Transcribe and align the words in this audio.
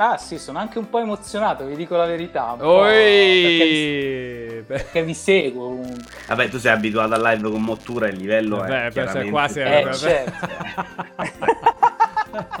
Ah 0.00 0.16
sì, 0.16 0.38
sono 0.38 0.58
anche 0.60 0.78
un 0.78 0.88
po' 0.88 1.00
emozionato, 1.00 1.64
vi 1.66 1.74
dico 1.74 1.96
la 1.96 2.06
verità. 2.06 2.54
Perché 2.56 3.64
vi, 4.58 4.62
perché 4.64 5.02
vi 5.02 5.14
seguo. 5.14 5.80
Vabbè, 6.28 6.48
tu 6.48 6.58
sei 6.58 6.72
abituato 6.72 7.14
al 7.14 7.20
live 7.22 7.50
con 7.50 7.62
Mottura 7.62 8.06
e 8.06 8.10
il 8.10 8.16
livello 8.18 8.58
Vabbè, 8.58 8.86
è 8.86 8.90
chiaramente... 8.92 9.30
qua 9.30 9.48
sei... 9.48 9.82
Eh, 9.88 9.94
certo. 9.94 10.46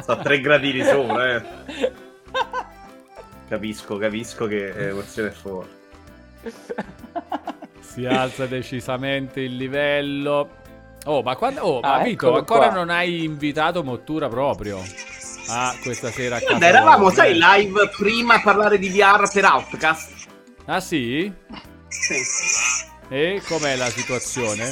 Sto 0.00 0.12
a 0.12 0.16
tre 0.16 0.40
gradini 0.40 0.82
sopra, 0.82 1.36
eh. 1.36 1.42
Capisco, 3.48 3.96
capisco 3.96 4.46
che 4.46 4.72
l'emozione 4.74 5.28
è 5.28 5.32
forte. 5.32 5.76
Si 7.80 8.04
alza 8.06 8.46
decisamente 8.46 9.40
il 9.40 9.56
livello. 9.56 10.48
Oh, 11.06 11.22
ma 11.22 11.34
quando... 11.36 11.62
Oh, 11.62 11.80
ma 11.80 11.94
Ah, 11.94 12.02
Vito, 12.02 12.32
ancora 12.34 12.66
qua. 12.66 12.76
non 12.76 12.90
hai 12.90 13.24
invitato 13.24 13.82
Mottura 13.82 14.28
proprio? 14.28 14.78
Ah, 15.48 15.74
questa 15.82 16.10
sera 16.10 16.36
a 16.36 16.40
casa 16.40 16.66
eravamo, 16.66 17.10
sai, 17.10 17.38
live 17.38 17.88
prima 17.96 18.34
a 18.34 18.40
parlare 18.42 18.78
di 18.78 18.90
VR 18.90 19.30
per 19.32 19.44
Outcast. 19.44 20.26
Ah, 20.66 20.80
sì? 20.80 21.32
Sì. 21.88 22.14
E 23.08 23.42
com'è 23.46 23.76
la 23.76 23.88
situazione? 23.88 24.66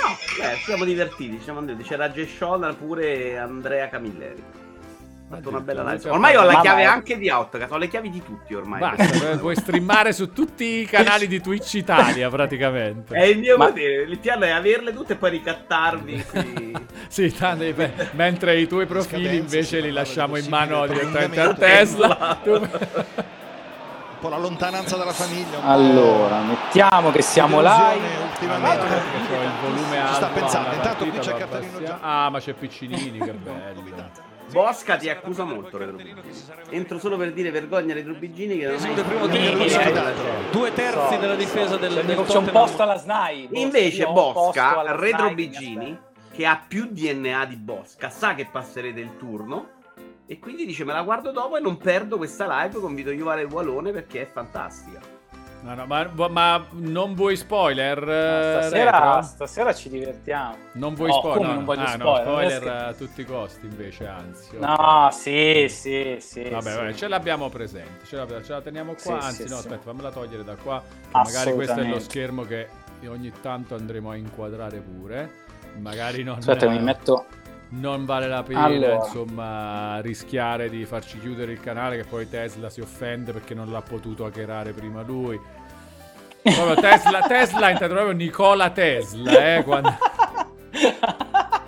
No, 0.00 0.16
beh, 0.38 0.58
siamo 0.64 0.84
divertiti, 0.84 1.40
siamo 1.42 1.58
andati. 1.58 1.82
C'era 1.82 2.12
Scholler 2.14 2.76
pure 2.76 3.36
Andrea 3.38 3.88
Camilleri. 3.88 4.42
Fatto 5.28 5.48
una 5.48 5.60
bella 5.60 5.82
live. 5.92 6.08
Ormai 6.10 6.36
ho 6.36 6.44
la 6.44 6.60
chiave 6.60 6.82
mia. 6.82 6.92
anche 6.92 7.18
di 7.18 7.28
Outcast, 7.28 7.72
ho 7.72 7.76
le 7.78 7.88
chiavi 7.88 8.10
di 8.10 8.22
tutti 8.22 8.54
ormai. 8.54 8.78
Basta, 8.78 9.04
pu- 9.32 9.38
puoi 9.38 9.56
streamare 9.56 10.12
su 10.12 10.32
tutti 10.32 10.64
i 10.82 10.84
canali 10.84 11.26
di 11.26 11.40
Twitch 11.40 11.74
Italia 11.74 12.28
praticamente. 12.28 13.12
È 13.14 13.24
il 13.24 13.38
mio 13.40 13.56
Ma- 13.56 13.66
potere, 13.66 14.02
il 14.02 14.18
piano 14.18 14.44
è 14.44 14.50
averle 14.50 14.92
tutte 14.92 15.14
e 15.14 15.16
poi 15.16 15.30
ricattarvi. 15.30 16.24
Sì, 17.08 17.32
tanto, 17.32 17.64
beh, 17.72 17.92
mentre 18.12 18.58
i 18.58 18.66
tuoi 18.66 18.84
profili 18.86 19.36
invece 19.36 19.80
li 19.80 19.92
lasciamo 19.92 20.36
in 20.36 20.46
mano 20.48 20.86
direttamente 20.86 21.28
prolungamento. 21.28 21.60
Tesla. 21.60 22.40
Un 24.16 24.22
po' 24.22 24.28
la 24.28 24.38
lontananza 24.38 24.96
dalla 24.96 25.12
famiglia. 25.12 25.62
Allora, 25.62 26.40
mettiamo 26.40 27.10
che 27.12 27.22
siamo 27.22 27.60
live. 27.60 28.06
Ultimamente. 28.30 28.80
Allora, 28.80 29.00
c'ho 29.28 29.42
il 29.42 29.50
volume 29.62 29.98
alto. 29.98 30.08
Ci 30.08 30.14
sta 30.14 30.26
pensando. 30.28 30.74
Intanto 30.74 31.06
qui 31.06 31.18
c'è 31.18 31.34
Caterino. 31.36 31.98
Ah, 32.00 32.30
ma 32.30 32.40
c'è 32.40 32.52
Piccinini, 32.54 33.18
che 33.18 33.32
bello. 33.32 34.25
Bosca 34.50 34.96
ti 34.96 35.08
accusa 35.08 35.44
molto, 35.44 35.76
Retro 35.76 35.96
Bigini. 35.96 36.20
Entro 36.70 36.98
solo 36.98 37.16
per 37.16 37.32
dire 37.32 37.50
vergogna 37.50 37.94
Retro 37.94 38.14
Bigini 38.14 38.58
che 38.58 38.66
non 38.66 38.74
il 38.74 39.04
primo 39.04 39.68
si 39.68 39.92
dà. 39.92 40.12
due 40.50 40.72
terzi 40.72 41.14
So, 41.14 41.18
della 41.18 41.34
difesa 41.34 41.76
del, 41.76 41.92
C'è, 41.92 42.04
del 42.04 42.24
c'è 42.24 42.38
un 42.38 42.50
posto 42.50 42.82
alla 42.82 42.96
SNAI. 42.96 43.48
Invece 43.52 44.02
Io 44.02 44.12
Bosca, 44.12 44.94
Retro 44.94 45.28
che 45.28 45.34
Bigini, 45.34 45.98
che 46.32 46.46
ha 46.46 46.62
più 46.66 46.86
DNA 46.90 47.44
di 47.46 47.56
Bosca, 47.56 48.08
sa 48.08 48.34
che 48.34 48.46
passerete 48.46 49.00
il 49.00 49.16
turno 49.16 49.74
e 50.26 50.38
quindi 50.38 50.66
dice 50.66 50.84
me 50.84 50.92
la 50.92 51.02
guardo 51.02 51.30
dopo 51.30 51.56
e 51.56 51.60
non 51.60 51.76
perdo 51.76 52.16
questa 52.16 52.62
live 52.62 52.80
con 52.80 52.94
Vito 52.94 53.10
Iuvara 53.10 53.40
e 53.40 53.44
Walone 53.44 53.92
perché 53.92 54.22
è 54.22 54.26
fantastica. 54.26 55.15
No, 55.66 55.74
no, 55.74 55.84
ma, 55.86 56.08
ma 56.28 56.64
non 56.74 57.14
vuoi 57.14 57.36
spoiler? 57.36 57.98
eh, 58.08 58.60
Stasera, 58.60 59.20
stasera 59.22 59.74
ci 59.74 59.88
divertiamo. 59.88 60.56
Non 60.74 60.94
vuoi 60.94 61.08
No, 61.08 61.14
spoiler? 61.16 61.54
non 61.54 61.64
voglio 61.64 61.82
ah, 61.82 61.88
spoiler? 61.88 62.22
Spoiler 62.22 62.60
scher- 62.60 62.80
a 62.82 62.92
tutti 62.94 63.20
i 63.22 63.24
costi 63.24 63.66
invece, 63.66 64.06
anzi. 64.06 64.56
No, 64.58 65.08
sì, 65.10 65.66
sì, 65.68 66.18
sì. 66.20 66.48
Vabbè, 66.48 66.70
sì. 66.70 66.76
vabbè, 66.76 66.92
ce 66.94 67.08
l'abbiamo 67.08 67.48
presente, 67.48 68.04
ce, 68.06 68.14
l'abbiamo- 68.14 68.44
ce 68.44 68.52
la 68.52 68.60
teniamo 68.60 68.92
qua, 68.92 69.20
Sì, 69.20 69.26
anzi 69.26 69.42
sì, 69.42 69.48
no, 69.48 69.56
aspetta, 69.56 69.82
fammela 69.82 70.10
togliere 70.12 70.44
da 70.44 70.54
qua, 70.54 70.80
che 70.86 71.18
magari 71.18 71.52
questo 71.54 71.80
è 71.80 71.84
lo 71.84 71.98
schermo 71.98 72.42
che 72.44 72.68
ogni 73.08 73.32
tanto 73.40 73.74
andremo 73.74 74.10
a 74.10 74.16
inquadrare 74.16 74.78
pure, 74.78 75.30
magari 75.80 76.22
non, 76.22 76.36
Aspetta, 76.38 76.68
mi 76.68 76.78
metto. 76.80 77.26
non 77.70 78.04
vale 78.04 78.28
la 78.28 78.42
pena 78.44 78.62
Allora. 78.64 78.94
insomma 78.94 80.00
rischiare 80.00 80.68
di 80.68 80.84
farci 80.84 81.18
chiudere 81.18 81.50
il 81.52 81.60
canale 81.60 81.96
che 81.96 82.04
poi 82.04 82.28
Tesla 82.28 82.70
si 82.70 82.80
offende 82.80 83.32
perché 83.32 83.54
non 83.54 83.70
l'ha 83.70 83.82
potuto 83.82 84.24
hackerare 84.24 84.72
prima 84.72 85.02
lui. 85.02 85.38
Proprio 86.54 86.74
Tesla, 86.76 87.20
Tesla 87.22 87.70
intendo 87.70 87.94
proprio 87.94 88.14
Nicola 88.14 88.70
Tesla, 88.70 89.56
eh, 89.56 89.62
quando... 89.64 89.96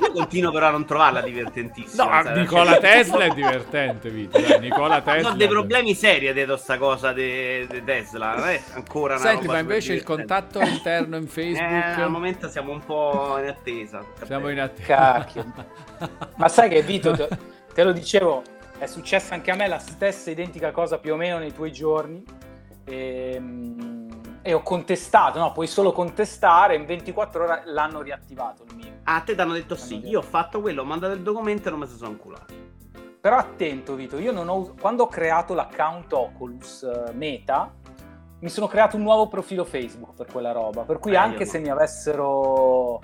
Io 0.01 0.13
continuo 0.13 0.53
però 0.53 0.69
a 0.69 0.71
non 0.71 0.85
trovarla 0.85 1.21
divertentissima. 1.21 2.23
No, 2.23 2.31
Nicola 2.35 2.73
cioè- 2.73 2.81
Tesla 2.81 3.25
è 3.25 3.31
divertente, 3.31 4.09
Vito. 4.11 4.39
dai, 4.41 4.61
Nicola 4.61 5.01
Tesla. 5.01 5.31
Ho 5.31 5.35
dei 5.35 5.49
problemi 5.49 5.95
seri 5.95 6.33
dietro 6.33 6.57
sta 6.57 6.79
cosa 6.79 7.13
di 7.13 7.67
Tesla. 7.85 8.37
Non 8.37 8.49
è 8.49 8.61
ancora 8.75 9.15
una 9.15 9.23
Senti, 9.23 9.47
roba 9.47 9.53
ma 9.55 9.59
invece 9.59 9.93
il 9.95 10.03
contatto 10.03 10.61
interno 10.61 11.17
in 11.17 11.25
divertente. 11.25 11.61
Eh, 11.61 11.65
al 11.65 11.83
Facebook? 11.83 12.11
momento 12.11 12.49
siamo 12.49 12.73
un 12.73 12.85
po' 12.85 13.39
in 13.39 13.49
attesa. 13.49 14.05
Siamo 14.25 14.49
in 14.49 14.61
attesa. 14.61 14.87
Cacchio. 14.87 15.53
Ma 16.37 16.49
sai 16.49 16.69
che 16.69 16.83
Vito, 16.83 17.29
te, 17.75 17.83
lo 17.83 17.93
dicevo, 17.93 18.43
è 18.79 18.87
successa 18.87 19.35
anche 19.35 19.51
a 19.51 19.57
me 19.57 19.67
la 19.67 19.79
stessa 19.79 20.31
identica 20.31 20.71
cosa 20.71 20.99
più 20.99 21.15
o 21.15 21.17
meno 21.17 21.39
nei 21.39 21.53
tuoi 21.53 21.73
giorni. 21.73 22.23
E, 22.85 23.41
e 24.43 24.53
ho 24.55 24.63
contestato, 24.63 25.39
no? 25.39 25.53
Puoi 25.53 25.67
solo 25.67 25.93
contestare, 25.93 26.77
in 26.77 26.85
24 26.87 27.45
ore 27.45 27.63
l'hanno 27.67 28.01
riattivato 28.03 28.65
il 28.69 28.75
mio. 28.77 28.93
Ah, 29.05 29.17
a 29.17 29.21
te 29.21 29.35
ti 29.35 29.41
hanno 29.41 29.53
detto 29.53 29.75
sì, 29.75 30.07
io 30.07 30.19
ho 30.19 30.23
fatto 30.23 30.61
quello, 30.61 30.83
ho 30.83 30.85
mandato 30.85 31.13
il 31.15 31.23
documento 31.23 31.69
e 31.69 31.71
non 31.71 31.81
mi 31.81 31.87
sono 31.87 32.11
inculato. 32.11 32.55
Però 33.21 33.37
attento 33.37 33.95
Vito, 33.95 34.19
io 34.19 34.33
non 34.33 34.49
ho, 34.49 34.75
quando 34.81 35.03
ho 35.05 35.09
creato 35.09 35.53
l'account 35.55 36.13
Oculus 36.13 36.83
eh, 36.85 37.13
Meta, 37.13 37.75
mi 38.41 38.49
sono 38.49 38.69
creato 38.69 38.97
un 38.97 39.03
nuovo 39.03 39.27
profilo 39.27 39.65
Facebook 39.65 40.15
per 40.15 40.27
quella 40.31 40.53
roba, 40.53 40.83
per 40.83 41.01
cui 41.01 41.13
Eh, 41.13 41.17
anche 41.17 41.45
no. 41.45 41.51
se 41.51 41.59
mi 41.59 41.69
avessero 41.69 43.01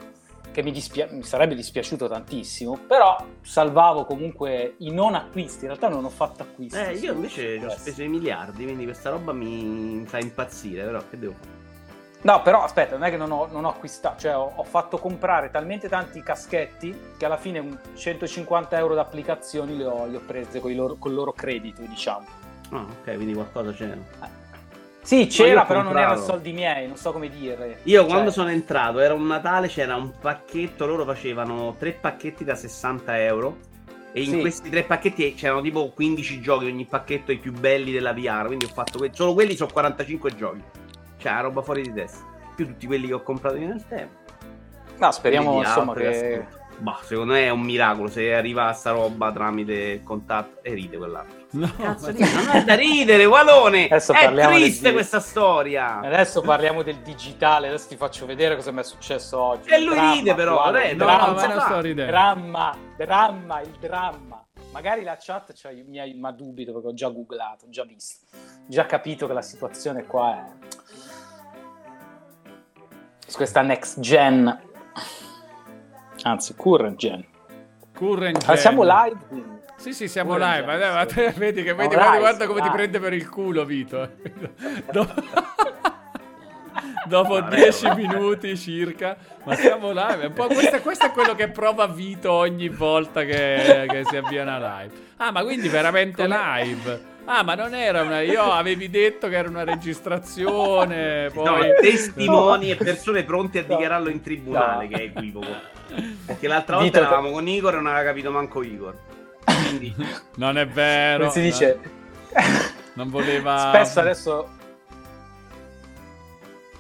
che 0.55 0.63
mi, 0.63 0.71
dispia- 0.71 1.09
mi 1.11 1.25
sarebbe 1.25 1.57
dispiaciuto 1.57 2.09
tantissimo, 2.09 2.79
però 2.87 3.17
salvavo 3.41 4.05
comunque 4.05 4.77
i 4.79 4.93
non 4.93 5.17
acquisti, 5.17 5.65
in 5.65 5.71
realtà 5.71 5.89
non 5.89 6.05
ho 6.05 6.09
fatto 6.09 6.45
acquisti. 6.45 6.79
Eh, 6.79 6.93
io 6.93 7.13
invece 7.13 7.61
ho 7.65 7.71
speso 7.71 8.05
i 8.05 8.09
miliardi, 8.09 8.63
quindi 8.63 8.85
questa 8.85 9.11
roba 9.11 9.33
mi 9.33 10.05
fa 10.07 10.21
impazzire, 10.21 10.85
però 10.85 11.03
che 11.11 11.19
devo 11.19 11.33
fare? 11.33 11.63
No, 12.23 12.41
però 12.41 12.63
aspetta, 12.63 12.97
non 12.97 13.05
è 13.05 13.11
che 13.11 13.17
non 13.17 13.33
ho, 13.33 13.49
non 13.51 13.65
ho 13.65 13.71
acquistato, 13.71 14.21
cioè 14.21 14.37
ho, 14.37 14.53
ho 14.55 14.63
fatto 14.63 14.97
comprare 14.99 15.51
talmente 15.51 15.89
tanti 15.89 16.23
caschetti 16.23 16.97
che 17.19 17.25
alla 17.25 17.37
fine 17.37 17.59
un 17.59 17.77
150 17.93 18.79
euro 18.79 18.95
d'applicazioni 18.95 19.77
le 19.77 19.85
ho, 19.85 20.07
le 20.07 20.17
ho 20.19 20.23
prese 20.25 20.61
con 20.61 20.71
il 20.71 20.77
loro, 20.77 20.95
col 20.95 21.15
loro 21.15 21.33
credito, 21.33 21.83
diciamo. 21.83 22.27
Ah, 22.71 22.87
ok, 23.01 23.17
quindi 23.17 23.35
qualcosa 23.35 23.73
c'era. 23.73 23.99
Sì, 25.05 25.27
c'era, 25.27 25.67
però 25.67 25.83
non 25.83 25.99
erano 25.99 26.17
soldi 26.17 26.53
miei, 26.53 26.87
non 26.87 26.97
so 26.97 27.13
come 27.13 27.29
dire. 27.29 27.81
Io 27.83 28.01
Cioè, 28.01 28.09
quando 28.11 28.31
sono 28.31 28.49
entrato, 28.49 29.01
era 29.01 29.13
un 29.13 29.27
Natale, 29.27 29.69
c'era 29.69 29.97
un 29.97 30.13
pacchetto, 30.19 30.87
loro 30.87 31.05
facevano 31.05 31.77
tre 31.79 31.93
pacchetti 31.93 32.43
da 32.43 32.55
60 32.55 33.23
euro. 33.23 33.59
E 34.13 34.23
in 34.23 34.31
Sì. 34.31 34.41
questi 34.41 34.71
tre 34.71 34.85
pacchetti 34.85 35.35
c'erano 35.35 35.61
tipo 35.61 35.91
15 35.91 36.41
giochi, 36.41 36.65
ogni 36.67 36.87
pacchetto 36.87 37.33
i 37.33 37.39
più 37.39 37.53
belli 37.53 37.93
della 37.93 38.15
VR. 38.15 38.47
Quindi 38.47 38.65
ho 38.65 38.69
fatto 38.69 38.97
que- 38.99 39.11
solo 39.13 39.35
quelli 39.35 39.57
sono 39.57 39.71
45 39.73 40.35
giochi. 40.37 40.63
Cioè, 41.19 41.41
roba 41.43 41.61
fuori 41.61 41.83
di 41.83 41.93
testa. 41.93 42.25
Più 42.57 42.67
tutti 42.67 42.87
quelli 42.87 43.09
che 43.09 43.13
ho 43.15 43.23
comprato 43.23 43.57
io 43.57 43.67
nel 43.67 43.85
tempo. 43.87 44.15
No, 44.99 45.11
speriamo 45.11 45.51
Quindi 45.51 45.67
insomma 45.67 45.93
che... 45.93 46.47
Bah, 46.79 46.99
secondo 47.03 47.35
me 47.35 47.45
è 47.45 47.51
un 47.51 47.61
miracolo 47.61 48.09
se 48.09 48.33
arriva 48.35 48.73
sta 48.73 48.93
roba 48.93 49.31
tramite 49.33 50.01
contatto 50.03 50.59
e 50.63 50.73
ride 50.75 50.97
quell'altro. 50.97 51.43
No, 51.55 51.73
Cazzo 51.77 52.13
ma- 52.13 52.43
non 52.43 52.49
è 52.57 52.65
da 52.65 52.75
ridere, 52.75 53.25
Walone! 53.27 53.85
Adesso 53.85 54.13
è 54.13 54.25
parliamo 54.25 54.57
triste 54.57 54.83
del- 54.83 54.93
questa 54.93 55.21
storia! 55.21 56.01
Adesso 56.01 56.41
parliamo 56.41 56.83
del 56.83 56.97
digitale, 56.99 57.69
adesso 57.69 57.87
ti 57.89 57.97
faccio 57.97 58.27
vedere 58.27 58.57
cosa 58.57 58.73
mi 58.73 58.81
è 58.81 58.83
successo 58.85 59.41
oggi. 59.41 59.69
E 59.71 59.81
lui 59.81 59.95
dramma 59.95 60.13
ride 60.15 60.35
però, 60.35 60.69
il 60.69 60.97
no, 60.97 61.05
dramma, 61.05 61.47
no, 61.55 61.61
sto 61.61 61.81
ridendo. 61.81 62.11
dramma, 62.11 62.77
dramma, 62.97 63.61
il 63.61 63.71
dramma. 63.79 64.45
Magari 64.73 65.05
la 65.05 65.17
chat 65.21 65.53
c'ha 65.55 65.71
i 65.71 65.85
miei, 65.87 66.15
ma 66.15 66.33
dubito 66.33 66.73
perché 66.73 66.89
ho 66.89 66.95
già 66.95 67.09
googlato, 67.09 67.67
ho 67.67 67.71
già 67.71 67.85
visto, 67.85 68.27
ho 68.35 68.39
già 68.67 68.85
capito 68.87 69.29
che 69.29 69.33
la 69.33 69.43
situazione 69.43 70.05
qua 70.07 70.35
è... 70.37 70.53
Su 73.27 73.37
questa 73.37 73.63
next 73.63 74.01
gen, 74.01 74.61
anzi 76.23 76.55
current 76.57 76.97
gen. 76.97 77.25
Current 77.95 78.43
Ah, 78.43 78.55
gen. 78.55 78.57
siamo 78.57 78.83
live 78.83 79.19
quindi. 79.29 79.54
Sì, 79.77 79.93
sì, 79.93 80.09
siamo 80.09 80.33
Current 80.35 80.67
live. 80.67 81.07
te- 81.07 81.35
vedi 81.39 81.63
che 81.63 81.75
vedi, 81.75 81.95
guarda, 81.95 82.19
guarda 82.19 82.47
come 82.47 82.61
ti 82.61 82.63
siamo 82.67 82.77
prende 82.77 83.01
per 83.01 83.13
il 83.13 83.29
culo, 83.29 83.65
Vito. 83.65 84.09
Dopo, 84.91 85.13
Dopo 87.07 87.41
No, 87.41 87.49
10 87.51 87.87
no. 87.89 87.95
minuti 87.97 88.57
circa, 88.57 89.17
ma 89.45 89.55
siamo 89.57 89.89
live. 89.93 90.21
È 90.23 90.27
un 90.27 90.33
po' 90.33 90.47
questo, 90.47 90.81
questo 90.81 91.07
è 91.07 91.11
quello 91.11 91.35
che 91.35 91.49
prova 91.49 91.87
Vito 91.87 92.33
ogni 92.33 92.69
volta 92.71 93.25
che, 93.25 93.85
che 93.89 94.03
si 94.09 94.17
avvia 94.17 94.43
una 94.43 94.79
live. 94.81 94.95
Ah, 95.19 95.31
ma 95.31 95.43
quindi 95.43 95.69
veramente 95.69 96.27
live? 96.27 97.13
Ah, 97.27 97.43
ma 97.43 97.55
non 97.55 97.75
era 97.75 98.03
una. 98.03 98.21
Io 98.23 98.43
avevi 98.51 98.89
detto 98.89 99.29
che 99.29 99.37
era 99.37 99.49
una 99.49 99.65
registrazione. 99.65 101.31
No, 101.35 101.43
Poi. 101.43 101.75
testimoni 101.81 102.71
e 102.71 102.77
persone 102.77 103.23
pronte 103.25 103.59
a 103.59 103.65
No. 103.67 103.75
dichiararlo 103.75 104.09
in 104.09 104.23
tribunale, 104.23 104.85
No. 104.89 104.97
che 104.97 105.03
è 105.03 105.05
equivoco. 105.07 105.47
Perché 106.27 106.49
l'altra 106.49 106.79
Vito- 106.79 106.99
volta 107.01 107.13
eravamo 107.15 107.31
con 107.35 107.47
Igor 107.47 107.73
e 107.75 107.77
non 107.77 107.87
aveva 107.87 108.03
capito 108.09 108.31
manco 108.31 108.63
Igor. 108.63 108.95
Quindi, 109.45 109.95
Non 110.37 110.59
è 110.59 110.67
vero. 110.67 111.29
Come 111.29 111.31
si 111.33 111.41
dice? 111.41 111.81
Non 112.95 113.11
voleva. 113.11 113.71
Spesso 113.75 114.01
adesso 114.01 114.49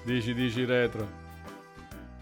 Dici, 0.04 0.34
dici 0.34 0.64
retro. 0.66 1.08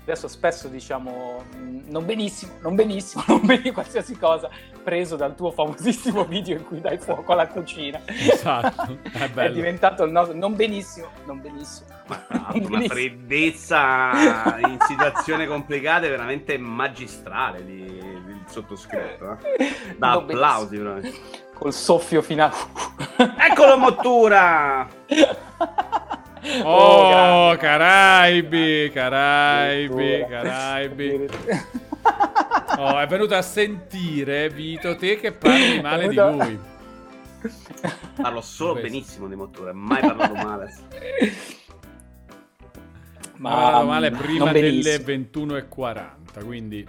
adesso 0.04 0.28
spesso 0.28 0.68
diciamo 0.68 1.44
mm, 1.56 1.90
non 1.90 2.06
benissimo, 2.06 2.52
non 2.60 2.74
benissimo, 2.76 3.24
non 3.26 3.40
benissimo, 3.44 3.72
qualsiasi 3.72 4.16
cosa 4.16 4.48
preso 4.84 5.16
dal 5.16 5.34
tuo 5.34 5.50
famosissimo 5.50 6.24
video 6.24 6.56
in 6.56 6.64
cui 6.64 6.80
dai 6.80 6.98
fuoco 6.98 7.32
alla 7.32 7.48
cucina. 7.48 8.00
Esatto, 8.06 8.98
è, 9.12 9.30
è 9.32 9.50
diventato 9.52 10.04
il 10.04 10.12
nostro 10.12 10.36
non 10.36 10.54
benissimo, 10.54 11.08
non 11.24 11.40
benissimo. 11.40 11.88
Ma 12.06 12.24
non 12.30 12.40
una 12.64 12.68
benissimo. 12.78 12.86
freddezza 12.94 14.58
in 14.60 14.78
situazioni 14.86 15.46
complicate 15.46 16.08
veramente 16.08 16.56
magistrale 16.56 17.64
di, 17.64 18.00
di 18.44 18.50
sottoscritto. 18.50 19.38
Eh? 19.56 19.96
Da 19.96 20.12
non 20.12 20.22
applausi, 20.24 20.78
Col 21.54 21.72
soffio 21.72 22.22
finale. 22.22 22.54
Eccolo 23.16 23.78
Mottura! 23.78 24.88
Oh, 26.64 27.50
oh 27.50 27.56
Caraibi, 27.56 28.90
Caraibi, 28.92 30.26
Caraibi. 30.28 31.28
Oh, 32.78 32.98
è 32.98 33.06
venuto 33.06 33.36
a 33.36 33.42
sentire 33.42 34.48
Vito 34.48 34.96
te 34.96 35.20
che 35.20 35.32
parli 35.32 35.80
male 35.80 36.08
di 36.08 36.16
lui. 36.16 36.58
Parlo 38.20 38.40
solo 38.40 38.74
benissimo 38.74 39.28
di 39.28 39.36
Mottura, 39.36 39.72
mai 39.72 40.00
parlato 40.00 40.34
male. 40.34 40.74
Ma 43.36 43.50
parlato 43.50 43.86
male 43.86 44.10
prima 44.10 44.52
delle 44.52 44.96
21.40, 44.96 46.44
quindi 46.44 46.86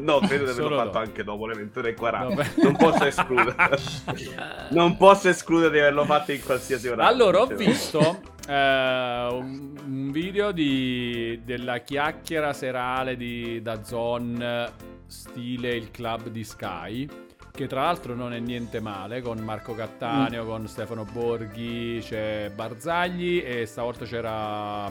no, 0.00 0.20
credo 0.20 0.44
di 0.44 0.50
averlo 0.50 0.76
fatto 0.76 0.84
dopo. 0.84 0.98
anche 0.98 1.24
dopo 1.24 1.46
le 1.46 1.54
21.40. 1.54 2.62
Non 2.62 2.76
posso 2.76 3.04
escludere. 3.04 3.78
non 4.70 4.96
posso 4.96 5.28
escludere 5.28 5.70
di 5.72 5.78
averlo 5.78 6.04
fatto 6.04 6.32
in 6.32 6.42
qualsiasi 6.42 6.88
orario. 6.88 7.12
Allora, 7.12 7.42
ho 7.42 7.46
visto 7.46 8.20
eh, 8.48 9.28
un, 9.30 9.74
un, 9.84 10.10
video 10.10 10.52
di, 10.52 11.40
della 11.44 11.78
chiacchiera 11.78 12.52
serale 12.52 13.16
di 13.16 13.60
Dazon 13.62 14.70
stile 15.06 15.74
il 15.74 15.90
club 15.90 16.28
di 16.28 16.44
Sky 16.44 17.08
che 17.52 17.66
tra 17.66 17.82
l'altro 17.82 18.14
non 18.14 18.32
è 18.32 18.38
niente 18.38 18.80
male 18.80 19.20
con 19.20 19.36
Marco 19.38 19.74
Cattaneo, 19.74 20.42
mm. 20.42 20.46
con 20.46 20.66
Stefano 20.66 21.04
Borghi, 21.04 21.98
c'è 22.00 22.50
Barzagli 22.54 23.42
e 23.44 23.66
stavolta 23.66 24.06
c'era 24.06 24.90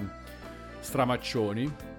Stramaccioni 0.79 1.90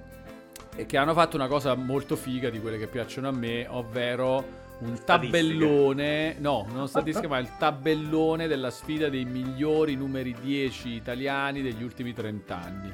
e 0.74 0.86
che 0.86 0.96
hanno 0.96 1.12
fatto 1.12 1.36
una 1.36 1.48
cosa 1.48 1.74
molto 1.74 2.16
figa 2.16 2.48
di 2.48 2.60
quelle 2.60 2.78
che 2.78 2.86
piacciono 2.86 3.28
a 3.28 3.32
me, 3.32 3.66
ovvero 3.68 4.60
un 4.78 4.98
tabellone, 5.04 6.36
no, 6.38 6.66
non 6.72 6.88
statistica, 6.88 7.28
ma 7.28 7.38
il 7.38 7.56
tabellone 7.58 8.46
della 8.46 8.70
sfida 8.70 9.08
dei 9.08 9.24
migliori 9.24 9.94
numeri 9.94 10.34
10 10.40 10.88
italiani 10.88 11.62
degli 11.62 11.82
ultimi 11.82 12.12
30 12.12 12.56
anni. 12.56 12.92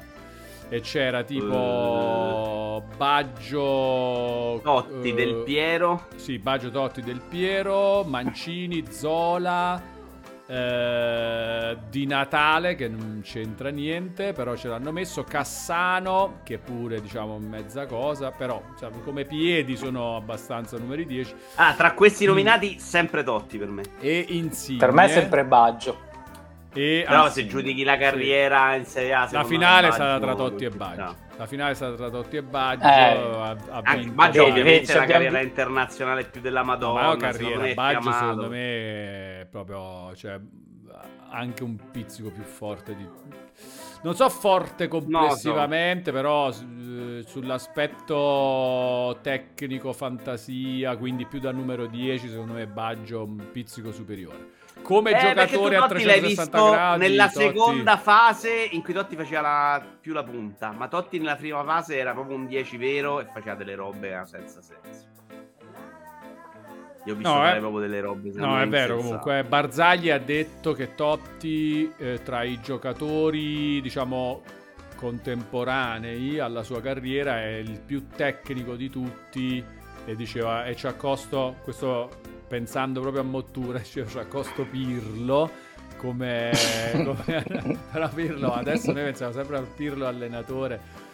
E 0.71 0.81
c'era 0.81 1.23
tipo 1.23 2.83
uh, 2.85 2.95
Baggio 2.95 4.59
Totti 4.61 5.09
uh, 5.09 5.15
del 5.15 5.41
Piero. 5.43 6.07
Sì, 6.15 6.37
Baggio 6.37 6.69
Totti 6.69 7.01
del 7.01 7.21
Piero, 7.27 8.03
Mancini, 8.03 8.85
Zola, 8.91 9.81
eh, 10.49 11.77
di 11.91 12.07
Natale 12.07 12.73
che 12.73 12.87
non 12.87 13.21
c'entra 13.23 13.69
niente, 13.69 14.33
però 14.33 14.55
ce 14.55 14.67
l'hanno 14.67 14.91
messo 14.91 15.23
Cassano 15.23 16.39
che 16.43 16.57
pure 16.57 17.01
diciamo 17.01 17.37
mezza 17.37 17.85
cosa, 17.85 18.31
però 18.31 18.59
cioè, 18.79 18.89
come 19.03 19.25
piedi 19.25 19.77
sono 19.77 20.15
abbastanza 20.15 20.77
numeri 20.79 21.05
10. 21.05 21.35
Ah, 21.55 21.75
tra 21.75 21.93
questi 21.93 22.25
nominati 22.25 22.73
mm. 22.75 22.79
sempre 22.79 23.21
Totti 23.21 23.59
per 23.59 23.67
me. 23.67 23.83
E 23.99 24.25
Insigne. 24.29 24.79
Per 24.79 24.91
me 24.91 25.05
è 25.05 25.09
sempre 25.09 25.45
Baggio. 25.45 26.07
E, 26.73 27.03
Però 27.05 27.25
anzi, 27.25 27.41
se 27.41 27.47
giudichi 27.47 27.83
la 27.83 27.97
carriera 27.97 28.71
sì. 28.71 28.77
in 28.79 28.85
Serie 28.85 29.13
A, 29.13 29.27
la 29.31 29.43
finale 29.43 29.91
sarà 29.91 30.19
tra 30.19 30.33
Totti 30.33 30.65
e 30.65 30.69
Baggio. 30.69 31.01
No. 31.01 31.28
La 31.39 31.47
finale 31.47 31.73
sarà 31.73 31.95
tra 31.95 32.09
Totti 32.09 32.35
e 32.35 32.43
Baggio. 32.43 32.83
Eh, 32.83 32.89
a, 32.89 33.55
a 33.69 33.81
Baggio 34.11 34.45
ovviamente 34.45 34.91
è 34.91 34.95
la 34.97 35.05
carriera 35.05 35.39
internazionale 35.39 36.25
più 36.25 36.41
della 36.41 36.63
Madonna. 36.63 37.01
Ma 37.01 37.07
la 37.07 37.15
carriera 37.15 37.73
Baggio 37.73 38.11
secondo 38.11 38.49
me 38.49 39.39
è 39.39 39.47
proprio 39.49 40.13
cioè, 40.17 40.37
anche 41.29 41.63
un 41.63 41.77
pizzico 41.91 42.29
più 42.29 42.43
forte 42.43 42.93
di 42.93 43.07
non 44.01 44.15
so 44.15 44.27
forte 44.29 44.89
complessivamente, 44.89 46.11
no, 46.11 46.17
no. 46.17 46.23
però 46.23 46.49
eh, 46.49 47.23
sull'aspetto 47.25 49.17
tecnico, 49.21 49.93
fantasia, 49.93 50.97
quindi 50.97 51.25
più 51.25 51.39
da 51.39 51.51
numero 51.53 51.85
10, 51.85 52.27
secondo 52.27 52.51
me 52.51 52.67
Baggio 52.67 53.23
un 53.23 53.47
pizzico 53.49 53.93
superiore 53.93 54.58
come 54.81 55.11
eh, 55.11 55.19
giocatore 55.19 55.75
a 55.75 55.87
360 55.87 56.69
gradi 56.69 56.99
nella 56.99 57.29
Totti... 57.29 57.45
seconda 57.45 57.97
fase 57.97 58.67
in 58.71 58.81
cui 58.81 58.93
Totti 58.93 59.15
faceva 59.15 59.41
la... 59.41 59.85
più 59.99 60.13
la 60.13 60.23
punta 60.23 60.71
ma 60.71 60.87
Totti 60.87 61.17
nella 61.17 61.35
prima 61.35 61.63
fase 61.63 61.97
era 61.97 62.13
proprio 62.13 62.35
un 62.35 62.47
10 62.47 62.77
vero 62.77 63.19
e 63.19 63.25
faceva 63.25 63.55
delle 63.55 63.75
robe 63.75 64.21
senza 64.25 64.61
senso. 64.61 65.07
Io 67.05 67.13
ho 67.13 67.15
visto 67.15 67.33
no, 67.33 67.39
fare 67.39 67.57
eh... 67.57 67.59
proprio 67.59 67.81
delle 67.81 68.01
robe 68.01 68.31
no 68.33 68.59
è 68.59 68.67
vero 68.67 68.97
comunque 68.97 69.43
Barzagli 69.43 70.09
ha 70.09 70.19
detto 70.19 70.73
che 70.73 70.95
Totti 70.95 71.91
eh, 71.97 72.21
tra 72.23 72.43
i 72.43 72.59
giocatori 72.61 73.79
diciamo 73.81 74.41
contemporanei 74.95 76.39
alla 76.39 76.61
sua 76.61 76.81
carriera 76.81 77.41
è 77.41 77.55
il 77.55 77.79
più 77.79 78.07
tecnico 78.07 78.75
di 78.75 78.89
tutti 78.89 79.63
e 80.05 80.15
diceva 80.15 80.65
e 80.65 80.75
ci 80.75 80.87
accosto 80.87 81.55
questo 81.63 82.28
pensando 82.49 82.99
proprio 82.99 83.21
a 83.21 83.25
Mottura, 83.25 83.81
ci 83.83 83.99
accosto 84.01 84.65
Pirlo 84.65 85.49
come, 85.95 86.51
come 87.05 87.45
però 87.91 88.09
Pirlo 88.09 88.53
adesso 88.53 88.91
noi 88.91 89.03
pensiamo 89.03 89.31
sempre 89.31 89.57
al 89.57 89.67
Pirlo 89.67 90.07
allenatore 90.07 91.07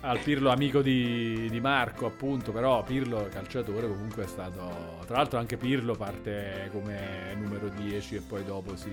al 0.00 0.18
Pirlo 0.18 0.50
amico 0.50 0.82
di, 0.82 1.48
di, 1.48 1.60
Marco 1.60 2.06
appunto 2.06 2.50
però 2.52 2.82
Pirlo 2.82 3.26
calciatore 3.30 3.86
comunque 3.86 4.24
è 4.24 4.26
stato 4.26 4.98
tra 5.06 5.16
l'altro 5.16 5.38
anche 5.38 5.56
Pirlo 5.56 5.94
parte 5.94 6.68
come 6.72 7.34
numero 7.36 7.68
10 7.68 8.16
e 8.16 8.20
poi 8.20 8.44
dopo 8.44 8.76
si 8.76 8.90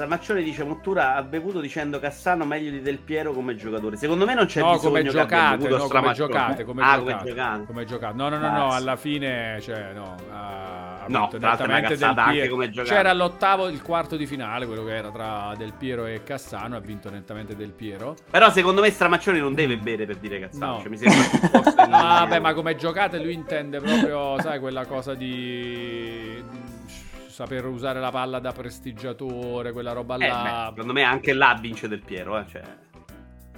Stramaccione 0.00 0.42
dice 0.42 0.64
Mottura 0.64 1.14
ha 1.14 1.22
bevuto 1.22 1.60
dicendo 1.60 2.00
Cassano 2.00 2.46
meglio 2.46 2.70
di 2.70 2.80
Del 2.80 2.96
Piero 2.96 3.34
come 3.34 3.54
giocatore. 3.54 3.96
Secondo 3.96 4.24
me 4.24 4.32
non 4.32 4.46
c'è 4.46 4.60
no, 4.60 4.78
come 4.78 5.04
giocate, 5.04 5.68
no, 5.68 5.88
come 5.88 6.12
giocate, 6.14 6.64
come 6.64 6.82
ah, 6.82 6.96
giocate, 6.96 7.04
come 7.04 7.22
giocate. 7.26 7.66
Come 7.66 7.84
giocate. 7.84 8.16
No, 8.16 8.30
no, 8.30 8.38
no, 8.38 8.50
no, 8.50 8.70
alla 8.70 8.96
fine 8.96 9.58
cioè 9.60 9.92
no, 9.92 10.16
ha, 10.32 11.04
no, 11.06 11.28
nettamente 11.30 11.98
Del 11.98 12.14
Piero. 12.30 12.50
Come 12.50 12.70
C'era 12.70 13.12
l'ottavo, 13.12 13.68
il 13.68 13.82
quarto 13.82 14.16
di 14.16 14.24
finale, 14.24 14.64
quello 14.64 14.84
che 14.84 14.96
era 14.96 15.10
tra 15.10 15.52
Del 15.54 15.74
Piero 15.76 16.06
e 16.06 16.22
Cassano, 16.24 16.76
ha 16.76 16.80
vinto 16.80 17.10
nettamente 17.10 17.54
Del 17.54 17.72
Piero. 17.72 18.16
Però 18.30 18.50
secondo 18.50 18.80
me 18.80 18.88
Stramaccione 18.90 19.38
non 19.38 19.52
deve 19.52 19.76
bere 19.76 20.06
per 20.06 20.16
dire 20.16 20.40
Cassano, 20.40 20.76
no. 20.76 20.80
cioè, 20.80 20.88
mi 20.88 20.96
sembra 20.96 21.76
Ah, 21.92 22.26
beh, 22.26 22.40
ma 22.40 22.54
come 22.54 22.74
giocate 22.74 23.18
lui 23.18 23.34
intende 23.34 23.80
proprio, 23.80 24.40
sai, 24.40 24.60
quella 24.60 24.86
cosa 24.86 25.12
di 25.12 26.42
saper 27.40 27.64
usare 27.64 28.00
la 28.00 28.10
palla 28.10 28.38
da 28.38 28.52
prestigiatore, 28.52 29.72
quella 29.72 29.92
roba 29.92 30.16
eh, 30.16 30.28
là. 30.28 30.64
Beh, 30.66 30.74
secondo 30.74 30.92
me 30.92 31.02
anche 31.02 31.32
là 31.32 31.56
vince 31.58 31.88
del 31.88 32.02
Piero, 32.02 32.38
eh, 32.38 32.44
cioè... 32.46 32.62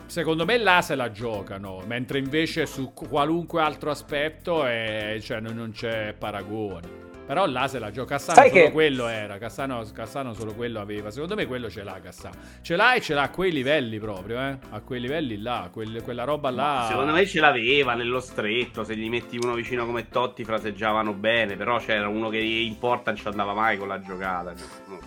Secondo 0.07 0.45
me 0.45 0.57
là 0.59 0.83
se 0.83 0.95
la 0.95 1.11
giocano, 1.11 1.83
mentre 1.87 2.19
invece 2.19 2.67
su 2.67 2.93
qualunque 2.93 3.61
altro 3.61 3.91
aspetto 3.91 4.65
è, 4.65 5.19
cioè, 5.21 5.41
non 5.41 5.73
c'è 5.73 6.15
paragone. 6.17 7.02
Però 7.33 7.47
là 7.47 7.67
se 7.67 7.79
la 7.79 7.91
gioca 7.91 8.17
Cassano 8.17 8.37
Sai 8.37 8.51
solo 8.51 8.65
che... 8.65 8.73
quello 8.73 9.07
era. 9.07 9.39
Cassano, 9.39 9.83
Cassano 9.91 10.35
solo 10.35 10.53
quello 10.53 10.81
aveva. 10.81 11.11
Secondo 11.11 11.35
me 11.35 11.47
quello 11.47 11.71
ce 11.71 11.83
l'ha 11.83 11.99
Cassano. 11.99 12.35
Ce 12.61 12.77
l'ha 12.77 12.93
e 12.93 13.01
ce 13.01 13.15
l'ha 13.15 13.23
a 13.23 13.31
quei 13.31 13.51
livelli 13.51 13.99
proprio, 13.99 14.39
eh. 14.39 14.59
A 14.69 14.81
quei 14.81 15.01
livelli 15.01 15.41
là, 15.41 15.71
quel, 15.73 16.03
quella 16.03 16.25
roba 16.25 16.51
là. 16.51 16.85
secondo 16.91 17.13
me 17.13 17.25
ce 17.25 17.41
l'aveva 17.41 17.95
nello 17.95 18.21
stretto. 18.21 18.85
Se 18.85 18.95
gli 18.95 19.09
metti 19.09 19.39
uno 19.39 19.55
vicino 19.55 19.87
come 19.87 20.09
Totti 20.09 20.45
fraseggiavano 20.45 21.15
bene. 21.15 21.57
Però 21.57 21.79
c'era 21.79 22.07
uno 22.07 22.29
che 22.29 22.37
in 22.37 22.79
porta 22.79 23.13
non 23.13 23.19
ci 23.19 23.27
andava 23.27 23.55
mai 23.55 23.79
con 23.79 23.89
la 23.89 23.99
giocata. 23.99 24.53
No, 24.89 24.99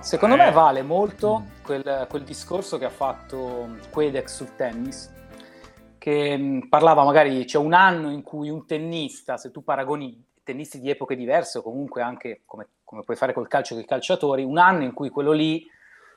Secondo 0.00 0.36
eh. 0.36 0.38
me 0.38 0.52
vale 0.52 0.80
molto 0.80 1.40
mm. 1.40 1.62
quel, 1.62 2.06
quel 2.08 2.22
discorso 2.22 2.78
che 2.78 2.86
ha 2.86 2.90
fatto 2.90 3.76
Quedex 3.90 4.36
sul 4.36 4.56
tennis 4.56 5.12
che 5.98 6.34
mh, 6.34 6.42
mm, 6.42 6.60
parlava 6.70 7.04
magari 7.04 7.44
c'è 7.44 7.58
un 7.58 7.74
anno 7.74 8.10
in 8.10 8.22
cui 8.22 8.48
un 8.48 8.64
tennista, 8.64 9.36
se 9.36 9.50
tu 9.50 9.62
paragoni 9.62 10.30
tennisti 10.42 10.80
di 10.80 10.90
epoche 10.90 11.16
diverse 11.16 11.58
o 11.58 11.62
comunque 11.62 12.02
anche 12.02 12.42
come, 12.44 12.68
come 12.84 13.02
puoi 13.02 13.16
fare 13.16 13.32
col 13.32 13.48
calcio 13.48 13.74
con 13.74 13.82
i 13.82 13.86
calciatori, 13.86 14.42
un 14.42 14.58
anno 14.58 14.84
in 14.84 14.92
cui 14.92 15.08
quello 15.08 15.32
lì 15.32 15.66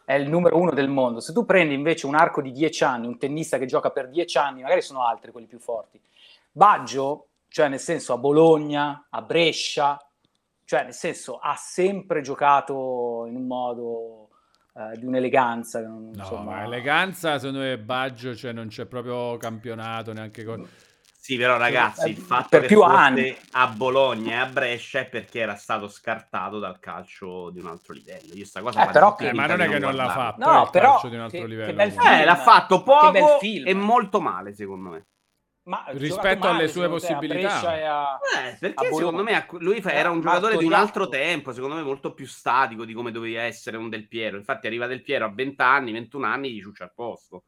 è 0.05 0.13
il 0.13 0.29
numero 0.29 0.57
uno 0.57 0.71
del 0.71 0.87
mondo. 0.87 1.19
Se 1.19 1.33
tu 1.33 1.45
prendi 1.45 1.73
invece 1.73 2.05
un 2.05 2.15
arco 2.15 2.41
di 2.41 2.51
dieci 2.51 2.83
anni, 2.83 3.07
un 3.07 3.17
tennista 3.17 3.57
che 3.57 3.65
gioca 3.65 3.89
per 3.89 4.09
dieci 4.09 4.37
anni, 4.37 4.61
magari 4.61 4.81
sono 4.81 5.03
altri 5.03 5.31
quelli 5.31 5.47
più 5.47 5.59
forti. 5.59 5.99
Baggio, 6.51 7.27
cioè 7.47 7.67
nel 7.67 7.79
senso 7.79 8.13
a 8.13 8.17
Bologna, 8.17 9.07
a 9.09 9.21
Brescia, 9.21 9.99
cioè 10.63 10.83
nel 10.83 10.93
senso 10.93 11.37
ha 11.37 11.55
sempre 11.55 12.21
giocato 12.21 13.25
in 13.27 13.35
un 13.35 13.47
modo 13.47 14.29
eh, 14.73 14.97
di 14.97 15.05
un'eleganza. 15.05 15.81
No, 15.81 16.43
ma 16.43 16.63
eleganza 16.63 17.39
secondo 17.39 17.61
me 17.61 17.77
Baggio, 17.77 18.35
cioè 18.35 18.51
non 18.51 18.67
c'è 18.67 18.85
proprio 18.85 19.37
campionato 19.37 20.13
neanche 20.13 20.43
con... 20.43 20.67
Sì, 21.25 21.37
però 21.37 21.57
ragazzi, 21.57 22.07
il 22.11 22.17
fatto 22.17 22.49
per 22.49 22.61
che 22.61 22.67
più 22.67 22.81
fosse 22.81 22.95
anni. 22.95 23.35
a 23.53 23.67
Bologna 23.67 24.31
e 24.33 24.35
a 24.35 24.45
Brescia 24.45 24.99
è 24.99 25.05
perché 25.09 25.39
era 25.39 25.55
stato 25.55 25.87
scartato 25.87 26.59
dal 26.59 26.77
calcio 26.79 27.49
di 27.49 27.59
un 27.59 27.65
altro 27.65 27.93
livello. 27.93 28.35
Io 28.35 28.45
sta 28.45 28.61
cosa 28.61 28.87
Eh, 28.87 28.91
però 28.91 29.15
che- 29.15 29.29
Eh, 29.29 29.33
ma 29.33 29.47
non 29.47 29.59
è 29.61 29.67
che 29.67 29.79
non 29.79 29.95
l'ha 29.95 30.09
fatto, 30.11 30.47
No, 30.47 30.69
però 30.69 30.91
calcio 30.91 31.07
di 31.07 31.15
un 31.15 31.21
altro 31.21 31.39
che- 31.39 31.47
livello. 31.47 31.83
che 31.83 31.89
film. 31.89 32.05
Eh, 32.05 32.25
l'ha 32.25 32.35
fatto 32.35 32.83
poco 32.83 33.37
film. 33.39 33.67
e 33.67 33.73
molto 33.73 34.21
male, 34.21 34.53
secondo 34.53 34.89
me. 34.91 35.07
Ma 35.63 35.83
Rispetto 35.87 36.45
male, 36.45 36.57
alle 36.59 36.67
sue 36.67 36.81
secondo 36.83 36.99
te, 36.99 37.07
a 37.07 37.15
possibilità. 37.15 38.19
Eh, 38.19 38.57
perché 38.59 38.93
secondo 38.93 39.23
me 39.23 39.47
lui 39.61 39.81
fa- 39.81 39.93
era 39.93 40.11
un 40.11 40.19
Eh, 40.19 40.21
giocatore 40.21 40.57
di 40.57 40.65
un 40.65 40.73
altro 40.73 41.07
tempo, 41.09 41.53
secondo 41.53 41.73
me 41.73 41.81
molto 41.81 42.13
più 42.13 42.27
statico 42.27 42.85
di 42.85 42.93
come 42.93 43.09
doveva 43.11 43.41
essere 43.41 43.77
un 43.77 43.89
Del 43.89 44.07
Piero. 44.07 44.37
Infatti 44.37 44.67
arriva 44.67 44.85
Del 44.85 45.01
Piero 45.01 45.25
a 45.25 45.31
20 45.33 45.59
anni, 45.63 45.91
21 45.91 46.27
anni, 46.27 46.51
gli 46.53 46.61
ciuccia 46.61 46.83
al 46.83 46.93
posto. 46.93 47.45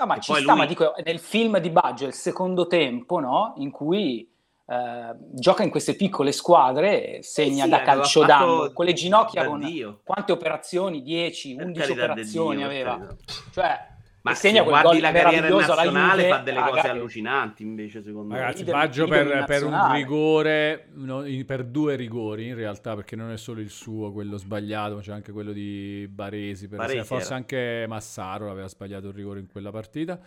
No, 0.00 0.06
ma 0.06 0.16
E 0.16 0.20
ci 0.20 0.32
sta, 0.32 0.52
lui- 0.52 0.60
ma 0.60 0.64
dico, 0.66 0.94
nel 1.04 1.18
film 1.18 1.58
di 1.58 1.68
Baggio 1.68 2.06
il 2.06 2.14
secondo 2.14 2.66
tempo, 2.66 3.18
no? 3.18 3.52
In 3.58 3.70
cui 3.70 4.26
eh, 4.66 5.14
gioca 5.32 5.62
in 5.62 5.68
queste 5.68 5.94
piccole 5.94 6.32
squadre, 6.32 7.18
segna 7.22 7.64
sì, 7.64 7.70
da 7.70 7.82
calcio 7.82 8.24
d'angolo, 8.24 8.72
con 8.72 8.86
le 8.86 8.94
ginocchia 8.94 9.44
con 9.44 10.00
quante 10.02 10.32
operazioni? 10.32 11.02
10, 11.02 11.54
Per 11.54 11.66
11 11.66 11.78
carità 11.80 11.94
di 11.94 12.10
operazioni 12.12 12.64
aveva. 12.64 13.06
Cioè, 13.52 13.88
Ma 14.22 14.34
segna 14.34 14.62
se 14.62 14.68
guardi 14.68 15.00
la 15.00 15.12
carriera 15.12 15.48
nazionale 15.48 16.22
Juve, 16.22 16.28
fa 16.28 16.38
delle 16.38 16.60
cose 16.60 16.80
che- 16.82 16.88
allucinanti 16.88 17.62
invece 17.62 18.02
secondo 18.02 18.34
Ragazzi, 18.34 18.62
Idem- 18.62 18.74
Baggio 18.74 19.04
idem 19.06 19.28
per, 19.28 19.44
per 19.44 19.64
un 19.64 19.92
rigore, 19.92 20.88
no, 20.94 21.24
per 21.46 21.64
due 21.64 21.96
rigori 21.96 22.48
in 22.48 22.54
realtà, 22.54 22.94
perché 22.94 23.16
non 23.16 23.30
è 23.30 23.38
solo 23.38 23.60
il 23.60 23.70
suo, 23.70 24.12
quello 24.12 24.36
sbagliato, 24.36 24.96
ma 24.96 25.00
c'è 25.00 25.12
anche 25.12 25.32
quello 25.32 25.52
di 25.52 26.06
Baresi, 26.10 26.68
per 26.68 26.78
Baresi 26.78 27.04
forse 27.06 27.26
era. 27.28 27.36
anche 27.36 27.84
Massaro 27.88 28.50
aveva 28.50 28.68
sbagliato 28.68 29.08
il 29.08 29.14
rigore 29.14 29.40
in 29.40 29.46
quella 29.50 29.70
partita. 29.70 30.20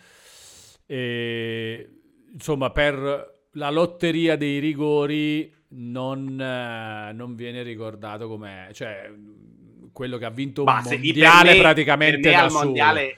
E, 0.85 1.89
insomma, 2.33 2.71
per 2.71 3.41
la 3.51 3.69
lotteria 3.69 4.35
dei 4.35 4.59
rigori 4.59 5.53
non, 5.75 6.39
eh, 6.39 7.11
non 7.13 7.35
viene 7.35 7.61
ricordato 7.63 8.27
come 8.27 8.69
cioè 8.73 9.11
quello 9.91 10.17
che 10.17 10.25
ha 10.25 10.29
vinto 10.31 10.61
un 10.63 10.65
Ma 10.73 10.81
mondiale 10.83 11.53
me- 11.53 11.59
praticamente 11.59 12.19
per 12.19 12.31
me 12.31 12.35
da 12.37 12.43
al 12.43 12.49
solo. 12.51 12.63
mondiale 12.65 13.17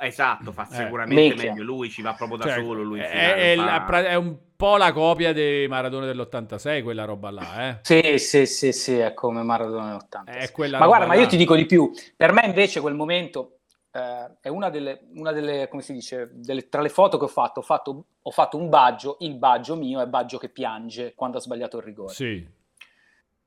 esatto 0.00 0.52
fa 0.52 0.68
Eh. 0.70 0.74
sicuramente 0.74 1.22
Minchia. 1.22 1.50
meglio 1.52 1.64
lui 1.64 1.90
ci 1.90 2.02
va 2.02 2.12
proprio 2.14 2.38
da 2.38 2.44
Cioè, 2.44 2.62
solo 2.62 2.82
lui 2.82 3.00
è, 3.00 3.08
finale, 3.08 3.52
è 3.52 3.84
fa- 3.86 4.04
è 4.04 4.14
un 4.14 4.36
po' 4.56 4.76
la 4.76 4.92
copia 4.92 5.32
dei 5.32 5.66
Maradona 5.68 6.06
dell'86, 6.06 6.82
quella 6.82 7.04
roba 7.04 7.30
là, 7.30 7.68
eh. 7.68 7.78
Sì, 7.82 8.18
sì, 8.18 8.44
sì, 8.46 8.72
sì, 8.72 8.98
è 8.98 9.14
come 9.14 9.42
Maradona 9.42 9.86
nell'80. 9.92 10.24
È 10.24 10.50
quella 10.52 10.78
Ma 10.78 10.86
guarda, 10.86 11.04
roba 11.04 11.14
ma 11.16 11.20
io 11.20 11.26
là. 11.26 11.30
ti 11.32 11.36
dico 11.38 11.54
di 11.54 11.64
più. 11.66 11.90
Per 12.16 12.32
me 12.32 12.42
invece 12.44 12.80
quel 12.80 12.94
momento 12.94 13.60
eh, 13.92 14.36
è 14.40 14.48
una 14.48 14.68
delle, 14.68 15.06
una 15.14 15.32
delle, 15.32 15.66
come 15.68 15.80
si 15.82 15.92
dice, 15.94 16.30
delle- 16.34 16.68
tra 16.68 16.82
le 16.82 16.90
foto 16.90 17.16
che 17.18 17.24
ho 17.24 17.28
fatto, 17.28 17.60
ho 17.60 17.62
fatto, 17.62 18.04
ho 18.20 18.30
fatto 18.30 18.56
un 18.58 18.68
baggio, 18.68 19.16
il 19.20 19.34
baggio 19.36 19.76
mio 19.76 20.00
è 20.00 20.06
baggio 20.06 20.36
che 20.38 20.48
piange 20.50 21.14
quando 21.14 21.38
ha 21.38 21.40
sbagliato 21.40 21.78
il 21.78 21.82
rigore. 21.84 22.12
Sì. 22.12 22.46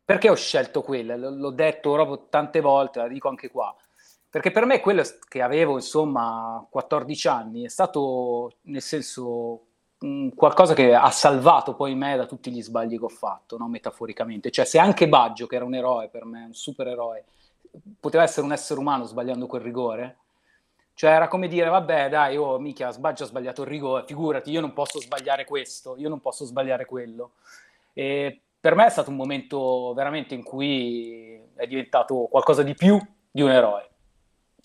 Perché 0.05 0.29
ho 0.29 0.35
scelto 0.35 0.81
quella? 0.81 1.15
L- 1.15 1.37
L'ho 1.37 1.51
detto 1.51 1.93
proprio 1.93 2.25
tante 2.29 2.59
volte, 2.59 2.99
la 2.99 3.07
dico 3.07 3.29
anche 3.29 3.49
qua. 3.49 3.73
Perché 4.33 4.49
per 4.49 4.65
me 4.65 4.79
quello 4.79 5.03
che 5.27 5.43
avevo, 5.43 5.75
insomma, 5.75 6.65
14 6.67 7.27
anni, 7.27 7.65
è 7.65 7.67
stato, 7.67 8.53
nel 8.61 8.81
senso, 8.81 9.65
qualcosa 10.33 10.73
che 10.73 10.95
ha 10.95 11.11
salvato 11.11 11.75
poi 11.75 11.93
me 11.93 12.15
da 12.15 12.25
tutti 12.25 12.49
gli 12.49 12.63
sbagli 12.63 12.97
che 12.97 13.05
ho 13.05 13.09
fatto, 13.09 13.59
no? 13.59 13.67
metaforicamente. 13.67 14.49
Cioè, 14.49 14.65
se 14.65 14.79
anche 14.79 15.07
Baggio, 15.07 15.45
che 15.45 15.55
era 15.55 15.65
un 15.65 15.75
eroe 15.75 16.09
per 16.09 16.25
me, 16.25 16.45
un 16.45 16.53
supereroe, 16.55 17.23
poteva 17.99 18.23
essere 18.23 18.43
un 18.47 18.53
essere 18.53 18.79
umano 18.79 19.03
sbagliando 19.03 19.45
quel 19.45 19.61
rigore, 19.61 20.17
cioè 20.95 21.11
era 21.11 21.27
come 21.27 21.47
dire, 21.47 21.69
vabbè, 21.69 22.09
dai, 22.09 22.35
oh, 22.35 22.57
mica, 22.57 22.91
Baggio 22.97 23.25
ha 23.25 23.27
sbagliato 23.27 23.61
il 23.61 23.67
rigore, 23.67 24.03
figurati, 24.07 24.49
io 24.49 24.61
non 24.61 24.73
posso 24.73 24.99
sbagliare 24.99 25.45
questo, 25.45 25.95
io 25.95 26.09
non 26.09 26.21
posso 26.21 26.43
sbagliare 26.45 26.85
quello. 26.85 27.33
E 27.93 28.41
per 28.59 28.73
me 28.73 28.87
è 28.87 28.89
stato 28.89 29.11
un 29.11 29.15
momento 29.15 29.93
veramente 29.93 30.33
in 30.33 30.41
cui 30.41 31.39
è 31.53 31.67
diventato 31.67 32.27
qualcosa 32.31 32.63
di 32.63 32.73
più 32.73 32.99
di 33.29 33.43
un 33.43 33.51
eroe. 33.51 33.89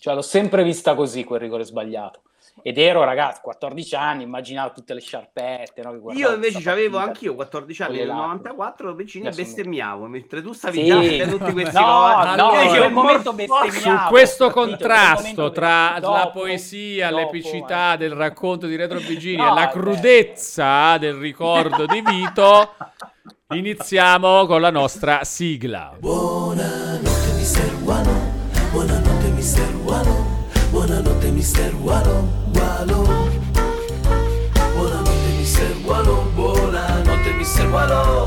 Cioè 0.01 0.15
l'ho 0.15 0.23
sempre 0.23 0.63
vista 0.63 0.95
così 0.95 1.25
quel 1.25 1.41
rigore 1.41 1.65
sbagliato. 1.65 2.21
Ed 2.61 2.77
ero 2.77 3.05
ragazzi, 3.05 3.41
14 3.41 3.95
anni, 3.95 4.23
immaginavo 4.25 4.73
tutte 4.73 4.93
le 4.93 5.01
sciarpette. 5.01 5.81
no, 5.83 6.11
io 6.13 6.35
invece 6.35 6.69
avevo 6.69 6.99
anch'io 6.99 7.37
14 7.37 7.83
anni 7.85 7.99
nel 7.99 8.07
lacrime. 8.09 8.27
94 8.27 8.95
vicini 8.95 9.29
e 9.29 9.31
bestemmiavo 9.31 10.07
mentre 10.07 10.43
tu 10.43 10.53
stavi 10.53 10.79
Sì. 10.81 10.87
già 10.87 10.97
facendo 10.97 11.39
tutti 11.39 11.53
questi 11.53 11.77
No, 11.77 11.85
cose. 11.85 12.35
no, 12.37 12.53
Io 12.55 12.61
dicevo, 12.63 12.79
quel 12.79 12.93
momento 12.93 13.31
"Ma- 13.31 13.37
bestemmiavo. 13.37 13.99
Su 14.03 14.09
questo 14.09 14.51
contrasto 14.51 15.51
tra 15.53 15.97
dopo- 16.01 16.17
la 16.17 16.29
poesia, 16.31 17.11
dopo, 17.11 17.21
l'epicità 17.23 17.95
eh. 17.95 17.97
del 17.97 18.13
racconto 18.13 18.67
di 18.67 18.75
Retro 18.75 18.99
Virginia 18.99 19.45
No, 19.47 19.53
e 19.53 19.55
la 19.55 19.69
eh. 19.69 19.73
crudezza 19.73 20.99
del 20.99 21.15
ricordo 21.15 21.87
di 21.87 22.01
Vito, 22.05 22.75
iniziamo 23.55 24.47
con 24.47 24.61
la 24.61 24.71
nostra 24.71 25.23
sigla. 25.23 25.95
Buonanotte 25.97 27.08
buonanotte 31.39 31.45
mister 31.45 31.73
Walo, 31.85 32.29
Walo. 32.55 33.05
Buonanotte 34.75 35.31
mister 35.39 35.71
Walo, 35.87 36.25
buonanotte 36.35 37.33
mister 37.39 37.71
Walo, 37.71 38.18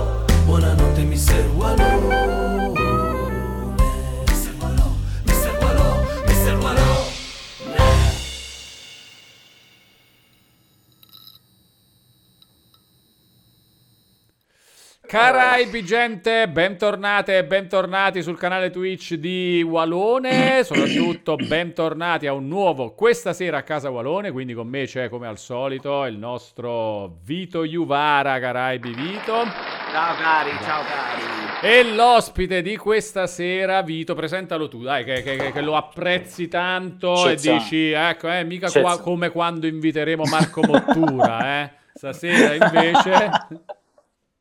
Caraibi 15.12 15.84
gente, 15.84 16.48
bentornate 16.48 17.38
e 17.38 17.44
bentornati 17.44 18.24
sul 18.24 18.38
canale 18.38 18.70
Twitch 18.70 19.16
di 19.16 19.62
Walone, 19.62 20.64
soprattutto 20.64 21.36
bentornati 21.36 22.28
a 22.28 22.34
un 22.34 22.48
nuovo 22.48 22.94
questa 22.94 23.34
sera 23.34 23.58
a 23.58 23.64
casa 23.64 23.90
Walone, 23.90 24.32
quindi 24.32 24.54
con 24.54 24.70
me 24.70 24.86
c'è 24.86 25.10
come 25.10 25.28
al 25.28 25.38
solito 25.38 26.06
il 26.06 26.18
nostro 26.18 27.18
Vito 27.26 27.66
Juvara, 27.66 28.40
Caraibi 28.40 28.94
Vito. 28.94 29.44
Ciao 29.92 30.16
cari, 30.16 30.52
ciao 30.64 30.82
cari. 30.84 31.22
E 31.62 31.94
l'ospite 31.94 32.62
di 32.62 32.78
questa 32.78 33.28
sera, 33.28 33.82
Vito, 33.82 34.16
presentalo 34.16 34.70
tu, 34.70 34.82
dai, 34.82 35.04
che, 35.04 35.22
che- 35.24 35.52
che 35.52 35.62
lo 35.62 35.76
apprezzi 35.76 36.48
tanto 36.48 37.16
e 37.28 37.32
Cezzano. 37.32 37.58
dici, 37.58 37.92
ecco, 37.92 38.32
eh, 38.32 38.46
mica 38.46 38.72
qua- 38.72 38.98
come 39.02 39.30
quando 39.30 39.68
inviteremo 39.68 40.24
Marco 40.24 40.62
Mottura, 40.66 41.64
eh. 41.64 41.72
Stasera 41.96 42.54
invece... 42.54 43.30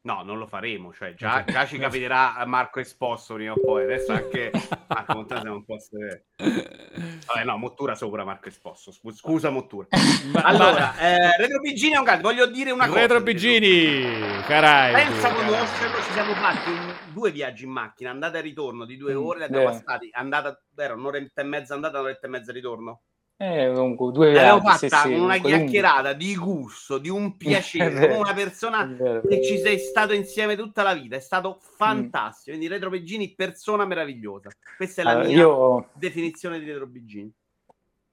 No, 0.02 0.22
non 0.22 0.38
lo 0.38 0.46
faremo, 0.46 0.94
cioè 0.94 1.12
già, 1.12 1.44
già 1.44 1.66
ci 1.66 1.76
capiterà 1.76 2.42
Marco 2.46 2.80
Esposto 2.80 3.34
prima 3.34 3.52
o 3.52 3.60
poi, 3.60 3.82
adesso 3.84 4.12
anche 4.12 4.50
Marco 4.88 5.14
Montana 5.14 5.52
un 5.52 5.62
po' 5.62 5.78
severi. 5.78 6.22
Vabbè, 6.38 7.44
no, 7.44 7.58
Mottura 7.58 7.94
sopra 7.94 8.24
Marco 8.24 8.48
Esposto, 8.48 8.92
Scu- 8.92 9.12
scusa 9.12 9.50
Mottura. 9.50 9.86
Allora, 10.42 10.96
eh, 10.98 11.36
Retro 11.36 11.60
Bigini 11.60 11.94
è 11.94 11.98
un 11.98 12.04
caldo, 12.06 12.28
voglio 12.28 12.46
dire 12.46 12.70
una 12.70 12.86
cosa. 12.86 12.98
Retro 13.00 13.20
Bigini, 13.20 14.40
Caraibi. 14.46 15.02
Pensa 15.10 15.28
a 15.28 15.34
conoscerlo, 15.34 15.96
ci 16.02 16.12
siamo 16.12 16.32
fatti 16.34 16.70
un- 16.70 16.94
due 17.12 17.30
viaggi 17.30 17.64
in 17.64 17.70
macchina, 17.70 18.08
andata 18.10 18.38
e 18.38 18.40
ritorno 18.40 18.86
di 18.86 18.96
due 18.96 19.12
Mm, 19.12 19.22
ore, 19.26 19.38
li 19.40 19.44
abbiamo 19.44 19.66
bene. 19.66 19.78
passati, 19.84 20.08
andata, 20.12 20.62
era 20.76 20.94
un'oretta 20.94 21.42
e 21.42 21.44
mezza 21.44 21.74
andata, 21.74 21.98
un'oretta 21.98 22.26
e 22.26 22.30
mezza 22.30 22.52
ritorno. 22.52 23.02
Eh, 23.42 23.72
comunque, 23.74 24.12
due 24.12 24.30
L'abbiamo 24.32 24.60
viaggi, 24.60 24.76
sì, 24.76 24.88
sì, 24.90 25.08
con 25.12 25.20
una 25.20 25.38
chiacchierata 25.38 26.12
di 26.12 26.36
gusto, 26.36 26.98
di 26.98 27.08
un 27.08 27.36
piacere, 27.38 27.98
come 27.98 28.16
una 28.16 28.34
persona 28.34 28.86
che 29.26 29.40
ci 29.40 29.58
sei 29.58 29.78
stato 29.78 30.12
insieme 30.12 30.56
tutta 30.56 30.82
la 30.82 30.92
vita, 30.94 31.16
è 31.16 31.20
stato 31.20 31.58
Mm. 31.86 32.08
fantastico. 32.08 32.56
Quindi 32.56 32.68
Retro 32.68 32.90
Bigini, 32.90 33.34
persona 33.34 33.86
meravigliosa. 33.86 34.50
Questa 34.76 35.00
è 35.02 35.04
la 35.04 35.14
Allora, 35.14 35.24
mia 35.24 35.38
io, 35.38 35.88
definizione 35.90 36.58
di 36.58 36.66
Retro 36.66 36.86
Bigini. 36.86 37.32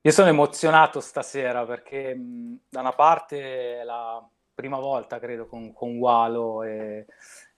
io 0.02 0.12
sono 0.12 0.30
emozionato 0.30 1.00
stasera 1.02 1.66
perché 1.66 2.16
mh, 2.16 2.60
da 2.70 2.80
una 2.82 2.94
parte 2.94 3.80
è 3.82 3.84
la 3.84 4.26
prima 4.54 4.80
volta, 4.80 5.20
credo, 5.20 5.48
con, 5.48 5.74
con 5.74 5.98
Walo 5.98 6.64
e, 6.64 7.06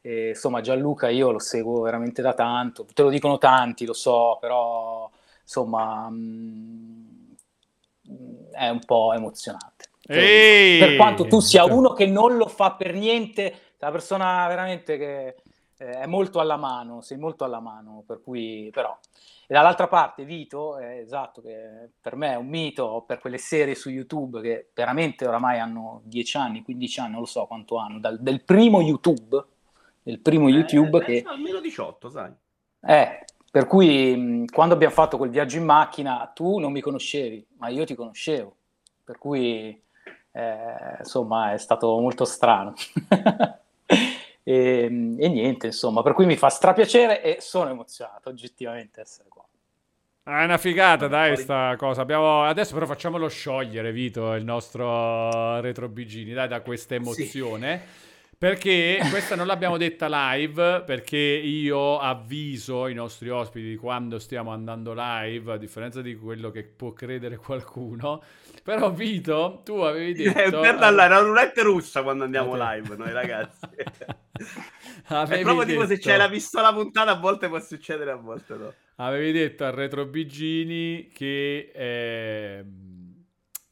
e, 0.02 0.30
insomma 0.30 0.62
Gianluca 0.62 1.10
io 1.10 1.32
lo 1.32 1.40
seguo 1.40 1.82
veramente 1.82 2.22
da 2.22 2.34
tanto, 2.34 2.86
te 2.86 3.04
lo 3.04 3.10
dicono 3.10 3.38
tanti, 3.38 3.86
lo 3.86 3.94
so, 3.94 4.38
però 4.42 5.10
insomma 5.44 6.10
mh, 6.10 6.16
mh, 6.16 7.09
è 8.51 8.70
un 8.70 8.80
po' 8.86 9.13
emozionante. 9.13 9.88
Ehi! 10.08 10.80
per 10.80 10.96
quanto 10.96 11.28
tu 11.28 11.39
sia 11.39 11.66
uno 11.66 11.94
che 11.94 12.08
non 12.08 12.36
lo 12.36 12.48
fa 12.48 12.74
per 12.74 12.94
niente, 12.96 13.74
una 13.80 13.92
persona 13.92 14.48
veramente 14.48 14.98
che 14.98 15.36
eh, 15.78 16.00
è 16.00 16.06
molto 16.08 16.39
alla 16.39 16.58
mano, 16.58 17.01
sei 17.01 17.18
molto 17.18 17.44
alla 17.44 17.60
mano, 17.60 18.04
per 18.06 18.22
cui 18.22 18.70
però. 18.72 18.98
E 19.51 19.54
dall'altra 19.54 19.88
parte 19.88 20.25
Vito, 20.25 20.78
è 20.78 20.98
esatto, 21.00 21.42
che 21.42 21.89
per 22.00 22.16
me 22.16 22.34
è 22.34 22.36
un 22.36 22.48
mito 22.48 23.04
per 23.08 23.20
quelle 23.20 23.39
serie 23.39 23.74
su 23.74 23.89
YouTube 23.89 24.42
che 24.42 24.70
veramente 24.75 25.28
oramai 25.28 25.60
hanno 25.60 26.01
10 26.04 26.38
anni, 26.38 26.62
15 26.62 27.00
anni, 27.00 27.12
non 27.12 27.22
lo 27.22 27.25
so 27.25 27.46
quanto 27.48 27.78
hanno, 27.78 28.00
dal, 28.00 28.20
del 28.20 28.44
primo 28.44 28.82
YouTube, 28.82 29.44
del 30.04 30.20
primo 30.20 30.50
YouTube 30.50 31.00
Eh, 31.00 31.04
che... 31.04 31.16
eh, 31.18 31.24
almeno 31.25 31.60
18, 31.60 32.10
sai. 32.10 32.32
Eh, 32.82 33.25
per 33.51 33.68
cui 33.68 34.46
quando 34.51 34.74
abbiamo 34.74 34.94
fatto 34.94 35.18
quel 35.18 35.29
viaggio 35.29 35.58
in 35.58 35.65
macchina, 35.65 36.32
tu 36.34 36.60
non 36.60 36.72
mi 36.72 36.82
conoscevi, 36.82 37.46
ma 37.58 37.70
io 37.70 37.86
ti 37.86 37.96
conoscevo. 37.96 38.56
Per 39.03 39.18
cui 39.18 39.82
Eh, 40.34 40.98
insomma, 41.00 41.53
è 41.53 41.58
stato 41.58 42.00
molto 42.00 42.25
strano. 42.25 42.74
e, 44.44 44.84
e 44.84 45.29
niente, 45.29 45.68
insomma, 45.68 46.01
per 46.03 46.13
cui 46.13 46.25
mi 46.25 46.38
fa 46.38 46.50
strapiacere 46.50 47.22
e 47.24 47.41
sono 47.41 47.70
emozionato 47.70 48.29
oggettivamente 48.29 49.01
essere 49.01 49.29
qua. 49.29 49.46
Ah, 50.24 50.41
È 50.41 50.44
una 50.44 50.58
figata, 50.58 51.08
dai, 51.08 51.36
sta 51.38 51.75
cosa. 51.77 52.01
Abbiamo... 52.01 52.44
Adesso 52.44 52.74
però 52.74 52.86
facciamolo 52.86 53.27
sciogliere, 53.27 53.91
Vito, 53.91 54.34
il 54.34 54.44
nostro 54.44 55.60
retro 55.60 55.89
Bigini, 55.89 56.34
dai, 56.34 56.48
da 56.48 56.62
questa 56.62 56.96
emozione. 56.96 57.84
Perché 58.39 59.00
questa 59.10 59.36
non 59.36 59.48
l'abbiamo 59.48 59.75
detta 59.75 60.08
live, 60.08 60.84
perché 60.86 61.17
io 61.17 62.00
avviso 62.00 62.88
i 62.88 62.93
nostri 62.93 63.27
ospiti 63.27 63.75
quando 63.75 64.17
stiamo 64.17 64.51
andando 64.51 64.93
live, 64.96 65.51
a 65.51 65.58
differenza 65.58 66.01
di 66.01 66.15
quello 66.15 66.50
che 66.50 66.63
può 66.63 66.93
credere 66.93 67.36
qualcuno. 67.36 68.24
Però 68.63 68.91
Vito, 68.91 69.60
tu 69.65 69.74
avevi 69.79 70.13
detto... 70.13 70.62
per 70.62 70.77
dalla 70.77 71.08
una 71.08 71.19
roulette 71.19 71.63
russa 71.63 72.01
quando 72.01 72.24
andiamo 72.24 72.55
live, 72.55 72.96
noi 72.96 73.12
ragazzi. 73.12 73.67
Avevi 75.08 75.41
è 75.41 75.43
proprio 75.43 75.65
tipo 75.65 75.81
se 75.81 75.96
detto- 75.96 76.08
c'è 76.08 76.15
la 76.15 76.29
pistola 76.29 76.72
puntata, 76.72 77.12
a 77.12 77.19
volte 77.19 77.50
può 77.50 77.60
succedere, 77.60 78.12
a 78.12 78.15
volte 78.15 78.55
no. 78.55 78.74
Avevi 78.96 79.34
detto 79.34 79.65
al 79.65 79.74
retro 79.74 80.05
Bigini 80.05 81.10
che 81.12 81.72
ehm, 81.75 82.88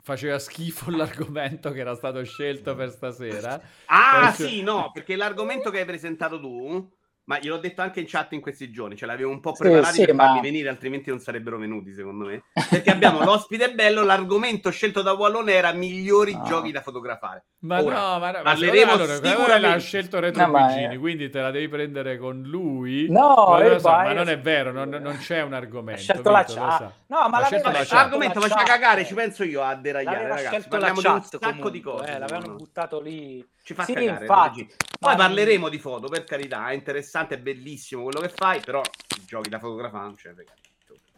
faceva 0.07 0.39
schifo 0.39 0.89
l'argomento 0.95 1.71
che 1.71 1.81
era 1.81 1.93
stato 1.93 2.23
scelto 2.23 2.75
per 2.75 2.91
stasera. 2.91 3.61
Ah, 3.87 4.33
Perché- 4.37 4.47
sì, 4.47 4.61
no, 4.61 4.89
perché 4.93 5.17
l'argomento 5.17 5.69
che 5.69 5.79
hai 5.79 5.85
presentato 5.85 6.39
tu, 6.39 6.89
ma 7.27 7.39
gliel'ho 7.39 7.57
detto 7.57 7.81
anche 7.81 7.99
in 7.99 8.05
chat 8.07 8.31
in 8.33 8.39
questi 8.41 8.71
giorni, 8.71 8.95
ce 8.95 9.05
l'avevo 9.05 9.31
un 9.31 9.41
po' 9.41 9.53
Sì, 9.53 9.63
preparati 9.63 9.93
sì, 9.99 10.05
per 10.05 10.13
ma- 10.15 10.25
farli 10.27 10.39
venire, 10.41 10.69
altrimenti 10.69 11.09
non 11.09 11.19
sarebbero 11.19 11.57
venuti, 11.57 11.93
secondo 11.93 12.25
me. 12.25 12.43
Perché 12.69 12.89
abbiamo 12.89 13.21
l'ospite 13.23 13.73
bello, 13.73 14.03
l'argomento 14.03 14.69
scelto 14.69 15.01
da 15.01 15.11
Wallone 15.11 15.51
era 15.51 15.71
migliori 15.73 16.33
Ah. 16.33 16.43
giochi 16.43 16.71
da 16.71 16.81
fotografare. 16.81 17.45
Ma 17.59 17.81
Ora, 17.81 17.95
no, 18.13 18.19
ma, 18.19 18.31
no, 18.31 18.41
parleremo 18.43 18.91
allora, 18.93 19.15
sicuramente- 19.15 19.59
l'ha 19.67 19.77
scelto 19.79 20.19
retro 20.19 20.45
No, 20.45 20.51
ma 20.51 20.65
Bigini, 20.67 20.95
è- 20.95 20.99
quindi 20.99 21.29
te 21.29 21.41
la 21.41 21.51
devi 21.51 21.67
prendere 21.67 22.17
con 22.17 22.41
lui. 22.43 23.09
No, 23.09 23.45
Ma, 23.49 23.67
lo 23.67 23.79
so, 23.79 23.89
ma 23.89 24.13
non 24.13 24.29
è 24.29 24.35
sì. 24.35 24.41
vero, 24.41 24.71
non, 24.71 24.87
non 24.89 25.17
c'è 25.17 25.41
un 25.41 25.53
argomento. 25.53 25.99
Ha 25.99 26.03
scelto 26.03 26.31
la 26.31 26.43
Vito, 26.47 26.59
lo 26.59 26.65
chat. 26.67 26.91
No, 27.07 27.27
ma 27.29 27.39
la 27.39 27.49
l'argomento 27.89 28.39
la 28.39 28.47
faccia 28.47 28.55
chat. 28.63 28.67
cagare, 28.67 29.05
ci 29.05 29.13
penso 29.13 29.43
io 29.43 29.61
a 29.63 29.75
deragliare, 29.75 30.15
L'aveva 30.17 30.35
ragazzi. 30.35 30.55
scelto 30.55 30.77
la 30.77 30.85
Parliamo 30.85 31.01
di 31.01 31.07
un 31.07 31.23
sacco 31.23 31.39
comunque, 31.45 31.71
di 31.71 31.81
cose. 31.81 32.05
eh, 32.09 32.19
l'avevano 32.19 32.55
buttato 32.55 33.01
lì. 33.01 33.45
Ci 33.63 33.73
fa 33.73 33.83
Sì, 33.83 33.93
cagare. 33.93 34.25
Poi 34.99 35.15
parleremo 35.17 35.67
di 35.67 35.77
foto, 35.77 36.07
per 36.07 36.23
carità, 36.23 36.69
è 36.69 36.73
interessante, 36.73 37.15
è 37.25 37.37
bellissimo 37.39 38.03
quello 38.03 38.19
che 38.19 38.29
fai, 38.29 38.59
però 38.59 38.81
giochi 39.25 39.49
da 39.49 39.59
fotografare 39.59 40.03
non 40.03 40.15
c'è 40.15 40.33
frega 40.33 40.53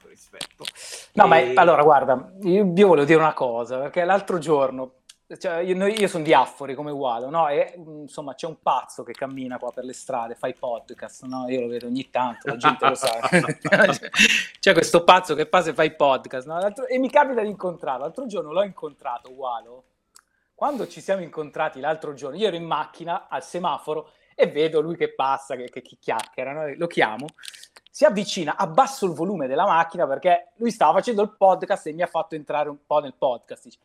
rispetto. 0.10 0.66
No, 1.14 1.28
ma 1.28 1.40
E- 1.40 1.54
allora 1.56 1.84
guarda, 1.84 2.32
io, 2.42 2.74
io 2.76 2.88
volevo 2.88 3.06
dire 3.06 3.20
una 3.20 3.34
cosa, 3.34 3.78
perché 3.78 4.04
l'altro 4.04 4.38
giorno, 4.40 4.94
cioè, 5.38 5.60
io, 5.60 5.86
io 5.86 6.08
sono 6.08 6.24
di 6.24 6.34
Affori 6.34 6.74
come 6.74 6.92
Wado, 6.92 7.30
no? 7.30 7.48
E 7.48 7.76
insomma 7.78 8.34
c'è 8.34 8.48
un 8.48 8.60
pazzo 8.62 9.04
che 9.04 9.14
cammina 9.14 9.60
qua 9.60 9.72
per 9.72 9.86
le 9.86 9.94
strade, 9.94 10.36
fa 10.36 10.48
i 10.48 10.56
podcast, 10.56 11.26
no? 11.26 11.48
Io 11.48 11.62
lo 11.62 11.68
vedo 11.68 11.86
ogni 11.86 12.10
tanto, 12.10 12.48
la 12.48 12.58
gente 12.58 12.88
lo 12.88 12.96
sa. 12.96 13.20
c'è 14.60 14.74
questo 14.74 15.04
pazzo 15.04 15.36
che 15.36 15.46
passa 15.46 15.70
e 15.70 15.74
fa 15.74 15.84
i 15.84 15.96
podcast, 15.96 16.48
no? 16.48 16.88
E 16.88 16.98
mi 16.98 17.10
capita 17.10 17.42
di 17.42 17.50
incontrarlo. 17.50 18.04
L'altro 18.04 18.26
giorno 18.26 18.52
l'ho 18.52 18.64
incontrato, 18.64 19.32
Wado, 19.32 19.84
quando 20.56 20.88
ci 20.88 21.00
siamo 21.00 21.22
incontrati 21.22 21.80
l'altro 21.80 22.14
giorno, 22.14 22.38
io 22.38 22.48
ero 22.48 22.56
in 22.56 22.66
macchina 22.66 23.28
al 23.30 23.44
semaforo 23.44 24.10
e 24.42 24.48
vedo 24.48 24.80
lui 24.80 24.96
che 24.96 25.14
passa, 25.14 25.58
che, 25.58 25.70
che 25.70 25.82
chiacchiera, 25.82 26.54
no? 26.54 26.74
lo 26.78 26.88
chiamo, 26.88 27.26
si 27.92 28.06
avvicina, 28.06 28.56
abbasso 28.56 29.06
il 29.06 29.12
volume 29.12 29.48
della 29.48 29.66
macchina 29.66 30.08
perché 30.08 30.52
lui 30.56 30.72
stava 30.72 30.94
facendo 30.94 31.22
il 31.22 31.36
podcast 31.38 31.88
e 31.88 31.92
mi 31.92 32.04
ha 32.04 32.08
fatto 32.08 32.36
entrare 32.36 32.70
un 32.70 32.78
po' 32.86 33.00
nel 33.00 33.16
podcast. 33.18 33.66
Dice, 33.66 33.80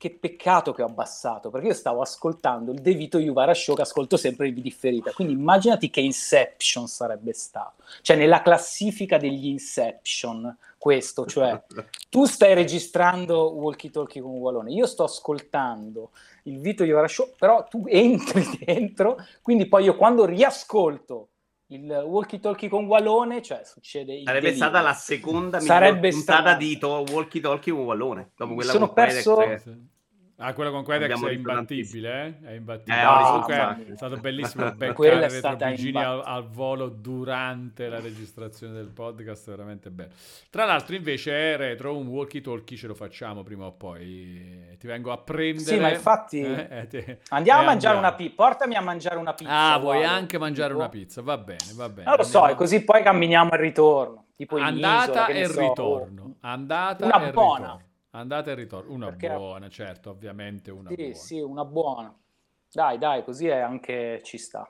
che 0.00 0.08
peccato 0.08 0.72
che 0.72 0.80
ho 0.80 0.86
abbassato, 0.86 1.50
perché 1.50 1.66
io 1.66 1.74
stavo 1.74 2.00
ascoltando 2.00 2.72
il 2.72 2.80
De 2.80 2.94
Vito 2.94 3.18
Juvara 3.18 3.52
Show 3.52 3.76
che 3.76 3.82
ascolto 3.82 4.16
sempre 4.16 4.48
in 4.48 4.54
differita, 4.54 5.12
quindi 5.12 5.34
immaginati 5.34 5.90
che 5.90 6.00
Inception 6.00 6.88
sarebbe 6.88 7.34
stato, 7.34 7.82
cioè 8.00 8.16
nella 8.16 8.40
classifica 8.40 9.18
degli 9.18 9.48
Inception, 9.48 10.56
questo, 10.78 11.26
cioè 11.26 11.62
tu 12.08 12.24
stai 12.24 12.54
registrando 12.54 13.52
Walkie 13.52 13.90
Talkie 13.90 14.22
con 14.22 14.30
Wallone, 14.30 14.72
io 14.72 14.86
sto 14.86 15.04
ascoltando 15.04 16.12
il 16.44 16.60
Vito 16.60 16.82
Iovara 16.82 17.06
Show, 17.06 17.34
però 17.36 17.64
tu 17.64 17.84
entri 17.86 18.42
dentro, 18.64 19.18
quindi 19.42 19.66
poi 19.66 19.84
io 19.84 19.96
quando 19.96 20.24
riascolto 20.24 21.28
il 21.70 21.88
Walkie 22.04 22.40
Talkie 22.40 22.68
con 22.68 22.86
Wallone, 22.86 23.42
cioè 23.42 23.60
succede 23.64 24.14
il 24.14 24.24
Sarebbe 24.24 24.46
delirio. 24.46 24.66
stata 24.68 24.80
la 24.82 24.92
seconda 24.92 25.60
Sarebbe 25.60 26.10
puntata 26.10 26.40
stata- 26.40 26.56
di 26.56 26.78
to- 26.78 27.04
Walkie 27.10 27.40
Talkie 27.40 27.72
con 27.72 27.82
Wallone. 27.84 28.32
Dopo 28.36 28.54
quella 28.54 28.72
Sono 28.72 28.86
con 28.86 28.94
Quedex, 28.94 29.14
perso- 29.14 29.36
che- 29.36 29.62
Ah, 30.42 30.54
quello 30.54 30.70
con 30.70 30.84
Quedex 30.84 31.22
è 31.22 31.32
imbattibile, 31.32 32.24
eh? 32.42 32.48
È 32.48 32.52
imbattibile. 32.52 33.00
Eh, 33.00 33.04
mamma 33.04 33.76
è 33.76 33.94
stato 33.96 34.16
bellissimo 34.16 34.70
beccare 34.74 35.10
è 35.10 35.18
Retro 35.20 35.36
stata 35.38 35.68
Bigini 35.68 36.02
al, 36.02 36.22
al 36.24 36.48
volo 36.48 36.88
durante 36.88 37.88
la 37.88 38.00
registrazione 38.00 38.72
del 38.72 38.88
podcast, 38.88 39.48
veramente 39.50 39.90
bello. 39.90 40.12
Tra 40.48 40.64
l'altro 40.64 40.94
invece 40.96 41.56
Retro, 41.58 41.96
un 41.96 42.06
walkie 42.06 42.40
talkie 42.40 42.76
ce 42.76 42.86
lo 42.86 42.94
facciamo 42.94 43.42
prima 43.42 43.66
o 43.66 43.72
poi. 43.72 44.76
Ti 44.78 44.86
vengo 44.86 45.12
a 45.12 45.18
prendere. 45.18 45.64
Sì, 45.64 45.78
ma 45.78 45.90
infatti- 45.90 46.40
Eh, 46.40 46.66
eh, 46.70 46.86
ti- 46.86 47.16
Andiamo 47.28 47.60
a 47.60 47.64
mangiare 47.64 47.96
andiamo. 47.96 47.98
una 47.98 48.14
pizza, 48.14 48.34
portami 48.34 48.74
a 48.76 48.80
mangiare 48.80 49.16
una 49.16 49.34
pizza. 49.34 49.72
Ah, 49.72 49.78
vuoi 49.78 49.98
guarda. 49.98 50.14
anche 50.14 50.38
mangiare 50.38 50.68
Tipo- 50.68 50.80
una 50.80 50.88
pizza? 50.88 51.20
Va 51.22 51.36
bene, 51.36 51.58
va 51.74 51.88
bene. 51.90 52.08
Non 52.08 52.16
lo 52.16 52.22
so, 52.22 52.38
Andiamo- 52.38 52.54
e 52.54 52.58
così 52.58 52.82
poi 52.84 53.02
camminiamo 53.02 53.50
al 53.50 53.58
ritorno, 53.58 54.24
tipo 54.36 54.56
in 54.56 54.64
Andata 54.64 55.10
isola, 55.10 55.26
e 55.28 55.44
so, 55.44 55.60
ritorno. 55.60 56.34
Andata 56.40 57.04
Una 57.04 57.26
e 57.28 57.30
buona. 57.30 57.58
ritorno. 57.58 57.88
Andata 58.10 58.50
e 58.50 58.54
ritorno. 58.54 58.92
Una 58.92 59.06
Perché- 59.10 59.28
buona, 59.28 59.68
certo, 59.68 60.10
ovviamente 60.10 60.70
una 60.70 60.90
Sì, 60.90 60.96
buona. 60.96 61.14
sì, 61.14 61.40
una 61.40 61.64
buona. 61.64 62.18
Dai, 62.72 62.98
dai, 62.98 63.24
così 63.24 63.46
è 63.46 63.58
anche 63.58 64.20
ci 64.22 64.38
sta. 64.38 64.68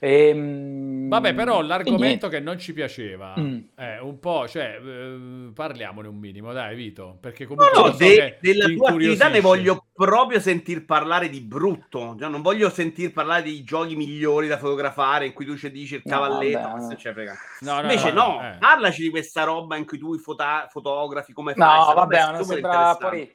Ehm, 0.00 1.08
Vabbè, 1.08 1.34
però 1.34 1.60
e 1.60 1.64
l'argomento 1.64 2.28
che 2.28 2.40
non 2.40 2.58
ci 2.58 2.72
piaceva 2.72 3.34
Mm. 3.38 3.58
è 3.74 3.98
un 4.00 4.18
po', 4.18 4.46
cioè, 4.48 4.78
eh, 4.84 5.50
parliamone 5.54 6.08
un 6.08 6.16
minimo, 6.18 6.52
dai, 6.52 6.74
Vito, 6.74 7.16
perché 7.20 7.44
No, 7.46 7.54
comunque 7.54 7.80
no, 7.80 7.86
so 7.92 7.96
de- 7.96 8.38
della 8.40 8.66
tua 8.68 8.88
attività 8.90 9.28
ne 9.28 9.40
voglio 9.40 9.86
proprio 9.92 10.40
sentir 10.40 10.84
parlare 10.84 11.28
di 11.28 11.40
brutto. 11.40 12.16
Cioè, 12.18 12.28
non 12.28 12.42
voglio 12.42 12.68
sentir 12.70 13.12
parlare 13.12 13.42
dei 13.44 13.62
giochi 13.64 13.96
migliori 13.96 14.48
da 14.48 14.58
fotografare 14.58 15.26
in 15.26 15.32
cui 15.32 15.44
tu 15.46 15.56
ci 15.56 15.70
dici 15.70 15.94
il 15.94 16.02
No, 16.04 16.10
cavalletto. 16.12 16.58
vabbè, 16.68 16.80
no. 16.80 16.94
c'è 16.96 17.12
frega. 17.12 17.34
No, 17.60 17.74
no, 17.74 17.80
Invece 17.82 18.12
no, 18.12 18.26
no, 18.26 18.40
eh. 18.42 18.56
parlaci 18.58 19.02
di 19.02 19.10
questa 19.10 19.44
roba 19.44 19.76
in 19.76 19.86
cui 19.86 19.98
tu 19.98 20.18
fota- 20.18 20.66
fotografi, 20.70 21.32
come 21.32 21.54
fai. 21.54 21.66
No, 21.76 21.82
sta 21.82 21.92
roba 21.92 22.00
vabbè, 22.06 22.32
non 22.32 22.44
sembra 22.44 22.96
poi 22.96 23.32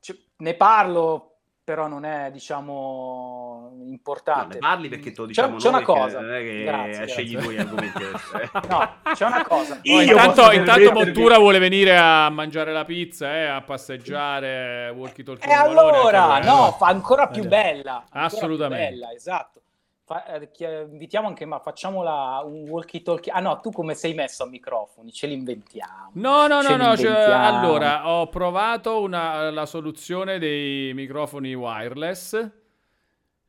cioè, 0.00 0.16
ne 0.38 0.54
parlo, 0.54 1.37
però 1.68 1.86
non 1.86 2.06
è, 2.06 2.30
diciamo, 2.30 3.72
No, 3.76 3.90
importante. 3.90 4.54
ne 4.54 4.58
parli 4.60 4.88
perché 4.88 5.10
te 5.12 5.16
lo 5.20 5.26
C'è- 5.26 5.28
diciamo 5.28 5.56
c'è 5.58 5.70
noi, 5.70 5.74
una 5.74 5.84
cosa. 5.84 6.20
non 6.20 6.32
è 6.34 6.40
che 6.40 6.62
Grazie, 6.64 7.06
scegli 7.08 7.32
grazie. 7.32 7.46
voi 7.46 7.54
gli 7.56 7.58
argomenti 7.60 8.02
eh. 8.02 8.50
No, 8.70 8.94
c'è 9.12 9.26
una 9.26 9.44
cosa. 9.46 9.78
Io 9.82 10.00
intanto, 10.00 10.50
intanto 10.52 10.92
Montura 10.92 11.36
vuole 11.36 11.58
venire 11.58 11.94
a 11.98 12.30
mangiare 12.30 12.72
la 12.72 12.86
pizza, 12.86 13.34
eh, 13.36 13.44
a 13.48 13.60
passeggiare, 13.60 14.88
walkie 14.96 15.22
talkie 15.22 15.46
E 15.46 15.52
allora, 15.52 16.38
no, 16.38 16.72
fa 16.78 16.86
ancora 16.86 17.28
più 17.28 17.42
Eh, 17.42 17.48
bella. 17.48 17.96
ancora 17.96 18.08
più 18.28 18.36
Assolutamente. 18.38 18.90
bella, 18.90 19.12
esatto. 19.12 19.60
Fa- 20.08 20.24
eh, 20.24 20.50
chi- 20.50 20.64
invitiamo 20.64 21.26
anche, 21.28 21.44
ma 21.44 21.58
facciamola 21.58 22.40
un 22.42 22.66
walkie 22.66 23.02
talkie. 23.02 23.30
Ah 23.30 23.40
no, 23.40 23.60
tu 23.60 23.70
come 23.70 23.92
sei 23.94 24.14
messo 24.14 24.42
a 24.42 24.46
microfoni? 24.46 25.12
Ce 25.12 25.26
li 25.26 25.34
inventiamo. 25.34 26.12
No, 26.14 26.46
no, 26.46 26.62
Ce 26.62 26.76
no, 26.76 26.76
no, 26.78 26.96
cioè, 26.96 27.10
allora 27.12 28.08
ho 28.08 28.28
provato 28.28 29.00
una- 29.02 29.50
la 29.50 29.66
soluzione 29.66 30.38
dei 30.38 30.94
microfoni 30.94 31.54
wireless 31.54 32.50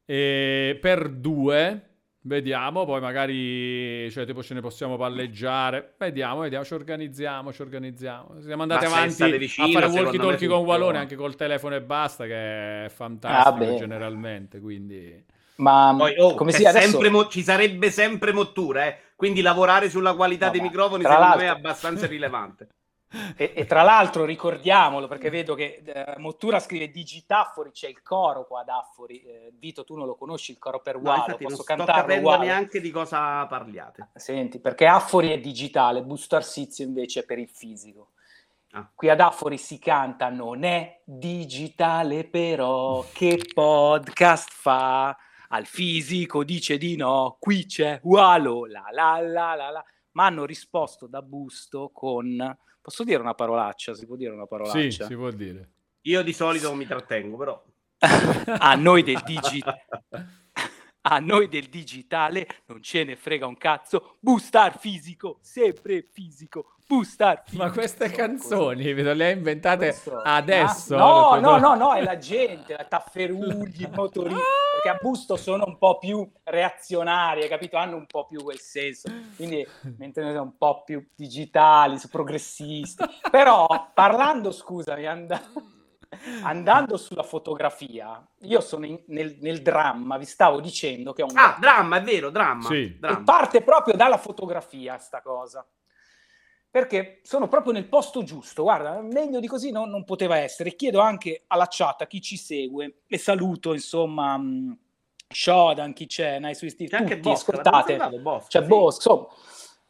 e 0.06 0.78
per 0.82 1.10
due, 1.10 1.84
vediamo, 2.22 2.86
poi 2.86 3.00
magari, 3.00 4.10
cioè 4.12 4.26
tipo 4.26 4.41
ce 4.43 4.56
ne 4.56 4.62
possiamo 4.62 4.98
palleggiare, 4.98 5.93
vediamo, 5.98 6.41
vediamo, 6.41 6.65
ci 6.65 6.74
organizziamo, 6.74 7.54
ci 7.54 7.62
organizziamo. 7.62 8.41
Siamo 8.41 8.63
andati 8.63 8.86
Ma 8.86 8.91
avanti 8.91 9.32
vicino, 9.38 9.67
a 9.67 9.69
fare 9.69 9.86
walkie 9.86 10.19
talkie 10.19 10.48
con. 10.48 10.65
Wallone 10.65 10.98
anche 10.98 11.15
col 11.15 11.36
telefono 11.36 11.76
e 11.76 11.82
basta, 11.82 12.26
che 12.26 12.86
è 12.86 12.89
fantastico 12.89 13.72
beh. 13.72 13.76
generalmente, 13.76 14.60
quindi... 14.60 15.28
Ma 15.60 15.93
Poi, 15.98 16.15
oh, 16.17 16.36
come 16.36 16.52
si 16.52 16.65
adesso... 16.65 17.00
mo- 17.10 17.28
ci 17.28 17.43
sarebbe 17.43 17.91
sempre 17.91 18.32
mottura, 18.32 18.88
eh. 18.88 18.98
quindi 19.15 19.41
lavorare 19.41 19.89
sulla 19.89 20.13
qualità 20.13 20.48
No, 20.48 20.52
dei 20.54 20.62
microfoni 20.62 21.04
secondo 21.04 21.22
me 21.22 21.34
è 21.34 21.38
l'altro- 21.38 21.58
abbastanza 21.58 22.08
rilevante. 22.08 22.67
E, 23.36 23.54
e 23.56 23.65
tra 23.65 23.82
l'altro 23.82 24.24
ricordiamolo, 24.24 25.08
perché 25.08 25.32
vedo 25.32 25.56
che 25.56 25.82
eh, 25.84 26.13
Mottura 26.17 26.60
scrive 26.60 26.91
Digitafori, 26.91 27.72
c'è 27.72 27.88
il 27.88 28.04
coro 28.04 28.45
qua 28.45 28.62
ad 28.62 28.69
Affori. 28.69 29.22
Eh, 29.24 29.52
Vito, 29.58 29.84
tu 29.84 29.95
non 29.95 30.06
lo 30.06 30.15
conosci 30.15 30.52
il 30.52 30.60
coro 30.60 30.80
per 30.80 30.95
No, 30.98 31.10
Walo, 31.10 31.26
non 31.28 31.38
posso 31.39 31.63
cantarlo 31.63 32.02
capendo 32.02 32.28
Walo? 32.30 32.43
neanche 32.43 32.80
di 32.80 32.91
cosa 32.91 33.45
parliate. 33.48 34.10
Senti, 34.13 34.60
perché 34.60 34.86
Affori 34.86 35.32
è 35.32 35.39
digitale, 35.39 36.04
Busto 36.04 36.36
Arsizio 36.36 36.86
invece 36.86 37.22
è 37.22 37.26
per 37.26 37.39
il 37.39 37.50
fisico. 37.50 38.12
Ah. 38.74 38.88
Qui 38.93 39.10
ad 39.10 39.19
Affori 39.19 39.58
si 39.58 39.80
canta 39.80 40.30
non 40.30 40.63
è 40.63 41.02
digitale 41.04 42.26
però 42.26 43.04
che 43.12 43.41
podcast 43.52 44.50
fa 44.52 45.17
al 45.51 45.65
fisico 45.65 46.43
dice 46.43 46.77
di 46.77 46.95
no 46.95 47.38
qui 47.39 47.65
c'è 47.65 47.99
Walo 48.03 48.65
la 48.65 48.85
la 48.91 49.19
la 49.19 49.55
la 49.55 49.69
la 49.69 49.83
ma 50.12 50.25
hanno 50.25 50.45
risposto 50.45 51.07
da 51.07 51.21
Busto 51.21 51.89
con 51.93 52.57
posso 52.81 53.03
dire 53.03 53.19
una 53.21 53.33
parolaccia 53.33 53.93
si 53.93 54.05
può 54.05 54.15
dire 54.15 54.31
una 54.31 54.43
Sì, 54.43 54.49
parolaccia 54.49 55.05
si 55.05 55.15
può 55.15 55.31
dire. 55.31 55.69
Io 56.03 56.21
di 56.23 56.33
solito 56.33 56.73
mi 56.73 56.85
trattengo, 56.88 57.38
però. 57.38 57.63
a 57.99 58.73
noi 58.75 59.03
del 59.03 59.21
digitale. 59.25 59.85
A 61.01 61.19
noi 61.19 61.47
del 61.47 61.67
digitale 61.69 62.45
non 62.65 62.81
ce 62.83 63.03
ne 63.03 63.15
frega 63.15 63.47
un 63.47 63.57
cazzo. 63.57 64.17
Boostar 64.19 64.77
fisico, 64.77 65.38
sempre 65.41 66.01
fisico. 66.12 66.73
Boostar 66.85 67.43
fisico. 67.45 67.63
Ma 67.63 67.71
queste 67.71 68.09
canzoni 68.09 68.91
ve 68.93 69.13
le 69.13 69.25
hai 69.27 69.33
inventate 69.38 69.85
Questo- 69.88 70.19
adesso? 70.21 70.97
No, 70.97 71.35
Le 71.35 71.39
no, 71.41 71.51
tue- 71.51 71.59
no, 71.62 71.75
no, 71.75 71.93
è 71.93 72.01
la 72.03 72.17
gente, 72.17 72.75
la 72.75 72.83
Tafferugli, 72.83 73.81
i 73.83 73.89
motorini, 73.95 74.39
perché 74.73 74.89
a 74.89 74.97
Busto 74.99 75.38
sono 75.38 75.63
un 75.67 75.77
po' 75.77 75.97
più 75.99 76.29
reazionari, 76.43 77.43
hai 77.43 77.47
capito? 77.49 77.77
Hanno 77.77 77.95
un 77.95 78.05
po' 78.05 78.25
più 78.25 78.43
quel 78.43 78.59
senso, 78.59 79.09
quindi 79.35 79.65
mentre 79.97 80.23
noi 80.23 80.31
siamo 80.31 80.47
un 80.47 80.57
po' 80.57 80.83
più 80.83 81.05
digitali, 81.15 81.97
progressisti. 82.12 83.03
Però 83.31 83.67
parlando, 83.93 84.51
scusami, 84.51 85.05
and- 85.07 85.77
andando 86.43 86.98
sulla 86.98 87.24
fotografia, 87.24 88.26
io 88.41 88.62
sono 88.62 88.86
in- 88.86 89.04
nel, 89.08 89.38
nel 89.41 89.62
dramma, 89.62 90.17
vi 90.17 90.26
stavo 90.26 90.60
dicendo 90.60 91.13
che 91.13 91.22
è 91.22 91.26
un 91.26 91.38
Ah, 91.38 91.58
dramma, 91.60 91.98
è 91.98 92.02
vero, 92.02 92.30
dramma. 92.30 92.67
Sì. 92.67 92.98
dramma. 93.00 93.24
parte 93.24 93.62
proprio 93.62 93.95
dalla 93.95 94.17
fotografia 94.17 94.98
sta 94.98 95.22
cosa. 95.22 95.65
Perché 96.72 97.22
sono 97.24 97.48
proprio 97.48 97.74
nel 97.74 97.88
posto 97.88 98.22
giusto, 98.22 98.62
guarda, 98.63 99.02
meglio 99.02 99.39
di 99.39 99.48
così 99.48 99.72
non, 99.72 99.89
non 99.89 100.04
poteva 100.04 100.38
essere. 100.38 100.76
Chiedo 100.76 101.00
anche 101.00 101.45
alla 101.48 101.65
chat, 101.67 102.02
a 102.02 102.08
chi 102.08 102.22
ci 102.22 102.38
segue, 102.38 103.02
e 103.08 103.17
saluto 103.17 103.74
insomma 103.74 104.38
mh, 104.38 104.78
Shodan, 105.28 105.93
chi 105.93 106.06
c'è, 106.06 106.38
Nice 106.39 106.63
with 106.63 106.74
Steve, 106.76 106.89
C'è 106.91 106.98
anche 106.98 107.15
tutti, 107.15 107.30
Bosca, 107.30 107.56
l'abbiamo 107.56 107.78
ascoltate, 107.78 108.19
Bosca, 108.19 108.48
c'è 108.50 108.62
sì. 108.62 108.67
Bosco, 108.67 108.98
insomma, 108.98 109.28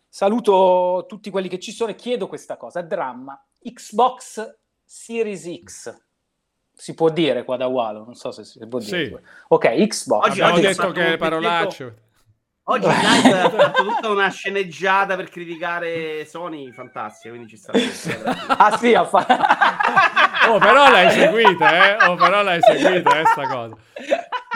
saluto 0.07 1.05
tutti 1.07 1.29
quelli 1.29 1.49
che 1.49 1.59
ci 1.59 1.73
sono 1.73 1.91
e 1.91 1.95
chiedo 1.95 2.27
questa 2.27 2.55
cosa, 2.55 2.81
dramma, 2.81 3.41
Xbox 3.61 4.57
Series 4.85 5.61
X, 5.63 6.07
si 6.79 6.93
può 6.93 7.09
dire 7.09 7.43
qua 7.43 7.57
da 7.57 7.67
Walo, 7.67 8.05
non 8.05 8.15
so 8.15 8.31
se 8.31 8.45
si 8.45 8.65
può 8.65 8.79
dire. 8.79 9.05
Sì. 9.07 9.17
Ok, 9.49 9.85
Xbox. 9.87 10.27
Oggi- 10.29 10.41
Abbiamo 10.41 10.53
oggi 10.53 10.65
ho 10.65 10.69
detto 10.69 10.91
che 10.91 11.09
le 11.09 11.17
parolacce. 11.17 11.95
Oggi 12.63 12.85
in 12.85 12.91
live 12.91 13.41
ha 13.41 13.49
fatto 13.49 13.83
tutta 13.83 14.09
una 14.09 14.29
sceneggiata 14.29 15.15
per 15.17 15.29
criticare 15.29 16.23
Sony, 16.25 16.71
fantastica, 16.71 17.33
quindi 17.33 17.49
ci 17.49 17.57
sta. 17.57 17.73
Ah 18.57 18.77
sì, 18.77 18.93
ha 18.93 19.03
fatto... 19.03 19.33
Oh, 20.51 20.57
però 20.57 20.89
l'hai 20.89 21.11
seguita, 21.11 21.97
eh? 21.97 22.05
Oh, 22.07 22.15
però 22.15 22.41
l'hai 22.43 22.61
seguita, 22.61 23.19
eh, 23.19 23.25
sta 23.25 23.45
cosa. 23.47 23.75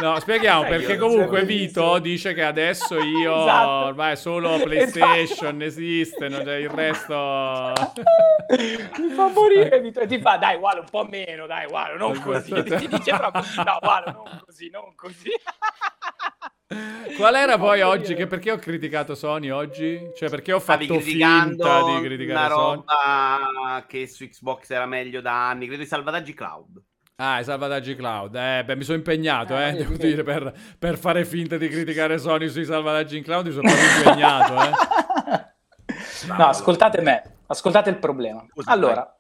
No, 0.04 0.20
spieghiamo 0.20 0.64
perché 0.64 0.98
comunque 0.98 1.38
cioè, 1.38 1.46
Vito 1.48 1.98
dice 2.00 2.34
che 2.34 2.44
adesso 2.44 3.00
io 3.00 3.40
Esatto. 3.44 3.86
ormai 3.86 4.18
solo 4.18 4.60
PlayStation 4.62 5.62
esiste, 5.62 6.28
non 6.28 6.44
c'è 6.44 6.58
il 6.58 6.70
resto. 6.70 7.14
mi 9.00 9.10
fa 9.16 9.28
morire 9.30 9.80
Vito, 9.80 10.02
e 10.02 10.08
ti 10.08 10.20
fa 10.20 10.36
dai 10.36 10.58
Walo 10.58 10.82
un 10.82 10.90
po' 10.92 11.06
meno 11.06 11.48
dai 11.48 11.68
Walo 11.68 11.96
non 11.98 12.20
così 12.20 12.52
ti 12.64 12.88
dice 12.88 13.16
proprio 13.16 13.44
no 13.64 13.78
Walo 13.82 14.12
non 14.12 14.42
così 14.46 14.70
non 14.70 14.94
così 14.94 15.30
Qual 17.16 17.36
era 17.36 17.58
poi 17.58 17.82
oggi? 17.82 18.16
Che 18.16 18.26
perché 18.28 18.52
ho 18.52 18.58
criticato 18.58 19.14
Sony 19.16 19.52
oggi? 19.52 20.10
Cioè, 20.18 20.30
perché 20.30 20.52
ho 20.54 20.60
fatto 20.60 21.00
finta 21.00 21.46
di 21.84 21.92
una 21.92 22.02
criticare 22.02 22.54
Sony? 22.54 22.76
roba 22.76 23.86
che 23.88 24.08
su 24.08 24.28
Xbox 24.28 24.72
era 24.72 24.88
meglio 24.88 25.22
da 25.22 25.50
anni, 25.50 25.68
credo 25.68 25.84
i 25.84 25.88
salvataggi 25.88 26.34
cloud. 26.34 26.82
Ah, 27.26 27.40
i 27.40 27.46
salvataggi 27.46 27.96
cloud. 27.96 28.36
Eh, 28.36 28.64
beh, 28.66 28.76
mi 28.76 28.84
sono 28.84 28.98
impegnato, 28.98 29.56
Eh, 29.56 29.62
eh, 29.62 29.72
vedi, 29.72 29.78
devo 29.78 29.92
vedi. 29.92 30.08
dire, 30.08 30.24
per, 30.24 30.54
per 30.78 30.98
fare 30.98 31.24
finta 31.24 31.56
di 31.56 31.70
criticare 31.70 32.18
Sony 32.18 32.50
sui 32.50 32.66
salvataggi 32.66 33.16
in 33.16 33.24
cloud, 33.24 33.46
mi 33.46 33.54
sono 33.54 33.70
proprio 33.70 33.98
impegnato, 33.98 34.54
eh. 34.56 35.52
no 36.38 36.48
ascoltate 36.48 37.02
me 37.02 37.38
ascoltate 37.48 37.90
il 37.90 37.98
problema 37.98 38.46
allora 38.66 39.20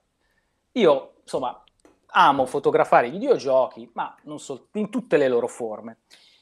io 0.73 1.15
insomma 1.21 1.61
amo 2.07 2.45
fotografare 2.45 3.07
i 3.07 3.11
videogiochi 3.11 3.89
ma 3.93 4.15
non 4.23 4.39
solo 4.39 4.69
in 4.73 4.89
tutte 4.89 5.17
le 5.17 5.27
loro 5.27 5.47
forme 5.47 5.99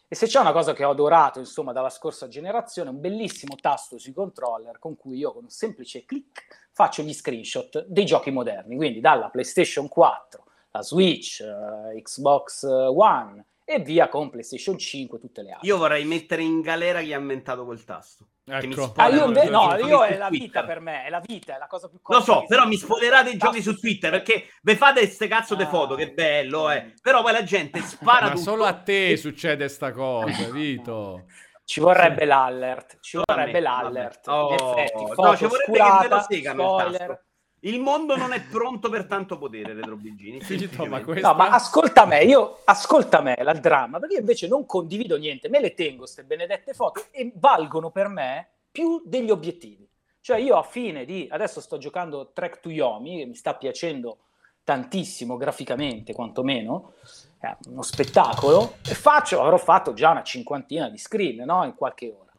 e 0.07 0.13
se 0.13 0.27
c'è 0.27 0.39
una 0.39 0.51
cosa 0.51 0.73
che 0.73 0.83
ho 0.83 0.91
adorato 0.91 1.39
insomma 1.39 1.71
dalla 1.71 1.89
scorsa 1.89 2.27
generazione 2.27 2.91
un 2.91 2.99
bellissimo 2.99 3.55
tasto 3.59 3.97
sui 3.97 4.13
controller 4.13 4.77
con 4.77 4.95
cui 4.95 5.17
io 5.17 5.33
con 5.33 5.43
un 5.43 5.49
semplice 5.49 6.05
clic 6.05 6.67
faccio 6.71 7.01
gli 7.01 7.13
screenshot 7.13 7.85
dei 7.87 8.05
giochi 8.05 8.29
moderni 8.29 8.75
quindi 8.75 8.99
dalla 8.99 9.29
PlayStation 9.29 9.87
4 9.87 10.43
la 10.71 10.81
Switch 10.81 11.41
eh, 11.41 12.01
Xbox 12.01 12.63
One 12.63 13.45
e 13.63 13.79
via 13.79 14.09
con 14.09 14.29
PlayStation 14.29 14.77
5 14.77 15.19
tutte 15.19 15.41
le 15.43 15.51
altre 15.51 15.67
Io 15.67 15.77
vorrei 15.77 16.03
mettere 16.03 16.41
in 16.41 16.59
galera 16.61 17.01
chi 17.01 17.13
ha 17.13 17.17
inventato 17.19 17.63
quel 17.65 17.83
tasto. 17.85 18.25
Che 18.43 18.67
mi 18.67 18.73
Ecco. 18.73 18.91
Ah, 18.95 19.07
io, 19.07 19.25
inve- 19.27 19.49
no, 19.49 19.69
giochi 19.77 19.87
io 19.89 20.03
è 20.03 20.17
la 20.17 20.27
Twitter. 20.27 20.47
vita 20.47 20.63
per 20.65 20.79
me, 20.81 21.05
è 21.05 21.09
la 21.09 21.21
vita, 21.25 21.55
è 21.55 21.57
la 21.59 21.67
cosa 21.67 21.87
più 21.87 21.99
Lo 22.05 22.21
so, 22.21 22.43
però 22.47 22.65
mi 22.65 22.75
spoilerate 22.75 23.29
i 23.29 23.37
giochi 23.37 23.57
Tasto 23.57 23.71
su 23.71 23.79
Twitter 23.79 24.09
perché 24.11 24.45
ve 24.61 24.75
fate 24.75 25.01
queste 25.01 25.27
cazzo 25.27 25.55
di 25.55 25.63
Ah. 25.63 25.67
foto, 25.67 25.95
che 25.95 26.11
bello, 26.11 26.69
eh. 26.69 26.93
Però 27.01 27.21
poi 27.21 27.31
la 27.31 27.43
gente 27.43 27.79
spara 27.85 28.25
Ma 28.25 28.31
tutto. 28.31 28.41
solo 28.41 28.65
a 28.65 28.73
te 28.73 29.15
succede 29.15 29.69
sta 29.69 29.91
cosa, 29.93 30.49
Vito. 30.49 31.25
Ci 31.63 31.79
vorrebbe 31.79 32.25
l'allert, 32.25 32.97
ci 32.99 33.15
me, 33.17 33.23
vorrebbe 33.25 33.59
l'allert. 33.61 34.27
Oh, 34.27 34.49
In 34.49 34.55
effetti, 34.79 35.03
no, 35.15 35.35
ci 35.37 35.45
vorrebbe 35.45 35.71
che 35.77 36.07
ve 36.07 36.07
lo 36.09 36.25
segano 36.27 36.63
il 36.63 36.69
spoiler. 36.79 37.07
tasto. 37.07 37.23
Il 37.63 37.79
mondo 37.79 38.15
non 38.15 38.33
è 38.33 38.41
pronto 38.41 38.89
per 38.89 39.05
tanto 39.05 39.37
potere, 39.37 39.73
Retro 39.73 39.95
Bigini. 39.95 40.39
Vito, 40.39 40.85
ma 40.85 41.03
questo... 41.03 41.27
No, 41.27 41.35
ma 41.35 41.49
ascolta 41.49 42.05
me, 42.05 42.23
io 42.23 42.59
ascolta 42.63 43.21
me 43.21 43.35
la 43.43 43.53
dramma, 43.53 43.99
perché 43.99 44.15
io 44.15 44.19
invece 44.19 44.47
non 44.47 44.65
condivido 44.65 45.15
niente, 45.17 45.47
me 45.47 45.59
le 45.59 45.75
tengo 45.75 45.99
queste 45.99 46.23
benedette 46.23 46.73
foto 46.73 47.03
e 47.11 47.31
valgono 47.35 47.91
per 47.91 48.07
me 48.07 48.47
più 48.71 49.03
degli 49.05 49.29
obiettivi. 49.29 49.87
Cioè 50.21 50.39
io 50.39 50.57
a 50.57 50.63
fine 50.63 51.05
di 51.05 51.27
adesso 51.29 51.61
sto 51.61 51.77
giocando 51.77 52.31
Trek 52.33 52.61
to 52.61 52.71
Yomi 52.71 53.17
che 53.17 53.25
mi 53.25 53.35
sta 53.35 53.53
piacendo 53.53 54.17
tantissimo 54.63 55.37
graficamente, 55.37 56.13
quantomeno, 56.13 56.93
è 57.37 57.55
uno 57.67 57.83
spettacolo 57.83 58.77
e 58.87 58.95
faccio, 58.95 59.39
avrò 59.39 59.57
fatto 59.57 59.93
già 59.93 60.09
una 60.09 60.23
cinquantina 60.23 60.89
di 60.89 60.97
screen, 60.97 61.43
no, 61.45 61.63
in 61.63 61.75
qualche 61.75 62.11
ora. 62.11 62.31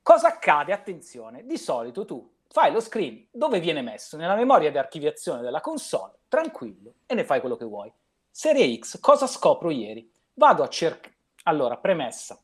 Cosa 0.00 0.28
accade? 0.28 0.72
Attenzione, 0.72 1.44
di 1.44 1.56
solito 1.58 2.04
tu 2.04 2.33
fai 2.54 2.70
lo 2.70 2.78
screen 2.78 3.26
dove 3.32 3.58
viene 3.58 3.82
messo 3.82 4.16
nella 4.16 4.36
memoria 4.36 4.70
di 4.70 4.78
archiviazione 4.78 5.42
della 5.42 5.60
console, 5.60 6.20
tranquillo, 6.28 6.94
e 7.04 7.14
ne 7.14 7.24
fai 7.24 7.40
quello 7.40 7.56
che 7.56 7.64
vuoi. 7.64 7.92
Serie 8.30 8.78
X, 8.78 9.00
cosa 9.00 9.26
scopro 9.26 9.72
ieri? 9.72 10.08
Vado 10.34 10.62
a 10.62 10.68
cercare. 10.68 11.16
Allora, 11.46 11.76
premessa. 11.78 12.40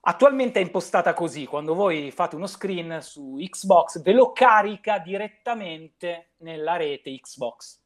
Attualmente 0.00 0.58
è 0.58 0.64
impostata 0.64 1.14
così, 1.14 1.46
quando 1.46 1.74
voi 1.74 2.10
fate 2.10 2.34
uno 2.34 2.48
screen 2.48 3.00
su 3.02 3.36
Xbox, 3.38 4.02
ve 4.02 4.14
lo 4.14 4.32
carica 4.32 4.98
direttamente 4.98 6.32
nella 6.38 6.74
rete 6.74 7.14
Xbox. 7.20 7.80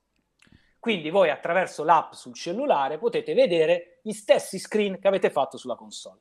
Quindi 0.79 1.11
voi 1.11 1.29
attraverso 1.29 1.85
l'app 1.85 2.13
sul 2.13 2.33
cellulare 2.33 2.97
potete 2.97 3.35
vedere 3.35 4.01
gli 4.03 4.13
stessi 4.13 4.59
screen 4.59 4.99
che 4.99 5.09
avete 5.09 5.29
fatto 5.29 5.59
sulla 5.59 5.75
console. 5.75 6.21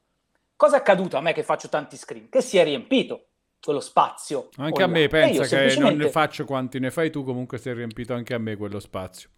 Cosa 0.57 0.75
è 0.75 0.79
accaduto 0.79 1.15
a 1.15 1.21
me 1.21 1.31
che 1.31 1.43
faccio 1.43 1.69
tanti 1.69 1.95
screen? 1.95 2.27
Che 2.27 2.41
si 2.41 2.57
è 2.57 2.63
riempito 2.65 3.27
quello 3.61 3.79
spazio. 3.79 4.49
Anche 4.57 4.81
a 4.81 4.85
online. 4.85 4.91
me, 4.91 4.99
E 4.99 5.03
io 5.03 5.09
pensa 5.09 5.41
che 5.41 5.47
semplicemente- 5.47 5.93
non 5.95 6.05
ne 6.05 6.09
faccio 6.11 6.45
quanti 6.45 6.79
ne 6.79 6.91
fai 6.91 7.09
tu, 7.11 7.23
comunque 7.23 7.57
si 7.57 7.69
è 7.69 7.73
riempito 7.73 8.13
anche 8.13 8.33
a 8.33 8.37
me 8.37 8.55
quello 8.55 8.79
spazio. 8.79 9.29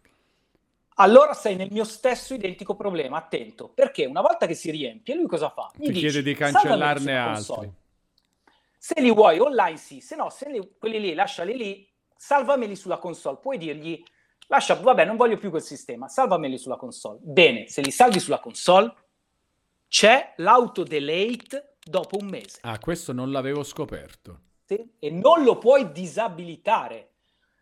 Allora 1.00 1.34
sei 1.34 1.56
nel 1.56 1.70
mio 1.72 1.84
stesso 1.84 2.34
identico 2.34 2.76
problema, 2.76 3.18
attento, 3.18 3.70
perché 3.70 4.06
una 4.06 4.22
volta 4.22 4.48
che 4.48 4.56
si 4.56 4.72
riempie, 4.72 5.14
lui 5.16 5.28
cosa 5.28 5.50
fa? 5.50 5.70
Ti 5.74 5.92
dice, 5.92 6.00
chiede 6.10 6.24
di 6.24 6.36
"Salvameli 6.36 6.60
cancellarne 6.60 7.18
altri. 7.18 7.34
console". 7.36 7.74
Se 8.80 9.00
li 9.02 9.12
vuoi 9.14 9.40
online 9.40 9.78
sì, 9.78 10.00
se 10.02 10.16
no, 10.16 10.30
se 10.30 10.50
li- 10.50 10.72
quelli 10.80 11.00
lì 11.00 11.14
lasciali 11.14 11.56
lì, 11.56 11.88
salvameli 12.16 12.76
sulla 12.76 12.98
console. 12.98 13.38
Puoi 13.40 13.58
dirgli, 13.60 14.02
lascia, 14.48 14.74
vabbè, 14.74 15.06
non 15.06 15.18
voglio 15.18 15.38
più 15.38 15.52
quel 15.52 15.62
sistema, 15.62 16.08
salvameli 16.08 16.58
sulla 16.58 16.78
console. 16.78 17.20
Bene, 17.22 17.68
se 17.68 17.82
li 17.82 17.92
salvi 17.92 18.20
sulla 18.20 18.40
console, 18.40 18.92
c'è 19.88 20.34
l'auto-delete 20.38 21.77
dopo 21.90 22.18
un 22.20 22.28
mese. 22.28 22.60
Ah, 22.62 22.80
questo 22.80 23.14
non 23.14 23.32
l'avevo 23.32 23.64
scoperto. 23.64 24.42
sì? 24.66 24.96
E 25.00 25.10
non 25.10 25.44
lo 25.44 25.58
puoi 25.58 25.92
disabilitare. 25.92 27.12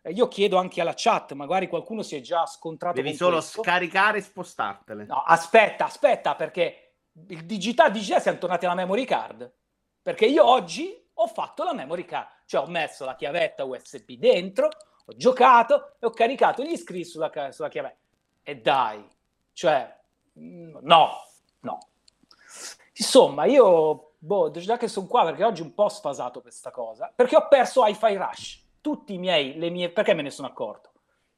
Eh, 0.02 0.12
Io 0.12 0.28
chiedo 0.28 0.58
anche 0.58 0.82
alla 0.82 0.94
chat, 0.96 1.34
magari 1.34 1.68
qualcuno 1.68 2.02
si 2.04 2.16
è 2.16 2.22
già 2.22 2.46
scontrato 2.46 2.96
Devi 2.96 3.10
con 3.10 3.18
solo 3.18 3.36
questo. 3.38 3.62
scaricare 3.64 4.18
e 4.20 4.22
spostartele. 4.22 5.06
No, 5.06 5.22
aspetta, 5.26 5.86
aspetta, 5.86 6.36
perché 6.36 6.94
il 7.28 7.46
digitale 7.46 7.92
digitale 7.92 8.22
siamo 8.22 8.38
tornati 8.38 8.66
alla 8.66 8.76
memory 8.76 9.06
card. 9.06 9.52
Perché 10.02 10.26
io 10.26 10.46
oggi 10.48 11.04
ho 11.14 11.28
fatto 11.28 11.64
la 11.64 11.74
memory 11.74 12.06
card, 12.06 12.28
cioè 12.46 12.62
ho 12.62 12.68
messo 12.70 13.06
la 13.06 13.16
chiavetta 13.16 13.64
USB 13.64 14.12
dentro, 14.14 14.68
ho 14.68 15.16
giocato 15.16 15.96
e 16.00 16.06
ho 16.06 16.12
caricato 16.12 16.64
gli 16.64 16.76
screen 16.76 17.04
sulla, 17.06 17.32
sulla 17.52 17.70
chiavetta. 17.70 17.98
E 18.44 18.56
dai, 18.58 19.04
cioè, 19.54 19.98
mm, 20.38 20.78
no, 20.82 21.10
no. 21.62 21.78
Insomma, 22.98 23.46
io, 23.46 24.05
boh, 24.26 24.50
già 24.52 24.78
che 24.78 24.88
sono 24.88 25.06
qua, 25.06 25.24
perché 25.24 25.44
oggi 25.44 25.62
un 25.62 25.74
po' 25.74 25.88
sfasato 25.88 26.42
questa 26.42 26.72
cosa, 26.72 27.12
perché 27.16 27.36
ho 27.36 27.48
perso 27.48 27.86
Hi-Fi 27.86 28.16
Rush. 28.16 28.64
Tutti 28.82 29.14
i 29.14 29.18
miei, 29.18 29.58
le 29.58 29.70
mie, 29.70 29.90
perché 29.90 30.14
me 30.14 30.24
ne 30.24 30.32
sono 30.32 30.48
accorto? 30.48 30.92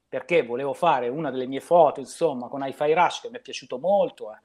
Perché 0.07 0.43
volevo 0.43 0.73
fare 0.73 1.09
una 1.09 1.29
delle 1.29 1.47
mie 1.47 1.59
foto, 1.59 1.99
insomma, 1.99 2.47
con 2.47 2.65
Hi-Fi 2.65 2.93
Rush, 2.93 3.21
che 3.21 3.29
mi 3.29 3.37
è 3.37 3.41
piaciuto 3.41 3.77
molto, 3.77 4.31
eh. 4.31 4.39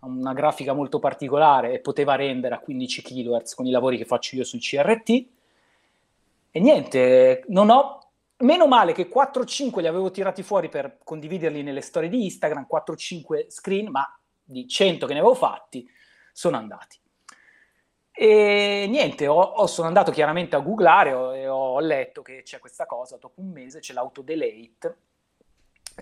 ha 0.00 0.06
una 0.06 0.32
grafica 0.32 0.72
molto 0.72 0.98
particolare 0.98 1.74
e 1.74 1.80
poteva 1.80 2.14
rendere 2.14 2.54
a 2.54 2.58
15 2.58 3.02
kHz 3.02 3.54
con 3.54 3.66
i 3.66 3.70
lavori 3.70 3.98
che 3.98 4.06
faccio 4.06 4.36
io 4.36 4.44
sui 4.44 4.60
CRT. 4.60 5.26
E 6.50 6.60
niente, 6.60 7.44
non 7.48 7.68
ho 7.68 8.00
meno 8.38 8.66
male 8.66 8.92
che 8.92 9.10
4-5 9.10 9.80
li 9.80 9.86
avevo 9.86 10.10
tirati 10.10 10.42
fuori 10.42 10.68
per 10.68 10.98
condividerli 11.02 11.62
nelle 11.62 11.82
storie 11.82 12.08
di 12.08 12.24
Instagram, 12.24 12.66
4-5 12.70 13.48
screen, 13.48 13.90
ma 13.90 14.18
di 14.42 14.66
100 14.66 15.06
che 15.06 15.12
ne 15.12 15.18
avevo 15.18 15.34
fatti, 15.34 15.86
sono 16.32 16.56
andati. 16.56 17.02
E 18.16 18.86
niente, 18.88 19.26
ho, 19.26 19.40
ho- 19.40 19.66
sono 19.66 19.88
andato 19.88 20.12
chiaramente 20.12 20.54
a 20.54 20.60
googlare 20.60 21.12
ho- 21.12 21.34
e 21.34 21.48
ho 21.48 21.80
letto 21.80 22.22
che 22.22 22.42
c'è 22.44 22.60
questa 22.60 22.86
cosa, 22.86 23.16
dopo 23.16 23.40
un 23.40 23.50
mese 23.50 23.80
c'è 23.80 23.92
l'autodelete. 23.92 24.96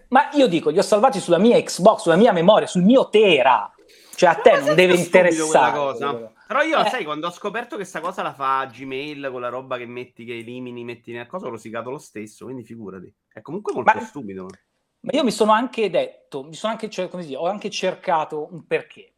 Ma 0.08 0.28
io 0.34 0.46
dico, 0.46 0.68
li 0.70 0.78
ho 0.78 0.82
salvati 0.82 1.20
sulla 1.20 1.38
mia 1.38 1.60
Xbox, 1.62 2.02
sulla 2.02 2.16
mia 2.16 2.32
memoria, 2.32 2.66
sul 2.66 2.82
mio 2.82 3.08
Tera. 3.08 3.70
Cioè 4.14 4.28
a 4.28 4.34
te 4.34 4.52
Ma 4.52 4.58
non 4.60 4.74
deve 4.74 4.94
interessare. 4.94 5.72
cosa. 5.76 6.32
Però 6.46 6.60
io, 6.62 6.84
Eh. 6.84 6.88
sai, 6.90 7.04
quando 7.04 7.26
ho 7.28 7.30
scoperto 7.30 7.78
che 7.78 7.84
sta 7.84 8.00
cosa 8.00 8.22
la 8.22 8.34
fa 8.34 8.66
Gmail 8.66 9.28
con 9.30 9.40
la 9.40 9.48
roba 9.48 9.78
che 9.78 9.86
metti, 9.86 10.24
che 10.26 10.36
elimini, 10.38 10.84
metti 10.84 11.12
nel 11.12 11.26
coso, 11.26 11.46
ho 11.46 11.50
rosicato 11.50 11.90
lo 11.90 11.98
stesso, 11.98 12.44
quindi 12.44 12.62
figurati. 12.62 13.12
È 13.32 13.40
comunque 13.40 13.72
molto 13.72 13.90
Ma- 13.94 14.04
stupido. 14.04 14.48
Ma 15.00 15.10
io 15.14 15.24
mi 15.24 15.30
sono 15.30 15.52
anche 15.52 15.88
detto, 15.88 16.44
mi 16.44 16.54
sono 16.54 16.72
anche, 16.72 16.88
cioè, 16.90 17.08
come 17.08 17.22
si 17.22 17.28
dice, 17.28 17.40
ho 17.40 17.46
anche 17.46 17.70
cercato 17.70 18.48
un 18.52 18.66
perché. 18.66 19.14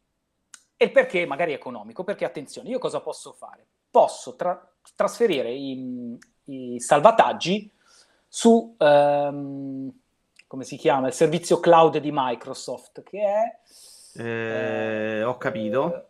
E 0.77 0.85
il 0.85 0.91
perché 0.91 1.25
magari 1.25 1.53
economico, 1.53 2.03
perché 2.03 2.25
attenzione, 2.25 2.69
io 2.69 2.79
cosa 2.79 2.99
posso 2.99 3.31
fare? 3.31 3.65
Posso 3.89 4.35
tra- 4.35 4.69
trasferire 4.95 5.51
i, 5.51 6.17
i 6.45 6.79
salvataggi 6.79 7.71
su, 8.27 8.75
ehm, 8.77 9.91
come 10.47 10.63
si 10.65 10.75
chiama, 10.75 11.07
il 11.07 11.13
servizio 11.13 11.59
cloud 11.59 11.97
di 11.97 12.09
Microsoft, 12.11 13.03
che 13.03 13.19
è... 13.21 13.59
Eh, 14.21 15.23
ho 15.23 15.37
capito. 15.37 16.09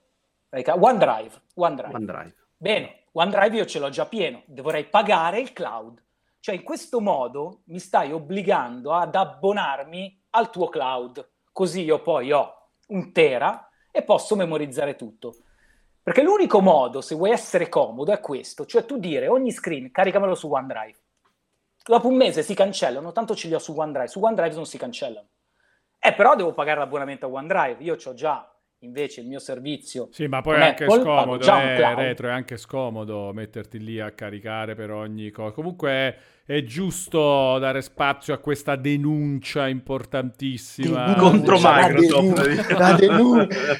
eh, 0.50 0.64
OneDrive. 0.72 1.42
OneDrive. 1.56 1.94
OneDrive. 1.94 2.36
Bene, 2.58 3.04
OneDrive 3.12 3.58
io 3.58 3.66
ce 3.66 3.80
l'ho 3.80 3.90
già 3.90 4.06
pieno, 4.08 4.42
dovrei 4.46 4.86
pagare 4.86 5.40
il 5.40 5.54
cloud. 5.54 6.02
Cioè 6.40 6.56
in 6.56 6.64
questo 6.64 7.00
modo 7.02 7.62
mi 7.66 7.80
stai 7.80 8.12
obbligando 8.12 8.94
ad 8.94 9.16
abbonarmi 9.16 10.22
al 10.32 10.50
tuo 10.50 10.70
cloud, 10.70 11.28
così 11.52 11.84
io 11.84 12.02
poi 12.02 12.32
ho 12.32 12.70
un 12.88 13.12
tera 13.12 13.65
e 13.96 14.04
posso 14.04 14.36
memorizzare 14.36 14.96
tutto. 14.96 15.36
Perché 16.04 16.22
l'unico 16.22 16.60
modo, 16.60 17.00
se 17.00 17.16
vuoi 17.16 17.32
essere 17.32 17.70
comodo, 17.70 18.12
è 18.12 18.20
questo, 18.20 18.66
cioè 18.66 18.86
tu 18.86 18.98
dire 18.98 19.28
ogni 19.28 19.52
screen 19.52 19.90
caricamelo 19.90 20.36
su 20.36 20.52
OneDrive. 20.52 20.98
Dopo 21.84 22.08
un 22.10 22.16
mese 22.16 22.44
si 22.44 22.54
cancellano, 22.54 23.14
tanto 23.14 23.36
ce 23.36 23.48
li 23.48 23.54
ho 23.54 23.60
su 23.60 23.74
OneDrive, 23.76 24.08
su 24.08 24.22
OneDrive 24.22 24.54
non 24.56 24.66
si 24.66 24.78
cancellano. 24.78 25.28
Eh, 25.98 26.14
però 26.14 26.36
devo 26.36 26.54
pagare 26.54 26.80
l'abbonamento 26.80 27.26
a 27.26 27.30
OneDrive, 27.30 27.84
io 27.84 27.98
ho 28.04 28.14
già 28.14 28.52
invece 28.80 29.22
il 29.22 29.28
mio 29.28 29.40
servizio 29.40 30.10
Sì, 30.12 30.28
ma 30.28 30.42
poi 30.42 30.58
è 30.58 30.62
anche 30.62 30.84
Apple, 30.84 31.02
scomodo, 31.02 31.46
eh, 31.46 31.96
retro, 31.96 32.28
è 32.28 32.32
anche 32.32 32.58
scomodo 32.58 33.32
metterti 33.34 33.80
lì 33.80 34.00
a 34.00 34.12
caricare 34.12 34.76
per 34.76 34.92
ogni 34.92 35.32
cosa. 35.32 35.54
Comunque 35.54 36.18
è, 36.46 36.64
giusto 36.64 37.58
dare 37.60 37.82
spazio 37.82 38.34
a 38.34 38.38
questa 38.38 38.76
denuncia 38.76 39.68
importantissima. 39.68 41.06
Denuncia, 41.06 41.20
Contro 41.20 41.60
la 41.60 41.88
Microsoft. 41.88 42.42
denuncia, 42.42 42.78
la 42.78 42.94
denuncia. 42.98 43.76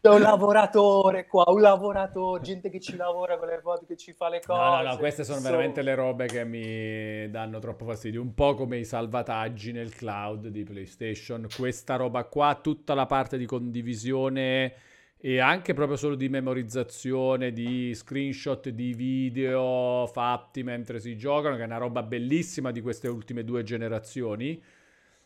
C'è 0.00 0.08
un 0.08 0.20
lavoratore 0.22 1.26
qua, 1.26 1.44
un 1.48 1.60
lavoratore, 1.60 2.42
gente 2.42 2.70
che 2.70 2.80
ci 2.80 2.96
lavora 2.96 3.36
con 3.36 3.48
le 3.48 3.60
foto, 3.62 3.84
che 3.86 3.96
ci 3.96 4.14
fa 4.14 4.30
le 4.30 4.40
cose. 4.40 4.58
No, 4.58 4.76
no, 4.76 4.82
no, 4.90 4.96
queste 4.96 5.22
sono 5.22 5.36
insomma. 5.36 5.54
veramente 5.56 5.82
le 5.82 5.94
robe 5.94 6.26
che 6.26 6.44
mi 6.44 7.30
danno 7.30 7.58
troppo 7.58 7.84
fastidio. 7.84 8.22
Un 8.22 8.32
po' 8.32 8.54
come 8.54 8.78
i 8.78 8.84
salvataggi 8.84 9.72
nel 9.72 9.94
cloud 9.94 10.48
di 10.48 10.64
PlayStation. 10.64 11.46
Questa 11.54 11.96
roba 11.96 12.24
qua, 12.24 12.58
tutta 12.62 12.94
la 12.94 13.04
parte 13.04 13.36
di 13.36 13.44
condivisione 13.44 14.72
e 15.18 15.40
anche 15.40 15.74
proprio 15.74 15.96
solo 15.96 16.14
di 16.14 16.28
memorizzazione 16.28 17.52
di 17.52 17.94
screenshot 17.94 18.68
di 18.68 18.92
video 18.92 20.06
fatti 20.12 20.62
mentre 20.62 21.00
si 21.00 21.16
giocano, 21.16 21.56
che 21.56 21.62
è 21.62 21.66
una 21.66 21.78
roba 21.78 22.02
bellissima 22.02 22.70
di 22.70 22.80
queste 22.80 23.08
ultime 23.08 23.42
due 23.44 23.62
generazioni. 23.62 24.62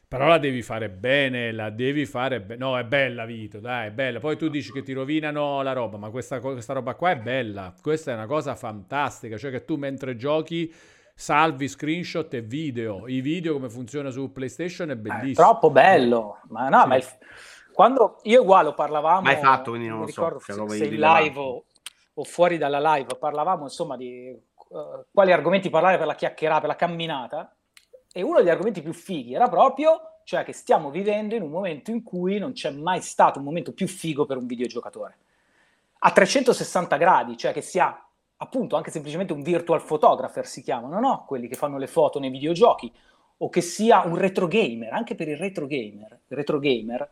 Però 0.07 0.27
la 0.27 0.39
devi 0.39 0.63
fare 0.63 0.89
bene, 0.91 1.53
la 1.53 1.71
devi 1.71 2.05
fare 2.05 2.41
bene. 2.41 2.59
No, 2.59 2.77
è 2.77 2.83
bella, 2.85 3.25
Vito, 3.27 3.61
dai, 3.61 3.89
è 3.89 3.91
bella. 3.93 4.19
Poi 4.19 4.37
tu 4.37 4.49
dici 4.49 4.73
che 4.73 4.83
ti 4.83 4.93
rovinano 4.93 5.63
la 5.63 5.73
roba, 5.73 5.99
ma 5.99 6.11
questa, 6.11 6.41
questa 6.41 6.73
roba 6.73 6.95
qua 6.95 7.11
è 7.13 7.17
bella. 7.17 7.73
Questa 7.81 8.11
è 8.11 8.15
una 8.15 8.27
cosa 8.27 8.57
fantastica. 8.57 9.39
Cioè 9.39 9.53
che 9.53 9.65
tu 9.65 9.77
mentre 9.77 10.17
giochi 10.17 10.73
salvi 11.15 11.69
screenshot 11.69 12.33
e 12.35 12.41
video. 12.41 13.07
I 13.07 13.21
video 13.21 13.53
come 13.53 13.69
funziona 13.71 14.11
su 14.11 14.33
PlayStation 14.33 14.89
è 14.89 14.93
Eh, 14.93 14.95
È 14.95 14.99
bellissimo. 14.99 15.47
troppo 15.47 15.71
bello. 15.71 16.41
Ma 16.49 16.69
no, 16.69 16.81
Sì. 16.83 16.89
ma 16.89 16.97
il- 16.97 17.05
quando 17.73 18.19
io 18.23 18.43
uguale 18.43 18.65
lo 18.65 18.75
parlavamo, 18.75 19.23
Mai 19.23 19.37
fatto, 19.37 19.71
quindi 19.71 19.89
non 19.89 20.01
lo 20.01 20.07
so, 20.07 20.23
ricordo 20.23 20.41
cioè, 20.41 20.69
se, 20.69 20.77
se 20.77 20.85
in 20.87 21.01
live 21.01 21.39
o, 21.39 21.65
o 22.15 22.25
fuori 22.25 22.59
dalla 22.59 22.95
live, 22.95 23.17
parlavamo 23.17 23.65
insomma 23.65 23.97
di 23.97 24.29
eh, 24.29 25.05
quali 25.13 25.33
argomenti 25.33 25.71
parlare 25.71 25.99
per 25.99 26.07
la 26.07 26.15
chiacchierata, 26.15 26.61
per 26.61 26.69
la 26.69 26.77
camminata. 26.77 27.55
E 28.13 28.23
uno 28.23 28.39
degli 28.39 28.49
argomenti 28.49 28.83
più 28.83 28.93
fighi 28.93 29.35
era 29.35 29.49
proprio, 29.49 30.19
cioè 30.25 30.45
che 30.45 30.53
stiamo 30.53 30.91
vivendo 30.91 31.35
in 31.35 31.43
un 31.43 31.51
momento 31.51 31.91
in 31.91 32.03
cui 32.03 32.39
non 32.39 32.53
c'è 32.53 32.71
mai 32.71 33.01
stato 33.01 33.39
un 33.39 33.45
momento 33.45 33.73
più 33.73 33.87
figo 33.87 34.27
per 34.27 34.37
un 34.37 34.47
videogiocatore. 34.47 35.19
A 36.01 36.11
360 36.11 36.97
gradi, 36.97 37.37
cioè 37.37 37.53
che 37.53 37.61
sia 37.61 38.05
appunto 38.43 38.77
anche 38.77 38.91
semplicemente 38.91 39.33
un 39.33 39.43
virtual 39.43 39.83
photographer 39.85 40.47
si 40.47 40.63
chiamano, 40.63 40.99
no? 40.99 41.25
Quelli 41.27 41.47
che 41.47 41.57
fanno 41.57 41.79
le 41.79 41.87
foto 41.87 42.19
nei 42.19 42.31
videogiochi, 42.31 42.93
o 43.43 43.49
che 43.49 43.61
sia 43.61 44.03
un 44.05 44.17
retro 44.17 44.47
gamer, 44.47 44.93
anche 44.93 45.15
per 45.15 45.29
il 45.29 45.37
retro 45.37 45.67
gamer, 45.67 46.21
il 46.27 46.37
retro 46.37 46.59
gamer 46.59 47.09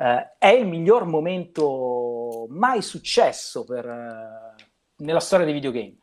eh, 0.00 0.30
è 0.38 0.48
il 0.48 0.66
miglior 0.66 1.04
momento 1.06 2.46
mai 2.50 2.82
successo 2.82 3.64
per, 3.64 3.84
eh, 3.86 4.64
nella 4.98 5.20
storia 5.20 5.44
dei 5.44 5.54
videogame. 5.54 5.96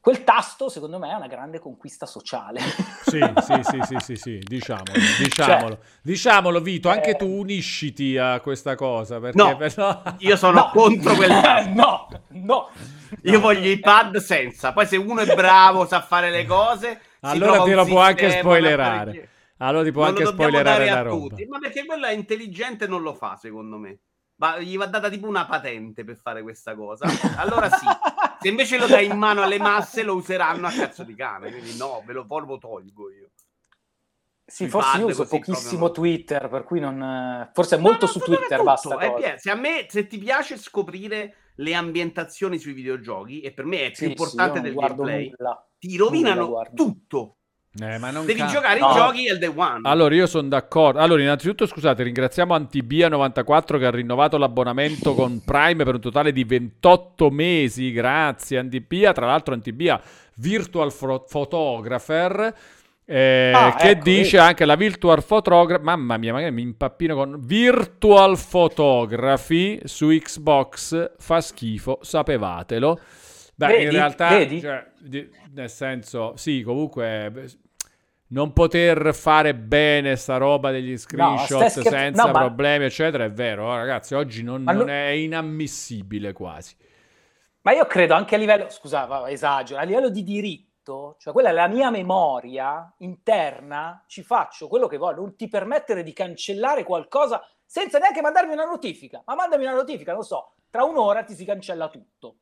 Quel 0.00 0.22
tasto, 0.24 0.68
secondo 0.70 0.98
me, 0.98 1.10
è 1.10 1.14
una 1.14 1.26
grande 1.26 1.58
conquista 1.58 2.06
sociale. 2.06 2.60
Sì, 3.02 3.20
sì, 3.42 3.62
sì, 3.62 3.80
sì, 3.82 3.96
sì, 3.98 4.16
sì, 4.16 4.38
diciamolo, 4.38 4.92
diciamolo. 5.18 5.78
Diciamolo, 6.00 6.60
Vito, 6.60 6.88
anche 6.88 7.10
eh, 7.10 7.16
tu 7.16 7.26
unisciti 7.26 8.16
a 8.16 8.40
questa 8.40 8.74
cosa, 8.76 9.18
perché 9.20 9.36
No, 9.36 9.56
però- 9.56 10.02
io 10.18 10.36
sono 10.36 10.60
No. 10.60 10.70
contro 10.72 11.14
quel 11.14 11.28
tasto. 11.42 11.68
no, 11.70 12.08
no. 12.28 12.68
Io 13.24 13.32
No. 13.32 13.40
voglio 13.40 13.68
i 13.68 13.78
pad 13.80 14.16
senza. 14.18 14.72
Poi 14.72 14.86
se 14.86 14.96
uno 14.96 15.20
è 15.20 15.34
bravo, 15.34 15.84
sa 15.86 16.00
fare 16.00 16.30
le 16.30 16.46
cose, 16.46 17.00
Allora 17.20 17.62
te 17.62 17.74
lo 17.74 17.84
può 17.84 18.00
anche 18.00 18.30
spoilerare. 18.30 19.28
Allora 19.58 19.84
ti 19.84 19.92
può 19.92 20.04
anche 20.04 20.22
lo 20.22 20.30
dobbiamo 20.30 20.50
spoilerare 20.50 20.84
dare 20.86 20.90
la 20.90 20.98
a 20.98 21.02
roba. 21.02 21.28
tutti, 21.28 21.46
ma 21.46 21.58
perché 21.58 21.84
quello 21.84 22.06
è 22.06 22.12
intelligente 22.12 22.86
non 22.86 23.02
lo 23.02 23.14
fa, 23.14 23.36
secondo 23.36 23.76
me. 23.78 23.98
Ma 24.36 24.58
gli 24.60 24.76
va 24.76 24.86
data 24.86 25.08
tipo 25.08 25.26
una 25.26 25.46
patente 25.46 26.04
per 26.04 26.16
fare 26.16 26.42
questa 26.42 26.76
cosa. 26.76 27.06
Allora 27.36 27.68
sì. 27.70 27.86
Se 28.40 28.46
invece 28.48 28.78
lo 28.78 28.86
dai 28.86 29.06
in 29.06 29.18
mano 29.18 29.42
alle 29.42 29.58
masse, 29.58 30.04
lo 30.04 30.14
useranno 30.14 30.68
a 30.68 30.70
cazzo 30.70 31.02
di 31.02 31.14
cane. 31.16 31.50
Quindi 31.50 31.76
no, 31.76 32.02
ve 32.06 32.12
lo 32.12 32.24
proprio 32.24 32.56
tolgo 32.58 33.10
io. 33.10 33.30
Sì, 34.44 34.62
sui 34.62 34.68
forse 34.68 34.98
io 34.98 35.06
uso 35.06 35.26
pochissimo 35.26 35.86
no. 35.88 35.90
Twitter, 35.90 36.48
per 36.48 36.62
cui 36.62 36.78
non... 36.80 37.02
eh, 37.02 37.50
Forse 37.52 37.76
è 37.76 37.78
molto 37.80 38.06
No, 38.06 38.12
no, 38.14 38.18
su 38.18 38.24
Twitter, 38.24 38.62
basta 38.62 38.96
pieno. 38.96 39.38
Se 39.38 39.50
a 39.50 39.54
me, 39.56 39.86
se 39.88 40.06
ti 40.06 40.18
piace 40.18 40.56
scoprire 40.56 41.34
le 41.56 41.74
ambientazioni 41.74 42.58
sui 42.58 42.72
videogiochi, 42.74 43.40
e 43.40 43.52
per 43.52 43.64
me 43.64 43.78
è 43.80 43.86
più 43.86 43.94
Sì, 43.96 44.04
sì, 44.04 44.10
importante 44.10 44.60
non 44.60 44.62
del 44.62 44.74
gameplay, 44.74 45.34
nulla. 45.36 45.68
ti 45.78 45.96
rovinano 45.96 46.62
tutto. 46.74 47.37
Eh, 47.80 47.98
Devi 48.24 48.34
ca- 48.40 48.46
giocare 48.46 48.80
No. 48.80 48.90
i 48.90 48.94
giochi 48.94 49.28
al 49.28 49.38
day 49.38 49.52
one. 49.54 49.80
Allora, 49.82 50.14
io 50.14 50.26
sono 50.26 50.48
d'accordo. 50.48 50.98
Allora, 51.00 51.22
innanzitutto, 51.22 51.66
scusate, 51.66 52.02
ringraziamo 52.02 52.54
Antibia94 52.56 53.78
che 53.78 53.86
ha 53.86 53.90
rinnovato 53.90 54.36
l'abbonamento 54.38 55.14
con 55.14 55.42
Prime 55.44 55.84
per 55.84 55.94
un 55.94 56.00
totale 56.00 56.32
di 56.32 56.44
28 56.44 57.30
mesi. 57.30 57.92
Grazie, 57.92 58.58
Antibia. 58.58 59.12
Tra 59.12 59.26
l'altro, 59.26 59.54
Antibia 59.54 60.00
Virtual 60.36 60.92
Fro- 60.92 61.24
Photographer. 61.28 62.54
eh, 63.10 63.52
Ah, 63.54 63.74
che 63.74 63.90
ecco, 63.90 64.02
dice 64.02 64.36
anche 64.38 64.64
la 64.66 64.74
Virtual 64.74 65.24
Photography. 65.24 65.82
Mamma 65.82 66.16
mia, 66.18 66.32
magari 66.34 66.52
mi 66.52 66.60
impappino 66.62 67.14
con 67.14 67.38
Virtual 67.40 68.36
Photography 68.50 69.80
su 69.84 70.08
Xbox 70.08 71.12
fa 71.18 71.40
schifo, 71.40 71.98
sapevatelo. 72.02 72.98
Beh, 73.54 73.66
in 73.72 73.72
Vedi? 73.84 73.90
realtà, 73.96 74.28
Vedi? 74.28 74.60
cioè, 74.60 74.86
di- 75.00 75.28
nel 75.54 75.70
senso, 75.70 76.34
sì, 76.36 76.62
comunque 76.62 77.32
non 78.28 78.52
poter 78.52 79.14
fare 79.14 79.54
bene 79.54 80.16
sta 80.16 80.36
roba 80.36 80.70
degli 80.70 80.96
screenshot 80.96 81.66
stai 81.66 81.70
scher- 81.70 81.96
senza 81.96 82.26
no, 82.26 82.32
ma- 82.32 82.38
problemi, 82.40 82.84
eccetera, 82.84 83.24
è 83.24 83.30
vero, 83.30 83.70
oh, 83.70 83.76
ragazzi, 83.76 84.14
oggi 84.14 84.42
non, 84.42 84.62
non 84.62 84.76
no- 84.76 84.86
è 84.86 85.08
inammissibile 85.10 86.32
quasi. 86.32 86.76
Ma 87.62 87.72
io 87.72 87.86
credo 87.86 88.14
anche 88.14 88.34
a 88.34 88.38
livello, 88.38 88.68
scusa, 88.70 89.28
esagero, 89.28 89.80
a 89.80 89.84
livello 89.84 90.10
di 90.10 90.22
diritto, 90.22 91.16
cioè 91.18 91.32
quella 91.32 91.50
è 91.50 91.52
la 91.52 91.68
mia 91.68 91.90
memoria 91.90 92.92
interna, 92.98 94.04
ci 94.06 94.22
faccio 94.22 94.68
quello 94.68 94.86
che 94.86 94.96
voglio, 94.96 95.20
non 95.20 95.36
ti 95.36 95.48
permettere 95.48 96.02
di 96.02 96.12
cancellare 96.12 96.84
qualcosa 96.84 97.42
senza 97.64 97.98
neanche 97.98 98.22
mandarmi 98.22 98.52
una 98.52 98.64
notifica, 98.64 99.22
ma 99.26 99.34
mandami 99.34 99.64
una 99.64 99.74
notifica, 99.74 100.12
non 100.12 100.22
so, 100.22 100.54
tra 100.70 100.84
un'ora 100.84 101.22
ti 101.24 101.34
si 101.34 101.44
cancella 101.44 101.88
tutto. 101.88 102.36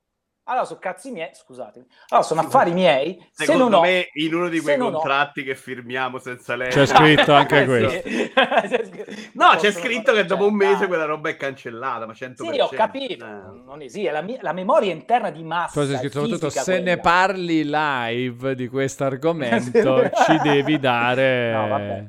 Allora 0.46 0.64
sono 0.64 0.78
cazzi 0.80 1.11
miei, 1.11 1.30
scusatemi. 1.32 1.87
Allora 2.09 2.26
sono 2.26 2.40
affari 2.40 2.72
miei. 2.72 3.18
Se 3.32 3.44
Secondo 3.44 3.68
non 3.68 3.74
ho, 3.78 3.82
me, 3.82 4.09
in 4.14 4.35
uno 4.35 4.48
di 4.48 4.56
se 4.59 4.62
quei 4.62 4.78
non 4.78 4.88
ho- 4.94 4.98
contratti 4.98 5.42
che 5.44 5.54
firmiamo 5.54 6.18
senza 6.18 6.56
lei. 6.56 6.70
C'è 6.70 6.87
scritto 6.87 7.32
anche 7.35 7.64
questo. 7.64 8.09
No, 9.35 9.54
c'è 9.56 9.70
scritto 9.72 10.12
che 10.12 10.24
dopo 10.24 10.46
un 10.46 10.54
mese 10.54 10.87
quella 10.87 11.04
roba 11.04 11.28
è 11.28 11.37
cancellata, 11.37 12.06
ma 12.06 12.12
100%. 12.12 12.35
Sì, 12.52 12.59
ho 12.61 12.68
capito. 12.68 13.24
Eh. 13.24 13.62
Non 13.64 13.82
esiste. 13.82 14.11
La, 14.11 14.22
mia- 14.22 14.38
la 14.40 14.52
memoria 14.52 14.92
interna 14.92 15.30
di 15.30 15.42
massa. 15.42 15.80
Poi 15.80 15.88
c'è 15.90 15.98
scritto 15.98 16.20
soprattutto 16.20 16.50
se 16.50 16.74
ne 16.78 16.82
quella. 16.82 17.00
parli 17.00 17.64
live 17.64 18.54
di 18.54 18.68
questo 18.68 19.04
argomento 19.04 20.11
ci 20.26 20.38
devi 20.42 20.78
dare 20.78 21.52
No, 21.52 21.68
vabbè. 21.68 22.04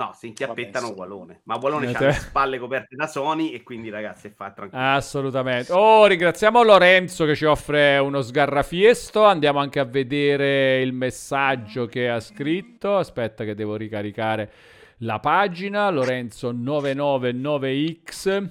No, 0.00 0.12
si 0.14 0.28
inchiappettano 0.28 0.86
Vabbè, 0.86 0.94
sì. 0.94 0.98
Walone. 0.98 1.40
Ma 1.44 1.56
Walone 1.56 1.88
Eh, 1.88 1.94
ha 1.94 2.00
le 2.00 2.12
spalle 2.18 2.58
coperte 2.58 2.96
da 2.96 3.06
Sony 3.06 3.50
e 3.50 3.62
quindi 3.62 3.90
ragazzi 3.90 4.30
fa 4.30 4.50
tranquillo. 4.52 4.88
Assolutamente. 4.94 5.72
Oh, 5.72 6.06
ringraziamo 6.06 6.62
Lorenzo 6.62 7.24
che 7.26 7.34
ci 7.34 7.44
offre 7.44 7.98
uno 7.98 8.22
sgarrafiesto. 8.22 9.24
Andiamo 9.24 9.58
anche 9.58 9.78
a 9.80 9.84
vedere 9.84 10.80
il 10.80 10.92
messaggio 10.92 11.86
che 11.86 12.08
ha 12.08 12.20
scritto. 12.20 12.96
Aspetta 12.96 13.44
che 13.44 13.54
devo 13.54 13.76
ricaricare 13.76 14.50
la 14.98 15.18
pagina. 15.20 15.90
Lorenzo 15.90 16.52
999X. 16.52 18.48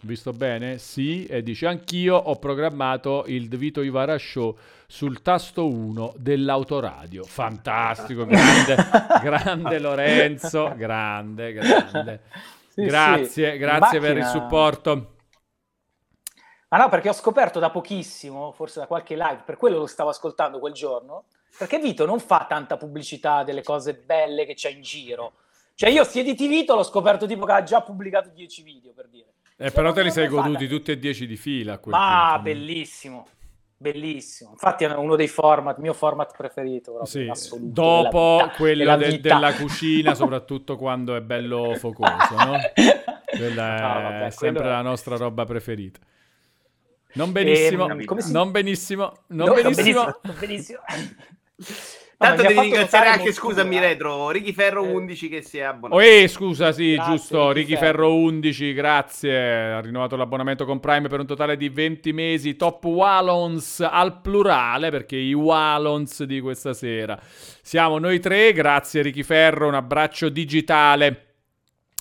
Visto 0.00 0.32
bene? 0.32 0.78
Sì, 0.78 1.26
e 1.26 1.42
dice 1.42 1.66
anch'io 1.66 2.14
ho 2.14 2.36
programmato 2.36 3.24
il 3.26 3.48
Vito 3.48 3.82
Ivara 3.82 4.16
Show 4.16 4.56
sul 4.86 5.22
tasto 5.22 5.66
1 5.66 6.14
dell'autoradio. 6.16 7.24
Fantastico, 7.24 8.24
grande, 8.24 8.76
grande 9.20 9.78
Lorenzo, 9.78 10.72
grande, 10.76 11.52
grande. 11.52 12.20
Sì, 12.78 12.84
grazie, 12.84 13.52
sì. 13.52 13.58
grazie 13.58 13.98
per 13.98 14.18
il 14.18 14.24
supporto. 14.26 15.16
Ma 16.68 16.76
no, 16.76 16.88
perché 16.88 17.08
ho 17.08 17.12
scoperto 17.12 17.58
da 17.58 17.70
pochissimo, 17.70 18.52
forse 18.52 18.78
da 18.78 18.86
qualche 18.86 19.16
live, 19.16 19.42
per 19.44 19.56
quello 19.56 19.78
lo 19.78 19.86
stavo 19.86 20.10
ascoltando 20.10 20.60
quel 20.60 20.74
giorno, 20.74 21.24
perché 21.58 21.80
Vito 21.80 22.06
non 22.06 22.20
fa 22.20 22.46
tanta 22.48 22.76
pubblicità 22.76 23.42
delle 23.42 23.64
cose 23.64 23.94
belle 23.94 24.46
che 24.46 24.54
c'è 24.54 24.70
in 24.70 24.82
giro. 24.82 25.32
Cioè 25.74 25.90
io 25.90 26.04
Siediti 26.04 26.46
Vito 26.46 26.76
l'ho 26.76 26.84
scoperto 26.84 27.26
tipo 27.26 27.44
che 27.46 27.52
ha 27.52 27.62
già 27.64 27.82
pubblicato 27.82 28.28
10 28.28 28.62
video, 28.62 28.92
per 28.92 29.08
dire. 29.08 29.34
Eh, 29.60 29.70
però 29.72 29.90
te 29.92 30.00
li 30.00 30.06
non 30.06 30.14
sei 30.14 30.28
goduti 30.28 30.58
tanto. 30.66 30.76
tutti 30.76 30.90
e 30.92 30.98
dieci 30.98 31.26
di 31.26 31.36
fila. 31.36 31.74
a 31.74 31.78
quel 31.78 31.94
Ma 31.96 32.26
punto. 32.34 32.42
bellissimo, 32.42 33.26
bellissimo. 33.76 34.50
Infatti 34.52 34.84
è 34.84 34.94
uno 34.94 35.16
dei 35.16 35.26
format, 35.28 35.78
mio 35.78 35.92
format 35.94 36.36
preferito. 36.36 36.92
proprio, 36.92 37.06
Sì, 37.10 37.28
assoluto, 37.28 37.72
dopo 37.72 38.18
della 38.36 38.44
vita- 38.44 38.56
quello 38.56 38.78
della 38.84 38.96
de- 38.96 39.20
della 39.20 39.54
cucina, 39.54 40.14
soprattutto 40.14 40.76
quando 40.76 41.16
è 41.16 41.20
bello 41.22 41.74
focoso, 41.76 42.36
no? 42.36 42.58
Quella 43.36 43.76
è 43.76 43.80
No, 43.80 44.02
vabbè, 44.02 44.30
sempre 44.30 44.60
quello- 44.62 44.74
la 44.76 44.82
nostra 44.82 45.16
roba 45.16 45.44
preferita. 45.44 45.98
Non 47.14 47.32
benissimo, 47.32 47.88
Ehm, 47.88 48.04
come 48.04 48.20
si- 48.20 48.32
non 48.32 48.50
benissimo, 48.52 49.12
non 49.28 49.48
No, 49.48 49.54
benissimo. 49.54 50.02
non 50.22 50.36
benissimo. 50.38 50.78
Tanto 50.86 51.14
No, 51.16 51.24
ha 52.20 52.34
devi 52.34 52.58
ringraziare 52.60 53.08
anche, 53.08 53.32
scusami, 53.32 53.76
eh. 53.76 53.80
Retro, 53.80 54.30
Ricky 54.30 54.52
Ferro 54.52 54.84
Eh. 54.84 54.92
11 54.92 55.28
che 55.28 55.42
si 55.42 55.58
è 55.58 55.62
abbonato. 55.62 56.00
Oh, 56.00 56.02
eh, 56.04 56.26
scusa, 56.26 56.72
sì, 56.72 56.94
Grazie, 56.94 57.12
giusto. 57.12 57.52
Ricky 57.52 57.60
Ricky 57.60 57.80
Ferro. 57.80 57.86
Ferro 57.86 58.14
11, 58.14 58.72
grazie. 58.74 59.72
Ha 59.72 59.80
rinnovato 59.80 60.16
l'abbonamento 60.16 60.64
con 60.64 60.80
Prime 60.80 61.08
per 61.08 61.20
un 61.20 61.26
totale 61.26 61.56
di 61.56 61.68
20 61.68 62.12
mesi. 62.12 62.56
Top 62.56 62.84
Wallons 62.84 63.80
al 63.80 64.20
plurale, 64.20 64.90
perché 64.90 65.16
i 65.16 65.32
Wallons 65.32 66.24
di 66.24 66.40
questa 66.40 66.72
sera 66.72 67.18
siamo 67.62 67.98
noi 67.98 68.18
tre. 68.18 68.52
Grazie, 68.52 69.02
Ricky 69.02 69.22
Ferro. 69.22 69.68
Un 69.68 69.74
abbraccio 69.74 70.28
digitale. 70.28 71.27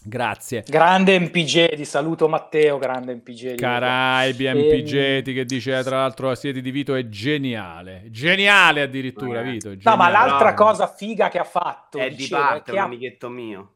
Grazie. 0.07 0.63
Grande 0.65 1.19
MPG, 1.19 1.75
di 1.75 1.83
saluto 1.83 2.29
Matteo, 2.29 2.77
grande 2.77 3.13
MPG. 3.15 3.49
di- 3.51 3.55
Caraibi, 3.55 4.47
MPG, 4.47 5.21
che 5.33 5.43
dice 5.45 5.83
tra 5.83 5.97
l'altro 5.97 6.33
siete 6.33 6.61
di 6.61 6.71
Vito 6.71 6.95
è 6.95 7.09
geniale. 7.09 8.05
Geniale 8.09 8.83
addirittura, 8.83 9.41
Eh. 9.41 9.51
Vito. 9.51 9.69
No, 9.69 9.75
ma 9.75 9.81
geniale. 10.05 10.11
l'altra 10.11 10.53
Bravo. 10.53 10.63
cosa 10.63 10.87
figa 10.87 11.27
che 11.27 11.39
ha 11.39 11.43
fatto 11.43 11.97
È 11.97 12.09
di 12.09 12.15
dicevo, 12.15 12.41
parte, 12.41 12.71
è, 12.71 12.77
ha- 12.77 12.83
amichetto 12.83 13.29
mio. 13.29 13.73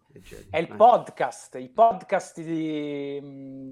È 0.50 0.58
il 0.58 0.70
Eh. 0.72 0.76
podcast, 0.76 1.56
i 1.56 1.70
podcast 1.70 2.42
di 2.42 3.18
ehm, 3.18 3.72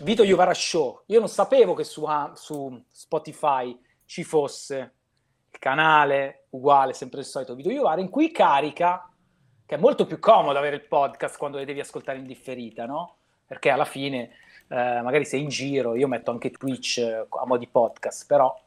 Vito 0.00 0.24
Juvara 0.24 0.54
Show. 0.54 1.02
Io 1.06 1.18
non 1.20 1.28
sapevo 1.28 1.74
che 1.74 1.84
su, 1.84 2.04
ah, 2.04 2.32
su 2.34 2.82
Spotify 2.90 3.76
ci 4.04 4.24
fosse 4.24 4.76
il 5.50 5.58
canale 5.58 6.46
uguale, 6.50 6.92
sempre 6.92 7.20
il 7.20 7.26
solito 7.26 7.54
Vito 7.54 7.70
Juvara, 7.70 8.00
in 8.00 8.10
cui 8.10 8.30
carica, 8.30 9.08
che 9.66 9.74
è 9.74 9.78
molto 9.78 10.06
più 10.06 10.18
comodo 10.18 10.58
avere 10.58 10.76
il 10.76 10.82
podcast 10.82 11.36
quando 11.36 11.58
le 11.58 11.64
devi 11.64 11.80
ascoltare 11.80 12.18
in 12.18 12.26
differita, 12.26 12.86
no? 12.86 13.16
Perché 13.46 13.68
alla 13.70 13.84
fine, 13.84 14.30
eh, 14.68 15.00
magari 15.02 15.24
sei 15.24 15.42
in 15.42 15.48
giro, 15.48 15.94
io 15.96 16.08
metto 16.08 16.30
anche 16.30 16.50
Twitch 16.50 16.98
eh, 16.98 17.26
a 17.28 17.46
mo' 17.46 17.56
di 17.56 17.66
podcast, 17.66 18.26
però 18.26 18.58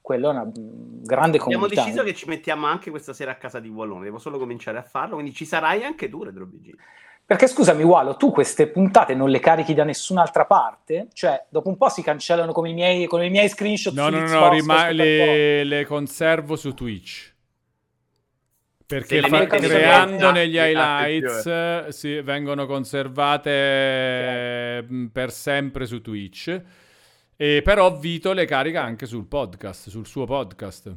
quello 0.00 0.28
è 0.28 0.32
una 0.32 0.44
mm, 0.44 1.02
grande 1.04 1.38
Abbiamo 1.38 1.62
comodità. 1.62 1.84
deciso 1.84 2.02
che 2.02 2.14
ci 2.14 2.26
mettiamo 2.28 2.66
anche 2.66 2.90
questa 2.90 3.12
sera 3.12 3.32
a 3.32 3.36
casa 3.36 3.60
di 3.60 3.68
Wallone. 3.68 4.04
Devo 4.04 4.18
solo 4.18 4.38
cominciare 4.38 4.78
a 4.78 4.82
farlo, 4.82 5.14
quindi 5.14 5.32
ci 5.32 5.44
sarai 5.44 5.84
anche 5.84 6.08
tu, 6.08 6.24
Retro 6.24 6.46
BG. 6.46 6.74
Perché 7.28 7.46
scusami, 7.46 7.82
Walo, 7.82 8.16
tu 8.16 8.30
queste 8.30 8.68
puntate 8.68 9.14
non 9.14 9.28
le 9.28 9.38
carichi 9.38 9.74
da 9.74 9.84
nessun'altra 9.84 10.46
parte? 10.46 11.08
Cioè, 11.12 11.44
dopo 11.50 11.68
un 11.68 11.76
po' 11.76 11.90
si 11.90 12.02
cancellano 12.02 12.52
come 12.52 12.70
i 12.70 12.72
miei, 12.72 13.06
come 13.06 13.26
i 13.26 13.30
miei 13.30 13.50
screenshot 13.50 13.92
No, 13.92 14.06
su 14.06 14.10
no, 14.12 14.20
no, 14.20 14.38
no, 14.40 14.50
rima- 14.50 14.90
le, 14.90 15.62
le 15.62 15.84
conservo 15.84 16.56
su 16.56 16.72
Twitch. 16.72 17.34
Perché 18.88 19.20
fa- 19.20 19.44
creando 19.44 20.30
negli 20.30 20.56
highlights 20.56 21.88
sì, 21.88 22.22
vengono 22.22 22.64
conservate 22.64 23.50
eh, 23.50 24.82
mh, 24.82 25.06
per 25.08 25.30
sempre 25.30 25.84
su 25.84 26.00
Twitch. 26.00 26.62
E 27.36 27.60
però 27.62 27.98
Vito 27.98 28.32
le 28.32 28.46
carica 28.46 28.82
anche 28.82 29.04
sul 29.04 29.26
podcast, 29.26 29.90
sul 29.90 30.06
suo 30.06 30.24
podcast. 30.24 30.90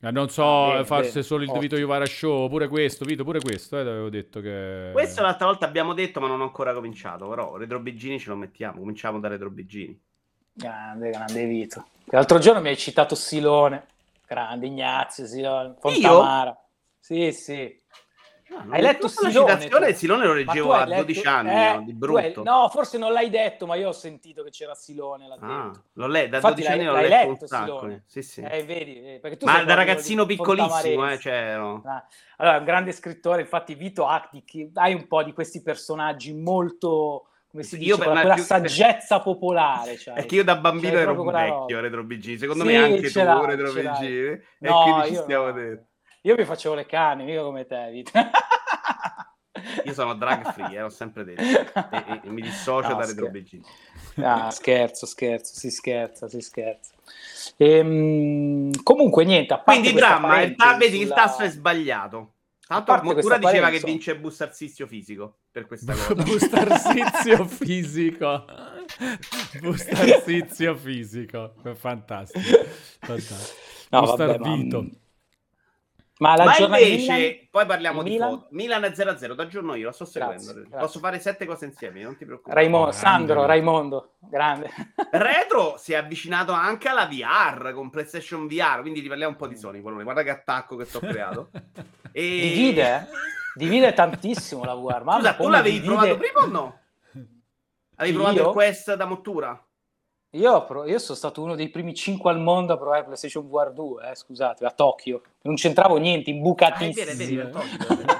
Eh, 0.00 0.10
non 0.10 0.30
so, 0.30 0.68
Ah, 0.68 0.70
bene, 0.72 0.84
forse 0.86 1.10
bene, 1.10 1.22
solo 1.22 1.42
il 1.42 1.48
ottimo. 1.48 1.60
Vito 1.60 1.76
Iovara 1.76 2.06
Show, 2.06 2.48
pure 2.48 2.66
questo, 2.66 3.04
Vito, 3.04 3.24
pure 3.24 3.40
questo, 3.40 3.76
eh, 3.76 3.80
avevo 3.82 4.08
detto 4.08 4.40
che... 4.40 4.88
Questo 4.92 5.20
l'altra 5.20 5.46
volta 5.46 5.66
abbiamo 5.66 5.92
detto, 5.92 6.18
ma 6.20 6.28
non 6.28 6.40
ho 6.40 6.44
ancora 6.44 6.72
cominciato. 6.72 7.28
Però 7.28 7.56
Retro 7.58 7.78
Bigini 7.78 8.18
ce 8.18 8.30
lo 8.30 8.36
mettiamo. 8.36 8.78
Cominciamo 8.78 9.20
da 9.20 9.28
Retro 9.28 9.50
Bigini. 9.50 10.00
Grande, 10.50 11.10
grande 11.10 11.44
Vito. 11.44 11.84
L'altro 12.06 12.38
giorno 12.38 12.62
mi 12.62 12.68
hai 12.68 12.76
citato 12.78 13.14
Silone. 13.14 13.84
Grande 14.26 14.66
Ignazio, 14.66 15.26
Silone. 15.26 15.74
Fontamara. 15.78 16.58
Sì, 17.06 17.30
sì. 17.30 17.80
No, 18.48 18.62
non 18.64 18.72
Hai 18.74 18.82
letto 18.82 19.02
la 19.06 19.08
Silone, 19.30 19.52
citazione? 19.58 19.86
tu? 19.92 19.94
Silone 19.94 20.26
lo 20.26 20.32
leggevo 20.34 20.72
a 20.72 20.84
letto- 20.84 21.02
12 21.04 21.26
anni, 21.26 21.50
eh, 21.50 21.72
no? 21.74 21.82
di 21.82 21.96
tu 21.98 22.14
hai- 22.16 22.32
brutto. 22.32 22.42
no, 22.50 22.68
forse 22.68 22.98
non 22.98 23.12
l'hai 23.12 23.30
detto, 23.30 23.64
ma 23.66 23.76
io 23.76 23.88
ho 23.88 23.92
sentito 23.92 24.42
che 24.42 24.50
c'era 24.50 24.74
Silone 24.74 25.28
là 25.28 25.36
Ah, 25.40 25.70
l'ho 25.92 26.06
letto, 26.08 26.28
da 26.30 26.36
Infatti 26.36 26.54
12 26.62 26.72
anni 26.72 26.84
l'ho 26.84 26.92
l'hai 26.92 27.08
letto 27.08 27.26
un 27.26 27.32
letto, 27.32 27.46
sacco. 27.46 28.00
Sì, 28.06 28.22
sì. 28.22 28.40
Eh, 28.40 28.64
vedi, 28.64 28.96
eh, 29.04 29.20
Ma 29.44 29.54
sei 29.54 29.64
da 29.66 29.74
ragazzino 29.74 30.24
di 30.24 30.34
piccolissimo, 30.34 31.10
eh, 31.12 31.18
cioè, 31.18 31.32
ero- 31.32 31.82
Ah, 31.86 32.04
Allora, 32.38 32.58
un 32.58 32.64
grande 32.64 32.90
scrittore, 32.92 33.40
infatti 33.42 33.74
Vito 33.76 34.06
di 34.32 34.42
chi- 34.44 34.70
hai 34.74 34.94
un 34.94 35.06
po' 35.06 35.22
di 35.22 35.32
questi 35.32 35.62
personaggi 35.62 36.32
molto, 36.34 37.28
come 37.48 37.62
si 37.62 37.74
Io 37.76 37.80
dice, 37.80 37.96
per- 37.96 38.04
quella, 38.06 38.20
quella 38.20 38.34
più- 38.34 38.42
saggezza 39.08 39.20
popolare. 39.20 39.96
Cioè. 39.96 40.14
È 40.14 40.26
che 40.26 40.34
io 40.36 40.44
da 40.44 40.56
bambino 40.56 40.98
ero 40.98 41.20
un 41.20 41.30
vecchio. 41.32 41.80
Retro 41.80 42.02
BG. 42.04 42.36
Secondo 42.36 42.64
Sì, 42.64 42.70
me 42.70 42.76
anche 42.76 43.10
tu 43.10 43.18
Retro 43.20 43.72
BG. 43.72 44.02
E 44.02 44.42
No, 44.60 44.82
quindi 44.82 45.06
ci 45.08 45.12
io 45.14 45.22
stiamo 45.22 45.46
no. 45.46 45.52
dentro. 45.52 45.84
Io 46.26 46.34
mi 46.36 46.44
facevo 46.44 46.74
le 46.74 46.86
canne, 46.86 47.22
mica 47.24 47.42
come 47.42 47.66
te, 47.66 47.88
Vito. 47.92 48.10
Io 49.84 49.92
sono 49.92 50.14
drug 50.14 50.52
free, 50.52 50.76
eh, 50.76 50.80
l'ho 50.80 50.88
sempre 50.88 51.22
detto. 51.24 51.40
E, 51.40 52.04
e- 52.08 52.20
e 52.24 52.30
mi 52.30 52.42
dissocio 52.42 52.88
No, 52.88 52.94
da 52.96 53.06
Retro 53.06 53.26
scher- 53.26 53.30
BG. 53.30 54.22
Ah, 54.24 54.50
scherzo, 54.50 55.06
scherzo, 55.06 55.54
si 55.54 55.70
scherza, 55.70 56.28
si 56.28 56.40
scherza. 56.40 56.92
Ehm, 57.58 58.72
comunque, 58.82 59.24
niente, 59.24 59.52
a 59.54 59.58
parte 59.58 59.80
Quindi 59.82 59.98
dramma, 59.98 60.42
il, 60.42 60.56
ta- 60.56 60.76
vedi, 60.76 61.00
il 61.00 61.08
tasto 61.08 61.44
è 61.44 61.48
sbagliato. 61.48 62.32
Parte 62.66 63.02
Mottura 63.04 63.38
diceva 63.38 63.70
che 63.70 63.78
vince 63.78 64.16
bustarsizio 64.16 64.88
fisico 64.88 65.36
per 65.52 65.66
questa 65.68 65.92
cosa. 65.94 66.14
Bustarsizio 66.14 67.44
fisico. 67.46 68.44
Bustarsizio 69.60 70.74
fisico. 70.74 71.54
Fantastico. 71.74 72.64
Fantastico. 72.98 73.60
No, 73.90 74.00
Bustar 74.00 74.26
vabbè, 74.26 74.38
ma-. 74.38 74.88
Ma 76.18 76.34
la 76.34 76.44
Ma 76.44 76.52
giornata 76.52 76.82
invece, 76.82 77.12
Milan- 77.12 77.48
poi 77.50 77.66
parliamo 77.66 78.02
di 78.02 78.10
Milan? 78.10 78.30
foto. 78.30 78.46
Milan 78.52 78.82
0-0, 78.82 79.34
da 79.34 79.46
giorno 79.48 79.74
io, 79.74 79.86
la 79.86 79.92
sto 79.92 80.08
Grazie, 80.10 80.38
seguendo. 80.38 80.68
grazie. 80.68 80.86
Posso 80.86 80.98
fare 80.98 81.18
sette 81.20 81.44
cose 81.44 81.66
insieme, 81.66 82.02
non 82.02 82.16
ti 82.16 82.24
preoccupare. 82.24 82.58
Raimo- 82.60 82.86
Oh, 82.86 82.90
Sandro. 82.92 83.44
Raimondo, 83.44 84.14
grande. 84.20 84.70
Retro 85.12 85.76
si 85.76 85.92
è 85.92 85.96
avvicinato 85.96 86.52
anche 86.52 86.88
alla 86.88 87.06
VR 87.06 87.72
con 87.74 87.90
PlayStation 87.90 88.46
VR, 88.46 88.80
quindi 88.80 89.00
riparliamo 89.00 89.32
un 89.32 89.38
po' 89.38 89.46
di 89.46 89.56
Sony. 89.56 89.80
Guarda 89.80 90.02
guarda 90.04 90.22
che 90.22 90.30
attacco 90.30 90.76
che 90.76 90.86
ti 90.86 90.96
ho 90.96 91.00
creato. 91.00 91.50
E... 92.16 92.22
Divide, 92.40 92.96
eh? 92.96 93.06
divide 93.54 93.92
tantissimo 93.92 94.64
la 94.64 94.72
VR. 94.72 95.02
Scusa, 95.16 95.34
tu 95.34 95.48
l'avevi 95.50 95.80
divide- 95.80 95.94
provato 95.96 96.16
prima 96.16 96.40
o 96.40 96.46
no? 96.46 96.78
Avevi 97.96 98.14
provato 98.14 98.36
io? 98.36 98.46
il 98.46 98.52
Quest 98.54 98.94
da 98.94 99.04
Mottura? 99.04 99.65
Io, 100.30 100.64
pro- 100.66 100.84
io 100.84 100.98
sono 100.98 101.16
stato 101.16 101.40
uno 101.42 101.54
dei 101.54 101.70
primi 101.70 101.94
5 101.94 102.30
al 102.30 102.40
mondo 102.40 102.74
a 102.74 102.76
provare 102.76 103.04
PlayStation 103.04 103.48
VR 103.48 103.72
2, 103.72 104.10
eh, 104.10 104.14
scusate, 104.14 104.66
a 104.66 104.70
Tokyo. 104.70 105.22
Non 105.42 105.54
c'entravo 105.54 105.96
niente, 105.96 106.30
Ah, 106.30 106.34
imbucatissimo. 106.34 107.06
vero, 107.06 107.10
è 107.10 107.14
vero, 107.14 107.50
è 107.50 107.94
vero. 107.96 108.18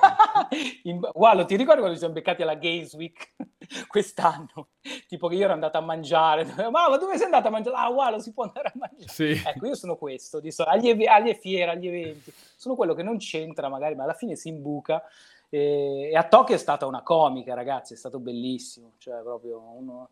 In- 0.84 1.00
Guarda, 1.12 1.44
ti 1.44 1.56
ricordi 1.56 1.78
quando 1.80 1.92
ci 1.94 1.98
siamo 1.98 2.14
beccati 2.14 2.40
alla 2.42 2.54
Games 2.54 2.94
Week 2.94 3.34
quest'anno? 3.88 4.68
Tipo 5.08 5.28
che 5.28 5.34
io 5.34 5.44
ero 5.44 5.52
andato 5.52 5.76
a 5.76 5.82
mangiare. 5.82 6.44
Ma, 6.70 6.88
ma 6.88 6.96
dove 6.96 7.16
sei 7.16 7.24
andato 7.26 7.48
a 7.48 7.50
mangiare? 7.50 7.76
Ah, 7.76 7.90
guarda, 7.90 8.18
si 8.20 8.32
può 8.32 8.44
andare 8.44 8.68
a 8.68 8.72
mangiare. 8.76 9.08
Sì. 9.12 9.42
Ecco, 9.44 9.66
io 9.66 9.74
sono 9.74 9.96
questo, 9.96 10.40
di 10.40 10.50
solito, 10.52 10.74
agli, 10.74 10.88
ev- 10.88 11.06
alle 11.08 11.34
fiere, 11.34 11.72
agli 11.72 11.88
eventi. 11.88 12.32
Sono 12.56 12.76
quello 12.76 12.94
che 12.94 13.02
non 13.02 13.18
c'entra 13.18 13.68
magari, 13.68 13.94
ma 13.94 14.04
alla 14.04 14.14
fine 14.14 14.36
si 14.36 14.48
imbuca. 14.48 15.02
E, 15.50 16.08
e 16.12 16.16
a 16.16 16.22
Tokyo 16.24 16.54
è 16.54 16.58
stata 16.58 16.86
una 16.86 17.02
comica, 17.02 17.52
ragazzi, 17.52 17.92
è 17.92 17.96
stato 17.96 18.18
bellissimo. 18.20 18.92
Cioè, 18.96 19.20
proprio 19.22 19.60
uno- 19.60 20.08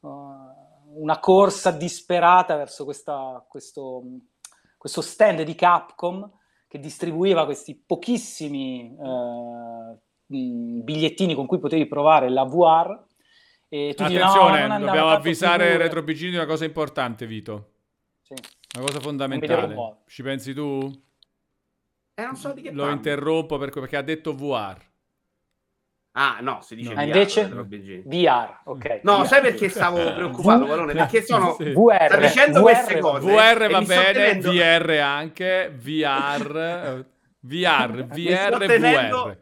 uh, 0.00 0.77
una 0.94 1.18
corsa 1.18 1.70
disperata 1.70 2.56
verso 2.56 2.84
questa- 2.84 3.44
questo, 3.48 4.02
questo 4.76 5.00
stand 5.00 5.42
di 5.42 5.54
Capcom 5.54 6.30
che 6.66 6.78
distribuiva 6.78 7.44
questi 7.44 7.74
pochissimi 7.74 8.94
eh, 8.94 9.98
bigliettini 10.26 11.34
con 11.34 11.46
cui 11.46 11.58
potevi 11.58 11.86
provare 11.86 12.28
la 12.28 12.44
VR. 12.44 13.06
E 13.70 13.94
tu 13.94 14.04
dici, 14.04 14.16
no, 14.16 14.24
Attenzione, 14.24 14.50
non 14.62 14.70
andiamo, 14.70 14.84
dobbiamo 14.86 15.08
avvisare. 15.10 15.76
Retro 15.76 16.02
di 16.30 16.36
una 16.36 16.46
cosa 16.46 16.64
importante, 16.64 17.26
Vito. 17.26 17.72
Sì. 18.22 18.34
Una 18.78 18.86
cosa 18.86 19.00
fondamentale. 19.00 19.74
un. 19.74 20.02
Ci 20.06 20.22
pensi 20.22 20.52
tu? 20.54 20.90
Eh, 22.14 22.22
non 22.24 22.36
so 22.36 22.52
di 22.52 22.62
che 22.62 22.70
Lo 22.72 22.82
parli. 22.82 22.96
interrompo 22.96 23.58
per- 23.58 23.70
perché 23.70 23.96
ha 23.96 24.02
detto 24.02 24.34
VR. 24.34 24.78
Ah, 26.20 26.38
no, 26.40 26.58
si 26.62 26.74
dice 26.74 26.92
No. 26.94 27.00
Ah, 27.00 27.04
VR, 27.04 27.06
invece? 27.06 27.46
per 27.46 27.58
OBG. 27.58 28.02
VR, 28.04 28.58
ok. 28.64 29.00
No, 29.04 29.18
VR. 29.18 29.26
sai 29.26 29.40
perché 29.40 29.68
stavo 29.68 29.96
preoccupato, 30.14 30.66
Valone? 30.66 30.92
Perché 30.94 31.22
sono... 31.22 31.54
Sì. 31.58 31.72
VR, 31.72 32.06
Sta 32.06 32.16
dicendo 32.16 32.58
VR, 32.60 32.62
queste 32.64 32.98
cose. 32.98 33.26
VR 33.30 33.70
va 33.70 33.80
bene, 33.82 34.12
tenendo- 34.12 34.50
VR 34.50 34.90
anche, 35.00 35.72
VR, 35.76 37.04
VR, 37.40 38.04
VR, 38.06 38.66
VR. 38.66 39.36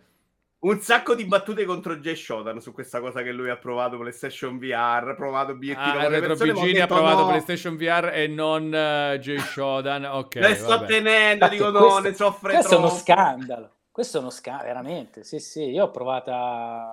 Un 0.59 0.81
sacco 0.81 1.15
di 1.15 1.25
battute 1.27 1.65
contro 1.65 1.97
Jay 1.99 2.17
Shodan 2.17 2.61
su 2.61 2.73
questa 2.73 2.99
cosa 2.99 3.23
che 3.23 3.31
lui 3.31 3.49
ha 3.51 3.57
provato 3.57 3.99
PlayStation 3.99 4.59
VR, 4.59 5.09
ha 5.11 5.15
provato 5.15 5.55
bigliettino 5.55 5.87
Ah, 5.99 6.03
con 6.03 6.11
le 6.11 6.21
persone, 6.21 6.81
ha 6.81 6.87
provato 6.87 7.21
no, 7.21 7.27
PlayStation 7.29 7.77
VR 7.77 8.11
e 8.13 8.27
non 8.27 8.75
eh, 8.75 9.19
Jay 9.21 9.39
Shodan. 9.39 10.05
Ok, 10.07 10.35
Le 10.37 10.55
sto 10.57 10.67
vabbè. 10.69 10.87
tenendo, 10.87 11.45
Infatti, 11.45 11.57
dico 11.57 11.71
no, 11.71 11.79
questo- 11.79 12.01
ne 12.01 12.15
soffre 12.15 12.53
Questo 12.55 12.75
è 12.75 12.79
uno 12.79 12.87
troppo. 12.89 13.01
scandalo. 13.01 13.71
Questo 13.97 14.19
è 14.19 14.21
uno 14.21 14.29
scandalo, 14.29 14.67
veramente. 14.69 15.25
Sì, 15.25 15.39
sì, 15.41 15.71
io 15.71 15.85
ho 15.85 15.91
provata. 15.91 16.93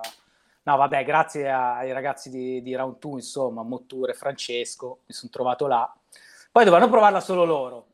No, 0.62 0.76
vabbè, 0.78 1.04
grazie 1.04 1.50
a- 1.50 1.76
ai 1.76 1.92
ragazzi 1.92 2.30
di, 2.30 2.62
di 2.62 2.74
Round 2.74 2.96
2, 2.98 3.16
insomma, 3.16 3.62
Motture 3.62 4.14
Francesco, 4.14 5.00
mi 5.06 5.12
sono 5.12 5.30
trovato 5.30 5.66
là. 5.66 5.94
Poi 6.50 6.64
dovevano 6.64 6.90
provarla 6.90 7.20
solo 7.20 7.44
loro. 7.44 7.86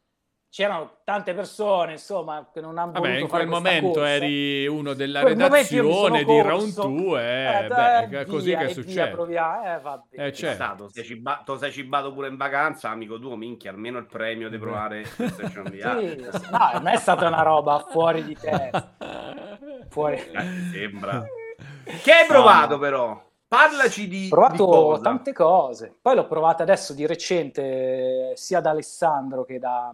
C'erano 0.52 0.96
tante 1.04 1.32
persone, 1.32 1.92
insomma, 1.92 2.50
che 2.52 2.60
non 2.60 2.76
hanno 2.76 2.90
Vabbè, 2.90 3.06
voluto 3.06 3.20
in 3.22 3.28
quel 3.28 3.46
momento 3.46 3.86
corsa. 3.92 4.08
eri 4.10 4.66
uno 4.66 4.94
della 4.94 5.20
quel 5.20 5.36
redazione 5.36 6.24
di 6.24 6.40
Round 6.40 6.74
corso. 6.74 6.88
2 6.88 7.20
Eh, 7.22 7.64
e 7.64 7.68
dai, 7.68 7.68
beh, 7.68 7.98
è 8.00 8.08
via, 8.08 8.24
così 8.26 8.50
che 8.50 8.64
via, 8.64 8.68
succede. 8.74 9.10
proviamo. 9.12 9.64
Eh, 9.76 9.78
vabbè. 9.80 10.06
Eh, 10.10 10.26
È 10.26 10.32
certo. 10.32 10.54
stato, 10.56 10.88
sei 10.88 11.04
ciba- 11.04 11.42
tu 11.44 11.56
sei 11.56 11.70
cibato 11.70 12.12
pure 12.12 12.26
in 12.26 12.36
vacanza, 12.36 12.90
amico 12.90 13.20
tuo, 13.20 13.36
minchia, 13.36 13.70
almeno 13.70 13.98
il 13.98 14.06
premio 14.06 14.48
di 14.48 14.58
provare 14.58 15.02
PlayStation 15.16 15.62
VR. 15.70 16.00
Sì, 16.00 16.50
no, 16.50 16.80
me 16.82 16.92
è 16.94 16.96
stata 16.96 17.28
una 17.28 17.42
roba 17.42 17.86
fuori 17.88 18.24
di 18.24 18.34
testa. 18.34 18.96
Fuori. 19.88 20.16
Eh, 20.16 20.70
sembra. 20.72 21.24
Che 22.02 22.12
hai 22.12 22.26
provato 22.26 22.76
però? 22.78 23.24
Parlaci 23.46 24.08
di, 24.08 24.16
Ho 24.16 24.20
di 24.22 24.28
provato 24.28 24.66
cosa. 24.66 25.02
tante 25.02 25.32
cose. 25.32 25.94
Poi 26.00 26.14
l'ho 26.16 26.26
provata 26.26 26.62
adesso 26.64 26.92
di 26.92 27.06
recente 27.06 28.32
sia 28.36 28.60
da 28.60 28.70
Alessandro 28.70 29.44
che 29.44 29.58
da, 29.58 29.92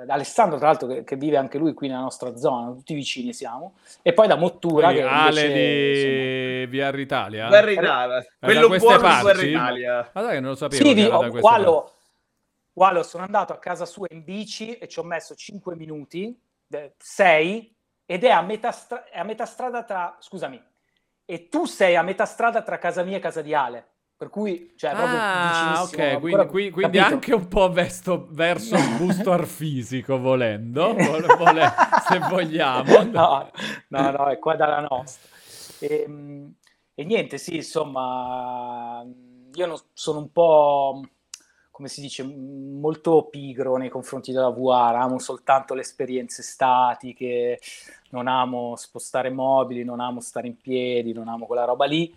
eh, 0.00 0.04
da 0.06 0.14
Alessandro, 0.14 0.58
tra 0.58 0.68
l'altro, 0.68 0.88
che, 0.88 1.04
che 1.04 1.16
vive 1.16 1.36
anche 1.36 1.58
lui 1.58 1.74
qui 1.74 1.88
nella 1.88 2.00
nostra 2.00 2.36
zona, 2.36 2.70
tutti 2.72 2.94
vicini 2.94 3.32
siamo, 3.32 3.76
e 4.00 4.12
poi 4.12 4.26
da 4.26 4.36
Mottura. 4.36 4.86
Quindi 4.86 5.02
che 5.02 5.08
Ale 5.08 5.46
invece, 5.46 6.66
di 6.66 6.78
VR 6.78 6.98
Italia? 6.98 7.48
Guerra 7.48 7.70
Italia. 7.70 8.26
Quello 8.38 8.68
buono 8.68 8.96
di 8.96 9.02
parti? 9.02 9.22
Guerra 9.22 9.42
Italia. 9.42 10.10
Ma 10.12 10.22
dai 10.22 10.34
che 10.34 10.40
non 10.40 10.50
lo 10.50 10.56
sapevo 10.56 10.84
Sì, 10.84 11.08
parti. 11.08 11.38
Wallo, 11.38 11.92
Wallo, 12.74 13.02
sono 13.02 13.24
andato 13.24 13.52
a 13.52 13.58
casa 13.58 13.84
sua 13.84 14.06
in 14.10 14.24
bici 14.24 14.76
e 14.78 14.88
ci 14.88 14.98
ho 14.98 15.04
messo 15.04 15.34
5 15.34 15.76
minuti, 15.76 16.38
6, 16.96 17.76
ed 18.06 18.24
è 18.24 18.30
a 18.30 18.40
metà, 18.42 18.72
stra- 18.72 19.04
è 19.04 19.18
a 19.18 19.24
metà 19.24 19.44
strada 19.44 19.84
tra... 19.84 20.16
Scusami, 20.18 20.62
e 21.24 21.48
tu 21.48 21.66
sei 21.66 21.96
a 21.96 22.02
metà 22.02 22.24
strada 22.24 22.62
tra 22.62 22.78
casa 22.78 23.02
mia 23.02 23.18
e 23.18 23.20
casa 23.20 23.42
di 23.42 23.54
Ale. 23.54 23.86
Per 24.22 24.30
cui, 24.30 24.72
cioè, 24.76 24.94
proprio 24.94 25.18
Ah, 25.18 25.82
ok, 25.82 25.98
ancora- 25.98 26.20
quindi, 26.20 26.46
qui- 26.46 26.70
quindi 26.70 26.98
anche 27.00 27.34
un 27.34 27.48
po' 27.48 27.72
verso, 27.72 28.28
verso 28.30 28.76
il 28.76 28.96
booster 28.96 29.44
fisico, 29.48 30.16
volendo, 30.20 30.94
vol- 30.94 31.36
vole- 31.36 31.72
se 32.06 32.18
vogliamo. 32.20 33.02
no, 33.10 33.50
no, 33.88 34.10
no, 34.12 34.26
è 34.28 34.38
qua 34.38 34.54
dalla 34.54 34.86
nostra. 34.88 35.28
E, 35.80 36.06
e 36.94 37.04
niente, 37.04 37.36
sì, 37.36 37.56
insomma, 37.56 39.04
io 39.54 39.66
non- 39.66 39.76
sono 39.92 40.20
un 40.20 40.30
po', 40.30 41.00
come 41.72 41.88
si 41.88 42.00
dice, 42.00 42.22
molto 42.22 43.24
pigro 43.24 43.76
nei 43.76 43.88
confronti 43.88 44.30
della 44.30 44.50
VR, 44.50 44.94
amo 45.00 45.18
soltanto 45.18 45.74
le 45.74 45.80
esperienze 45.80 46.44
statiche, 46.44 47.58
non 48.10 48.28
amo 48.28 48.76
spostare 48.76 49.30
mobili, 49.30 49.82
non 49.82 49.98
amo 49.98 50.20
stare 50.20 50.46
in 50.46 50.56
piedi, 50.56 51.12
non 51.12 51.26
amo 51.26 51.46
quella 51.46 51.64
roba 51.64 51.86
lì. 51.86 52.14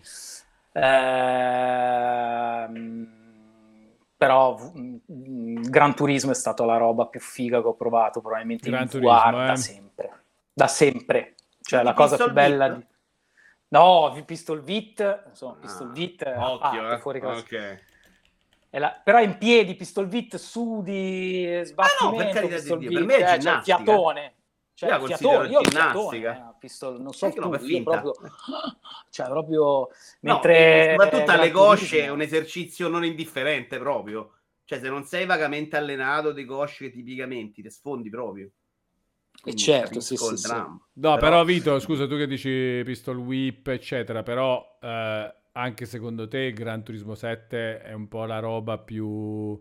Ehm, 1.76 3.14
però 4.16 4.56
Gran 5.06 5.94
Turismo 5.94 6.30
è 6.30 6.34
stata 6.34 6.64
la 6.64 6.76
roba 6.76 7.06
più 7.06 7.20
figa 7.20 7.60
che 7.60 7.66
ho 7.68 7.74
provato 7.74 8.20
probabilmente 8.20 8.68
Gran 8.70 8.82
in 8.82 8.88
Turismo, 8.88 9.10
da 9.30 9.52
eh. 9.52 9.56
sempre 9.56 10.10
da 10.52 10.66
sempre 10.66 11.34
cioè 11.60 11.82
la 11.82 11.92
cosa 11.92 12.16
più 12.16 12.30
bella 12.32 12.68
di... 12.70 12.84
no 13.68 14.22
Pistol 14.24 14.62
Vit 14.62 15.24
insomma 15.28 15.54
Pistol 15.60 15.88
Ah, 15.88 15.92
Vit 15.92 16.24
è 16.24 16.30
a 16.30 16.50
Occhio, 16.52 16.92
eh. 16.92 16.98
fuori 16.98 17.20
classe. 17.20 17.40
Ok. 17.40 17.84
È 18.70 18.78
la- 18.78 19.00
però 19.02 19.20
in 19.20 19.36
piedi 19.38 19.74
Pistol 19.74 20.06
Vit 20.08 20.36
su 20.36 20.82
di 20.82 21.60
sbattimento 21.64 22.20
Ah, 22.20 22.24
per 22.24 22.32
carità 22.32 22.40
di 22.54 22.60
Pistol 22.60 22.78
Dio, 22.78 22.90
per 22.92 23.04
me 23.04 23.16
è 23.16 23.32
eh, 23.34 23.38
ginnastica. 23.38 23.76
fiatone 23.76 24.34
cioè, 24.76 24.90
Io 24.90 25.06
fiatone, 25.06 25.48
io 25.48 25.60
ginnastica. 25.62 26.32
fiatone, 26.34 26.50
eh, 26.50 26.54
Pistol, 26.58 27.00
non 27.00 27.12
so 27.14 27.30
tu, 27.30 27.40
no, 27.40 27.52
io 27.54 27.58
finta. 27.58 28.00
proprio 28.02 28.28
cioè 29.10 29.26
proprio 29.26 29.64
No, 29.64 29.88
mentre 30.20 30.54
e 30.54 30.90
soprattutto 30.90 31.30
alle 31.30 31.50
cosce 31.50 32.02
è 32.02 32.08
un 32.10 32.20
esercizio 32.20 32.88
non 32.88 33.02
indifferente 33.04 33.78
proprio. 33.78 34.32
Cioè, 34.64 34.78
se 34.78 34.88
non 34.90 35.04
sei 35.04 35.24
vagamente 35.24 35.76
allenato 35.76 36.32
dei 36.32 36.44
cosce 36.44 36.90
che 36.90 36.92
ti 36.92 37.70
sfondi 37.70 38.10
proprio. 38.10 38.50
Quindi 39.40 39.62
certo, 39.62 40.00
sì, 40.00 40.16
sì, 40.16 40.36
sì. 40.36 40.52
No, 40.52 40.80
però, 40.92 41.18
Però- 41.18 41.44
Vito, 41.44 41.78
scusa, 41.78 42.06
tu 42.06 42.16
che 42.16 42.26
dici 42.26 42.82
pistol 42.84 43.16
whip, 43.16 43.68
eccetera, 43.68 44.22
però 44.22 44.78
eh, 44.82 45.34
anche 45.52 45.86
secondo 45.86 46.28
te 46.28 46.52
Gran 46.52 46.82
Turismo 46.82 47.14
7 47.14 47.80
è 47.80 47.92
un 47.92 48.08
po' 48.08 48.24
la 48.26 48.40
roba 48.40 48.76
più... 48.78 49.58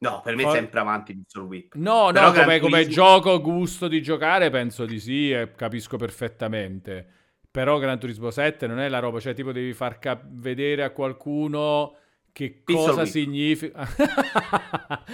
No, 0.00 0.20
per 0.22 0.36
me 0.36 0.42
For- 0.44 0.52
è 0.54 0.58
sempre 0.58 0.80
avanti 0.80 1.14
Pistol 1.16 1.44
Whip. 1.44 1.74
No, 1.74 2.10
Però 2.12 2.26
no, 2.26 2.32
come, 2.32 2.58
come 2.60 2.82
Turismo- 2.82 2.92
gioco, 2.92 3.40
gusto 3.40 3.88
di 3.88 4.00
giocare, 4.00 4.48
penso 4.50 4.86
di 4.86 5.00
sì, 5.00 5.30
e 5.32 5.52
capisco 5.56 5.96
perfettamente. 5.96 7.06
Però 7.50 7.78
Gran 7.78 7.98
Turismo 7.98 8.30
7 8.30 8.66
non 8.68 8.78
è 8.78 8.88
la 8.88 9.00
roba, 9.00 9.18
cioè 9.18 9.34
tipo 9.34 9.50
devi 9.52 9.72
far 9.72 9.98
cap- 9.98 10.24
vedere 10.28 10.84
a 10.84 10.90
qualcuno 10.90 11.96
che 12.30 12.62
Pistol 12.64 12.86
cosa 12.90 13.00
whip. 13.02 13.10
significa. 13.10 13.88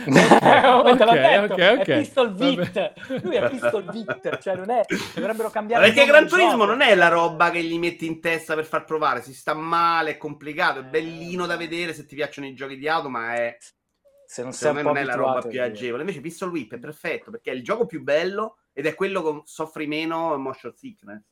L'ho 0.07 0.91
ok, 0.91 0.97
detto, 0.97 1.53
ok, 1.55 1.59
è 1.59 1.73
ok. 1.79 1.99
Pistol. 1.99 2.35
Vit. 2.35 2.93
Lui 3.23 3.37
è 3.37 3.49
Pistol 3.49 3.85
Vit, 3.91 4.39
cioè 4.41 4.57
non 4.57 4.71
è 4.71 4.83
dovrebbero 5.15 5.49
cambiare 5.51 5.87
Perché 5.87 6.05
Gran 6.07 6.29
Turismo 6.29 6.51
gioco. 6.51 6.65
non 6.67 6.81
è 6.83 6.95
la 6.95 7.09
roba 7.09 7.51
che 7.51 7.63
gli 7.63 7.79
metti 7.79 8.07
in 8.07 8.21
testa 8.21 8.55
per 8.55 8.67
far 8.67 8.85
provare, 8.85 9.23
si 9.23 9.33
sta 9.33 9.55
male, 9.55 10.11
è 10.13 10.17
complicato, 10.19 10.81
è 10.81 10.85
bellino 10.85 11.47
da 11.47 11.57
vedere 11.57 11.95
se 11.95 12.05
ti 12.05 12.15
piacciono 12.15 12.47
i 12.47 12.55
giochi 12.55 12.77
di 12.77 12.89
auto, 12.89 13.09
ma 13.09 13.35
è 13.35 13.57
se 14.35 14.43
non 14.43 14.53
sei 14.53 14.75
secondo 14.75 14.89
un 14.89 14.95
po' 14.95 15.01
non 15.01 15.03
è 15.03 15.07
la 15.07 15.15
roba 15.15 15.47
più 15.47 15.63
agevole. 15.63 16.03
Invece 16.03 16.21
Pistol 16.21 16.51
Whip 16.51 16.75
è 16.75 16.79
perfetto 16.81 17.31
perché 17.31 17.53
è 17.53 17.55
il 17.55 17.63
gioco 17.63 17.87
più 17.87 18.03
bello 18.03 18.57
ed 18.73 18.87
è 18.87 18.95
quello 18.95 19.23
che 19.23 19.43
soffri 19.45 19.87
meno 19.87 20.37
motion 20.39 20.75
sickness. 20.75 21.23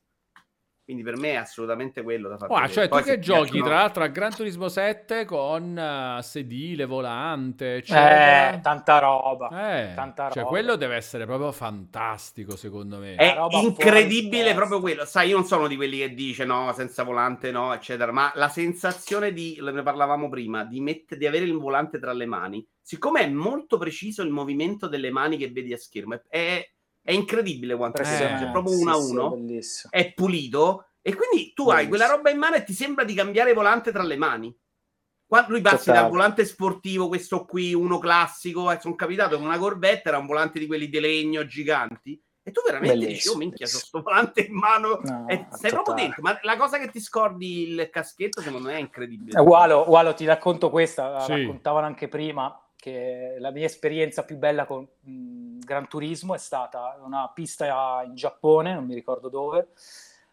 Quindi 0.85 1.05
per 1.05 1.17
me 1.17 1.33
è 1.33 1.37
assolutamente 1.37 2.03
quello 2.03 2.29
da 2.29 2.37
fare. 2.37 2.53
Wow, 2.53 2.67
cioè 2.67 2.89
tu 2.89 3.01
che 3.03 3.21
giochi 3.21 3.43
piacciono- 3.43 3.65
tra 3.65 3.75
l'altro 3.77 4.03
a 4.03 4.07
Gran 4.09 4.35
Turismo 4.35 4.69
7 4.69 5.25
con 5.25 5.79
eh, 5.79 6.23
sedile, 6.23 6.87
volante, 6.87 7.77
eccetera. 7.77 8.55
Eh, 8.55 8.61
tanta 8.61 8.99
roba. 8.99 9.49
Eh, 9.49 9.95
tanta 9.95 10.29
cioè 10.31 10.43
roba. 10.43 10.49
quello 10.49 10.77
deve 10.77 10.97
essere 10.97 11.25
proprio 11.25 11.53
fantastico 11.53 12.57
secondo 12.57 12.99
me. 12.99 13.15
È 13.15 13.37
incredibile 13.51 14.55
proprio 14.55 14.81
quello. 14.81 15.05
Sai, 15.05 15.29
io 15.29 15.37
non 15.37 15.47
sono 15.47 15.69
di 15.69 15.77
quelli 15.77 15.99
che 15.99 16.15
dice 16.15 16.45
no, 16.45 16.73
senza 16.73 17.05
volante 17.05 17.53
no, 17.53 17.73
eccetera. 17.73 18.11
Ma 18.11 18.33
la 18.35 18.49
sensazione 18.49 19.33
di, 19.33 19.59
ne 19.61 19.83
parlavamo 19.83 20.29
prima, 20.29 20.65
di, 20.65 20.81
mette- 20.81 21.17
di 21.17 21.27
avere 21.27 21.45
il 21.45 21.57
volante 21.57 22.01
tra 22.01 22.13
le 22.13 22.27
mani, 22.27 22.67
siccome 22.81 23.21
è 23.21 23.29
molto 23.29 23.79
preciso 23.79 24.23
il 24.23 24.31
movimento 24.31 24.89
delle 24.89 25.11
mani 25.11 25.37
che 25.37 25.51
vedi 25.51 25.73
a 25.73 25.79
schermo, 25.79 26.21
è, 26.29 26.72
è- 27.05 27.11
è 27.11 27.13
incredibile 27.13 27.77
quanto 27.77 28.01
è 28.03 28.05
Impressionante, 28.05 28.45
semplice, 28.45 28.49
è 28.49 28.51
proprio 28.51 28.77
Sì, 28.77 28.83
uno 28.83 28.91
a 28.93 28.95
sì, 28.95 29.11
uno, 29.13 29.37
è 29.91 30.13
pulito. 30.13 30.87
E 31.03 31.15
quindi 31.15 31.53
tu 31.53 31.63
hai 31.71 31.87
Bellissimo. 31.87 31.89
quella 31.89 32.07
roba 32.07 32.31
in 32.31 32.39
mano 32.39 32.55
e 32.57 32.65
ti 32.65 32.73
sembra 32.73 33.05
di 33.05 33.15
cambiare 33.15 33.53
volante 33.53 33.91
tra 33.93 34.03
le 34.05 34.17
mani. 34.17 34.57
Quando 35.27 35.51
lui 35.53 35.63
passi 35.63 35.87
Totale. 35.87 35.99
dal 36.01 36.11
volante 36.11 36.45
sportivo, 36.45 37.09
questo 37.09 37.45
qui, 37.47 37.73
uno 37.75 37.99
classico, 37.99 38.71
eh, 38.71 38.79
sono 38.81 38.95
capitato 38.95 39.37
con 39.37 39.47
una 39.47 39.59
Corvette, 39.59 40.09
era 40.09 40.19
un 40.19 40.27
volante 40.27 40.59
di 40.59 40.67
quelli 40.67 40.89
di 40.89 41.01
legno 41.01 41.47
giganti. 41.47 42.23
E 42.45 42.51
tu 42.51 42.61
veramente 42.67 43.07
dici, 43.07 43.29
Bellissimo, 43.29 43.35
oh 43.35 43.39
minchia, 43.39 43.67
bellissimo. 43.67 43.87
sto 43.87 44.03
volante 44.03 44.41
in 44.43 44.55
mano. 44.55 45.01
No, 45.01 45.27
e 45.29 45.47
sei 45.51 45.71
proprio 45.71 45.95
totale. 45.95 46.03
dentro. 46.03 46.23
Ma 46.23 46.39
la 46.43 46.57
cosa 46.57 46.79
che 46.79 46.91
ti 46.91 47.01
scordi 47.01 47.69
il 47.69 47.89
caschetto, 47.91 48.43
secondo 48.43 48.69
me, 48.69 48.75
è 48.75 48.81
incredibile. 48.81 49.39
Eh, 49.39 49.41
Walo, 49.41 49.89
Walo, 49.89 50.13
ti 50.15 50.25
racconto 50.27 50.69
questa, 50.71 51.09
la 51.09 51.25
Sì. 51.25 51.33
raccontavano 51.33 51.87
anche 51.87 52.09
prima, 52.09 52.55
che 52.77 53.37
la 53.39 53.51
mia 53.53 53.65
esperienza 53.67 54.25
più 54.25 54.37
bella 54.37 54.67
con 54.67 54.87
mh, 55.01 55.42
Gran 55.65 55.89
Turismo 55.89 56.35
è 56.35 56.39
stata 56.39 56.99
una 57.03 57.31
pista 57.33 58.03
in 58.05 58.15
Giappone, 58.15 58.75
non 58.75 58.85
mi 58.85 58.95
ricordo 58.95 59.29
dove, 59.29 59.69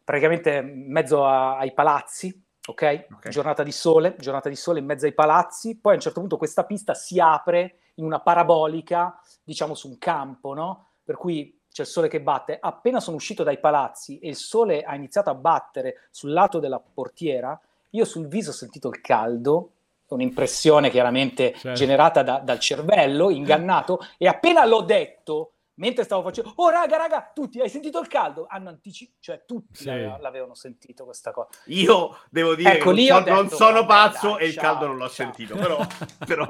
praticamente 0.04 0.56
in 0.56 0.92
mezzo 0.92 1.26
a- 1.26 1.58
ai 1.58 1.74
palazzi, 1.74 2.44
ok? 2.68 3.08
Ok. 3.14 3.30
Giornata 3.30 3.64
di 3.64 3.72
sole, 3.72 4.16
giornata 4.18 4.50
di 4.50 4.56
sole 4.56 4.80
in 4.80 4.86
mezzo 4.86 5.06
ai 5.06 5.14
palazzi, 5.14 5.78
poi 5.78 5.94
a 5.94 5.96
un 5.96 6.02
certo 6.02 6.20
punto 6.20 6.38
questa 6.38 6.66
pista 6.66 6.94
si 6.94 7.20
apre 7.20 7.78
in 7.96 8.06
una 8.06 8.20
parabolica, 8.20 9.20
diciamo 9.44 9.74
su 9.76 9.90
un 9.90 9.98
campo, 9.98 10.54
no? 10.54 10.88
Per 11.04 11.18
cui 11.18 11.60
c'è 11.72 11.84
il 11.84 11.88
sole 11.88 12.08
che 12.08 12.22
batte. 12.22 12.58
Appena 12.60 13.00
sono 13.00 13.18
uscito 13.18 13.44
dai 13.44 13.60
palazzi 13.60 14.20
e 14.20 14.30
il 14.30 14.36
sole 14.36 14.82
ha 14.84 14.96
iniziato 14.96 15.30
a 15.30 15.36
battere 15.36 16.08
sul 16.10 16.32
lato 16.32 16.60
della 16.60 16.80
portiera, 16.80 17.60
io 17.92 18.06
sul 18.06 18.28
viso 18.28 18.52
ho 18.52 18.54
sentito 18.54 18.90
il 18.90 19.02
caldo, 19.02 19.72
un'impressione 20.16 20.90
chiaramente 20.90 21.52
Certo. 21.54 21.74
generata 21.74 22.24
da- 22.24 22.40
dal 22.40 22.60
cervello, 22.60 23.30
ingannato, 23.30 24.00
e 24.18 24.28
appena 24.28 24.66
l'ho 24.66 24.82
detto, 24.82 25.54
mentre 25.76 26.04
stavo 26.04 26.24
facendo, 26.24 26.52
oh 26.56 26.70
raga, 26.70 26.98
raga, 26.98 27.32
tutti, 27.34 27.62
hai 27.62 27.70
sentito 27.70 28.00
il 28.00 28.08
caldo? 28.08 28.48
Hanno 28.50 28.70
anticipato, 28.70 29.18
cioè 29.22 29.44
tutti 29.46 29.80
Sì. 29.80 29.86
l'ave- 29.86 30.18
l'avevano 30.20 30.56
sentito 30.56 31.06
questa 31.06 31.32
cosa. 31.32 31.50
Io 31.68 32.18
devo 32.30 32.56
dire 32.56 32.74
Ecco, 32.78 32.90
che 32.90 32.96
lì 32.96 33.08
non, 33.08 33.24
so- 33.24 33.30
non 33.32 33.44
detto, 33.46 33.56
sono 33.56 33.86
pazzo 33.86 34.32
dai, 34.34 34.42
e 34.42 34.46
il 34.48 34.54
ciao, 34.54 34.64
caldo 34.64 34.88
non 34.88 34.98
l'ho 34.98 35.10
ciao. 35.10 35.14
sentito, 35.14 35.56
però... 35.56 35.78
però... 36.26 36.46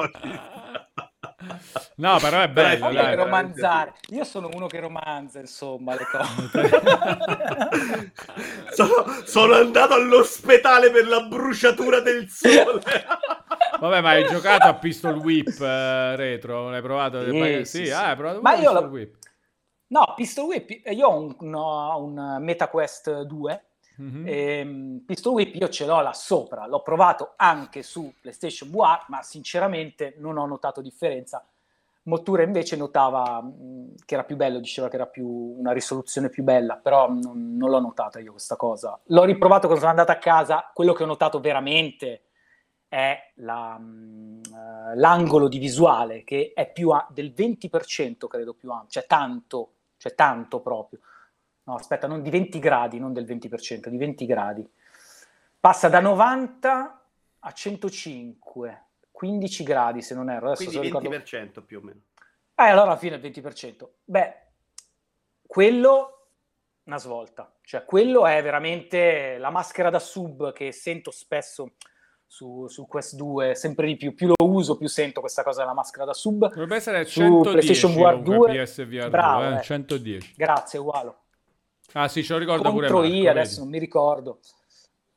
No, 1.96 2.18
però 2.20 2.42
è 2.42 2.50
bello, 2.50 2.80
dai. 2.80 2.90
che 2.90 2.96
veramente 2.96 3.24
romanzare, 3.24 3.94
io 4.10 4.24
sono 4.24 4.50
uno 4.54 4.68
che 4.68 4.80
romanza, 4.80 5.40
insomma, 5.40 5.94
le 5.96 6.06
cose. 6.10 6.50
sono, 8.72 9.06
sono 9.26 9.54
andato 9.56 9.94
all'ospedale 9.94 10.92
per 10.92 11.08
la 11.08 11.22
bruciatura 11.22 12.00
del 12.00 12.30
sole. 12.30 12.82
Vabbè, 13.80 14.02
ma 14.02 14.10
hai 14.10 14.26
giocato 14.26 14.68
a 14.68 14.76
Pistol 14.76 15.18
Whip 15.18 15.60
eh, 15.62 16.16
retro? 16.16 16.70
L'hai 16.70 16.82
provato? 16.82 17.22
Sì, 17.24 17.32
Sì, 17.32 17.66
sì, 17.66 17.86
sì. 17.86 17.92
ah, 17.92 18.10
hai 18.10 18.16
provato 18.16 18.42
Ma 18.42 18.52
io 18.54 18.58
Pistol 18.60 18.74
la- 18.84 18.88
Whip. 18.88 19.16
No, 19.88 20.14
Pistol 20.16 20.46
Whip, 20.46 20.70
io 20.92 21.08
ho 21.08 21.20
un, 21.20 21.36
no, 21.50 21.98
un 22.04 22.38
MetaQuest 22.42 23.22
2 23.24 23.64
Mhm. 24.00 24.24
Ehm, 24.26 25.04
Pistol 25.06 25.34
Whip 25.34 25.56
io 25.56 25.68
ce 25.68 25.86
l'ho 25.86 26.00
là 26.00 26.14
sopra, 26.14 26.66
l'ho 26.68 26.82
provato 26.82 27.34
anche 27.36 27.84
su 27.84 28.14
PlayStation 28.22 28.70
VR, 28.70 29.04
ma 29.10 29.22
sinceramente 29.24 30.14
non 30.20 30.38
ho 30.38 30.46
notato 30.46 30.80
differenza. 30.80 31.46
Mottura 32.04 32.44
invece 32.44 32.78
notava 32.78 33.42
mh, 33.42 33.96
che 34.06 34.14
era 34.14 34.24
più 34.24 34.38
bello, 34.38 34.60
diceva 34.60 34.88
che 34.88 34.96
era 34.96 35.06
più 35.06 35.28
una 35.28 35.74
risoluzione 35.74 36.30
più 36.30 36.44
bella, 36.44 36.78
però 36.78 37.10
non, 37.10 37.58
non 37.58 37.70
l'ho 37.70 37.80
notata 37.82 38.20
io 38.20 38.32
questa 38.32 38.56
cosa. 38.56 38.98
L'ho 39.08 39.24
riprovato 39.26 39.64
quando 39.68 39.80
sono 39.80 39.90
andato 39.92 40.12
a 40.12 40.16
casa, 40.18 40.72
quello 40.74 40.94
che 40.94 41.04
ho 41.04 41.08
notato 41.08 41.42
veramente 41.42 42.22
è 42.90 43.32
la, 43.36 43.78
mh, 43.78 44.42
eh, 44.92 44.96
l'angolo 44.98 45.48
di 45.48 45.60
visuale 45.60 46.24
che 46.24 46.52
è 46.54 46.70
più 46.72 46.90
a- 46.90 47.08
del 47.12 47.32
20% 47.32 48.28
credo 48.28 48.54
più 48.56 48.72
ampio, 48.72 48.90
cioè 48.90 49.06
tanto, 49.06 49.74
cioè 49.98 50.16
tanto 50.16 50.60
proprio. 50.60 51.00
No, 51.64 51.76
aspetta, 51.76 52.08
non 52.08 52.22
di 52.24 52.32
20 52.32 52.58
gradi, 52.60 53.00
non 53.00 53.14
del 53.14 53.26
20%, 53.26 53.90
di 53.90 53.98
20 53.98 54.26
gradi. 54.26 54.68
Passa 55.60 55.88
da 55.88 56.00
90 56.00 57.04
a 57.40 57.52
105, 57.52 58.86
15 59.12 59.64
gradi 59.64 60.02
se 60.02 60.16
non 60.16 60.30
erro. 60.32 60.48
Adesso 60.48 60.64
Quindi 60.70 60.74
se 60.74 60.80
lo 60.80 61.00
ricordo- 61.00 61.10
20% 61.10 61.64
più 61.64 61.78
o 61.78 61.82
meno. 61.82 62.00
Eh, 62.56 62.64
allora 62.64 62.88
alla 62.88 62.98
fine 62.98 63.16
il 63.16 63.22
20%. 63.22 63.98
Beh, 64.04 64.36
quello 65.46 66.16
una 66.84 66.98
svolta. 66.98 67.54
Cioè, 67.62 67.86
quello 67.86 68.26
è 68.26 68.42
veramente 68.42 69.38
la 69.38 69.52
maschera 69.52 69.92
da 69.92 70.00
sub 70.00 70.52
che 70.54 70.72
sento 70.72 71.12
spesso 71.12 71.74
su, 72.30 72.68
su 72.68 72.86
Quest 72.86 73.16
2, 73.16 73.56
sempre 73.56 73.88
di 73.88 73.98
più. 73.98 74.14
Più 74.14 74.28
lo 74.28 74.36
uso, 74.46 74.78
più 74.78 74.88
sento 74.88 75.20
questa 75.20 75.44
cosa 75.44 75.62
della 75.62 75.74
maschera 75.74 76.06
da 76.06 76.14
sub. 76.14 76.48
Dovrebbe 76.48 76.76
essere 76.76 77.04
Su 77.06 77.22
110 77.22 77.50
PlayStation 77.50 77.94
VR 77.96 78.24
comunque 78.24 78.52
2. 78.52 78.64
PSVR 78.64 79.10
Bravo, 79.10 79.44
2, 79.46 79.54
eh, 79.56 79.58
eh. 79.58 79.62
110. 79.64 80.34
Grazie, 80.38 80.80
Ualo. 80.80 81.16
Ah 81.94 82.08
sì, 82.08 82.24
ce 82.24 82.34
lo 82.34 82.40
ricordo 82.40 82.70
pure 82.70 82.88
Contro 82.88 83.00
Marco, 83.00 83.08
I, 83.08 83.12
vedi. 83.18 83.28
adesso 83.28 83.60
non 83.62 83.70
mi 83.70 83.80
ricordo. 83.80 84.40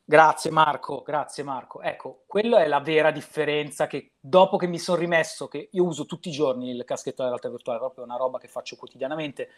Grazie 0.03 0.49
Marco, 0.51 1.03
grazie 1.05 1.43
Marco. 1.43 1.81
Ecco, 1.81 2.23
quella 2.25 2.63
è 2.63 2.67
la 2.67 2.79
vera 2.79 3.11
differenza 3.11 3.85
che 3.85 4.13
dopo 4.19 4.57
che 4.57 4.65
mi 4.65 4.79
sono 4.79 4.97
rimesso, 4.97 5.47
che 5.47 5.69
io 5.71 5.83
uso 5.85 6.05
tutti 6.05 6.29
i 6.29 6.31
giorni 6.31 6.71
il 6.71 6.83
caschetto 6.83 7.17
della 7.17 7.29
realtà 7.29 7.49
virtuale, 7.49 7.79
proprio 7.79 8.03
una 8.03 8.17
roba 8.17 8.39
che 8.39 8.47
faccio 8.47 8.75
quotidianamente, 8.75 9.49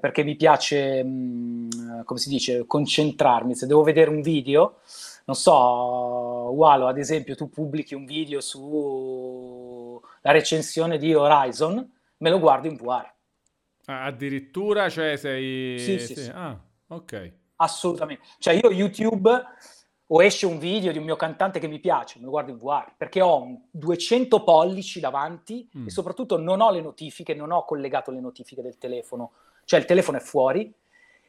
perché 0.00 0.22
mi 0.22 0.36
piace, 0.36 1.02
mh, 1.02 2.04
come 2.04 2.20
si 2.20 2.28
dice, 2.28 2.64
concentrarmi. 2.64 3.56
Se 3.56 3.66
devo 3.66 3.82
vedere 3.82 4.08
un 4.08 4.22
video, 4.22 4.78
non 5.24 5.36
so, 5.36 5.52
Walo, 5.52 6.86
ad 6.86 6.98
esempio, 6.98 7.34
tu 7.34 7.48
pubblichi 7.48 7.94
un 7.94 8.04
video 8.04 8.40
sulla 8.40 10.00
recensione 10.32 10.98
di 10.98 11.14
Horizon, 11.14 11.90
me 12.18 12.30
lo 12.30 12.38
guardo 12.38 12.68
in 12.68 12.76
VR. 12.76 13.10
Ah, 13.86 14.04
addirittura, 14.04 14.88
cioè 14.88 15.16
sei... 15.16 15.78
Sì, 15.78 15.98
sì, 15.98 16.14
sì. 16.14 16.30
Ah, 16.32 16.58
ok. 16.88 17.32
Assolutamente. 17.56 18.22
Cioè 18.38 18.54
io 18.54 18.70
YouTube 18.70 19.30
o 20.14 20.22
esce 20.22 20.46
un 20.46 20.58
video 20.58 20.92
di 20.92 20.98
un 20.98 21.04
mio 21.04 21.16
cantante 21.16 21.58
che 21.58 21.68
mi 21.68 21.78
piace, 21.80 22.18
me 22.18 22.26
lo 22.26 22.30
guardo 22.32 22.50
in 22.50 22.58
VR, 22.58 22.92
perché 22.96 23.22
ho 23.22 23.40
un 23.40 23.58
200 23.70 24.44
pollici 24.44 25.00
davanti 25.00 25.68
Mm. 25.76 25.86
e 25.86 25.90
soprattutto 25.90 26.38
non 26.38 26.60
ho 26.60 26.70
le 26.70 26.82
notifiche, 26.82 27.34
non 27.34 27.50
ho 27.50 27.64
collegato 27.64 28.10
le 28.10 28.20
notifiche 28.20 28.60
del 28.60 28.76
telefono, 28.76 29.32
cioè 29.64 29.80
il 29.80 29.86
telefono 29.86 30.18
è 30.18 30.20
fuori 30.20 30.70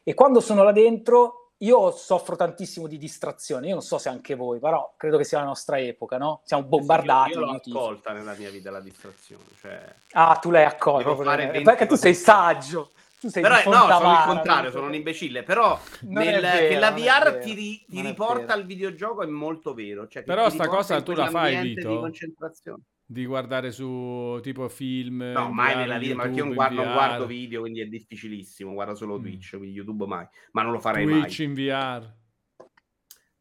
e 0.04 0.14
quando 0.14 0.42
sono 0.42 0.64
là 0.64 0.74
dentro 0.74 1.43
io 1.64 1.92
soffro 1.92 2.36
tantissimo 2.36 2.88
di 2.88 2.98
distrazione, 2.98 3.68
io 3.68 3.74
non 3.74 3.82
so 3.82 3.98
se 3.98 4.10
anche 4.10 4.36
voi, 4.36 4.60
però 4.60 4.94
credo 4.98 5.18
che 5.18 5.24
sia 5.24 5.40
la 5.40 5.46
nostra 5.46 5.80
epoca, 5.80 6.18
no? 6.18 6.42
Siamo 6.46 6.64
bombardati 6.64 7.32
Io, 7.32 7.40
io 7.40 7.46
l'ho 7.46 7.52
accolta 7.52 8.12
nella 8.12 8.34
mia 8.34 8.50
vita 8.50 8.70
la 8.70 8.82
distrazione. 8.82 9.44
Cioè... 9.60 9.94
Ah, 10.12 10.36
tu 10.36 10.52
l'hai. 10.52 10.68
20 10.78 11.62
perché 11.62 11.86
tu 11.86 11.96
sei 11.96 12.14
saggio. 12.14 12.92
Tu 13.20 13.30
sei 13.30 13.42
Però 13.42 13.56
no, 13.56 13.88
sono 13.88 14.12
il 14.12 14.24
contrario, 14.26 14.72
sono 14.72 14.88
un 14.88 14.94
imbecille. 14.96 15.44
Però 15.44 15.80
nel- 16.02 16.42
vero, 16.42 16.68
che 16.68 16.78
la 16.78 16.92
VR 16.92 17.32
vero, 17.32 17.40
ti, 17.40 17.54
ri- 17.54 17.86
ti 17.88 18.02
riporta 18.02 18.52
al 18.52 18.66
videogioco 18.66 19.24
è 19.24 19.26
molto 19.26 19.74
vero. 19.74 20.08
Cioè, 20.08 20.24
che 20.24 20.28
Però 20.28 20.50
sta 20.50 20.68
cosa 20.68 21.02
tu 21.02 21.14
la 21.14 21.30
fai, 21.30 21.58
Vito? 21.62 21.88
di 21.88 21.96
concentrazione. 21.96 22.82
Di 23.14 23.28
guardare 23.28 23.72
su 23.72 24.40
tipo 24.42 24.68
film... 24.70 25.22
No, 25.36 25.52
mai 25.52 25.76
nella 25.76 26.00
vita, 26.00 26.16
ma 26.16 26.24
perché 26.24 26.38
io 26.40 26.46
non 26.46 26.54
YouTube 26.54 26.74
guardo, 26.76 26.84
non 26.84 26.94
guardo 26.94 27.26
video, 27.28 27.60
quindi 27.60 27.82
è 27.82 27.86
difficilissimo. 27.86 28.74
Guardo 28.74 28.96
solo 28.96 29.20
Mm. 29.20 29.22
Twitch, 29.22 29.50
quindi 29.52 29.70
YouTube 29.76 30.08
mai. 30.08 30.28
Ma 30.54 30.64
non 30.64 30.72
lo 30.72 30.80
farei 30.80 31.06
Twitch 31.06 31.40
mai. 31.40 31.48
in 31.48 31.54
VR. 31.54 32.14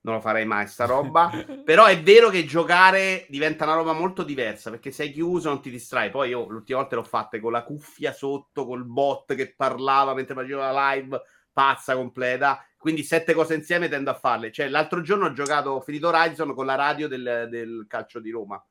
Non 0.02 0.14
lo 0.16 0.20
farei 0.20 0.44
mai 0.44 0.66
sta 0.66 0.84
roba. 0.84 1.30
Però 1.64 1.86
è 1.86 2.02
vero 2.02 2.28
che 2.28 2.44
giocare 2.44 3.24
diventa 3.30 3.64
una 3.64 3.76
roba 3.76 3.92
molto 3.94 4.24
diversa 4.24 4.68
perché 4.68 4.90
sei 4.90 5.10
chiuso, 5.10 5.48
non 5.48 5.62
ti 5.62 5.70
distrai. 5.70 6.10
Poi 6.10 6.28
io 6.28 6.46
l'ultima 6.50 6.80
volta 6.80 6.96
l'ho 6.96 7.02
fatta 7.04 7.40
con 7.40 7.52
la 7.52 7.62
cuffia 7.64 8.12
sotto, 8.12 8.66
col 8.66 8.84
bot 8.84 9.34
che 9.34 9.54
parlava 9.56 10.12
mentre 10.12 10.34
facevo 10.34 10.60
la 10.60 10.92
live, 10.92 11.18
pazza 11.50 11.94
completa. 11.94 12.62
Quindi 12.76 13.04
sette 13.04 13.32
cose 13.32 13.54
insieme 13.54 13.88
tendo 13.88 14.10
a 14.10 14.14
farle. 14.14 14.52
Cioè, 14.52 14.68
l'altro 14.68 15.00
giorno 15.00 15.26
ho 15.26 15.32
giocato, 15.32 15.70
ho 15.70 15.80
finito 15.80 16.08
Horizon 16.08 16.52
con 16.52 16.66
la 16.66 16.74
radio 16.74 17.08
del, 17.08 17.46
del 17.48 17.86
calcio 17.88 18.20
di 18.20 18.30
Roma. 18.30 18.62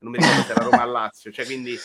Non 0.00 0.12
mi 0.12 0.18
ricordo 0.18 0.42
se 0.42 0.52
era 0.52 0.64
Roma 0.64 0.82
a 0.82 0.86
Lazio. 0.86 1.32
Cioè, 1.32 1.44
quindi 1.44 1.76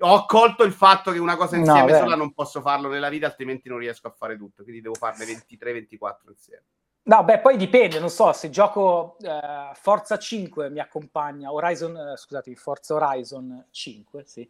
ho 0.00 0.24
colto 0.26 0.64
il 0.64 0.72
fatto 0.72 1.12
che 1.12 1.18
una 1.18 1.36
cosa 1.36 1.56
No, 1.56 1.64
insieme 1.64 1.92
beh. 1.92 1.98
sola 1.98 2.14
non 2.14 2.32
posso 2.32 2.60
farlo 2.60 2.88
nella 2.88 3.08
vita, 3.08 3.26
altrimenti 3.26 3.68
non 3.68 3.78
riesco 3.78 4.08
a 4.08 4.14
fare 4.16 4.36
tutto. 4.36 4.62
Quindi 4.62 4.80
devo 4.80 4.94
farne 4.94 5.24
23-24 5.24 6.14
insieme. 6.28 6.64
No, 7.02 7.24
beh, 7.24 7.40
poi 7.40 7.56
dipende, 7.56 7.98
non 7.98 8.10
so, 8.10 8.32
se 8.32 8.50
gioco 8.50 9.16
eh, 9.20 9.70
Forza 9.74 10.18
5 10.18 10.68
mi 10.70 10.80
accompagna, 10.80 11.50
Horizon, 11.50 11.96
eh, 11.96 12.16
scusate, 12.16 12.54
Forza 12.54 12.94
Horizon 12.94 13.66
5, 13.70 14.24
sì, 14.26 14.48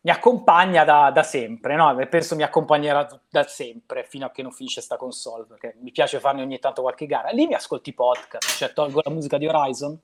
mi 0.00 0.10
accompagna 0.10 0.82
da, 0.84 1.10
da 1.12 1.22
sempre, 1.22 1.76
no? 1.76 1.94
Penso 2.10 2.34
mi 2.34 2.42
accompagnerà 2.42 3.06
da 3.30 3.44
sempre 3.44 4.04
fino 4.04 4.26
a 4.26 4.30
che 4.30 4.42
non 4.42 4.50
finisce 4.50 4.80
sta 4.80 4.96
console, 4.96 5.44
perché 5.44 5.76
mi 5.80 5.92
piace 5.92 6.18
farne 6.18 6.42
ogni 6.42 6.58
tanto 6.58 6.82
qualche 6.82 7.06
gara. 7.06 7.30
Lì 7.30 7.46
mi 7.46 7.54
ascolti 7.54 7.90
i 7.90 7.94
podcast, 7.94 8.56
cioè 8.56 8.72
tolgo 8.72 9.00
la 9.04 9.10
musica 9.10 9.38
di 9.38 9.46
Horizon 9.46 9.96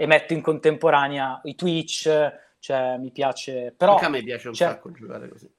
e 0.00 0.06
metto 0.06 0.32
in 0.32 0.42
contemporanea 0.42 1.40
i 1.42 1.56
Twitch, 1.56 2.08
cioè 2.60 2.96
mi 2.98 3.10
piace... 3.10 3.74
Però, 3.76 3.94
Anche 3.94 4.04
a 4.04 4.08
me 4.08 4.22
piace 4.22 4.46
un 4.46 4.54
cioè, 4.54 4.68
sacco 4.68 4.92
giocare 4.92 5.28
così. 5.28 5.52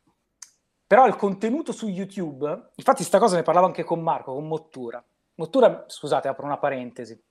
però 0.88 1.06
il 1.08 1.18
contenuto 1.18 1.74
su 1.74 1.90
YouTube, 1.90 2.70
infatti 2.76 3.04
sta 3.04 3.20
cosa 3.20 3.36
ne 3.36 3.44
parlavo 3.44 3.66
anche 3.66 3.84
con 3.84 4.00
Marco, 4.00 4.34
con 4.34 4.48
Mottura. 4.48 5.04
Mottura, 5.36 5.84
scusate, 5.88 6.30
apro 6.30 6.46
una 6.46 6.58
parentesi. 6.58 7.22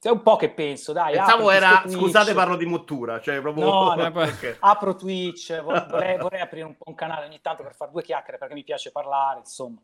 È 0.00 0.08
un 0.08 0.22
po' 0.22 0.36
che 0.36 0.50
penso, 0.50 0.92
dai, 0.92 1.14
Pensavo 1.16 1.50
era, 1.50 1.82
scusate 1.84 2.32
parlo 2.32 2.54
di 2.54 2.64
Mottura, 2.66 3.20
cioè 3.20 3.40
proprio... 3.40 3.64
No, 3.64 3.94
no, 3.98 4.20
Ok. 4.22 4.58
apro 4.60 4.94
Twitch, 4.94 5.60
vo- 5.62 5.84
vorrei, 5.88 6.16
vorrei 6.16 6.42
aprire 6.42 6.64
un, 6.64 6.76
po' 6.76 6.84
un 6.86 6.94
canale 6.94 7.26
ogni 7.26 7.40
tanto 7.40 7.64
per 7.64 7.74
fare 7.74 7.90
due 7.90 8.02
chiacchiere 8.04 8.38
perché 8.38 8.54
mi 8.54 8.62
piace 8.62 8.92
parlare, 8.92 9.40
insomma. 9.40 9.80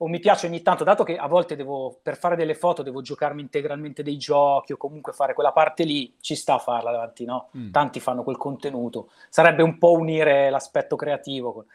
O 0.00 0.06
mi 0.06 0.20
piace 0.20 0.46
ogni 0.46 0.62
tanto, 0.62 0.84
dato 0.84 1.02
che 1.02 1.16
a 1.16 1.26
volte 1.26 1.56
devo, 1.56 1.98
per 2.02 2.16
fare 2.16 2.36
delle 2.36 2.54
foto 2.54 2.82
devo 2.82 3.00
giocarmi 3.00 3.40
integralmente 3.40 4.02
dei 4.02 4.16
giochi 4.16 4.72
o 4.72 4.76
comunque 4.76 5.12
fare 5.12 5.34
quella 5.34 5.52
parte 5.52 5.84
lì, 5.84 6.16
ci 6.20 6.36
sta 6.36 6.54
a 6.54 6.58
farla 6.58 6.92
davanti, 6.92 7.24
no? 7.24 7.50
Mm. 7.56 7.70
Tanti 7.70 7.98
fanno 7.98 8.22
quel 8.22 8.36
contenuto. 8.36 9.10
Sarebbe 9.28 9.62
un 9.62 9.76
po' 9.76 9.92
unire 9.92 10.50
l'aspetto 10.50 10.94
creativo. 10.94 11.66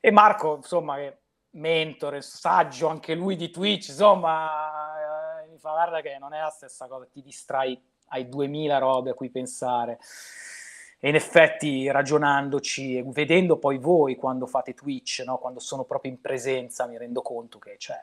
E 0.00 0.10
Marco, 0.10 0.56
insomma, 0.56 0.98
è 0.98 1.16
mentore, 1.52 2.20
saggio 2.20 2.88
anche 2.88 3.14
lui 3.14 3.36
di 3.36 3.50
Twitch, 3.50 3.88
insomma, 3.88 5.42
eh, 5.42 5.48
mi 5.48 5.58
fa 5.58 5.70
guarda 5.70 6.02
che 6.02 6.18
non 6.18 6.34
è 6.34 6.40
la 6.40 6.50
stessa 6.50 6.86
cosa, 6.86 7.06
ti 7.06 7.22
distrai, 7.22 7.80
hai 8.08 8.28
2000 8.28 8.76
robe 8.78 9.10
a 9.10 9.14
cui 9.14 9.30
pensare. 9.30 9.98
E 11.04 11.10
in 11.10 11.16
effetti 11.16 11.90
ragionandoci 11.90 12.96
e 12.96 13.02
vedendo 13.04 13.58
poi 13.58 13.76
voi 13.76 14.14
quando 14.14 14.46
fate 14.46 14.72
Twitch, 14.72 15.22
no? 15.26 15.36
quando 15.36 15.60
sono 15.60 15.84
proprio 15.84 16.10
in 16.10 16.18
presenza, 16.18 16.86
mi 16.86 16.96
rendo 16.96 17.20
conto 17.20 17.58
che 17.58 17.74
cioè, 17.76 18.02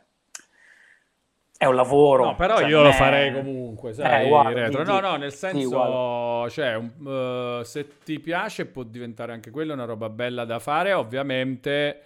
è 1.58 1.66
un 1.66 1.74
lavoro. 1.74 2.26
No, 2.26 2.36
però 2.36 2.60
cioè, 2.60 2.68
io 2.68 2.76
non 2.78 2.86
lo 2.86 2.92
farei 2.92 3.34
comunque, 3.34 3.94
sai, 3.94 4.26
Eh, 4.26 4.28
guarda, 4.28 4.68
retro. 4.68 4.84
No, 4.84 5.00
no, 5.00 5.16
nel 5.16 5.32
sì, 5.32 5.38
senso, 5.40 5.70
guarda. 5.70 6.50
cioè, 6.52 6.76
un- 6.76 7.60
eh, 7.60 7.66
se 7.66 7.88
ti 8.04 8.20
piace 8.20 8.68
può 8.68 8.84
diventare 8.84 9.32
anche 9.32 9.50
quello 9.50 9.74
una 9.74 9.86
roba 9.86 10.08
bella 10.10 10.46
da 10.46 10.60
fare, 10.60 10.94
ovviamente 10.94 12.02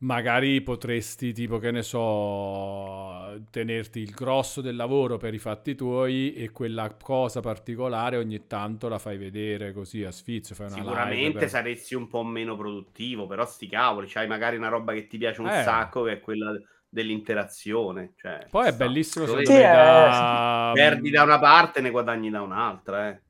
magari 0.00 0.60
potresti, 0.62 1.32
tipo, 1.32 1.58
che 1.58 1.70
ne 1.70 1.82
so, 1.82 3.42
tenerti 3.50 4.00
il 4.00 4.10
grosso 4.10 4.60
del 4.60 4.76
lavoro 4.76 5.16
per 5.16 5.34
i 5.34 5.38
fatti 5.38 5.74
tuoi 5.74 6.34
e 6.34 6.50
quella 6.50 6.94
cosa 6.96 7.40
particolare 7.40 8.16
ogni 8.16 8.46
tanto 8.46 8.88
la 8.88 8.98
fai 8.98 9.16
vedere 9.18 9.72
così 9.72 10.04
a 10.04 10.10
sfizio, 10.12 10.54
fai 10.54 10.66
una 10.68 10.82
live 10.82 10.88
Sicuramente 10.90 11.38
per- 11.38 11.48
saresti 11.48 11.94
un 11.94 12.06
po' 12.08 12.22
meno 12.24 12.56
produttivo, 12.56 13.26
però 13.26 13.44
sti 13.46 13.68
cavoli, 13.68 14.06
c'hai 14.08 14.26
magari 14.26 14.56
una 14.56 14.68
roba 14.68 14.92
che 14.92 15.06
ti 15.06 15.18
piace 15.18 15.40
un 15.40 15.50
Eh. 15.50 15.62
sacco, 15.62 16.02
che 16.04 16.12
è 16.12 16.20
quella 16.20 16.52
dell'interazione. 16.88 18.12
Cioè, 18.16 18.46
Poi 18.50 18.68
è 18.68 18.72
sta. 18.72 18.76
bellissimo 18.76 19.26
me 19.26 19.44
Sì, 19.44 19.52
da- 19.68 20.70
perdi 20.70 21.10
da 21.10 21.22
una 21.22 21.38
parte 21.38 21.78
e 21.80 21.82
ne 21.82 21.90
guadagni 21.90 22.30
da 22.30 22.42
un'altra. 22.42 23.08
Eh. 23.10 23.22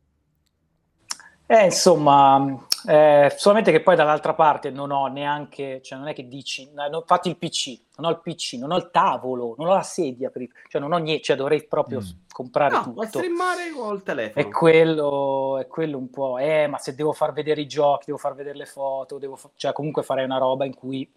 Eh, 1.51 1.65
insomma, 1.65 2.67
eh, 2.87 3.33
solamente 3.35 3.73
che 3.73 3.81
poi 3.81 3.97
dall'altra 3.97 4.35
parte 4.35 4.69
non 4.71 4.91
ho 4.91 5.07
neanche, 5.07 5.81
cioè 5.83 5.99
non 5.99 6.09
è 6.09 6.13
che 6.13 6.29
dici, 6.29 6.71
no, 6.75 6.87
no, 6.89 7.03
fatti 7.07 7.31
il 7.31 7.39
PC, 7.39 7.81
non 7.97 8.05
ho 8.07 8.11
il 8.11 8.21
PC, 8.21 8.59
non 8.59 8.71
ho 8.71 8.77
il 8.77 8.91
tavolo, 8.93 9.55
non 9.57 9.69
ho 9.69 9.73
la 9.73 9.83
sedia, 9.83 10.29
per 10.29 10.43
il- 10.43 10.53
cioè 10.69 10.79
non 10.79 10.93
ho 10.93 10.99
niente, 10.99 11.23
cioè 11.23 11.37
dovrei 11.37 11.65
proprio 11.67 12.01
Mm. 12.01 12.09
comprare 12.31 12.75
No, 12.75 12.83
tutto. 12.83 13.07
streamare 13.07 13.71
col 13.75 14.03
telefono. 14.03 14.45
È 14.47 14.51
quello, 14.51 15.57
è 15.59 15.67
quello 15.67 15.97
un 15.97 16.11
po', 16.11 16.37
eh, 16.37 16.67
ma 16.67 16.77
se 16.77 16.95
devo 16.95 17.15
far 17.15 17.33
vedere 17.33 17.63
i 17.63 17.67
giochi, 17.67 18.05
devo 18.07 18.19
far 18.19 18.35
vedere 18.35 18.59
le 18.59 18.67
foto, 18.67 19.17
devo 19.17 19.37
fa- 19.37 19.49
cioè 19.57 19.73
comunque 19.73 20.03
farei 20.03 20.27
una 20.27 20.37
roba 20.39 20.67
in 20.67 20.75
cui 20.75 21.11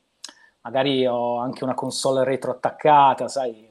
magari 0.61 1.05
ho 1.05 1.39
anche 1.39 1.65
una 1.65 1.73
console 1.73 2.23
retro 2.23 2.51
attaccata, 2.51 3.27
sai. 3.27 3.69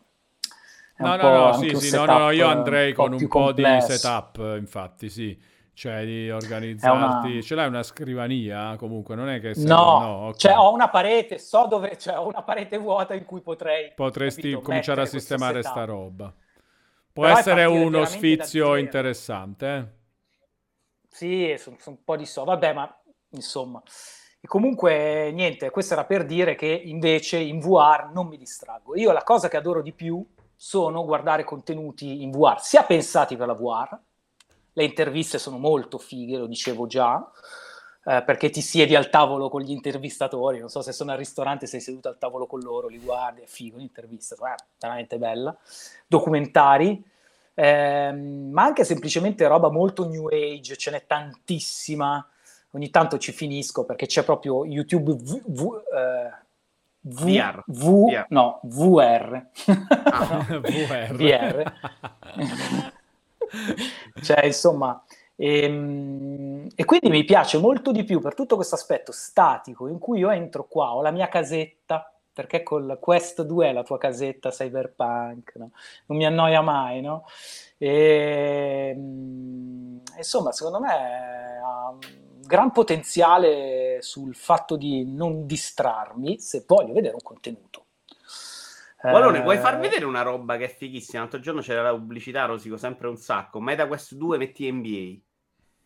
No, 0.98 1.16
no, 1.16 1.30
no, 1.30 1.52
sì, 1.54 1.74
sì, 1.74 1.90
no, 1.90 2.04
no, 2.04 2.12
setup 2.12 2.32
io 2.32 2.46
andrei 2.48 2.88
un 2.90 2.94
con 2.96 3.12
un 3.14 3.28
po' 3.28 3.52
di 3.52 3.62
complesso. 3.62 3.92
setup, 3.96 4.38
eh, 4.40 4.56
infatti, 4.58 5.08
sì. 5.08 5.48
Cioè 5.80 6.04
di 6.04 6.30
organizzarti, 6.30 7.42
ce 7.42 7.54
l'hai 7.54 7.66
una 7.66 7.82
scrivania 7.82 8.76
comunque, 8.76 9.14
non 9.14 9.30
è 9.30 9.40
che 9.40 9.54
sei- 9.54 9.64
No, 9.64 10.26
ok. 10.26 10.36
cioè 10.36 10.54
ho 10.58 10.74
una 10.74 10.90
parete, 10.90 11.38
so 11.38 11.66
dove, 11.68 11.96
cioè 11.96 12.18
ho 12.18 12.26
una 12.26 12.42
parete 12.42 12.76
vuota 12.76 13.14
in 13.14 13.24
cui 13.24 13.40
potrei 13.40 13.90
potresti 13.94 14.42
capito, 14.42 14.60
cominciare 14.60 15.00
a 15.00 15.06
sistemare 15.06 15.62
sta 15.62 15.84
roba. 15.84 16.30
Può 17.10 17.24
Però 17.24 17.34
essere 17.34 17.64
uno 17.64 18.04
sfizio 18.04 18.76
interessante, 18.76 19.66
eh? 19.74 19.86
Sì, 21.08 21.54
sono 21.56 21.78
un 21.86 22.04
po' 22.04 22.16
di 22.16 22.26
so, 22.26 22.44
vabbè, 22.44 22.74
ma 22.74 23.00
insomma. 23.30 23.82
E 24.38 24.46
comunque, 24.46 25.30
niente, 25.32 25.70
questo 25.70 25.94
era 25.94 26.04
per 26.04 26.26
dire 26.26 26.56
che 26.56 26.66
invece 26.66 27.38
in 27.38 27.58
VR 27.58 28.10
non 28.12 28.26
mi 28.26 28.36
distraggo. 28.36 28.96
Io 28.96 29.12
la 29.12 29.22
cosa 29.22 29.48
che 29.48 29.56
adoro 29.56 29.80
di 29.80 29.94
più 29.94 30.22
sono 30.54 31.06
guardare 31.06 31.42
contenuti 31.44 32.22
in 32.22 32.32
VR, 32.32 32.60
sia 32.60 32.82
pensati 32.82 33.34
per 33.34 33.46
la 33.46 33.54
VR, 33.54 33.98
le 34.80 34.86
interviste 34.86 35.38
sono 35.38 35.58
molto 35.58 35.98
fighe, 35.98 36.38
lo 36.38 36.46
dicevo 36.46 36.86
già, 36.86 37.30
eh, 38.04 38.22
perché 38.24 38.48
ti 38.50 38.62
siedi 38.62 38.96
al 38.96 39.10
tavolo 39.10 39.48
con 39.50 39.60
gli 39.60 39.70
intervistatori, 39.70 40.58
non 40.58 40.70
so 40.70 40.80
se 40.80 40.92
sono 40.92 41.12
al 41.12 41.18
ristorante, 41.18 41.66
sei 41.66 41.80
seduto 41.80 42.08
al 42.08 42.18
tavolo 42.18 42.46
con 42.46 42.60
loro, 42.60 42.88
li 42.88 42.98
guardi, 42.98 43.42
è 43.42 43.46
figo 43.46 43.76
l'intervista, 43.76 44.34
è 44.34 44.54
veramente 44.80 45.18
bella. 45.18 45.54
Documentari, 46.06 47.02
ehm, 47.54 48.50
ma 48.50 48.62
anche 48.64 48.84
semplicemente 48.84 49.46
roba 49.46 49.70
molto 49.70 50.08
new 50.08 50.28
age, 50.28 50.76
ce 50.76 50.90
n'è 50.90 51.04
tantissima. 51.06 52.26
Ogni 52.72 52.88
tanto 52.90 53.18
ci 53.18 53.32
finisco 53.32 53.84
perché 53.84 54.06
c'è 54.06 54.22
proprio 54.22 54.64
YouTube 54.64 55.12
V, 55.12 55.42
V- 55.44 55.82
eh, 55.92 56.48
V- 57.02 57.24
VR. 57.24 57.62
V- 57.66 58.10
VR. 58.10 58.26
no, 58.28 58.60
VR. 58.62 59.46
Ah, 60.04 60.46
VR. 60.60 61.12
VR. 61.14 61.72
cioè, 64.22 64.44
insomma, 64.46 65.02
ehm, 65.36 66.68
e 66.74 66.84
quindi 66.84 67.10
mi 67.10 67.24
piace 67.24 67.58
molto 67.58 67.92
di 67.92 68.04
più 68.04 68.20
per 68.20 68.34
tutto 68.34 68.56
questo 68.56 68.74
aspetto 68.74 69.12
statico 69.12 69.88
in 69.88 69.98
cui 69.98 70.20
io 70.20 70.30
entro 70.30 70.66
qua, 70.66 70.94
ho 70.94 71.02
la 71.02 71.10
mia 71.10 71.28
casetta, 71.28 72.12
perché 72.32 72.62
col 72.62 72.98
Quest 73.00 73.42
2 73.42 73.68
è 73.68 73.72
la 73.72 73.82
tua 73.82 73.98
casetta 73.98 74.50
cyberpunk, 74.50 75.56
no? 75.56 75.72
non 76.06 76.18
mi 76.18 76.24
annoia 76.24 76.60
mai, 76.60 77.00
no? 77.00 77.24
E, 77.76 78.94
mm, 78.96 79.98
insomma, 80.16 80.52
secondo 80.52 80.80
me 80.80 80.88
ha 81.62 81.90
un 81.90 81.98
gran 82.40 82.70
potenziale 82.72 83.98
sul 84.00 84.34
fatto 84.34 84.76
di 84.76 85.04
non 85.04 85.46
distrarmi 85.46 86.38
se 86.40 86.64
voglio 86.66 86.92
vedere 86.92 87.14
un 87.14 87.22
contenuto. 87.22 87.84
Guardone, 89.00 89.40
vuoi 89.42 89.58
far 89.58 89.74
Eh, 89.76 89.78
vedere 89.78 90.04
una 90.04 90.22
roba 90.22 90.56
che 90.56 90.64
è 90.66 90.68
fighissima? 90.68 91.22
L'altro 91.22 91.40
giorno 91.40 91.60
c'era 91.60 91.82
la 91.82 91.90
pubblicità, 91.90 92.44
rosico 92.44 92.76
sempre 92.76 93.08
un 93.08 93.16
sacco. 93.16 93.60
MetaQuest 93.60 94.14
2 94.14 94.38
metti 94.38 94.70
NBA. 94.70 95.18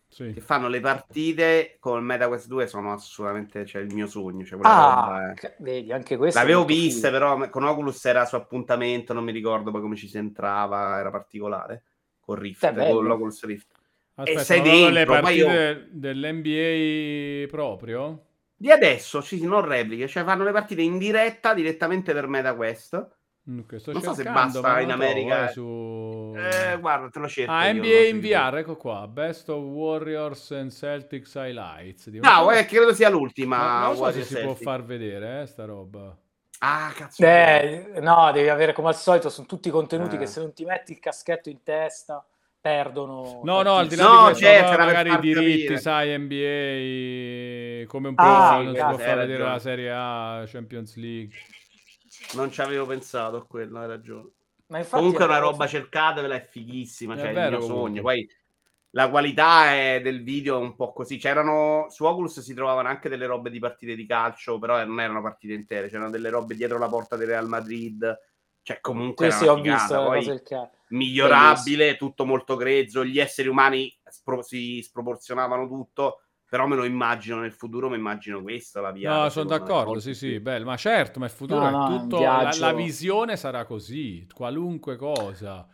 Sì. 0.09 0.33
Che 0.33 0.41
fanno 0.41 0.69
le 0.69 0.81
partite 0.81 1.77
con 1.81 2.03
MetaQuest 2.05 2.47
2 2.47 2.67
sono 2.67 2.93
assolutamente 2.93 3.65
cioè, 3.67 3.83
il 3.83 3.93
mio 3.95 4.07
sogno. 4.07 4.45
Cioè, 4.45 4.59
roba 4.61 4.69
Ah, 4.69 5.31
è- 5.33 5.35
ca- 5.35 5.55
vedi, 5.59 5.93
anche 5.93 6.17
questo. 6.17 6.39
L'avevo 6.39 6.65
vista, 6.65 7.11
però 7.11 7.49
con 7.51 7.65
Oculus 7.65 8.05
era 8.05 8.25
su 8.25 8.37
appuntamento, 8.37 9.13
non 9.13 9.25
mi 9.25 9.33
ricordo 9.33 9.71
poi 9.71 9.81
come 9.81 9.97
ci 9.97 10.09
si 10.09 10.19
entrava, 10.19 10.99
era 10.99 11.11
particolare. 11.11 11.83
Con 12.21 12.37
Rift, 12.37 12.75
con 12.75 13.05
l'Oculus 13.05 13.45
Rift. 13.45 13.67
Aspetta, 14.15 14.45
sei 14.45 14.59
ma 14.59 14.65
proprio 14.65 14.89
le 14.89 14.93
dentro, 15.05 15.21
poi 15.21 15.35
io- 15.37 15.47
partite 15.47 15.89
dell'NBA 15.91 17.47
proprio? 17.51 18.25
Di 18.65 18.71
adesso, 18.71 19.21
sì, 19.21 19.37
sì, 19.37 19.45
non 19.47 19.61
repliche, 19.61 20.09
cioè 20.09 20.25
fanno 20.25 20.43
le 20.43 20.51
partite 20.51 20.81
in 20.81 20.97
diretta 20.97 21.53
direttamente 21.53 22.15
per 22.15 22.27
MetaQuest. 22.29 23.09
Mm, 23.51 23.61
sto 23.77 23.93
Non 23.93 24.01
so 24.01 24.15
se 24.15 24.23
basta 24.23 24.59
in 24.81 24.89
lo 24.89 24.95
trovo, 24.95 25.05
America, 25.05 25.51
eh, 25.51 25.53
su... 25.53 26.33
Eh, 26.35 26.79
guarda, 26.81 27.11
te 27.11 27.19
lo 27.19 27.29
cerco. 27.29 27.53
Ah, 27.53 27.71
NBA 27.71 27.85
so 27.85 28.05
in 28.07 28.21
VR, 28.21 28.57
ecco 28.57 28.77
qua. 28.77 29.07
Best 29.07 29.51
of 29.51 29.63
Warriors 29.63 30.51
and 30.53 30.71
Celtics 30.71 31.35
Highlights. 31.35 32.09
Di- 32.09 32.21
No, 32.21 32.51
eh, 32.53 32.65
credo 32.65 32.95
sia 32.95 33.11
l'ultima. 33.11 33.59
Ma 33.59 33.87
non 33.89 33.97
so 33.97 34.11
se 34.13 34.23
si 34.23 34.33
può 34.33 34.41
Celtics. 34.45 34.63
far 34.63 34.83
vedere, 34.83 35.43
eh, 35.43 35.47
sta 35.47 35.67
roba. 35.67 36.17
Ah, 36.61 36.91
cazzo. 36.97 37.23
Eh, 37.23 37.99
no, 38.01 38.33
devi 38.33 38.49
avere 38.49 38.73
come 38.73 38.89
al 38.89 38.97
solito, 38.97 39.29
sono 39.29 39.47
tutti 39.47 39.69
contenuti 39.69 40.15
Eh. 40.15 40.21
che 40.21 40.27
se 40.27 40.41
non 40.41 40.55
ti 40.55 40.65
metti 40.65 40.93
il 40.93 41.01
caschetto 41.01 41.51
in 41.51 41.63
testa 41.63 42.25
perdono. 42.65 43.41
No, 43.43 43.61
no, 43.63 43.75
al 43.77 43.89
di 43.89 43.97
là 43.97 44.05
No, 44.05 44.33
di 44.33 44.37
questo, 44.39 44.45
certo, 44.47 44.77
per 44.77 44.87
magari 44.87 45.13
i 45.13 45.19
diritti, 45.19 45.75
capire. 45.75 45.79
sai, 45.79 46.19
NBA, 46.19 47.87
come 47.87 48.09
un 48.09 48.19
po' 48.19 48.23
Ah, 48.23 48.61
non 48.63 48.75
si 48.75 48.85
può 48.87 48.99
far 48.99 49.17
vedere 49.19 49.45
ragione. 49.45 49.51
la 49.53 49.59
Serie 49.59 49.91
A, 49.93 50.45
Champions 50.47 50.97
League. 50.97 51.37
Non 52.35 52.51
ci 52.51 52.61
avevo 52.61 52.87
pensato 52.87 53.37
a 53.37 53.47
quello, 53.47 53.79
hai 53.81 53.87
ragione. 53.87 54.31
Ma 54.69 54.85
Comunque 54.87 55.25
è 55.25 55.27
una 55.27 55.39
roba, 55.39 55.67
cercatevela, 55.67 56.35
è 56.37 56.41
fighissima, 56.47 57.15
È 57.15 57.19
cioè 57.19 57.27
è 57.29 57.33
il 57.33 57.35
vero, 57.35 57.59
mio 57.59 57.59
comunque. 57.61 57.89
sogno. 57.89 58.03
Poi 58.03 58.29
la 58.91 59.11
qualità 59.11 59.73
è 59.75 60.01
del 60.03 60.23
video 60.23 60.57
è 60.59 60.63
un 60.63 60.75
po' 60.77 60.93
così. 60.93 61.19
C'erano 61.19 61.87
su 61.91 62.05
Oculus 62.05 62.41
si 62.41 62.55
trovavano 62.55 62.89
anche 62.89 63.09
delle 63.09 63.27
robe 63.27 63.51
di 63.51 63.59
partite 63.59 63.95
di 63.95 64.07
calcio, 64.07 64.59
però 64.59 64.83
non 64.85 65.01
erano 65.01 65.21
partite 65.23 65.53
intere, 65.55 65.89
c'erano 65.89 66.11
delle 66.11 66.31
robe 66.31 66.55
dietro 66.55 66.79
la 66.79 66.89
porta 66.89 67.17
del 67.17 67.29
Real 67.29 67.49
Madrid. 67.49 68.19
Cioè, 68.65 68.81
comunque 68.81 69.31
Sì, 69.31 69.37
sì, 69.37 69.45
una 69.45 69.53
ho 69.53 69.61
visto 69.61 70.11
figata. 70.11 70.21
cazzo. 70.43 70.73
migliorabile, 70.89 71.97
tutto 71.97 72.25
molto 72.25 72.57
grezzo, 72.57 73.05
gli 73.05 73.19
esseri 73.19 73.49
umani 73.49 73.95
spro- 74.09 74.43
si 74.43 74.81
sproporzionavano 74.83 75.69
tutto, 75.69 76.23
però 76.49 76.67
me 76.67 76.77
lo 76.77 76.85
immagino 76.85 77.41
nel 77.41 77.53
futuro, 77.53 77.91
mi 77.91 77.97
immagino 77.97 78.41
questa 78.41 78.81
la 78.81 78.91
via. 78.91 79.25
No, 79.25 79.29
sono 79.29 79.49
d'accordo, 79.49 80.01
sì, 80.01 80.15
sì, 80.15 80.41
bello. 80.41 80.65
Ma 80.65 80.77
certo, 80.79 81.19
ma 81.19 81.27
il 81.27 81.31
futuro 81.31 81.61
No, 81.61 81.69
è 81.69 81.73
no, 81.73 81.87
è 81.89 81.91
un 81.91 82.09
tutto... 82.09 82.21
La, 82.23 82.57
la 82.59 82.73
visione 82.73 83.37
sarà 83.37 83.67
così, 83.67 84.27
qualunque 84.33 84.97
cosa. 84.97 85.67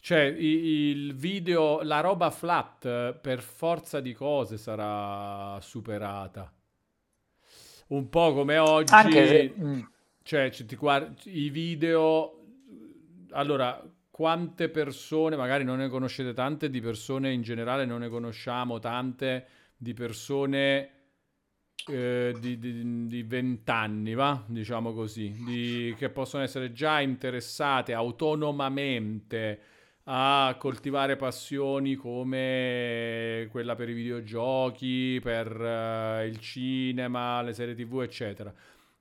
Cioè, 0.00 0.20
il 0.20 1.14
video, 1.14 1.82
la 1.82 2.00
roba 2.00 2.30
flat, 2.30 3.12
per 3.14 3.42
forza 3.42 4.00
di 4.00 4.14
cose 4.14 4.56
sarà 4.56 5.60
superata. 5.60 6.50
Un 7.88 8.08
po' 8.08 8.32
come 8.32 8.56
oggi... 8.56 8.94
Anche 8.94 9.26
se... 9.26 9.54
Cioè, 10.28 10.52
guardi 10.76 11.46
i 11.46 11.48
video. 11.48 12.38
Allora, 13.30 13.82
quante 14.10 14.68
persone, 14.68 15.36
magari 15.36 15.64
non 15.64 15.78
ne 15.78 15.88
conoscete 15.88 16.34
tante, 16.34 16.68
di 16.68 16.82
persone 16.82 17.32
in 17.32 17.40
generale 17.40 17.86
non 17.86 18.00
ne 18.00 18.10
conosciamo 18.10 18.78
tante, 18.78 19.46
di 19.74 19.94
persone 19.94 20.90
eh, 21.86 22.36
di, 22.38 22.58
di, 22.58 23.06
di 23.06 23.22
20 23.22 23.70
anni, 23.70 24.12
va? 24.12 24.44
Diciamo 24.46 24.92
così, 24.92 25.34
di- 25.46 25.94
che 25.96 26.10
possono 26.10 26.42
essere 26.42 26.72
già 26.72 27.00
interessate 27.00 27.94
autonomamente 27.94 29.60
a 30.10 30.54
coltivare 30.58 31.16
passioni 31.16 31.94
come 31.94 33.48
quella 33.50 33.74
per 33.74 33.88
i 33.88 33.94
videogiochi, 33.94 35.20
per 35.22 35.58
eh, 35.58 36.26
il 36.26 36.38
cinema, 36.38 37.40
le 37.40 37.54
serie 37.54 37.74
TV, 37.74 38.02
eccetera. 38.02 38.52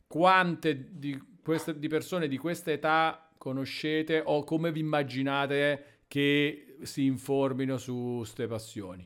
Quante 0.07 0.97
di, 0.97 1.21
queste, 1.43 1.77
di 1.77 1.87
persone 1.89 2.27
di 2.29 2.37
questa 2.37 2.71
età 2.71 3.29
conoscete 3.37 4.21
o 4.25 4.43
come 4.45 4.71
vi 4.71 4.79
immaginate 4.79 6.03
che 6.07 6.77
si 6.83 7.03
informino 7.05 7.77
su 7.77 8.15
queste 8.19 8.47
passioni? 8.47 9.05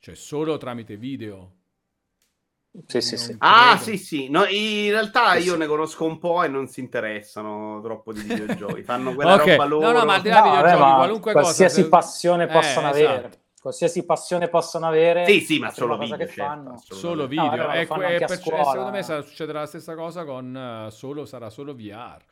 Cioè, 0.00 0.14
solo 0.16 0.56
tramite 0.58 0.96
video? 0.96 1.54
Sì, 2.86 3.00
sì, 3.00 3.16
sì. 3.16 3.34
Ah, 3.38 3.76
sì, 3.78 3.96
sì. 3.96 4.28
No, 4.28 4.44
in 4.46 4.90
realtà 4.90 5.34
io 5.36 5.52
sì. 5.52 5.58
ne 5.58 5.66
conosco 5.66 6.04
un 6.04 6.18
po' 6.18 6.42
e 6.44 6.48
non 6.48 6.66
si 6.68 6.80
interessano 6.80 7.80
troppo 7.82 8.12
di 8.12 8.20
videogiochi. 8.20 8.82
Fanno 8.84 9.12
quella 9.14 9.34
Ok, 9.34 9.46
roba 9.46 9.64
no, 9.64 9.68
loro. 9.68 9.98
no, 9.98 10.04
ma 10.04 10.14
al 10.14 10.22
di 10.22 10.28
là 10.28 10.40
No, 10.40 10.50
vabbè, 10.50 10.76
videogiochi, 10.76 10.78
ma 10.78 10.94
qualunque 10.94 11.32
cosa, 11.32 11.42
qualsiasi 11.42 11.88
passione 11.88 12.44
Eh, 12.44 12.50
possano 12.50 12.88
esatto. 12.88 12.96
avere, 12.96 13.30
qualsiasi 13.60 14.04
passione 14.06 14.48
possano 14.48 14.86
avere, 14.86 15.26
Sì, 15.26 15.40
sì, 15.40 15.58
ma 15.58 15.66
la 15.66 15.72
solo 15.72 15.98
video, 15.98 16.16
che 16.16 16.26
certo. 16.28 16.76
Solo 16.78 17.22
No, 17.22 17.28
video. 17.28 17.50
allora 17.52 17.74
lo 17.74 17.80
e 17.80 17.86
fanno 17.86 18.00
que- 18.00 18.10
anche 18.12 18.24
a 18.24 18.26
per- 18.26 18.36
e 18.38 18.40
scuola. 18.40 18.64
secondo 18.70 18.90
me 18.90 19.02
sarà- 19.02 19.22
succederà 19.22 19.60
la 19.60 19.66
stessa 19.66 19.94
cosa 19.94 20.24
con 20.24 20.56
eh, 20.56 20.90
solo, 20.90 21.24
sarà 21.26 21.50
solo 21.50 21.74
VR. 21.74 22.22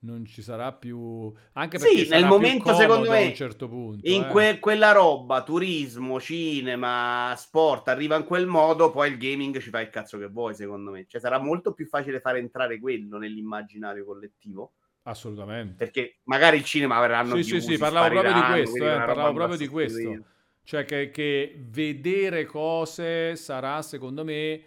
Non 0.00 0.26
ci 0.26 0.42
sarà 0.42 0.70
più... 0.72 1.32
Anche 1.54 1.78
Sì, 1.78 1.84
perché 1.84 1.98
nel 2.00 2.06
sarà 2.08 2.20
più 2.26 2.28
momento, 2.36 2.74
secondo 2.74 3.08
me, 3.10 3.22
a 3.22 3.26
un 3.28 3.34
certo 3.34 3.68
punto. 3.70 4.06
In 4.06 4.24
eh. 4.24 4.28
que- 4.28 4.58
quella 4.58 4.92
roba, 4.92 5.42
turismo, 5.42 6.20
cinema, 6.20 7.32
sport, 7.38 7.88
arriva 7.88 8.14
in 8.16 8.24
quel 8.24 8.46
modo, 8.46 8.90
poi 8.90 9.08
il 9.10 9.16
gaming 9.16 9.58
ci 9.60 9.70
fa 9.70 9.80
il 9.80 9.88
cazzo 9.88 10.18
che 10.18 10.26
vuoi, 10.26 10.54
secondo 10.54 10.90
me. 10.90 11.06
Cioè, 11.08 11.18
sarà 11.22 11.38
molto 11.38 11.72
più 11.72 11.86
facile 11.86 12.20
fare 12.20 12.38
entrare 12.38 12.78
quello 12.78 13.16
nell'immaginario 13.16 14.04
collettivo, 14.04 14.72
Assolutamente. 15.04 15.76
perché 15.76 16.18
magari 16.24 16.58
il 16.58 16.64
cinema 16.64 16.96
avranno 16.96 17.36
Sì, 17.36 17.48
più 17.50 17.60
sì, 17.60 17.72
sì, 17.72 17.78
parlavo 17.78 18.08
proprio 18.10 18.32
di 18.34 18.42
questo, 18.42 18.84
eh, 18.84 18.96
parlavo 19.06 19.32
proprio 19.32 19.56
di 19.56 19.68
questo. 19.68 19.96
sostituita. 19.98 20.32
Cioè 20.64 20.84
che, 20.86 21.10
che 21.10 21.54
vedere 21.68 22.46
cose 22.46 23.36
sarà, 23.36 23.82
secondo 23.82 24.24
me, 24.24 24.62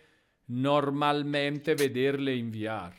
normalmente 0.45 1.73
vederle 1.73 2.33
in 2.33 2.49
VR. 2.51 2.93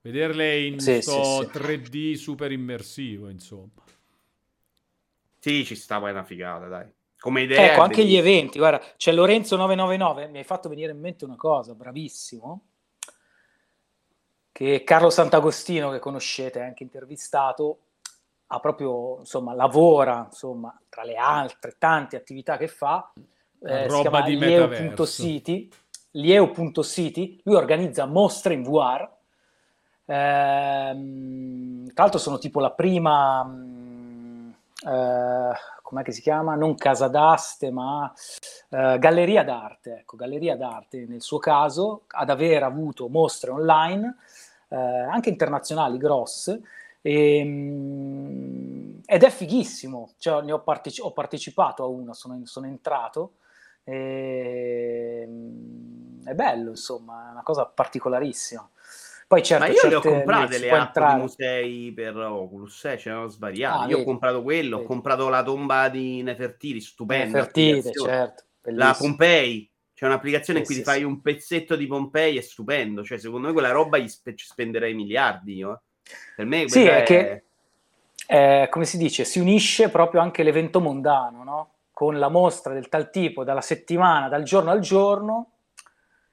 Vederle 0.00 0.60
in 0.60 0.80
Sì, 0.80 1.00
sto 1.00 1.42
sì, 1.42 1.48
sì. 1.52 1.58
3D 1.58 2.14
super 2.14 2.52
immersivo, 2.52 3.28
insomma. 3.28 3.82
Sì, 5.38 5.64
ci 5.64 5.74
sta, 5.76 5.98
poi 5.98 6.08
è 6.08 6.12
una 6.12 6.24
figata, 6.24 6.66
dai. 6.66 6.92
Come 7.18 7.42
idea. 7.42 7.72
Ecco, 7.72 7.82
anche 7.82 8.02
gli 8.02 8.16
bellissimo. 8.16 8.28
eventi, 8.28 8.58
guarda, 8.58 8.84
c'è 8.96 9.12
Lorenzo 9.12 9.56
999, 9.56 10.30
mi 10.30 10.38
hai 10.38 10.44
fatto 10.44 10.68
venire 10.68 10.92
in 10.92 11.00
mente 11.00 11.24
una 11.24 11.36
cosa, 11.36 11.74
bravissimo, 11.74 12.66
che 14.52 14.82
Carlo 14.84 15.08
Sant'Agostino, 15.08 15.90
che 15.90 16.00
conoscete, 16.00 16.60
anche 16.60 16.82
intervistato, 16.82 17.83
ha 18.54 18.60
proprio, 18.60 19.18
insomma, 19.18 19.54
lavora, 19.54 20.26
insomma, 20.26 20.76
tra 20.88 21.04
le 21.04 21.16
altre 21.16 21.76
tante 21.78 22.16
attività 22.16 22.56
che 22.56 22.68
fa, 22.68 23.12
eh, 23.62 23.88
si 23.88 24.00
chiama 24.00 24.26
lieu.city, 24.26 25.68
lieu.city, 26.12 27.40
lui 27.44 27.54
organizza 27.54 28.06
mostre 28.06 28.54
in 28.54 28.62
VR, 28.62 29.08
Ehm, 30.06 31.86
tra 31.94 32.02
l'altro 32.02 32.18
sono 32.18 32.38
tipo 32.38 32.60
la 32.60 32.72
prima, 32.72 33.42
mm, 33.44 34.50
eh, 34.86 35.52
com'è 35.82 36.02
che 36.02 36.12
si 36.12 36.20
chiama? 36.20 36.54
Non 36.54 36.74
casa 36.74 37.08
d'aste, 37.08 37.70
ma 37.70 38.12
eh, 38.70 38.98
galleria 38.98 39.42
d'arte, 39.44 39.98
ecco, 40.00 40.16
galleria 40.16 40.56
d'arte 40.56 41.06
nel 41.08 41.22
suo 41.22 41.38
caso, 41.38 42.02
ad 42.08 42.30
aver 42.30 42.62
avuto 42.62 43.08
mostre 43.08 43.50
online, 43.50 44.16
eh, 44.68 44.76
anche 44.76 45.30
internazionali 45.30 45.96
grosse, 45.98 46.62
e, 47.06 47.42
mm, 47.44 49.00
ed 49.04 49.22
è 49.22 49.30
fighissimo, 49.30 50.14
cioè, 50.18 50.42
ne 50.42 50.52
ho, 50.52 50.62
parteci- 50.62 51.02
ho 51.02 51.12
partecipato 51.12 51.82
a 51.84 51.86
una, 51.86 52.14
sono, 52.14 52.40
sono 52.46 52.66
entrato, 52.66 53.34
e, 53.84 55.24
mm, 55.28 56.26
è 56.26 56.32
bello, 56.34 56.70
insomma, 56.70 57.28
è 57.28 57.30
una 57.32 57.42
cosa 57.42 57.66
particolarissima. 57.66 58.68
Poi 59.26 59.42
certo, 59.42 59.56
Ma 59.58 59.66
io 59.68 59.86
le 59.86 59.94
ho 59.94 60.02
comprate 60.02 60.58
le 60.58 60.74
app 60.74 61.00
entrare. 61.00 61.04
di 61.04 61.14
musei 61.14 61.92
per 61.92 62.16
Oculus, 62.16 62.84
eh, 62.86 62.98
ce 62.98 63.10
ne 63.10 63.16
ho 63.16 63.26
svariati. 63.28 63.84
Ah, 63.84 63.88
io 63.88 63.98
ho 63.98 64.02
vedi, 64.02 64.02
comprato 64.02 64.42
quello, 64.42 64.78
ho 64.78 64.82
vedi. 64.82 64.82
comprato 64.82 65.28
la 65.28 65.44
tomba 65.44 65.88
di 65.88 66.22
Nefertiti, 66.22 66.80
stupenda. 66.80 67.48
Nefertiti, 67.48 67.92
certo, 67.94 68.44
La 68.72 68.94
bellissimo. 68.94 68.96
Pompei, 68.96 69.70
c'è 69.92 70.06
un'applicazione 70.06 70.58
in 70.60 70.64
Sì, 70.64 70.64
cui 70.64 70.74
sì, 70.74 70.76
ti 70.76 70.82
fai 70.82 70.98
sì. 70.98 71.04
un 71.04 71.20
pezzetto 71.20 71.76
di 71.76 71.86
Pompei, 71.86 72.36
è 72.36 72.40
stupendo. 72.40 73.04
Cioè, 73.04 73.18
secondo 73.18 73.46
me 73.46 73.52
quella 73.52 73.70
roba 73.70 74.04
spe- 74.08 74.34
ci 74.34 74.46
spenderei 74.46 74.94
miliardi 74.94 75.54
io. 75.54 75.72
eh. 75.74 75.80
Per 76.36 76.44
me 76.46 76.68
Sì, 76.68 76.84
è 76.84 77.02
che, 77.02 77.42
eh, 78.26 78.66
come 78.70 78.84
si 78.84 78.96
dice, 78.98 79.24
si 79.24 79.38
unisce 79.38 79.88
proprio 79.90 80.20
anche 80.20 80.42
l'evento 80.42 80.80
mondano, 80.80 81.44
no? 81.44 81.68
Con 81.92 82.18
la 82.18 82.28
mostra 82.28 82.72
del 82.72 82.88
tal 82.88 83.10
tipo, 83.10 83.44
dalla 83.44 83.60
settimana, 83.60 84.28
dal 84.28 84.42
giorno 84.42 84.70
al 84.70 84.80
giorno, 84.80 85.50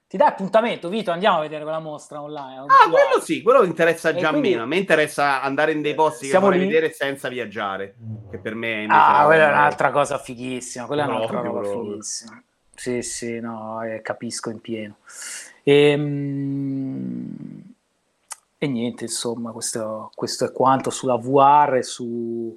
ti 0.08 0.18
dai 0.18 0.28
appuntamento, 0.28 0.90
Vito, 0.90 1.12
andiamo 1.12 1.38
a 1.38 1.42
vedere 1.42 1.64
quella 1.64 1.80
mostra 1.80 2.22
online. 2.22 2.66
Ah, 2.68 2.90
quello 2.90 3.22
sì, 3.22 3.42
quello 3.42 3.64
interessa 3.64 4.10
E 4.10 4.16
già 4.18 4.30
quindi- 4.30 4.50
meno. 4.50 4.64
A 4.64 4.66
me 4.66 4.78
interessa 4.78 5.42
andare 5.42 5.72
in 5.72 5.82
dei 5.82 5.94
posti 5.94 6.28
che 6.28 6.38
vorrei 6.38 6.60
lì. 6.60 6.66
vedere 6.68 6.92
senza 6.92 7.30
viaggiare. 7.30 7.96
Che 8.30 8.38
per 8.40 8.56
me 8.56 8.74
è 8.74 8.80
invece 8.82 9.00
Ah, 9.00 9.26
quella 9.26 9.48
è 9.48 9.52
un'altra 9.52 9.92
cosa 9.92 10.18
fighissima, 10.18 10.86
quella 10.86 11.04
è 11.04 11.08
un'altra 11.08 11.42
roba 11.42 11.60
proprio. 11.62 11.84
fighissima. 11.92 12.44
Sì, 12.74 13.02
sì, 13.02 13.40
no, 13.40 13.84
eh, 13.84 14.02
capisco 14.02 14.50
in 14.50 14.60
pieno. 14.60 14.96
Ehm, 15.64 17.36
E, 18.64 18.68
niente, 18.68 19.05
insomma, 19.05 19.51
questo, 19.51 20.12
questo 20.14 20.45
è 20.45 20.51
quanto 20.51 20.91
sulla 20.91 21.16
VR 21.18 21.78
e 21.78 21.84
su, 21.84 22.55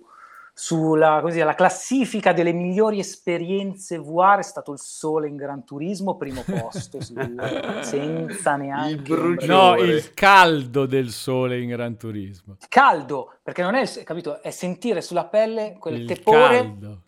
sulla 0.52 1.20
così, 1.22 1.38
la 1.38 1.54
classifica 1.54 2.34
delle 2.34 2.52
migliori 2.52 2.98
esperienze 2.98 3.96
VR 3.98 4.36
è 4.36 4.42
stato 4.42 4.72
il 4.72 4.78
sole 4.78 5.28
in 5.28 5.36
Gran 5.36 5.64
Turismo, 5.64 6.18
primo 6.18 6.42
posto, 6.44 7.00
su- 7.00 7.14
senza 7.80 8.56
neanche... 8.56 9.12
Il. 9.14 9.44
No, 9.46 9.76
il 9.76 10.12
caldo 10.12 10.84
del 10.84 11.08
sole 11.08 11.58
in 11.58 11.70
Gran 11.70 11.96
Turismo. 11.96 12.58
caldo, 12.68 13.38
perché 13.42 13.62
non 13.62 13.74
è, 13.74 13.86
capito, 14.04 14.42
è 14.42 14.50
sentire 14.50 15.00
sulla 15.00 15.24
pelle 15.24 15.78
quel 15.78 16.00
Il 16.00 16.06
tepore 16.06 16.56
caldo. 16.58 17.02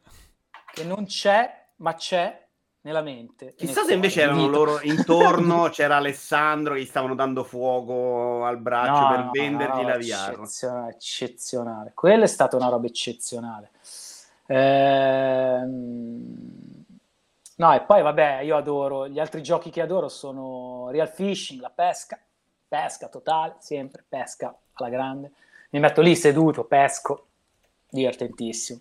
che 0.73 0.85
non 0.85 1.05
c'è, 1.05 1.67
ma 1.77 1.93
c'è 1.93 2.46
nella 2.87 3.03
mente. 3.03 3.55
Chissà 3.57 3.83
se 3.83 3.95
invece 3.95 4.23
erano 4.23 4.47
Vito. 4.47 4.51
loro 4.53 4.81
intorno, 4.83 5.69
c'era 5.75 5.97
Alessandro 5.97 6.75
che 6.75 6.83
gli 6.83 6.87
stavano 6.87 7.17
dando 7.17 7.43
fuoco 7.43 8.45
al 8.45 8.59
braccio 8.59 9.01
No, 9.01 9.09
per 9.09 9.19
no, 9.25 9.31
vendergli 9.33 9.83
la 9.85 9.97
VR. 9.97 10.33
Eccezionale, 10.35 10.93
eccezionale. 10.93 11.91
Quella 11.95 12.23
è 12.23 12.29
stata 12.29 12.55
una 12.55 12.69
roba 12.69 12.87
eccezionale. 12.87 13.71
Ehm, 14.47 15.85
No, 17.59 17.73
e 17.75 17.81
poi 17.81 18.03
vabbè, 18.03 18.41
io 18.41 18.55
adoro, 18.55 19.09
gli 19.09 19.19
altri 19.19 19.43
giochi 19.43 19.71
che 19.71 19.81
adoro 19.81 20.09
sono 20.11 20.91
Real 20.91 21.09
Fishing, 21.09 21.59
la 21.63 21.71
pesca, 21.71 22.21
pesca 22.69 23.09
totale, 23.09 23.57
sempre, 23.61 24.05
pesca 24.07 24.55
alla 24.75 24.91
grande. 24.91 25.33
Mi 25.71 25.81
metto 25.81 26.03
lì 26.03 26.15
seduto, 26.15 26.65
pesco, 26.65 27.29
divertentissimo. 27.89 28.81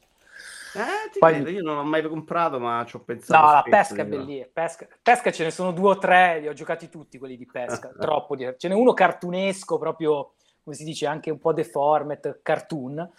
Eh, 0.76 1.18
Poi- 1.20 1.34
credo, 1.34 1.50
io 1.50 1.62
non 1.64 1.76
l'ho 1.78 1.84
mai 1.84 2.08
comprato, 2.08 2.60
ma 2.60 2.84
ci 2.86 2.96
ho 2.98 3.00
pensato. 3.00 3.46
No, 3.46 3.52
la 3.54 3.64
pesca 3.64 4.02
è 4.02 4.06
bellissima. 4.06 4.48
Pesca, 4.52 4.88
pesca 5.02 5.32
ce 5.32 5.44
ne 5.46 5.52
sono 5.52 5.72
due 5.72 5.90
o 5.92 5.98
tre, 5.98 6.40
li 6.42 6.48
ho 6.48 6.54
giocati 6.54 6.90
tutti 6.90 7.18
quelli 7.18 7.38
di 7.38 7.46
pesca, 7.46 7.90
troppo. 7.98 8.36
di- 8.36 8.54
Ce 8.58 8.68
n'è 8.68 8.74
uno 8.74 8.94
cartunesco, 8.94 9.78
proprio 9.78 10.34
come 10.64 10.76
si 10.76 10.84
dice, 10.84 11.06
anche 11.06 11.30
un 11.30 11.40
po' 11.40 11.54
deformed, 11.54 12.40
cartoon. 12.42 13.10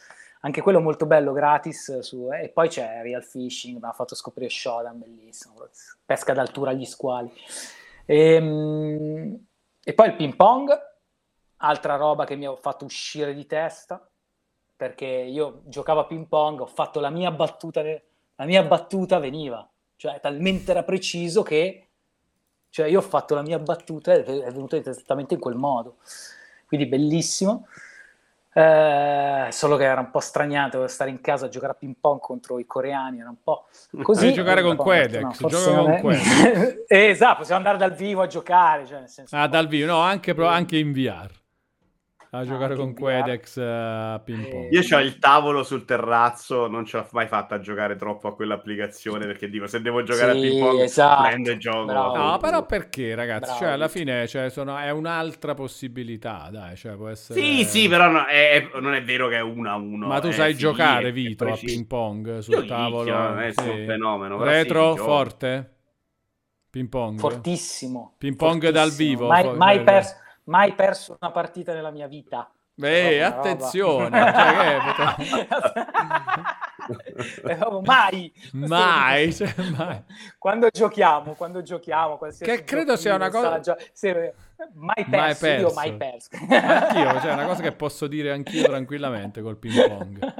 Anche 0.41 0.61
quello 0.61 0.81
molto 0.81 1.07
bello, 1.07 1.33
gratis. 1.33 2.01
su- 2.01 2.29
e 2.33 2.51
poi 2.51 2.69
c'è 2.69 3.01
Real 3.03 3.23
Fishing, 3.25 3.81
mi 3.81 3.89
ha 3.89 3.93
fatto 3.93 4.15
scoprire 4.15 4.51
Shodan, 4.51 4.99
bellissimo. 4.99 5.55
Pesca 6.05 6.33
d'altura 6.35 6.71
agli 6.71 6.85
squali. 6.85 7.33
Ehm, 8.05 9.45
E, 9.89 9.95
poi 9.95 10.09
il 10.09 10.17
ping 10.17 10.35
pong, 10.35 10.71
altra 11.59 11.95
roba 11.97 12.25
che 12.25 12.35
mi 12.35 12.45
ha 12.45 12.55
fatto 12.57 12.85
uscire 12.85 13.33
di 13.35 13.47
testa, 13.47 14.05
perché 14.77 15.07
io 15.07 15.63
giocavo 15.65 16.01
a 16.01 16.07
ping 16.07 16.27
pong, 16.27 16.61
ho 16.61 16.67
fatto 16.67 17.01
la 17.01 17.11
mia 17.11 17.31
battuta, 17.31 17.83
la 17.83 18.45
mia 18.45 18.63
battuta 18.63 19.19
veniva, 19.19 19.69
cioè 19.97 20.21
talmente 20.21 20.71
era 20.71 20.83
preciso 20.83 21.43
che 21.43 21.87
cioè, 22.77 22.89
io 22.89 22.99
ho 22.99 23.03
fatto 23.03 23.35
la 23.35 23.41
mia 23.41 23.59
battuta 23.59 24.13
e 24.13 24.23
è 24.23 24.51
venuta 24.51 24.77
esattamente 24.77 25.33
in 25.33 25.41
quel 25.41 25.55
modo. 25.55 25.97
Quindi 26.67 26.85
bellissimo. 26.85 27.67
Eh, 28.53 29.49
solo 29.51 29.77
che 29.77 29.85
era 29.85 30.01
un 30.01 30.11
po' 30.11 30.21
straniato 30.21 30.87
stare 30.87 31.09
in 31.09 31.23
casa 31.23 31.47
a 31.47 31.49
giocare 31.49 31.73
a 31.73 31.75
ping 31.75 31.95
pong 31.99 32.21
contro 32.21 32.59
i 32.59 32.67
coreani, 32.67 33.21
era 33.21 33.31
un 33.31 33.43
po' 33.43 33.67
così. 34.03 34.25
Devi 34.25 34.35
giocare 34.35 34.61
con 34.61 34.77
Quedex, 34.77 35.41
no, 35.41 35.49
gioca 35.49 35.75
con 35.75 36.01
Quedex. 36.01 36.85
esatto, 36.89 37.39
possiamo 37.39 37.61
andare 37.61 37.79
dal 37.79 37.95
vivo 37.95 38.21
a 38.21 38.27
giocare. 38.27 38.85
Cioè, 38.85 39.01
nel 39.01 39.09
senso, 39.09 39.35
Ah, 39.37 39.47
dal 39.47 39.69
vivo, 39.69 39.87
no, 39.87 40.01
anche, 40.01 40.35
pro- 40.35 40.47
anche 40.47 40.77
in 40.77 40.93
VR. 40.93 41.31
A 42.39 42.45
giocare 42.45 42.75
che 42.75 42.81
con. 42.81 42.95
Quedex 42.95 43.57
eh, 43.59 43.63
a 43.65 44.21
ping 44.21 44.47
pong. 44.49 44.73
Io 44.73 44.97
ho 44.97 45.01
il 45.01 45.19
tavolo 45.19 45.63
sul 45.63 45.85
terrazzo, 45.85 46.67
non 46.69 46.85
ce 46.85 46.97
l'ho 46.99 47.09
mai 47.13 47.27
fatta 47.29 47.57
a 47.57 47.61
giocare 47.61 47.97
troppo 47.97 48.29
a 48.29 48.35
quell'applicazione 48.35 49.27
perché 49.27 49.49
dico 49.49 49.67
se 49.67 49.81
devo 49.81 50.03
giocare 50.03 50.33
Sì, 50.33 50.39
a 50.39 50.41
ping 50.41 50.59
pong 50.59 50.81
esatto. 50.81 51.23
prendo 51.23 51.51
e 51.51 51.57
gioco. 51.59 51.85
Bravo. 51.85 52.17
No, 52.17 52.39
però 52.39 52.67
perché, 52.67 53.15
ragazzi? 53.15 53.45
Bravo. 53.45 53.59
Cioè, 53.59 53.69
alla 53.69 53.89
fine 53.89 54.27
cioè, 54.27 54.51
sono- 54.51 54.77
è 54.77 54.91
un'altra 54.91 55.55
possibilità, 55.55 56.49
dai, 56.51 56.77
cioè, 56.77 56.95
può 56.97 57.09
essere... 57.09 57.41
Sì, 57.41 57.65
sì, 57.65 57.89
però 57.89 58.09
no- 58.11 58.25
è- 58.25 58.69
è- 58.73 58.81
non 58.81 58.95
è 58.95 59.03
vero 59.05 59.29
che 59.29 59.37
è 59.37 59.41
uno 59.41 59.71
a 59.71 59.77
uno. 59.77 60.07
Ma 60.09 60.21
tu 60.21 60.31
sai 60.31 60.53
sì, 60.53 60.59
giocare, 60.61 61.13
Vito, 61.13 61.45
a 61.53 61.57
ping 61.57 61.87
pong 61.87 62.27
Io 62.29 62.41
sul 62.41 62.55
licchio, 62.61 62.67
tavolo? 62.67 63.13
non 63.17 63.41
è 63.41 63.53
Sì. 63.53 63.69
un 63.69 63.85
fenomeno, 63.87 64.43
Retro, 64.43 64.93
sì, 64.93 64.99
forte? 64.99 65.71
Ping 66.71 66.89
pong? 66.89 67.19
Fortissimo. 67.19 68.15
Ping 68.19 68.37
pong 68.37 68.69
dal 68.71 68.91
fortissimo. 68.91 68.97
vivo, 69.17 69.27
Mai, 69.29 69.45
mai 69.57 69.77
eh, 69.79 69.85
perso, 69.85 70.15
mai 70.47 70.75
perso 70.75 71.17
una 71.21 71.31
partita 71.31 71.73
nella 71.73 71.91
mia 71.91 72.09
vita. 72.09 72.51
Beh, 72.79 73.25
attenzione, 73.25 74.11
cioè, 74.35 75.57
proprio 77.57 77.81
mai. 77.81 78.31
mai, 78.53 79.33
cioè, 79.35 79.53
mai. 79.77 80.03
Quando 80.39 80.69
giochiamo, 80.71 81.33
quando 81.33 81.63
giochiamo, 81.63 82.19
qualsiasi 82.19 82.51
Che 82.53 82.65
credo 82.65 82.97
sia 82.97 83.15
una 83.15 83.31
cosa- 83.31 83.53
sa- 83.53 83.61
gio- 83.61 83.77
sì, 83.93 84.13
mai 84.75 85.07
perso, 85.09 85.47
Mai 85.47 85.61
io 85.61 85.73
perso. 85.73 85.75
mai 85.75 85.97
perso. 85.97 86.29
Anch'io, 86.51 87.21
cioè, 87.21 87.33
una 87.33 87.47
cosa 87.47 87.63
che 87.63 87.73
posso 87.73 88.07
dire 88.07 88.33
anch'io 88.33 88.65
tranquillamente 88.65 89.41
col 89.41 89.57
ping 89.57 89.89
pong. 89.89 90.35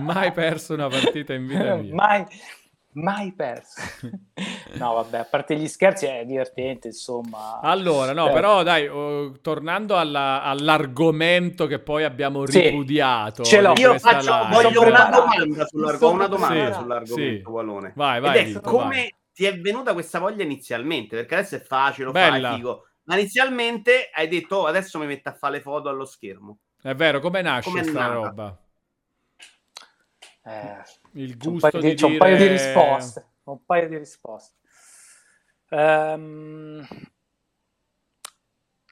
Mai 0.00 0.30
perso 0.32 0.74
una 0.74 0.88
partita 0.88 1.32
in 1.32 1.46
vita 1.46 1.74
mia. 1.76 1.94
mai, 1.94 2.26
mai 3.02 3.32
perso. 3.32 3.80
no, 4.78 4.94
vabbè, 4.94 5.18
a 5.18 5.24
parte 5.24 5.56
gli 5.56 5.66
scherzi 5.68 6.06
è 6.06 6.24
divertente, 6.24 6.88
insomma. 6.88 7.60
Allora, 7.60 8.12
no, 8.12 8.28
Eh, 8.28 8.32
però 8.32 8.62
dai, 8.62 8.86
oh, 8.88 9.32
tornando 9.40 9.96
alla- 9.96 10.42
all'argomento 10.42 11.66
che 11.66 11.78
poi 11.78 12.04
abbiamo 12.04 12.46
Sì, 12.46 12.60
ripudiato. 12.60 13.42
ce 13.44 13.60
l'ho. 13.60 13.74
Io 13.76 13.90
questa 13.90 14.20
faccio, 14.20 14.30
live. 14.32 14.62
voglio 14.62 14.80
una 14.82 15.04
domanda, 15.10 15.66
sull'arg- 15.66 15.98
Sono 15.98 16.12
una 16.12 16.26
domanda 16.26 16.54
preparato. 16.54 16.80
sull'argomento, 16.82 17.48
Sì. 17.48 17.52
Valone. 17.52 17.92
Vai, 17.96 18.16
Ed 18.16 18.22
vai, 18.22 18.38
è 18.38 18.44
Vito, 18.44 18.60
come 18.60 18.86
vai. 18.96 19.14
ti 19.32 19.44
è 19.44 19.58
venuta 19.60 19.92
questa 19.92 20.18
voglia 20.18 20.42
inizialmente? 20.44 21.16
Perché 21.16 21.34
adesso 21.36 21.56
è 21.56 21.60
facile, 21.60 22.10
Bella. 22.10 22.48
fai, 22.50 22.56
figo. 22.56 22.82
Ma 23.04 23.16
inizialmente 23.18 24.10
hai 24.12 24.28
detto, 24.28 24.56
oh, 24.56 24.66
adesso 24.66 24.98
mi 24.98 25.06
metto 25.06 25.28
a 25.30 25.32
fare 25.32 25.54
le 25.56 25.60
foto 25.62 25.88
allo 25.88 26.04
schermo. 26.04 26.58
È 26.82 26.94
vero, 26.94 27.20
come 27.20 27.40
nasce 27.42 27.70
Come 27.70 27.80
è 27.80 27.84
sta 27.84 28.00
nata? 28.00 28.12
roba? 28.12 28.58
Eh, 30.44 30.82
Il 31.12 31.36
c'è 31.36 31.46
un 31.46 31.52
gusto 31.52 31.68
paio 31.70 31.82
di 31.82 31.88
di, 31.90 31.94
c'è 31.94 32.06
un 32.06 32.16
paio 32.18 32.36
di 32.36 32.46
risposte. 32.46 33.26
Un 33.44 33.64
paio 33.64 33.88
di 33.88 33.96
risposte. 33.98 34.56
Ehm, 35.70 36.86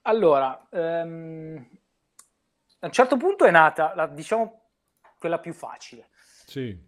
allora, 0.03 0.67
ehm, 0.71 1.69
a 2.81 2.87
un 2.87 2.93
certo 2.93 3.17
punto 3.17 3.45
è 3.45 3.51
nata, 3.51 3.95
la- 3.95 4.07
diciamo, 4.07 4.63
quella 5.19 5.39
più 5.39 5.53
facile. 5.53 6.09
Sì. 6.47 6.79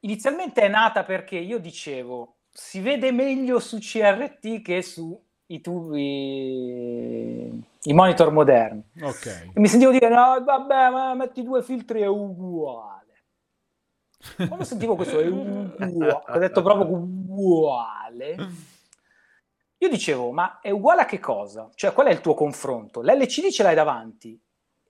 Inizialmente 0.00 0.62
è 0.62 0.68
nata 0.68 1.04
perché 1.04 1.36
io 1.36 1.58
dicevo, 1.58 2.36
si 2.50 2.80
vede 2.80 3.12
meglio 3.12 3.58
su 3.58 3.78
CRT 3.78 4.62
che 4.62 4.82
su 4.82 5.20
i 5.46 5.60
tubi, 5.60 7.48
i 7.82 7.92
monitor 7.92 8.30
moderni. 8.30 8.82
Ok. 9.02 9.26
E 9.52 9.60
mi 9.60 9.66
sentivo 9.68 9.90
dire, 9.90 10.08
no, 10.08 10.42
vabbè, 10.42 10.90
ma 10.90 11.14
metti 11.14 11.42
due 11.42 11.62
filtri 11.62 12.00
è 12.02 12.06
uguale. 12.06 12.99
Quando 14.36 14.64
sentivo 14.64 14.96
questo 14.96 15.18
è 15.20 15.26
uguale, 15.28 16.22
ho 16.26 16.38
detto 16.38 16.62
proprio 16.62 16.86
uguale, 16.96 18.36
io 19.78 19.88
dicevo, 19.88 20.30
ma 20.30 20.60
è 20.60 20.70
uguale 20.70 21.02
a 21.02 21.06
che 21.06 21.18
cosa? 21.18 21.70
Cioè, 21.74 21.92
qual 21.92 22.06
è 22.08 22.10
il 22.10 22.20
tuo 22.20 22.34
confronto? 22.34 23.00
L'LCD 23.00 23.48
ce 23.50 23.62
l'hai 23.62 23.74
davanti 23.74 24.38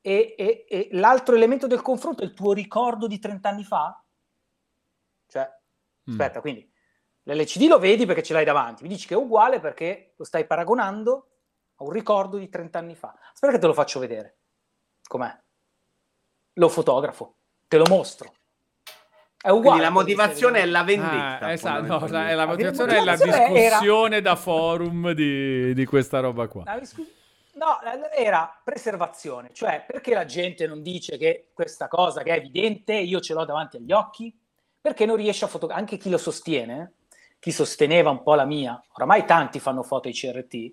e, 0.01 0.35
e- 0.37 0.65
e 0.69 0.89
l'altro 0.93 1.35
elemento 1.37 1.67
del 1.67 1.81
confronto 1.83 2.23
è 2.23 2.25
il 2.25 2.35
tuo 2.35 2.53
ricordo 2.53 3.07
di 3.07 3.19
30 3.19 3.49
anni 3.49 3.65
fa? 3.65 4.03
Cioè, 5.27 5.59
Mm. 6.09 6.13
aspetta, 6.13 6.41
quindi 6.41 6.69
l'LCD 7.25 7.69
lo 7.69 7.79
vedi 7.79 8.07
perché 8.07 8.23
ce 8.23 8.33
l'hai 8.33 8.45
davanti, 8.45 8.83
mi 8.83 8.89
dici 8.89 9.07
che 9.07 9.13
è 9.15 9.19
uguale 9.19 9.61
perché 9.61 10.15
lo 10.17 10.25
stai 10.25 10.47
paragonando 10.47 11.29
a 11.77 11.85
un 11.85 11.91
ricordo 11.91 12.39
di 12.39 12.49
30 12.49 12.79
anni 12.79 12.97
fa. 12.97 13.15
Aspetta 13.33 13.53
che 13.53 13.59
te 13.59 13.67
lo 13.67 13.75
faccio 13.75 14.01
vedere. 14.01 14.39
Com'è? 15.07 15.39
Lo 16.55 16.69
fotografo, 16.69 17.37
te 17.69 17.77
lo 17.77 17.85
mostro. 17.89 18.33
È 19.43 19.49
uguale. 19.49 19.63
Quindi 19.69 19.81
la 19.81 19.91
motivazione 19.91 20.61
è 20.61 20.67
la 20.67 20.81
Ah, 20.81 20.85
vendetta. 20.85 21.53
esatto, 21.53 21.87
no, 21.87 22.07
la, 22.09 22.25
la 22.25 22.35
La 22.35 22.47
motivazione 22.47 22.93
è 22.97 23.03
la 23.05 23.13
motivazione 23.13 23.45
era- 23.55 23.69
discussione 23.79 24.21
da 24.21 24.37
forum 24.37 25.13
di, 25.13 25.73
di 25.73 25.85
questa 25.87 26.21
roba 26.21 26.47
qua. 26.47 26.65
No, 27.53 27.79
era 28.15 28.61
preservazione, 28.63 29.51
cioè 29.53 29.85
perché 29.87 30.15
la 30.15 30.25
gente 30.25 30.67
non 30.67 30.83
dice 30.83 31.19
che 31.19 31.49
questa 31.53 31.89
cosa 31.89 32.23
che 32.23 32.33
è 32.33 32.37
evidente 32.37 32.95
io 32.95 33.21
ce 33.21 33.35
l'ho 33.35 33.45
davanti 33.45 33.77
agli 33.77 33.93
occhi? 33.93 34.35
Perché 34.81 35.05
non 35.05 35.17
riesce 35.17 35.45
a 35.45 35.49
fotografare, 35.49 35.85
anche 35.87 35.97
chi 36.03 36.09
lo 36.11 36.17
sostiene, 36.17 36.93
chi 37.39 37.51
sosteneva 37.51 38.09
un 38.11 38.23
po' 38.23 38.35
la 38.35 38.45
mia, 38.47 38.83
oramai 38.93 39.25
tanti 39.27 39.59
fanno 39.59 39.83
foto 39.83 40.09
ai 40.09 40.15
CRT, 40.15 40.73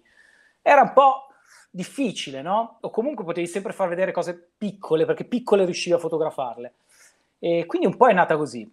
era 0.61 0.81
un 0.81 0.93
po' 0.93 1.27
difficile, 1.69 2.41
no? 2.41 2.77
O 2.81 2.89
comunque 2.89 3.25
potevi 3.25 3.47
sempre 3.47 3.73
far 3.73 3.89
vedere 3.89 4.11
cose 4.13 4.51
piccole, 4.57 5.05
perché 5.05 5.25
piccole 5.25 5.65
riuscivi 5.65 5.95
a 5.95 5.99
fotografarle. 5.99 6.73
E 7.39 7.65
quindi 7.65 7.87
un 7.87 7.95
po' 7.95 8.07
è 8.07 8.13
nata 8.13 8.37
così. 8.37 8.69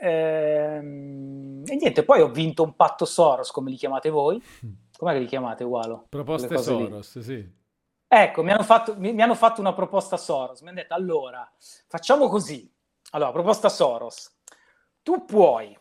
Ehm, 0.00 1.62
e 1.66 1.76
niente, 1.76 2.04
poi 2.04 2.20
ho 2.20 2.28
vinto 2.28 2.62
un 2.62 2.74
patto 2.74 3.04
Soros, 3.04 3.50
come 3.50 3.70
li 3.70 3.76
chiamate 3.76 4.10
voi. 4.10 4.42
Com'è 4.96 5.12
che 5.12 5.18
li 5.18 5.26
chiamate, 5.26 5.64
Ualo? 5.64 6.06
Proposte 6.08 6.48
cose 6.48 6.74
lì. 6.74 6.84
Soros, 6.84 7.18
sì. 7.18 7.62
Ecco, 8.06 8.42
mi 8.42 8.52
hanno, 8.52 8.62
fatto, 8.62 8.94
mi, 8.96 9.12
mi 9.12 9.22
hanno 9.22 9.34
fatto 9.34 9.60
una 9.60 9.74
proposta 9.74 10.16
Soros. 10.16 10.60
Mi 10.60 10.68
hanno 10.68 10.78
detto, 10.78 10.94
allora, 10.94 11.50
facciamo 11.88 12.28
così. 12.28 12.70
Allora, 13.10 13.32
proposta 13.32 13.68
Soros. 13.68 14.38
Tu 15.02 15.24
puoi 15.24 15.76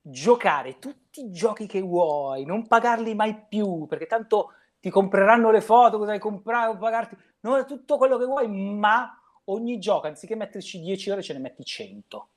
giocare 0.00 0.78
tutti 0.78 1.24
i 1.24 1.30
giochi 1.30 1.66
che 1.66 1.80
vuoi, 1.80 2.44
non 2.44 2.66
pagarli 2.66 3.14
mai 3.14 3.46
più, 3.48 3.86
perché 3.86 4.06
tanto 4.06 4.52
ti 4.80 4.88
compreranno 4.88 5.50
le 5.50 5.60
foto, 5.60 5.98
cosa 5.98 6.12
hai 6.12 6.18
comprato, 6.18 6.78
pagarti, 6.78 7.16
non 7.40 7.66
tutto 7.66 7.98
quello 7.98 8.16
che 8.16 8.24
vuoi, 8.24 8.48
ma 8.48 9.19
ogni 9.44 9.78
gioco, 9.78 10.06
anziché 10.06 10.34
metterci 10.36 10.80
10 10.80 11.10
ore, 11.10 11.22
ce 11.22 11.32
ne 11.32 11.38
metti 11.40 11.64
100. 11.64 12.28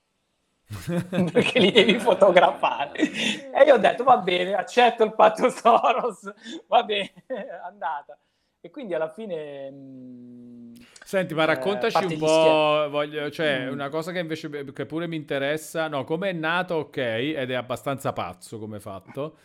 perché 1.31 1.59
li 1.59 1.71
devi 1.71 1.99
fotografare. 1.99 2.99
E 2.99 3.63
io 3.65 3.75
ho 3.75 3.77
detto, 3.77 4.03
va 4.03 4.17
bene, 4.17 4.53
accetto 4.53 5.03
il 5.03 5.13
patto 5.15 5.49
Soros, 5.49 6.31
va 6.67 6.83
bene, 6.83 7.13
andata. 7.65 8.17
E 8.61 8.69
quindi 8.69 8.93
alla 8.93 9.09
fine... 9.11 9.69
mh, 9.71 10.73
Senti, 11.05 11.33
ma 11.33 11.43
Eh, 11.45 11.45
raccontaci 11.45 11.91
parte 11.91 12.05
un 12.05 12.15
po', 12.17 12.87
voglio, 12.89 13.29
cioè, 13.29 13.69
Mm. 13.69 13.71
una 13.71 13.89
cosa 13.89 14.11
che 14.11 14.19
invece 14.19 14.49
che 14.71 14.85
pure 14.85 15.05
mi 15.07 15.17
interessa, 15.17 15.87
no, 15.89 16.03
come 16.05 16.29
è 16.29 16.33
nato, 16.33 16.75
ok, 16.75 16.97
ed 16.97 17.51
è 17.51 17.53
abbastanza 17.55 18.13
pazzo 18.13 18.57
come 18.57 18.79
fatto, 18.79 19.37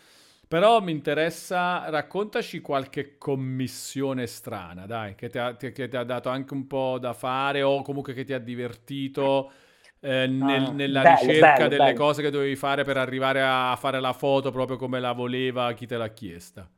però 0.49 0.81
mi 0.81 0.93
interessa, 0.93 1.89
raccontaci 1.91 2.61
qualche 2.61 3.19
commissione 3.19 4.27
strana, 4.27 4.87
dai, 4.87 5.15
che 5.15 5.29
ti 5.29 5.39
ha, 5.39 5.55
ti- 5.55 5.73
che 5.73 5.89
ti 5.89 5.97
ha 5.97 6.05
dato 6.05 6.29
anche 6.31 6.55
un 6.55 6.67
po' 6.67 6.99
da 6.99 7.13
fare 7.13 7.63
o 7.63 7.83
comunque 7.83 8.15
che 8.15 8.25
ti 8.25 8.33
ha 8.33 8.39
divertito 8.41 9.53
eh, 10.01 10.27
nel- 10.27 10.63
Ah, 10.63 10.75
nella 10.75 11.03
bello, 11.03 11.33
ricerca 11.33 11.39
bello, 11.39 11.69
delle 11.69 11.93
bello. 11.93 11.95
cose 11.95 12.23
che 12.23 12.31
dovevi 12.31 12.57
fare 12.57 12.85
per 12.85 12.97
arrivare 12.97 13.43
a 13.43 13.77
fare 13.77 14.01
la 14.01 14.13
foto 14.13 14.51
proprio 14.53 14.77
come 14.77 15.01
la 15.01 15.13
voleva 15.13 15.73
chi 15.73 15.87
te 15.87 15.97
l'ha 15.97 16.09
chiesta. 16.09 16.69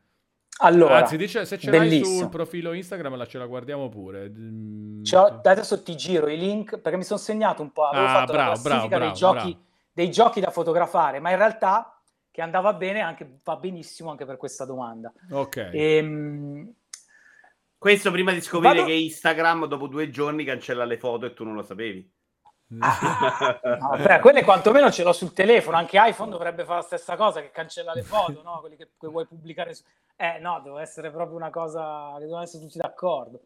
Allora, 0.60 0.98
Anzi, 0.98 1.16
dice, 1.16 1.44
se 1.46 1.58
ce 1.58 1.72
l'hai 1.72 1.90
bellissimo. 1.90 2.28
sul 2.28 2.28
profilo 2.30 2.72
Instagram 2.72 3.16
la 3.16 3.26
ce 3.26 3.38
la 3.38 3.46
guardiamo 3.46 3.88
pure. 3.88 4.28
Mm, 4.30 5.02
C'ho- 5.02 5.40
adesso 5.42 5.82
ti 5.82 5.96
giro 5.96 6.28
i 6.28 6.36
link 6.38 6.78
perché 6.78 6.96
mi 6.98 7.04
sono 7.04 7.18
segnato 7.18 7.62
un 7.62 7.72
po', 7.72 7.84
avevo 7.86 8.06
Ah, 8.06 8.08
fatto 8.08 8.32
bravo, 8.32 8.36
la 8.36 8.42
classifica 8.42 8.96
bravo, 8.96 8.98
dei, 8.98 9.12
giochi, 9.12 9.56
bravo. 9.56 9.58
dei 9.92 10.10
giochi 10.10 10.40
da 10.40 10.50
fotografare, 10.50 11.20
ma 11.20 11.30
in 11.30 11.36
realtà 11.36 11.99
che 12.30 12.42
andava 12.42 12.72
bene 12.72 13.00
anche, 13.00 13.38
va 13.42 13.56
benissimo 13.56 14.10
anche 14.10 14.24
per 14.24 14.36
questa 14.36 14.64
domanda. 14.64 15.12
Ok. 15.30 15.70
Ehm, 15.72 16.72
Questo 17.76 18.10
prima 18.10 18.32
di 18.32 18.40
scoprire 18.40 18.74
Vado- 18.74 18.86
che 18.86 18.92
Instagram 18.92 19.66
dopo 19.66 19.86
due 19.86 20.10
giorni 20.10 20.44
cancella 20.44 20.84
le 20.84 20.98
foto 20.98 21.26
e 21.26 21.32
tu 21.32 21.44
non 21.44 21.54
lo 21.54 21.62
sapevi. 21.62 22.08
ah, 22.78 23.60
no, 23.80 23.88
vabbè, 23.88 24.20
quelle 24.20 24.44
quantomeno 24.44 24.92
ce 24.92 25.02
l'ho 25.02 25.12
sul 25.12 25.32
telefono, 25.32 25.76
anche 25.76 25.98
iPhone 26.00 26.30
dovrebbe 26.30 26.64
fare 26.64 26.78
la 26.80 26.86
stessa 26.86 27.16
cosa, 27.16 27.40
che 27.40 27.50
cancella 27.50 27.92
le 27.92 28.02
foto, 28.02 28.42
no? 28.44 28.58
Quelli 28.60 28.76
che, 28.76 28.90
che 28.98 29.08
vuoi 29.08 29.26
pubblicare 29.26 29.74
su... 29.74 29.82
Eh 30.14 30.38
no, 30.38 30.60
deve 30.62 30.82
essere 30.82 31.10
proprio 31.10 31.36
una 31.36 31.50
cosa 31.50 32.12
che 32.18 32.26
devono 32.26 32.42
essere 32.42 32.62
tutti 32.62 32.78
d'accordo. 32.78 33.40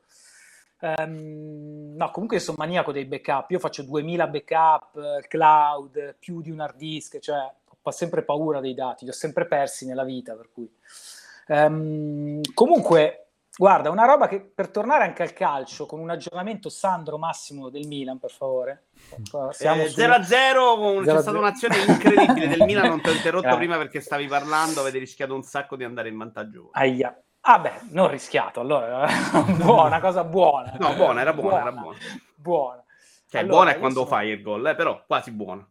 Ehm, 0.81 1.95
no, 1.97 2.11
comunque 2.11 2.39
sono 2.39 2.59
maniaco 2.59 2.93
dei 2.93 3.07
backup, 3.07 3.51
io 3.51 3.59
faccio 3.59 3.83
2000 3.85 4.27
backup, 4.27 4.97
eh, 4.97 5.27
cloud, 5.27 6.17
più 6.19 6.43
di 6.43 6.51
un 6.51 6.61
hard 6.61 6.77
disk, 6.77 7.19
cioè 7.21 7.51
ho 7.91 7.93
sempre 7.93 8.23
paura 8.23 8.61
dei 8.61 8.75
dati, 8.75 9.05
li 9.05 9.11
ho 9.11 9.15
sempre 9.15 9.47
persi 9.47 9.87
nella 9.87 10.05
vita, 10.05 10.35
per 10.35 10.49
cui... 10.53 10.71
Ehm, 11.49 12.41
comunque, 12.55 13.27
guarda, 13.57 13.91
una 13.91 14.07
roba 14.07 14.27
che 14.29 14.41
per 14.41 14.69
tornare 14.71 15.05
anche 15.05 15.23
al 15.23 15.33
calcio, 15.35 15.85
con 15.87 16.01
un 16.01 16.11
aggiornamento 16.11 16.69
Sandro 16.71 17.19
Massimo 17.19 17.69
del 17.69 17.87
Milan, 17.87 18.19
per 18.19 18.31
favore. 18.31 18.85
Siamo 19.51 19.83
Eh, 19.83 19.89
su- 19.89 20.01
0-0, 20.01 20.77
con- 20.77 21.05
c'è 21.05 21.11
0-0. 21.13 21.21
stata 21.21 21.39
un'azione 21.39 21.77
incredibile 21.87 22.49
del 22.49 22.63
Milan, 22.65 22.89
non 22.89 23.01
ti 23.03 23.11
ho 23.11 23.13
interrotto 23.13 23.43
Grazie. 23.43 23.59
prima 23.59 23.77
perché 23.77 24.01
stavi 24.01 24.27
parlando, 24.27 24.81
avete 24.81 24.99
rischiato 24.99 25.35
un 25.35 25.43
sacco 25.43 25.77
di 25.77 25.85
andare 25.85 26.09
in 26.09 26.17
vantaggio. 26.17 26.71
Aia. 26.73 27.19
Ah 27.47 27.59
beh, 27.59 27.73
non 27.91 28.09
rischiato, 28.09 28.61
allora 28.61 29.07
buona, 29.61 30.01
cosa 30.01 30.25
buona. 30.25 30.75
No, 30.79 30.95
buona, 30.95 31.21
era 31.21 31.35
buona, 31.35 31.61
era 31.61 31.73
buona. 31.73 31.99
Buona. 32.35 32.83
Cioè, 33.29 33.43
Allora, 33.43 33.57
buona 33.57 33.71
è 33.73 33.79
quando 33.79 33.99
sono- 33.99 34.11
fai 34.11 34.29
il 34.31 34.41
gol, 34.41 34.67
eh, 34.69 34.75
però 34.75 35.03
quasi 35.07 35.31
buona. 35.31 35.69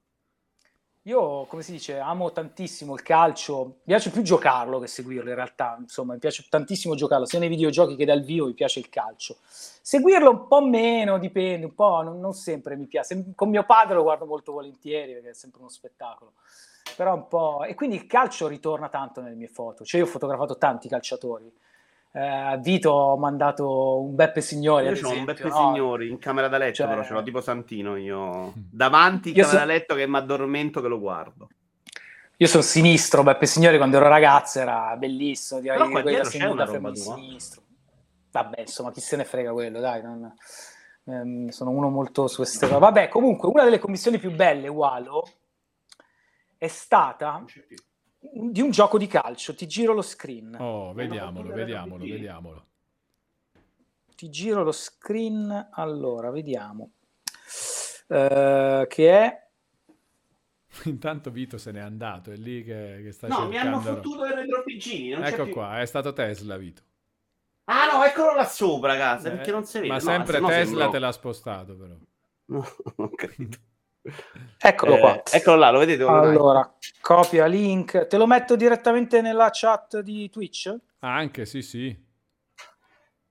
Io, 1.06 1.44
come 1.48 1.64
si 1.64 1.74
dice, 1.74 2.00
amo 2.00 2.32
tantissimo 2.32 2.94
il 2.94 3.02
calcio, 3.02 3.66
mi 3.66 3.74
piace 3.84 4.10
più 4.10 4.22
giocarlo 4.22 4.80
che 4.80 4.88
seguirlo 4.88 5.28
in 5.32 5.36
realtà, 5.36 5.76
insomma, 5.78 6.14
mi 6.14 6.20
piace 6.20 6.46
tantissimo 6.48 6.96
giocarlo, 6.96 7.26
sia 7.26 7.40
nei 7.40 7.50
videogiochi 7.50 7.98
che 7.98 8.06
dal 8.06 8.22
vivo 8.22 8.46
mi 8.46 8.54
piace 8.54 8.80
il 8.80 8.88
calcio. 8.88 9.36
Seguirlo 9.42 10.30
un 10.30 10.48
po' 10.48 10.66
meno, 10.66 11.20
dipende, 11.20 11.66
un 11.66 11.74
po', 11.74 12.02
non, 12.04 12.22
non 12.22 12.32
sempre 12.32 12.78
mi 12.78 12.86
piace. 12.86 13.34
Con 13.36 13.50
mio 13.50 13.66
padre 13.66 13.96
lo 13.96 14.04
guardo 14.04 14.26
molto 14.26 14.54
volentieri 14.54 15.12
perché 15.12 15.32
è 15.32 15.34
sempre 15.34 15.60
uno 15.60 15.70
spettacolo. 15.70 16.36
Però 16.96 17.14
un 17.14 17.28
po'... 17.28 17.66
E 17.66 17.76
quindi 17.76 17.98
il 17.98 18.08
calcio 18.08 18.48
ritorna 18.48 18.88
tanto 18.88 19.20
nelle 19.20 19.36
mie 19.36 19.50
foto, 19.50 19.84
cioè 19.84 20.00
io 20.00 20.08
ho 20.08 20.10
fotografato 20.10 20.58
tanti 20.58 20.88
calciatori. 20.88 21.52
Eh, 22.16 22.20
a 22.24 22.58
Vito 22.58 22.92
ho 22.92 23.18
mandato 23.18 24.00
un 24.02 24.14
Beppe 24.14 24.40
Signori, 24.40 24.86
Io 24.88 25.08
ho 25.08 25.12
un 25.12 25.24
Beppe 25.26 25.48
no? 25.48 25.56
Signori 25.56 26.10
in 26.10 26.20
camera 26.20 26.48
da 26.48 26.58
letto, 26.60 26.76
Cioè- 26.76 26.88
però 26.88 27.04
ce 27.04 27.14
l'ho 27.14 27.24
tipo 27.24 27.42
Santino 27.42 27.96
io. 27.98 28.54
Davanti 28.56 29.30
in 29.30 29.36
Io 29.36 29.42
camera 29.42 29.62
so- 29.62 29.66
da 29.66 29.72
letto 29.74 29.96
che 29.96 30.06
mi 30.08 30.18
addormento 30.18 30.80
che 30.80 30.88
lo 30.88 31.00
guardo. 31.00 31.48
Io 32.38 32.48
sono 32.48 32.62
sinistro, 32.62 33.24
Beppe 33.24 33.48
Signori 33.48 33.78
quando 33.78 33.98
ero 33.98 34.08
ragazzo 34.08 34.60
era 34.60 34.96
bellissimo, 34.96 35.60
Però 35.62 35.76
qua 35.76 35.90
quella 35.90 36.10
dietro 36.10 36.30
c'è 36.30 36.38
seduta 36.38 36.52
una 36.54 36.66
roba 36.66 36.72
fermo 36.72 36.92
di 36.92 37.02
tua. 37.02 37.16
sinistro. 37.16 37.62
Vabbè, 38.32 38.60
insomma, 38.62 38.92
chi 38.92 39.02
se 39.02 39.16
ne 39.16 39.26
frega 39.26 39.52
quello, 39.52 39.80
dai, 39.80 40.02
non- 40.04 40.34
ehm, 41.06 41.48
sono 41.50 41.70
uno 41.72 41.90
molto 41.90 42.28
su 42.28 42.38
queste 42.38 42.68
cose. 42.68 42.80
Vabbè, 42.80 43.08
comunque, 43.08 43.50
una 43.50 43.64
delle 43.64 43.80
commissioni 43.80 44.20
più 44.20 44.32
belle, 44.32 44.68
Walo, 44.68 45.28
è 46.60 46.68
stata 46.68 47.44
di 48.32 48.62
un 48.62 48.72
gioco 48.72 48.98
di 48.98 49.08
calcio, 49.08 49.54
ti 49.56 49.68
giro 49.68 49.94
lo 49.94 50.02
screen. 50.02 50.56
Oh, 50.60 50.94
vediamolo, 50.94 51.52
vediamolo, 51.52 52.06
vediamolo. 52.06 52.66
Ti 54.16 54.30
giro 54.30 54.64
lo 54.64 54.72
screen, 54.72 55.70
allora, 55.74 56.30
vediamo. 56.32 56.92
Eh, 58.08 58.86
che 58.88 59.10
è... 59.12 59.48
Intanto 60.86 61.30
Vito 61.32 61.58
se 61.58 61.72
n'è 61.72 61.80
andato, 61.80 62.32
è 62.32 62.36
lì 62.36 62.64
che, 62.64 63.02
che 63.04 63.12
sta 63.12 63.28
No, 63.28 63.48
mi 63.48 63.58
hanno 63.58 63.80
cercando. 63.82 64.02
fottuto 64.02 64.26
i 64.26 64.34
retropigini. 64.34 65.10
Non 65.10 65.22
c'è 65.24 65.34
Ecco 65.34 65.44
più. 65.44 65.54
qua, 65.54 65.82
è 65.82 65.86
stato 65.86 66.14
Tesla, 66.14 66.58
Vito. 66.58 66.82
Ah 67.66 67.92
no, 67.92 68.04
eccolo 68.04 68.34
là 68.36 68.46
sopra, 68.46 68.92
ragazzi, 68.94 69.30
perché 69.30 69.50
Eh, 69.50 69.54
non 69.54 69.64
si 69.66 69.78
vede. 69.80 69.88
Ma 69.90 69.94
No, 69.96 70.00
sempre 70.02 70.34
se 70.34 70.40
no 70.40 70.48
Tesla 70.48 70.64
sembro- 70.66 70.90
te 70.90 71.00
l'ha 71.00 71.12
spostato, 71.12 71.76
però. 71.78 71.96
No, 72.46 72.66
ho 72.98 73.10
capito. 73.10 73.58
Eccolo 74.60 74.96
Eh, 74.96 75.00
qua. 75.00 75.22
Eccolo 75.32 75.56
là, 75.58 75.70
lo 75.72 75.80
vedete? 75.80 76.04
Allora, 76.04 76.74
copia 77.02 77.46
link. 77.46 78.08
Te 78.08 78.18
lo 78.18 78.28
metto 78.28 78.56
direttamente 78.56 79.22
nella 79.22 79.50
chat 79.52 80.00
di 80.00 80.30
Twitch? 80.30 80.76
Anche, 81.00 81.46
sì, 81.46 81.62
sì. 81.62 82.12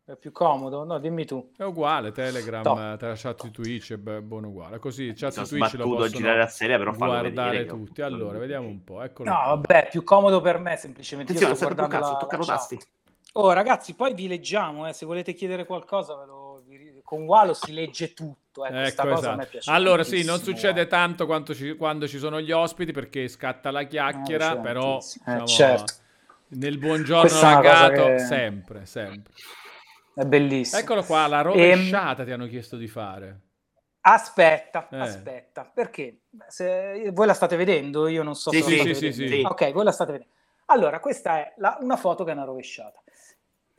È 0.05 0.17
più 0.17 0.33
comodo? 0.33 0.85
No, 0.85 0.99
dimmi 0.99 1.25
tu. 1.25 1.53
È 1.57 1.63
uguale, 1.63 2.11
Telegram, 2.11 2.63
No. 2.65 2.93
eh, 2.93 2.97
tra 2.97 3.15
chat 3.15 3.43
di 3.45 3.51
Twitch 3.51 3.93
è 3.93 3.97
buono 3.97 4.49
uguale. 4.49 4.79
Così, 4.79 5.13
chat 5.15 5.41
di 5.43 5.47
Twitch 5.49 5.75
lo 5.75 5.85
a 5.85 5.87
girare 5.87 6.09
possono 6.11 6.37
la 6.37 6.47
serie, 6.49 6.77
però 6.79 6.93
guardare 6.93 7.31
vedere 7.31 7.65
tutti. 7.67 8.03
Allora, 8.03 8.39
vediamo 8.39 8.67
un 8.67 8.83
po'. 8.83 9.01
Eccolo 9.03 9.31
No, 9.31 9.37
qua. 9.37 9.47
vabbè, 9.55 9.89
più 9.91 10.03
comodo 10.03 10.41
per 10.41 10.59
me 10.59 10.77
semplicemente. 10.77 11.33
Io 11.33 11.39
Attenzione, 11.39 11.55
sto 11.55 11.65
sta 11.67 11.75
tocca 11.87 11.99
guardando 11.99 12.05
cazzo, 12.05 12.13
la, 12.13 12.19
toccano 12.19 12.45
la 12.45 12.59
tasti. 12.59 12.81
Oh, 13.35 13.53
ragazzi, 13.53 13.95
poi 13.95 14.13
vi 14.13 14.27
leggiamo, 14.29 14.87
eh, 14.89 14.93
se 14.93 15.07
volete 15.07 15.33
chiedere 15.33 15.65
qualcosa, 15.65 16.17
ve 16.17 16.27
lo- 16.27 16.63
vi- 16.67 17.01
con 17.03 17.23
Walo 17.23 17.55
si 17.55 17.73
legge 17.73 18.13
tutto. 18.13 18.41
Eh, 18.67 18.71
questa 18.71 19.03
Ecco, 19.03 19.13
me 19.35 19.45
esatto. 19.47 19.71
Allora, 19.71 20.05
sì, 20.05 20.25
non 20.25 20.39
succede 20.39 20.85
guarda. 20.85 20.97
tanto 20.97 21.27
quanto 21.27 21.55
ci- 21.55 21.75
quando 21.77 22.07
ci 22.07 22.19
sono 22.19 22.41
gli 22.41 22.53
ospiti 22.53 22.93
perché 22.93 23.27
scatta 23.29 23.71
la 23.71 23.85
chiacchiera, 23.85 24.53
Eh, 24.53 24.61
però 24.61 24.99
tantissimo. 24.99 25.25
Eh, 25.27 25.31
diciamo, 25.41 25.47
certo. 25.47 25.93
nel 26.49 26.79
buongiorno 26.79 27.21
Questa 27.29 27.55
ragato, 27.55 28.05
che- 28.05 28.19
sempre, 28.19 28.85
sempre. 28.87 29.33
È 30.15 30.25
bellissimo. 30.25 30.81
Eccolo 30.83 31.03
qua, 31.03 31.27
la 31.27 31.39
Ehm, 31.39 31.45
rovesciata 31.45 32.25
ti 32.25 32.31
hanno 32.31 32.47
chiesto 32.47 32.77
di 32.77 32.87
fare. 32.89 33.41
Aspetta, 34.03 34.89
Eh. 34.91 34.99
aspetta, 34.99 35.65
perché 35.73 36.23
se 36.49 37.11
voi 37.13 37.27
la 37.27 37.35
state 37.35 37.57
vedendo, 37.57 38.09
io 38.09 38.23
non 38.23 38.35
so 38.35 38.51
Sì, 38.51 38.59
se 38.59 38.63
sì, 38.65 38.71
la 38.77 38.83
state 38.83 38.95
sì, 38.95 39.13
sì, 39.13 39.23
vedendo. 39.23 39.49
sì. 39.49 39.53
Ok, 39.65 39.73
voi 39.73 39.85
la 39.85 39.93
state 39.93 40.13
vedendo. 40.13 40.33
Allora, 40.67 41.01
questa 41.01 41.39
è 41.39 41.55
la- 41.57 41.79
una 41.81 41.97
foto 41.97 42.25
che 42.25 42.31
è 42.31 42.35
una 42.35 42.45
rovesciata. 42.45 43.01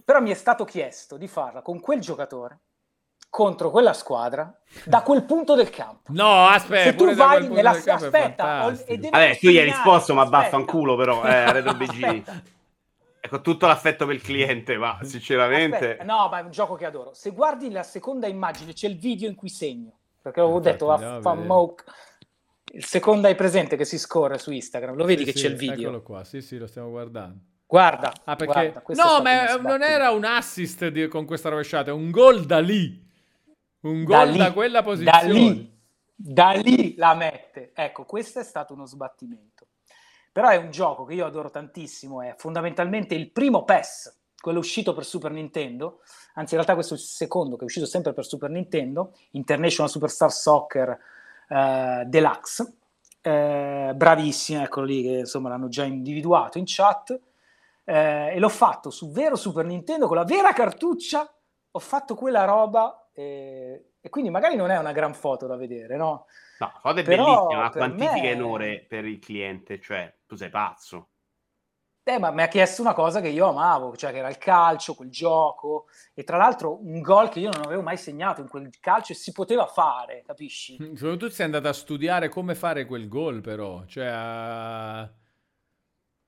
Però 0.03 0.19
mi 0.21 0.32
è 0.32 0.34
stato 0.34 0.65
chiesto 0.65 1.17
di 1.17 1.28
farla 1.28 1.61
con 1.61 1.80
quel 1.80 1.99
giocatore 1.99 2.59
contro 3.34 3.71
quella 3.71 3.93
squadra 3.93 4.55
da 4.86 5.01
quel 5.01 5.23
punto 5.23 5.55
del 5.55 5.71
campo. 5.71 6.11
No, 6.13 6.45
aspetta, 6.49 6.84
Se 6.91 6.95
tu 6.95 7.11
vai 7.15 7.47
nella- 7.49 7.71
aspetta, 7.71 8.67
ho- 8.67 8.69
e 8.86 8.97
devi- 8.97 9.09
Vabbè, 9.09 9.39
tu 9.39 9.47
gli 9.49 9.57
hai 9.57 9.63
risposto, 9.63 10.13
ma 10.13 10.23
vaffanculo 10.25 10.95
però, 10.95 11.25
eh, 11.25 11.51
Retro 11.51 11.73
BG. 11.73 12.23
Ecco, 13.19 13.41
tutto 13.41 13.65
l'affetto 13.65 14.05
per 14.05 14.13
il 14.13 14.21
cliente, 14.21 14.77
ma 14.77 14.99
sinceramente... 15.01 15.75
Aspetta, 15.93 16.03
no, 16.03 16.27
ma 16.29 16.39
è 16.39 16.41
un 16.43 16.51
gioco 16.51 16.75
che 16.75 16.86
adoro. 16.86 17.15
Se 17.15 17.31
guardi 17.31 17.71
la 17.71 17.81
seconda 17.81 18.27
immagine, 18.27 18.73
c'è 18.73 18.88
il 18.88 18.99
video 18.99 19.27
in 19.27 19.34
cui 19.34 19.49
segno. 19.49 19.93
Perché 20.21 20.39
avevo 20.39 20.59
detto, 20.59 20.86
vaffanmoke. 20.86 21.84
Il 22.73 22.86
secondo 22.86 23.25
hai 23.25 23.34
presente 23.36 23.75
che 23.77 23.86
si 23.86 23.97
scorre 23.97 24.38
su 24.38 24.51
Instagram, 24.51 24.93
lo 24.95 25.05
vedi 25.05 25.25
Sì, 25.25 25.31
che 25.31 25.38
sì, 25.39 25.43
c'è 25.45 25.51
il 25.51 25.57
video. 25.57 25.81
Eccolo 25.81 26.01
qua, 26.03 26.23
sì, 26.23 26.39
sì, 26.41 26.59
lo 26.59 26.67
stiamo 26.67 26.91
guardando. 26.91 27.38
Guarda, 27.65 28.13
Ah, 28.25 28.36
perché... 28.36 28.71
guarda, 28.84 29.03
no, 29.03 29.21
ma 29.23 29.55
non 29.55 29.81
era 29.81 30.11
un 30.11 30.23
assist 30.23 30.88
di- 30.89 31.07
con 31.07 31.25
questa 31.25 31.49
rovesciata, 31.49 31.89
è 31.89 31.93
un 31.93 32.11
gol 32.11 32.43
da 32.45 32.59
lì. 32.59 33.01
Un 33.84 34.03
Da 34.03 34.23
gol 34.23 34.31
lì, 34.31 34.38
da, 34.38 34.53
quella 34.53 34.79
Da 34.79 34.84
posizione. 34.84 35.27
lì, 35.34 35.79
da 36.15 36.51
lì 36.51 36.95
la 36.95 37.13
mette. 37.15 37.71
Ecco, 37.73 38.05
questo 38.05 38.39
è 38.39 38.43
stato 38.43 38.73
uno 38.73 38.86
sbattimento. 38.86 39.67
Però 40.31 40.47
è 40.49 40.55
un 40.55 40.71
gioco 40.71 41.05
che 41.05 41.13
io 41.13 41.25
adoro 41.25 41.49
tantissimo, 41.51 42.21
è 42.21 42.34
fondamentalmente 42.38 43.13
il 43.13 43.31
primo 43.31 43.63
PES, 43.65 44.21
quello 44.41 44.59
uscito 44.59 44.93
per 44.93 45.05
Super 45.05 45.31
Nintendo, 45.31 45.99
anzi 46.34 46.55
in 46.55 46.61
realtà 46.61 46.73
questo 46.73 46.95
è 46.95 46.97
il 46.97 47.03
secondo 47.03 47.55
che 47.55 47.61
è 47.61 47.65
uscito 47.65 47.86
sempre 47.86 48.13
per 48.13 48.25
Super 48.25 48.49
Nintendo, 48.49 49.13
International 49.31 49.91
Superstar 49.91 50.31
Soccer 50.31 50.99
eh, 51.47 52.03
Deluxe, 52.07 52.77
eh, 53.21 53.93
bravissimo, 53.95 54.63
eccolo 54.63 54.88
lì 54.88 55.03
che 55.03 55.19
insomma 55.19 55.49
l'hanno 55.49 55.67
già 55.67 55.84
individuato 55.84 56.57
in 56.57 56.63
chat, 56.65 57.17
eh, 57.84 58.34
e 58.34 58.39
l'ho 58.39 58.49
fatto 58.49 58.89
su 58.89 59.11
vero 59.11 59.36
Super 59.36 59.65
Nintendo 59.65 60.07
con 60.07 60.17
la 60.17 60.23
vera 60.25 60.51
cartuccia, 60.51 61.31
ho 61.71 61.79
fatto 61.79 62.15
quella 62.15 62.43
roba 62.45 63.02
eh, 63.14 63.91
e 64.01 64.09
quindi 64.09 64.30
magari 64.30 64.55
non 64.55 64.72
è 64.72 64.78
una 64.78 64.91
gran 64.91 65.14
foto 65.14 65.47
da 65.47 65.55
vedere, 65.55 65.95
no? 65.95 66.26
No, 66.59 66.72
la 66.74 66.80
foto 66.82 66.99
è 66.99 67.03
Però 67.03 67.24
bellissima, 67.24 67.61
ma 67.61 67.70
quantifica 67.72 68.22
me- 68.22 68.32
in 68.32 68.43
ore 68.43 68.86
per 68.88 69.05
il 69.05 69.20
cliente, 69.20 69.80
cioè, 69.80 70.14
tu 70.26 70.36
sei 70.36 70.49
pazzo. 70.49 71.09
Eh, 72.05 72.20
ma 72.20 72.32
mi 72.32 72.41
ha 72.41 72.47
chiesto 72.47 72.82
una 72.82 72.93
cosa 72.93 73.22
che 73.22 73.30
io 73.30 73.47
amavo, 73.47 73.95
cioè 73.95 74.11
che 74.11 74.18
era 74.18 74.28
il 74.28 74.38
calcio, 74.38 74.93
quel 74.93 75.09
gioco, 75.09 75.86
e 76.14 76.26
tra 76.26 76.36
l'altro 76.36 76.84
un 76.84 76.99
gol 76.99 77.30
che 77.30 77.39
io 77.39 77.49
non 77.49 77.64
avevo 77.64 77.82
mai 77.82 77.95
segnato 77.95 78.41
in 78.41 78.49
quel 78.49 78.70
calcio 78.82 79.14
e 79.14 79.16
si 79.16 79.32
poteva 79.32 79.66
fare, 79.68 80.22
capisci? 80.26 80.76
Soprattutto 80.95 81.30
sei 81.30 81.45
andato 81.45 81.70
a 81.70 81.74
studiare 81.74 82.28
come 82.28 82.55
fare 82.55 82.86
quel 82.86 83.07
gol, 83.07 83.39
però. 83.39 83.86
Cioè, 83.86 84.05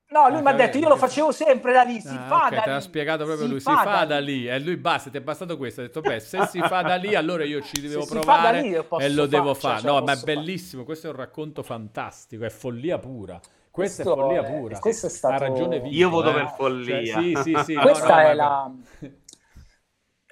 No, 0.08 0.30
lui 0.30 0.38
Ah, 0.38 0.42
mi 0.42 0.48
ha 0.50 0.54
detto, 0.54 0.78
io 0.78 0.88
lo 0.88 0.98
facevo 0.98 1.32
sempre 1.32 1.74
da 1.74 1.82
lì, 1.82 2.00
si 2.00 2.08
Ah, 2.10 2.26
fa 2.28 2.46
ok, 2.46 2.54
da 2.56 2.62
te 2.62 2.70
l'ha 2.70 2.76
lì. 2.76 2.82
spiegato 2.82 3.24
proprio 3.26 3.46
si 3.46 3.52
lui. 3.52 3.60
Si 3.60 3.72
fa 3.72 4.06
da 4.06 4.20
lì. 4.20 4.48
E 4.48 4.60
lui 4.60 4.78
basta, 4.78 5.10
ti 5.10 5.18
è 5.18 5.22
bastato 5.22 5.58
questo. 5.58 5.82
Ha 5.82 5.86
detto, 5.86 6.02
beh, 6.02 6.20
se 6.20 6.46
si 6.46 6.60
fa 6.62 6.82
da 6.84 6.96
lì, 6.96 7.16
allora 7.16 7.44
io 7.44 7.60
ci 7.62 7.82
devo 7.82 8.02
si 8.02 8.08
fa 8.10 8.14
da 8.14 8.20
provare 8.22 8.62
lì, 8.62 8.74
e 9.00 9.10
lo 9.10 9.26
devo 9.26 9.54
fare, 9.56 9.82
cioè, 9.82 9.82
fare. 9.82 9.94
la 9.94 10.00
no, 10.00 10.06
ma 10.06 10.12
è 10.12 10.14
posso 10.16 10.26
fare. 10.26 10.36
bellissimo. 10.38 10.84
Questo 10.84 11.08
è 11.08 11.10
un 11.10 11.16
racconto 11.16 11.64
fantastico. 11.64 12.46
È 12.46 12.50
follia 12.50 13.00
pura. 13.00 13.40
Questa 13.72 14.04
Questo 14.04 14.14
è 14.14 14.16
follia 14.28 14.42
è- 14.48 14.52
pura. 14.60 14.80
questo 14.80 15.08
è 15.08 15.10
stato- 15.10 15.34
Ha 15.34 15.48
ragione 15.48 15.80
Vito, 15.82 15.96
Io 15.96 16.10
voto 16.10 16.30
eh. 16.30 16.34
per 16.34 16.54
follia. 16.56 17.04
Cioè, 17.04 17.22
sì, 17.22 17.34
sì, 17.44 17.56
sì. 17.66 17.74
no, 17.74 17.82
Questa 17.90 18.08
no, 18.14 18.20
è 18.20 18.26
ma- 18.28 18.34
la... 18.34 18.72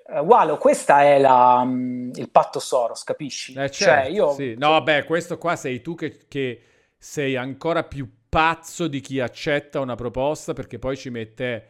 Eh, 0.05 0.19
Walo, 0.19 0.57
questa 0.57 1.01
è 1.03 1.17
la, 1.19 1.65
il 1.65 2.29
patto 2.29 2.59
Soros, 2.59 3.03
capisci? 3.03 3.53
Eh, 3.53 3.69
cioè, 3.71 3.87
certo, 3.87 4.11
io... 4.11 4.31
sì. 4.33 4.55
No, 4.57 4.81
beh, 4.83 5.03
questo 5.05 5.37
qua 5.37 5.55
sei 5.55 5.81
tu 5.81 5.95
che, 5.95 6.25
che 6.27 6.61
sei 6.97 7.35
ancora 7.35 7.83
più 7.83 8.07
pazzo 8.33 8.87
di 8.87 8.99
chi 8.99 9.19
accetta 9.19 9.79
una 9.79 9.95
proposta 9.95 10.53
perché 10.53 10.79
poi 10.79 10.97
ci 10.97 11.09
mette 11.09 11.67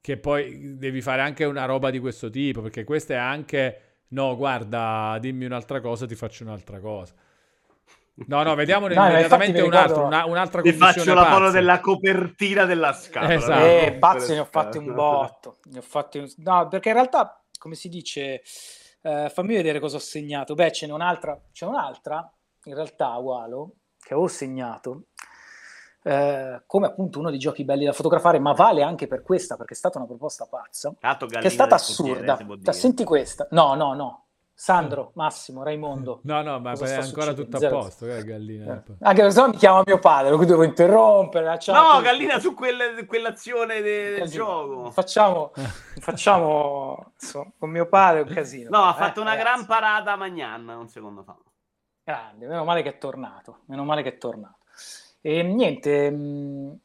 che 0.00 0.16
poi 0.16 0.76
devi 0.76 1.00
fare 1.02 1.20
anche 1.22 1.44
una 1.44 1.66
roba 1.66 1.90
di 1.90 1.98
questo 1.98 2.30
tipo 2.30 2.62
perché 2.62 2.84
questa 2.84 3.14
è 3.14 3.16
anche 3.16 3.80
no, 4.08 4.36
guarda, 4.36 5.18
dimmi 5.20 5.44
un'altra 5.44 5.80
cosa, 5.80 6.06
ti 6.06 6.14
faccio 6.16 6.42
un'altra 6.42 6.80
cosa. 6.80 7.14
No, 8.26 8.42
no, 8.42 8.54
vediamone 8.54 8.94
No, 8.94 9.06
immediatamente 9.06 9.62
un 9.62 9.72
altro, 9.72 10.04
una- 10.04 10.24
un'altra 10.26 10.60
Ti 10.60 10.72
faccio 10.72 11.14
la 11.14 11.24
foto 11.26 11.50
della 11.50 11.80
copertina 11.80 12.64
della 12.64 12.92
scatola. 12.92 13.34
Esatto. 13.34 13.64
Eh, 13.64 13.96
pazzi 13.98 14.32
ne 14.32 14.40
ho 14.40 14.44
fatti 14.44 14.78
un 14.78 14.92
botto. 14.92 15.58
Ne 15.70 15.78
ho 15.78 15.82
fatti 15.82 16.18
un- 16.18 16.30
No, 16.38 16.68
perché 16.68 16.88
in 16.88 16.94
realtà, 16.96 17.42
come 17.58 17.76
si 17.76 17.88
dice, 17.88 18.42
eh, 19.02 19.30
fammi 19.32 19.54
vedere 19.54 19.78
cosa 19.80 19.96
ho 19.96 20.00
segnato. 20.00 20.54
Beh, 20.54 20.72
ce 20.72 20.86
n'è 20.86 20.92
un'altra, 20.92 21.40
c'è 21.52 21.64
un'altra, 21.64 22.30
in 22.64 22.74
realtà, 22.74 23.14
Walo, 23.16 23.76
che 23.98 24.12
ho 24.12 24.26
segnato, 24.26 25.04
eh, 26.02 26.62
come 26.66 26.86
appunto 26.86 27.18
uno 27.18 27.30
dei 27.30 27.38
giochi 27.38 27.64
belli 27.64 27.84
da 27.84 27.92
fotografare, 27.92 28.38
ma 28.38 28.52
vale 28.52 28.82
anche 28.82 29.06
per 29.06 29.22
questa, 29.22 29.56
perché 29.56 29.74
è 29.74 29.76
stata 29.76 29.98
una 29.98 30.06
proposta 30.06 30.46
pazza, 30.46 30.92
Tanto 30.98 31.26
che 31.26 31.38
è 31.38 31.48
stata 31.48 31.74
assurda. 31.74 32.36
Cioè, 32.62 32.74
senti 32.74 33.04
questa. 33.04 33.46
No, 33.50 33.74
no, 33.74 33.94
no. 33.94 34.24
Sandro, 34.60 35.12
Massimo, 35.14 35.62
Raimondo. 35.62 36.20
No, 36.24 36.42
no, 36.42 36.60
ma 36.60 36.72
è 36.72 36.94
ancora 36.94 37.32
tutto 37.32 37.56
a 37.56 37.68
posto, 37.70 38.06
eh, 38.06 38.22
Gallina. 38.22 38.74
Eh, 38.86 38.94
Anche 39.00 39.30
se 39.30 39.40
no 39.40 39.48
mi 39.48 39.56
chiama 39.56 39.82
mio 39.86 39.98
padre, 39.98 40.28
lo 40.32 40.44
devo 40.44 40.64
interrompere. 40.64 41.46
la 41.46 41.56
chat. 41.58 41.74
No, 41.74 41.98
Gallina 42.02 42.38
su 42.38 42.52
quelle- 42.52 43.06
quell'azione 43.06 43.80
de- 43.80 44.16
del 44.18 44.28
gioco. 44.28 44.90
Facciamo, 44.90 45.52
facciamo 46.00 47.12
insomma, 47.18 47.50
con 47.58 47.70
mio 47.70 47.86
padre 47.88 48.20
un 48.20 48.28
casino. 48.28 48.68
No, 48.70 48.84
ha 48.84 48.90
Eh, 48.94 48.98
fatto 48.98 49.22
una 49.22 49.30
ragazzi. 49.34 49.48
gran 49.54 49.66
parata 49.66 50.12
a 50.12 50.16
Magnan 50.16 50.68
un 50.68 50.88
secondo 50.88 51.22
fa. 51.22 51.36
Grande, 52.04 52.46
meno 52.46 52.64
male 52.64 52.82
che 52.82 52.90
è 52.90 52.98
tornato, 52.98 53.60
meno 53.66 53.84
male 53.84 54.02
che 54.02 54.10
è 54.10 54.18
tornato. 54.18 54.58
E 55.22 55.42
niente, 55.42 56.10
mh, 56.10 56.78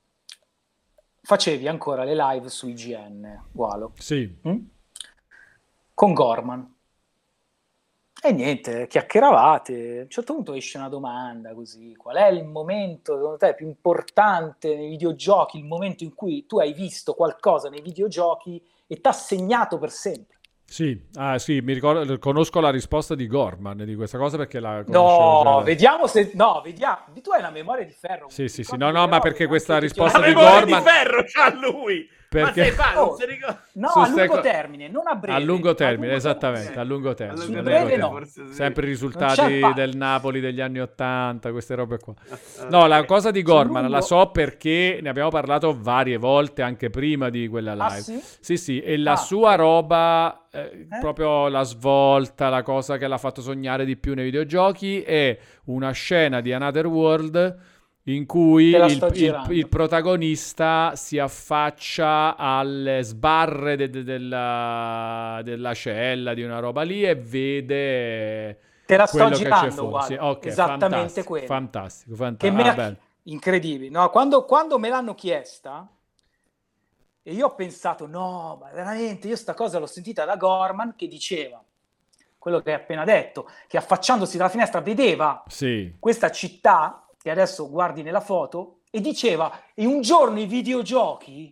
facevi 1.22 1.68
ancora 1.68 2.04
le 2.04 2.16
live 2.16 2.50
su 2.50 2.68
IGN, 2.68 3.46
Gualo, 3.52 3.94
Sì, 3.98 4.38
mh? 4.42 4.58
con 5.94 6.14
Gorman. 6.14 6.74
E 8.22 8.32
niente, 8.32 8.88
chiacchieravate. 8.88 10.00
A 10.00 10.02
un 10.04 10.10
certo 10.10 10.34
punto 10.34 10.54
esce 10.54 10.78
una 10.78 10.90
domanda 10.90 11.54
così: 11.54 11.96
qual 11.96 12.16
è 12.18 12.28
il 12.28 12.44
momento, 12.44 13.16
secondo 13.16 13.38
te, 13.38 13.54
più 13.54 13.68
importante 13.68 14.76
nei 14.76 14.90
videogiochi? 14.90 15.58
Il 15.58 15.66
momento 15.66 16.04
in 16.04 16.14
cui 16.14 16.46
tu 16.46 16.60
hai 16.60 16.74
visto 16.74 17.14
qualcosa 17.14 17.70
nei 17.70 17.82
videogiochi 17.82 18.62
e 18.88 19.00
ti 19.00 19.08
ha 19.08 19.12
segnato 19.12 19.78
per 19.78 19.92
sempre? 19.92 20.35
Sì, 20.76 21.02
ah, 21.14 21.40
sì, 21.40 21.62
mi 21.62 21.72
ricordo, 21.72 22.20
conosco 22.20 22.60
la 22.60 22.70
risposta 22.70 23.16
di 23.16 23.28
Gorman 23.28 23.78
di 23.86 23.96
questa 23.96 24.18
cosa 24.18 24.36
perché 24.36 24.60
la 24.60 24.80
No, 24.80 24.84
conoscevo 24.84 25.44
già 25.44 25.50
da- 25.60 25.62
vediamo 25.64 26.08
se. 26.08 26.32
No, 26.34 26.60
vediamo. 26.62 27.06
Tu 27.24 27.32
hai 27.32 27.42
la 27.42 27.50
memoria 27.50 27.86
di 27.86 27.94
ferro. 27.98 28.28
Sì, 28.28 28.50
sì, 28.50 28.66
sì, 28.66 28.76
no, 28.76 28.92
no, 28.92 29.08
ma 29.08 29.20
perché 29.20 29.48
questa 29.48 29.78
risposta 29.78 30.20
La 30.20 30.28
di 30.28 30.34
memoria 30.34 30.60
Gorman- 30.66 30.84
di 30.84 30.90
ferro 30.90 31.24
c'ha 31.32 31.54
lui. 31.56 32.10
Perché- 32.44 32.74
Ma 32.76 32.84
sei 32.84 32.94
non 32.96 33.04
Oh. 33.04 33.16
si 33.16 33.26
ricorda. 33.26 33.60
No, 33.74 33.88
Su 33.90 34.00
a 34.00 34.08
lungo 34.08 34.28
co- 34.28 34.40
termine, 34.42 34.88
non 34.88 35.08
a 35.08 35.16
breve. 35.16 35.38
A 35.38 35.40
lungo 35.40 35.74
termine, 35.76 35.98
A 35.98 36.00
lungo 36.06 36.16
esattamente, 36.18 36.64
termine. 36.74 36.82
a 36.82 36.86
lungo 36.86 37.14
termine. 37.14 37.42
A 37.42 37.46
lungo 37.46 37.62
breve 37.64 37.98
no. 37.98 38.22
sì. 38.26 38.44
Sempre 38.54 38.86
i 38.86 38.90
risultati 38.90 39.60
del 39.74 39.96
Napoli 39.98 40.40
degli 40.40 40.62
anni 40.62 40.80
80, 40.80 41.52
queste 41.52 41.76
robe 41.76 41.98
qua. 42.00 42.14
Eh, 42.32 42.66
No, 42.70 42.88
la 42.88 43.04
cosa 43.06 43.32
di 43.32 43.42
Gorman 43.42 43.82
lungo- 43.84 43.98
la 43.98 44.02
so 44.02 44.28
perché 44.32 45.00
ne 45.02 45.10
abbiamo 45.10 45.30
parlato 45.30 45.78
varie 45.78 46.18
volte 46.18 46.62
anche 46.62 46.90
prima 46.90 47.30
di 47.30 47.48
quella 47.48 47.74
Ah, 47.74 47.88
live. 47.90 48.02
sì? 48.02 48.20
Sì, 48.40 48.58
sì, 48.58 48.80
e 48.82 48.98
la 48.98 49.12
Ah. 49.14 49.16
sua 49.18 49.56
roba, 49.56 50.46
eh, 50.52 50.88
Eh? 50.90 51.00
proprio 51.00 51.48
la 51.50 51.64
svolta, 51.64 52.50
la 52.50 52.64
cosa 52.64 52.98
che 52.98 53.08
l'ha 53.08 53.18
fatto 53.18 53.42
sognare 53.42 53.84
di 53.86 53.98
più 53.98 54.14
nei 54.14 54.24
videogiochi 54.26 55.02
è 55.02 55.38
una 55.66 55.92
scena 55.92 56.40
di 56.42 56.54
Another 56.54 56.88
World 56.88 57.58
in 58.08 58.26
cui 58.26 58.72
la 58.72 58.86
il, 58.86 59.04
il- 59.14 59.46
il 59.50 59.68
protagonista 59.68 60.94
si 60.96 61.18
affaccia 61.18 62.36
alle 62.38 63.02
sbarre 63.04 63.76
de- 63.76 63.90
de- 63.90 64.04
della, 64.04 65.42
della 65.44 65.74
cella 65.74 66.34
di 66.36 66.44
una 66.44 66.60
roba 66.60 66.84
lì 66.84 67.04
e 67.04 67.16
vede 67.16 68.60
Te 68.86 68.98
la 68.98 69.06
sto 69.08 69.30
che 69.30 69.36
girando, 69.36 69.88
guarda. 69.90 70.06
Sì, 70.06 70.14
ok, 70.20 70.46
Esattamente 70.46 71.24
fantastico, 71.24 71.26
quello. 71.26 71.48
fantastico, 71.48 72.16
Che 72.38 72.52
fantastico. 72.52 72.52
me 72.52 72.64
Ah, 72.64 72.72
ha- 72.72 72.74
bello. 72.74 72.98
Incredibile. 73.24 73.90
No, 73.90 74.10
quando, 74.12 74.46
quando 74.46 74.78
me 74.78 74.88
l'hanno 74.90 75.16
chiesta, 75.16 75.90
e 77.28 77.34
io 77.34 77.48
ho 77.48 77.56
pensato, 77.56 78.06
no, 78.06 78.58
ma 78.62 78.70
veramente, 78.70 79.28
io 79.28 79.36
sta 79.36 79.54
cosa 79.56 79.80
l'ho 79.80 79.88
sentita 79.88 80.26
da 80.26 80.36
Gorman 80.36 80.96
che 80.96 81.08
diceva 81.08 81.64
quello 82.38 82.62
che 82.62 82.70
hai 82.70 82.76
appena 82.80 83.04
detto, 83.04 83.50
che 83.68 83.78
affacciandosi 83.78 84.38
dalla 84.38 84.50
finestra 84.50 84.80
vedeva 84.82 85.44
Sì, 85.48 85.92
questa 85.98 86.30
città 86.30 87.05
che 87.26 87.32
adesso 87.32 87.68
guardi 87.72 88.04
nella 88.04 88.20
foto 88.20 88.82
e 88.92 89.02
diceva 89.02 89.52
e 89.74 89.88
un 89.88 90.02
giorno 90.02 90.40
i 90.40 90.46
videogiochi 90.46 91.52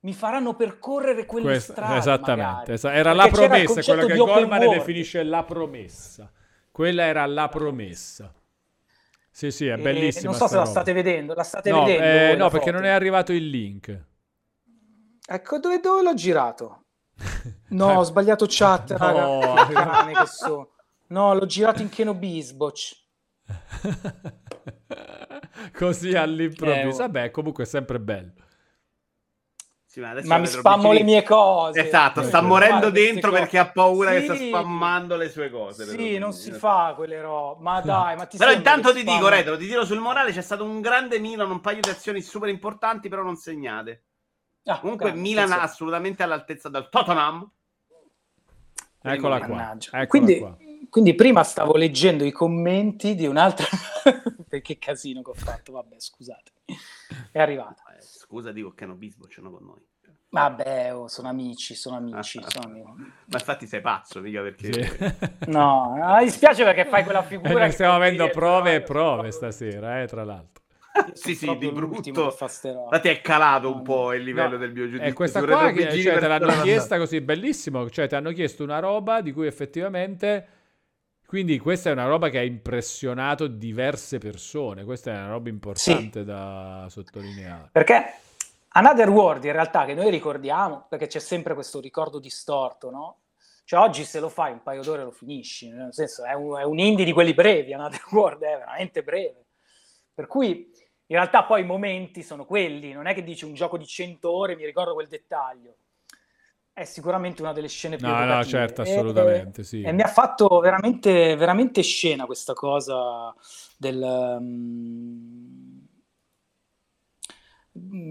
mi 0.00 0.12
faranno 0.12 0.54
percorrere 0.56 1.26
quelle 1.26 1.46
Questa- 1.46 1.72
strade 1.74 1.96
esattamente. 1.98 2.42
magari. 2.50 2.72
esa- 2.72 2.92
era 2.92 3.12
Perché 3.14 3.30
la 3.30 3.46
promessa, 3.46 3.82
quella 3.84 4.04
che 4.06 4.16
Goldman 4.16 4.68
definisce 4.70 5.22
la 5.22 5.44
promessa. 5.44 6.32
Quella 6.72 7.04
era 7.04 7.24
la 7.26 7.48
promessa. 7.48 8.34
Sì, 9.30 9.52
sì, 9.52 9.68
è 9.68 9.74
E 9.74 9.76
bellissima. 9.76 10.30
non 10.30 10.34
so 10.34 10.40
se 10.40 10.46
sta 10.48 10.56
la 10.56 10.62
roba. 10.64 10.70
state 10.72 10.92
vedendo 10.92 11.34
la 11.34 11.42
state 11.44 11.70
No, 11.70 11.84
vedendo 11.84 12.04
eh, 12.32 12.34
no, 12.34 12.48
perché 12.50 12.66
foto? 12.72 12.76
non 12.78 12.84
è 12.86 12.90
arrivato 12.92 13.32
il 13.32 13.48
link. 13.48 14.04
ecco 15.24 15.58
dove, 15.60 15.78
dove 15.78 16.02
l'ho 16.02 16.14
girato 16.14 16.84
no 17.68 17.92
ho 17.98 18.02
sbagliato 18.02 18.44
chat 18.48 18.90
No. 18.98 19.54
raga 19.54 20.24
no 21.10 21.34
l'ho 21.34 21.46
girato 21.46 21.80
in 21.80 21.88
Keno 21.90 22.14
Bisboch 22.14 23.06
Così 25.72 26.14
all'improvviso. 26.14 26.80
Eh, 26.80 26.86
oh. 26.86 26.96
Vabbè, 26.96 27.30
comunque 27.30 27.64
è 27.64 27.66
sempre 27.66 28.00
bello. 28.00 28.32
Sì, 29.84 30.00
ma 30.00 30.12
ma 30.24 30.36
mi 30.36 30.46
spammo 30.46 30.92
le 30.92 31.02
mie 31.02 31.22
cose 31.22 31.86
Esatto, 31.86 32.22
sta 32.22 32.40
Sì. 32.40 32.44
morendo 32.44 32.90
dentro 32.90 33.30
perché 33.30 33.56
ha 33.56 33.70
paura 33.70 34.10
che 34.10 34.20
Sì. 34.20 34.24
sta 34.26 34.36
spammando 34.36 35.16
le 35.16 35.30
sue 35.30 35.50
cose. 35.50 35.86
Sì 35.86 36.18
non 36.18 36.34
si 36.34 36.52
fa 36.52 36.92
quelle 36.94 37.22
robe 37.22 37.62
ma 37.62 37.80
dai 37.80 38.14
ma 38.14 38.26
ti 38.26 38.36
Però 38.36 38.52
intanto 38.52 38.92
che 38.92 39.02
ti 39.02 39.04
dico, 39.04 39.28
Retro, 39.28 39.56
ti 39.56 39.66
tiro 39.66 39.86
sul 39.86 39.98
morale, 39.98 40.32
c'è 40.32 40.42
stato 40.42 40.62
un 40.62 40.82
grande 40.82 41.18
Milan, 41.18 41.50
un 41.50 41.60
paio 41.60 41.80
di 41.80 41.88
azioni 41.88 42.20
super 42.20 42.50
importanti, 42.50 43.08
però 43.08 43.22
non 43.22 43.36
segnate. 43.36 44.04
Ah, 44.64 44.78
Comunque 44.78 45.06
grande, 45.06 45.26
Milan 45.26 45.52
assolutamente 45.52 46.22
all'altezza 46.22 46.68
del 46.68 46.90
Tottenham. 46.90 47.50
Eccola 49.00 49.40
qua. 49.40 49.74
Eccola 49.78 50.06
quindi, 50.06 50.38
qua. 50.38 50.54
Quindi 50.88 51.14
prima 51.14 51.42
stavo 51.44 51.76
leggendo 51.76 52.24
i 52.24 52.32
commenti 52.32 53.14
di 53.14 53.26
un'altra 53.26 53.66
perché 54.48 54.78
casino 54.78 55.22
che 55.22 55.30
ho 55.30 55.34
fatto 55.34 55.72
vabbè 55.72 55.96
scusate 55.98 56.52
è 57.32 57.38
arrivata 57.40 57.82
Eh, 57.96 58.00
scusa, 58.02 58.52
dico 58.52 58.72
che 58.72 58.86
no 58.86 58.94
Bisbo 58.94 59.26
ce 59.28 59.40
l'ho 59.40 59.50
con 59.50 59.64
noi. 59.64 59.80
vabbè 60.30 60.94
oh, 60.94 61.08
sono 61.08 61.28
amici 61.28 61.74
sono 61.74 61.96
amici 61.96 62.40
sono 62.46 62.66
amici. 62.66 63.12
Ma 63.26 63.38
infatti 63.38 63.66
sei 63.66 63.80
pazzo, 63.80 64.20
mica 64.20 64.42
perché... 64.42 64.72
Sì. 64.72 65.16
no 65.50 65.94
mi 66.18 66.24
dispiace 66.24 66.64
perché 66.64 66.84
fai 66.84 67.04
quella 67.04 67.20
E 67.20 67.24
figura 67.26 67.64
che 67.66 67.72
stiamo 67.72 67.94
avendo 67.94 68.24
dietro, 68.24 68.40
prove 68.40 68.74
e 68.74 68.78
Io 68.78 68.84
prove 68.84 69.30
stasera, 69.30 70.02
eh, 70.02 70.06
tra 70.06 70.24
l'altro. 70.24 70.64
Sì, 71.12 71.34
sì, 71.36 71.56
di 71.58 71.70
brutto. 71.70 72.08
Infatti 72.08 73.08
è 73.08 73.20
calato 73.20 73.72
un 73.72 73.82
po' 73.82 74.12
il 74.14 74.22
livello 74.24 74.52
No, 74.52 74.56
del 74.58 74.72
mio 74.72 74.84
giudizio. 74.86 75.06
E 75.06 75.12
questa 75.12 75.44
qua 75.44 75.70
che, 75.70 76.02
cioè, 76.02 76.18
te 76.18 76.26
l'hanno 76.26 76.60
chiesta 76.62 76.98
così 76.98 77.20
bellissimo, 77.20 77.88
cioè 77.88 78.08
ti 78.08 78.16
hanno 78.16 78.32
chiesto 78.32 78.64
una 78.64 78.80
roba 78.80 79.20
di 79.20 79.30
cui 79.32 79.46
effettivamente 79.46 80.57
quindi 81.28 81.58
questa 81.58 81.90
è 81.90 81.92
una 81.92 82.06
roba 82.06 82.30
che 82.30 82.38
ha 82.38 82.42
impressionato 82.42 83.48
diverse 83.48 84.16
persone, 84.16 84.82
questa 84.82 85.10
è 85.10 85.14
una 85.14 85.28
roba 85.28 85.50
importante 85.50 86.24
da 86.24 86.86
sottolineare. 86.88 87.68
Perché 87.70 88.14
Another 88.68 89.10
World 89.10 89.44
in 89.44 89.52
realtà 89.52 89.84
che 89.84 89.92
noi 89.92 90.08
ricordiamo, 90.08 90.86
perché 90.88 91.06
c'è 91.06 91.18
sempre 91.18 91.52
questo 91.52 91.80
ricordo 91.80 92.18
distorto, 92.18 92.88
no? 92.88 93.18
Cioè 93.64 93.78
oggi 93.78 94.04
se 94.04 94.20
lo 94.20 94.30
fai 94.30 94.52
un 94.52 94.62
paio 94.62 94.82
d'ore 94.82 95.04
lo 95.04 95.10
finisci, 95.10 95.68
nel 95.68 95.92
senso 95.92 96.24
è 96.24 96.32
un, 96.32 96.56
è 96.56 96.62
un 96.62 96.78
indie 96.78 97.04
di 97.04 97.12
quelli 97.12 97.34
brevi, 97.34 97.74
Another 97.74 98.00
World 98.10 98.42
è 98.42 98.56
veramente 98.56 99.02
breve. 99.02 99.48
Per 100.14 100.26
cui 100.26 100.72
in 101.10 101.14
realtà 101.14 101.44
poi 101.44 101.60
i 101.60 101.66
momenti 101.66 102.22
sono 102.22 102.46
quelli, 102.46 102.92
non 102.92 103.06
è 103.06 103.12
che 103.12 103.22
dici 103.22 103.44
un 103.44 103.52
gioco 103.52 103.76
di 103.76 103.86
100 103.86 104.34
ore 104.34 104.56
mi 104.56 104.64
ricordo 104.64 104.94
quel 104.94 105.08
dettaglio. 105.08 105.76
È 106.78 106.84
sicuramente 106.84 107.42
una 107.42 107.52
delle 107.52 107.66
scene 107.66 107.96
più 107.96 108.06
No, 108.06 108.12
no, 108.12 108.22
evocative. 108.22 108.50
certo, 108.50 108.82
E- 108.82 108.90
assolutamente, 108.92 109.64
sì. 109.64 109.82
E 109.82 109.90
mi 109.92 110.02
ha 110.02 110.06
fatto 110.06 110.60
veramente, 110.60 111.34
veramente 111.34 111.82
scena 111.82 112.24
questa 112.24 112.52
cosa 112.52 113.34
del... 113.76 114.38
mm, 114.40 115.78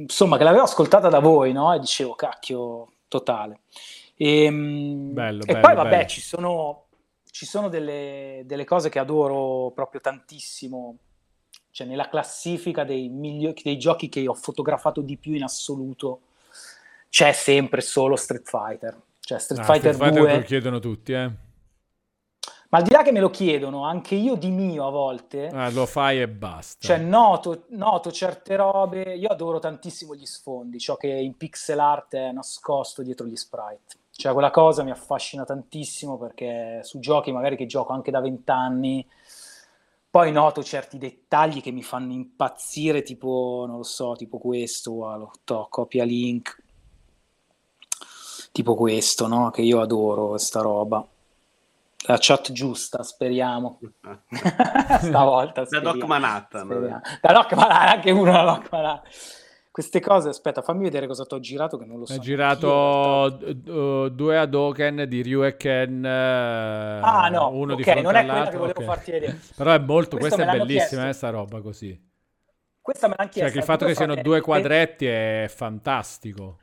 insomma, 0.02 0.38
che 0.38 0.44
l'avevo 0.44 0.64
ascoltata 0.64 1.08
da 1.08 1.20
voi, 1.20 1.54
no? 1.54 1.74
E 1.74 1.80
dicevo, 1.80 2.14
cacchio, 2.16 2.92
totale. 3.08 3.62
E, 4.16 4.50
mm, 4.52 5.14
Bello, 5.14 5.44
e 5.44 5.46
bello, 5.46 5.60
poi, 5.60 5.76
vabbè, 5.76 5.90
bello. 5.90 6.08
ci 6.08 6.22
sono, 6.22 6.86
ci 7.32 7.46
sono 7.46 7.70
delle, 7.70 8.42
delle 8.46 8.66
cose 8.66 8.90
che 8.90 9.00
adoro 9.00 9.72
proprio 9.72 10.02
tantissimo. 10.02 10.98
Cioè, 11.72 11.88
nella 11.88 12.10
classifica 12.10 12.84
dei, 12.84 13.08
migliori, 13.08 13.62
dei 13.64 13.78
giochi 13.78 14.10
che 14.10 14.28
ho 14.28 14.34
fotografato 14.34 15.02
di 15.02 15.16
più 15.18 15.34
in 15.36 15.44
assoluto, 15.44 16.22
c'è 17.18 17.32
sempre 17.32 17.82
solo 17.82 18.16
Street 18.16 18.48
Fighter. 18.48 18.96
Cioè, 19.20 19.40
Street 19.40 19.62
Ah, 19.62 19.64
Fighter 19.64 19.96
Street 19.96 20.14
2 20.14 20.28
te 20.28 20.36
lo 20.36 20.44
chiedono 20.44 20.78
tutti, 20.80 21.14
eh. 21.14 21.32
ma 22.70 22.78
al 22.78 22.84
di 22.84 22.92
là 22.92 23.02
che 23.02 23.12
me 23.12 23.20
lo 23.20 23.32
chiedono, 23.32 23.86
anche 23.86 24.14
io 24.14 24.36
di 24.36 24.52
mio 24.52 24.86
a 24.86 24.92
volte, 24.92 25.48
Ah, 25.48 25.72
lo 25.72 25.88
fai 25.88 26.22
e 26.22 26.28
basta. 26.28 26.86
cioè 26.86 26.98
noto, 27.00 27.64
noto 27.70 28.12
certe 28.12 28.56
robe, 28.56 29.16
io 29.16 29.30
adoro 29.30 29.58
tantissimo 29.58 30.14
gli 30.14 30.28
sfondi, 30.28 30.78
ciò 30.78 30.96
che 30.96 31.08
in 31.08 31.36
pixel 31.36 31.80
art 31.80 32.14
è 32.14 32.32
nascosto 32.32 33.02
dietro 33.02 33.26
gli 33.26 33.36
sprite. 33.36 33.96
Cioè 34.12 34.32
quella 34.32 34.52
cosa 34.52 34.84
mi 34.84 34.92
affascina 34.92 35.44
tantissimo 35.44 36.20
perché 36.20 36.82
su 36.84 37.00
giochi 37.00 37.32
magari 37.32 37.56
che 37.56 37.66
gioco 37.66 37.94
anche 37.94 38.12
da 38.12 38.22
vent'anni, 38.22 39.04
poi 40.12 40.32
noto 40.32 40.62
certi 40.62 41.00
dettagli 41.00 41.64
che 41.64 41.72
mi 41.72 41.82
fanno 41.82 42.14
impazzire, 42.14 43.02
tipo, 43.02 43.66
non 43.68 43.78
lo 43.78 43.84
so, 43.84 44.14
tipo 44.16 44.38
questo, 44.38 44.94
guarda, 44.94 45.28
to, 45.44 45.66
copia 45.68 46.04
link, 46.04 46.66
tipo 48.58 48.74
questo, 48.76 49.28
no? 49.28 49.52
Che 49.52 49.62
io 49.62 49.80
adoro 49.82 50.30
questa 50.30 50.62
roba. 50.62 51.06
La 52.08 52.18
chat 52.20 52.52
giusta, 52.52 53.04
speriamo. 53.04 53.80
Stavolta 55.00 55.62
Da 55.62 55.68
speriamo. 55.68 55.94
Doc 55.98 56.08
Manhattan. 56.08 56.66
Speriamo. 56.66 57.02
Da 57.22 57.34
Doc 57.34 57.54
Manhattan, 57.54 57.88
anche 57.88 58.12
uno 58.12 58.32
da 58.32 58.44
Doc 58.44 58.72
Manhattan. 58.72 59.12
queste 59.72 60.00
cose, 60.00 60.30
aspetta, 60.30 60.62
fammi 60.64 60.84
vedere 60.84 61.06
cosa 61.06 61.24
ti 61.26 61.36
ho 61.36 61.40
girato 61.40 61.78
che 61.78 61.86
non 61.86 62.00
lo 62.00 62.06
so. 62.06 62.14
Realtà. 62.14 62.26
girato 62.26 63.38
uh, 63.72 64.10
due 64.10 64.38
Hadoken 64.38 65.06
di 65.08 65.22
Ryu 65.22 65.44
e 65.46 65.56
Ken. 65.58 66.04
eh, 66.04 67.00
Ah, 67.04 67.30
no, 67.30 67.50
uno 67.52 67.76
di 67.76 67.82
ok, 67.84 67.90
fronte 67.90 68.02
non 68.02 68.16
è 68.16 68.26
quella 68.26 68.48
che 68.50 68.58
volevo 68.58 68.80
ok. 68.80 68.86
farti 68.86 69.12
vedere. 69.12 69.40
Però 69.56 69.72
è 69.72 69.80
molto, 69.80 70.18
Questa 70.18 70.36
questa, 70.36 70.54
è 70.56 70.58
bellissima, 70.58 71.08
eh, 71.10 71.14
sta 71.14 71.30
roba 71.30 71.62
così. 71.62 72.00
Questa 72.82 73.08
me 73.08 73.16
l'hanno 73.18 73.30
Cioè, 73.30 73.42
chiesta. 73.44 73.52
che 73.52 73.58
il 73.60 73.64
fatto 73.66 73.86
che 73.86 73.96
siano 73.96 74.16
due 74.16 74.40
quadretti 74.42 75.06
è 75.06 75.46
fantastico. 75.54 76.60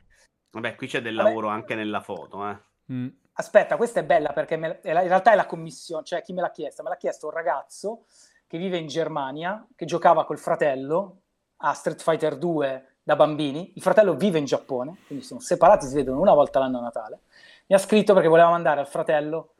Vabbè, 0.55 0.75
qui 0.75 0.87
c'è 0.87 1.01
del 1.01 1.15
Vabbè. 1.15 1.27
lavoro 1.27 1.49
anche 1.49 1.75
nella 1.75 1.99
foto, 1.99 2.49
eh. 2.49 2.57
Mm. 2.93 3.07
Aspetta, 3.33 3.75
questa 3.75 3.99
è 3.99 4.05
bella 4.05 4.31
perché 4.31 4.55
me- 4.55 4.79
in 4.83 4.93
realtà 4.93 5.33
è 5.33 5.35
la 5.35 5.45
commissione, 5.45 6.05
cioè 6.05 6.21
chi 6.21 6.31
me 6.31 6.39
l'ha 6.39 6.51
chiesta? 6.51 6.81
Me 6.81 6.87
l'ha 6.87 6.95
chiesto 6.95 7.25
un 7.27 7.33
ragazzo 7.33 8.05
che 8.47 8.57
vive 8.57 8.77
in 8.77 8.87
Germania, 8.87 9.67
che 9.75 9.83
giocava 9.85 10.23
col 10.23 10.39
fratello 10.39 11.17
a 11.57 11.73
Street 11.73 12.01
Fighter 12.01 12.37
2 12.37 12.95
da 13.03 13.17
bambini. 13.17 13.73
Il 13.75 13.81
fratello 13.81 14.13
vive 14.15 14.39
in 14.39 14.45
Giappone, 14.45 14.99
quindi 15.07 15.25
sono 15.25 15.41
separati, 15.41 15.87
si 15.87 15.95
vedono 15.95 16.21
una 16.21 16.33
volta 16.33 16.59
l'anno 16.59 16.77
a 16.77 16.81
Natale. 16.83 17.19
Mi 17.65 17.75
ha 17.75 17.79
scritto 17.79 18.13
perché 18.13 18.29
voleva 18.29 18.49
mandare 18.49 18.79
al 18.79 18.87
fratello 18.87 19.54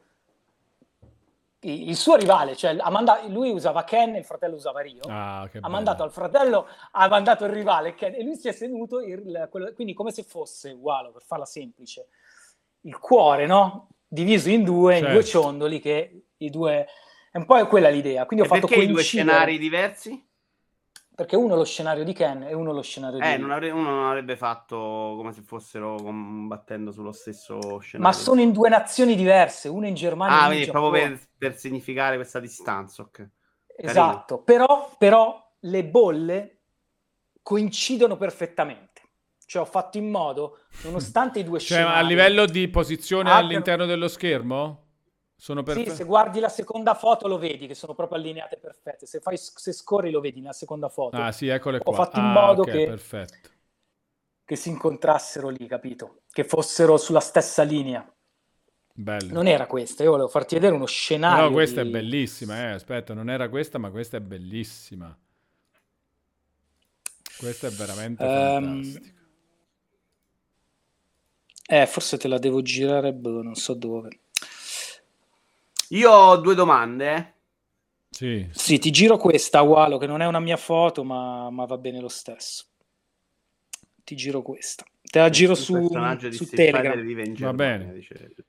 il 1.68 1.96
suo 1.96 2.16
rivale, 2.16 2.54
cioè 2.56 2.76
ha 2.78 2.90
manda- 2.90 3.20
lui 3.28 3.50
usava 3.50 3.84
Ken 3.84 4.14
e 4.14 4.18
il 4.18 4.24
fratello 4.24 4.54
usava 4.56 4.80
Rio. 4.80 5.02
Ah, 5.08 5.48
che 5.50 5.58
ha 5.58 5.60
bello. 5.60 5.72
mandato 5.72 6.02
al 6.02 6.12
fratello, 6.12 6.66
ha 6.92 7.08
mandato 7.08 7.44
il 7.44 7.50
rivale 7.52 7.94
Ken, 7.94 8.14
e 8.14 8.22
lui 8.22 8.36
si 8.36 8.48
è 8.48 8.56
tenuto, 8.56 9.00
il- 9.00 9.48
quello- 9.50 9.72
quindi 9.74 9.92
come 9.94 10.10
se 10.12 10.22
fosse 10.22 10.70
uguale, 10.70 11.10
per 11.10 11.22
farla 11.22 11.44
semplice, 11.44 12.08
il 12.82 12.98
cuore, 12.98 13.46
no? 13.46 13.88
Diviso 14.08 14.48
in 14.50 14.62
due, 14.64 14.98
in 14.98 15.04
due 15.04 15.22
Certo. 15.24 15.40
ciondoli, 15.40 15.80
che 15.80 16.22
i 16.36 16.50
due... 16.50 16.86
È 17.32 17.38
un 17.38 17.44
po' 17.44 17.66
quella 17.66 17.88
l'idea. 17.90 18.24
Quindi 18.24 18.44
ho 18.46 18.48
E 18.48 18.50
fatto 18.54 18.66
perché 18.68 18.82
i 18.82 18.86
due 18.86 18.94
coincidere, 18.96 19.28
scenari 19.28 19.58
diversi? 19.58 20.25
Perché 21.16 21.34
uno 21.34 21.54
è 21.54 21.56
lo 21.56 21.64
scenario 21.64 22.04
di 22.04 22.12
Ken 22.12 22.42
e 22.44 22.54
uno 22.54 22.70
è 22.70 22.74
lo 22.74 22.82
scenario 22.82 23.18
Eh, 23.20 23.36
di... 23.36 23.40
non 23.40 23.50
avre- 23.50 23.70
uno 23.70 23.90
non 23.90 24.04
avrebbe 24.06 24.36
fatto 24.36 24.76
come 25.16 25.32
se 25.32 25.42
fossero 25.42 25.96
combattendo 25.96 26.92
sullo 26.92 27.12
stesso 27.12 27.78
scenario. 27.78 28.02
Ma 28.02 28.12
sono 28.12 28.40
in 28.42 28.52
due 28.52 28.68
nazioni 28.68 29.16
diverse, 29.16 29.68
una 29.68 29.88
in 29.88 29.94
Germania 29.94 30.36
e 30.36 30.38
Ah, 30.40 30.44
una 30.44 30.52
in 30.52 30.60
quindi 30.60 30.70
proprio 30.70 30.90
Giappone. 30.90 31.16
per, 31.18 31.28
per 31.38 31.56
significare 31.58 32.16
questa 32.16 32.40
distanza, 32.40 33.02
ok. 33.02 33.28
Esatto, 33.78 34.42
però, 34.42 34.94
però 34.98 35.52
le 35.60 35.84
bolle 35.84 36.60
coincidono 37.42 38.16
perfettamente. 38.16 39.02
Cioè 39.46 39.62
ho 39.62 39.66
fatto 39.66 39.98
in 39.98 40.10
modo, 40.10 40.58
nonostante 40.82 41.38
i 41.38 41.44
due 41.44 41.58
Cioè, 41.58 41.78
scenari... 41.78 41.98
a 42.04 42.08
livello 42.08 42.46
di 42.46 42.68
posizione 42.68 43.28
abbiano- 43.30 43.42
all'interno 43.44 43.86
dello 43.86 44.08
schermo? 44.08 44.85
Sono 45.38 45.62
Sì, 45.62 45.74
perfette? 45.74 45.96
se 45.96 46.04
guardi 46.04 46.40
la 46.40 46.48
seconda 46.48 46.94
foto 46.94 47.28
lo 47.28 47.38
vedi 47.38 47.66
che 47.66 47.74
sono 47.74 47.94
proprio 47.94 48.18
allineate 48.18 48.56
perfette. 48.56 49.06
Se, 49.06 49.20
fai, 49.20 49.36
se 49.36 49.72
scorri 49.72 50.10
lo 50.10 50.20
vedi 50.20 50.40
nella 50.40 50.52
seconda 50.54 50.88
foto. 50.88 51.16
Ah, 51.16 51.30
sì, 51.30 51.48
eccole 51.48 51.78
Ho 51.78 51.92
qua. 51.92 52.04
fatto 52.04 52.18
in 52.18 52.24
Ah, 52.26 52.32
modo 52.32 52.62
ok, 52.62 52.70
che- 52.70 52.86
perfetto. 52.86 53.50
Che 54.44 54.56
si 54.56 54.68
incontrassero 54.68 55.48
lì, 55.48 55.66
capito? 55.66 56.22
Che 56.30 56.44
fossero 56.44 56.96
sulla 56.96 57.20
stessa 57.20 57.62
linea. 57.64 58.08
Bello. 58.94 59.32
Non 59.34 59.46
era 59.46 59.66
questa, 59.66 60.04
io 60.04 60.10
volevo 60.12 60.28
farti 60.28 60.54
vedere 60.54 60.74
uno 60.74 60.86
scenario. 60.86 61.48
No, 61.48 61.52
questa 61.52 61.82
di- 61.82 61.88
è 61.88 61.90
bellissima, 61.90 62.58
eh. 62.60 62.70
Aspetta, 62.72 63.12
non 63.12 63.28
era 63.28 63.48
questa, 63.48 63.78
ma 63.78 63.90
questa 63.90 64.16
è 64.16 64.20
bellissima. 64.20 65.14
Questa 67.38 67.66
è 67.66 67.70
veramente 67.70 68.28
fantastica. 68.28 69.14
Eh, 71.68 71.86
forse 71.86 72.16
te 72.16 72.28
la 72.28 72.38
devo 72.38 72.62
girare, 72.62 73.12
boh, 73.12 73.42
non 73.42 73.54
so 73.56 73.74
dove. 73.74 74.20
Io 75.90 76.10
ho 76.10 76.36
due 76.36 76.54
domande. 76.54 77.34
Sì. 78.10 78.46
Sì, 78.50 78.78
ti 78.78 78.90
giro 78.90 79.16
questa, 79.18 79.60
Walo, 79.62 79.98
che 79.98 80.06
non 80.06 80.20
è 80.22 80.26
una 80.26 80.40
mia 80.40 80.56
foto, 80.56 81.04
ma, 81.04 81.50
ma 81.50 81.64
va 81.66 81.76
bene 81.78 82.00
lo 82.00 82.08
stesso. 82.08 82.64
Ti 84.04 84.14
giro 84.16 84.42
questa. 84.42 84.84
Te 85.02 85.18
la 85.18 85.28
giro 85.30 85.52
Il 85.52 85.58
su, 85.58 85.72
personaggio 85.74 86.28
di 86.28 86.36
su 86.36 86.46
Telegram. 86.48 87.00
vive 87.00 87.22
in 87.24 87.32
Va 87.34 87.38
Germania, 87.38 87.78
bene. 87.78 87.92
dice. 87.94 88.34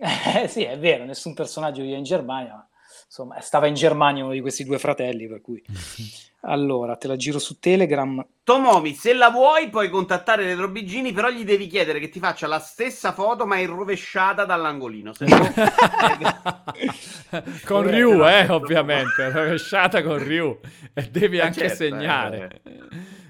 Eh, 0.00 0.46
sì, 0.46 0.62
è 0.62 0.78
vero, 0.78 1.04
nessun 1.04 1.34
personaggio 1.34 1.82
vive 1.82 1.96
in 1.96 2.04
Germania, 2.04 2.52
ma 2.54 2.67
insomma, 3.08 3.40
stava 3.40 3.66
in 3.66 3.74
Germania 3.74 4.22
uno 4.22 4.34
di 4.34 4.40
questi 4.40 4.64
due 4.64 4.78
fratelli, 4.78 5.26
per 5.26 5.40
cui... 5.40 5.60
Allora, 6.42 6.94
te 6.94 7.08
la 7.08 7.16
giro 7.16 7.40
su 7.40 7.58
Telegram. 7.58 8.24
Tomomi, 8.44 8.94
se 8.94 9.12
la 9.12 9.28
vuoi 9.28 9.70
puoi 9.70 9.90
contattare 9.90 10.44
Retro 10.44 10.68
Bigini, 10.68 11.12
però 11.12 11.30
gli 11.30 11.44
devi 11.44 11.66
chiedere 11.66 11.98
che 11.98 12.10
ti 12.10 12.20
faccia 12.20 12.46
la 12.46 12.60
stessa 12.60 13.12
foto 13.12 13.44
ma 13.44 13.58
in 13.58 13.66
rovesciata 13.66 14.44
dall'angolino. 14.44 15.14
Se 15.14 15.26
no... 15.26 15.36
con 17.66 17.90
Ryu, 17.90 18.24
eh, 18.24 18.48
ovviamente, 18.50 19.30
rovesciata 19.30 20.00
con 20.04 20.22
Ryu 20.22 20.60
e 20.94 21.10
devi 21.10 21.38
Eh, 21.38 21.40
anche 21.40 21.68
certo, 21.68 21.72
eh, 21.72 21.88
segnare. 21.88 22.62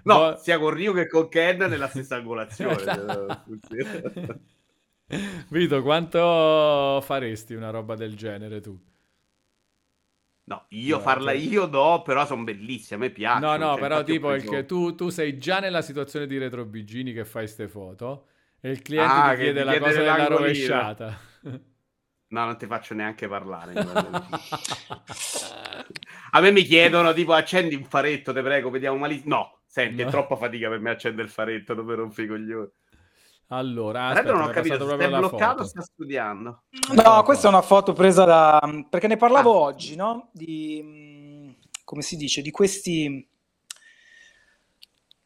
No, 0.02 0.18
Boh- 0.18 0.36
sia 0.36 0.58
con 0.58 0.70
Ryu 0.70 0.92
che 0.92 1.08
con 1.08 1.30
Ken 1.30 1.60
nella 1.60 1.88
stessa 1.88 2.16
angolazione. 2.16 2.76
Esatto. 2.76 3.42
Funziona. 3.46 4.38
Vito, 5.48 5.82
quanto 5.82 7.00
faresti 7.00 7.54
una 7.54 7.70
roba 7.70 7.94
del 7.94 8.14
genere 8.14 8.60
tu? 8.60 8.78
No, 10.48 10.64
io 10.70 10.96
No, 10.96 11.02
farla 11.02 11.32
cioè- 11.32 11.40
io 11.40 11.66
no, 11.66 12.00
però 12.02 12.24
sono 12.24 12.42
bellissime, 12.42 13.04
a 13.04 13.08
me 13.08 13.10
piacciono. 13.12 13.56
No, 13.56 13.64
no, 13.66 13.72
cioè, 13.72 13.80
però 13.80 14.02
tipo 14.02 14.28
preso- 14.28 14.64
tu, 14.64 14.94
tu 14.94 15.08
sei 15.10 15.36
già 15.36 15.60
nella 15.60 15.82
situazione 15.82 16.26
di 16.26 16.38
Retro 16.38 16.64
Bigini 16.64 17.12
che 17.12 17.26
fai 17.26 17.46
ste 17.46 17.68
foto 17.68 18.28
e 18.60 18.70
il 18.70 18.80
cliente 18.80 19.12
Ah, 19.12 19.30
ti 19.34 19.42
chiede 19.42 19.58
ti 19.60 19.64
la 19.66 19.70
chiede 19.72 19.84
cosa 19.86 20.00
della 20.00 20.26
rovesciata. 20.26 21.18
No, 22.30 22.44
non 22.44 22.56
ti 22.58 22.66
faccio 22.66 22.94
neanche 22.94 23.28
parlare. 23.28 23.72
a 26.32 26.40
me 26.40 26.50
mi 26.50 26.62
chiedono 26.62 27.12
tipo 27.12 27.32
accendi 27.32 27.74
un 27.74 27.84
faretto, 27.84 28.32
te 28.32 28.42
prego, 28.42 28.70
vediamo 28.70 28.96
malissimo. 28.98 29.34
No, 29.34 29.58
senti, 29.66 30.02
No. 30.02 30.08
è 30.08 30.10
troppa 30.10 30.36
fatica 30.36 30.68
per 30.68 30.78
me 30.80 30.90
accendere 30.90 31.24
il 31.24 31.30
faretto, 31.30 31.74
dove 31.74 31.94
rompi 31.94 32.22
i 32.22 32.26
coglioni. 32.26 32.68
Allora, 33.50 34.08
Aspetta, 34.08 34.20
aspetta, 34.20 34.38
non 34.38 34.46
ho 34.46 34.50
è 34.50 34.54
capito, 34.54 34.88
se 34.88 35.08
la 35.08 35.18
bloccato 35.18 35.50
foto. 35.52 35.62
o 35.62 35.66
sta 35.66 35.80
studiando? 35.82 36.62
No, 36.94 37.22
questa 37.22 37.46
è 37.46 37.50
una 37.50 37.62
foto 37.62 37.92
presa 37.94 38.24
da... 38.24 38.60
perché 38.90 39.06
ne 39.06 39.16
parlavo 39.16 39.52
Ah. 39.54 39.60
oggi, 39.60 39.96
no? 39.96 40.28
Di... 40.32 40.80
mm, 40.84 41.50
come 41.84 42.02
si 42.02 42.16
dice? 42.16 42.42
Di 42.42 42.50
questi... 42.50 43.26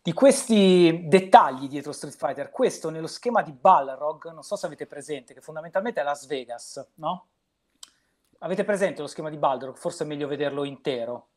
Di 0.05 0.12
questi 0.12 1.05
dettagli 1.07 1.69
dietro 1.69 1.93
Street 1.93 2.16
Fighter. 2.16 2.51
Questo 2.51 2.90
nello 2.90 3.07
schema 3.07 3.43
di 3.43 3.53
Balrog, 3.53 4.32
non 4.32 4.43
so 4.43 4.57
se 4.57 4.66
avete 4.66 4.86
presente, 4.86 5.32
che 5.32 5.40
fondamentalmente 5.40 6.01
è 6.01 6.05
Las 6.05 6.27
Vegas, 6.27 6.85
no? 6.97 7.28
Avete 8.39 8.65
presente 8.65 9.01
lo 9.01 9.07
schema 9.07 9.31
di 9.31 9.36
Balrog? 9.36 9.77
Forse 9.77 10.03
è 10.03 10.07
meglio 10.07 10.27
vederlo 10.27 10.65
intero. 10.65 11.28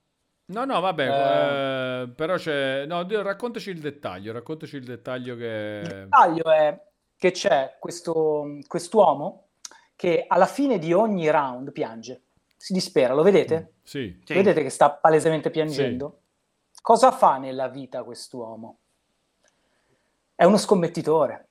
No, 0.47 0.63
no, 0.65 0.80
vabbè, 0.80 1.09
Eh. 1.09 2.01
eh, 2.03 2.07
però 2.09 2.35
c'è... 2.35 2.85
No, 2.85 3.03
dio, 3.03 3.22
raccontaci 3.23 3.72
il 3.72 3.80
dettaglio, 3.80 4.31
raccontaci 4.31 4.76
il 4.76 4.85
dettaglio 4.85 5.34
Il 5.34 5.39
che... 5.39 5.81
dettaglio 5.88 6.43
è 6.51 6.80
che 7.17 7.31
c'è 7.31 7.77
questo, 7.80 8.59
quest'uomo 8.67 9.47
che 9.95 10.26
alla 10.27 10.45
fine 10.45 10.77
di 10.77 10.93
ogni 10.93 11.30
round 11.31 11.72
piange, 11.72 12.22
si 12.57 12.73
dispera, 12.73 13.13
lo 13.13 13.23
vedete? 13.23 13.73
Sì, 13.81 14.19
Sì. 14.23 14.34
Vedete 14.34 14.61
che 14.61 14.69
sta 14.69 14.91
palesemente 14.91 15.49
piangendo? 15.49 16.19
Cosa 16.81 17.11
fa 17.11 17.38
nella 17.38 17.67
vita 17.67 18.03
quest'uomo? 18.03 18.77
È 20.35 20.43
uno 20.43 20.57
scommettitore. 20.57 21.47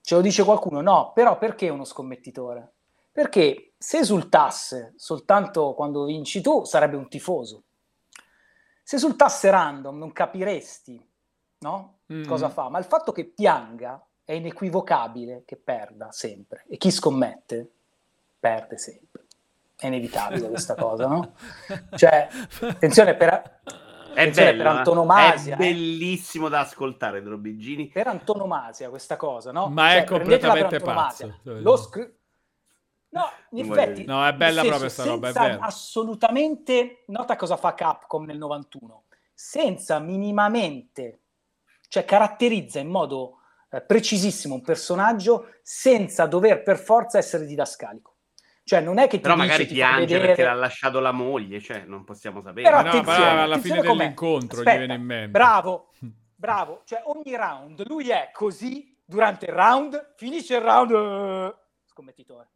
Ce 0.00 0.14
lo 0.14 0.20
dice 0.20 0.42
qualcuno? 0.44 0.80
No, 0.80 1.12
però 1.14 1.38
perché 1.38 1.68
uno 1.68 1.84
scommettitore? 1.84 2.72
Perché 3.12 3.74
se 3.78 3.98
esultasse 3.98 4.94
soltanto 4.96 5.74
quando 5.74 6.04
vinci 6.04 6.40
tu, 6.40 6.64
sarebbe 6.64 6.96
un 6.96 7.08
tifoso. 7.08 7.62
Se 8.86 8.96
esultasse 8.96 9.48
random, 9.48 9.96
non 9.96 10.12
capiresti 10.12 11.02
no? 11.60 12.00
Mm. 12.12 12.26
cosa 12.26 12.50
fa. 12.50 12.68
Ma 12.68 12.78
il 12.78 12.84
fatto 12.84 13.12
che 13.12 13.24
pianga 13.24 14.04
è 14.24 14.32
inequivocabile 14.32 15.42
che 15.46 15.56
perda 15.56 16.12
sempre. 16.12 16.64
E 16.68 16.76
chi 16.76 16.90
scommette 16.90 17.70
perde 18.38 18.76
sempre. 18.76 19.24
È 19.74 19.86
inevitabile 19.86 20.48
questa 20.48 20.74
cosa, 20.74 21.06
no? 21.06 21.34
Cioè, 21.96 22.28
attenzione, 22.60 23.16
per, 23.16 23.30
È 23.30 24.20
Attenzione, 24.20 24.50
bello, 24.52 24.62
per 24.62 24.72
eh. 24.72 24.76
antonomasia, 24.76 25.56
È 25.56 25.60
eh. 25.60 25.64
bellissimo 25.64 26.48
da 26.50 26.60
ascoltare, 26.60 27.22
Drobigini. 27.22 27.88
per 27.88 28.06
antonomasia 28.06 28.90
questa 28.90 29.16
cosa, 29.16 29.50
no? 29.50 29.68
Ma 29.68 29.94
è 29.94 29.98
Cioè, 29.98 30.04
per 30.04 30.16
completamente 30.18 30.80
pazzo. 30.80 31.38
Lo 31.42 31.76
scri- 31.76 32.14
No, 33.14 33.30
in 33.50 33.70
effetti... 33.70 34.04
No, 34.04 34.26
è 34.26 34.34
bella 34.34 34.62
nel 34.62 34.70
proprio 34.70 34.88
senso, 34.88 35.02
sta 35.02 35.10
roba, 35.12 35.28
è 35.28 35.32
senza 35.32 35.48
vero. 35.48 35.62
assolutamente... 35.62 37.04
Nota 37.06 37.36
cosa 37.36 37.56
fa 37.56 37.72
Capcom 37.74 38.24
nel 38.24 38.38
91. 38.38 39.04
Senza 39.32 40.00
minimamente... 40.00 41.20
Cioè, 41.88 42.04
caratterizza 42.04 42.80
in 42.80 42.88
modo 42.88 43.38
eh, 43.70 43.82
precisissimo 43.82 44.54
un 44.54 44.62
personaggio 44.62 45.54
senza 45.62 46.26
dover 46.26 46.64
per 46.64 46.76
forza 46.76 47.18
essere 47.18 47.46
didascalico. 47.46 48.16
Cioè, 48.64 48.80
non 48.80 48.98
è 48.98 49.04
che 49.06 49.16
ti 49.16 49.22
Però 49.22 49.34
dice, 49.34 49.46
magari 49.46 49.66
piange 49.66 50.00
vedere- 50.00 50.26
perché 50.26 50.42
l'ha 50.42 50.54
lasciato 50.54 50.98
la 50.98 51.12
moglie, 51.12 51.60
cioè 51.60 51.84
non 51.86 52.02
possiamo 52.02 52.42
sapere. 52.42 52.68
Però 52.68 52.82
no, 52.82 52.88
attenzione, 52.88 53.18
però 53.18 53.42
alla 53.42 53.58
fine 53.58 53.80
dell'incontro 53.80 54.56
gli 54.56 54.66
Aspetta, 54.66 54.78
viene 54.78 54.94
in 54.94 55.02
mente. 55.02 55.30
Bravo, 55.30 55.90
bravo. 56.34 56.82
Cioè 56.84 57.02
ogni 57.04 57.36
round 57.36 57.86
lui 57.86 58.08
è 58.08 58.30
così 58.32 58.98
durante 59.04 59.46
il 59.46 59.52
round, 59.52 60.14
finisce 60.16 60.56
il 60.56 60.62
round, 60.62 60.90
eh, 60.90 61.54
scommettitore. 61.84 62.48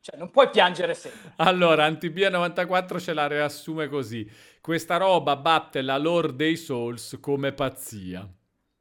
Cioè 0.00 0.18
non 0.18 0.30
puoi 0.30 0.50
piangere 0.50 0.92
sempre. 0.94 1.32
Allora, 1.36 1.84
Antibia 1.84 2.28
94 2.28 3.00
ce 3.00 3.14
la 3.14 3.26
riassume 3.26 3.88
così. 3.88 4.30
Questa 4.60 4.98
roba 4.98 5.36
batte 5.36 5.80
la 5.80 5.96
lore 5.96 6.34
dei 6.36 6.56
Souls 6.56 7.16
come 7.20 7.52
pazzia. 7.52 8.28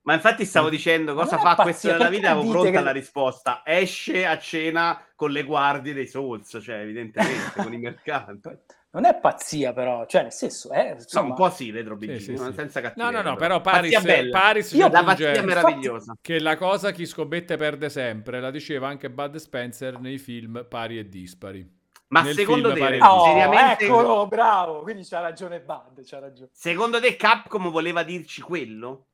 Ma 0.01 0.13
infatti 0.15 0.43
stavo 0.43 0.67
dicendo 0.69 1.13
cosa 1.13 1.37
fa 1.37 1.55
pazzia, 1.55 1.63
questo 1.63 1.87
nella 1.87 1.99
perché 2.03 2.15
vita, 2.17 2.31
avevo 2.31 2.49
pronta 2.51 2.71
che- 2.71 2.83
la 2.83 2.91
risposta. 2.91 3.61
Esce 3.65 4.25
a 4.25 4.37
cena 4.37 5.01
con 5.15 5.31
le 5.31 5.43
guardie 5.43 5.93
dei 5.93 6.07
Souls, 6.07 6.59
cioè 6.61 6.79
evidentemente 6.81 7.53
con 7.63 7.71
i 7.73 7.77
mercanti. 7.77 8.49
Non 8.93 9.05
è 9.05 9.15
pazzia, 9.19 9.73
però, 9.73 10.05
cioè, 10.05 10.21
nel 10.21 10.31
senso, 10.31 10.69
è, 10.69 10.89
No, 10.89 10.93
insomma, 10.97 11.29
un 11.29 11.33
po' 11.33 11.49
sì, 11.49 11.71
Bigini, 11.71 12.19
Sì, 12.19 12.37
sì, 12.37 12.37
sì. 12.37 12.53
senza 12.53 12.79
No, 12.79 12.87
cattiveria. 12.89 13.21
no, 13.23 13.29
no, 13.31 13.35
però 13.35 13.59
Paris. 13.59 14.29
Paris 14.29 14.71
Io- 14.73 14.87
La 14.89 15.03
pazzia 15.03 15.41
meravigliosa. 15.41 16.15
che 16.21 16.39
la 16.39 16.55
cosa 16.55 16.91
chi 16.91 17.07
scommette 17.07 17.57
perde 17.57 17.89
sempre, 17.89 18.39
la 18.39 18.51
diceva 18.51 18.87
anche 18.89 19.09
Bud 19.09 19.37
Spencer 19.37 19.99
nei 19.99 20.19
film 20.19 20.63
Pari 20.69 20.99
e 20.99 21.09
Dispari. 21.09 21.67
Ma 22.09 22.21
Nel 22.21 22.35
secondo 22.35 22.71
te, 22.71 22.99
Oh, 23.01 23.23
seriamente, 23.25 23.85
eccolo, 23.85 24.27
bravo, 24.27 24.81
quindi 24.83 25.03
c'ha 25.03 25.21
ragione 25.21 25.59
Bud, 25.61 26.03
c'ha 26.05 26.19
ragione. 26.19 26.49
secondo 26.53 26.99
te 27.01 27.15
Capcom 27.15 27.71
voleva 27.71 28.03
dirci 28.03 28.41
quello? 28.41 29.07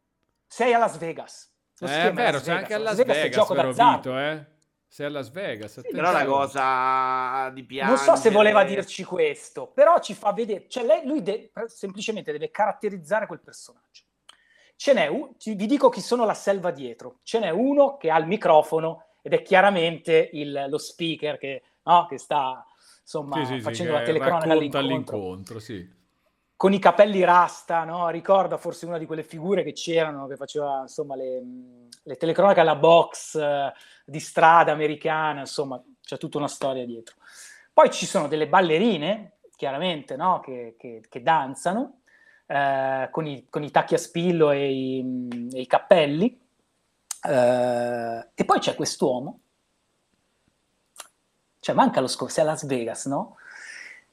Sei 0.45 0.73
a 0.73 0.77
Las 0.77 0.97
Vegas. 0.97 1.49
Lo 1.80 1.88
Eh, 1.88 2.10
è 2.10 2.11
vero, 2.11 2.39
sei 2.39 2.56
anche 2.56 2.73
a 2.73 2.77
Vegas. 2.80 2.97
Las 2.97 3.06
Vegas, 3.06 3.30
gioco 3.30 3.53
vero 3.53 3.68
d'azzardo. 3.69 3.95
Vito, 4.11 4.19
eh? 4.19 4.45
Sei 4.91 5.05
a 5.05 5.09
Las 5.09 5.29
Vegas. 5.29 5.81
Però 5.87 6.11
la 6.11 6.25
cosa 6.25 7.49
di 7.53 7.63
piangere... 7.63 8.05
Non 8.05 8.15
so 8.15 8.21
se 8.21 8.31
voleva 8.31 8.63
dirci 8.63 9.03
questo, 9.03 9.67
però 9.67 9.99
ci 9.99 10.15
fa 10.15 10.33
vedere, 10.33 10.67
cioè 10.67 10.83
lei, 10.83 11.05
lui 11.05 11.21
de- 11.21 11.51
semplicemente 11.67 12.31
deve 12.31 12.49
caratterizzare 12.49 13.27
quel 13.27 13.39
personaggio. 13.39 14.03
Ce 14.75 14.93
n'è 14.93 15.05
un, 15.05 15.37
ti- 15.37 15.53
vi 15.53 15.67
dico 15.67 15.89
chi 15.89 16.01
sono 16.01 16.25
la 16.25 16.33
selva 16.33 16.71
dietro, 16.71 17.19
ce 17.21 17.37
n'è 17.39 17.51
uno 17.51 17.97
che 17.97 18.09
ha 18.09 18.17
il 18.17 18.25
microfono 18.25 19.05
ed 19.21 19.33
è 19.33 19.43
chiaramente 19.43 20.29
il- 20.33 20.65
lo 20.67 20.77
speaker 20.79 21.37
che, 21.37 21.61
no, 21.83 22.07
che 22.07 22.17
sta 22.17 22.65
insomma 23.01 23.35
Sì, 23.37 23.45
sì, 23.45 23.53
sì, 23.55 23.61
facendo 23.61 23.93
la 23.93 24.01
telecronaca 24.01 24.51
all'incontro. 24.51 25.15
all'incontro, 25.15 25.59
sì. 25.59 25.97
Con 26.60 26.73
i 26.73 26.80
capelli 26.80 27.23
rasta, 27.23 27.86
no? 27.86 28.10
ricorda 28.10 28.57
forse 28.57 28.86
una 28.86 28.98
di 28.98 29.06
quelle 29.06 29.23
figure 29.23 29.64
che 29.64 29.72
c'erano, 29.72 30.27
che 30.27 30.36
faceva 30.36 30.81
insomma 30.81 31.15
le, 31.15 31.41
le 32.03 32.15
telecronache 32.18 32.60
alla 32.60 32.76
box 32.76 33.36
eh, 33.36 33.72
di 34.03 34.19
strada 34.19 34.73
americana, 34.73 35.40
insomma 35.40 35.81
c'è 36.02 36.18
tutta 36.18 36.38
una 36.38 36.49
storia 36.49 36.86
dietro. 36.86 37.15
Poi 37.72 37.90
ci 37.91 38.06
sono 38.06 38.27
delle 38.27 38.49
ballerine, 38.49 39.38
chiaramente, 39.56 40.18
no? 40.18 40.41
che, 40.41 40.76
che- 40.77 41.02
che 41.07 41.22
danzano, 41.22 42.02
eh, 42.45 43.07
con, 43.10 43.26
i, 43.26 43.48
con 43.49 43.64
i 43.64 43.72
tacchi 43.72 43.94
a 43.94 43.98
spillo 43.98 44.52
e 44.52 44.69
i, 44.69 45.49
e 45.53 45.61
i 45.61 45.68
cappelli, 45.68 46.38
Eh, 47.23 48.27
e 48.34 48.45
poi 48.45 48.60
c'è 48.60 48.76
quest'uomo, 48.76 49.40
cioè 51.60 51.76
manca 51.76 51.99
lo 51.99 52.07
scopo, 52.07 52.31
sei 52.31 52.44
a 52.44 52.48
Las 52.48 52.65
Vegas, 52.65 53.06
no? 53.06 53.36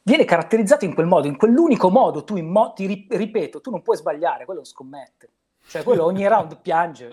Viene 0.06 0.24
caratterizzato 0.24 0.84
in 0.84 0.94
quel 0.94 1.06
modo, 1.06 1.26
in 1.26 1.36
quell'unico 1.36 1.90
modo, 1.90 2.22
tu 2.22 2.36
in 2.36 2.46
mo- 2.46 2.72
ti 2.72 2.86
ri- 2.86 3.08
ripeto, 3.10 3.60
tu 3.60 3.72
non 3.72 3.82
puoi 3.82 3.96
sbagliare, 3.96 4.44
quello 4.44 4.62
scommette. 4.62 5.30
Cioè 5.66 5.82
quello 5.82 6.04
ogni 6.04 6.24
round 6.28 6.60
piange. 6.60 7.12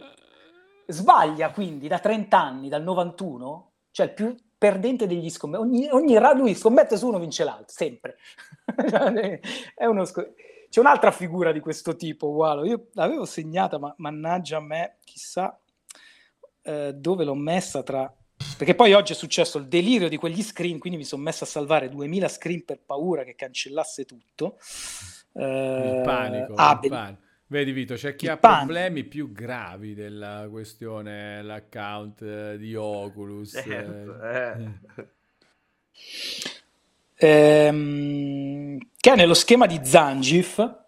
Sbaglia 0.85 1.49
quindi 1.49 1.87
da 1.87 1.97
30 1.97 2.39
anni, 2.39 2.69
dal 2.69 2.83
91, 2.83 3.71
cioè 3.89 4.05
il 4.05 4.13
più 4.13 4.35
perdente 4.55 5.07
degli 5.07 5.27
scommetti. 5.31 5.63
Ogni, 5.63 5.89
ogni 5.89 6.19
round 6.19 6.37
lui 6.41 6.53
scommette 6.53 6.95
su 6.95 7.07
uno, 7.07 7.17
vince 7.17 7.43
l'altro, 7.43 7.65
sempre. 7.67 8.15
È 9.73 9.85
uno 9.85 10.05
sco- 10.05 10.33
C'è 10.69 10.79
un'altra 10.79 11.09
figura 11.09 11.51
di 11.51 11.61
questo 11.61 11.95
tipo, 11.95 12.27
uguale. 12.27 12.67
Io 12.67 12.89
l'avevo 12.93 13.25
segnata, 13.25 13.79
ma 13.79 13.91
mannaggia 13.97 14.57
a 14.57 14.61
me, 14.61 14.97
chissà 15.03 15.59
eh, 16.61 16.93
dove 16.93 17.23
l'ho 17.23 17.33
messa 17.35 17.81
tra... 17.81 18.13
Perché 18.57 18.75
poi 18.75 18.93
oggi 18.93 19.13
è 19.13 19.15
successo 19.15 19.57
il 19.57 19.67
delirio 19.67 20.07
di 20.07 20.17
quegli 20.17 20.41
screen, 20.41 20.79
quindi 20.79 20.97
mi 20.97 21.05
sono 21.05 21.23
messo 21.23 21.43
a 21.43 21.47
salvare 21.47 21.89
2000 21.89 22.27
screen 22.27 22.63
per 22.65 22.79
paura 22.85 23.23
che 23.23 23.35
cancellasse 23.35 24.05
tutto. 24.05 24.57
Il 25.33 26.01
panico, 26.03 26.53
ah, 26.55 26.79
il 26.81 26.89
panico. 26.89 27.21
Vedi 27.47 27.71
Vito, 27.71 27.95
c'è 27.95 28.15
chi 28.15 28.25
Il 28.25 28.31
ha 28.31 28.37
panico. 28.37 28.65
problemi 28.65 29.03
più 29.03 29.31
gravi 29.31 29.93
della 29.93 30.47
questione, 30.49 31.41
l'account 31.43 32.21
eh, 32.21 32.57
di 32.57 32.75
Oculus. 32.75 33.51
Certo, 33.51 34.21
eh. 34.21 34.69
eh. 37.15 37.67
ehm, 37.67 38.77
che 38.97 39.11
è 39.11 39.15
nello 39.15 39.33
schema 39.33 39.67
di 39.67 39.79
Zangief, 39.83 40.82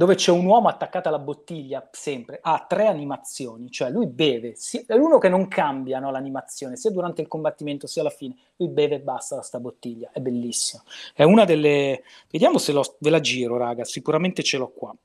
dove 0.00 0.14
c'è 0.14 0.30
un 0.30 0.46
uomo 0.46 0.68
attaccato 0.68 1.08
alla 1.08 1.18
bottiglia 1.18 1.86
sempre, 1.92 2.38
ha 2.40 2.64
tre 2.66 2.86
animazioni, 2.86 3.70
cioè 3.70 3.90
lui 3.90 4.06
beve, 4.06 4.54
è 4.86 4.94
uno 4.94 5.18
che 5.18 5.28
non 5.28 5.46
cambia 5.46 5.98
no, 5.98 6.10
l'animazione, 6.10 6.76
sia 6.76 6.90
durante 6.90 7.20
il 7.20 7.28
combattimento 7.28 7.86
sia 7.86 8.00
alla 8.00 8.08
fine, 8.08 8.34
lui 8.56 8.70
beve 8.70 8.94
e 8.94 9.00
basta 9.00 9.34
da 9.34 9.42
sta 9.42 9.60
bottiglia, 9.60 10.08
è 10.10 10.20
bellissimo. 10.20 10.84
È 11.12 11.22
una 11.22 11.44
delle... 11.44 12.02
Vediamo 12.30 12.56
se 12.56 12.72
l'ho- 12.72 12.96
ve 12.98 13.10
la 13.10 13.20
giro, 13.20 13.58
raga, 13.58 13.84
sicuramente 13.84 14.42
ce 14.42 14.56
l'ho 14.56 14.70
qua. 14.70 14.96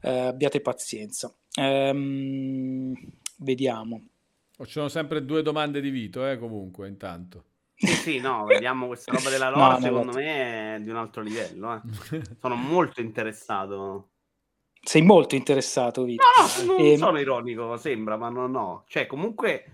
Eh, 0.00 0.10
abbiate 0.10 0.60
pazienza. 0.60 1.32
Ehm, 1.54 2.92
vediamo. 3.36 4.06
Ci 4.56 4.72
sono 4.72 4.88
sempre 4.88 5.24
due 5.24 5.42
domande 5.42 5.80
di 5.80 5.90
Vito, 5.90 6.26
eh, 6.26 6.36
comunque, 6.36 6.88
intanto. 6.88 7.44
Sì, 7.80 7.86
sì, 7.94 8.18
no, 8.20 8.44
vediamo 8.44 8.86
questa 8.86 9.12
roba 9.12 9.30
della 9.30 9.48
lore, 9.50 9.72
no, 9.72 9.80
secondo 9.80 10.12
me 10.12 10.74
è 10.76 10.80
di 10.80 10.90
un 10.90 10.96
altro 10.96 11.22
livello. 11.22 11.74
eh. 11.74 11.80
Sono 12.38 12.54
molto 12.54 13.00
interessato. 13.00 14.10
Sei 14.82 15.02
molto 15.02 15.34
interessato, 15.34 16.04
Vito. 16.04 16.22
No, 16.38 16.64
no, 16.64 16.72
non 16.76 16.86
Ehm, 16.86 16.96
sono 16.96 17.18
ironico, 17.18 17.76
sembra, 17.76 18.16
ma 18.16 18.28
no, 18.28 18.46
no. 18.46 18.84
Cioè, 18.86 19.06
comunque 19.06 19.64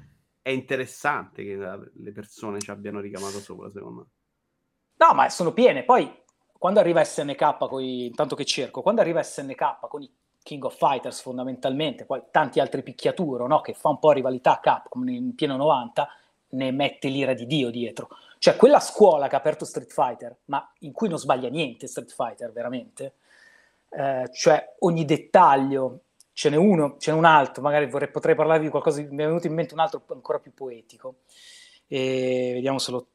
è 0.42 0.50
interessante 0.50 1.42
che 1.44 1.56
le 1.56 2.12
persone 2.12 2.60
ci 2.60 2.70
abbiano 2.70 3.00
ricamato 3.00 3.38
sopra, 3.40 3.70
secondo 3.70 4.00
me. 4.00 4.06
No, 4.98 5.14
ma 5.14 5.28
sono 5.28 5.52
piene. 5.52 5.84
Poi, 5.84 6.08
quando 6.58 6.80
arriva 6.80 7.02
SNK, 7.04 7.56
coi... 7.68 8.06
intanto 8.06 8.34
che 8.36 8.44
cerco, 8.44 8.82
quando 8.82 9.00
arriva 9.00 9.22
SNK 9.22 9.88
con 9.88 10.02
i 10.02 10.12
King 10.42 10.64
of 10.64 10.76
Fighters 10.76 11.20
fondamentalmente, 11.22 12.04
poi 12.04 12.22
tanti 12.30 12.60
altri 12.60 12.82
picchiaturo, 12.84 13.46
no? 13.48 13.60
che 13.60 13.74
fa 13.74 13.88
un 13.88 13.98
po' 13.98 14.12
rivalità 14.12 14.52
a 14.52 14.60
Capcom 14.60 15.08
in 15.08 15.34
pieno 15.34 15.56
90, 15.56 16.08
ne 16.50 16.70
mette 16.70 17.08
l'ira 17.08 17.34
di 17.34 17.46
Dio 17.46 17.70
dietro. 17.70 18.08
Cioè, 18.38 18.56
quella 18.56 18.80
scuola 18.80 19.28
che 19.28 19.34
ha 19.34 19.38
aperto 19.38 19.64
Street 19.64 19.92
Fighter, 19.92 20.36
ma 20.46 20.72
in 20.80 20.92
cui 20.92 21.08
non 21.08 21.18
sbaglia 21.18 21.48
niente 21.48 21.86
Street 21.86 22.12
Fighter, 22.12 22.52
veramente. 22.52 23.14
Eh, 23.88 24.28
cioè, 24.32 24.74
ogni 24.80 25.04
dettaglio, 25.04 26.00
ce 26.32 26.50
n'è 26.50 26.56
uno, 26.56 26.96
ce 26.98 27.10
n'è 27.10 27.16
un 27.16 27.24
altro, 27.24 27.62
magari 27.62 27.86
vorrei, 27.86 28.10
potrei 28.10 28.34
parlarvi 28.34 28.64
di 28.64 28.70
qualcosa, 28.70 29.00
mi 29.00 29.08
è 29.08 29.26
venuto 29.26 29.46
in 29.46 29.54
mente 29.54 29.74
un 29.74 29.80
altro 29.80 30.04
ancora 30.08 30.38
più 30.38 30.52
poetico. 30.52 31.16
E 31.88 32.50
vediamo 32.54 32.78
se 32.78 32.90
lo, 32.90 33.06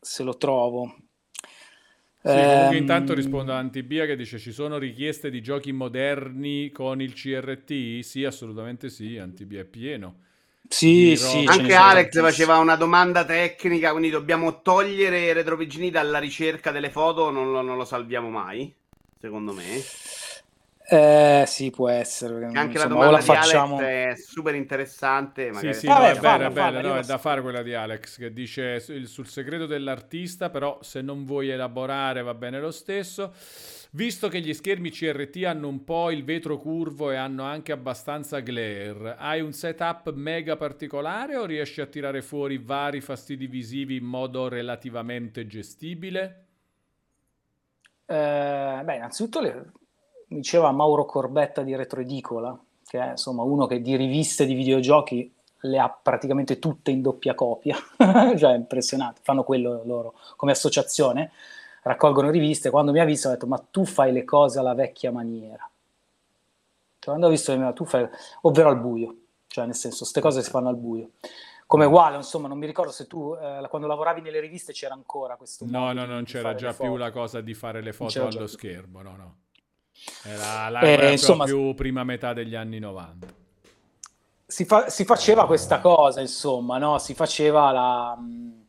se 0.00 0.22
lo 0.22 0.36
trovo. 0.36 0.96
Sì, 2.22 2.48
comunque 2.48 2.74
Ehm, 2.74 2.82
intanto 2.82 3.14
rispondo 3.14 3.52
a 3.52 3.58
Antibia 3.58 4.04
che 4.04 4.16
dice 4.16 4.38
ci 4.38 4.50
sono 4.50 4.78
richieste 4.78 5.30
di 5.30 5.40
giochi 5.40 5.70
moderni 5.70 6.70
con 6.70 7.00
il 7.00 7.12
CRT? 7.12 8.00
Sì, 8.00 8.24
assolutamente 8.24 8.88
sì, 8.88 9.16
Antibia 9.16 9.60
è 9.60 9.64
pieno. 9.64 10.24
Sì, 10.68 11.16
sì. 11.16 11.44
Anche 11.46 11.74
Alex 11.74 12.20
faceva 12.20 12.58
una 12.58 12.76
domanda 12.76 13.24
tecnica, 13.24 13.90
quindi 13.90 14.10
dobbiamo 14.10 14.62
togliere 14.62 15.32
Retropigini 15.32 15.90
dalla 15.90 16.18
ricerca 16.18 16.70
delle 16.70 16.90
foto, 16.90 17.30
non 17.30 17.52
lo, 17.52 17.62
non 17.62 17.76
lo 17.76 17.84
salviamo 17.84 18.28
mai, 18.28 18.74
secondo 19.20 19.52
me. 19.52 19.82
Eh, 20.88 21.42
sì, 21.48 21.70
può 21.70 21.88
essere. 21.88 22.44
anche 22.44 22.58
insomma, 22.58 22.78
la 22.78 22.86
domanda 22.86 23.10
la 23.10 23.18
di 23.18 23.24
facciamo... 23.24 23.78
Alex 23.78 23.88
è 23.88 24.14
super 24.16 24.54
interessante. 24.54 25.46
Sì, 25.46 25.50
Magari 25.50 25.74
sì, 25.74 25.86
Vabbè, 25.86 26.00
no, 26.00 26.16
è 26.16 26.20
bella, 26.20 26.46
è 26.46 26.50
bella, 26.50 26.80
io 26.80 26.88
no, 26.88 26.96
è 26.96 27.02
da 27.02 27.18
fare 27.18 27.42
quella 27.42 27.62
di 27.62 27.74
Alex 27.74 28.18
che 28.18 28.32
dice 28.32 28.78
sul, 28.78 29.06
sul 29.06 29.26
segreto 29.26 29.66
dell'artista, 29.66 30.48
però 30.48 30.78
se 30.82 31.00
non 31.00 31.24
vuoi 31.24 31.48
elaborare 31.48 32.22
va 32.22 32.34
bene 32.34 32.60
lo 32.60 32.70
stesso. 32.70 33.32
Visto 33.96 34.28
che 34.28 34.40
gli 34.40 34.52
schermi 34.52 34.90
CRT 34.90 35.44
hanno 35.46 35.68
un 35.68 35.82
po' 35.82 36.10
il 36.10 36.22
vetro 36.22 36.58
curvo 36.58 37.10
e 37.10 37.16
hanno 37.16 37.44
anche 37.44 37.72
abbastanza 37.72 38.40
glare, 38.40 39.16
hai 39.16 39.40
un 39.40 39.54
setup 39.54 40.12
mega 40.12 40.54
particolare 40.56 41.34
o 41.36 41.46
riesci 41.46 41.80
a 41.80 41.86
tirare 41.86 42.20
fuori 42.20 42.58
vari 42.58 43.00
fastidi 43.00 43.46
visivi 43.46 43.96
in 43.96 44.04
modo 44.04 44.48
relativamente 44.48 45.46
gestibile? 45.46 46.44
Eh, 48.04 48.82
beh, 48.84 48.96
innanzitutto 48.96 49.40
le- 49.40 49.72
diceva 50.28 50.70
Mauro 50.72 51.06
Corbetta 51.06 51.62
di 51.62 51.74
Retroedicola, 51.74 52.54
che 52.86 53.00
è 53.00 53.10
insomma 53.12 53.44
uno 53.44 53.64
che 53.64 53.80
di 53.80 53.96
riviste 53.96 54.44
di 54.44 54.52
videogiochi 54.52 55.32
le 55.60 55.78
ha 55.78 55.88
praticamente 55.88 56.58
tutte 56.58 56.90
in 56.90 57.00
doppia 57.00 57.34
copia, 57.34 57.78
cioè 58.36 58.56
impressionante, 58.56 59.20
fanno 59.22 59.42
quello 59.42 59.80
loro 59.86 60.12
come 60.36 60.52
associazione, 60.52 61.30
raccolgono 61.86 62.30
riviste, 62.30 62.70
quando 62.70 62.90
mi 62.92 62.98
ha 63.00 63.04
visto 63.04 63.28
ha 63.28 63.32
detto 63.32 63.46
ma 63.46 63.58
tu 63.58 63.84
fai 63.84 64.12
le 64.12 64.24
cose 64.24 64.58
alla 64.58 64.74
vecchia 64.74 65.12
maniera, 65.12 65.68
cioè, 66.98 67.14
quando 67.14 67.26
ho 67.26 67.30
visto 67.30 67.52
mi 67.56 67.62
ha 67.62 67.66
detto, 67.66 67.84
tu 67.84 67.84
fai, 67.84 68.08
ovvero 68.42 68.68
al 68.70 68.80
buio, 68.80 69.14
cioè 69.46 69.64
nel 69.66 69.74
senso, 69.74 69.98
queste 69.98 70.20
cose 70.20 70.42
si 70.42 70.50
fanno 70.50 70.68
al 70.68 70.76
buio. 70.76 71.10
Come 71.68 71.84
uguale, 71.84 72.16
insomma, 72.16 72.46
non 72.46 72.58
mi 72.58 72.66
ricordo 72.66 72.92
se 72.92 73.06
tu 73.08 73.34
eh, 73.34 73.66
quando 73.68 73.88
lavoravi 73.88 74.20
nelle 74.20 74.38
riviste 74.38 74.72
c'era 74.72 74.94
ancora 74.94 75.34
questo 75.36 75.64
No, 75.68 75.92
no, 75.92 76.04
non 76.06 76.22
c'era 76.24 76.54
già 76.54 76.72
più 76.72 76.96
la 76.96 77.10
cosa 77.10 77.40
di 77.40 77.54
fare 77.54 77.80
le 77.82 77.92
foto 77.92 78.22
allo 78.26 78.36
più. 78.38 78.46
schermo, 78.46 79.02
no, 79.02 79.16
no. 79.16 79.36
Era 80.22 80.68
la 80.68 80.80
Eh, 80.80 81.10
insomma- 81.12 81.44
più 81.44 81.74
prima 81.74 82.04
metà 82.04 82.32
degli 82.32 82.54
anni 82.54 82.78
90. 82.78 83.26
si, 84.46 84.64
fa- 84.64 84.88
si 84.88 85.04
faceva 85.04 85.44
questa 85.46 85.80
cosa, 85.80 86.20
insomma, 86.20 86.78
no? 86.78 86.98
Si 86.98 87.14
faceva 87.14 87.72
la, 87.72 88.14
mh, 88.16 88.65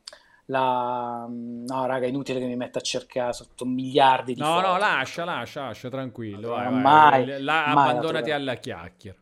la... 0.48 1.26
No, 1.30 1.86
raga, 1.86 2.06
è 2.06 2.10
inutile 2.10 2.40
che 2.40 2.46
mi 2.46 2.56
metta 2.56 2.80
a 2.80 2.82
cercare 2.82 3.34
sotto 3.34 3.66
miliardi 3.66 4.34
di 4.34 4.42
No, 4.42 4.48
foto. 4.56 4.68
no, 4.68 4.78
lascia, 4.78 5.24
lascia, 5.24 5.62
lascia, 5.66 5.90
tranquillo. 5.90 6.50
vai, 6.50 6.72
mai, 6.72 7.42
La- 7.44 7.66
mai 7.66 7.90
abbandonati 7.90 8.32
alla 8.32 8.56
chiacchiera. 8.56 9.18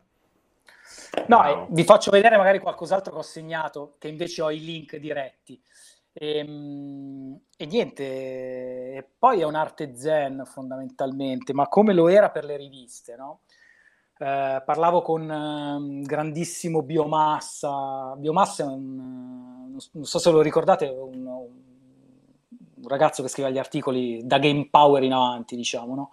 No, 1.28 1.44
eh, 1.44 1.66
vi 1.70 1.84
faccio 1.84 2.10
vedere 2.10 2.36
magari 2.36 2.58
qualcos'altro 2.60 3.12
che 3.12 3.18
ho 3.18 3.22
segnato, 3.22 3.96
che 3.98 4.08
invece 4.08 4.42
ho 4.42 4.50
i 4.50 4.60
link 4.60 4.96
diretti. 4.96 5.60
Ehm, 6.12 7.40
E, 7.58 7.64
niente, 7.66 8.02
e 8.04 9.08
poi 9.18 9.40
è 9.40 9.44
un'arte 9.44 9.96
zen 9.96 10.42
fondamentalmente, 10.44 11.54
ma 11.54 11.68
come 11.68 11.94
lo 11.94 12.08
era 12.08 12.30
per 12.30 12.44
le 12.44 12.56
riviste, 12.58 13.16
no? 13.16 13.40
Eh, 14.18 14.62
parlavo 14.64 15.00
con 15.02 15.30
ehm, 15.30 16.02
grandissimo 16.02 16.82
Biomassa. 16.82 18.14
Biomassa 18.16 18.62
è 18.64 18.66
un, 18.66 19.45
non 19.92 20.04
so 20.04 20.18
se 20.18 20.30
lo 20.30 20.40
ricordate, 20.40 20.86
un, 20.86 21.26
un 21.26 22.88
ragazzo 22.88 23.22
che 23.22 23.28
scrive 23.28 23.52
gli 23.52 23.58
articoli 23.58 24.20
da 24.24 24.38
Game 24.38 24.68
Power 24.70 25.02
in 25.02 25.12
avanti, 25.12 25.56
diciamo, 25.56 25.94
no? 25.94 26.10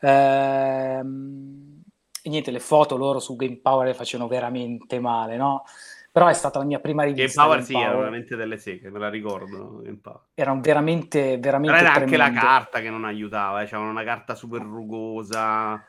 Ehm, 0.00 1.82
e 2.22 2.28
niente, 2.28 2.50
le 2.50 2.60
foto 2.60 2.96
loro 2.96 3.18
su 3.18 3.36
Game 3.36 3.58
Power 3.62 3.86
le 3.86 3.94
facevano 3.94 4.28
veramente 4.28 5.00
male, 5.00 5.36
no? 5.36 5.64
Però 6.10 6.26
è 6.26 6.32
stata 6.32 6.58
la 6.58 6.64
mia 6.64 6.80
prima 6.80 7.04
Game 7.04 7.14
rivista. 7.14 7.42
Power 7.44 7.58
Game 7.58 7.66
sì, 7.66 7.74
era 7.74 7.90
Power. 7.90 7.98
veramente 7.98 8.36
delle 8.36 8.56
seghe, 8.58 8.90
me 8.90 8.98
la 8.98 9.08
ricordo. 9.08 9.80
Game 9.82 9.98
Power. 10.02 10.20
Erano 10.34 10.60
veramente, 10.60 11.38
veramente 11.38 11.78
era 11.78 11.92
anche 11.92 12.16
la 12.16 12.32
carta 12.32 12.80
che 12.80 12.90
non 12.90 13.04
aiutava, 13.04 13.62
eh, 13.62 13.66
c'avevano 13.66 13.90
una 13.90 14.04
carta 14.04 14.34
super 14.34 14.60
rugosa. 14.62 15.87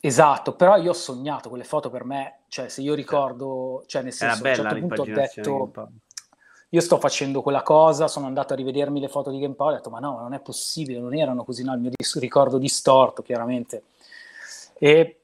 Esatto, 0.00 0.54
però 0.54 0.76
io 0.76 0.90
ho 0.90 0.94
sognato 0.94 1.48
quelle 1.48 1.64
foto 1.64 1.90
per 1.90 2.04
me, 2.04 2.40
cioè 2.48 2.68
se 2.68 2.80
io 2.80 2.94
ricordo, 2.94 3.82
cioè 3.86 4.02
nel 4.02 4.12
senso, 4.12 4.44
a 4.44 4.48
un 4.48 4.54
certo 4.54 4.78
punto 4.78 5.02
ho 5.02 5.04
detto, 5.04 5.72
io 6.70 6.80
sto 6.80 6.98
facendo 6.98 7.42
quella 7.42 7.62
cosa, 7.62 8.06
sono 8.06 8.26
andato 8.26 8.52
a 8.52 8.56
rivedermi 8.56 9.00
le 9.00 9.08
foto 9.08 9.30
di 9.30 9.38
Game 9.38 9.54
Power, 9.54 9.74
ho 9.74 9.76
detto, 9.76 9.90
ma 9.90 9.98
no, 9.98 10.18
non 10.20 10.34
è 10.34 10.40
possibile, 10.40 11.00
non 11.00 11.14
erano 11.14 11.44
così, 11.44 11.64
no, 11.64 11.72
il 11.74 11.80
mio 11.80 11.90
ricordo 12.14 12.58
distorto, 12.58 13.22
chiaramente. 13.22 13.84
E, 14.78 15.22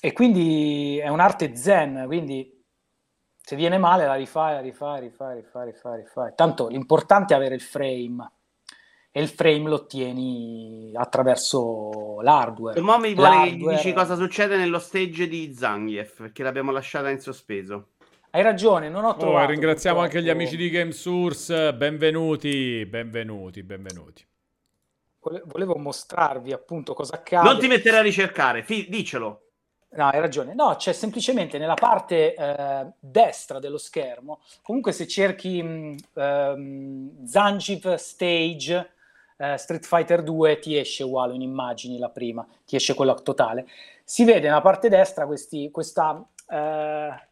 e 0.00 0.12
quindi 0.12 0.98
è 0.98 1.08
un'arte 1.08 1.54
zen, 1.54 2.04
quindi 2.06 2.64
se 3.42 3.56
viene 3.56 3.78
male 3.78 4.06
la 4.06 4.14
rifai, 4.14 4.54
la 4.54 4.60
rifai, 4.60 5.00
rifai, 5.00 5.36
rifai, 5.36 5.66
rifai, 5.66 6.00
rifai. 6.02 6.32
Tanto 6.34 6.68
l'importante 6.68 7.34
è 7.34 7.36
avere 7.36 7.56
il 7.56 7.60
frame, 7.60 8.30
e 9.12 9.20
il 9.20 9.28
frame 9.28 9.68
lo 9.68 9.74
ottieni 9.76 10.92
attraverso 10.94 12.20
l'hardware. 12.22 12.78
E 12.78 12.82
mo 12.82 12.96
mi 12.98 13.14
vuole 13.14 13.50
che 13.50 13.56
dici 13.56 13.92
cosa 13.92 14.14
succede 14.14 14.56
nello 14.56 14.78
stage 14.78 15.26
di 15.26 15.52
Zangief, 15.54 16.18
perché 16.22 16.42
l'abbiamo 16.42 16.70
lasciata 16.70 17.10
in 17.10 17.18
sospeso. 17.20 17.88
Hai 18.30 18.42
ragione, 18.42 18.88
non 18.88 19.04
ho 19.04 19.08
Oh, 19.10 19.16
trovato. 19.16 19.44
e 19.50 19.54
ringraziamo 19.54 19.98
anche 19.98 20.18
gli 20.20 20.26
purtroppo- 20.26 20.38
amici 20.42 20.56
di 20.56 20.70
Game 20.70 20.92
Source. 20.92 21.74
Benvenuti, 21.74 22.86
benvenuti, 22.86 23.62
benvenuti. 23.64 24.24
Vole- 25.22 25.42
Volevo 25.44 25.76
mostrarvi 25.76 26.52
appunto 26.52 26.94
cosa 26.94 27.16
accade. 27.16 27.48
Non 27.48 27.58
ti 27.58 27.66
mettere 27.66 27.96
a 27.98 28.02
ricercare, 28.02 28.62
fi- 28.62 28.86
dicelo. 28.88 29.46
No, 29.92 30.06
hai 30.06 30.20
ragione. 30.20 30.54
No, 30.54 30.76
c'è 30.76 30.92
semplicemente 30.92 31.58
nella 31.58 31.74
parte 31.74 32.34
eh, 32.36 32.86
destra 33.00 33.58
dello 33.58 33.76
schermo. 33.76 34.40
Comunque, 34.62 34.92
se 34.92 35.08
cerchi 35.08 35.60
mh, 35.60 35.96
ehm, 36.14 37.26
Zangief 37.26 37.92
Stage 37.96 38.92
eh, 39.40 39.56
Street 39.56 39.86
Fighter 39.86 40.22
2, 40.22 40.58
ti 40.58 40.76
esce 40.76 41.02
uguale 41.02 41.34
in 41.34 41.40
immagini 41.40 41.98
la 41.98 42.10
prima, 42.10 42.46
ti 42.66 42.76
esce 42.76 42.94
quella 42.94 43.14
totale. 43.14 43.66
Si 44.04 44.24
vede 44.24 44.48
nella 44.48 44.60
parte 44.60 44.90
destra 44.90 45.26
questi, 45.26 45.70
questa 45.70 46.22
eh, 46.46 47.28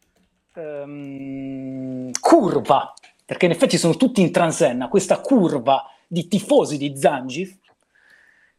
ehm, 0.55 2.11
curva, 2.19 2.95
perché 3.27 3.45
in 3.45 3.51
effetti 3.51 3.77
sono 3.77 3.95
tutti 3.95 4.23
in 4.23 4.33
transenna, 4.33 4.89
questa 4.89 5.21
curva 5.21 5.85
di 6.07 6.27
tifosi 6.27 6.79
di 6.79 6.97
Zangief 6.97 7.59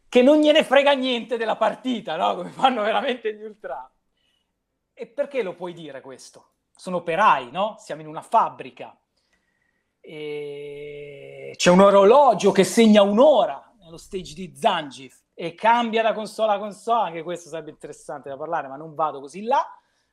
che 0.08 0.22
non 0.22 0.40
gliene 0.40 0.64
frega 0.64 0.92
niente 0.92 1.36
della 1.36 1.56
partita, 1.56 2.16
no? 2.16 2.36
Come 2.36 2.50
fanno 2.50 2.82
veramente 2.82 3.34
gli 3.34 3.42
ultra. 3.42 3.90
E 4.92 5.06
perché 5.06 5.42
lo 5.42 5.54
puoi 5.54 5.72
dire 5.72 6.00
questo? 6.00 6.50
Sono 6.74 6.98
operai, 6.98 7.50
no? 7.50 7.76
Siamo 7.78 8.02
in 8.02 8.08
una 8.08 8.22
fabbrica. 8.22 8.96
E 10.00 11.52
c'è 11.56 11.70
un 11.70 11.80
orologio 11.80 12.52
che 12.52 12.64
segna 12.64 13.02
un'ora 13.02 13.72
nello 13.82 13.98
stage 13.98 14.34
di 14.34 14.54
Zangief 14.56 15.22
e 15.34 15.54
cambia 15.54 16.02
da 16.02 16.12
console 16.12 16.52
a 16.52 16.58
console, 16.58 17.08
anche 17.08 17.22
questo 17.22 17.48
sarebbe 17.48 17.70
interessante 17.70 18.28
da 18.28 18.36
parlare, 18.36 18.68
ma 18.68 18.76
non 18.76 18.94
vado 18.94 19.20
così 19.20 19.42
là, 19.42 19.64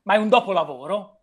ma 0.03 0.13
è 0.13 0.17
un 0.17 0.29
dopolavoro, 0.29 1.19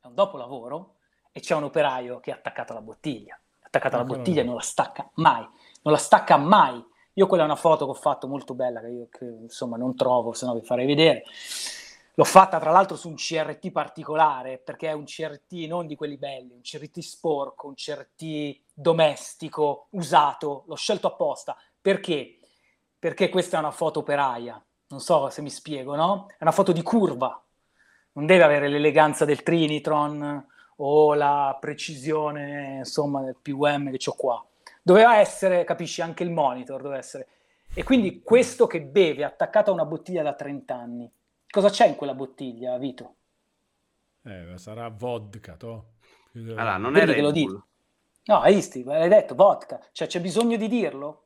è 0.00 0.06
un 0.06 0.14
dopolavoro 0.14 0.94
e 1.32 1.40
c'è 1.40 1.54
un 1.54 1.64
operaio 1.64 2.20
che 2.20 2.30
è 2.30 2.34
attaccato 2.34 2.72
alla 2.72 2.80
bottiglia, 2.80 3.34
è 3.60 3.66
attaccato 3.66 3.94
alla 3.94 4.04
Ancora 4.04 4.18
bottiglia 4.18 4.40
e 4.40 4.44
no. 4.44 4.50
non 4.50 4.58
la 4.58 4.64
stacca 4.64 5.10
mai, 5.14 5.42
non 5.82 5.92
la 5.92 5.98
stacca 5.98 6.36
mai. 6.36 6.84
Io 7.14 7.26
quella 7.26 7.42
è 7.42 7.46
una 7.46 7.56
foto 7.56 7.84
che 7.84 7.90
ho 7.90 7.94
fatto 7.94 8.28
molto 8.28 8.54
bella, 8.54 8.80
che 8.80 8.88
io 8.88 9.08
che, 9.10 9.24
insomma 9.24 9.76
non 9.76 9.96
trovo, 9.96 10.32
se 10.32 10.46
no 10.46 10.54
vi 10.54 10.62
farei 10.62 10.86
vedere. 10.86 11.24
L'ho 12.18 12.24
fatta 12.24 12.58
tra 12.58 12.72
l'altro 12.72 12.96
su 12.96 13.08
un 13.08 13.14
CRT 13.14 13.70
particolare, 13.70 14.58
perché 14.58 14.88
è 14.88 14.92
un 14.92 15.04
CRT 15.04 15.52
non 15.68 15.86
di 15.86 15.94
quelli 15.94 16.16
belli, 16.16 16.52
un 16.52 16.62
CRT 16.62 16.98
sporco, 16.98 17.68
un 17.68 17.74
CRT 17.74 18.62
domestico, 18.74 19.86
usato. 19.90 20.64
L'ho 20.66 20.74
scelto 20.74 21.06
apposta. 21.06 21.56
Perché? 21.80 22.40
Perché 22.98 23.28
questa 23.28 23.56
è 23.56 23.60
una 23.60 23.70
foto 23.70 24.00
operaia. 24.00 24.60
Non 24.88 24.98
so 24.98 25.30
se 25.30 25.42
mi 25.42 25.48
spiego, 25.48 25.94
no? 25.94 26.26
È 26.36 26.42
una 26.42 26.50
foto 26.50 26.72
di 26.72 26.82
curva. 26.82 27.40
Non 28.14 28.26
deve 28.26 28.42
avere 28.42 28.66
l'eleganza 28.66 29.24
del 29.24 29.44
Trinitron 29.44 30.44
o 30.78 31.14
la 31.14 31.56
precisione, 31.60 32.78
insomma, 32.78 33.22
del 33.22 33.36
PUM 33.40 33.92
che 33.92 34.10
ho 34.10 34.14
qua. 34.14 34.44
Doveva 34.82 35.18
essere, 35.18 35.62
capisci, 35.62 36.02
anche 36.02 36.24
il 36.24 36.32
monitor 36.32 36.82
doveva 36.82 36.98
essere. 36.98 37.28
E 37.72 37.84
quindi 37.84 38.22
questo 38.24 38.66
che 38.66 38.82
beve 38.82 39.22
attaccato 39.22 39.70
a 39.70 39.74
una 39.74 39.84
bottiglia 39.84 40.24
da 40.24 40.34
30 40.34 40.74
anni. 40.74 41.12
Cosa 41.50 41.70
c'è 41.70 41.86
in 41.86 41.96
quella 41.96 42.14
bottiglia, 42.14 42.76
Vito? 42.78 43.14
Eh, 44.22 44.52
sarà 44.56 44.88
vodka, 44.88 45.56
to? 45.56 45.92
Allora, 46.34 46.76
non 46.76 46.92
Vedi 46.92 47.12
è 47.12 47.14
che 47.14 47.20
lo 47.20 47.26
Red 47.28 47.36
dico. 47.36 47.66
No, 48.24 48.40
hai 48.40 48.54
visto, 48.54 48.78
l'hai 48.84 49.08
detto, 49.08 49.34
vodka. 49.34 49.80
Cioè, 49.92 50.06
c'è 50.06 50.20
bisogno 50.20 50.56
di 50.56 50.68
dirlo? 50.68 51.24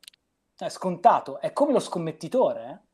È 0.57 0.69
scontato. 0.69 1.41
È 1.41 1.53
come 1.53 1.73
lo 1.73 1.81
scommettitore, 1.81 2.65
eh? 2.71 2.91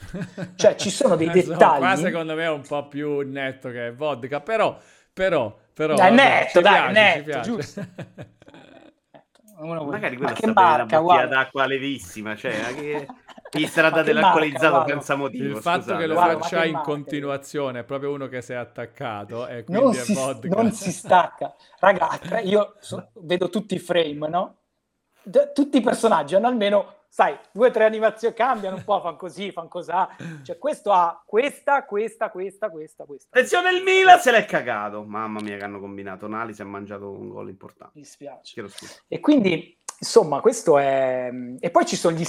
Cioè, 0.56 0.74
ci 0.76 0.90
sono 0.90 1.16
dei 1.16 1.30
dettagli. 1.30 1.78
Qua 1.78 1.96
secondo 1.96 2.34
me 2.34 2.44
è 2.44 2.50
un 2.50 2.62
po' 2.66 2.86
più 2.88 3.20
netto 3.20 3.70
che 3.70 3.92
vodka, 3.92 4.40
però, 4.40 4.78
però, 5.12 5.58
però... 5.72 5.94
Dai, 5.94 6.10
vabbè, 6.10 6.22
netto, 6.22 6.60
dai, 6.60 6.92
piace, 6.92 6.92
netto, 6.92 7.40
giusto. 7.40 7.86
Uno- 9.60 9.84
Magari 9.84 10.16
ma 10.16 10.32
quella 10.32 10.32
che 10.32 10.42
sta 10.42 10.52
bene 10.52 10.74
una 10.74 10.84
bottiglia 10.84 11.00
guarda. 11.00 11.34
d'acqua 11.36 11.66
levissima, 11.66 12.36
cioè, 12.36 12.60
ma 12.60 12.74
che... 12.74 13.06
Gli 13.52 13.66
sarà 13.66 13.90
dato 13.90 14.12
l'alcolizzato 14.12 14.68
guarda. 14.70 14.92
senza 14.92 15.14
motivo. 15.16 15.44
Il 15.56 15.62
fatto 15.62 15.80
scusate. 15.82 16.00
che 16.00 16.06
lo 16.06 16.14
Guarda, 16.14 16.38
faccia 16.38 16.60
che 16.62 16.68
in 16.68 16.80
continuazione 16.82 17.80
è 17.80 17.84
proprio 17.84 18.12
uno 18.12 18.28
che 18.28 18.42
si 18.42 18.52
è 18.52 18.56
attaccato 18.56 19.46
e 19.46 19.64
quindi 19.64 19.82
non 19.82 19.92
è 19.92 19.98
si, 19.98 20.14
vodka. 20.14 20.48
non 20.48 20.72
si 20.72 20.92
stacca. 20.92 21.54
Ragazzi, 21.78 22.34
io 22.48 22.74
so- 22.80 23.10
vedo 23.14 23.48
tutti 23.50 23.74
i 23.74 23.78
frame, 23.78 24.28
no? 24.28 24.56
D- 25.22 25.52
tutti 25.52 25.78
i 25.78 25.80
personaggi 25.82 26.34
hanno 26.34 26.46
almeno, 26.46 26.94
sai, 27.08 27.36
due 27.52 27.68
o 27.68 27.70
tre 27.70 27.84
animazioni, 27.84 28.34
cambiano 28.34 28.76
un 28.76 28.84
po', 28.84 29.00
fanno 29.00 29.16
così, 29.16 29.50
fanno 29.52 29.68
cosà. 29.68 30.08
Cioè, 30.42 30.56
questo 30.56 30.92
ha 30.92 31.22
questa, 31.26 31.84
questa, 31.84 32.30
questa, 32.30 32.70
questa, 32.70 33.04
questa. 33.04 33.28
Attenzione, 33.30 33.72
il 33.72 33.82
Milan 33.82 34.18
se 34.18 34.30
l'è 34.30 34.44
cagato. 34.46 35.02
Mamma 35.04 35.40
mia 35.40 35.56
che 35.58 35.64
hanno 35.64 35.78
combinato. 35.80 36.26
Nali 36.26 36.54
si 36.54 36.62
è 36.62 36.64
mangiato 36.64 37.10
un 37.10 37.28
gol 37.28 37.48
importante. 37.48 37.98
Mi 37.98 38.04
scusa. 38.04 38.40
E 39.08 39.20
quindi, 39.20 39.78
insomma, 40.00 40.40
questo 40.40 40.78
è... 40.78 41.30
E 41.60 41.70
poi 41.70 41.86
ci 41.86 41.96
sono 41.96 42.16
gli. 42.16 42.24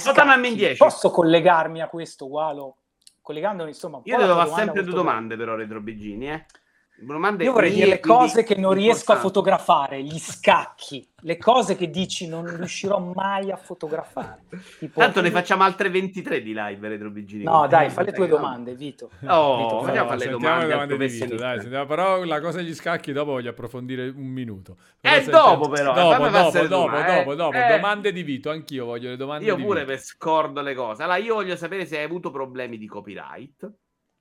10. 0.54 0.76
Posso 0.76 1.10
collegarmi 1.10 1.80
a 1.80 1.88
questo, 1.88 2.28
Gualo? 2.28 2.76
Collegandomi, 3.20 3.70
insomma, 3.70 4.00
Io 4.04 4.18
devo 4.18 4.34
fare 4.34 4.50
sempre 4.50 4.82
due 4.84 4.94
domande, 4.94 5.36
però, 5.36 5.54
Retro 5.54 5.80
Bigini, 5.80 6.30
eh. 6.30 6.46
Domande 6.94 7.42
Io 7.42 7.50
vorrei 7.52 7.70
mie, 7.70 7.78
dire 7.84 7.90
le 7.96 8.00
cose 8.00 8.44
che 8.44 8.54
non 8.54 8.74
riesco 8.74 9.10
a 9.10 9.16
fotografare, 9.16 10.00
gli 10.04 10.20
scacchi, 10.20 11.04
le 11.22 11.36
cose 11.36 11.74
che 11.74 11.90
dici 11.90 12.28
non 12.28 12.46
riuscirò 12.56 13.00
mai 13.00 13.50
a 13.50 13.56
fotografare. 13.56 14.44
Tipo- 14.78 15.00
Tanto 15.00 15.20
ne 15.20 15.32
facciamo 15.32 15.64
altre 15.64 15.90
23 15.90 16.42
di 16.42 16.52
live, 16.54 16.88
Retro 16.88 17.10
Bigini. 17.10 17.42
No, 17.42 17.66
dai, 17.66 17.90
fai 17.90 18.04
le 18.04 18.10
Dai, 18.12 18.20
tue 18.20 18.28
no. 18.28 18.36
domande, 18.36 18.74
Vito. 18.76 19.10
Oh, 19.26 19.56
Vito, 19.56 19.80
facciamo 19.80 19.84
fai- 19.84 19.94
fare 19.94 20.14
le 20.14 20.20
sentiamo 20.20 20.38
domande 20.38 20.66
le 20.66 20.70
domande 20.72 20.96
di 20.96 21.06
Vito, 21.18 21.34
dai, 21.34 21.60
sentiamo- 21.60 21.86
però 21.86 22.24
la 22.24 22.40
cosa 22.40 22.58
degli 22.58 22.74
scacchi 22.74 23.12
dopo 23.12 23.30
voglio 23.32 23.50
approfondire 23.50 24.08
un 24.08 24.26
minuto. 24.28 24.76
Eh, 25.00 25.08
sentiamo- 25.22 25.56
dopo 25.56 25.68
però, 25.70 25.92
dopo, 25.94 26.28
dopo, 26.28 26.28
dopo, 26.30 26.50
tu, 26.50 26.94
eh. 26.94 27.04
dopo, 27.16 27.34
dopo, 27.34 27.56
Eh. 27.56 27.68
domande 27.68 28.12
di 28.12 28.22
Vito, 28.22 28.50
anch'io 28.50 28.84
voglio 28.84 29.08
le 29.08 29.16
domande 29.16 29.44
Io 29.44 29.56
di 29.56 29.62
pure 29.64 29.80
Vito. 29.80 29.92
per 29.92 30.00
scordo 30.02 30.60
le 30.60 30.74
cose. 30.74 31.02
Allora, 31.02 31.18
io 31.18 31.34
voglio 31.34 31.56
sapere 31.56 31.84
se 31.84 31.98
hai 31.98 32.04
avuto 32.04 32.30
problemi 32.30 32.78
di 32.78 32.86
copyright. 32.86 33.68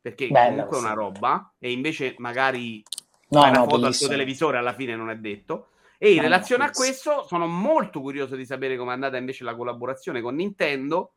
Perché 0.01 0.27
Bella 0.29 0.47
comunque 0.49 0.77
è 0.77 0.79
una 0.79 0.93
roba. 0.93 1.53
E 1.59 1.71
invece 1.71 2.15
magari 2.17 2.83
No, 3.29 3.41
una 3.47 3.51
no, 3.51 3.63
foto 3.63 3.85
al 3.85 3.97
tuo 3.97 4.07
televisore, 4.07 4.57
alla 4.57 4.73
fine 4.73 4.95
non 4.95 5.09
è 5.09 5.15
detto. 5.15 5.67
E 5.97 6.09
in 6.09 6.15
No, 6.15 6.21
no, 6.23 6.27
relazione 6.29 6.63
a 6.63 6.69
bellissimo. 6.69 7.13
questo, 7.13 7.27
sono 7.27 7.47
molto 7.47 8.01
curioso 8.01 8.35
di 8.35 8.45
sapere 8.45 8.75
come 8.75 8.91
è 8.91 8.93
andata 8.93 9.17
invece 9.17 9.43
la 9.43 9.55
collaborazione 9.55 10.21
con 10.21 10.35
Nintendo. 10.35 11.13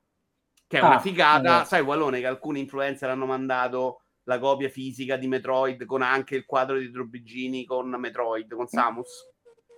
Che 0.67 0.79
è 0.79 0.83
Ah, 0.83 0.87
una 0.87 0.99
figata. 1.01 1.53
vabbè. 1.57 1.67
Sai, 1.67 1.81
Wallone, 1.83 2.21
che 2.21 2.27
alcuni 2.27 2.61
influencer 2.61 3.09
hanno 3.11 3.27
mandato 3.27 4.03
la 4.25 4.39
copia 4.39 4.69
fisica 4.69 5.17
di 5.17 5.27
Metroid 5.27 5.85
con 5.85 6.03
anche 6.03 6.37
il 6.37 6.45
quadro 6.47 6.79
di 6.79 6.91
Drobigini 6.91 7.65
con 7.65 7.89
Metroid, 7.91 8.55
con 8.55 8.67
Samus. 8.67 9.33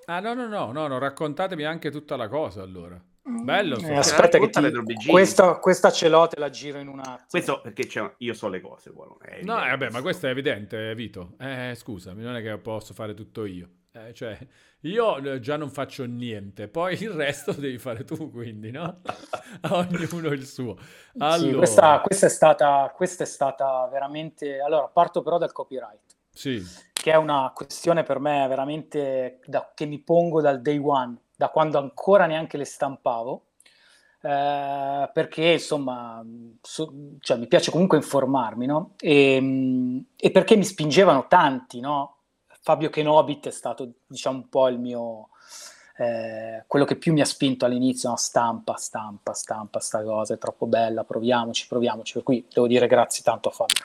Ah, 0.07 0.20
no, 0.20 0.35
no, 0.35 0.47
no, 0.47 0.70
no, 0.73 0.87
no, 0.87 0.99
raccontatemi 0.99 1.65
anche 1.65 1.91
tutta 1.91 2.16
la 2.16 2.28
cosa 2.28 2.62
allora. 2.62 3.01
Bello, 3.28 3.77
Eh, 3.78 3.97
aspetta 3.97 4.39
che 4.39 4.51
racconta 4.53 4.82
ti... 4.85 5.09
Questa, 5.09 5.59
questa 5.59 5.90
ce 5.90 6.09
l'ho, 6.09 6.28
te 6.28 6.39
la 6.39 6.48
giro 6.48 6.78
in 6.78 6.86
un 6.86 7.01
attimo. 7.01 7.27
Questo 7.28 7.61
perché 7.61 7.86
c'è- 7.86 8.15
io 8.19 8.35
so 8.35 8.48
le 8.48 8.61
cose. 8.61 8.90
Buono, 8.93 9.16
No, 9.43 9.65
eh, 9.65 9.70
vabbè, 9.70 9.90
ma 9.90 10.01
questo 10.01 10.28
è 10.28 10.31
evidente, 10.31 10.94
Vito. 10.94 11.35
Eh, 11.40 11.73
scusami, 11.74 12.23
non 12.23 12.36
è 12.36 12.43
che 12.43 12.57
posso 12.59 12.94
fare 12.94 13.15
tutto 13.15 13.44
io. 13.44 13.69
Eh, 13.90 14.12
cioè, 14.15 14.39
io 14.82 15.16
eh, 15.16 15.40
già 15.40 15.57
non 15.57 15.70
faccio 15.70 16.05
niente, 16.05 16.69
poi 16.69 17.03
il 17.03 17.11
resto 17.11 17.51
devi 17.59 17.78
fare 17.78 18.05
tu, 18.05 18.31
quindi, 18.31 18.70
no? 18.70 19.01
Ognuno 19.70 20.28
il 20.28 20.47
suo. 20.47 20.77
Sì, 20.78 21.19
Allora, 21.19 21.57
questa, 21.57 22.01
questa 22.01 22.27
è 22.27 22.31
stata, 22.31 22.93
questa 22.94 23.24
è 23.24 23.27
stata 23.27 23.89
veramente... 23.90 24.61
Allora, 24.61 24.86
parto 24.86 25.23
però 25.23 25.39
dal 25.39 25.51
copyright, 25.53 26.15
sì, 26.31 26.62
che 26.93 27.11
è 27.11 27.16
una 27.16 27.51
questione 27.55 28.03
per 28.03 28.20
me 28.20 28.47
veramente 28.47 29.40
da- 29.47 29.73
che 29.74 29.86
mi 29.86 29.98
pongo 29.98 30.40
dal 30.40 30.61
day 30.61 30.78
one, 30.78 31.16
da 31.37 31.49
quando 31.51 31.79
ancora 31.79 32.27
neanche 32.27 32.57
le 32.57 32.65
stampavo, 32.65 33.43
eh, 34.23 35.11
perché 35.13 35.53
insomma 35.53 36.25
so- 36.63 36.93
cioè, 37.21 37.37
mi 37.39 37.47
piace 37.47 37.71
comunque 37.71 37.99
informarmi, 37.99 38.67
no? 38.67 38.95
E, 38.99 39.41
mh, 39.41 40.07
e 40.17 40.31
perché 40.31 40.57
mi 40.57 40.65
spingevano 40.65 41.27
tanti, 41.29 41.81
no? 41.81 42.15
Fabio 42.61 42.91
Kenobit 42.91 43.49
è 43.49 43.51
stato, 43.53 43.93
diciamo, 44.07 44.39
un 44.39 44.49
po' 44.49 44.69
il 44.69 44.79
mio... 44.81 45.29
eh, 45.99 46.65
quello 46.67 46.85
che 46.85 46.97
più 46.97 47.13
mi 47.13 47.21
ha 47.21 47.25
spinto 47.25 47.65
all'inizio, 47.65 48.11
no? 48.11 48.17
stampa, 48.17 48.75
stampa, 48.77 49.33
stampa, 49.33 49.79
sta 49.81 50.03
cosa 50.03 50.35
è 50.35 50.39
troppo 50.39 50.67
bella, 50.67 51.05
proviamoci, 51.05 51.67
proviamoci, 51.69 52.13
per 52.15 52.23
cui 52.23 52.45
devo 52.53 52.67
dire 52.67 52.87
grazie 52.87 53.23
tanto 53.23 53.49
a 53.49 53.53
Fabio. 53.53 53.77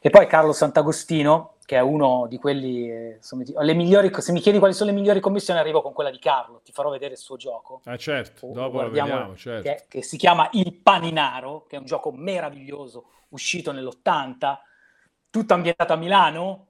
E 0.00 0.10
poi 0.10 0.26
Carlo 0.26 0.52
Sant'Agostino, 0.52 1.51
che 1.64 1.76
è 1.76 1.80
uno 1.80 2.26
di 2.28 2.38
quelli, 2.38 2.90
eh, 2.90 3.14
insomma, 3.16 3.44
le 3.44 3.74
migliori, 3.74 4.10
se 4.18 4.32
mi 4.32 4.40
chiedi 4.40 4.58
quali 4.58 4.74
sono 4.74 4.90
le 4.90 4.96
migliori 4.96 5.20
commissioni, 5.20 5.60
arrivo 5.60 5.80
con 5.82 5.92
quella 5.92 6.10
di 6.10 6.18
Carlo, 6.18 6.60
ti 6.64 6.72
farò 6.72 6.90
vedere 6.90 7.12
il 7.12 7.18
suo 7.18 7.36
gioco. 7.36 7.80
ah, 7.84 7.96
certo, 7.96 8.46
Oh, 8.46 8.52
dopo 8.52 8.80
lo 8.80 8.90
vediamo, 8.90 9.36
certo. 9.36 9.62
che, 9.62 9.84
che 9.88 10.02
si 10.02 10.16
chiama 10.16 10.48
Il 10.52 10.74
Paninaro, 10.74 11.64
che 11.68 11.76
è 11.76 11.78
un 11.78 11.84
gioco 11.84 12.10
meraviglioso, 12.12 13.06
uscito 13.28 13.72
nell'80, 13.72 14.58
tutto 15.30 15.54
ambientato 15.54 15.92
a 15.92 15.96
Milano, 15.96 16.66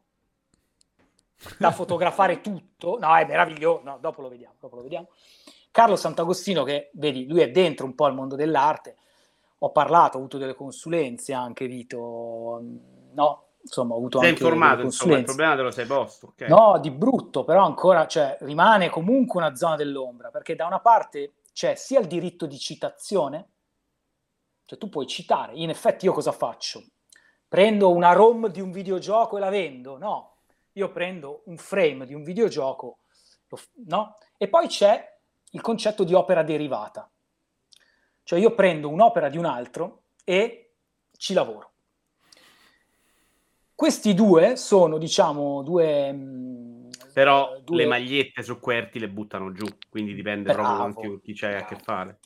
da 1.58 1.70
fotografare 1.72 2.40
tutto, 2.40 2.98
no, 3.00 3.16
è 3.16 3.24
meraviglioso, 3.26 3.82
no, 3.82 3.98
dopo 4.00 4.20
lo 4.22 4.28
vediamo, 4.28 4.54
dopo 4.60 4.76
lo 4.76 4.82
vediamo. 4.82 5.08
Carlo 5.70 5.96
Sant'Agostino, 5.96 6.64
che 6.64 6.90
vedi, 6.94 7.26
lui 7.26 7.40
è 7.40 7.50
dentro 7.50 7.86
un 7.86 7.94
po' 7.94 8.04
al 8.04 8.14
mondo 8.14 8.36
dell'arte, 8.36 8.96
ho 9.58 9.70
parlato, 9.70 10.16
ho 10.16 10.20
avuto 10.20 10.38
delle 10.38 10.54
consulenze 10.54 11.32
anche, 11.32 11.66
Vito, 11.66 12.60
no? 13.14 13.41
Insomma, 13.64 13.94
ho 13.94 13.98
avuto 13.98 14.18
Sei 14.18 14.30
anche 14.30 14.42
informato, 14.42 14.82
insomma, 14.82 15.18
il 15.18 15.24
problema 15.24 15.54
te 15.54 15.62
lo 15.62 15.70
sei 15.70 15.86
posto. 15.86 16.26
ok? 16.28 16.40
No, 16.48 16.78
di 16.80 16.90
brutto, 16.90 17.44
però 17.44 17.64
ancora 17.64 18.06
cioè, 18.06 18.36
rimane 18.40 18.90
comunque 18.90 19.40
una 19.40 19.54
zona 19.54 19.76
dell'ombra, 19.76 20.30
perché 20.30 20.56
da 20.56 20.66
una 20.66 20.80
parte 20.80 21.34
c'è 21.52 21.74
sia 21.76 22.00
il 22.00 22.06
diritto 22.06 22.46
di 22.46 22.58
citazione, 22.58 23.48
cioè 24.64 24.78
tu 24.78 24.88
puoi 24.88 25.06
citare, 25.06 25.52
in 25.54 25.70
effetti 25.70 26.06
io 26.06 26.12
cosa 26.12 26.32
faccio? 26.32 26.82
Prendo 27.46 27.92
una 27.92 28.12
ROM 28.12 28.48
di 28.48 28.60
un 28.60 28.72
videogioco 28.72 29.36
e 29.36 29.40
la 29.40 29.50
vendo? 29.50 29.96
No, 29.96 30.38
io 30.72 30.90
prendo 30.90 31.42
un 31.44 31.56
frame 31.56 32.04
di 32.06 32.14
un 32.14 32.22
videogioco, 32.22 32.98
no? 33.86 34.16
E 34.36 34.48
poi 34.48 34.66
c'è 34.66 35.18
il 35.50 35.60
concetto 35.60 36.02
di 36.02 36.14
opera 36.14 36.42
derivata, 36.42 37.08
cioè 38.24 38.38
io 38.38 38.54
prendo 38.54 38.88
un'opera 38.88 39.28
di 39.28 39.38
un 39.38 39.44
altro 39.44 40.04
e 40.24 40.74
ci 41.16 41.32
lavoro. 41.34 41.71
Questi 43.82 44.14
due 44.14 44.54
sono, 44.54 44.96
diciamo, 44.96 45.60
due... 45.62 46.12
mh, 46.12 46.88
Però 47.12 47.58
due- 47.64 47.78
le 47.78 47.86
magliette 47.86 48.40
su 48.44 48.60
Querti 48.60 49.00
le 49.00 49.08
buttano 49.08 49.50
giù, 49.50 49.66
quindi 49.90 50.14
dipende 50.14 50.52
Bravo. 50.52 50.84
proprio 50.92 51.08
con 51.08 51.20
chi, 51.20 51.32
chi 51.32 51.40
c'hai 51.40 51.56
a 51.56 51.64
che 51.64 51.74
fare. 51.82 52.20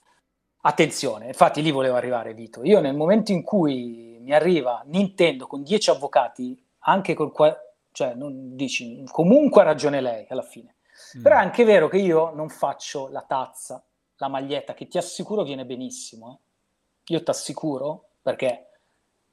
Attenzione, 0.60 1.28
infatti 1.28 1.62
lì 1.62 1.70
volevo 1.70 1.96
arrivare, 1.96 2.34
Vito. 2.34 2.62
Io 2.62 2.78
nel 2.80 2.94
momento 2.94 3.32
in 3.32 3.42
cui 3.42 4.18
mi 4.20 4.34
arriva 4.34 4.82
Nintendo 4.84 5.46
con 5.46 5.62
10 5.62 5.88
avvocati, 5.88 6.62
anche 6.80 7.14
col 7.14 7.32
qua- 7.32 7.58
cioè 7.90 8.12
non 8.12 8.54
dici, 8.54 9.02
comunque 9.10 9.62
ha 9.62 9.64
ragione 9.64 10.02
lei 10.02 10.26
alla 10.28 10.42
fine. 10.42 10.74
Mm. 11.16 11.22
Però 11.22 11.36
è 11.36 11.38
anche 11.38 11.64
vero 11.64 11.88
che 11.88 11.96
io 11.96 12.34
non 12.34 12.50
faccio 12.50 13.08
la 13.08 13.22
tazza, 13.26 13.82
la 14.18 14.28
maglietta, 14.28 14.74
che 14.74 14.88
ti 14.88 14.98
assicuro 14.98 15.42
viene 15.42 15.64
benissimo. 15.64 16.32
eh. 16.32 17.14
Io 17.14 17.22
ti 17.22 17.30
assicuro, 17.30 18.08
perché 18.20 18.75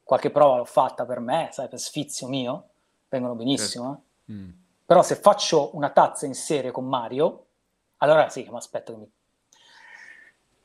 qualche 0.04 0.30
prova 0.30 0.58
l'ho 0.58 0.66
fatta 0.66 1.06
per 1.06 1.20
me, 1.20 1.50
sai, 1.52 1.68
per 1.70 1.80
sfizio 1.80 2.28
mio, 2.28 2.70
vengono 3.10 3.36
benissimo. 3.36 4.04
eh. 4.28 4.34
Mm. 4.34 4.50
Però 4.86 5.02
se 5.02 5.16
faccio 5.16 5.76
una 5.76 5.90
tazza 5.90 6.26
in 6.26 6.36
serie 6.36 6.72
con 6.72 6.86
Mario, 6.88 7.46
allora 7.98 8.30
sì, 8.30 8.46
ma 8.52 8.58
aspetta 8.58 8.92
che 8.92 8.98
mi... 9.00 9.10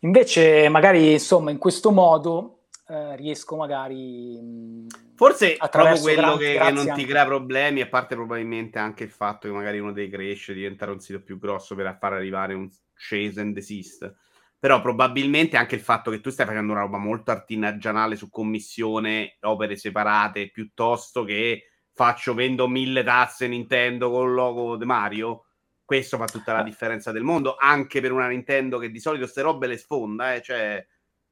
Invece 0.01 0.69
magari, 0.69 1.13
insomma, 1.13 1.51
in 1.51 1.59
questo 1.59 1.91
modo 1.91 2.61
eh, 2.89 3.17
riesco 3.17 3.57
magari... 3.57 4.39
mh, 4.41 4.87
Forse 5.17 5.57
proprio 5.57 6.01
quello 6.01 6.37
gra- 6.37 6.37
che, 6.37 6.59
che 6.59 6.71
non 6.71 6.85
ti 6.85 6.91
anche- 6.91 7.07
crea 7.07 7.25
problemi, 7.25 7.81
a 7.81 7.89
parte 7.89 8.15
probabilmente 8.15 8.79
anche 8.79 9.03
il 9.05 9.11
fatto 9.11 9.49
che 9.49 9.55
magari 9.55 9.79
uno 9.81 9.93
dei 9.93 10.09
cresce, 10.09 10.55
diventare 10.55 10.93
un 10.93 11.01
sito 11.01 11.21
più 11.21 11.39
grosso 11.39 11.75
per 11.75 11.97
far 11.99 12.13
arrivare 12.13 12.55
un 12.55 12.69
chase 12.95 13.41
and 13.41 13.55
desist. 13.55 14.13
Però 14.61 14.81
probabilmente 14.81 15.57
anche 15.57 15.77
il 15.77 15.81
fatto 15.81 16.11
che 16.11 16.21
tu 16.21 16.31
stai 16.31 16.45
facendo 16.45 16.73
una 16.73 16.81
roba 16.81 16.99
molto 16.99 17.31
artigianale 17.31 18.17
su 18.17 18.29
commissione, 18.29 19.37
opere 19.43 19.77
separate, 19.77 20.51
piuttosto 20.51 21.23
che 21.23 21.69
faccio, 21.93 22.35
vendo 22.35 22.67
mille 22.67 23.05
tazze 23.05 23.47
Nintendo 23.47 24.11
con 24.11 24.27
il 24.29 24.35
logo 24.35 24.77
di 24.77 24.85
Mario. 24.85 25.45
Questo 25.85 26.17
fa 26.17 26.25
tutta 26.27 26.53
la 26.53 26.65
differenza 26.65 27.13
del 27.13 27.23
mondo, 27.23 27.55
anche 27.57 28.01
per 28.01 28.11
una 28.11 28.27
Nintendo 28.27 28.79
che 28.79 28.91
di 28.91 28.99
solito 28.99 29.23
queste 29.23 29.43
robe 29.43 29.69
le 29.69 29.79
sfonda, 29.79 30.35
eh. 30.35 30.43
cioè 30.43 30.85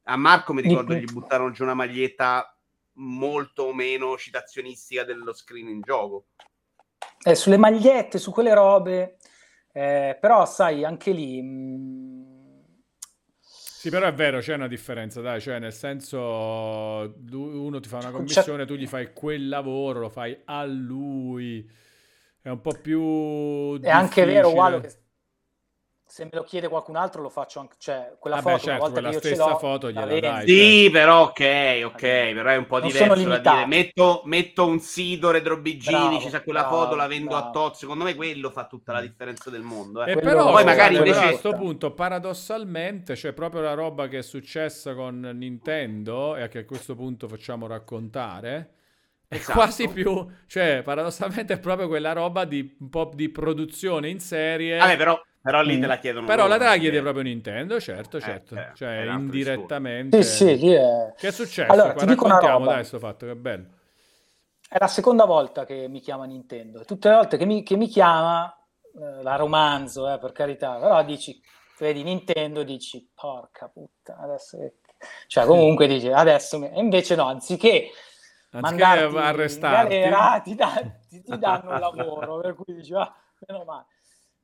a 0.05 0.17
Marco 0.17 0.53
mi 0.53 0.63
ricordo 0.63 0.95
gli 0.95 1.05
buttarono 1.05 1.51
giù 1.51 1.65
una 1.65 1.75
maglietta 1.75 2.57
molto 2.95 3.73
meno 3.75 4.17
citazionistica 4.17 5.03
dello 5.03 5.35
screen 5.35 5.69
in 5.69 5.81
gioco. 5.81 6.27
eh, 7.25 7.35
sulle 7.35 7.57
magliette, 7.57 8.19
su 8.19 8.31
quelle 8.31 8.55
robe, 8.55 9.17
eh, 9.73 10.17
però 10.21 10.47
sai, 10.47 10.85
anche 10.85 11.11
lì... 11.11 11.43
mh, 11.43 12.16
Sì, 13.87 13.93
però 13.93 14.09
è 14.09 14.13
vero, 14.13 14.41
c'è 14.41 14.55
una 14.55 14.67
differenza, 14.67 15.21
dai, 15.21 15.41
cioè 15.41 15.61
nel 15.61 15.73
senso 15.73 16.19
uno 17.31 17.79
ti 17.79 17.89
fa 17.89 17.99
una 17.99 18.11
commissione, 18.11 18.67
tu 18.67 18.75
gli 18.75 18.89
fai 18.89 19.13
quel 19.13 19.49
lavoro, 19.49 20.01
lo 20.01 20.09
fai 20.09 20.37
a 20.47 20.65
lui, 20.65 21.65
è 22.43 22.49
un 22.49 22.61
po' 22.61 22.73
più 22.73 23.81
È 23.81 23.89
anche 23.89 24.25
vero. 24.25 24.49
Walo, 24.49 24.81
che 24.81 24.93
se 26.07 26.25
me 26.25 26.31
lo 26.33 26.43
chiede 26.45 26.69
qualcun 26.69 26.97
altro 26.97 27.23
lo 27.23 27.29
faccio 27.29 27.61
anche, 27.61 27.77
cioè 27.79 28.17
quella 28.19 28.37
Vabbè, 28.37 28.51
foto, 28.53 28.59
certo, 28.59 28.71
una 28.71 28.79
volta 28.79 29.01
quella 29.01 29.09
che 29.09 29.15
io 29.15 29.21
ce 29.21 29.35
stessa 29.35 29.51
l'ho, 29.51 29.59
foto 29.59 29.91
la 29.93 30.07
gliela 30.07 30.19
dai. 30.19 30.47
Sì, 30.47 30.89
però 30.91 31.23
ok, 31.25 31.83
ok, 31.85 32.01
però 32.01 32.51
è 32.51 32.57
un 32.57 32.67
po' 32.67 32.79
Non 32.79 32.91
diverso 32.91 33.21
sono 33.21 33.39
da 33.39 33.39
dire 33.39 33.67
metto, 33.67 34.23
metto 34.25 34.67
un 34.67 34.79
sito 34.81 35.31
retro 35.31 35.59
bigini, 35.61 36.19
Bravo, 36.19 36.21
ci 36.21 36.29
sa 36.31 36.43
quella 36.43 36.61
bravo, 36.61 36.77
foto, 36.85 36.95
la 36.95 37.07
vendo 37.07 37.35
a 37.37 37.41
bravo. 37.41 37.51
tot, 37.51 37.75
secondo 37.75 38.05
me 38.05 38.15
quello 38.15 38.51
fa 38.51 38.67
tutta 38.67 38.93
la 38.93 39.01
differenza 39.01 39.51
del 39.51 39.63
mondo. 39.63 40.05
eh. 40.05 40.11
E 40.13 40.13
Quello- 40.13 40.29
però, 40.29 40.51
Poi 40.53 40.65
magari 40.65 40.97
però 40.97 41.05
invece- 41.05 41.25
a 41.25 41.29
questo 41.31 41.53
punto, 41.55 41.93
paradossalmente, 41.93 43.15
c'è 43.15 43.33
proprio 43.33 43.63
la 43.63 43.75
roba 43.75 44.09
che 44.09 44.19
è 44.19 44.23
successa 44.23 44.95
con 44.95 45.19
Nintendo 45.21 46.37
e 46.37 46.49
che 46.49 46.59
a 46.61 46.65
questo 46.65 46.95
punto 46.95 47.29
facciamo 47.29 47.67
raccontare. 47.67 48.71
È 49.29 49.35
Esatto. 49.37 49.53
quasi 49.59 49.89
più, 49.89 50.25
cioè, 50.47 50.83
paradossalmente 50.85 51.55
è 51.55 51.59
proprio 51.59 51.89
quella 51.89 52.13
roba 52.13 52.45
di 52.45 52.77
un 52.79 52.89
po' 52.89 53.11
di 53.13 53.29
produzione 53.29 54.09
in 54.09 54.21
serie. 54.21 54.79
Vabbè, 54.79 54.97
però, 54.97 55.21
però 55.47 55.63
lì 55.63 55.77
Mm. 55.77 55.81
te 55.81 55.87
la 55.87 55.99
chiedono 55.99 56.27
Però 56.27 56.47
la 56.49 56.59
te 56.59 56.65
la 56.65 56.77
chiede 56.77 57.01
proprio 57.01 57.23
Nintendo, 57.23 57.81
certo, 57.81 58.17
Eh, 58.19 58.23
certo. 58.23 58.57
eh, 58.57 58.69
cioè, 58.75 59.03
è 59.05 59.11
indirettamente. 59.13 60.23
Sì, 60.23 60.59
sì, 60.59 60.73
è... 60.73 61.15
Che 61.17 61.29
è 61.29 61.31
successo? 61.33 61.73
Allora, 61.73 61.93
Qua 61.93 62.01
ti 62.01 62.07
dico 62.07 62.25
una 62.25 62.39
roba. 62.39 62.73
dai, 62.75 62.85
sto 62.85 62.99
fatto, 62.99 63.27
che 63.27 63.35
bello. 63.37 63.67
È 64.69 64.79
la 64.79 64.89
seconda 64.89 65.25
volta 65.25 65.65
che 65.65 65.87
mi 65.89 66.01
chiama 66.01 66.25
Nintendo. 66.25 66.85
Tutte 66.85 67.09
le 67.09 67.15
volte 67.15 67.37
che 67.37 67.45
mi, 67.47 67.63
che 67.63 67.77
mi 67.77 67.87
chiama, 67.87 68.53
eh, 69.01 69.23
la 69.23 69.37
romanzo, 69.37 70.13
eh, 70.13 70.19
per 70.19 70.33
carità, 70.33 70.77
però 70.79 71.03
dici, 71.05 71.41
vedi 71.79 72.03
Nintendo, 72.03 72.63
dici, 72.65 73.09
porca 73.15 73.69
puttana, 73.69 74.23
adesso... 74.23 74.59
che-" 74.59 74.75
Cioè, 75.29 75.45
comunque 75.47 75.87
dici, 75.87 76.09
adesso... 76.11 76.59
mi-" 76.59 76.69
E 76.69 76.81
invece 76.81 77.15
no, 77.15 77.27
anziché 77.27 77.91
Anziché 78.51 78.83
in 78.83 79.17
arrestarti. 79.17 79.95
galera, 79.95 80.41
ti, 80.43 80.55
dà- 80.55 80.83
ti- 81.09 81.23
ti 81.23 81.37
danno 81.39 81.73
un 81.73 81.79
lavoro, 81.79 82.41
per 82.41 82.55
cui 82.55 82.75
dici, 82.75 82.93
ah, 82.95 83.15
meno 83.47 83.65
male. 83.65 83.87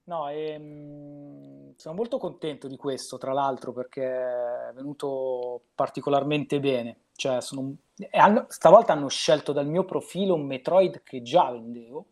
No, 0.04 0.28
ehm, 0.28 1.74
sono 1.76 1.94
molto 1.94 2.18
contento 2.18 2.66
di 2.66 2.76
questo, 2.76 3.18
tra 3.18 3.32
l'altro, 3.32 3.72
perché 3.72 4.04
è 4.04 4.72
venuto 4.74 5.62
particolarmente 5.74 6.58
bene. 6.60 6.96
Cioè, 7.14 7.40
sono- 7.40 7.74
hanno- 8.12 8.46
stavolta 8.48 8.92
hanno 8.94 9.08
scelto 9.08 9.52
dal 9.52 9.66
mio 9.66 9.84
profilo 9.84 10.34
un 10.34 10.42
Metroid 10.46 11.02
che 11.04 11.22
già 11.22 11.50
vendevo 11.50 12.06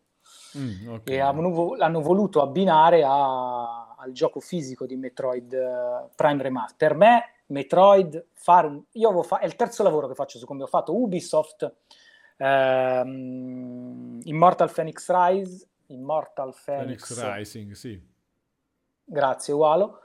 Mm, 0.57 0.87
ok. 0.93 1.09
e 1.09 1.19
hanno 1.19 1.75
l'hanno 1.75 2.01
voluto 2.01 2.41
abbinare 2.41 3.03
a- 3.03 3.95
al 3.97 4.11
gioco 4.13 4.39
fisico 4.39 4.85
di 4.85 4.95
Metroid 4.95 5.51
eh, 5.53 6.09
Prime 6.15 6.41
Remaster. 6.41 6.77
Per 6.89 6.95
me, 6.97 7.23
Metroid, 7.47 8.25
fare 8.33 8.67
un- 8.67 8.81
io 8.91 9.07
avevo 9.09 9.23
fa- 9.23 9.39
è 9.39 9.45
il 9.45 9.55
terzo 9.55 9.83
lavoro 9.83 10.07
che 10.07 10.15
faccio 10.15 10.37
su 10.37 10.45
come 10.45 10.63
ho 10.63 10.67
fatto 10.67 10.95
Ubisoft, 10.95 11.73
ehm, 12.37 14.19
Immortal 14.23 14.71
Phoenix 14.71 15.09
Rise, 15.11 15.67
Immortal 15.91 16.53
Phoenix 16.65 17.13
Phoenix, 17.13 17.35
Rising, 17.35 17.71
sì. 17.73 18.09
grazie 19.03 19.53
Walo. 19.53 19.99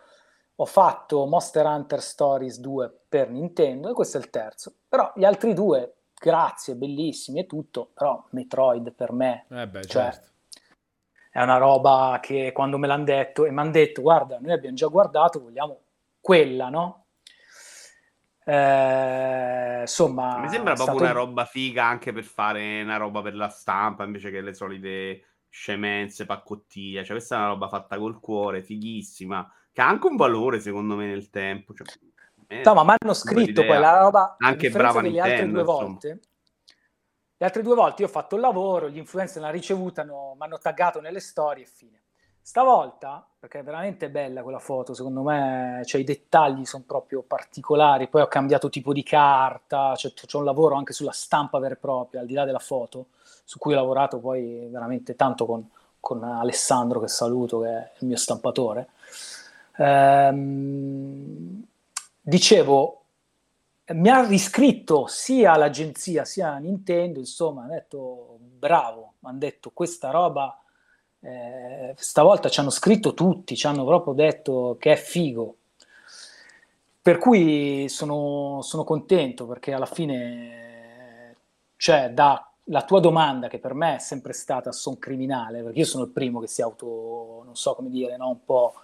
Ho 0.57 0.65
fatto 0.65 1.27
Monster 1.27 1.67
Hunter 1.67 2.01
Stories 2.01 2.59
2 2.61 3.01
per 3.09 3.31
Nintendo 3.31 3.91
e 3.91 3.93
questo 3.93 4.17
è 4.17 4.21
il 4.21 4.31
terzo. 4.31 4.75
Però 4.89 5.13
gli 5.15 5.25
altri 5.25 5.53
due, 5.53 5.97
grazie, 6.19 6.75
bellissimi 6.77 7.41
e 7.41 7.47
tutto, 7.47 7.91
però 7.93 8.25
Metroid 8.31 8.93
per 8.93 9.13
me 9.13 9.45
Eh 9.51 9.69
beh, 9.69 9.85
Cioè, 9.85 10.03
certo. 10.13 10.29
è 11.31 11.43
una 11.43 11.59
roba 11.59 12.19
che 12.23 12.53
quando 12.53 12.79
me 12.79 12.87
l'hanno 12.87 13.05
detto 13.05 13.45
e 13.45 13.51
mi 13.51 13.61
hanno 13.61 13.71
detto 13.71 14.01
guarda 14.01 14.39
noi 14.41 14.53
abbiamo 14.53 14.77
già 14.77 14.87
guardato 14.87 15.41
vogliamo 15.41 15.81
quella 16.21 16.71
no 16.71 17.05
Eh, 18.49 19.81
insomma 19.81 20.39
Mi 20.39 20.49
sembra 20.49 20.73
proprio 20.75 20.97
stato- 20.99 21.11
una 21.11 21.13
roba 21.13 21.45
figa 21.45 21.85
anche 21.85 22.13
per 22.13 22.25
fare 22.25 22.81
una 22.83 22.97
roba 22.97 23.21
per 23.21 23.35
la 23.35 23.49
stampa 23.49 24.05
invece 24.05 24.31
che 24.31 24.41
le 24.41 24.55
solite 24.55 25.25
scemenze, 25.57 26.27
paccottiglia. 26.27 27.03
Cioè, 27.03 27.17
questa 27.17 27.37
è 27.37 27.39
una 27.39 27.49
roba 27.49 27.69
fatta 27.69 27.97
col 27.99 28.21
cuore, 28.21 28.63
fighissima, 28.63 29.51
che 29.73 29.81
ha 29.81 29.89
anche 29.89 30.07
un 30.07 30.17
valore 30.17 30.61
secondo 30.61 30.95
me 30.97 31.07
nel 31.07 31.31
tempo. 31.31 31.73
Cioè, 31.75 31.87
eh, 32.49 32.63
No, 32.65 32.75
ma 32.75 32.85
mi 32.85 32.95
hanno 32.99 33.15
scritto 33.15 33.63
idea. 33.63 33.67
poi 33.67 33.81
la 33.81 33.99
roba 33.99 34.37
Anche 34.39 34.71
brava 34.71 35.01
delle 35.01 35.19
altre 35.21 35.47
Nintendo, 35.47 35.63
due 35.63 35.73
insomma. 35.73 35.89
volte 35.89 36.21
le 37.39 37.45
altre 37.45 37.63
due 37.63 37.75
volte 37.75 38.01
io 38.03 38.09
ho 38.09 38.11
fatto 38.11 38.35
il 38.37 38.41
lavoro 38.41 38.89
gli 38.89 38.97
influencer 38.97 39.43
l'hanno 39.43 39.53
ricevuta 39.53 40.05
mi 40.05 40.13
hanno 40.39 40.59
taggato 40.59 41.01
nelle 41.01 41.21
storie 41.21 41.65
e 41.65 41.67
fine 41.67 42.03
stavolta 42.41 43.29
perché 43.39 43.59
è 43.59 43.63
veramente 43.63 44.09
bella 44.09 44.43
quella 44.43 44.59
foto 44.59 44.95
secondo 44.95 45.23
me 45.23 45.83
cioè, 45.85 46.01
i 46.01 46.05
dettagli 46.05 46.65
sono 46.65 46.85
proprio 46.87 47.23
particolari 47.23 48.09
poi 48.09 48.23
ho 48.23 48.29
cambiato 48.29 48.71
tipo 48.71 48.95
di 48.95 49.03
carta 49.03 49.95
cioè, 49.97 50.15
c'è 50.15 50.37
un 50.39 50.45
lavoro 50.45 50.77
anche 50.77 50.95
sulla 50.95 51.13
stampa 51.13 51.59
vera 51.59 51.75
e 51.75 51.79
propria 51.79 52.21
al 52.21 52.27
di 52.27 52.33
là 52.35 52.45
della 52.47 52.59
foto 52.59 53.09
su 53.47 53.59
cui 53.59 53.73
ho 53.73 53.77
lavorato 53.77 54.19
poi 54.19 54.69
veramente 54.71 55.17
tanto 55.17 55.47
con, 55.47 55.67
con 56.01 56.23
Alessandro 56.23 57.01
che 57.01 57.09
saluto 57.09 57.61
che 57.61 57.69
è 57.69 57.93
il 58.01 58.07
mio 58.09 58.17
stampatore 58.19 58.89
Ehm, 59.79 61.63
dicevo, 62.21 63.03
mi 63.89 64.09
ha 64.09 64.27
riscritto 64.27 65.07
sia 65.07 65.57
l'agenzia 65.57 66.25
sia 66.25 66.57
Nintendo, 66.57 67.19
insomma, 67.19 67.63
hanno 67.63 67.73
detto 67.75 68.39
bravo, 68.41 69.15
mi 69.21 69.31
hanno 69.31 69.39
detto 69.39 69.71
questa 69.73 70.11
roba, 70.11 70.61
eh, 71.21 71.95
stavolta 71.97 72.49
ci 72.49 72.61
hanno 72.61 72.71
scritto 72.71 73.15
tutti, 73.15 73.57
ci 73.57 73.67
hanno 73.67 73.85
proprio 73.85 74.15
detto 74.15 74.77
che 74.79 74.93
è 74.93 74.97
figo. 74.97 75.57
Per 77.03 77.19
cui 77.19 77.89
sono, 77.89 78.61
sono 78.63 78.83
contento 78.83 79.47
perché 79.47 79.73
alla 79.73 79.87
fine, 79.87 81.37
cioè, 81.77 82.11
da 82.11 82.46
la 82.69 82.83
tua 82.85 83.01
domanda, 83.01 83.49
che 83.49 83.59
per 83.59 83.75
me 83.75 83.97
è 83.97 83.99
sempre 83.99 84.33
stata 84.33 84.73
son 84.73 84.99
criminale, 84.99 85.63
perché 85.63 85.81
io 85.81 85.85
sono 85.85 86.05
il 86.05 86.11
primo 86.11 86.41
che 86.41 86.49
si 86.49 86.63
auto, 86.63 87.43
non 87.45 87.55
so 87.57 87.75
come 87.75 87.91
dire, 87.91 88.17
no? 88.17 88.29
un 88.31 88.45
po' 88.45 88.75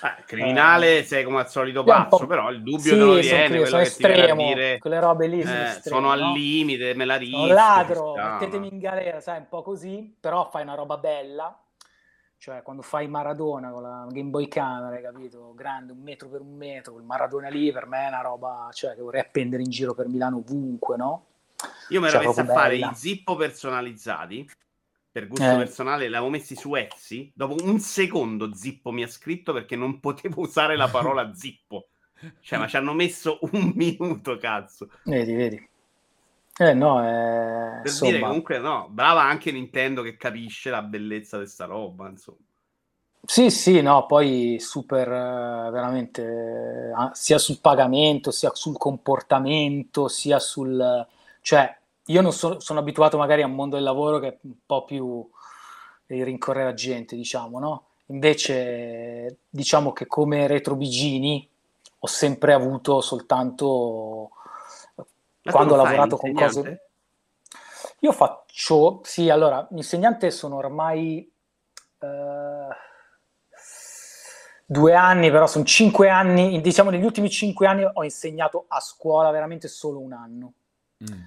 Eh, 0.00 0.24
criminale, 0.26 1.02
sei 1.02 1.24
come 1.24 1.40
al 1.40 1.50
solito 1.50 1.82
pazzo, 1.82 2.26
però 2.26 2.50
il 2.50 2.62
dubbio 2.62 2.92
Sì, 2.92 2.96
te 2.96 3.04
lo 3.04 3.14
sono 3.22 3.42
viene, 3.42 3.64
sono 3.66 3.82
a 3.82 3.82
estremo, 3.82 4.42
dire, 4.44 4.78
quelle 4.78 5.00
robe 5.00 5.26
lì 5.26 5.44
sono 5.44 5.62
eh, 5.62 5.64
estremo, 5.64 6.00
sono 6.00 6.12
al 6.12 6.20
no? 6.20 6.32
limite, 6.34 6.94
me 6.94 7.04
la 7.04 7.16
Sono 7.20 7.46
rischio. 7.46 7.52
ladro, 7.52 7.94
ci 7.94 7.94
sta, 7.94 8.30
mettetemi 8.30 8.68
in 8.72 8.78
galera, 8.78 9.20
sai, 9.20 9.38
un 9.38 9.48
po' 9.48 9.62
così, 9.62 10.16
però 10.20 10.48
fai 10.50 10.62
una 10.62 10.74
roba 10.74 10.96
bella, 10.98 11.58
cioè 12.38 12.62
quando 12.62 12.82
fai 12.82 13.08
Maradona 13.08 13.70
con 13.70 13.82
la 13.82 14.06
Game 14.10 14.30
Boy 14.30 14.46
Camera, 14.48 14.94
hai 14.94 15.02
capito? 15.02 15.52
Grande, 15.54 15.92
un 15.92 16.00
metro 16.00 16.28
per 16.28 16.40
un 16.40 16.54
metro, 16.56 16.92
quel 16.92 17.04
Maradona 17.04 17.48
lì 17.48 17.72
per 17.72 17.86
me 17.86 18.04
è 18.04 18.08
una 18.08 18.20
roba, 18.20 18.68
cioè, 18.72 18.94
che 18.94 19.02
vorrei 19.02 19.20
appendere 19.22 19.62
in 19.62 19.70
giro 19.70 19.94
per 19.94 20.06
Milano 20.08 20.36
ovunque, 20.38 20.96
no? 20.96 21.24
Io 21.88 22.00
mi 22.00 22.06
ero 22.08 22.18
Cioè, 22.18 22.26
messo 22.26 22.40
a 22.40 22.44
fare 22.44 22.76
bella. 22.76 22.90
i 22.90 22.94
zippo 22.94 23.36
personalizzati 23.36 24.48
per 25.10 25.26
gusto 25.26 25.54
Eh. 25.54 25.56
personale, 25.56 26.08
l'avevo 26.08 26.30
messi 26.30 26.54
su 26.56 26.74
Etsy. 26.74 27.32
Dopo 27.34 27.56
un 27.64 27.78
secondo 27.80 28.54
Zippo 28.54 28.90
mi 28.92 29.02
ha 29.02 29.08
scritto 29.08 29.52
perché 29.52 29.74
non 29.76 30.00
potevo 30.00 30.42
usare 30.42 30.76
la 30.76 30.88
parola 30.88 31.32
zippo. 31.34 31.88
Cioè, 32.40 32.58
ma 32.58 32.68
ci 32.68 32.76
hanno 32.76 32.92
messo 32.94 33.38
un 33.52 33.72
minuto, 33.74 34.36
cazzo. 34.38 34.88
Vedi, 35.04 35.34
vedi. 35.34 35.68
Eh 36.60 36.74
no, 36.74 37.00
eh, 37.02 37.80
Per 37.80 37.98
dire 37.98 38.20
insomma, 38.20 38.20
comunque, 38.20 38.58
no, 38.58 38.88
brava 38.90 39.22
anche 39.22 39.50
Nintendo 39.50 40.02
che 40.02 40.16
capisce 40.16 40.70
la 40.70 40.82
bellezza 40.82 41.38
di 41.38 41.46
sta 41.48 41.64
roba, 41.64 42.08
insomma. 42.08 42.38
Sì, 43.24 43.50
sì, 43.50 43.82
no, 43.82 44.06
poi 44.06 44.56
super 44.58 45.06
eh, 45.08 45.70
veramente 45.70 46.22
eh, 46.90 47.10
sia 47.12 47.36
sul 47.38 47.60
pagamento, 47.60 48.30
sia 48.30 48.50
sul 48.54 48.76
comportamento, 48.78 50.08
sia 50.08 50.38
sul... 50.38 51.06
cioè 51.48 51.74
io 52.04 52.20
non 52.20 52.30
so- 52.30 52.60
sono 52.60 52.80
abituato 52.80 53.16
magari 53.16 53.40
a 53.40 53.46
un 53.46 53.54
mondo 53.54 53.76
del 53.76 53.84
lavoro 53.84 54.18
che 54.18 54.28
è 54.28 54.38
un 54.42 54.52
po' 54.66 54.84
più 54.84 55.26
di 56.04 56.22
rincorrere 56.22 56.66
la 56.66 56.74
gente, 56.74 57.16
diciamo, 57.16 57.58
no? 57.58 57.86
Invece 58.08 59.38
diciamo 59.48 59.94
che 59.94 60.06
come 60.06 60.46
retrobigini 60.46 61.48
ho 62.00 62.06
sempre 62.06 62.52
avuto 62.52 63.00
soltanto 63.00 64.30
Ma 65.42 65.52
quando 65.52 65.72
ho 65.72 65.76
lavorato 65.78 66.18
con 66.18 66.34
cose... 66.34 66.88
Io 68.00 68.12
faccio, 68.12 69.00
sì, 69.04 69.30
allora, 69.30 69.66
l'insegnante 69.70 70.30
sono 70.30 70.56
ormai 70.56 71.32
eh, 71.98 72.68
due 74.66 74.94
anni, 74.94 75.30
però 75.30 75.46
sono 75.46 75.64
cinque 75.64 76.10
anni, 76.10 76.60
diciamo 76.60 76.90
negli 76.90 77.04
ultimi 77.04 77.30
cinque 77.30 77.66
anni 77.66 77.88
ho 77.90 78.04
insegnato 78.04 78.66
a 78.68 78.80
scuola 78.80 79.30
veramente 79.30 79.66
solo 79.66 79.98
un 79.98 80.12
anno. 80.12 80.52
Mm. 81.02 81.20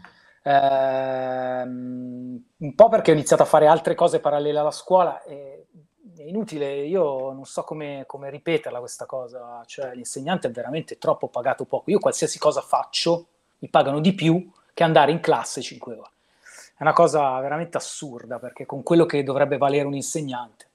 Ehm, 0.43 2.43
un 2.57 2.75
po' 2.75 2.89
perché 2.89 3.11
ho 3.11 3.13
iniziato 3.13 3.43
a 3.43 3.45
fare 3.45 3.67
altre 3.67 3.95
cose 3.95 4.19
parallele 4.19 4.59
alla 4.59 4.71
scuola 4.71 5.23
e 5.23 5.65
è 6.17 6.23
inutile, 6.23 6.85
io 6.85 7.31
non 7.31 7.45
so 7.45 7.63
come, 7.63 8.03
come 8.05 8.29
ripeterla 8.29 8.79
questa 8.79 9.05
cosa, 9.05 9.63
cioè 9.65 9.95
l'insegnante 9.95 10.47
è 10.47 10.51
veramente 10.51 10.97
troppo 10.97 11.29
pagato 11.29 11.65
poco. 11.65 11.89
Io 11.89 11.99
qualsiasi 11.99 12.37
cosa 12.37 12.61
faccio 12.61 13.27
mi 13.59 13.69
pagano 13.69 13.99
di 13.99 14.13
più 14.13 14.51
che 14.73 14.83
andare 14.83 15.11
in 15.11 15.19
classe 15.19 15.61
5 15.61 15.93
ore. 15.93 16.09
È 16.77 16.83
una 16.83 16.93
cosa 16.93 17.39
veramente 17.39 17.77
assurda 17.77 18.39
perché 18.39 18.65
con 18.65 18.83
quello 18.83 19.05
che 19.05 19.23
dovrebbe 19.23 19.57
valere 19.57 19.85
un 19.85 19.93
insegnante. 19.93 20.67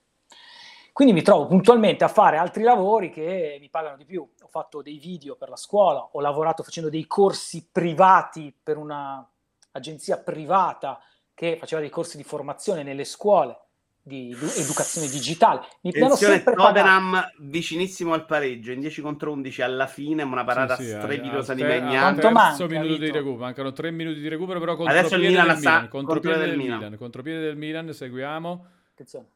Quindi 0.96 1.12
mi 1.12 1.20
trovo 1.20 1.46
puntualmente 1.46 2.04
a 2.04 2.08
fare 2.08 2.38
altri 2.38 2.62
lavori 2.62 3.10
che 3.10 3.58
mi 3.60 3.68
pagano 3.68 3.98
di 3.98 4.06
più. 4.06 4.22
Ho 4.22 4.46
fatto 4.48 4.80
dei 4.80 4.96
video 4.96 5.36
per 5.36 5.50
la 5.50 5.56
scuola, 5.56 6.00
ho 6.00 6.20
lavorato 6.20 6.62
facendo 6.62 6.88
dei 6.88 7.06
corsi 7.06 7.68
privati 7.70 8.50
per 8.62 8.78
un'agenzia 8.78 10.16
privata 10.16 10.98
che 11.34 11.58
faceva 11.60 11.82
dei 11.82 11.90
corsi 11.90 12.16
di 12.16 12.24
formazione 12.24 12.82
nelle 12.82 13.04
scuole 13.04 13.58
di 14.00 14.30
edu- 14.30 14.56
educazione 14.56 15.06
digitale. 15.08 15.66
Mi 15.82 15.90
Attenzione, 15.90 16.36
sempre 16.36 16.54
pagato. 16.54 16.72
Tottenham 16.72 17.30
vicinissimo 17.40 18.14
al 18.14 18.24
pareggio, 18.24 18.72
in 18.72 18.80
10 18.80 19.02
contro 19.02 19.32
11 19.32 19.60
alla 19.60 19.86
fine, 19.86 20.22
una 20.22 20.44
parata 20.44 20.76
Sì, 20.76 20.84
sì, 20.84 20.96
strepitosa 20.98 21.52
al 21.52 21.58
di 21.58 21.62
Megnan. 21.62 22.18
Quanto 22.18 22.68
minuto 22.68 22.96
di 22.96 23.10
recupero. 23.10 23.44
Mancano 23.44 23.72
tre 23.72 23.90
minuti 23.90 24.18
di 24.18 24.28
recupero, 24.28 24.58
però 24.60 24.72
Adesso 24.72 25.14
il 25.16 25.20
contropiede 25.20 25.28
Milan 25.28 25.46
del 25.46 25.56
Milan. 25.58 25.88
Contropiede 25.90 26.38
del 26.38 26.48
del 26.48 26.56
Milan. 26.56 26.96
Contropiede 26.96 27.40
del 27.40 27.56
Milan, 27.58 27.92
seguiamo. 27.92 28.66
Attenzione, 28.92 29.26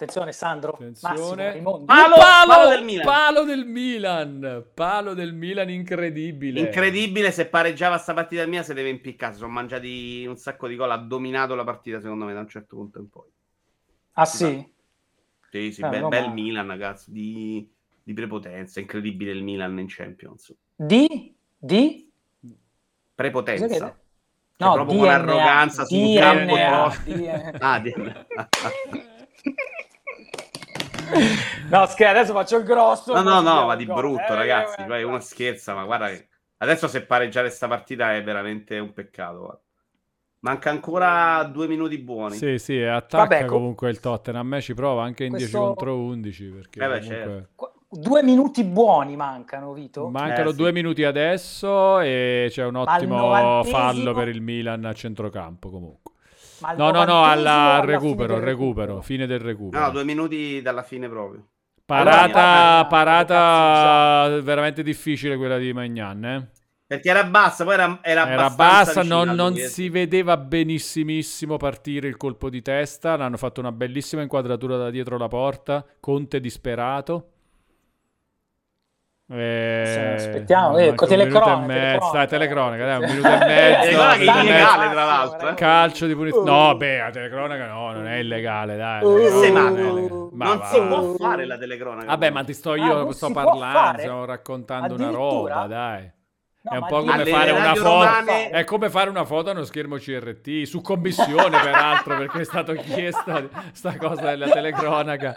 attenzione 0.00 0.32
Sandro, 0.32 0.78
Massimo, 0.80 1.08
Attenzione. 1.08 1.50
Raimondi. 1.52 1.84
Palo, 1.84 2.14
palo 2.16 2.68
del 2.68 2.84
Milan. 2.84 3.04
Palo 3.04 3.44
del 3.44 3.66
Milan. 3.66 4.64
Palo 4.74 5.14
del 5.14 5.34
Milan 5.34 5.68
incredibile. 5.70 6.60
Incredibile, 6.60 7.30
se 7.30 7.46
pareggiava 7.46 7.98
sta 7.98 8.14
partita 8.14 8.46
mia 8.46 8.62
se 8.62 8.72
deve 8.74 8.88
impiccare. 8.88 9.32
Si 9.34 9.40
sono 9.40 9.52
mangiati 9.52 10.24
un 10.26 10.36
sacco 10.36 10.66
di 10.66 10.76
gol, 10.76 10.90
ha 10.90 10.96
dominato 10.96 11.54
la 11.54 11.64
partita 11.64 12.00
secondo 12.00 12.24
me 12.24 12.32
da 12.32 12.40
un 12.40 12.48
certo 12.48 12.76
punto 12.76 12.98
in 12.98 13.08
poi. 13.10 13.28
Ah 14.12 14.24
sì? 14.24 14.72
Sì, 15.50 15.72
sì, 15.72 15.82
Eh, 15.82 15.88
bel, 15.88 16.08
bel 16.08 16.32
Milan, 16.32 16.66
ragazzi, 16.68 17.10
di, 17.12 17.68
di 18.02 18.12
prepotenza. 18.14 18.80
Incredibile 18.80 19.32
il 19.32 19.42
Milan 19.42 19.78
in 19.78 19.86
Champions. 19.88 20.54
Di? 20.74 21.34
Di? 21.58 22.10
Prepotenza. 23.14 23.68
Cioè, 23.78 23.94
No, 24.60 24.74
proprio 24.74 24.98
con 24.98 25.06
DNA, 25.08 25.14
arroganza 25.14 25.84
sul 25.86 25.96
DNA, 25.98 26.20
campo 26.20 26.54
DNA. 26.54 27.02
DNA. 27.04 27.58
Ah, 27.60 27.80
di- 27.80 27.94
No, 31.70 31.86
scherzo, 31.86 32.18
adesso 32.18 32.32
faccio 32.32 32.56
il 32.58 32.64
grosso. 32.64 33.12
No, 33.14 33.22
no, 33.22 33.40
no, 33.40 33.66
ma 33.66 33.76
di 33.76 33.86
brutto, 33.86 34.32
Eh, 34.32 34.34
ragazzi. 34.34 34.80
eh, 34.80 34.98
eh, 34.98 35.02
uno 35.02 35.20
scherza, 35.20 35.74
ma 35.74 35.84
guarda 35.84 36.08
che 36.08 36.28
adesso 36.58 36.88
se 36.88 37.02
pareggiare 37.04 37.50
sta 37.50 37.68
partita 37.68 38.14
è 38.14 38.22
veramente 38.22 38.78
un 38.78 38.92
peccato. 38.92 39.38
guarda. 39.38 39.60
Manca 40.42 40.70
ancora 40.70 41.42
due 41.44 41.66
minuti 41.68 41.98
buoni. 41.98 42.34
Sì, 42.34 42.58
sì, 42.58 42.80
attacca 42.82 43.24
Vabbè, 43.24 43.44
co- 43.44 43.54
comunque 43.54 43.90
il 43.90 44.00
Tottenham. 44.00 44.40
A 44.40 44.48
me 44.48 44.60
ci 44.62 44.72
prova 44.72 45.02
anche 45.02 45.24
in 45.24 45.30
10 45.36 45.50
Questo- 45.50 45.66
contro 45.66 45.98
11 45.98 46.44
perché 46.46 46.82
Eh 46.82 46.88
beh, 46.88 46.98
comunque 47.00 47.24
certo. 47.26 47.74
Due 47.92 48.22
minuti 48.22 48.62
buoni 48.64 49.16
mancano, 49.16 49.72
Vito. 49.72 50.08
mancano 50.08 50.48
Eh, 50.50 50.52
sì. 50.52 50.56
due 50.58 50.70
minuti 50.72 51.02
adesso 51.02 51.98
e 51.98 52.46
c'è 52.48 52.64
un 52.64 52.76
ottimo 52.76 53.64
fallo 53.64 54.14
per 54.14 54.28
il 54.28 54.40
Milan 54.40 54.84
a 54.84 54.92
centrocampo 54.92 55.70
comunque. 55.70 56.09
Ma 56.60 56.72
No, 56.72 56.90
no, 56.90 57.04
no, 57.04 57.24
al 57.24 57.82
recupero, 57.84 58.34
fine 58.34 58.40
del 58.40 58.42
recupero, 58.42 59.02
fine 59.02 59.26
del 59.26 59.40
recupero. 59.40 59.84
No, 59.84 59.90
due 59.90 60.04
minuti 60.04 60.60
dalla 60.62 60.82
fine 60.82 61.08
proprio. 61.08 61.46
Parata, 61.84 62.40
Allora, 62.40 62.86
parata 62.86 64.40
veramente 64.42 64.82
difficile 64.82 65.36
quella 65.36 65.58
di 65.58 65.72
Magnan, 65.72 66.24
eh? 66.24 66.50
Perché 66.86 67.08
era 67.08 67.24
bassa, 67.24 67.64
poi 67.64 67.74
era, 67.74 67.98
era, 68.02 68.28
Era 68.28 68.50
bassa, 68.50 69.02
non, 69.02 69.30
non 69.30 69.54
si 69.56 69.88
vedeva 69.88 70.36
benissimissimo 70.36 71.56
partire 71.56 72.08
il 72.08 72.16
colpo 72.16 72.50
di 72.50 72.62
testa. 72.62 73.16
L'hanno 73.16 73.36
fatto 73.36 73.60
una 73.60 73.70
bellissima 73.70 74.22
inquadratura 74.22 74.76
da 74.76 74.90
dietro 74.90 75.16
la 75.16 75.28
porta. 75.28 75.84
Conte 76.00 76.40
disperato. 76.40 77.28
Eh, 79.32 80.14
aspettiamo, 80.16 80.76
eh, 80.76 80.88
un 80.88 80.94
con 80.96 81.08
minuto 81.08 81.24
e 81.26 81.30
telecronaca, 81.30 81.66
mezzo. 81.66 82.10
Dai, 82.12 82.26
telecronaca. 82.26 82.84
dai, 82.84 82.96
un 83.02 83.10
minuto 83.10 83.28
e 83.28 83.38
mezzo. 83.38 83.80
Telecronaca 83.80 84.16
minuto 84.18 84.38
e 84.38 84.42
illegale, 84.42 84.90
tra 84.90 85.04
l'altro, 85.04 85.48
eh. 85.48 85.54
Calcio 85.54 86.06
di 86.06 86.14
punizione. 86.16 86.50
No, 86.50 86.76
beh, 86.76 86.98
la 86.98 87.10
telecronaca 87.10 87.66
no, 87.68 87.92
non 87.92 88.08
è 88.08 88.16
illegale, 88.16 88.76
dai. 88.76 89.04
Uh, 89.04 89.18
illegale. 89.18 89.82
Ma 90.32 90.44
non 90.46 90.58
va. 90.58 90.64
si 90.64 90.80
può 90.80 91.14
fare 91.16 91.46
la 91.46 91.56
telecronaca. 91.56 92.06
Vabbè, 92.06 92.30
ma 92.30 92.42
ti 92.42 92.54
sto 92.54 92.72
Ah, 92.72 92.76
io, 92.76 92.94
non 92.94 93.12
sto 93.12 93.30
parlando, 93.30 93.98
stiamo 93.98 94.24
raccontando 94.24 94.94
una 94.94 95.10
roba, 95.10 95.66
dai. 95.68 96.12
No, 96.62 96.72
è 96.72 96.76
un 96.76 96.86
po' 96.88 97.00
come 97.00 97.24
fare 97.24 97.50
una 97.52 97.74
foto. 97.74 97.88
romane- 97.88 98.50
È 98.50 98.64
come 98.64 98.90
fare 98.90 99.08
una 99.08 99.24
foto 99.24 99.48
a 99.48 99.52
uno 99.52 99.64
schermo 99.64 99.96
CRT, 99.96 100.64
su 100.64 100.82
commissione 100.82 101.58
peraltro, 101.58 102.18
perché 102.18 102.40
è 102.40 102.44
stato 102.44 102.74
chiesto 102.74 103.48
sta 103.72 103.96
cosa 103.96 104.26
della 104.26 104.46
telecronaca. 104.50 105.34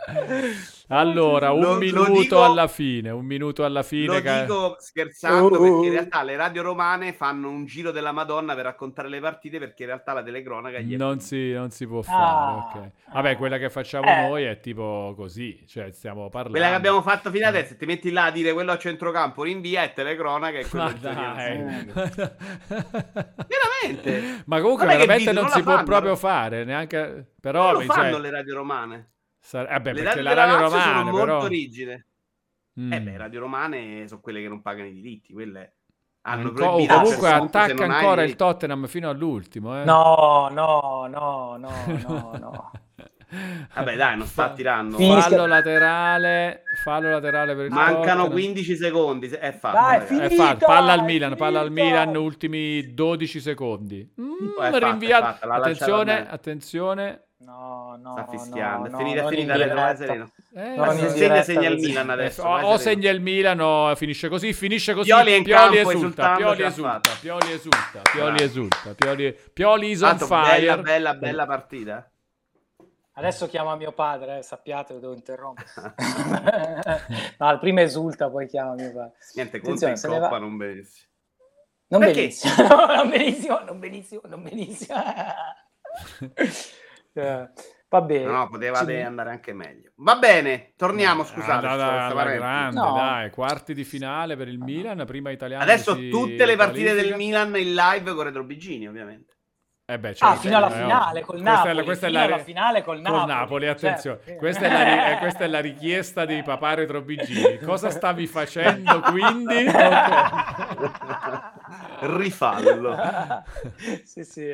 Allora, 0.90 1.52
un 1.54 1.62
Lo- 1.62 1.74
lo 1.74 1.78
minuto 1.80 2.12
dico- 2.20 2.44
alla 2.44 2.68
fine, 2.68 3.10
un 3.10 3.26
minuto 3.26 3.64
alla 3.64 3.84
fine. 3.84 4.06
Lo 4.08 4.22
che- 4.22 4.42
dico 4.42 4.76
scherzando 4.80 5.46
Oh, 5.46 5.50
perché 5.50 5.70
oh. 5.70 5.84
in 5.86 5.92
realtà 5.92 6.24
le 6.24 6.36
radio 6.36 6.62
romane 6.62 7.14
fanno 7.14 7.50
un 7.50 7.66
giro 7.66 7.92
della 7.92 8.12
Madonna 8.12 8.54
per 8.54 8.66
raccontare 8.66 9.08
le 9.08 9.20
partite 9.22 9.60
perché 9.60 9.84
in 9.84 9.90
realtà 9.90 10.12
la 10.14 10.22
telecronaca 10.24 10.80
gli 10.80 10.94
è 10.94 10.98
Non 10.98 11.20
si, 11.22 11.52
non 11.54 11.72
si 11.72 11.88
può 11.88 12.02
fare, 12.02 12.18
Ah. 12.22 12.56
ok. 12.76 12.92
Vabbè, 13.14 13.38
quella 13.38 13.58
che 13.58 13.70
facciamo 13.70 14.06
Eh. 14.08 14.28
noi 14.28 14.44
è 14.44 14.60
tipo 14.60 15.14
così, 15.16 15.64
cioè 15.68 15.90
stiamo 15.92 16.30
parlando. 16.30 16.52
Quella 16.58 16.68
che 16.70 16.76
abbiamo 16.76 17.02
fatto 17.02 17.30
fino 17.32 17.48
adesso, 17.48 17.78
ti 17.78 17.86
metti 17.86 18.12
là 18.12 18.26
a 18.26 18.32
dire 18.32 18.52
quello 18.54 18.72
a 18.74 18.78
centrocampo, 18.78 19.44
rinvia 19.44 19.84
e 19.84 19.94
telecronaca 19.94 20.58
e 20.60 20.68
quello 20.68 20.92
dai. 21.00 21.92
Veramente? 23.48 24.44
Ma 24.46 24.62
comunque 24.62 24.86
veramente 24.86 25.32
non 25.32 25.44
non 25.44 25.52
si 25.52 25.62
può 25.64 25.74
fanno. 25.74 25.86
proprio 25.86 26.16
fare, 26.16 26.64
neanche... 26.64 27.28
Però, 27.40 27.72
Non 27.72 27.74
lo 27.74 27.80
cioè, 27.94 27.96
fanno 27.96 28.18
le 28.20 28.30
radio 28.30 28.56
romane. 28.56 29.12
Sa- 29.44 29.66
vabbè, 29.66 29.94
Le 29.94 30.02
perché 30.04 30.22
radio 30.22 30.24
la 30.24 30.34
radio 30.34 30.58
romana, 30.58 30.82
sono 30.84 31.04
molto 31.12 31.26
però... 31.26 31.48
rigide. 31.48 32.08
Mm. 32.80 32.94
Eh 32.94 33.02
beh, 33.02 33.18
radio 33.18 33.40
romane 33.42 34.08
sono 34.08 34.22
quelle 34.22 34.42
che 34.42 34.48
non 34.48 34.62
pagano 34.62 34.88
i 34.88 34.94
diritti, 34.94 35.34
quelle 35.34 35.76
hanno 36.22 36.48
Anco- 36.48 36.54
proibito 36.54 36.94
comunque 36.96 37.30
attacca 37.30 37.84
hai 37.84 37.90
ancora 37.92 38.24
i 38.24 38.30
il. 38.30 38.36
Tottenham 38.38 38.88
fino 38.88 39.10
all'ultimo, 39.10 39.80
eh. 39.80 39.84
No, 39.84 40.48
no, 40.50 41.06
no, 41.10 41.58
no, 41.58 41.84
no, 42.08 42.32
no. 42.40 42.72
Vabbè, 43.74 43.96
dai, 43.96 44.16
non 44.18 44.28
sta 44.28 44.52
tirando. 44.54 44.96
Finisca- 44.98 45.30
Fallo 45.30 45.46
laterale, 45.48 46.62
fallo 46.84 47.10
laterale 47.10 47.56
per 47.56 47.66
il 47.66 47.72
Mancano 47.72 48.04
Tottenham. 48.04 48.30
15 48.32 48.76
secondi. 48.76 49.28
È 49.28 49.52
fatto. 49.52 49.76
Dai, 49.78 49.92
ragazzi. 50.00 50.16
finito. 50.16 50.34
È 50.34 50.36
fatto, 50.38 50.66
palla 50.66 50.92
al 50.94 51.00
è 51.00 51.04
Milan, 51.04 51.36
palla 51.36 51.60
al. 51.60 51.72
Milan, 51.72 52.16
ultimi 52.16 52.94
12 52.94 53.40
secondi. 53.40 54.14
Mm, 54.22 54.32
È 54.32 54.54
fatta, 54.72 54.78
è 54.78 54.90
rinviato. 54.90 55.24
fatta, 55.26 55.54
Attenzione, 55.54 56.30
attenzione. 56.30 57.24
No, 57.44 57.98
no, 58.02 58.12
Sta 58.14 58.28
fischiando. 58.28 58.90
no, 58.90 58.98
è 58.98 59.00
finita, 59.04 59.22
no, 59.22 59.28
è 59.28 59.32
finita. 59.32 59.54
diretta. 59.54 59.96
sereno. 59.96 60.32
Eh, 60.56 60.76
Non 60.76 60.98
se 60.98 61.10
segna, 61.10 61.42
segna 61.44 61.68
il. 61.70 61.80
Milan 61.80 62.10
Eh, 62.10 62.14
adesso. 62.14 62.44
o, 62.44 62.62
o 62.62 62.78
segna 62.78 63.10
il 63.12 63.22
Milan 63.22 63.60
o 63.60 63.96
finisce 63.96 64.30
così, 64.30 64.54
finisce 64.54 64.94
così. 64.94 65.10
Pioli 65.10 65.36
in 65.36 65.44
campo, 65.44 65.90
esulta, 65.92 66.36
Pioli 66.36 66.64
esulta. 66.64 67.02
Pioli 67.20 67.52
esulta, 67.52 68.02
Pioli 68.12 68.42
esulta, 68.44 68.94
Pioli, 68.96 69.38
Pioli 69.54 69.90
is 69.92 70.02
on 70.02 70.18
fire. 70.20 70.60
bella, 70.60 70.78
bella, 70.78 71.14
bella 71.16 71.46
partita. 71.46 72.08
Adesso 73.16 73.48
chiama 73.48 73.76
mio 73.76 73.92
padre, 73.92 74.40
eh, 74.40 74.42
sappiate, 74.42 74.94
lo 74.94 75.00
devo 75.00 75.14
interrompere. 75.14 75.68
no, 77.38 77.52
il 77.52 77.60
prima 77.60 77.82
esulta, 77.82 78.30
poi 78.30 78.48
chiama 78.48 78.74
mio 78.74 78.92
padre. 78.92 79.12
Niente, 79.36 79.60
Conte 79.62 79.90
in 79.90 80.00
coppa 80.02 80.28
va. 80.30 80.38
non 80.40 80.58
benissimo. 80.58 81.08
Non 81.90 82.00
Perché? 82.00 82.16
benissimo, 82.22 82.54
no, 82.68 82.86
non 82.96 83.10
benissimo, 83.10 83.60
non 83.66 83.80
benissimo, 83.80 84.22
non 84.26 84.42
benissimo. 84.42 84.96
Eh, 87.14 87.50
va 87.90 88.02
bene. 88.02 88.24
No, 88.26 88.32
no, 88.32 88.50
potevate 88.50 88.96
Ci- 88.96 89.02
andare 89.02 89.30
anche 89.30 89.54
meglio. 89.54 89.92
Va 89.98 90.16
bene, 90.16 90.74
torniamo, 90.76 91.24
scusate. 91.24 91.66
Alla- 91.66 91.74
sto- 91.74 91.90
alla 91.92 92.06
sto 92.06 92.16
parente. 92.16 92.38
grande, 92.40 92.80
No. 92.80 92.94
dai, 92.94 93.30
quarti 93.30 93.74
di 93.74 93.84
finale 93.84 94.36
per 94.36 94.48
il 94.48 94.58
Milan, 94.60 95.04
prima 95.06 95.30
italiano. 95.32 95.64
Adesso 95.64 95.96
si 95.96 96.10
tutte 96.10 96.46
le 96.46 96.56
partite 96.56 96.94
del 96.94 97.10
qualifica. 97.12 97.18
Milan 97.46 97.56
in 97.58 97.74
live 97.76 98.14
con 98.14 98.24
Retro 98.24 98.44
Bigini, 98.44 98.88
ovviamente. 98.88 99.32
Eh 99.86 100.00
beh, 100.00 100.10
Ah, 100.10 100.14
certo, 100.14 100.36
fino 100.40 100.56
alla 100.56 100.70
eh, 100.70 100.82
finale 100.82 101.22
col 101.22 101.42
Questa 101.42 101.50
è 101.52 101.54
la- 101.54 101.58
Napoli. 101.68 101.84
questa 101.84 102.06
è 102.06 102.10
fino 102.10 102.20
la- 102.22 102.26
alla 102.34 102.44
finale 102.44 102.84
col 102.84 103.02
Napoli. 103.02 103.20
Col 103.20 103.28
Napoli, 103.30 103.68
attenzione. 103.68 104.20
certo. 104.24 104.40
Questa, 104.40 104.66
è 104.66 104.72
la, 104.72 104.84
ri- 104.84 105.12
eh, 105.14 105.18
questa 105.20 105.44
è 105.44 105.48
la 105.48 105.60
richiesta 105.60 106.26
di 106.26 106.42
papà 106.42 106.74
Retrobigini. 106.76 107.60
Cosa 107.60 107.90
stavi 107.90 108.26
facendo 108.26 109.02
quindi? 109.02 109.66
Rifallo. 112.00 112.96
sì, 114.04 114.24
sì, 114.24 114.50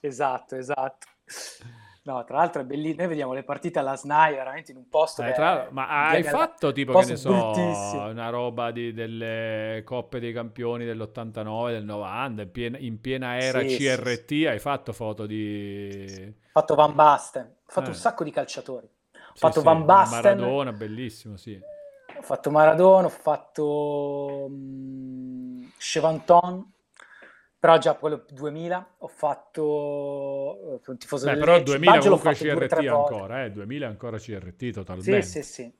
esatto, 0.00 0.56
esatto. 0.56 1.06
No, 2.02 2.24
tra 2.24 2.36
l'altro 2.38 2.62
è 2.62 2.64
bellissimo. 2.64 3.00
Noi 3.00 3.08
vediamo 3.08 3.32
le 3.32 3.42
partite 3.44 3.78
alla 3.78 3.96
SNAI 3.96 4.34
veramente 4.34 4.70
in 4.72 4.78
un 4.78 4.88
posto. 4.88 5.22
Eh, 5.22 5.32
tra- 5.34 5.68
è- 5.68 5.70
ma 5.70 6.08
hai 6.08 6.22
fatto 6.22 6.72
tipo, 6.72 6.94
che 6.96 7.04
ne 7.04 7.16
so, 7.16 7.30
una 8.10 8.30
roba 8.30 8.70
di- 8.70 8.92
delle 8.94 9.82
coppe 9.84 10.18
dei 10.18 10.32
campioni 10.32 10.86
dell'89, 10.86 11.72
del 11.72 11.84
90, 11.84 12.42
in 12.42 12.50
piena, 12.50 12.78
in 12.78 13.00
piena 13.02 13.36
era 13.38 13.62
Sì, 13.62 13.80
sì, 13.80 14.04
CRT, 14.04 14.46
hai 14.48 14.58
fatto 14.58 14.92
foto 14.94 15.26
di... 15.26 16.34
Ho 16.52 16.60
fatto 16.60 16.74
Van 16.76 16.94
Basten, 16.94 17.46
ho 17.46 17.70
fatto 17.72 17.88
Eh. 17.88 17.92
un 17.92 17.96
sacco 17.96 18.22
di 18.24 18.30
calciatori. 18.30 18.86
Ho 18.86 19.32
Sì, 19.32 19.50
fatto 19.50 19.62
sì, 19.62 19.62
Van 19.62 19.84
Basten, 19.84 20.40
Maradona, 20.44 20.72
bellissimo, 20.72 21.36
sì. 21.36 21.60
ho 22.16 22.22
fatto 22.22 22.50
Maradona, 22.50 23.06
ho 23.06 23.10
fatto 23.10 24.46
mm, 24.50 25.62
Chevanton, 25.78 26.72
però 27.60 27.76
già 27.76 27.92
quello 27.94 28.24
2000, 28.30 28.94
ho 28.98 29.06
fatto 29.06 30.80
eh, 30.82 30.90
un 30.90 30.96
tifoso 30.98 31.26
Beh, 31.26 31.32
del 31.32 31.40
però 31.40 31.52
Lecce. 31.52 31.64
2000 31.66 31.92
Baggio 31.92 32.08
l'ho 32.08 32.18
comunque 32.18 32.66
CRT 32.68 32.86
ancora, 32.88 33.44
eh, 33.44 33.52
2000 33.52 33.86
ancora 33.86 34.16
CRT 34.18 34.56
Sì, 34.58 34.70
totalmente. 34.72 35.22
sì, 35.22 35.42
sì. 35.42 35.72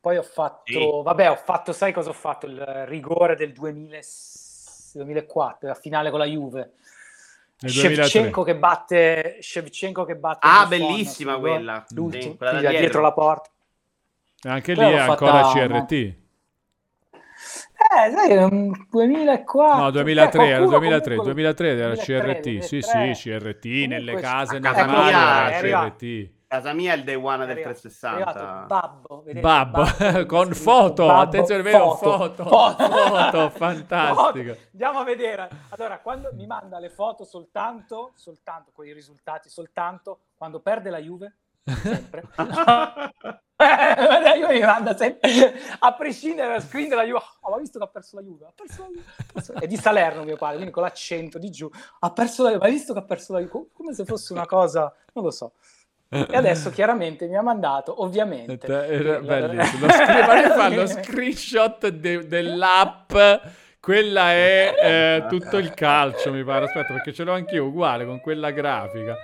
Poi 0.00 0.16
ho 0.16 0.22
fatto, 0.22 0.72
Sì. 0.72 1.00
vabbè, 1.04 1.30
ho 1.30 1.36
fatto, 1.36 1.72
sai 1.72 1.92
cosa 1.92 2.08
ho 2.08 2.14
fatto? 2.14 2.46
Il 2.46 2.58
rigore 2.86 3.36
del 3.36 3.52
2000 3.52 4.00
2004, 4.94 5.68
la 5.68 5.74
finale 5.74 6.08
con 6.08 6.18
la 6.18 6.24
Juve. 6.24 6.72
Nel 7.60 7.72
2003. 7.72 8.08
Shevchenko 8.08 8.42
che 8.42 8.56
batte 8.56 9.38
Shevchenko 9.42 10.04
che 10.04 10.16
batte 10.16 10.46
Ah, 10.46 10.64
Buffon, 10.66 10.68
bellissima 10.68 11.38
quella. 11.38 11.84
l'ultimo, 11.90 12.22
Sì, 12.32 12.36
quella 12.38 12.52
sì, 12.52 12.58
dietro. 12.60 12.78
dietro 12.78 13.00
la 13.02 13.12
porta. 13.12 13.50
Anche 14.44 14.72
lì 14.72 14.80
è 14.80 14.96
ancora 14.96 15.42
fatta- 15.44 15.52
CRT. 15.52 16.14
Eh, 17.90 18.10
sai, 18.10 18.36
um, 18.36 18.70
2004. 18.90 19.82
No, 19.82 19.90
2003, 19.90 20.42
eh, 20.42 20.46
era 20.48 20.56
qualcuno 20.58 20.78
2003, 20.78 21.16
comunque- 21.16 21.32
2003 21.34 21.68
era 21.68 21.94
2003, 21.94 22.32
CRT, 22.34 22.58
sì, 22.64 22.78
2003. 22.80 23.14
sì, 23.14 23.30
CRT, 23.30 23.64
nelle 23.88 24.12
Comunque, 24.12 24.20
case 24.20 24.60
casa 24.60 24.84
normali 24.84 25.06
mia 25.14 25.52
era 25.52 25.80
CRT. 25.88 26.30
Casa 26.48 26.72
mia 26.72 26.92
è 26.94 26.96
il 26.96 27.04
day 27.04 27.14
one 27.14 27.44
del 27.44 27.50
arrivato- 27.50 27.58
è 27.60 27.62
360. 27.62 28.24
arrivato 28.30 28.66
Babbo, 28.66 29.22
vedete, 29.22 29.40
Babbo, 29.40 29.82
Babbo, 29.82 30.26
con 30.26 30.52
foto, 30.54 31.06
Babbo, 31.06 31.20
attenzione, 31.20 31.62
vedo 31.62 31.94
foto, 31.96 32.44
foto, 32.44 33.50
fantastico. 33.56 34.22
Foto. 34.54 34.56
Andiamo 34.72 34.98
a 34.98 35.04
vedere. 35.04 35.48
Allora, 35.70 35.98
quando 35.98 36.30
mi 36.32 36.46
manda 36.46 36.78
le 36.78 36.88
foto 36.90 37.24
soltanto, 37.24 38.12
soltanto 38.14 38.70
con 38.74 38.86
i 38.86 38.92
risultati, 38.92 39.48
soltanto 39.50 40.20
quando 40.36 40.60
perde 40.60 40.88
la 40.90 40.98
Juve, 40.98 41.34
sempre. 41.64 42.22
la 43.64 44.36
Juve 44.36 44.52
mi 44.52 44.60
manda 44.60 44.96
sempre, 44.96 45.52
a 45.80 45.92
prescindere 45.94 46.48
dalla 46.48 46.60
screen 46.60 46.88
della 46.88 47.04
Juve, 47.04 47.18
oh, 47.40 47.50
ma 47.50 47.58
visto 47.58 47.78
che 47.78 47.84
ha 47.84 47.88
perso 47.88 48.16
la 48.16 48.22
Juve, 48.22 48.44
ha 48.46 48.52
perso 48.54 48.82
la 48.82 48.88
Juve, 48.88 49.04
perso 49.32 49.52
è 49.54 49.66
di 49.66 49.76
Salerno 49.76 50.22
mio 50.22 50.36
padre, 50.36 50.56
quindi 50.56 50.72
con 50.72 50.84
l'accento 50.84 51.38
di 51.38 51.50
giù, 51.50 51.68
ha 52.00 52.10
perso 52.12 52.44
la 52.44 52.52
Juve, 52.52 52.66
hai 52.66 52.72
visto 52.72 52.92
che 52.92 53.00
ha 53.00 53.04
perso 53.04 53.32
la 53.32 53.40
Juve, 53.40 53.50
Co- 53.50 53.68
come 53.72 53.94
se 53.94 54.04
fosse 54.04 54.32
una 54.32 54.46
cosa, 54.46 54.94
non 55.12 55.24
lo 55.24 55.30
so. 55.30 55.52
E 56.10 56.36
adesso 56.36 56.70
chiaramente 56.70 57.26
mi 57.26 57.36
ha 57.36 57.42
mandato, 57.42 58.02
ovviamente. 58.02 58.66
Era 58.66 59.20
bellissimo. 59.20 59.86
Lo 59.86 59.92
scri- 59.92 60.50
fa 60.50 60.68
lo 60.70 60.86
screenshot 60.86 61.88
de- 61.88 62.26
dell'app. 62.26 63.12
Quella 63.78 64.32
è 64.32 64.74
eh, 64.82 65.26
tutto 65.28 65.58
il 65.58 65.74
calcio, 65.74 66.32
mi 66.32 66.42
pare. 66.44 66.64
Aspetta, 66.64 66.94
perché 66.94 67.12
ce 67.12 67.24
l'ho 67.24 67.32
anch'io 67.32 67.66
uguale 67.66 68.06
con 68.06 68.20
quella 68.20 68.50
grafica. 68.50 69.16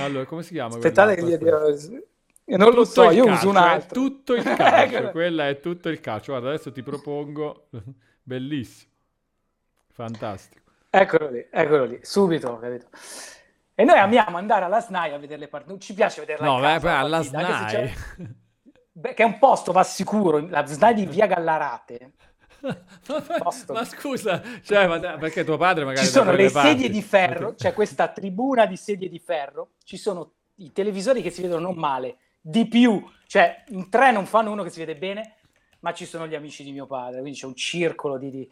Allora, 0.00 0.24
come 0.26 0.44
si 0.44 0.52
chiama? 0.52 0.76
Aspettate 0.76 1.16
che 1.16 1.24
gli 1.24 1.32
Aspetta. 1.32 2.00
Dirò- 2.46 2.64
Non 2.64 2.74
lo 2.74 2.82
Tutto 2.84 3.02
so, 3.02 3.10
il 3.10 3.16
io 3.16 3.24
calcio, 3.24 3.48
uso 3.48 3.48
un 3.50 3.56
è 3.56 3.68
altro. 3.68 4.00
tutto 4.00 4.34
il 4.34 4.42
calcio, 4.56 5.10
quella 5.10 5.48
è 5.48 5.60
tutto 5.60 5.88
il 5.88 6.00
calcio. 6.00 6.32
Guarda, 6.32 6.48
adesso 6.50 6.72
ti 6.72 6.82
propongo. 6.82 7.68
Bellissimo. 8.22 8.90
Fantastico. 9.92 10.64
Eccolo 10.90 11.28
lì, 11.30 11.46
eccolo 11.50 11.84
lì, 11.84 11.98
subito, 12.02 12.58
capito. 12.58 12.86
E 13.74 13.84
noi 13.84 13.98
amiamo 13.98 14.36
andare 14.38 14.64
alla 14.64 14.80
SNAI 14.80 15.12
a 15.12 15.18
vedere 15.18 15.40
le 15.40 15.48
partite, 15.48 15.72
non 15.72 15.80
ci 15.80 15.92
piace 15.92 16.20
vederla 16.20 16.46
No, 16.46 16.58
beh, 16.60 16.88
alla 16.90 17.22
SNAI. 17.22 17.94
Beh, 18.92 19.12
che 19.14 19.22
è 19.22 19.26
un 19.26 19.38
posto, 19.38 19.72
va 19.72 19.82
sicuro, 19.82 20.38
la 20.48 20.64
SNAI 20.66 20.94
di 20.94 21.06
Via 21.06 21.26
Gallarate. 21.26 22.12
ma, 22.66 23.52
ma- 23.68 23.84
scusa, 23.84 24.42
cioè, 24.62 24.86
ma 24.86 24.98
perché 25.18 25.44
tuo 25.44 25.58
padre 25.58 25.84
magari 25.84 26.06
Ci 26.06 26.12
sono 26.12 26.32
le 26.32 26.48
sedie 26.48 26.62
parti? 26.72 26.90
di 26.90 27.02
ferro, 27.02 27.54
c'è 27.54 27.74
questa 27.74 28.08
tribuna 28.08 28.64
di 28.64 28.76
sedie 28.76 29.10
di 29.10 29.18
ferro, 29.18 29.72
ci 29.84 29.98
sono 29.98 30.32
i 30.56 30.72
televisori 30.72 31.20
che 31.20 31.30
si 31.30 31.42
vedono 31.42 31.66
non 31.66 31.76
male, 31.76 32.16
di 32.48 32.66
più, 32.68 33.04
cioè 33.26 33.64
in 33.68 33.88
tre 33.88 34.12
non 34.12 34.24
fanno 34.26 34.52
uno 34.52 34.62
che 34.62 34.70
si 34.70 34.78
vede 34.78 34.96
bene, 34.96 35.36
ma 35.80 35.92
ci 35.92 36.06
sono 36.06 36.26
gli 36.26 36.34
amici 36.34 36.62
di 36.62 36.70
mio 36.72 36.86
padre, 36.86 37.20
quindi 37.20 37.38
c'è 37.38 37.46
un 37.46 37.56
circolo 37.56 38.18
di... 38.18 38.30
di- 38.30 38.50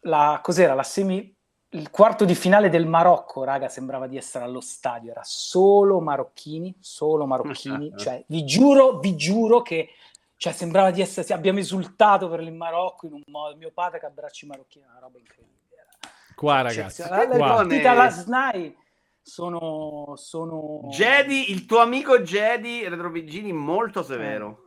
La, 0.00 0.40
cos'era? 0.42 0.74
La 0.74 0.82
semi... 0.82 1.34
Il 1.74 1.90
quarto 1.90 2.26
di 2.26 2.34
finale 2.34 2.68
del 2.68 2.86
Marocco, 2.86 3.44
raga, 3.44 3.68
sembrava 3.68 4.06
di 4.06 4.18
essere 4.18 4.44
allo 4.44 4.60
stadio, 4.60 5.10
era 5.10 5.22
solo 5.24 6.00
marocchini, 6.00 6.74
solo 6.80 7.24
marocchini, 7.24 7.92
cioè 7.96 8.22
vi 8.26 8.44
giuro, 8.44 8.98
vi 8.98 9.16
giuro 9.16 9.62
che 9.62 9.88
Cioè, 10.36 10.52
sembrava 10.52 10.90
di 10.90 11.00
essere, 11.00 11.32
abbiamo 11.32 11.60
esultato 11.60 12.28
per 12.28 12.40
il 12.40 12.52
Marocco 12.52 13.06
in 13.06 13.14
un 13.14 13.22
modo, 13.26 13.56
mio 13.56 13.70
padre 13.72 14.00
che 14.00 14.06
abbracci 14.06 14.44
marocchini, 14.44 14.84
una 14.86 14.98
roba 14.98 15.18
incredibile. 15.18 15.86
Qua, 16.34 16.60
ragazzi. 16.62 17.02
Le 17.02 17.26
Qua. 17.28 17.54
partite 17.54 17.86
alla 17.86 18.10
SNAI 18.10 18.76
sono... 19.22 20.14
sono... 20.16 20.80
Jedi, 20.90 21.50
il 21.50 21.64
tuo 21.66 21.78
amico 21.78 22.20
Jedi 22.20 22.86
Retrovigini 22.88 23.52
molto 23.52 24.02
severo. 24.02 24.64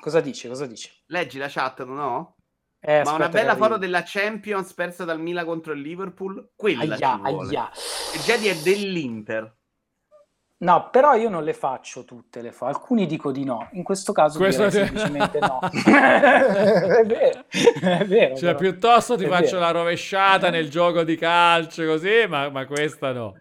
Cosa 0.00 0.20
dice? 0.20 0.48
Cosa 0.48 0.66
dice? 0.66 0.90
Leggi 1.06 1.38
la 1.38 1.48
chat, 1.48 1.84
no? 1.84 2.36
Eh, 2.80 3.02
Ma 3.04 3.12
una 3.12 3.28
bella 3.28 3.54
foto 3.54 3.76
della 3.76 4.02
Champions 4.04 4.72
persa 4.74 5.04
dal 5.04 5.20
Milan 5.20 5.44
contro 5.44 5.72
il 5.72 5.80
Liverpool. 5.80 6.50
Quella 6.56 6.94
Aia, 6.94 7.20
aia. 7.22 7.70
Jedi 8.24 8.48
è 8.48 8.56
dell'Inter. 8.56 9.56
No, 10.62 10.90
però 10.90 11.14
io 11.14 11.28
non 11.28 11.42
le 11.44 11.54
faccio 11.54 12.04
tutte, 12.04 12.40
le 12.40 12.52
fa. 12.52 12.66
Alcuni 12.68 13.06
dico 13.06 13.32
di 13.32 13.44
no. 13.44 13.68
In 13.72 13.82
questo 13.82 14.12
caso 14.12 14.38
Questo 14.38 14.68
direi 14.68 14.70
ti- 14.70 14.76
semplicemente 14.98 15.38
no. 15.40 15.58
è 15.70 17.04
vero, 17.04 17.44
è 17.80 18.04
vero. 18.06 18.36
Cioè, 18.36 18.54
però. 18.54 18.58
piuttosto 18.58 19.16
ti 19.16 19.24
È 19.24 19.28
faccio 19.28 19.56
vero. 19.56 19.60
la 19.60 19.70
rovesciata 19.72 20.50
nel 20.50 20.68
gioco 20.70 21.02
di 21.02 21.16
calcio, 21.16 21.84
così, 21.86 22.26
ma, 22.28 22.48
ma 22.50 22.66
questa 22.66 23.12
no. 23.12 23.38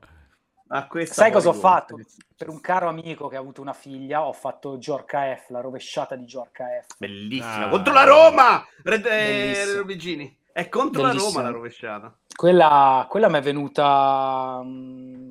Ah, 0.74 0.88
questa 0.88 1.14
Sai 1.16 1.32
cosa 1.32 1.50
ho 1.50 1.54
fatto? 1.54 2.00
Per 2.38 2.48
un 2.48 2.62
caro 2.62 2.88
amico 2.88 3.28
che 3.28 3.36
ha 3.36 3.40
avuto 3.40 3.60
una 3.62 3.74
figlia, 3.74 4.26
ho 4.26 4.32
fatto 4.32 4.78
Giorca 4.78 5.36
F, 5.36 5.50
la 5.50 5.60
rovesciata 5.60 6.16
di 6.16 6.26
Giorca 6.26 6.66
F. 6.88 6.96
Bellissima. 6.98 7.66
Ah. 7.66 7.70
Contro 7.70 7.94
la 7.94 8.04
Roma! 8.06 8.66
Red, 8.84 9.06
eh. 9.06 9.66
Retrovigini. 9.66 10.40
È 10.54 10.70
contro 10.70 11.04
Bellissimo. 11.04 11.28
la 11.30 11.34
Roma 11.38 11.50
la 11.50 11.54
rovesciata. 11.56 12.18
Quella, 12.34 13.06
quella 13.10 13.28
mi 13.28 13.38
è 13.38 13.42
venuta. 13.42 14.62
mm, 14.64 15.30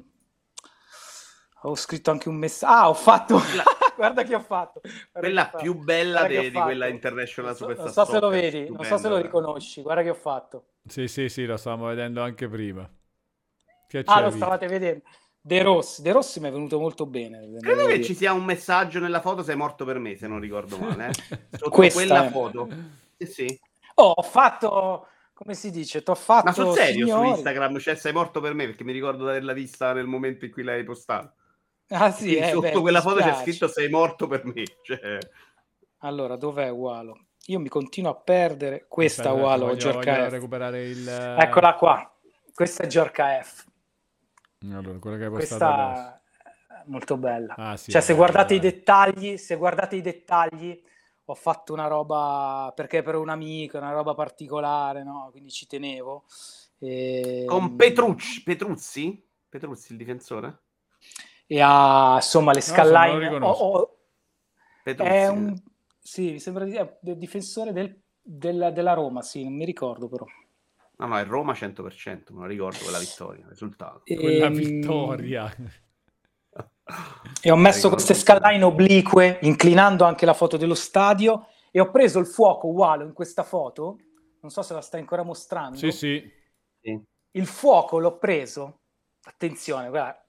Ho 1.62 1.74
scritto 1.74 2.10
anche 2.10 2.28
un 2.28 2.36
messaggio. 2.36 2.72
Ah, 2.72 2.88
ho 2.88 2.94
fatto. 2.94 3.38
Guarda 3.96 4.22
che 4.22 4.34
ho 4.34 4.40
fatto. 4.40 4.80
Guarda 4.82 5.10
Quella 5.20 5.40
ho 5.42 5.44
fatto. 5.46 5.56
più 5.58 5.74
bella 5.74 6.26
de- 6.26 6.50
di 6.50 6.58
quella 6.58 6.86
International 6.86 7.50
Non 7.50 7.58
so, 7.58 7.64
Superstar 7.68 7.84
non 7.84 7.92
so 7.94 8.04
se 8.12 8.20
lo 8.20 8.30
Soccer. 8.30 8.40
vedi, 8.52 8.70
non 8.70 8.84
so 8.84 8.96
se 8.98 9.08
lo 9.08 9.16
riconosci. 9.18 9.82
Guarda 9.82 10.02
che 10.02 10.10
ho 10.10 10.14
fatto. 10.14 10.64
Sì, 10.86 11.08
sì, 11.08 11.28
sì, 11.28 11.44
lo 11.46 11.56
stavamo 11.56 11.86
vedendo 11.86 12.22
anche 12.22 12.48
prima. 12.48 12.88
Che 13.88 14.02
Ah, 14.06 14.20
lo 14.20 14.30
stavate 14.30 14.66
vedendo. 14.68 15.02
De 15.42 15.62
Rossi, 15.62 16.02
De 16.02 16.12
Rossi 16.12 16.38
mi 16.38 16.48
è 16.48 16.52
venuto 16.52 16.78
molto 16.78 17.06
bene. 17.06 17.48
Credo 17.60 17.86
che 17.86 18.02
ci 18.02 18.14
sia 18.14 18.32
un 18.32 18.44
messaggio 18.44 18.98
nella 19.00 19.20
foto 19.20 19.42
sei 19.42 19.56
morto 19.56 19.84
per 19.86 19.98
me, 19.98 20.16
se 20.16 20.26
non 20.28 20.38
ricordo 20.38 20.76
male. 20.78 21.08
eh. 21.08 21.12
Sotto 21.56 21.70
Questa 21.70 21.98
quella 21.98 22.26
è. 22.26 22.30
foto. 22.30 22.68
Sì, 23.16 23.26
sì. 23.26 23.60
Oh, 23.94 24.12
ho 24.16 24.22
fatto, 24.22 25.06
come 25.32 25.54
si 25.54 25.70
dice, 25.70 26.02
t'ho 26.02 26.14
fatto 26.14 26.44
Ma 26.44 26.52
sul 26.52 26.74
serio 26.74 27.06
su 27.06 27.12
signori. 27.12 27.28
Instagram, 27.30 27.78
cioè 27.78 27.94
sei 27.94 28.12
morto 28.12 28.40
per 28.40 28.52
me 28.54 28.66
perché 28.66 28.84
mi 28.84 28.92
ricordo 28.92 29.24
di 29.24 29.30
averla 29.30 29.52
vista 29.54 29.92
nel 29.94 30.06
momento 30.06 30.44
in 30.44 30.50
cui 30.52 30.62
l'hai 30.62 30.84
postata. 30.84 31.34
Ah 31.88 32.12
sì, 32.12 32.36
eh, 32.36 32.50
sotto 32.50 32.60
beh, 32.60 32.80
quella 32.80 33.00
foto 33.00 33.20
c'è 33.20 33.34
scritto 33.34 33.66
sei 33.66 33.88
morto 33.88 34.26
per 34.26 34.44
me. 34.44 34.62
Cioè, 34.82 35.18
Allora, 35.98 36.36
dov'è 36.36 36.70
Walo? 36.70 37.18
Io 37.46 37.58
mi 37.58 37.68
continuo 37.68 38.10
a 38.10 38.14
perdere 38.14 38.84
questa 38.88 39.30
Aspetta, 39.30 39.42
Walo, 39.42 39.66
voglio- 39.66 39.92
voglio 39.92 40.28
recuperare 40.28 40.86
il... 40.86 41.08
Eccola 41.08 41.74
qua. 41.74 42.14
Questa 42.54 42.84
è 42.84 42.86
Giorca 42.86 43.42
F. 43.42 43.64
Allora, 44.62 44.98
quella 44.98 45.16
che 45.18 45.24
hai 45.24 45.30
postato 45.30 45.68
adesso. 45.70 46.02
Questa 46.02 46.22
è 46.68 46.82
molto 46.86 47.16
bella. 47.16 47.54
Ah, 47.56 47.76
sì, 47.76 47.92
cioè, 47.92 48.00
se 48.00 48.14
dai, 48.14 48.16
guardate 48.16 48.54
i 48.54 48.58
dai. 48.58 48.70
dettagli, 48.72 49.36
se 49.36 49.56
guardate 49.56 49.96
i 49.96 50.02
dettagli, 50.02 50.82
ho 51.24 51.34
fatto 51.34 51.72
una 51.72 51.86
roba 51.86 52.72
perché 52.74 53.02
per 53.02 53.14
un 53.16 53.28
amico, 53.28 53.78
una 53.78 53.92
roba 53.92 54.14
particolare, 54.14 55.02
no? 55.02 55.28
Quindi 55.30 55.50
ci 55.50 55.66
tenevo. 55.66 56.24
E, 56.78 57.44
con 57.44 57.76
Petrucci, 57.76 58.42
Petruzzi? 58.42 59.22
Petruzzi 59.48 59.92
il 59.92 59.98
difensore? 59.98 60.62
E 61.46 61.60
ha 61.60 62.14
insomma 62.16 62.52
le 62.52 62.60
riconosco. 63.18 63.64
ho- 63.64 63.78
ho- 63.78 63.98
Petruzzi. 64.84 65.12
è 65.12 65.26
un 65.26 65.54
sì, 66.02 66.32
mi 66.32 66.40
sembra 66.40 66.64
di 66.64 66.74
è 66.74 66.98
difensore 67.14 67.72
del- 67.72 68.00
della, 68.22 68.70
della 68.70 68.94
Roma, 68.94 69.22
sì, 69.22 69.42
non 69.44 69.54
mi 69.54 69.64
ricordo 69.64 70.08
però. 70.08 70.24
No, 71.00 71.06
no, 71.06 71.18
è 71.18 71.24
Roma 71.24 71.54
100%, 71.54 72.34
me 72.34 72.40
lo 72.40 72.46
ricordo 72.46 72.78
quella 72.82 72.98
vittoria, 72.98 73.42
il 73.42 73.48
risultato. 73.48 74.02
Quella 74.04 74.46
Ehm, 74.46 74.52
vittoria. 74.54 75.54
E 77.42 77.50
ho 77.50 77.56
messo 77.56 77.88
queste 77.88 78.14
skyline 78.14 78.64
oblique, 78.64 79.38
inclinando 79.42 80.04
anche 80.04 80.26
la 80.26 80.34
foto 80.34 80.56
dello 80.56 80.74
stadio, 80.74 81.46
e 81.70 81.78
ho 81.80 81.88
preso 81.90 82.18
il 82.18 82.26
fuoco 82.26 82.66
uguale 82.66 83.04
in 83.04 83.12
questa 83.12 83.44
foto. 83.44 83.96
Non 84.40 84.50
so 84.50 84.62
se 84.62 84.74
la 84.74 84.80
stai 84.80 85.00
ancora 85.00 85.22
mostrando. 85.22 85.76
Sì, 85.78 85.92
sì. 85.92 86.30
Sì. 86.80 87.00
Il 87.32 87.46
fuoco 87.46 87.98
l'ho 87.98 88.18
preso, 88.18 88.80
attenzione, 89.22 89.88
guarda, 89.88 90.20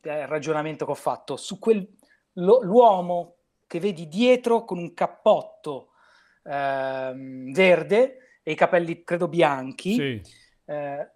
è 0.00 0.22
il 0.22 0.26
ragionamento 0.26 0.84
che 0.84 0.90
ho 0.90 0.96
fatto, 0.96 1.36
su 1.36 1.58
quel 1.60 1.88
lo- 2.34 2.60
l'uomo 2.62 3.36
che 3.68 3.78
vedi 3.78 4.08
dietro 4.08 4.64
con 4.64 4.78
un 4.78 4.92
cappotto 4.94 5.90
ehm, 6.42 7.52
verde 7.52 8.18
e 8.44 8.52
i 8.52 8.54
capelli 8.54 9.02
credo 9.02 9.26
bianchi, 9.26 9.94
Sì. 9.94 10.22
eh, 10.66 11.08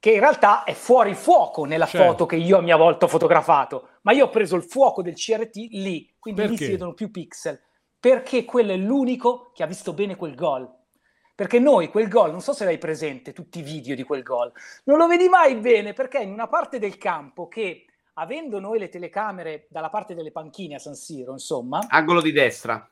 che 0.00 0.12
in 0.12 0.20
realtà 0.20 0.64
è 0.64 0.74
fuori 0.74 1.14
fuoco 1.14 1.64
nella 1.64 1.86
Certo. 1.86 2.06
foto 2.06 2.26
che 2.26 2.36
io 2.36 2.58
a 2.58 2.60
mia 2.60 2.76
volta 2.76 3.06
ho 3.06 3.08
fotografato, 3.08 3.88
ma 4.02 4.12
io 4.12 4.26
ho 4.26 4.30
preso 4.30 4.54
il 4.56 4.62
fuoco 4.64 5.00
del 5.00 5.14
CRT 5.14 5.56
lì, 5.70 6.14
quindi 6.18 6.42
lì 6.42 6.48
Perché? 6.48 6.64
si 6.64 6.70
vedono 6.72 6.92
più 6.92 7.10
pixel, 7.10 7.58
perché 7.98 8.44
quello 8.44 8.72
è 8.72 8.76
l'unico 8.76 9.50
che 9.54 9.62
ha 9.62 9.66
visto 9.66 9.92
bene 9.94 10.14
quel 10.16 10.34
gol. 10.34 10.70
Perché 11.34 11.60
noi 11.60 11.88
quel 11.88 12.08
gol, 12.08 12.32
non 12.32 12.40
so 12.40 12.52
se 12.52 12.64
l'hai 12.64 12.78
presente, 12.78 13.32
tutti 13.32 13.60
i 13.60 13.62
video 13.62 13.94
di 13.94 14.02
quel 14.02 14.24
gol, 14.24 14.52
non 14.84 14.98
lo 14.98 15.06
vedi 15.06 15.28
mai 15.28 15.54
bene 15.54 15.92
perché 15.92 16.18
è 16.18 16.22
in 16.24 16.32
una 16.32 16.48
parte 16.48 16.80
del 16.80 16.98
campo 16.98 17.46
che, 17.46 17.84
avendo 18.14 18.58
noi 18.58 18.80
le 18.80 18.88
telecamere 18.88 19.66
dalla 19.70 19.88
parte 19.88 20.14
delle 20.16 20.32
panchine 20.32 20.74
a 20.74 20.78
San 20.80 20.94
Siro, 20.96 21.30
insomma, 21.32 21.86
Angolo 21.88 22.20
di 22.20 22.32
destra. 22.32 22.88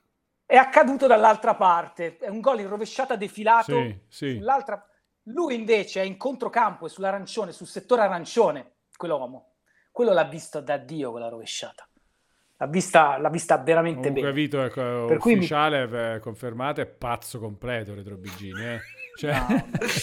È 0.47 0.55
accaduto 0.57 1.09
dall'altra 1.09 1.55
parte. 1.57 2.17
È 2.19 2.29
un 2.29 2.41
gol 2.41 2.61
in 2.61 2.69
rovesciata 2.69 3.17
defilato 3.17 3.73
Sì, 3.83 4.01
sì. 4.09 4.35
sull'altra. 4.37 4.83
Lui 5.25 5.57
invece 5.57 6.01
è 6.03 6.05
in 6.05 6.17
controcampo 6.17 6.87
e 6.87 6.89
sull'arancione, 6.89 7.51
sul 7.51 7.67
settore 7.67 8.03
arancione, 8.03 8.75
quell'uomo. 8.97 9.55
Quello 9.91 10.13
l'ha 10.13 10.25
visto 10.25 10.61
da 10.61 10.77
Dio 10.77 11.11
quella 11.11 11.29
rovesciata. 11.29 11.89
L'ha 12.59 12.67
vista, 12.69 13.19
l'ha 13.19 13.29
vista 13.29 13.59
veramente 13.59 14.09
Comunque 14.09 14.23
bene. 14.23 14.33
Vito 14.33 14.63
è 14.63 14.71
co- 14.71 15.07
Per 15.07 15.19
cui 15.19 15.35
ufficiale, 15.35 16.15
eh, 16.15 16.21
confermato, 16.21 16.81
è 16.81 16.87
pazzo 16.87 17.39
completo 17.39 17.95
Retrobigini. 17.95 18.65
Eh. 18.65 18.81
Cioè... 19.17 19.33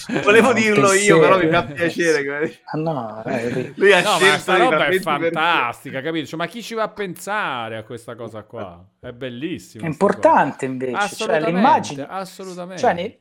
No, 0.07 0.19
Volevo 0.23 0.47
no, 0.47 0.53
dirlo 0.53 0.91
io, 0.93 1.19
però 1.19 1.37
mi 1.37 1.47
fa 1.49 1.63
piacere. 1.63 2.59
Ah, 2.65 2.77
no, 2.77 3.23
eh, 3.25 3.73
Lui 3.77 3.93
ha 3.93 4.01
No, 4.01 4.17
ma 4.19 4.57
roba 4.57 4.85
è 4.85 4.89
20 4.89 5.03
per- 5.03 5.21
fantastica, 5.31 6.01
capito? 6.01 6.25
Cioè, 6.25 6.39
ma 6.39 6.47
chi 6.47 6.63
ci 6.63 6.73
va 6.73 6.83
a 6.83 6.89
pensare 6.89 7.77
a 7.77 7.83
questa 7.83 8.15
cosa 8.15 8.43
qua? 8.43 8.83
È 8.99 9.11
bellissimo. 9.11 9.83
è 9.83 9.87
importante 9.87 10.65
invece. 10.65 10.91
Cioè, 10.93 11.03
Assolutamente, 11.03 11.51
le 11.51 11.57
immagini. 11.57 12.05
assolutamente. 12.07 12.81
Cioè, 12.81 12.93
ne- 12.93 13.19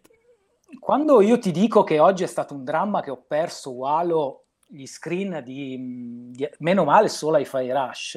quando 0.81 1.21
io 1.21 1.39
ti 1.39 1.51
dico 1.51 1.85
che 1.85 1.99
oggi 1.99 2.23
è 2.25 2.27
stato 2.27 2.55
un 2.55 2.65
dramma 2.65 3.03
che 3.03 3.11
ho 3.11 3.23
perso 3.29 3.73
Walo 3.73 4.47
gli 4.67 4.87
screen 4.87 5.43
di, 5.45 6.31
di- 6.31 6.49
meno 6.61 6.85
male 6.85 7.09
solo 7.09 7.37
ai 7.37 7.45
Fire 7.45 7.73
Rush 7.75 8.15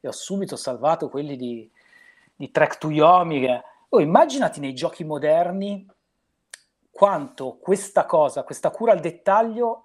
e 0.00 0.08
ho 0.08 0.12
subito 0.12 0.56
salvato 0.56 1.10
quelli 1.10 1.36
di, 1.36 1.70
di 2.34 2.50
Trek 2.50 2.78
to 2.78 2.90
Yomi 2.90 3.40
che- 3.40 3.62
oh, 3.90 4.00
immaginati 4.00 4.58
nei 4.60 4.72
giochi 4.72 5.04
moderni 5.04 5.86
quanto 6.98 7.58
questa 7.58 8.06
cosa, 8.06 8.42
questa 8.42 8.70
cura 8.72 8.90
al 8.90 8.98
dettaglio 8.98 9.84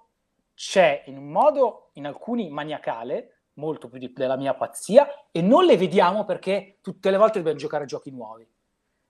c'è 0.52 1.04
in 1.06 1.16
un 1.16 1.28
modo 1.28 1.90
in 1.92 2.06
alcuni 2.06 2.50
maniacale 2.50 3.42
molto 3.52 3.88
più 3.88 4.00
di- 4.00 4.12
della 4.12 4.34
mia 4.34 4.52
pazzia 4.54 5.06
e 5.30 5.40
non 5.40 5.64
le 5.64 5.76
vediamo 5.76 6.24
perché 6.24 6.78
tutte 6.80 7.12
le 7.12 7.16
volte 7.16 7.38
dobbiamo 7.38 7.56
giocare 7.56 7.84
a 7.84 7.86
giochi 7.86 8.10
nuovi 8.10 8.44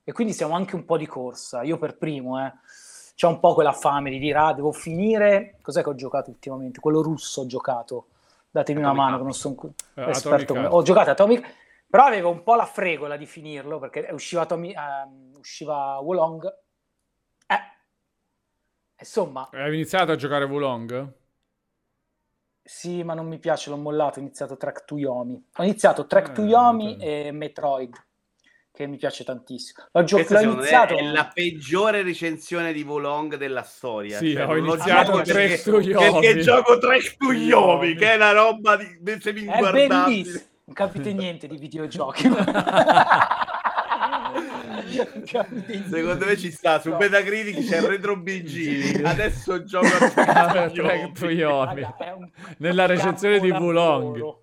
e 0.05 0.13
quindi 0.13 0.35
siamo 0.35 0.55
anche 0.55 0.75
un 0.75 0.85
po' 0.85 0.99
di 0.99 1.07
corsa. 1.07 1.63
Io 1.63 1.79
per 1.79 1.97
primo, 1.97 2.39
eh, 2.45 2.53
c'ho 3.17 3.29
un 3.29 3.41
po' 3.41 3.55
quella 3.55 3.73
fame 3.73 4.11
di 4.11 4.19
dire, 4.19 4.39
ah, 4.39 4.53
devo 4.53 4.71
finire. 4.73 5.57
Cos'è 5.63 5.83
che 5.83 5.89
ho 5.89 5.95
giocato 5.95 6.29
ultimamente? 6.29 6.81
Quello 6.81 7.01
russo 7.01 7.41
ho 7.41 7.47
giocato. 7.47 8.09
Datemi 8.51 8.81
una 8.81 8.89
Atomic 8.91 9.03
mano, 9.07 9.17
Heart. 9.17 9.19
che 9.19 9.25
non 9.25 9.57
sono 9.57 9.73
Eh, 9.95 10.01
Atomic 10.03 10.17
esperto. 10.17 10.55
Heart. 10.57 10.73
Ho 10.75 10.83
giocato 10.83 11.11
Atomic, 11.11 11.55
però 11.89 12.05
avevo 12.05 12.29
un 12.29 12.43
po' 12.43 12.55
la 12.55 12.67
fregola 12.67 13.17
di 13.17 13.25
finirlo 13.25 13.79
perché 13.79 14.07
usciva, 14.13 14.43
Atomi- 14.43 14.75
ehm, 14.75 15.37
usciva 15.39 15.99
Wolong. 16.01 16.55
Insomma, 19.05 19.51
Hai 19.53 19.75
iniziato 19.75 20.13
a 20.13 20.17
giocare 20.17 20.45
Wulong? 20.47 21.13
sì, 22.67 23.03
ma 23.03 23.13
non 23.13 23.27
mi 23.29 23.39
piace, 23.39 23.69
l'ho 23.69 23.77
mollato. 23.77 24.19
Ho 24.19 24.23
iniziato 24.23 24.57
Track 24.57 24.87
to 24.87 24.97
Yomi. 24.97 25.45
Ho 25.57 25.63
iniziato 25.63 26.07
Track 26.07 26.33
to 26.33 26.43
Eh, 26.43 26.47
Yomi 26.47 26.97
e 26.97 27.31
Metroid, 27.31 27.95
che 28.73 28.87
mi 28.87 28.97
piace 28.97 29.23
tantissimo. 29.23 29.87
L'ho, 29.93 30.05
gio- 30.05 30.25
l'ho 30.27 30.41
iniziato. 30.41 30.97
è 30.97 31.03
la 31.03 31.31
peggiore 31.33 32.01
recensione 32.03 32.73
di 32.73 32.83
Volong 32.83 33.37
della 33.37 33.63
storia. 33.63 34.17
Sì, 34.17 34.33
Cioè, 34.33 34.47
ho 34.49 34.57
iniziato 34.57 35.21
to 35.21 35.81
Yomi. 35.81 36.21
perché 36.21 36.39
gioco 36.41 36.79
Trek 36.79 37.17
to 37.19 37.33
Yomi, 37.33 37.95
che 37.97 38.13
è 38.13 38.17
una 38.17 38.33
roba 38.33 38.77
di, 38.77 38.97
di 38.99 39.11
È 39.13 39.21
semi-inguardabile. 39.21 39.87
bellissimo. 39.87 40.43
Non 40.65 40.75
capite 40.75 41.13
niente 41.13 41.47
di 41.47 41.59
videogiochi. 41.59 42.23
Secondo 45.91 46.27
me 46.27 46.37
ci 46.37 46.51
sta, 46.51 46.81
su 46.81 46.91
No. 46.91 46.99
Metacritic 46.99 47.67
c'è 47.67 47.81
Retro 47.81 48.17
BG, 48.17 49.03
adesso 49.05 49.65
gioco 49.65 49.87
a 49.87 50.71
Yomi. 50.73 51.81
Raga, 51.81 51.97
è 51.97 52.13
un 52.13 52.31
Nella 52.59 52.87
recensione 52.87 53.41
di. 53.41 53.51
Wulong. 53.51 54.37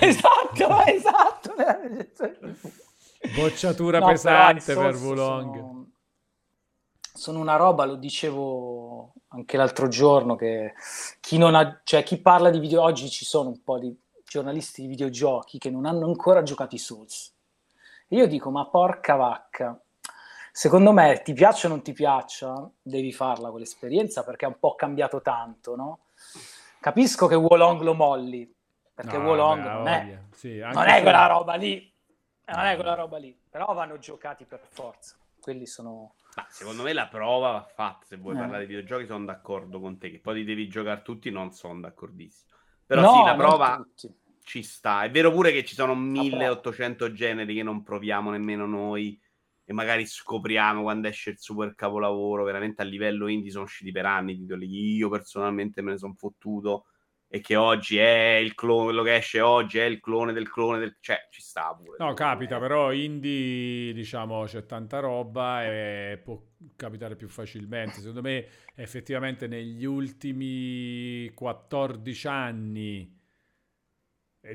esatto, 0.00 0.78
esatto. 0.86 1.54
Bocciatura 3.34 3.98
No, 3.98 4.06
pesante 4.06 4.74
per 4.74 4.94
Wulong. 4.94 5.54
Sono, 5.56 5.90
sono 7.12 7.38
una 7.40 7.56
roba, 7.56 7.84
lo 7.84 7.96
dicevo 7.96 9.12
anche 9.28 9.56
l'altro 9.56 9.88
giorno, 9.88 10.36
che 10.36 10.74
chi 11.20 11.38
non 11.38 11.54
ha, 11.54 11.80
cioè 11.84 12.02
chi 12.02 12.18
parla 12.18 12.50
di 12.50 12.58
video, 12.60 12.82
oggi 12.82 13.10
ci 13.10 13.24
sono 13.24 13.48
un 13.48 13.62
po' 13.62 13.78
di 13.78 13.94
giornalisti 14.24 14.82
di 14.82 14.88
videogiochi 14.88 15.58
che 15.58 15.70
non 15.70 15.86
hanno 15.86 16.06
ancora 16.06 16.42
giocato 16.42 16.74
i 16.74 16.78
Souls. 16.78 17.34
Io 18.08 18.26
dico, 18.26 18.50
ma 18.50 18.66
porca 18.66 19.16
vacca, 19.16 19.80
secondo 20.52 20.92
me 20.92 21.22
ti 21.24 21.32
piaccia 21.32 21.66
o 21.66 21.70
non 21.70 21.82
ti 21.82 21.92
piaccia, 21.92 22.70
devi 22.80 23.12
farla 23.12 23.50
quell'esperienza 23.50 24.22
perché 24.24 24.44
è 24.44 24.48
un 24.48 24.58
po' 24.58 24.74
cambiato 24.74 25.20
tanto, 25.20 25.74
no? 25.74 25.98
Capisco 26.80 27.26
che 27.26 27.34
Wolong 27.34 27.80
lo 27.82 27.94
molli, 27.94 28.52
perché 28.94 29.18
No, 29.18 29.24
Wolong 29.24 29.62
vabbè, 29.62 29.74
non 29.74 29.86
è. 29.88 30.22
Sì, 30.30 30.58
non 30.58 30.86
è 30.86 30.96
se- 30.96 31.02
quella 31.02 31.26
roba 31.26 31.54
lì, 31.54 31.92
non 32.44 32.64
è 32.64 32.74
quella 32.76 32.94
roba 32.94 33.18
lì, 33.18 33.36
però 33.50 33.74
vanno 33.74 33.98
giocati 33.98 34.44
per 34.44 34.60
forza. 34.70 35.16
Quelli 35.40 35.66
sono... 35.66 36.14
Ma 36.36 36.46
secondo 36.48 36.82
me 36.82 36.92
la 36.92 37.06
prova 37.08 37.52
va 37.52 37.62
fatta. 37.62 38.04
Se 38.04 38.16
vuoi 38.16 38.34
Eh. 38.34 38.38
parlare 38.38 38.66
di 38.66 38.74
videogiochi, 38.74 39.06
sono 39.06 39.24
d'accordo 39.24 39.80
con 39.80 39.96
te. 39.96 40.10
Che 40.10 40.18
poi 40.20 40.34
li 40.34 40.44
devi 40.44 40.68
giocare 40.68 41.02
tutti, 41.02 41.30
non 41.30 41.52
sono 41.52 41.80
d'accordissimo. 41.80 42.52
Però 42.84 43.00
No, 43.00 43.12
sì, 43.12 43.18
la 43.20 43.26
non 43.26 43.36
prova 43.36 43.76
tutti. 43.76 44.14
Ci 44.46 44.62
sta. 44.62 45.02
È 45.02 45.10
vero 45.10 45.32
pure 45.32 45.50
che 45.50 45.64
ci 45.64 45.74
sono 45.74 45.92
prova. 45.92 46.10
1800 46.10 47.12
generi 47.12 47.56
che 47.56 47.64
non 47.64 47.82
proviamo 47.82 48.30
nemmeno 48.30 48.64
noi. 48.64 49.20
E 49.64 49.72
magari 49.72 50.06
scopriamo 50.06 50.82
quando 50.82 51.08
esce 51.08 51.30
il 51.30 51.38
super 51.40 51.74
capolavoro. 51.74 52.44
Veramente 52.44 52.80
a 52.80 52.84
livello 52.84 53.26
indie 53.26 53.50
sono 53.50 53.64
usciti 53.64 53.90
per 53.90 54.06
anni 54.06 54.36
titoli. 54.36 54.68
che 54.68 54.76
Io 54.76 55.08
personalmente 55.08 55.82
me 55.82 55.90
ne 55.92 55.98
sono 55.98 56.14
fottuto. 56.14 56.86
E 57.28 57.40
che 57.40 57.56
oggi 57.56 57.98
è 57.98 58.36
il 58.36 58.54
clone, 58.54 58.84
quello 58.84 59.02
che 59.02 59.16
esce 59.16 59.40
oggi 59.40 59.78
è 59.78 59.84
il 59.84 59.98
clone 59.98 60.32
del 60.32 60.48
clone 60.48 60.78
del. 60.78 60.96
Cioè, 61.00 61.26
ci 61.28 61.42
sta 61.42 61.74
pure. 61.76 61.96
No, 61.98 62.14
capita, 62.14 62.54
me. 62.54 62.60
però 62.60 62.92
indie, 62.92 63.92
diciamo, 63.92 64.44
c'è 64.44 64.64
tanta 64.64 65.00
roba 65.00 65.64
e 65.64 66.20
può 66.22 66.40
capitare 66.76 67.16
più 67.16 67.26
facilmente. 67.26 67.96
Secondo 67.96 68.22
me, 68.22 68.46
effettivamente, 68.76 69.48
negli 69.48 69.84
ultimi 69.84 71.32
14 71.34 72.28
anni 72.28 73.15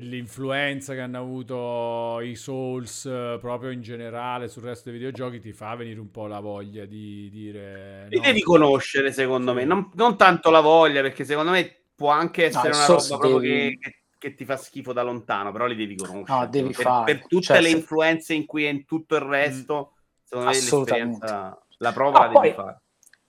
l'influenza 0.00 0.94
che 0.94 1.00
hanno 1.00 1.18
avuto 1.18 2.20
i 2.20 2.34
Souls 2.34 3.04
eh, 3.06 3.36
proprio 3.40 3.70
in 3.70 3.82
generale 3.82 4.48
sul 4.48 4.62
resto 4.62 4.90
dei 4.90 4.98
videogiochi 4.98 5.40
ti 5.40 5.52
fa 5.52 5.74
venire 5.74 6.00
un 6.00 6.10
po' 6.10 6.26
la 6.26 6.40
voglia 6.40 6.84
di 6.84 7.28
dire... 7.30 8.06
Li 8.08 8.16
no, 8.16 8.22
devi 8.22 8.42
conoscere, 8.42 9.12
secondo 9.12 9.50
Sì. 9.50 9.56
me, 9.58 9.64
non, 9.64 9.90
non 9.94 10.16
tanto 10.16 10.50
la 10.50 10.60
voglia, 10.60 11.00
perché 11.02 11.24
secondo 11.24 11.50
me 11.50 11.84
può 11.94 12.10
anche 12.10 12.46
essere 12.46 12.68
il 12.68 12.74
una 12.74 12.84
Souls 12.84 13.10
roba 13.10 13.20
proprio 13.20 13.40
devi- 13.40 13.78
che, 13.78 13.94
che- 14.18 14.34
ti 14.34 14.44
fa 14.44 14.56
schifo 14.56 14.92
da 14.92 15.02
lontano, 15.02 15.52
però 15.52 15.66
li 15.66 15.74
devi 15.76 15.96
conoscere. 15.96 16.38
No, 16.40 16.46
devi 16.48 16.72
per, 16.72 17.02
per 17.04 17.26
tutte 17.26 17.44
Cioè, 17.46 17.60
le 17.60 17.70
influenze 17.70 18.34
in 18.34 18.46
cui 18.46 18.64
è 18.64 18.68
in 18.70 18.84
tutto 18.84 19.14
il 19.16 19.22
resto, 19.22 19.94
secondo 20.22 20.50
me 20.50 20.56
Assolutamente. 20.56 21.08
l'esperienza, 21.10 21.66
la 21.78 21.92
prova 21.92 22.10
No, 22.18 22.32
la 22.32 22.40
devi 22.40 22.54
poi- 22.54 22.64
fare. 22.64 22.80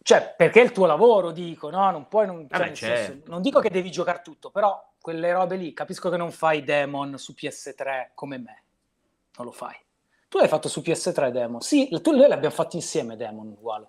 Cioè, 0.05 0.33
perché 0.35 0.59
è 0.59 0.63
il 0.65 0.71
tuo 0.73 0.85
lavoro, 0.85 1.31
dico, 1.31 1.69
no? 1.69 1.89
Non 1.89 2.09
puoi, 2.09 2.25
non, 2.25 2.39
cioè, 2.41 2.47
Vabbè, 2.49 2.65
nel 2.65 2.75
certo. 2.75 3.11
senso, 3.13 3.31
non 3.31 3.41
dico 3.41 3.61
che 3.61 3.69
devi 3.69 3.89
giocare 3.89 4.19
tutto, 4.21 4.51
però 4.51 4.77
quelle 5.03 5.33
robe 5.33 5.57
lì, 5.57 5.73
capisco 5.73 6.09
che 6.09 6.15
non 6.15 6.31
fai 6.31 6.63
Demon 6.63 7.17
su 7.17 7.33
PS3 7.33 8.11
come 8.13 8.37
me, 8.37 8.63
non 9.35 9.47
lo 9.47 9.51
fai. 9.51 9.75
Tu 10.29 10.37
l'hai 10.37 10.47
fatto 10.47 10.69
su 10.69 10.81
PS3 10.81 11.29
Demon? 11.29 11.59
Sì, 11.59 11.89
tu 12.01 12.11
noi 12.15 12.29
l'abbiamo 12.29 12.55
fatto 12.55 12.77
insieme 12.77 13.17
Demon, 13.17 13.47
uguale. 13.49 13.87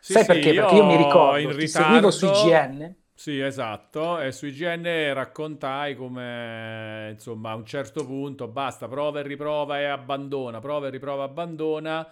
Sì, 0.00 0.14
Sai 0.14 0.22
sì, 0.22 0.26
perché? 0.28 0.52
Perché 0.52 0.74
io 0.74 0.84
mi 0.84 0.96
ricordo, 0.96 1.38
in 1.38 1.56
ti 1.56 1.68
seguivo 1.68 2.10
su 2.10 2.26
ritardo- 2.26 2.48
IGN, 2.48 2.94
Sì, 3.14 3.38
esatto. 3.40 4.18
E 4.18 4.32
su 4.32 4.46
IGN 4.46 5.12
raccontai 5.14 5.94
come, 5.94 7.10
insomma, 7.12 7.50
a 7.52 7.54
un 7.54 7.64
certo 7.64 8.04
punto 8.04 8.48
basta, 8.48 8.88
prova 8.88 9.20
e 9.20 9.22
riprova 9.22 9.78
e 9.78 9.84
abbandona, 9.84 10.58
prova 10.58 10.88
e 10.88 10.90
riprova 10.90 11.22
e 11.22 11.26
abbandona. 11.26 12.08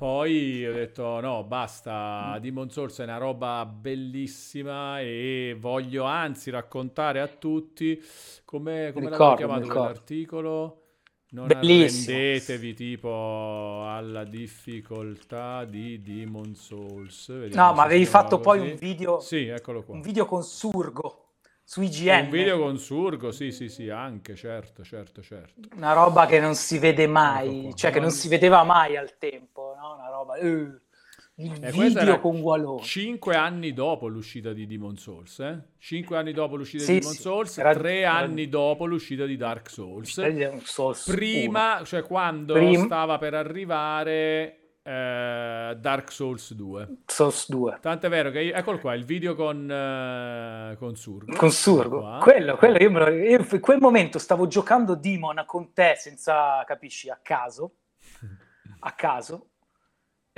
Poi 0.00 0.66
ho 0.66 0.72
detto 0.72 1.20
no, 1.20 1.44
basta, 1.44 2.38
Demon 2.40 2.70
Souls 2.70 2.98
è 3.00 3.02
una 3.02 3.18
roba 3.18 3.66
bellissima 3.66 4.98
e 4.98 5.54
voglio 5.60 6.04
anzi 6.04 6.48
raccontare 6.48 7.20
a 7.20 7.26
tutti 7.26 8.02
come, 8.46 8.92
come 8.94 9.10
l'avevo 9.10 9.34
chiamato 9.34 9.66
quell'articolo. 9.66 10.82
Non 11.32 11.48
Bellissimo. 11.48 12.16
arrendetevi 12.16 12.72
tipo 12.72 13.84
alla 13.86 14.24
difficoltà 14.24 15.66
di 15.66 16.00
Demon 16.00 16.54
Souls. 16.54 17.30
Vediamo 17.38 17.66
no, 17.68 17.74
ma 17.74 17.82
avevi 17.82 18.06
fatto 18.06 18.40
poi 18.40 18.58
così. 18.58 18.70
un 18.70 18.76
video, 18.78 19.20
Sì, 19.20 19.48
eccolo 19.48 19.82
qua. 19.84 19.94
un 19.96 20.00
video 20.00 20.24
con 20.24 20.42
Surgo 20.42 21.26
su 21.62 21.82
IGN, 21.82 22.24
Un 22.24 22.30
video 22.30 22.58
con 22.58 22.78
Surgo, 22.78 23.30
sì, 23.30 23.52
sì, 23.52 23.68
sì, 23.68 23.90
anche, 23.90 24.34
certo, 24.34 24.82
certo, 24.82 25.22
certo. 25.22 25.68
una 25.76 25.92
roba 25.92 26.26
che 26.26 26.40
non 26.40 26.56
si 26.56 26.78
vede 26.78 27.02
Ecco 27.04 27.12
mai, 27.12 27.72
cioè 27.76 27.92
che 27.92 28.00
non 28.00 28.10
si 28.10 28.26
vedeva 28.26 28.64
mai 28.64 28.96
al 28.96 29.18
tempo, 29.18 29.69
no? 29.80 29.94
Una 29.94 30.08
roba... 30.08 30.34
eh, 30.36 30.48
il 31.36 31.52
E 31.64 31.72
questo 31.72 32.00
video 32.00 32.20
con 32.20 32.38
Walone. 32.40 32.82
Cinque 32.82 33.34
anni 33.34 33.72
dopo 33.72 34.08
l'uscita 34.08 34.52
di 34.52 34.66
Demon 34.66 34.96
Souls, 34.98 35.38
eh? 35.40 35.58
Cinque 35.78 36.18
anni 36.18 36.32
dopo 36.32 36.56
l'uscita 36.56 36.84
Sì, 36.84 36.92
di 36.94 36.98
Demon 36.98 37.14
sì, 37.14 37.20
Souls, 37.22 37.58
era- 37.58 37.72
tre 37.74 37.98
era- 38.00 38.12
anni 38.14 38.48
dopo 38.50 38.84
l'uscita 38.84 39.24
di 39.24 39.36
Dark 39.38 39.70
Souls. 39.70 40.18
Non 40.18 40.60
so, 40.64 40.92
su- 40.92 41.10
Prima, 41.12 41.80
cioè 41.84 42.02
quando 42.02 42.52
Prim- 42.52 42.84
stava 42.84 43.16
per 43.16 43.32
arrivare 43.34 44.56
eh, 44.82 45.76
Dark 45.78 46.10
Souls 46.12 46.52
2. 46.54 46.96
Souls 47.06 47.48
2 47.50 47.78
Tant'è 47.80 48.08
vero 48.10 48.30
che, 48.30 48.40
io- 48.40 48.54
eccolo 48.54 48.78
qua, 48.78 48.92
il 48.94 49.04
video 49.04 49.34
con, 49.34 49.70
eh, 49.70 50.76
con 50.78 50.94
Surgo. 50.96 51.36
con 51.36 51.50
Surgo. 51.50 52.18
Quello, 52.20 52.56
quello 52.56 52.76
io, 52.78 52.90
lo- 52.90 53.08
io 53.08 53.46
in 53.50 53.60
quel 53.60 53.78
momento 53.78 54.18
stavo 54.18 54.46
giocando 54.46 54.94
Demon 54.94 55.42
con 55.46 55.72
te 55.72 55.94
senza, 55.96 56.62
capisci, 56.66 57.08
a 57.08 57.18
caso, 57.22 57.76
a 58.80 58.92
caso, 58.92 59.49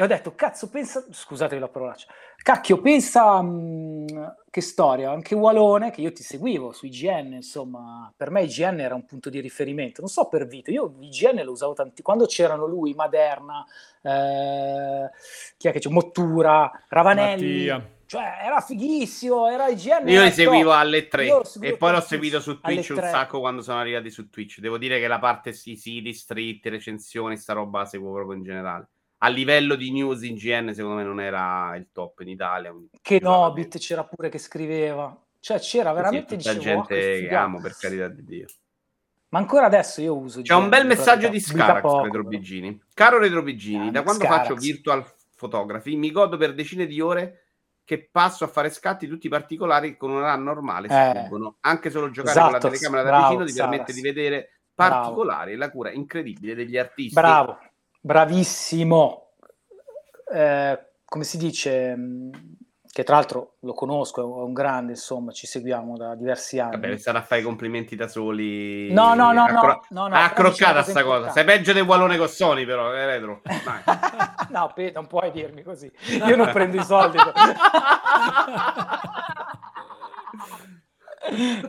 e 0.03 0.05
ho 0.05 0.09
detto, 0.09 0.35
cazzo, 0.35 0.69
pensa, 0.69 1.05
scusatevi 1.09 1.61
la 1.61 1.69
parolaccia, 1.69 2.09
cacchio, 2.43 2.81
pensa, 2.81 3.41
mh, 3.41 4.37
che 4.51 4.61
storia, 4.61 5.11
anche 5.11 5.35
Walone, 5.35 5.91
che 5.91 6.01
io 6.01 6.13
ti 6.13 6.23
seguivo 6.23 6.73
su 6.73 6.87
IGN, 6.87 7.35
insomma, 7.35 8.13
per 8.17 8.31
me 8.31 8.43
IGN 8.43 8.81
era 8.81 8.95
un 8.95 9.05
punto 9.07 9.31
di 9.31 9.41
riferimento, 9.41 10.01
non 10.01 10.11
so 10.11 10.27
per 10.29 10.47
Vito, 10.47 10.71
io 10.71 10.95
IGN 10.99 11.43
lo 11.45 11.53
usavo 11.53 11.75
tanti, 11.75 12.03
quando 12.03 12.27
c'erano 12.27 12.67
lui, 12.67 12.95
Maderna, 12.95 13.65
eh, 14.03 15.11
chi 15.57 15.69
è 15.69 15.73
che 15.73 15.79
c'è, 15.79 15.89
Mottura, 15.89 16.71
Ravanelli, 16.89 17.67
Mattia. 17.67 17.91
cioè 18.07 18.41
era 18.43 18.61
fighissimo, 18.61 19.49
era 19.49 19.69
IGN. 19.69 20.09
Io 20.09 20.17
era 20.17 20.25
li 20.25 20.33
seguivo 20.33 20.71
top. 20.71 20.81
alle 20.81 21.09
3 21.09 21.25
Io 21.27 21.37
lo 21.39 21.45
seguivo 21.45 21.75
e 21.75 21.77
poi 21.79 21.93
l'ho 21.93 22.01
seguito 22.01 22.41
su 22.41 22.61
Twitch 22.61 22.91
un 22.91 22.97
3. 22.97 23.09
sacco 23.09 23.39
quando 23.41 23.63
sono 23.63 23.79
arrivati 23.79 24.11
su 24.11 24.29
Twitch. 24.29 24.59
Devo 24.59 24.79
dire 24.79 24.99
che 24.99 25.07
la 25.07 25.19
parte 25.19 25.53
sì, 25.53 25.77
siti, 25.77 26.13
street, 26.13 26.67
recensioni, 26.67 27.37
sta 27.37 27.53
roba 27.53 27.81
la 27.81 27.85
seguo 27.87 28.13
proprio 28.13 28.37
in 28.37 28.43
generale. 28.43 28.89
A 29.25 29.29
livello 29.29 29.77
di 29.77 29.93
news 29.93 30.23
in 30.23 30.35
GN, 30.35 30.73
secondo 30.75 30.97
me 30.97 31.05
non 31.05 31.21
era 31.21 31.77
il 31.77 31.89
top 31.93 32.21
in 32.21 32.29
Italia. 32.29 32.75
Che 33.01 33.21
Nobit 33.21 33.79
c'era 33.79 34.05
pure 34.05 34.29
che 34.29 34.39
scriveva. 34.39 35.17
Cioè 35.39 35.59
c'era 35.61 35.93
veramente, 35.93 36.39
Sì, 36.41 36.49
tutta 36.49 36.59
dicevo, 36.59 36.81
oh, 36.81 36.87
gente 36.89 37.29
che 37.29 37.35
amo, 37.35 37.61
per 37.61 37.77
carità 37.77 38.09
di 38.09 38.25
Dio. 38.25 38.47
Ma 39.29 39.39
ancora 39.39 39.67
adesso 39.67 40.01
io 40.01 40.17
uso 40.17 40.43
C'è 40.43 40.55
un 40.55 40.65
GN, 40.65 40.69
bel 40.69 40.83
dico 40.83 40.93
la 40.95 40.99
messaggio 40.99 41.29
di 41.29 41.41
Scarax, 41.41 41.81
poco, 41.81 42.03
Retro 42.03 42.19
però. 42.19 42.29
Bigini. 42.29 42.83
Caro 42.93 43.19
Retro 43.19 43.43
Bigini, 43.43 43.77
Grande 43.77 43.93
da 43.93 44.03
quando 44.03 44.25
Scarax. 44.25 44.41
faccio 44.43 44.55
virtual 44.57 45.05
photography 45.37 45.97
mi 45.97 46.11
godo 46.13 46.37
per 46.37 46.55
decine 46.55 46.87
di 46.87 47.01
ore 47.01 47.39
che 47.85 48.09
passo 48.11 48.45
a 48.45 48.49
fare 48.49 48.71
scatti 48.71 49.09
tutti 49.09 49.29
particolari 49.29 49.97
con 49.97 50.11
una 50.11 50.27
RAM 50.27 50.43
normale. 50.43 50.89
Eh. 50.89 51.29
Anche 51.61 51.91
solo 51.91 52.11
giocare 52.11 52.33
Esatto, 52.39 52.51
con 52.51 52.61
la 52.61 52.69
telecamera 52.69 53.03
da 53.03 53.09
bravo, 53.09 53.27
vicino 53.29 53.45
ti 53.47 53.53
permette 53.55 53.93
Saras. 53.93 53.95
di 53.95 54.03
vedere 54.03 54.51
particolari 54.75 55.53
e 55.53 55.57
la 55.57 55.71
cura 55.71 55.91
incredibile 55.91 56.55
degli 56.55 56.77
artisti. 56.77 57.15
Bravo, 57.15 57.59
bravissimo. 58.03 59.31
Eh, 60.33 60.87
come 61.05 61.25
si 61.25 61.39
dice, 61.39 61.95
mh, 61.95 62.31
che 62.91 63.05
tra 63.05 63.17
l'altro 63.17 63.57
lo 63.61 63.73
conosco, 63.73 64.21
è 64.21 64.25
un 64.25 64.53
grande, 64.53 64.93
insomma, 64.93 65.33
ci 65.33 65.47
seguiamo 65.47 65.97
da 65.97 66.15
diversi 66.15 66.59
anni. 66.59 66.73
Vabbè, 66.73 66.97
sarà 66.99 67.21
a 67.21 67.23
fare 67.23 67.41
i 67.41 67.45
complimenti 67.45 67.97
da 67.97 68.09
soli. 68.09 68.93
No, 68.93 69.15
no, 69.15 69.33
no, 69.33 69.45
Ha 69.45 69.53
no, 69.53 69.63
no, 69.63 69.81
no, 69.89 70.05
una 70.07 70.25
accroccata 70.25 70.83
sta 70.83 71.03
cosa. 71.03 71.31
Sei 71.31 71.45
peggio 71.45 71.73
dei 71.73 71.83
Wallone 71.83 72.19
con 72.19 72.29
Sony, 72.29 72.67
però, 72.67 72.93
eh, 72.95 73.07
Retro. 73.07 73.41
No, 74.53 74.71
Pe- 74.75 74.91
non 74.95 75.07
puoi 75.07 75.31
dirmi 75.31 75.63
così. 75.63 75.91
Io 76.27 76.37
non 76.37 76.51
prendo 76.51 76.77
i 76.77 76.85
soldi. 76.85 77.17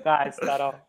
Dai, 0.02 0.32
sta 0.34 0.56
roba. 0.58 0.86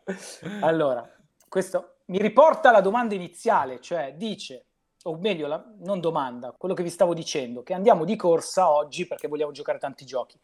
Allora, 0.59 1.09
questo 1.47 1.99
mi 2.07 2.17
riporta 2.17 2.67
alla 2.69 2.81
domanda 2.81 3.15
iniziale, 3.15 3.79
cioè 3.79 4.13
dice, 4.17 4.65
o 5.07 5.17
meglio, 5.17 5.47
la- 5.47 5.63
non 5.79 5.99
domanda, 5.99 6.53
quello 6.57 6.73
che 6.73 6.83
vi 6.83 6.89
stavo 6.89 7.13
dicendo, 7.13 7.61
che 7.63 7.73
andiamo 7.73 8.05
di 8.05 8.15
corsa 8.15 8.69
oggi 8.71 9.05
perché 9.05 9.27
vogliamo 9.27 9.51
giocare 9.51 9.77
tanti 9.77 10.05
giochi. 10.05 10.37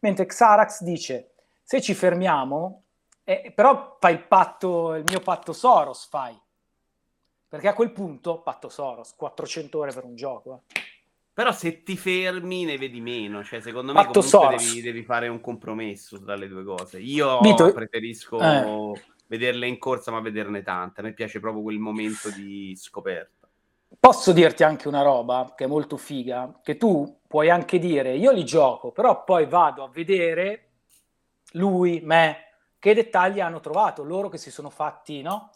Mentre 0.00 0.24
Xarax 0.26 0.82
dice, 0.82 1.32
se 1.62 1.80
ci 1.82 1.92
fermiamo, 1.94 2.82
eh, 3.24 3.52
però 3.54 3.96
fai 4.00 4.14
il 4.14 4.22
patto, 4.22 4.94
il 4.94 5.04
mio 5.06 5.20
patto 5.20 5.52
Soros, 5.52 6.06
fai. 6.08 6.38
Perché 7.48 7.68
a 7.68 7.74
quel 7.74 7.92
punto, 7.92 8.40
patto 8.40 8.68
Soros, 8.68 9.14
400 9.14 9.78
ore 9.78 9.92
per 9.92 10.04
un 10.04 10.16
gioco. 10.16 10.62
eh. 10.72 10.80
Però 11.32 11.52
se 11.52 11.82
ti 11.82 11.98
fermi 11.98 12.64
ne 12.64 12.78
vedi 12.78 13.00
meno. 13.02 13.44
Cioè, 13.44 13.60
secondo 13.60 13.92
me 13.92 14.06
comunque 14.06 14.56
devi, 14.56 14.80
devi 14.80 15.02
fare 15.02 15.28
un 15.28 15.40
compromesso 15.42 16.18
tra 16.22 16.34
le 16.34 16.48
due 16.48 16.64
cose. 16.64 16.98
Io 16.98 17.40
Vito- 17.40 17.72
preferisco 17.74 18.40
Eh. 18.40 19.02
vederle 19.26 19.66
in 19.66 19.78
corsa, 19.78 20.10
ma 20.10 20.20
vederne 20.20 20.62
tante. 20.62 21.00
A 21.00 21.04
me 21.04 21.12
piace 21.12 21.38
proprio 21.38 21.62
quel 21.62 21.78
momento 21.78 22.30
di 22.30 22.74
scoperta. 22.74 23.45
Posso 24.00 24.32
dirti 24.32 24.64
anche 24.64 24.88
una 24.88 25.02
roba 25.02 25.52
che 25.56 25.64
è 25.64 25.66
molto 25.68 25.96
figa, 25.96 26.58
che 26.62 26.76
tu 26.76 27.20
puoi 27.26 27.50
anche 27.50 27.78
dire 27.78 28.16
io 28.16 28.32
li 28.32 28.44
gioco, 28.44 28.90
però 28.90 29.22
poi 29.22 29.46
vado 29.46 29.84
a 29.84 29.88
vedere 29.88 30.70
lui, 31.52 32.00
me, 32.02 32.36
che 32.78 32.94
dettagli 32.94 33.40
hanno 33.40 33.60
trovato, 33.60 34.02
loro 34.02 34.28
che 34.28 34.38
si 34.38 34.50
sono 34.50 34.70
fatti, 34.70 35.22
no? 35.22 35.50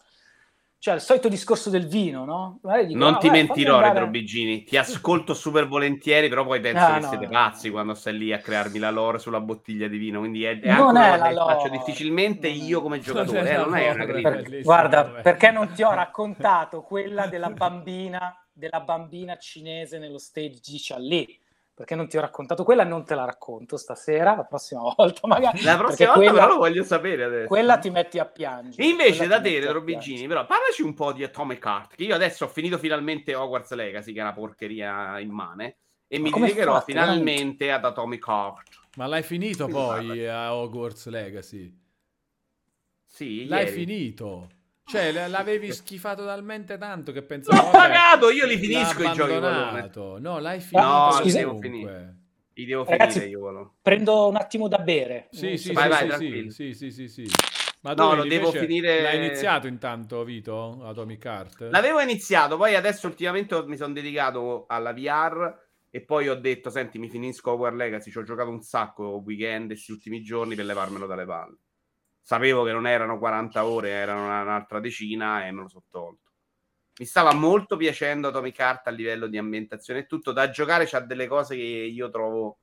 Cioè, 0.81 0.95
il 0.95 1.01
solito 1.01 1.29
discorso 1.29 1.69
del 1.69 1.85
vino, 1.85 2.25
no? 2.25 2.59
Dico, 2.87 2.97
non 2.97 3.13
"Ah, 3.13 3.17
ti 3.17 3.27
vabbè, 3.27 3.37
mentirò, 3.43 3.75
andare- 3.75 3.93
Retrobigini. 3.99 4.63
Ti 4.63 4.77
ascolto 4.77 5.35
super 5.35 5.67
volentieri, 5.67 6.27
però 6.27 6.43
poi 6.43 6.59
penso 6.59 6.83
Ah, 6.83 6.93
che 6.95 6.99
no, 7.01 7.07
siete 7.09 7.25
no. 7.25 7.29
pazzi 7.31 7.69
quando 7.69 7.93
stai 7.93 8.17
lì 8.17 8.33
a 8.33 8.39
crearmi 8.39 8.79
la 8.79 8.89
lore 8.89 9.19
sulla 9.19 9.39
bottiglia 9.41 9.87
di 9.87 9.97
vino. 9.99 10.17
Quindi 10.17 10.43
è, 10.43 10.59
è 10.59 10.73
Non 10.73 10.87
anche 10.87 10.91
una 10.97 11.05
è 11.05 11.11
cosa 11.19 11.23
la 11.23 11.29
che 11.29 11.35
faccio 11.53 11.69
difficilmente 11.69 12.47
io 12.47 12.81
come 12.81 12.99
giocatore. 12.99 13.47
eh, 13.47 13.57
non 13.57 13.75
è 13.75 13.91
una. 13.91 14.05
Per- 14.05 14.61
guarda, 14.63 15.03
perché 15.21 15.51
non 15.51 15.71
ti 15.71 15.83
ho 15.83 15.91
raccontato 15.93 16.81
quella 16.81 17.27
della 17.27 17.51
bambina, 17.51 18.35
della 18.51 18.79
bambina 18.79 19.37
cinese 19.37 19.99
nello 19.99 20.17
stage 20.17 20.59
di 20.65 20.77
Chalé? 20.81 21.27
Perché 21.73 21.95
non 21.95 22.07
ti 22.07 22.17
ho 22.17 22.21
raccontato 22.21 22.63
quella, 22.63 22.83
non 22.83 23.05
te 23.05 23.15
la 23.15 23.25
racconto 23.25 23.77
stasera, 23.77 24.35
la 24.35 24.43
prossima 24.43 24.81
volta 24.95 25.27
magari. 25.27 25.63
La 25.63 25.77
prossima 25.77 26.13
volta 26.13 26.29
quella, 26.29 26.43
però 26.43 26.53
lo 26.53 26.59
voglio 26.59 26.83
sapere 26.83 27.23
adesso. 27.23 27.47
quella 27.47 27.77
ti 27.77 27.89
metti 27.89 28.19
a 28.19 28.25
piangere. 28.25 28.83
E 28.83 28.89
invece 28.89 29.27
da 29.27 29.41
te, 29.41 29.59
piangere. 29.83 30.27
però 30.27 30.45
parlaci 30.45 30.81
un 30.81 30.93
po' 30.93 31.11
di 31.13 31.23
Atomic 31.23 31.65
Heart, 31.65 31.95
che 31.95 32.03
io 32.03 32.15
adesso 32.15 32.45
ho 32.45 32.47
finito 32.47 32.77
finalmente 32.77 33.33
Hogwarts 33.35 33.71
Legacy, 33.73 34.13
che 34.13 34.19
è 34.19 34.23
una 34.23 34.33
porcheria 34.33 35.19
immane, 35.19 35.77
e 36.07 36.19
Ma 36.19 36.25
mi 36.25 36.33
dedicherò 36.33 36.73
fate, 36.73 36.91
finalmente 36.91 37.71
ad 37.71 37.85
Atomic 37.85 38.27
Heart. 38.27 38.79
Ma 38.97 39.07
l'hai 39.07 39.23
finito 39.23 39.65
Sì, 39.65 39.71
poi 39.71 40.05
guarda. 40.05 40.39
a 40.39 40.55
Hogwarts 40.55 41.07
Legacy? 41.07 41.79
Sì, 43.05 43.45
L'hai 43.47 43.65
ieri. 43.65 43.71
finito? 43.71 44.49
Cioè, 44.85 45.27
l'avevi 45.27 45.71
schifato 45.73 46.25
talmente 46.25 46.77
tanto 46.77 47.11
che 47.11 47.19
L'ho 47.21 47.25
pensavo... 47.25 47.71
vabbè, 47.71 47.77
pagato, 47.77 48.29
io 48.29 48.45
li 48.45 48.57
finisco 48.57 49.03
i 49.03 49.11
giochi. 49.13 49.31
Valone. 49.31 49.47
abbandonato. 49.55 50.17
No, 50.19 50.39
l'hai 50.39 50.59
finito 50.59 50.87
No, 50.87 51.11
scusa- 51.13 51.37
devo 51.37 51.57
finire. 51.57 52.15
Li 52.53 52.65
devo 52.65 52.83
Ragazzi, 52.83 53.19
finire 53.19 53.29
io. 53.29 53.73
Prendo 53.81 54.27
un 54.27 54.35
attimo 54.35 54.67
da 54.67 54.77
bere. 54.79 55.27
Sì, 55.31 55.57
sì, 55.57 55.71
Vai, 55.71 55.91
sì, 55.93 56.07
vai, 56.07 56.17
sì, 56.17 56.49
sì, 56.51 56.73
sì, 56.73 56.91
sì, 56.91 57.07
sì. 57.07 57.25
Ma 57.83 57.93
No, 57.93 58.13
lo 58.13 58.25
devo 58.25 58.51
finire- 58.51 59.01
L'hai 59.01 59.17
iniziato 59.17 59.65
intanto, 59.67 60.23
Vito, 60.23 60.83
Atomic 60.83 61.25
Heart? 61.25 61.67
L'avevo 61.71 61.99
iniziato, 61.99 62.55
poi 62.57 62.75
adesso 62.75 63.07
ultimamente 63.07 63.63
mi 63.65 63.75
sono 63.77 63.93
dedicato 63.93 64.65
alla 64.67 64.93
VR 64.93 65.51
e 65.89 66.01
poi 66.03 66.29
ho 66.29 66.35
detto, 66.35 66.69
senti, 66.69 66.99
mi 66.99 67.09
finisco 67.09 67.51
War 67.53 67.73
Legacy, 67.73 68.11
ci 68.11 68.19
ho 68.19 68.23
giocato 68.23 68.49
un 68.49 68.61
sacco 68.61 69.21
weekend 69.25 69.67
questi 69.67 69.91
ultimi 69.91 70.21
giorni 70.21 70.53
per 70.53 70.65
levarmelo 70.65 71.07
dalle 71.07 71.25
palle. 71.25 71.57
Sapevo 72.21 72.63
che 72.63 72.71
non 72.71 72.87
erano 72.87 73.17
40 73.17 73.65
ore, 73.65 73.89
erano 73.89 74.25
una- 74.25 74.41
un'altra 74.41 74.79
decina 74.79 75.45
e 75.45 75.51
me 75.51 75.61
lo 75.61 75.67
sono 75.67 75.83
tolto. 75.89 76.29
Mi 76.99 77.05
stava 77.05 77.33
molto 77.33 77.77
piacendo 77.77 78.27
Atomic 78.27 78.59
Heart 78.59 78.87
a 78.87 78.91
livello 78.91 79.27
di 79.27 79.37
ambientazione 79.37 80.01
e 80.01 80.05
tutto. 80.05 80.31
Da 80.31 80.49
giocare 80.49 80.85
c'ha 80.85 80.99
delle 80.99 81.27
cose 81.27 81.55
che 81.55 81.61
io 81.61 82.09
trovo 82.09 82.59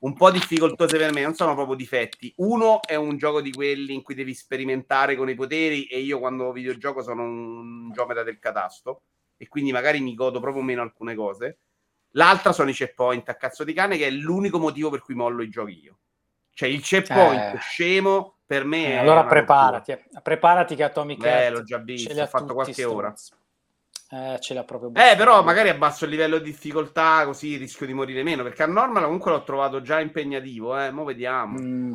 un 0.00 0.14
po' 0.14 0.30
difficoltose 0.30 0.96
per 0.98 1.12
me, 1.12 1.22
non 1.22 1.34
sono 1.34 1.54
proprio 1.54 1.76
difetti. 1.76 2.32
Uno 2.38 2.80
è 2.82 2.94
un 2.96 3.16
gioco 3.18 3.40
di 3.40 3.52
quelli 3.52 3.94
in 3.94 4.02
cui 4.02 4.14
devi 4.14 4.34
sperimentare 4.34 5.14
con 5.16 5.28
i 5.28 5.34
poteri 5.34 5.84
e 5.84 6.00
io 6.00 6.18
quando 6.18 6.50
videogioco 6.50 7.02
sono 7.02 7.22
un 7.22 7.92
geometra 7.92 8.22
del 8.24 8.38
catasto 8.40 9.02
e 9.36 9.46
quindi 9.48 9.70
magari 9.70 10.00
mi 10.00 10.14
godo 10.14 10.40
proprio 10.40 10.62
meno 10.62 10.82
alcune 10.82 11.14
cose. 11.14 11.58
L'altra 12.14 12.52
sono 12.52 12.70
i 12.70 12.74
checkpoint 12.74 13.28
a 13.28 13.36
cazzo 13.36 13.62
di 13.64 13.72
cane 13.72 13.96
che 13.96 14.06
è 14.06 14.10
l'unico 14.10 14.58
motivo 14.58 14.90
per 14.90 15.02
cui 15.02 15.14
mollo 15.14 15.42
i 15.42 15.48
giochi 15.48 15.78
io. 15.80 15.98
Cioè 16.52 16.68
il 16.68 16.82
checkpoint 16.82 17.54
Eh. 17.54 17.58
scemo 17.58 18.38
per 18.52 18.64
me 18.66 18.84
Eh, 18.84 18.96
allora 18.98 19.24
preparati, 19.24 19.92
eh. 19.92 20.02
preparati 20.22 20.74
che 20.74 20.82
Atomic 20.82 21.22
rottura. 21.22 21.38
Eh, 21.38 21.42
Heart 21.44 21.56
l'ho 21.56 21.62
già 21.62 21.78
visto, 21.78 22.20
ho 22.20 22.26
fatto 22.26 22.52
qualche 22.52 22.84
ora. 22.84 23.14
stronzi. 23.16 23.32
Eh, 24.10 24.38
ce 24.40 24.52
l'ha 24.52 24.62
proprio 24.62 24.90
Eh, 24.92 25.16
però 25.16 25.42
magari 25.42 25.70
abbasso 25.70 26.04
il 26.04 26.10
livello 26.10 26.36
di 26.36 26.50
difficoltà 26.50 27.24
così 27.24 27.56
rischio 27.56 27.86
di 27.86 27.94
morire 27.94 28.22
meno. 28.22 28.42
Perché 28.42 28.62
a 28.62 28.66
normal 28.66 29.04
comunque 29.04 29.30
l'ho 29.30 29.42
trovato 29.42 29.80
già 29.80 30.00
impegnativo. 30.00 30.78
Eh, 30.78 30.90
mo 30.90 31.04
vediamo. 31.04 31.58
Mm, 31.58 31.92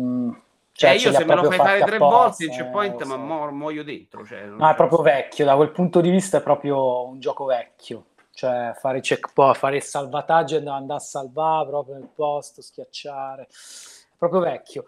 mm. 0.00 0.30
Cioè, 0.72 0.98
ce 0.98 1.08
io 1.08 1.12
se 1.12 1.24
me 1.24 1.34
lo 1.36 1.44
fai 1.44 1.58
fare 1.58 1.84
tre 1.84 1.98
volte 1.98 2.44
il 2.44 2.50
eh, 2.50 2.56
checkpoint, 2.56 3.04
ma 3.04 3.14
so. 3.14 3.18
mo- 3.18 3.50
muoio 3.52 3.84
dentro. 3.84 4.26
Cioè, 4.26 4.46
No, 4.46 4.68
è 4.68 4.74
proprio 4.74 5.02
vecchio, 5.02 5.44
da 5.44 5.54
quel 5.54 5.70
punto 5.70 6.00
di 6.00 6.10
vista 6.10 6.38
è 6.38 6.42
proprio 6.42 7.06
un 7.06 7.20
gioco 7.20 7.44
vecchio. 7.44 8.06
Cioè, 8.32 8.74
fare 8.76 8.98
i 8.98 9.00
checkpoint, 9.00 9.56
fare 9.56 9.76
il 9.76 9.82
salvataggio 9.82 10.56
e 10.56 10.68
andare 10.68 10.98
a 10.98 11.02
salvare 11.02 11.68
proprio 11.68 11.94
nel 11.94 12.08
posto, 12.12 12.62
schiacciare. 12.62 13.42
È 13.44 14.16
proprio 14.18 14.40
vecchio. 14.40 14.84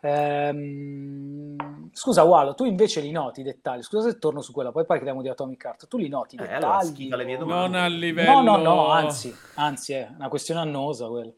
Ehm, 0.00 1.56
Scusa, 1.92 2.24
Walo, 2.24 2.54
tu 2.54 2.64
invece 2.64 3.00
li 3.00 3.10
noti 3.10 3.40
i 3.40 3.44
dettagli. 3.44 3.82
Scusa 3.82 4.10
se 4.10 4.18
torno 4.18 4.42
su 4.42 4.52
quella, 4.52 4.70
poi 4.70 4.84
parliamo 4.84 5.22
di 5.22 5.28
Atomic 5.28 5.64
Heart. 5.64 5.88
Tu 5.88 5.96
li 5.98 6.08
noti 6.08 6.36
i 6.36 6.38
Eh, 6.38 6.42
dettagli? 6.42 7.10
allora 7.10 7.42
o-. 7.42 7.44
Non 7.46 7.74
a 7.74 7.86
livello... 7.86 8.40
No, 8.42 8.56
no, 8.56 8.62
no, 8.62 8.88
anzi, 8.88 9.34
anzi, 9.54 9.92
è 9.94 10.08
una 10.14 10.28
questione 10.28 10.60
annosa 10.60 11.08
quello. 11.08 11.34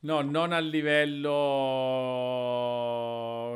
No, 0.00 0.20
non 0.20 0.52
a 0.52 0.58
livello 0.58 1.30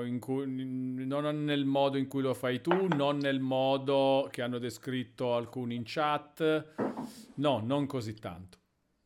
in 0.04 0.20
cui, 0.20 0.44
non 0.46 1.42
nel 1.44 1.64
modo 1.64 1.98
in 1.98 2.06
cui 2.06 2.22
lo 2.22 2.34
fai 2.34 2.60
tu, 2.60 2.86
non 2.94 3.16
nel 3.18 3.40
modo 3.40 4.28
che 4.30 4.42
hanno 4.42 4.58
descritto 4.58 5.34
alcuni 5.34 5.74
in 5.74 5.82
chat. 5.84 6.72
No, 7.34 7.60
non 7.64 7.86
così 7.86 8.14
tanto. 8.14 8.58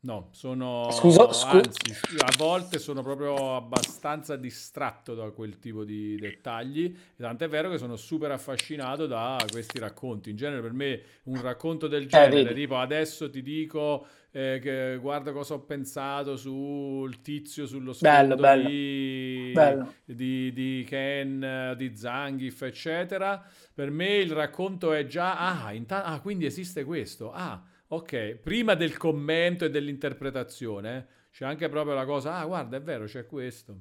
No, 0.03 0.29
sono 0.31 0.89
Scusa, 0.91 1.31
scu- 1.31 1.53
anzi, 1.53 1.91
a 2.17 2.33
volte 2.35 2.79
sono 2.79 3.03
proprio 3.03 3.55
abbastanza 3.55 4.35
distratto 4.35 5.13
da 5.13 5.29
quel 5.29 5.59
tipo 5.59 5.83
di 5.83 6.15
dettagli. 6.15 6.85
E 6.85 7.21
tant'è 7.21 7.47
vero 7.47 7.69
che 7.69 7.77
sono 7.77 7.95
super 7.97 8.31
affascinato 8.31 9.05
da 9.05 9.37
questi 9.51 9.77
racconti. 9.77 10.31
In 10.31 10.37
genere, 10.37 10.61
per 10.61 10.73
me, 10.73 11.01
un 11.25 11.39
racconto 11.39 11.87
del 11.87 12.07
genere, 12.07 12.43
vedi. 12.45 12.61
tipo 12.61 12.77
adesso 12.77 13.29
ti 13.29 13.43
dico 13.43 14.07
eh, 14.31 14.59
che 14.59 14.97
guarda 14.99 15.31
cosa 15.33 15.53
ho 15.53 15.59
pensato 15.59 16.35
sul 16.35 17.21
tizio 17.21 17.67
sullo 17.67 17.93
Bello, 17.99 18.33
sfondo 18.33 18.41
bello. 18.41 18.69
di, 18.69 19.51
Bello. 19.53 19.93
di, 20.03 20.51
di 20.51 20.83
Ken, 20.87 21.43
eh, 21.43 21.75
di 21.77 21.95
Zangief, 21.95 22.59
eccetera. 22.63 23.43
Per 23.71 23.91
me 23.91 24.15
il 24.15 24.31
racconto 24.31 24.93
è 24.93 25.05
già, 25.05 25.37
ah, 25.63 25.73
inta- 25.73 26.05
ah, 26.05 26.19
quindi 26.21 26.45
esiste 26.47 26.83
questo. 26.83 27.31
Ah, 27.31 27.61
ok, 27.91 28.35
prima 28.41 28.73
del 28.75 28.97
commento 28.97 29.65
e 29.65 29.69
dell'interpretazione 29.69 31.07
c'è 31.31 31.45
anche 31.45 31.69
proprio 31.69 31.93
la 31.93 32.05
cosa, 32.05 32.35
ah, 32.37 32.45
guarda, 32.45 32.77
è 32.77 32.81
vero, 32.81 33.05
c'è 33.05 33.25
questo. 33.25 33.77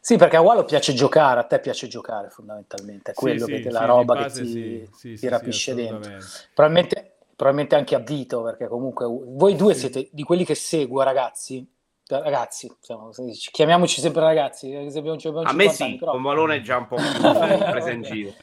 Sì, 0.00 0.16
perché 0.16 0.36
a 0.36 0.40
Walo 0.40 0.64
piace 0.64 0.92
giocare, 0.92 1.40
a 1.40 1.44
te 1.44 1.58
piace 1.60 1.86
giocare 1.86 2.28
fondamentalmente, 2.30 3.12
è 3.12 3.14
Sì, 3.14 3.20
quello 3.20 3.46
sì, 3.46 3.62
che 3.62 3.70
sì, 3.70 3.70
la 3.70 3.80
di 3.80 3.86
roba 3.86 4.16
che 4.16 4.26
ti, 4.30 4.42
sì, 4.44 4.88
sì, 4.92 5.16
ti 5.16 5.16
sì, 5.16 5.16
sì, 5.16 5.28
rapisce 5.28 5.74
dentro. 5.74 6.10
Probabilmente, 6.54 7.16
probabilmente 7.34 7.74
anche 7.76 7.94
a 7.94 7.98
Vito, 7.98 8.42
perché 8.42 8.66
comunque 8.68 9.06
voi 9.06 9.56
due 9.56 9.74
siete 9.74 10.08
di 10.12 10.22
quelli 10.22 10.44
che 10.44 10.54
seguo, 10.54 11.02
ragazzi. 11.02 11.66
Ragazzi, 12.08 12.66
insomma, 12.66 13.12
se- 13.12 13.30
chiamiamoci 13.52 14.00
sempre 14.00 14.22
ragazzi. 14.22 14.72
eh, 14.72 14.90
se 14.90 14.98
abbiamo- 14.98 15.16
abbiamo 15.16 15.46
A 15.46 15.52
me 15.52 15.68
50 15.68 15.76
sì, 15.76 15.84
anni, 15.84 15.98
però, 15.98 16.10
con 16.12 16.22
Valone 16.22 16.56
è 16.56 16.60
già 16.60 16.76
un 16.78 16.86
po' 16.88 16.96
più 16.96 17.08
presa 17.70 17.90
in 17.92 18.02
giro. 18.02 18.34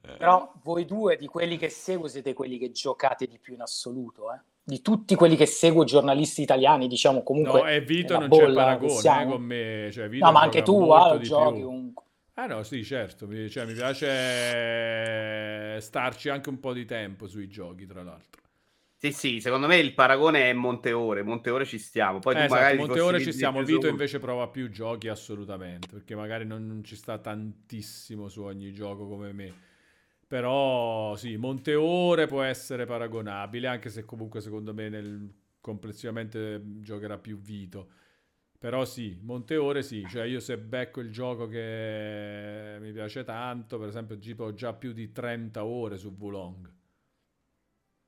Però 0.00 0.52
voi 0.62 0.84
due 0.84 1.16
di 1.16 1.26
quelli 1.26 1.56
che 1.56 1.68
seguo 1.68 2.08
siete 2.08 2.34
quelli 2.34 2.58
che 2.58 2.70
giocate 2.70 3.26
di 3.26 3.38
più 3.38 3.54
in 3.54 3.62
assoluto. 3.62 4.32
eh. 4.32 4.40
Di 4.62 4.82
tutti 4.82 5.14
quelli 5.14 5.36
che 5.36 5.46
seguo, 5.46 5.84
giornalisti 5.84 6.42
italiani, 6.42 6.88
diciamo 6.88 7.22
comunque. 7.22 7.62
No, 7.62 7.68
e 7.68 7.80
Vito 7.80 8.18
non 8.18 8.28
c'è 8.28 8.52
paragone 8.52 9.22
eh, 9.22 9.26
con 9.26 9.42
me. 9.42 9.88
Cioè, 9.90 10.08
Vito 10.08 10.26
No, 10.26 10.32
ma 10.32 10.40
anche 10.42 10.62
tu, 10.62 10.86
di 11.18 11.24
giochi 11.24 11.56
più. 11.56 11.64
comunque. 11.64 12.04
Ah 12.34 12.46
no, 12.46 12.62
sì, 12.62 12.84
certo, 12.84 13.26
mi, 13.26 13.48
cioè, 13.48 13.66
mi 13.66 13.72
piace 13.72 14.06
starci 15.80 16.28
anche 16.28 16.48
un 16.48 16.60
po' 16.60 16.72
di 16.72 16.84
tempo 16.84 17.26
sui 17.26 17.48
giochi, 17.48 17.86
tra 17.86 18.02
l'altro. 18.02 18.42
Sì, 19.00 19.12
sì, 19.12 19.40
secondo 19.40 19.66
me 19.68 19.76
il 19.78 19.94
paragone 19.94 20.50
è 20.50 20.52
Monteore. 20.52 21.22
Monteore 21.22 21.64
ci 21.64 21.78
stiamo. 21.78 22.18
Poi 22.18 22.34
Eh, 22.34 22.44
esatto, 22.44 22.48
magari 22.54 22.76
ti 22.76 22.80
molte 22.80 23.00
ore 23.00 23.20
ci 23.20 23.32
stiamo, 23.32 23.62
Vito 23.62 23.86
su- 23.86 23.88
invece 23.88 24.18
prova 24.18 24.48
più 24.48 24.68
giochi 24.70 25.08
assolutamente, 25.08 25.94
perché 25.94 26.14
magari 26.14 26.44
non, 26.44 26.66
non 26.66 26.84
ci 26.84 26.94
sta 26.96 27.18
tantissimo 27.18 28.28
su 28.28 28.42
ogni 28.42 28.72
gioco 28.72 29.06
come 29.08 29.32
me. 29.32 29.52
Però 30.26 31.16
sì, 31.16 31.36
Monteore 31.36 32.26
può 32.26 32.42
essere 32.42 32.84
paragonabile, 32.84 33.66
anche 33.66 33.88
se 33.88 34.04
comunque 34.04 34.40
secondo 34.42 34.74
me 34.74 34.88
nel, 34.90 35.32
complessivamente 35.60 36.60
giocherà 36.80 37.16
più 37.18 37.38
Vito. 37.40 37.90
Però 38.58 38.84
sì, 38.84 39.18
Monteore 39.22 39.82
sì, 39.82 40.06
cioè 40.08 40.24
io 40.26 40.40
se 40.40 40.58
becco 40.58 41.00
il 41.00 41.10
gioco 41.12 41.46
che 41.48 42.76
mi 42.80 42.92
piace 42.92 43.24
tanto, 43.24 43.78
per 43.78 43.88
esempio 43.88 44.18
tipo 44.18 44.44
ho 44.44 44.54
già 44.54 44.74
più 44.74 44.92
di 44.92 45.12
30 45.12 45.64
ore 45.64 45.96
su 45.98 46.14
Wulong. 46.18 46.70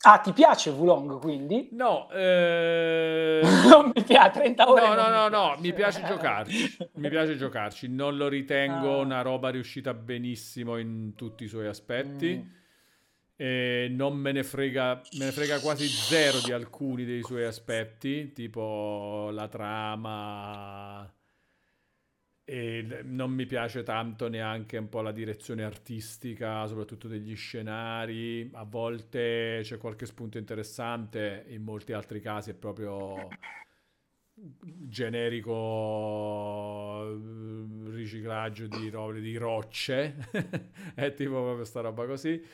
Ah, 0.02 0.18
ti 0.18 0.32
piace 0.32 0.70
Wulong 0.70 1.20
quindi? 1.20 1.68
No, 1.72 2.09
eh... 2.10 3.40
non 3.68 3.90
mi 3.94 4.02
piace, 4.02 4.39
30 4.39 4.70
ore. 4.70 4.86
No, 4.89 4.94
no, 4.94 5.09
no, 5.09 5.24
mi 5.24 5.31
no, 5.31 5.56
mi 5.59 5.72
piace 5.74 6.02
giocarci. 6.05 6.77
Mi 6.94 7.09
piace 7.10 7.36
giocarci. 7.36 7.89
Non 7.89 8.16
lo 8.16 8.28
ritengo 8.28 8.94
Ah. 9.01 9.02
una 9.02 9.20
roba 9.20 9.51
riuscita 9.51 9.93
benissimo 9.93 10.78
in 10.78 11.14
tutti 11.14 11.44
i 11.44 11.48
suoi 11.48 11.66
aspetti. 11.66 12.43
Mm. 12.43 12.59
E 13.36 13.89
non 13.90 14.16
me 14.16 14.32
ne 14.32 14.43
frega, 14.43 15.01
me 15.18 15.24
ne 15.27 15.32
frega 15.32 15.60
quasi 15.60 15.86
zero 15.86 16.40
di 16.44 16.52
alcuni 16.52 17.05
dei 17.05 17.22
suoi 17.22 17.44
aspetti, 17.44 18.32
tipo 18.32 19.31
la 19.32 19.48
trama 19.48 21.10
e 22.51 23.02
non 23.05 23.31
mi 23.31 23.47
piace 23.47 23.85
tanto 23.85 24.28
neanche 24.28 24.77
un 24.77 24.89
po' 24.89 25.02
la 25.02 25.12
direzione 25.12 25.62
artistica, 25.62 26.66
soprattutto 26.66 27.06
degli 27.06 27.36
scenari. 27.36 28.51
A 28.55 28.64
volte 28.64 29.60
c'è 29.62 29.78
qualche 29.78 30.05
spunto 30.05 30.36
interessante, 30.36 31.44
in 31.51 31.62
molti 31.62 31.93
altri 31.93 32.20
casi 32.20 32.51
è 32.51 32.55
proprio 32.55 33.28
generico 34.35 35.52
eh, 37.05 37.93
riciclaggio 37.94 38.66
di, 38.66 38.90
di 39.20 39.36
rocce, 39.36 40.16
è 40.97 41.14
tipo 41.14 41.35
proprio 41.35 41.55
questa 41.55 41.82
roba 41.82 42.05
così. 42.05 42.44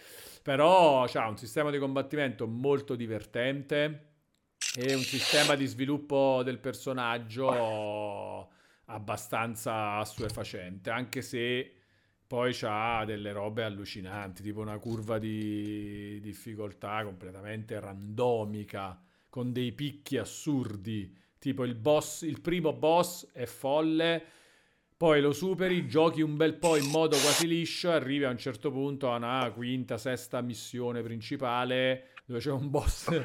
Però 0.42 1.06
c'ha 1.06 1.26
un 1.26 1.38
sistema 1.38 1.70
di 1.70 1.78
combattimento 1.78 2.46
molto 2.46 2.96
divertente 2.96 4.08
e 4.78 4.94
un 4.94 5.00
sistema 5.00 5.54
di 5.54 5.64
sviluppo 5.64 6.42
del 6.44 6.58
personaggio 6.58 8.50
abbastanza 8.86 9.96
assuefacente, 9.96 10.90
anche 10.90 11.22
se 11.22 11.72
poi 12.26 12.52
c'ha 12.52 13.04
delle 13.04 13.32
robe 13.32 13.62
allucinanti, 13.62 14.42
tipo 14.42 14.60
una 14.60 14.78
curva 14.78 15.18
di 15.18 16.20
difficoltà 16.20 17.04
completamente 17.04 17.78
randomica, 17.78 19.00
con 19.28 19.52
dei 19.52 19.72
picchi 19.72 20.16
assurdi, 20.16 21.14
tipo 21.38 21.64
il 21.64 21.74
boss, 21.74 22.22
il 22.22 22.40
primo 22.40 22.72
boss 22.72 23.30
è 23.32 23.46
folle, 23.46 24.24
poi 24.96 25.20
lo 25.20 25.32
superi, 25.32 25.86
giochi 25.86 26.22
un 26.22 26.36
bel 26.36 26.54
po' 26.54 26.76
in 26.76 26.88
modo 26.88 27.16
quasi 27.18 27.46
liscio, 27.46 27.90
arrivi 27.90 28.24
a 28.24 28.30
un 28.30 28.38
certo 28.38 28.70
punto 28.70 29.12
a 29.12 29.16
una 29.16 29.50
quinta, 29.54 29.98
sesta 29.98 30.40
missione 30.40 31.02
principale 31.02 32.14
dove 32.24 32.40
c'è 32.40 32.50
un 32.50 32.70
boss 32.70 33.22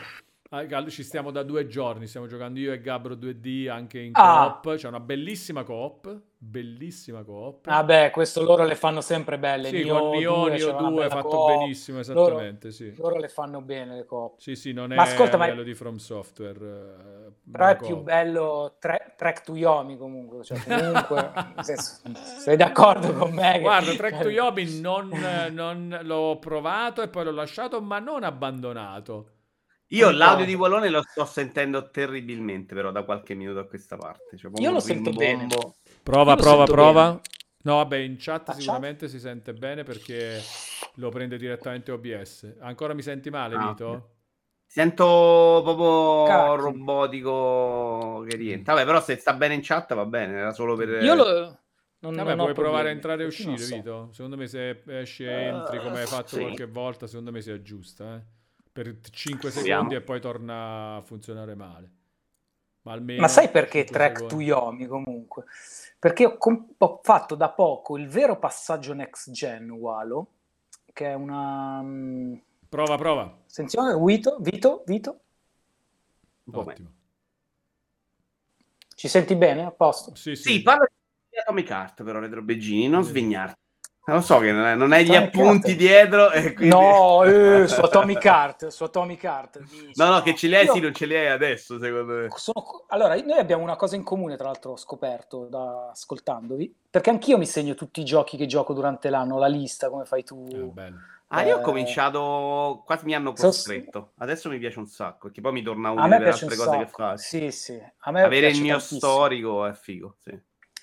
ci 0.89 1.03
stiamo 1.03 1.31
da 1.31 1.43
due 1.43 1.65
giorni, 1.65 2.07
stiamo 2.07 2.27
giocando 2.27 2.59
io 2.59 2.73
e 2.73 2.81
Gabro 2.81 3.15
2D 3.15 3.69
anche 3.69 3.99
in 3.99 4.11
Ah. 4.15 4.59
coop, 4.61 4.75
c'è 4.75 4.89
una 4.89 4.99
bellissima 4.99 5.63
coop, 5.63 6.13
bellissima 6.37 7.23
coop. 7.23 7.67
Vabbè, 7.69 8.09
questo 8.11 8.43
loro 8.43 8.65
le 8.65 8.75
fanno 8.75 8.99
sempre 8.99 9.39
belle. 9.39 9.69
sì, 9.69 9.81
Nioh 9.83 9.99
con 10.09 10.17
Nioh, 10.17 10.35
2 10.41 10.49
Nioh 10.49 10.57
c'era 10.67 10.77
una 10.79 10.89
2 10.89 10.97
bella 11.03 11.09
fatto 11.21 11.27
coop. 11.29 11.57
benissimo, 11.57 11.99
esattamente, 11.99 12.71
sì. 12.71 12.93
Loro 12.97 13.15
le 13.17 13.29
fanno 13.29 13.61
bene 13.61 13.95
le 13.95 14.05
coop. 14.05 14.39
Sì, 14.39 14.55
sì, 14.57 14.73
non 14.73 14.91
è 14.91 14.95
Ma 14.95 15.03
ascolta, 15.03 15.35
a 15.35 15.39
ma- 15.39 15.63
di 15.63 15.73
From 15.73 15.95
Software. 15.95 16.59
eh, 16.65 17.31
Però 17.49 17.67
è 17.67 17.77
più 17.77 17.97
bello 18.01 18.75
Tre- 18.77 19.13
Trek 19.15 19.43
to 19.43 19.55
Yomi 19.55 19.95
comunque. 19.95 20.43
Cioè, 20.43 20.59
comunque 20.61 21.31
senso, 21.63 22.01
sei 22.39 22.57
d'accordo 22.57 23.13
con 23.13 23.31
me? 23.31 23.53
che- 23.53 23.59
Guarda, 23.61 23.93
Track 23.93 24.21
to 24.21 24.29
Yomi 24.29 24.81
non, 24.81 25.09
non 25.51 25.97
l'ho 26.03 26.37
provato 26.39 27.01
e 27.01 27.07
poi 27.07 27.23
l'ho 27.23 27.31
lasciato, 27.31 27.79
ma 27.81 27.99
non 27.99 28.23
abbandonato. 28.23 29.27
Io 29.93 30.09
po'. 30.09 30.11
l'audio 30.11 30.45
di 30.45 30.55
Volone 30.55 30.89
lo 30.89 31.01
sto 31.03 31.25
sentendo 31.25 31.89
terribilmente, 31.89 32.73
però 32.75 32.91
da 32.91 33.03
qualche 33.03 33.33
minuto 33.35 33.59
a 33.59 33.67
questa 33.67 33.97
parte. 33.97 34.37
Cioè, 34.37 34.51
Io 34.55 34.71
lo 34.71 34.79
sento 34.79 35.11
rimbombo. 35.11 35.77
Prova, 36.03 36.35
Io 36.35 36.37
prova, 36.37 36.67
prova. 36.67 37.11
bene. 37.13 37.21
No, 37.63 37.75
vabbè, 37.77 37.97
in 37.97 38.15
chat 38.17 38.49
A 38.49 38.53
chat? 38.53 38.55
sicuramente 38.55 39.07
si 39.07 39.19
sente 39.19 39.53
bene 39.53 39.83
perché 39.83 40.53
lo 40.95 41.09
prende 41.09 41.37
direttamente 41.37 41.91
OBS. 41.91 42.55
Ancora 42.59 42.93
mi 42.93 43.01
senti 43.01 43.29
male, 43.29 43.55
Ah, 43.55 43.67
Vito? 43.67 44.15
Sento 44.65 45.61
proprio 45.63 46.23
Cacchio. 46.23 46.55
robotico 46.55 48.23
che 48.27 48.35
rientra. 48.37 48.73
Vabbè, 48.73 48.85
però 48.85 49.01
se 49.01 49.17
sta 49.17 49.33
bene 49.33 49.53
in 49.55 49.61
chat 49.63 49.93
va 49.93 50.05
bene, 50.05 50.37
era 50.37 50.53
solo 50.53 50.75
per... 50.75 51.03
Io 51.03 51.15
lo... 51.15 51.59
Non, 51.99 52.15
Vabbè, 52.15 52.35
non 52.35 52.37
puoi 52.37 52.53
provare 52.53 52.89
a 52.89 52.91
entrare 52.91 53.23
e 53.23 53.27
uscire, 53.27 53.57
so. 53.57 53.75
Vito. 53.75 54.09
Secondo 54.11 54.35
me 54.37 54.47
se 54.47 54.81
esci 54.87 55.23
e 55.25 55.29
entri 55.29 55.79
come 55.79 55.99
hai 56.01 56.07
fatto 56.07 56.37
sì. 56.37 56.39
qualche 56.39 56.65
volta, 56.65 57.05
secondo 57.05 57.31
me 57.31 57.41
si 57.41 57.51
aggiusta, 57.51 58.15
eh. 58.15 58.21
Per 58.73 58.99
5 59.11 59.49
Proviamo. 59.51 59.81
secondi 59.81 59.95
e 59.95 60.01
poi 60.01 60.19
torna 60.21 60.95
a 60.95 61.01
funzionare 61.01 61.55
male. 61.55 61.91
Ma 62.83 62.93
almeno 62.93 63.21
Ma 63.21 63.27
sai 63.27 63.49
perché 63.49 63.79
5 63.79 63.93
Trek 63.93 64.13
secondi. 64.17 64.35
to 64.35 64.41
Yomi 64.41 64.87
comunque? 64.87 65.45
Perché 65.99 66.25
ho, 66.25 66.37
com- 66.37 66.73
ho 66.77 66.99
fatto 67.03 67.35
da 67.35 67.49
poco 67.49 67.97
il 67.97 68.07
vero 68.07 68.39
passaggio 68.39 68.93
next 68.93 69.31
gen 69.31 69.69
Walo, 69.69 70.27
che 70.91 71.07
è 71.07 71.13
una... 71.13 71.81
mm, 71.81 72.33
Prova, 72.69 72.97
prova. 72.97 73.37
Attenzione, 73.51 73.95
Vito, 74.03 74.37
Vito, 74.39 74.83
Vito. 74.85 75.19
Ottimo. 76.53 76.91
ci 78.95 79.07
senti 79.07 79.35
bene? 79.35 79.65
A 79.65 79.71
posto? 79.71 80.15
Sì, 80.15 80.35
sì. 80.35 80.53
Sì, 80.53 80.61
parla 80.61 80.85
di 81.29 81.37
Atomic 81.37 81.69
Heart 81.69 82.03
però, 82.03 82.19
Retro 82.19 82.41
Beggini, 82.41 82.87
non 82.87 83.03
Sì. 83.03 83.09
svignarti. 83.09 83.59
Lo 84.05 84.19
so 84.21 84.39
che 84.39 84.51
non 84.51 84.65
è- 84.65 84.75
non 84.75 84.91
hai 84.91 85.05
gli 85.05 85.15
appunti 85.15 85.67
Heart. 85.69 85.77
dietro 85.79 86.31
e 86.31 86.53
quindi... 86.53 86.75
No, 86.75 87.23
eh, 87.23 87.67
su 87.69 87.79
Atomic 87.81 88.25
Heart, 88.25 88.67
su 88.67 88.83
Atomic 88.83 89.23
Heart. 89.23 89.59
dici, 89.59 89.91
No, 89.95 90.09
no, 90.09 90.21
che 90.21 90.35
ce 90.35 90.47
li 90.47 90.55
hai, 90.55 90.65
Io 90.65 90.73
sì, 90.73 90.79
non 90.79 90.93
ce 90.93 91.05
li 91.05 91.15
hai 91.15 91.27
adesso, 91.27 91.79
secondo 91.79 92.13
me. 92.13 92.27
sono- 92.35 92.83
Allora, 92.87 93.15
noi 93.15 93.37
abbiamo 93.37 93.61
una 93.63 93.75
cosa 93.75 93.95
in 93.95 94.03
comune, 94.03 94.35
tra 94.37 94.47
l'altro 94.47 94.71
ho 94.71 94.77
scoperto 94.77 95.45
da 95.45 95.89
ascoltandovi, 95.91 96.73
perché 96.89 97.09
anch'io 97.11 97.37
mi 97.37 97.45
segno 97.45 97.75
tutti 97.75 98.01
i 98.01 98.03
giochi 98.03 98.37
che 98.37 98.47
gioco 98.47 98.73
durante 98.73 99.09
l'anno, 99.09 99.37
la 99.37 99.47
lista, 99.47 99.89
come 99.89 100.05
fai 100.05 100.23
tu. 100.23 100.47
Eh, 100.51 100.57
bello. 100.57 100.97
Ah, 101.27 101.43
io 101.43 101.57
ho 101.57 101.59
Eh, 101.59 101.63
cominciato, 101.63 102.81
quasi 102.85 103.05
mi 103.05 103.15
hanno 103.15 103.31
costretto. 103.33 104.11
Adesso 104.17 104.49
mi 104.49 104.57
piace 104.57 104.79
un 104.79 104.87
sacco, 104.87 105.27
perché 105.27 105.39
poi 105.39 105.53
mi 105.53 105.61
torna 105.61 105.89
A 105.89 105.91
utile 105.93 106.07
me 106.09 106.15
per 106.17 106.23
piace 106.25 106.43
altre 106.45 106.57
cose 106.57 106.77
che 106.77 106.85
sacco. 106.87 106.97
fai. 107.03 107.17
Sì, 107.19 107.51
sì. 107.51 107.81
A 107.99 108.11
me 108.11 108.23
Avere 108.23 108.47
il 108.49 108.59
mio 108.59 108.73
tantissimo. 108.77 108.99
storico 108.99 109.65
è 109.65 109.73
figo, 109.73 110.15
sì. 110.19 110.37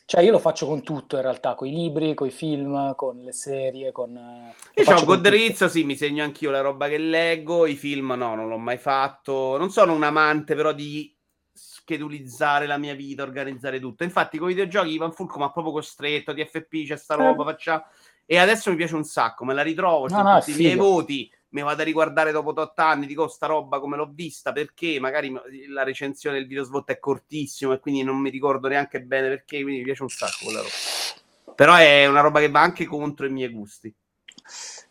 Cioè, 0.09 0.23
io 0.23 0.31
lo 0.31 0.39
faccio 0.39 0.67
con 0.67 0.83
tutto 0.83 1.17
in 1.17 1.23
realtà, 1.23 1.55
con 1.55 1.67
i 1.69 1.75
libri, 1.75 2.15
con 2.15 2.29
i 2.29 2.31
film, 2.31 2.95
con 2.95 3.19
le 3.19 3.33
serie, 3.33 3.93
con... 3.93 4.17
eh, 4.17 4.81
Io 4.81 4.91
ho. 4.91 5.05
Goodreads, 5.05 5.67
sì, 5.67 5.85
mi 5.85 5.97
segno 5.97 6.25
anch'io 6.25 6.51
la 6.51 6.63
roba 6.63 6.89
che 6.89 6.97
leggo, 6.97 7.67
i 7.67 7.77
film 7.77 8.15
no, 8.17 8.35
non 8.35 8.49
l'ho 8.49 8.57
mai 8.57 8.79
fatto. 8.79 9.59
Non 9.59 9.69
sono 9.69 9.93
un 9.93 10.03
amante 10.03 10.55
però 10.55 10.73
di 10.73 11.15
schedulizzare 11.53 12.67
la 12.67 12.79
mia 12.79 12.95
vita, 12.95 13.23
organizzare 13.23 13.79
tutto. 13.81 14.03
Infatti 14.03 14.39
con 14.39 14.49
i 14.49 14.55
videogiochi 14.55 14.93
Ivan 14.93 15.13
Fulco 15.13 15.37
mi 15.37 15.45
ha 15.45 15.51
proprio 15.51 15.75
costretto, 15.75 16.33
TFP, 16.33 16.87
c'è 16.87 16.97
sta 16.97 17.15
roba, 17.15 17.45
faccia... 17.45 17.87
E 18.25 18.39
adesso 18.39 18.71
mi 18.71 18.77
piace 18.77 18.95
un 18.95 19.05
sacco, 19.05 19.45
me 19.45 19.53
la 19.53 19.61
ritrovo, 19.61 20.09
No, 20.09 20.23
no, 20.23 20.39
tutti 20.39 20.53
i 20.53 20.57
miei 20.57 20.75
voti, 20.75 21.31
mi 21.51 21.62
vado 21.62 21.83
a 21.83 21.85
riguardare 21.85 22.33
dopo 22.33 22.53
8 22.55 22.83
anni, 22.83 23.07
dico 23.07 23.29
sta 23.29 23.47
roba 23.47 23.81
come 23.81 23.97
l'ho 23.97 24.11
vista, 24.12 24.53
perché 24.53 25.01
magari 25.01 25.33
la 25.69 25.83
recensione 25.83 26.39
del 26.39 26.47
video 26.47 26.65
svolto 26.65 26.93
è 26.93 26.99
cortissimo 26.99 27.73
e 27.73 27.81
quindi 27.81 28.03
non 28.03 28.19
mi 28.19 28.31
ricordo 28.31 28.69
neanche 28.69 29.01
bene 29.01 29.29
perché, 29.29 29.62
quindi 29.62 29.79
mi 29.79 29.85
piace 29.85 30.03
un 30.03 30.09
sacco 30.11 30.45
quella 30.45 30.61
roba. 30.61 31.55
Però 31.55 31.75
è 31.75 32.07
una 32.07 32.20
roba 32.20 32.41
che 32.41 32.51
va 32.51 32.61
anche 32.61 32.85
contro 32.85 33.27
i 33.27 33.31
miei 33.31 33.49
gusti. 33.49 33.93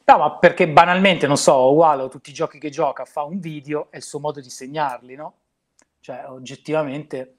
No, 0.06 0.18
ma 0.18 0.38
perché 0.38 0.68
banalmente, 0.68 1.28
non 1.28 1.38
so, 1.38 1.54
Walo, 1.54 2.08
tutti 2.08 2.30
i 2.30 2.34
giochi 2.34 2.60
che 2.60 2.70
gioca, 2.70 3.06
fa 3.06 3.24
un 3.24 3.40
video, 3.40 3.88
è 3.90 3.98
il 3.98 4.04
suo 4.04 4.20
modo 4.20 4.40
di 4.40 4.50
segnarli, 4.50 5.16
no? 5.16 5.34
Cioè, 6.00 6.26
oggettivamente, 6.30 7.38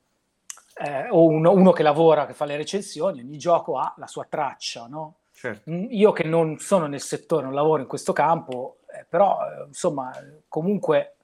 eh, 0.74 1.08
o 1.08 1.24
uno, 1.26 1.52
uno 1.52 1.72
che 1.72 1.82
lavora, 1.82 2.26
che 2.26 2.34
fa 2.34 2.44
le 2.44 2.56
recensioni, 2.56 3.20
ogni 3.20 3.38
gioco 3.38 3.78
ha 3.78 3.94
la 3.96 4.06
sua 4.06 4.26
traccia, 4.28 4.86
no? 4.86 5.20
Certo. 5.32 5.70
Mm, 5.70 5.86
Io 5.90 6.12
che 6.12 6.24
non 6.24 6.58
sono 6.58 6.86
nel 6.86 7.00
settore, 7.00 7.44
non 7.44 7.54
lavoro 7.54 7.80
in 7.80 7.88
questo 7.88 8.12
campo, 8.12 8.77
però, 9.08 9.38
eh, 9.42 9.66
insomma, 9.66 10.10
comunque 10.48 11.16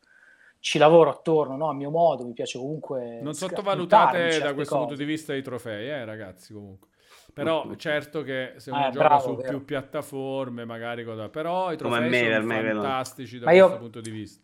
ci 0.58 0.78
lavoro 0.78 1.10
attorno, 1.10 1.56
no? 1.56 1.68
A 1.68 1.74
mio 1.74 1.90
modo, 1.90 2.24
mi 2.24 2.32
piace 2.32 2.58
comunque... 2.58 3.18
Non 3.22 3.34
sottovalutate 3.34 4.40
da 4.40 4.54
questo 4.54 4.76
punto 4.76 4.90
cose. 4.92 5.04
di 5.04 5.08
vista 5.10 5.34
i 5.34 5.42
trofei, 5.42 5.88
eh, 5.88 6.04
ragazzi, 6.04 6.52
comunque. 6.52 6.88
Però 7.34 7.74
certo 7.74 8.22
che 8.22 8.54
se 8.58 8.70
Eh, 8.70 8.74
uno 8.74 8.90
gioca 8.90 9.06
bravo, 9.08 9.22
su 9.22 9.36
vero. 9.36 9.48
più 9.48 9.64
piattaforme, 9.64 10.64
magari 10.64 11.04
cosa... 11.04 11.28
Però 11.28 11.72
i 11.72 11.76
trofei 11.76 12.08
me, 12.08 12.40
sono 12.40 12.44
me, 12.46 12.62
fantastici 12.72 13.38
da 13.38 13.46
Ma 13.46 13.52
io- 13.52 13.64
questo 13.66 13.82
punto 13.82 14.00
di 14.00 14.10
vista. 14.10 14.42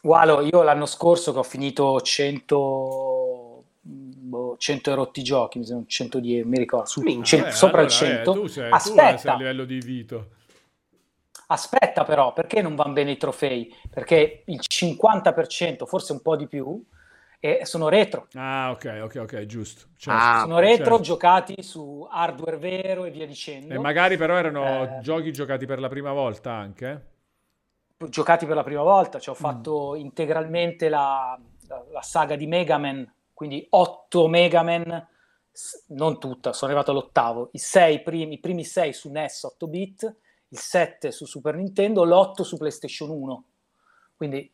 Guarda, 0.00 0.40
io 0.42 0.62
l'anno 0.62 0.86
scorso 0.86 1.32
che 1.32 1.38
ho 1.38 1.42
finito 1.42 2.00
100, 2.00 3.64
boh, 3.80 4.56
100 4.56 4.90
e 4.90 4.94
rotti 4.94 5.22
giochi, 5.22 5.58
mi 5.58 5.64
sembra 5.64 5.86
110, 5.88 6.44
mi 6.48 6.58
ricordo, 6.58 6.86
su- 6.86 7.00
Minchia. 7.02 7.24
cen- 7.38 7.46
Eh, 7.48 7.52
sopra 7.52 7.82
il 7.82 7.88
allora, 7.88 8.06
eh, 8.06 8.14
100. 8.14 8.32
tu 8.32 8.46
sei, 8.46 8.70
tu 8.70 8.78
sei 8.78 8.98
a 8.98 9.06
aspetta, 9.06 9.34
livello 9.36 9.64
di 9.64 9.78
Vito. 9.80 10.28
Aspetta 11.48 12.04
però, 12.04 12.32
perché 12.32 12.62
non 12.62 12.74
vanno 12.74 12.92
bene 12.94 13.12
i 13.12 13.16
trofei? 13.16 13.74
Perché 13.90 14.42
il 14.46 14.60
50%, 14.66 15.86
forse 15.86 16.12
un 16.12 16.22
po' 16.22 16.36
di 16.36 16.46
più, 16.46 16.82
eh, 17.40 17.60
sono 17.64 17.88
retro. 17.88 18.26
Ah, 18.34 18.70
ok, 18.72 19.00
ok, 19.04 19.16
ok, 19.22 19.46
giusto. 19.46 19.86
Certo. 19.96 20.20
Ah, 20.20 20.40
sono 20.40 20.58
retro 20.58 20.84
certo. 20.84 21.02
giocati 21.02 21.62
su 21.62 22.06
hardware 22.10 22.58
vero 22.58 23.04
e 23.04 23.10
via 23.10 23.26
dicendo. 23.26 23.72
E 23.74 23.78
magari 23.78 24.16
però 24.16 24.36
erano 24.36 24.84
Eh. 24.84 25.00
giochi 25.00 25.32
giocati 25.32 25.64
per 25.66 25.78
la 25.80 25.88
prima 25.88 26.12
volta 26.12 26.52
anche. 26.52 27.06
giocati 28.08 28.46
per 28.46 28.54
la 28.54 28.62
prima 28.62 28.82
volta, 28.82 29.18
cioè 29.18 29.34
ho 29.34 29.38
Mm. 29.38 29.40
fatto 29.42 29.94
integralmente 29.96 30.88
la, 30.88 31.36
la- 31.66 31.84
la 31.90 32.02
saga 32.02 32.36
di 32.36 32.46
Mega 32.46 32.78
Man, 32.78 33.12
quindi 33.34 33.66
8 33.70 34.28
Mega 34.28 34.62
Man, 34.62 35.08
non 35.88 36.20
tutta, 36.20 36.52
sono 36.52 36.70
arrivato 36.70 36.92
all'ottavo, 36.92 37.48
i, 37.52 37.58
sei 37.58 38.00
primi, 38.02 38.34
i 38.34 38.38
primi 38.38 38.64
6 38.64 38.92
su 38.92 39.10
NES 39.10 39.42
8 39.42 39.66
bit, 39.66 40.14
il 40.48 40.58
7 40.58 41.10
su 41.10 41.24
Super 41.26 41.54
Nintendo, 41.54 42.04
l'8 42.04 42.42
su 42.42 42.56
PlayStation 42.56 43.10
1, 43.10 43.44
quindi 44.16 44.50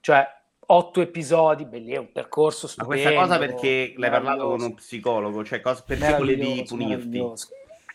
cioè 0.00 0.26
8 0.70 1.00
episodi, 1.00 1.64
belli, 1.64 1.92
è 1.92 1.98
un 1.98 2.12
percorso 2.12 2.66
Ma 2.66 2.72
stupendo. 2.72 3.02
questa 3.02 3.20
cosa 3.20 3.38
perché 3.38 3.94
l'hai 3.96 4.10
parlato 4.10 4.48
con 4.48 4.60
uno 4.60 4.74
psicologo, 4.74 5.44
cioè 5.44 5.60
cosa, 5.60 5.82
perché 5.82 6.16
volevi 6.16 6.64
punirti? 6.64 7.24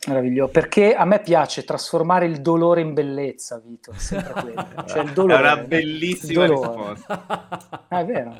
Meraviglioso. 0.07 0.51
Perché 0.51 0.95
a 0.95 1.05
me 1.05 1.19
piace 1.21 1.63
trasformare 1.63 2.25
il 2.25 2.41
dolore 2.41 2.81
in 2.81 2.93
bellezza, 2.93 3.61
Vito, 3.63 3.91
è 3.91 3.97
sempre 3.97 4.33
quello. 4.41 4.67
Cioè, 4.87 5.03
il 5.03 5.11
dolore, 5.11 5.35
È 5.37 5.39
una 5.53 5.57
bellissima 5.57 6.43
il 6.45 6.49
dolore. 6.49 6.89
risposta. 6.93 7.87
Ah, 7.89 7.99
è 7.99 8.05
vero. 8.05 8.35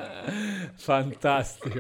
Fantastico, 0.76 1.80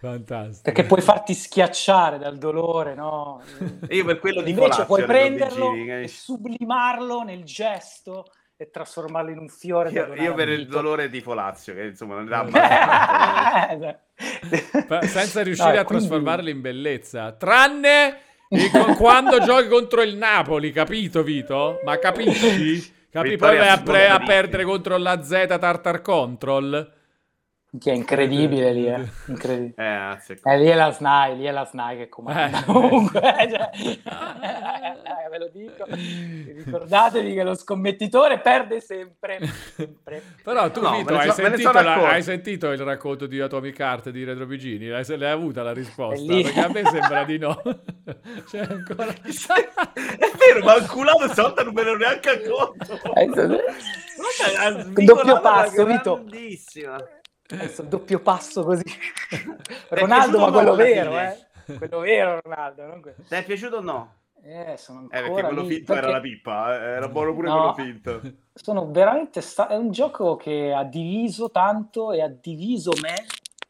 fantastico. 0.00 0.60
Perché 0.62 0.84
puoi 0.84 1.00
farti 1.00 1.34
schiacciare 1.34 2.18
dal 2.18 2.38
dolore, 2.38 2.94
no? 2.94 3.40
E 3.88 3.96
io 3.96 4.04
per 4.04 4.18
quello 4.18 4.40
di 4.40 4.50
Invece 4.50 4.84
puoi 4.84 5.04
prenderlo 5.04 5.72
e 5.74 6.08
sublimarlo 6.08 7.22
nel 7.22 7.44
gesto 7.44 8.26
e 8.56 8.70
trasformarlo 8.70 9.30
in 9.30 9.38
un 9.38 9.48
fiore. 9.48 9.90
Io, 9.90 10.14
io 10.14 10.34
per 10.34 10.48
il 10.48 10.68
dolore 10.68 11.08
di 11.10 11.20
Folazio, 11.20 11.74
che 11.74 11.82
insomma 11.86 12.14
non 12.14 12.32
è 12.32 12.36
abbastanza. 12.36 14.00
Pa- 14.86 15.02
senza 15.06 15.42
riuscire 15.42 15.74
No, 15.74 15.80
a 15.80 15.84
quindi- 15.84 16.06
trasformarli 16.06 16.50
in 16.50 16.60
bellezza. 16.60 17.32
Tranne 17.32 18.18
il- 18.52 18.70
co- 18.70 18.94
quando 18.94 19.40
giochi 19.40 19.68
contro 19.68 20.02
il 20.02 20.16
Napoli, 20.16 20.72
capito 20.72 21.22
Vito? 21.22 21.80
Ma 21.84 21.98
capisci? 21.98 22.90
Capi? 23.12 23.36
Poi 23.36 23.56
vai 23.58 23.68
a, 23.68 23.78
pre- 23.78 24.08
a 24.08 24.18
perdere 24.20 24.64
contro 24.64 24.96
la 24.96 25.22
Z 25.22 25.56
Tartar 25.60 26.00
Control. 26.00 26.92
Che 27.78 27.90
è 27.90 27.94
incredibile 27.94 28.70
lì, 28.74 28.86
eh. 28.86 29.08
Incredibile. 29.28 29.70
Eh, 29.70 29.94
grazie. 29.94 30.38
Eh, 30.44 30.58
lì 30.58 30.66
è 30.66 30.74
la 30.74 30.90
SNAI, 30.92 31.36
lì 31.38 31.44
è 31.44 31.50
la 31.50 31.64
SNAI 31.64 31.96
che 31.96 32.08
comanda. 32.10 32.58
Eh. 32.60 32.64
Comunque, 32.64 33.20
cioè, 33.48 33.70
eh, 33.72 35.28
ve 35.30 35.38
lo 35.38 35.48
dico. 35.50 35.86
Ricordatevi 35.86 37.32
che 37.32 37.42
lo 37.42 37.54
scommettitore 37.54 38.40
perde 38.40 38.80
sempre. 38.82 39.38
sempre. 39.74 40.22
Però 40.42 40.70
tu, 40.70 40.82
No, 40.82 40.98
Vito, 40.98 41.16
hai, 41.16 41.28
so- 41.28 41.32
sentito 41.32 41.72
la- 41.72 42.08
hai 42.10 42.22
sentito 42.22 42.70
il 42.72 42.78
racconto 42.80 43.24
di 43.26 43.40
Atomic 43.40 43.78
Heart 43.78 44.10
di 44.10 44.22
Retro 44.24 44.44
Vigini? 44.44 44.88
L'hai, 44.88 45.04
se 45.06 45.16
l'hai 45.16 45.30
avuta 45.30 45.62
la 45.62 45.72
risposta? 45.72 46.30
Perché 46.30 46.60
a 46.60 46.68
me 46.68 46.84
sembra 46.84 47.24
di 47.24 47.38
no. 47.38 47.56
C'è 48.50 48.58
ancora... 48.68 49.06
È 49.16 50.30
vero, 50.36 50.62
ma 50.62 50.74
il 50.76 50.86
culato 50.90 51.26
stavolta 51.28 51.62
non 51.62 51.72
me 51.72 51.84
ne 51.84 51.96
neanche 51.96 52.28
accorto. 52.28 53.00
Eh, 53.14 55.04
Doppio 55.04 55.40
passo, 55.40 55.82
una 55.84 55.92
Vito. 55.96 56.14
grandissima. 56.16 56.98
Adesso 57.50 57.82
il 57.82 57.88
doppio 57.88 58.20
passo 58.20 58.62
così. 58.64 58.82
Ronaldo, 59.90 60.38
ma 60.38 60.50
quello 60.52 60.74
vero, 60.74 61.18
eh. 61.18 61.36
Quello 61.76 61.98
vero, 62.00 62.40
Ronaldo. 62.42 62.86
non 62.86 63.00
quello- 63.00 63.16
Ti 63.28 63.34
è 63.34 63.44
piaciuto 63.44 63.76
o 63.76 63.80
no? 63.80 64.14
Eh, 64.44 64.74
sono 64.76 65.04
Eh, 65.04 65.08
perché 65.08 65.30
quello 65.30 65.62
lì, 65.62 65.76
finto 65.76 65.92
era 65.92 66.00
perché 66.00 66.16
la 66.16 66.20
pippa, 66.20 66.74
eh, 66.74 66.82
era 66.96 67.08
buono 67.08 67.32
pure 67.34 67.48
No. 67.48 67.72
quello 67.72 67.90
finto. 67.90 68.20
Sono 68.54 68.90
veramente 68.90 69.40
sta- 69.40 69.68
è 69.68 69.76
un 69.76 69.92
gioco 69.92 70.34
che 70.36 70.72
ha 70.72 70.82
diviso 70.82 71.50
tanto 71.50 72.10
e 72.12 72.20
ha 72.22 72.28
diviso 72.28 72.90
me 73.00 73.14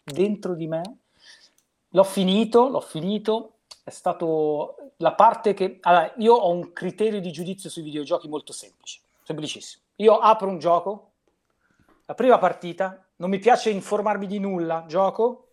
dentro 0.02 0.54
di 0.54 0.66
me. 0.66 0.80
L'ho 1.90 2.04
finito, 2.04 2.68
l'ho 2.68 2.80
finito. 2.80 3.56
È 3.84 3.90
stato 3.90 4.92
la 4.98 5.12
parte 5.12 5.52
che 5.52 5.78
allora, 5.82 6.10
io 6.16 6.34
ho 6.34 6.50
un 6.50 6.72
criterio 6.72 7.20
di 7.20 7.30
giudizio 7.32 7.68
sui 7.68 7.82
videogiochi 7.82 8.28
molto 8.28 8.52
semplice, 8.52 9.00
semplicissimo. 9.24 9.82
Io 9.96 10.16
apro 10.18 10.48
un 10.48 10.58
gioco, 10.58 11.10
la 12.06 12.14
prima 12.14 12.38
partita, 12.38 13.04
non 13.22 13.30
mi 13.30 13.38
piace 13.38 13.70
informarmi 13.70 14.26
di 14.26 14.40
nulla, 14.40 14.84
gioco 14.88 15.50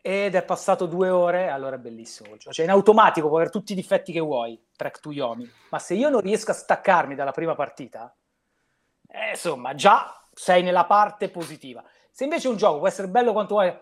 ed 0.00 0.36
è 0.36 0.44
passato 0.44 0.86
due 0.86 1.08
ore, 1.08 1.48
allora 1.48 1.74
è 1.74 1.78
bellissimo. 1.80 2.36
Cioè 2.38 2.64
in 2.64 2.70
automatico 2.70 3.26
può 3.26 3.38
avere 3.38 3.50
tutti 3.50 3.72
i 3.72 3.74
difetti 3.74 4.12
che 4.12 4.20
vuoi, 4.20 4.56
Track 4.76 5.00
to 5.00 5.10
Yomi, 5.10 5.50
ma 5.70 5.80
se 5.80 5.94
io 5.94 6.08
non 6.08 6.20
riesco 6.20 6.52
a 6.52 6.54
staccarmi 6.54 7.16
dalla 7.16 7.32
prima 7.32 7.56
partita, 7.56 8.14
eh, 9.08 9.30
insomma, 9.30 9.74
già 9.74 10.24
sei 10.32 10.62
nella 10.62 10.84
parte 10.84 11.30
positiva. 11.30 11.82
Se 12.12 12.22
invece 12.22 12.46
un 12.46 12.56
gioco 12.56 12.78
può 12.78 12.86
essere 12.86 13.08
bello 13.08 13.32
quanto 13.32 13.54
vuoi, 13.54 13.76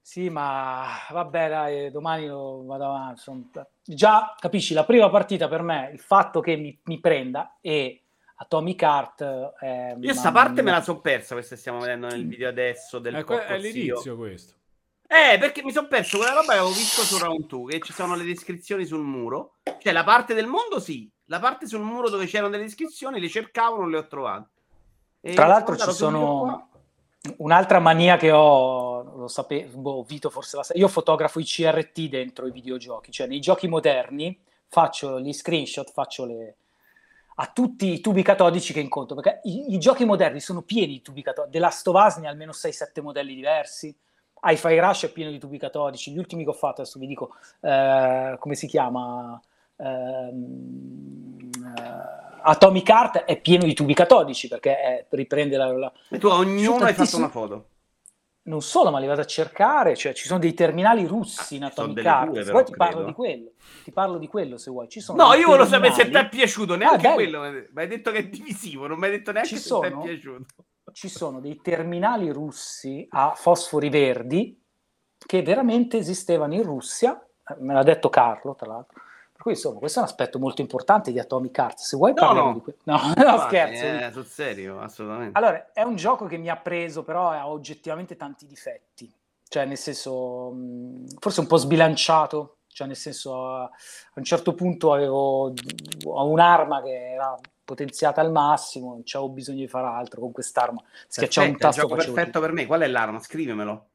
sì, 0.00 0.28
ma 0.28 0.88
vabbè, 1.08 1.48
dai, 1.48 1.90
domani 1.92 2.26
lo 2.26 2.64
vado 2.64 2.84
avanti. 2.86 3.48
Già 3.84 4.34
capisci, 4.36 4.74
la 4.74 4.84
prima 4.84 5.08
partita 5.08 5.46
per 5.46 5.62
me, 5.62 5.90
il 5.92 6.00
fatto 6.00 6.40
che 6.40 6.56
mi, 6.56 6.76
mi 6.82 6.98
prenda 6.98 7.58
e 7.60 8.05
Atomic 8.36 8.82
Heart... 8.82 9.22
è 9.58 9.96
Io 9.98 10.14
sta 10.14 10.32
parte 10.32 10.62
me 10.62 10.70
la 10.70 10.82
so 10.82 11.00
persa, 11.00 11.34
questa 11.34 11.54
che 11.54 11.60
stiamo 11.60 11.78
vedendo 11.78 12.06
nel 12.06 12.26
video 12.26 12.48
adesso 12.48 12.98
del 12.98 13.24
que- 13.24 13.44
è 13.44 13.46
porco 13.46 13.60
zio. 13.60 13.72
l'inizio 13.72 14.16
questo. 14.16 14.54
Eh, 15.08 15.38
perché 15.38 15.62
mi 15.62 15.70
sono 15.70 15.86
perso 15.86 16.18
quella 16.18 16.32
roba 16.32 16.52
che 16.52 16.58
avevo 16.58 16.68
visto 16.68 17.02
su 17.02 17.16
Round 17.18 17.46
2, 17.46 17.72
che 17.72 17.80
ci 17.80 17.92
sono 17.92 18.16
le 18.16 18.24
descrizioni 18.24 18.84
sul 18.84 19.02
muro. 19.02 19.54
Cioè, 19.78 19.92
la 19.92 20.02
parte 20.02 20.34
del 20.34 20.46
mondo 20.46 20.80
sì, 20.80 21.08
la 21.26 21.38
parte 21.38 21.66
sul 21.66 21.80
muro 21.80 22.10
dove 22.10 22.26
c'erano 22.26 22.50
delle 22.50 22.64
descrizioni, 22.64 23.20
le 23.20 23.28
cercavo, 23.28 23.76
non 23.76 23.90
le 23.90 23.98
ho 23.98 24.06
trovate. 24.06 24.48
E 25.20 25.34
Tra 25.34 25.46
l'altro 25.46 25.76
sono 25.76 25.90
ci 25.90 25.96
sono 25.96 26.70
un'altra 27.38 27.78
mania 27.78 28.16
che 28.16 28.30
ho, 28.30 29.02
lo 29.16 29.28
sapevo, 29.28 29.78
boh, 29.78 30.02
Vito 30.02 30.30
forse 30.30 30.56
la 30.56 30.62
sa, 30.62 30.74
io 30.74 30.88
fotografo 30.88 31.40
i 31.40 31.44
CRT 31.44 32.08
dentro 32.08 32.46
i 32.46 32.52
videogiochi, 32.52 33.10
cioè 33.10 33.26
nei 33.26 33.40
giochi 33.40 33.68
moderni 33.68 34.38
faccio 34.68 35.20
gli 35.20 35.32
screenshot, 35.32 35.90
faccio 35.90 36.24
le 36.24 36.56
a 37.38 37.46
tutti 37.52 37.92
i 37.92 38.00
tubi 38.00 38.22
catodici 38.22 38.72
che 38.72 38.80
incontro, 38.80 39.14
perché 39.14 39.40
i, 39.44 39.74
i 39.74 39.78
giochi 39.78 40.04
moderni 40.04 40.40
sono 40.40 40.62
pieni 40.62 40.94
di 40.94 41.02
tubi 41.02 41.22
catodici, 41.22 41.52
The 41.52 41.58
Last 41.58 41.86
of 41.88 42.04
Us 42.04 42.16
ne 42.16 42.26
ha 42.26 42.30
almeno 42.30 42.52
6-7 42.52 43.02
modelli 43.02 43.34
diversi, 43.34 43.94
Hi-Fi 44.42 44.78
Rush 44.78 45.04
è 45.04 45.12
pieno 45.12 45.30
di 45.30 45.38
tubi 45.38 45.58
catodici, 45.58 46.12
gli 46.12 46.18
ultimi 46.18 46.44
che 46.44 46.50
ho 46.50 46.54
fatto, 46.54 46.82
adesso 46.82 46.98
vi 46.98 47.06
dico, 47.06 47.34
eh, 47.60 48.36
come 48.38 48.54
si 48.54 48.66
chiama, 48.66 49.40
Ehm, 49.78 51.50
eh, 51.76 52.14
Atomic 52.42 52.88
Heart 52.88 53.16
è 53.24 53.40
pieno 53.40 53.64
di 53.64 53.74
tubi 53.74 53.94
catodici, 53.94 54.48
perché 54.48 54.78
è- 54.80 55.06
riprende 55.10 55.56
la- 55.56 55.72
la, 55.76 55.92
E 56.08 56.18
tu 56.18 56.28
a 56.28 56.36
ognuno 56.36 56.84
hai 56.84 56.94
fatto 56.94 57.16
una 57.16 57.28
foto. 57.28 57.68
Non 58.46 58.62
solo, 58.62 58.90
ma 58.90 58.98
li 58.98 59.06
vado 59.06 59.20
a 59.20 59.24
cercare, 59.24 59.94
cioè 59.96 60.12
ci 60.14 60.26
sono 60.26 60.38
dei 60.38 60.54
terminali 60.54 61.04
russi 61.06 61.56
in 61.56 61.64
Ah, 61.64 61.66
Atomic 61.68 62.04
Heart, 62.04 62.40
se 62.42 62.50
vuoi 62.50 62.64
ti 62.64 62.72
parlo 62.76 62.94
credo. 62.94 63.06
di 63.06 63.12
quello, 63.14 63.50
ti 63.84 63.90
parlo 63.92 64.18
di 64.18 64.26
quello 64.28 64.56
se 64.56 64.70
vuoi, 64.70 64.88
No, 65.14 65.34
io 65.34 65.46
volevo 65.48 65.66
sapere 65.66 65.92
se 65.92 66.08
ti 66.08 66.16
è 66.16 66.28
piaciuto, 66.28 66.76
neanche 66.76 67.08
Ah, 67.08 67.14
quello. 67.14 67.40
Mi 67.40 67.64
hai 67.74 67.86
detto 67.88 68.10
che 68.10 68.18
è 68.18 68.26
divisivo, 68.28 68.86
non 68.86 68.98
mi 68.98 69.06
hai 69.06 69.10
detto 69.12 69.32
neanche 69.32 69.50
Ci 69.50 69.58
se 69.58 69.62
ti 69.80 69.86
è 69.86 69.90
piaciuto. 70.00 70.44
ci 70.92 71.08
sono 71.08 71.40
dei 71.40 71.60
terminali 71.60 72.30
russi 72.30 73.06
a 73.10 73.32
fosfori 73.34 73.88
verdi 73.88 74.60
che 75.18 75.42
veramente 75.42 75.96
esistevano 75.96 76.54
in 76.54 76.62
Russia, 76.62 77.20
me 77.58 77.74
l'ha 77.74 77.82
detto 77.82 78.08
Carlo 78.08 78.54
tra 78.54 78.66
l'altro, 78.68 79.00
cui 79.46 79.54
insomma 79.54 79.78
questo 79.78 80.00
è 80.00 80.02
un 80.02 80.08
aspetto 80.08 80.40
molto 80.40 80.60
importante 80.60 81.12
di 81.12 81.20
Atomic 81.20 81.56
Heart, 81.56 81.78
se 81.78 81.96
vuoi 81.96 82.12
No, 82.12 82.20
parliamo 82.20 82.48
no. 82.48 82.54
di 82.54 82.60
quello. 82.60 82.78
No, 82.82 82.96
no, 83.16 83.36
Ma, 83.36 83.46
scherzo. 83.46 83.84
Eh, 83.84 84.10
sul 84.12 84.26
serio, 84.26 84.80
assolutamente. 84.80 85.38
Allora, 85.38 85.72
è 85.72 85.82
un 85.82 85.94
gioco 85.94 86.26
che 86.26 86.36
mi 86.36 86.48
ha 86.48 86.56
preso, 86.56 87.04
però 87.04 87.30
ha 87.30 87.48
oggettivamente 87.48 88.16
tanti 88.16 88.46
difetti. 88.46 89.12
Cioè, 89.48 89.64
nel 89.64 89.76
senso, 89.76 90.52
forse 91.20 91.40
un 91.40 91.46
po' 91.46 91.58
sbilanciato. 91.58 92.56
Cioè, 92.66 92.88
nel 92.88 92.96
senso, 92.96 93.46
a, 93.46 93.70
un 94.14 94.24
certo 94.24 94.54
punto 94.54 94.92
avevo 94.92 95.54
un'arma 96.04 96.82
che 96.82 97.12
era 97.12 97.38
potenziata 97.64 98.20
al 98.20 98.32
massimo, 98.32 98.90
non 98.90 99.02
c'avevo 99.04 99.30
bisogno 99.30 99.60
di 99.60 99.68
fare 99.68 99.86
altro 99.86 100.20
con 100.20 100.32
quest'arma. 100.32 100.82
Schiacciavo 101.06 101.46
un 101.46 101.52
Perfetto, 101.56 101.66
è 101.66 101.68
il 101.70 101.74
tasto, 101.74 101.80
gioco 101.82 101.94
perfetto 101.94 102.40
per 102.40 102.52
me. 102.52 102.66
Qual 102.66 102.80
è 102.80 102.86
l'arma? 102.88 103.20
Scrivemelo. 103.20 103.86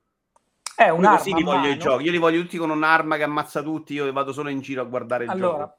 È 0.75 0.89
un'arma 0.89 1.17
così 1.17 1.33
li 1.33 1.43
voglio 1.43 1.69
i 1.69 1.77
giochi. 1.77 2.03
Io 2.03 2.11
li 2.11 2.17
voglio 2.17 2.41
tutti 2.41 2.57
con 2.57 2.69
un'arma 2.69 3.17
che 3.17 3.23
ammazza 3.23 3.61
tutti. 3.61 3.93
Io 3.93 4.11
vado 4.11 4.33
solo 4.33 4.49
in 4.49 4.61
giro 4.61 4.81
a 4.81 4.85
guardare 4.85 5.25
il 5.25 5.29
Allora, 5.29 5.63
gioco. 5.65 5.75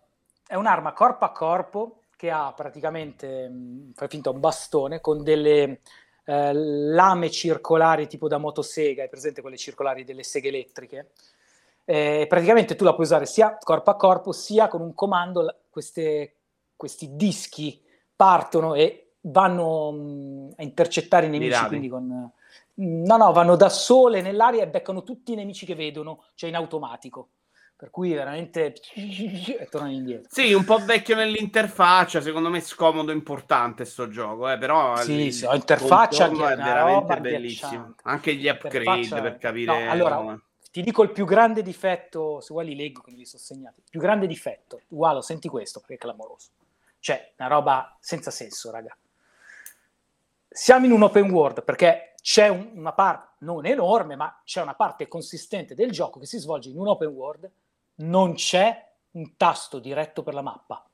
è 0.47 0.55
un'arma 0.55 0.93
corpo 0.93 1.25
a 1.25 1.33
corpo 1.33 2.03
che 2.17 2.31
ha 2.31 2.53
praticamente, 2.53 3.49
mh, 3.49 3.93
fai 3.95 4.09
finta, 4.09 4.31
un 4.31 4.39
bastone 4.39 5.01
con 5.01 5.25
delle 5.25 5.81
eh, 6.25 6.53
lame 6.55 7.31
circolari 7.31 8.07
tipo 8.07 8.29
da 8.29 8.39
motosega, 8.39 9.03
hai 9.03 9.09
presente 9.09 9.41
quelle 9.41 9.57
circolari 9.57 10.05
delle 10.05 10.23
seghe 10.23 10.49
elettriche? 10.49 11.11
Eh, 11.85 12.27
praticamente 12.29 12.77
tu 12.77 12.85
la 12.85 12.95
puoi 12.95 13.07
usare 13.07 13.27
sia 13.27 13.59
corpo 13.61 13.91
a 13.91 13.97
corpo 13.97 14.31
sia 14.31 14.69
con 14.69 14.83
un 14.83 14.95
comando, 14.95 15.63
queste- 15.69 16.37
questi 16.77 17.17
dischi 17.17 17.83
partono 18.15 18.75
e 18.75 19.15
vanno 19.23 19.91
mh, 19.91 20.53
a 20.59 20.63
intercettare 20.63 21.27
i 21.27 21.29
nemici, 21.29 21.67
quindi 21.67 21.89
con... 21.89 22.31
No, 22.75 23.17
no, 23.17 23.33
vanno 23.33 23.57
da 23.57 23.69
sole 23.69 24.23
nell'aria 24.23 24.63
e 24.63 24.69
beccano 24.69 25.03
tutti 25.03 25.33
i 25.33 25.37
nemici 25.37 25.67
che 25.67 25.75
vedono, 25.75 26.25
cioè 26.35 26.49
in 26.49 26.57
automatico. 26.57 27.31
Per 27.83 27.91
cui 27.91 28.13
veramente 28.13 28.75
e 28.95 29.67
tornano 29.69 29.93
indietro. 29.93 30.29
Sì, 30.31 30.53
un 30.53 30.63
po' 30.63 30.79
vecchio 30.79 31.17
nell'interfaccia. 31.17 32.21
Secondo 32.21 32.49
me 32.49 32.59
è 32.59 32.61
scomodo 32.61 33.11
e 33.11 33.15
importante 33.15 33.85
sto 33.85 34.09
gioco. 34.09 34.49
Eh, 34.49 34.57
però 34.57 34.95
Sì, 34.99 35.15
il 35.15 35.33
sì, 35.33 35.45
ho 35.47 35.55
interfaccia 35.55 36.29
contorno 36.29 36.47
che 36.47 36.53
è 36.53 36.57
veramente 36.57 37.21
bellissimo. 37.21 37.95
Anche 38.05 38.35
gli 38.35 38.47
upgrade 38.47 39.21
per 39.21 39.39
capire. 39.39 39.85
No, 39.85 39.91
allora, 39.91 40.15
come- 40.15 40.43
Ti 40.71 40.81
dico 40.81 41.03
il 41.03 41.11
più 41.11 41.27
grande 41.27 41.61
difetto, 41.63 42.41
se 42.41 42.53
vuoi 42.53 42.67
li 42.67 42.77
leggo 42.77 43.01
che 43.01 43.11
me 43.11 43.17
li 43.17 43.27
sono 43.27 43.43
segnati. 43.43 43.81
Il 43.81 43.91
più 43.91 44.01
grande 44.01 44.29
difetto, 44.29 44.81
uguale, 44.91 45.21
senti 45.21 45.49
questo 45.49 45.81
perché 45.81 45.95
è 45.95 45.99
clamoroso. 45.99 46.51
Cioè, 47.01 47.33
una 47.37 47.49
roba 47.49 47.97
senza 48.01 48.31
senso, 48.31 48.71
raga. 48.71 48.97
Siamo 50.49 50.87
in 50.87 50.93
un 50.93 51.03
open 51.03 51.31
world 51.31 51.65
perché 51.65 52.12
c'è 52.23 52.49
un- 52.49 52.71
una 52.75 52.93
parte, 52.95 53.35
non 53.41 53.67
enorme, 53.67 54.17
ma 54.17 54.41
c'è 54.45 54.63
una 54.63 54.75
parte 54.75 55.09
consistente 55.09 55.75
del 55.75 55.91
gioco 55.91 56.19
che 56.21 56.27
si 56.27 56.39
svolge 56.39 56.71
in 56.71 56.79
un 56.79 56.89
open 56.89 57.09
world, 57.09 57.51
non 57.97 58.33
c'è 58.35 58.91
un 59.11 59.37
tasto 59.37 59.79
diretto 59.79 60.23
per 60.23 60.33
la 60.33 60.41
mappa. 60.41 60.89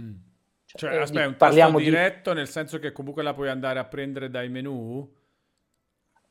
Mm. 0.00 0.14
Cioè, 0.64 0.78
Cioè, 0.80 0.92
eh, 0.92 0.96
aspetta, 1.02 1.18
di- 1.18 1.24
è 1.24 1.26
un 1.26 1.32
tasto 1.32 1.44
parliamo 1.44 1.78
di- 1.78 1.84
diretto 1.84 2.32
nel 2.32 2.48
senso 2.48 2.78
che 2.78 2.92
comunque 2.92 3.22
la 3.24 3.34
puoi 3.34 3.48
andare 3.48 3.78
a 3.80 3.84
prendere 3.84 4.30
dai 4.30 4.48
menu? 4.48 5.12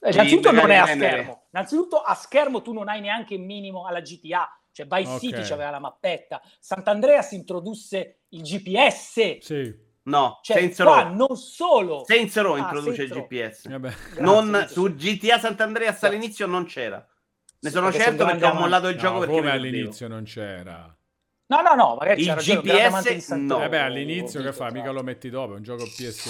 Eh, 0.02 0.11
Innanzitutto 0.11 0.52
non 0.52 0.72
è 0.72 0.76
a 0.77 0.86
schermo. 0.86 1.44
Innanzitutto 1.52 2.02
a 2.02 2.14
schermo 2.15 2.61
tu 2.61 2.72
non 2.72 2.88
hai 2.88 3.02
neanche 3.02 3.34
il 3.34 3.41
minimo 3.41 3.86
alla 3.86 3.99
GTA. 3.99 4.53
Cioè 4.72 4.86
Vice 4.88 5.11
Ok. 5.11 5.19
City 5.19 5.52
aveva 5.52 5.72
la 5.72 5.80
mappetta, 5.80 6.41
Sant'Andreas 6.60 7.31
introdusse 7.34 8.19
il 8.30 8.44
GPS. 8.44 9.40
Sì. 9.40 9.88
No, 10.04 10.40
Cioè, 10.42 10.74
Row. 10.78 11.14
non 11.14 11.36
solo... 11.36 12.06
Row 12.08 12.54
Ah, 12.56 12.58
introduce 12.58 13.08
Saints 13.08 13.16
il. 13.16 13.22
GPS. 13.24 13.70
Vabbè. 13.70 13.90
Grazie, 13.90 14.22
non 14.22 14.66
su 14.70 14.94
GTA 14.96 15.38
Sant'Andreas 15.40 16.04
all'inizio 16.04 16.48
non 16.48 16.66
c'era. 16.66 17.06
Ne 17.62 17.70
sono 17.70 17.88
perché 17.90 18.04
certo 18.06 18.26
perché 18.26 18.46
ho 18.46 18.54
mollato 18.54 18.88
il 18.88 18.96
No, 18.96 19.02
gioco 19.02 19.20
perché 19.20 19.36
come 19.36 19.52
all'inizio 19.52 20.08
non 20.08 20.24
c'era. 20.24 20.94
No, 21.52 21.62
no, 21.62 21.74
no, 21.74 21.96
magari 22.00 22.22
Il 22.22 22.32
GPS 22.36 23.32
no. 23.36 23.58
Vabbè, 23.58 23.78
all'inizio 23.80 24.40
che 24.40 24.52
Vito, 24.52 24.64
fa? 24.64 24.72
Mica 24.72 24.92
lo 24.92 25.02
metti 25.02 25.30
dopo, 25.32 25.54
è 25.54 25.56
un 25.58 25.64
gioco 25.64 25.84
PS2, 25.84 26.30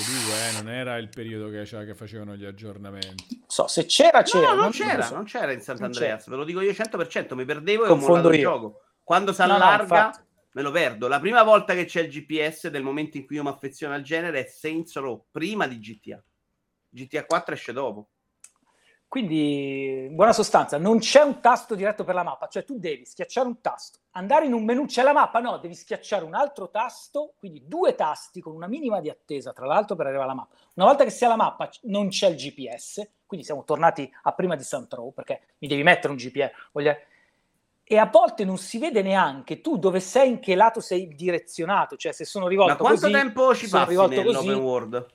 eh, 0.57 0.61
non 0.61 0.71
era 0.71 0.95
il 0.97 1.09
periodo 1.09 1.49
che, 1.49 1.63
c'era- 1.63 1.83
che 1.83 1.93
facevano 1.93 2.35
gli 2.37 2.45
aggiornamenti. 2.45 3.25
Non 3.31 3.43
so, 3.47 3.67
se 3.67 3.85
c'era, 3.85 4.21
c'era. 4.23 4.47
No, 4.49 4.53
non 4.55 4.63
lo 4.65 4.69
c'era, 4.71 5.03
so. 5.03 5.15
non 5.15 5.25
c'era 5.25 5.51
in 5.51 5.59
Sant'Andreas, 5.61 6.29
ve 6.29 6.35
lo 6.37 6.45
dico 6.45 6.61
io 6.61 6.71
100%, 6.71 7.35
mi 7.35 7.43
perdevo 7.45 7.83
e 7.83 7.85
ho 7.87 7.89
Confondo 7.89 8.13
mollato 8.15 8.33
il 8.33 8.39
io. 8.39 8.49
gioco. 8.49 8.81
Quando 9.03 9.33
si 9.33 9.41
No, 9.41 9.47
no, 9.47 9.53
allarga, 9.55 9.83
infatti. 10.05 10.19
Me 10.51 10.61
lo 10.61 10.71
perdo. 10.71 11.07
La 11.07 11.19
prima 11.19 11.43
volta 11.43 11.73
che 11.73 11.85
c'è 11.85 12.01
il 12.01 12.09
GPS 12.09 12.69
del 12.69 12.83
momento 12.83 13.17
in 13.17 13.25
cui 13.25 13.35
io 13.35 13.43
mi 13.43 13.49
affeziono 13.49 13.93
al 13.93 14.01
genere 14.01 14.45
è 14.45 14.47
Saints 14.47 14.95
Row, 14.95 15.25
prima 15.31 15.67
di 15.67 15.79
GTA. 15.79 16.23
GTA 16.89 17.25
4 17.25 17.53
esce 17.53 17.73
dopo. 17.73 18.09
Quindi, 19.09 20.05
in 20.05 20.15
buona 20.15 20.33
sostanza, 20.33 20.77
non 20.77 20.99
c'è 20.99 21.21
un 21.21 21.41
tasto 21.41 21.73
diretto 21.73 22.03
per 22.03 22.13
la 22.13 22.21
mappa, 22.21 22.47
cioè 22.47 22.63
tu 22.63 22.77
devi 22.77 23.05
schiacciare 23.05 23.47
un 23.47 23.59
tasto, 23.59 24.01
andare 24.11 24.45
in 24.45 24.53
un 24.53 24.63
menu, 24.63 24.85
c'è 24.85 25.01
la 25.01 25.13
mappa, 25.13 25.39
no, 25.39 25.57
devi 25.57 25.73
schiacciare 25.73 26.23
un 26.23 26.35
altro 26.35 26.69
tasto, 26.69 27.33
quindi 27.39 27.63
due 27.65 27.95
tasti 27.95 28.39
con 28.39 28.53
una 28.53 28.67
minima 28.67 29.01
di 29.01 29.09
attesa, 29.09 29.51
tra 29.51 29.65
l'altro, 29.65 29.95
per 29.95 30.05
arrivare 30.05 30.29
alla 30.29 30.39
mappa. 30.39 30.55
Una 30.75 30.85
volta 30.85 31.03
che 31.05 31.09
sia 31.09 31.27
la 31.27 31.37
mappa 31.37 31.71
non 31.83 32.09
c'è 32.09 32.27
il 32.27 32.35
GPS, 32.35 33.09
quindi 33.25 33.47
siamo 33.47 33.63
tornati 33.63 34.07
a 34.21 34.31
prima 34.33 34.55
di 34.55 34.61
Saint 34.61 34.93
Row, 34.93 35.11
perché 35.11 35.41
mi 35.57 35.67
devi 35.67 35.81
mettere 35.81 36.09
un 36.09 36.17
GPS. 36.19 36.51
voglio- 36.71 36.95
E 37.91 37.97
a 37.97 38.05
volte 38.05 38.45
non 38.45 38.59
si 38.59 38.77
vede 38.77 39.01
neanche 39.01 39.61
tu 39.61 39.79
dove 39.79 39.99
sei, 39.99 40.29
in 40.29 40.39
che 40.39 40.53
lato 40.53 40.79
sei 40.79 41.07
direzionato, 41.07 41.97
cioè 41.97 42.11
se 42.11 42.23
sono 42.23 42.47
rivolto 42.47 42.73
Ma 42.73 42.77
quanto 42.77 43.01
così, 43.01 43.13
tempo 43.13 43.55
ci 43.55 43.67
passi 43.67 43.95
nell'open 43.95 44.25
così, 44.25 44.49
world? 44.51 45.07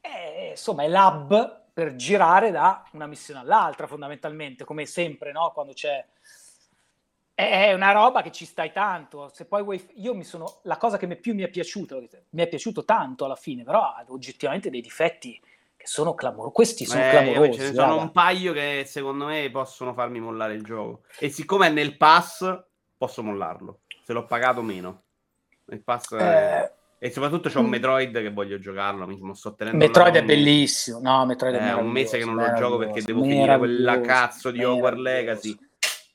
eh, 0.00 0.48
insomma, 0.50 0.82
è 0.82 0.88
l'hub 0.88 1.66
per 1.72 1.94
girare 1.94 2.50
da 2.50 2.84
una 2.94 3.06
missione 3.06 3.38
all'altra, 3.38 3.86
fondamentalmente, 3.86 4.64
come 4.64 4.86
sempre, 4.86 5.30
no? 5.30 5.52
Quando 5.52 5.72
c'è. 5.72 6.04
È 7.32 7.72
una 7.72 7.92
roba 7.92 8.22
che 8.22 8.32
ci 8.32 8.44
stai 8.44 8.72
tanto. 8.72 9.30
Se 9.32 9.44
poi 9.44 9.62
vuoi. 9.62 9.88
Io 9.98 10.14
mi 10.14 10.24
sono. 10.24 10.60
La 10.62 10.78
cosa 10.78 10.96
che 10.96 11.06
mi- 11.06 11.16
più 11.16 11.32
mi 11.32 11.42
è 11.42 11.48
piaciuta, 11.48 11.96
mi 12.30 12.42
è 12.42 12.48
piaciuto 12.48 12.84
tanto 12.84 13.24
alla 13.24 13.36
fine, 13.36 13.62
però 13.62 13.82
ha 13.82 14.04
oggettivamente 14.08 14.68
dei 14.68 14.80
difetti 14.80 15.40
sono 15.86 16.14
clamorosi. 16.14 16.52
Questi 16.52 16.84
sono 16.84 17.02
Eh, 17.02 17.10
clamorosi. 17.10 17.52
ce 17.58 17.68
ne 17.68 17.74
sono 17.74 17.88
raga. 17.88 18.00
un 18.02 18.12
paio 18.12 18.52
che 18.52 18.84
secondo 18.86 19.26
me 19.26 19.48
possono 19.50 19.92
farmi 19.94 20.20
mollare 20.20 20.54
il 20.54 20.62
gioco. 20.62 21.02
E 21.18 21.28
siccome 21.30 21.66
è 21.68 21.70
nel 21.70 21.96
pass, 21.96 22.62
posso 22.96 23.22
mollarlo. 23.22 23.80
Se 24.04 24.12
l'ho 24.12 24.26
pagato 24.26 24.62
meno. 24.62 25.02
Nel 25.66 25.82
pass 25.82 26.14
è- 26.14 26.62
Eh, 26.62 26.74
E 26.98 27.10
soprattutto 27.10 27.50
c'ho 27.50 27.60
un 27.60 27.66
Mm. 27.66 27.70
Metroid 27.70 28.12
che 28.22 28.30
voglio 28.30 28.58
giocarlo. 28.58 29.06
Mi 29.06 29.20
sto 29.34 29.54
tenendo 29.54 29.78
Metroid 29.84 30.14
è 30.16 30.24
bellissimo. 30.24 30.98
No, 31.00 31.26
Metroid 31.26 31.54
è 31.56 31.58
È 31.68 31.72
un 31.74 31.88
mese 31.88 32.16
che 32.18 32.24
non 32.24 32.36
lo 32.36 32.52
gioco 32.54 32.78
perché 32.78 33.02
devo 33.02 33.20
finire 33.22 33.58
quella 33.58 34.00
cazzo 34.00 34.50
di 34.50 34.64
Hogwarts 34.64 34.98
Legacy. 35.00 35.58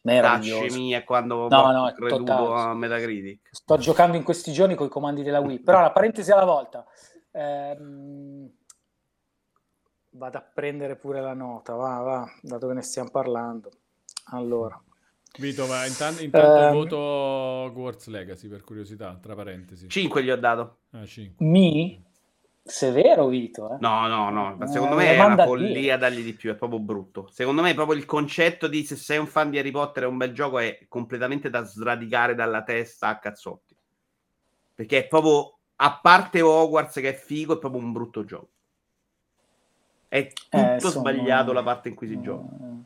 Tacce 0.02 0.72
mie 0.72 1.04
quando 1.04 1.48
No, 1.48 1.60
ho 1.60 1.72
no, 1.72 1.88
è 1.88 1.94
creduto 1.94 2.24
totale. 2.34 2.70
a 2.72 2.74
Metacritic. 2.74 3.50
Sto 3.52 3.78
giocando 3.78 4.18
in 4.18 4.24
questi 4.24 4.52
giorni 4.52 4.74
con 4.74 4.88
i 4.88 4.90
comandi 4.90 5.22
della 5.22 5.40
Wii, 5.40 5.60
però 5.62 5.82
la 5.82 5.92
parentesi 5.92 6.32
alla 6.32 6.46
volta. 6.46 6.84
Ehm, 7.34 8.50
vado 10.12 10.38
a 10.38 10.42
prendere 10.42 10.96
pure 10.96 11.22
la 11.22 11.34
nota, 11.34 11.74
va, 11.74 12.00
va, 12.00 12.32
dato 12.42 12.68
che 12.68 12.74
ne 12.74 12.82
stiamo 12.82 13.10
parlando. 13.10 13.72
Allora, 14.26 14.82
Vito, 15.40 15.66
ma 15.66 15.86
intanto, 15.86 16.22
intanto 16.22 16.60
Ehm. 16.60 16.74
voto 16.74 16.98
Hogwarts 16.98 18.08
Legacy 18.08 18.50
per 18.50 18.64
curiosità, 18.64 19.18
tra 19.22 19.34
parentesi. 19.34 19.88
5 19.88 20.24
gli 20.24 20.30
ho 20.30 20.36
dato. 20.36 20.80
Ah, 20.92 21.06
5. 21.06 21.46
mi? 21.46 22.04
Severo, 22.64 23.28
Vito, 23.28 23.74
eh? 23.74 23.78
No, 23.80 24.08
no, 24.08 24.30
no. 24.30 24.56
ma 24.58 24.66
Eh, 24.66 24.68
Secondo 24.68 24.96
me 24.96 25.16
è 25.16 25.24
una 25.24 25.44
follia 25.46 25.98
dargli 25.98 26.22
di 26.22 26.34
più. 26.34 26.52
È 26.52 26.56
proprio 26.56 26.80
brutto. 26.80 27.28
Secondo 27.32 27.62
me, 27.62 27.74
proprio 27.74 27.98
il 27.98 28.06
concetto 28.06 28.68
di 28.68 28.84
se 28.84 28.96
sei 28.98 29.18
un 29.18 29.26
fan 29.26 29.50
di 29.50 29.58
Harry 29.58 29.72
Potter 29.72 30.04
e 30.04 30.06
un 30.08 30.18
bel 30.18 30.34
gioco 30.34 30.60
è 30.60 30.86
completamente 30.88 31.50
da 31.50 31.64
sradicare 31.64 32.36
dalla 32.36 32.62
testa 32.64 33.08
a 33.08 33.18
cazzotti. 33.18 33.76
Perché 34.76 35.00
è 35.00 35.08
proprio, 35.08 35.58
a 35.78 36.00
parte 36.02 36.42
Hogwarts 36.42 36.96
che 36.96 37.10
è 37.10 37.14
figo, 37.14 37.56
è 37.56 37.58
proprio 37.58 37.82
un 37.82 37.94
brutto 37.94 38.26
gioco. 38.26 38.50
È 40.12 40.32
tutto 40.52 40.88
Eh, 40.88 40.92
sbagliato 40.92 41.54
la 41.54 41.64
parte 41.64 41.88
in 41.90 41.96
cui 41.96 42.08
si 42.08 42.20
gioca. 42.20 42.54
eh, 42.54 42.84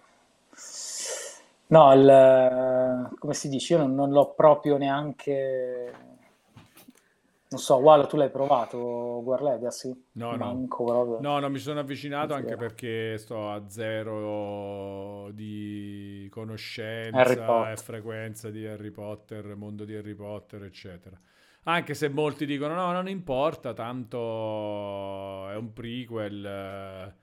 No, 1.67 1.93
il, 1.93 3.17
come 3.17 3.33
si 3.33 3.49
dice, 3.49 3.73
io 3.73 3.79
non, 3.79 3.95
non 3.95 4.11
l'ho 4.11 4.33
proprio 4.33 4.77
neanche... 4.77 5.93
Non 7.47 7.59
so, 7.59 7.75
Walo, 7.77 8.05
tu 8.07 8.17
l'hai 8.17 8.29
provato, 8.29 8.77
War 8.77 9.41
Legacy? 9.41 9.93
No, 10.13 10.35
no. 10.37 10.45
Manco 10.45 10.83
proprio. 10.83 11.19
No, 11.19 11.39
non 11.39 11.51
mi 11.51 11.59
sono 11.59 11.79
avvicinato 11.79 12.33
Sì. 12.33 12.39
anche 12.39 12.55
perché 12.57 13.17
sto 13.17 13.49
a 13.51 13.69
zero 13.69 15.29
di 15.31 16.27
conoscenza 16.31 17.71
e 17.71 17.77
frequenza 17.77 18.49
di 18.49 18.65
Harry 18.65 18.91
Potter, 18.91 19.55
mondo 19.55 19.85
di 19.85 19.95
Harry 19.95 20.13
Potter, 20.13 20.63
eccetera. 20.63 21.19
Anche 21.67 21.93
se 21.95 22.09
molti 22.09 22.45
dicono 22.45 22.75
no, 22.75 22.91
non 22.91 23.07
importa, 23.09 23.73
tanto 23.73 25.49
è 25.49 25.55
un 25.55 25.73
prequel 25.73 26.45
eh, 26.45 27.13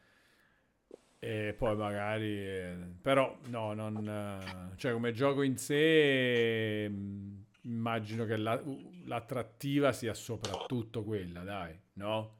e 1.19 1.55
poi 1.57 1.77
magari... 1.77 2.27
eh, 2.39 2.77
però 3.01 3.37
no, 3.45 3.73
non... 3.75 4.73
eh, 4.73 4.77
cioè 4.77 4.93
come 4.93 5.13
gioco 5.13 5.43
in 5.43 5.57
sé 5.57 6.89
mh, 6.89 7.45
immagino 7.63 8.25
che 8.25 8.37
la- 8.37 8.61
l'attrattiva 9.07 9.93
sia 9.93 10.15
soprattutto 10.15 11.05
quella, 11.05 11.43
dai, 11.43 11.79
no? 11.95 12.39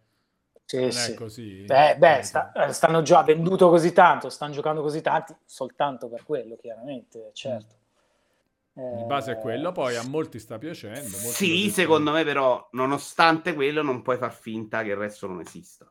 Sì, 0.65 0.91
Non 0.91 0.97
sì. 0.97 1.13
è 1.13 1.15
così? 1.15 1.65
Beh, 1.65 1.97
beh, 1.99 2.23
Eh, 2.23 2.23
sta- 2.23 2.53
stanno 2.73 3.03
già 3.03 3.23
venduto 3.23 3.69
così 3.69 3.93
tanto, 3.93 4.29
stanno 4.31 4.53
giocando 4.53 4.81
così 4.83 5.01
tanti, 5.01 5.35
soltanto 5.45 6.09
per 6.09 6.25
quello, 6.25 6.57
chiaramente, 6.57 7.31
certo. 7.35 7.75
Di 8.75 9.05
base 9.05 9.33
è 9.33 9.39
quello, 9.39 9.71
poi 9.71 9.97
a 9.97 10.03
molti 10.03 10.39
sta 10.39 10.57
piacendo. 10.57 11.01
molti 11.19 11.29
Sì, 11.29 11.51
dicono. 11.51 11.73
secondo 11.73 12.13
me 12.13 12.25
però, 12.25 12.69
nonostante 12.73 13.53
quello, 13.55 13.83
non 13.83 14.01
puoi 14.03 14.17
far 14.17 14.35
finta 14.35 14.83
che 14.83 14.91
il 14.91 14.97
resto 14.97 15.27
non 15.27 15.41
esista. 15.41 15.91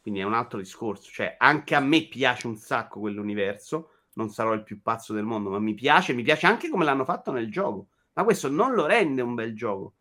Quindi 0.00 0.20
è 0.20 0.24
un 0.24 0.34
altro 0.34 0.58
discorso. 0.58 1.10
Cioè, 1.10 1.34
anche 1.36 1.74
a 1.74 1.80
me 1.80 2.06
piace 2.06 2.46
un 2.46 2.56
sacco 2.56 3.00
quell'universo. 3.00 3.90
Non 4.14 4.30
sarò 4.30 4.52
il 4.52 4.62
più 4.62 4.80
pazzo 4.82 5.12
del 5.12 5.24
mondo, 5.24 5.50
ma 5.50 5.58
mi 5.58 5.74
piace. 5.74 6.12
Mi 6.12 6.22
piace 6.22 6.46
anche 6.46 6.68
come 6.68 6.84
l'hanno 6.84 7.04
fatto 7.04 7.32
nel 7.32 7.50
gioco. 7.50 7.88
Ma 8.12 8.22
questo 8.22 8.48
non 8.48 8.72
lo 8.72 8.86
rende 8.86 9.20
un 9.20 9.34
bel 9.34 9.54
gioco. 9.54 9.94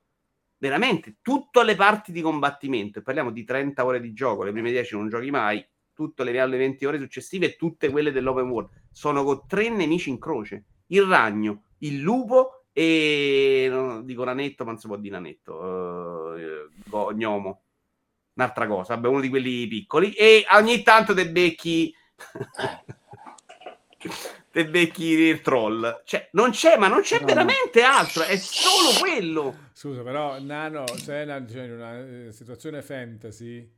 Veramente, 0.57 1.17
tutte 1.21 1.63
le 1.63 1.75
parti 1.75 2.11
di 2.11 2.21
combattimento, 2.21 2.99
e 2.99 3.01
parliamo 3.01 3.31
di 3.31 3.43
30 3.43 3.83
ore 3.83 3.99
di 3.99 4.13
gioco, 4.13 4.43
le 4.43 4.51
prime 4.51 4.71
10 4.71 4.95
non 4.95 5.09
giochi 5.09 5.29
mai, 5.29 5.63
tutte 5.93 6.23
le, 6.23 6.31
le 6.31 6.57
20 6.57 6.85
ore 6.85 6.97
successive 6.97 7.47
e 7.47 7.55
tutte 7.55 7.89
quelle 7.89 8.11
dell'open 8.11 8.47
world, 8.49 8.69
sono 8.91 9.23
con 9.23 9.41
tre 9.47 9.69
nemici 9.69 10.09
in 10.09 10.17
croce. 10.17 10.63
Il 10.87 11.03
ragno, 11.03 11.63
il 11.87 11.99
lupo 11.99 12.65
e 12.73 13.67
non 13.69 14.05
dico 14.05 14.23
nanetto, 14.23 14.63
ma 14.65 14.71
non 14.71 14.79
si 14.79 14.87
può 14.87 14.97
dire 14.97 15.15
nanetto, 15.15 16.35
eh, 16.35 16.69
go- 16.85 17.11
gnomo. 17.13 17.61
Un'altra 18.35 18.67
cosa, 18.67 18.95
vabbè, 18.95 19.07
uno 19.07 19.21
di 19.21 19.29
quelli 19.29 19.65
piccoli 19.67 20.11
e 20.13 20.45
ogni 20.51 20.83
tanto 20.83 21.13
te 21.13 21.31
becchi 21.31 21.93
te 24.51 24.67
becchi 24.67 25.05
il 25.05 25.41
troll. 25.41 26.01
Cioè, 26.05 26.29
non 26.33 26.51
c'è, 26.51 26.77
ma 26.77 26.87
non 26.87 27.01
c'è 27.01 27.19
No, 27.19 27.25
veramente 27.25 27.81
altro, 27.81 28.23
è 28.23 28.37
solo 28.37 28.97
quello. 28.99 29.55
Scusa, 29.73 30.03
però 30.03 30.39
Nano, 30.39 30.85
se 30.87 31.13
è 31.13 31.23
una, 31.23 31.45
cioè, 31.47 31.71
una 31.71 32.27
eh, 32.27 32.31
situazione 32.31 32.81
fantasy... 32.81 33.73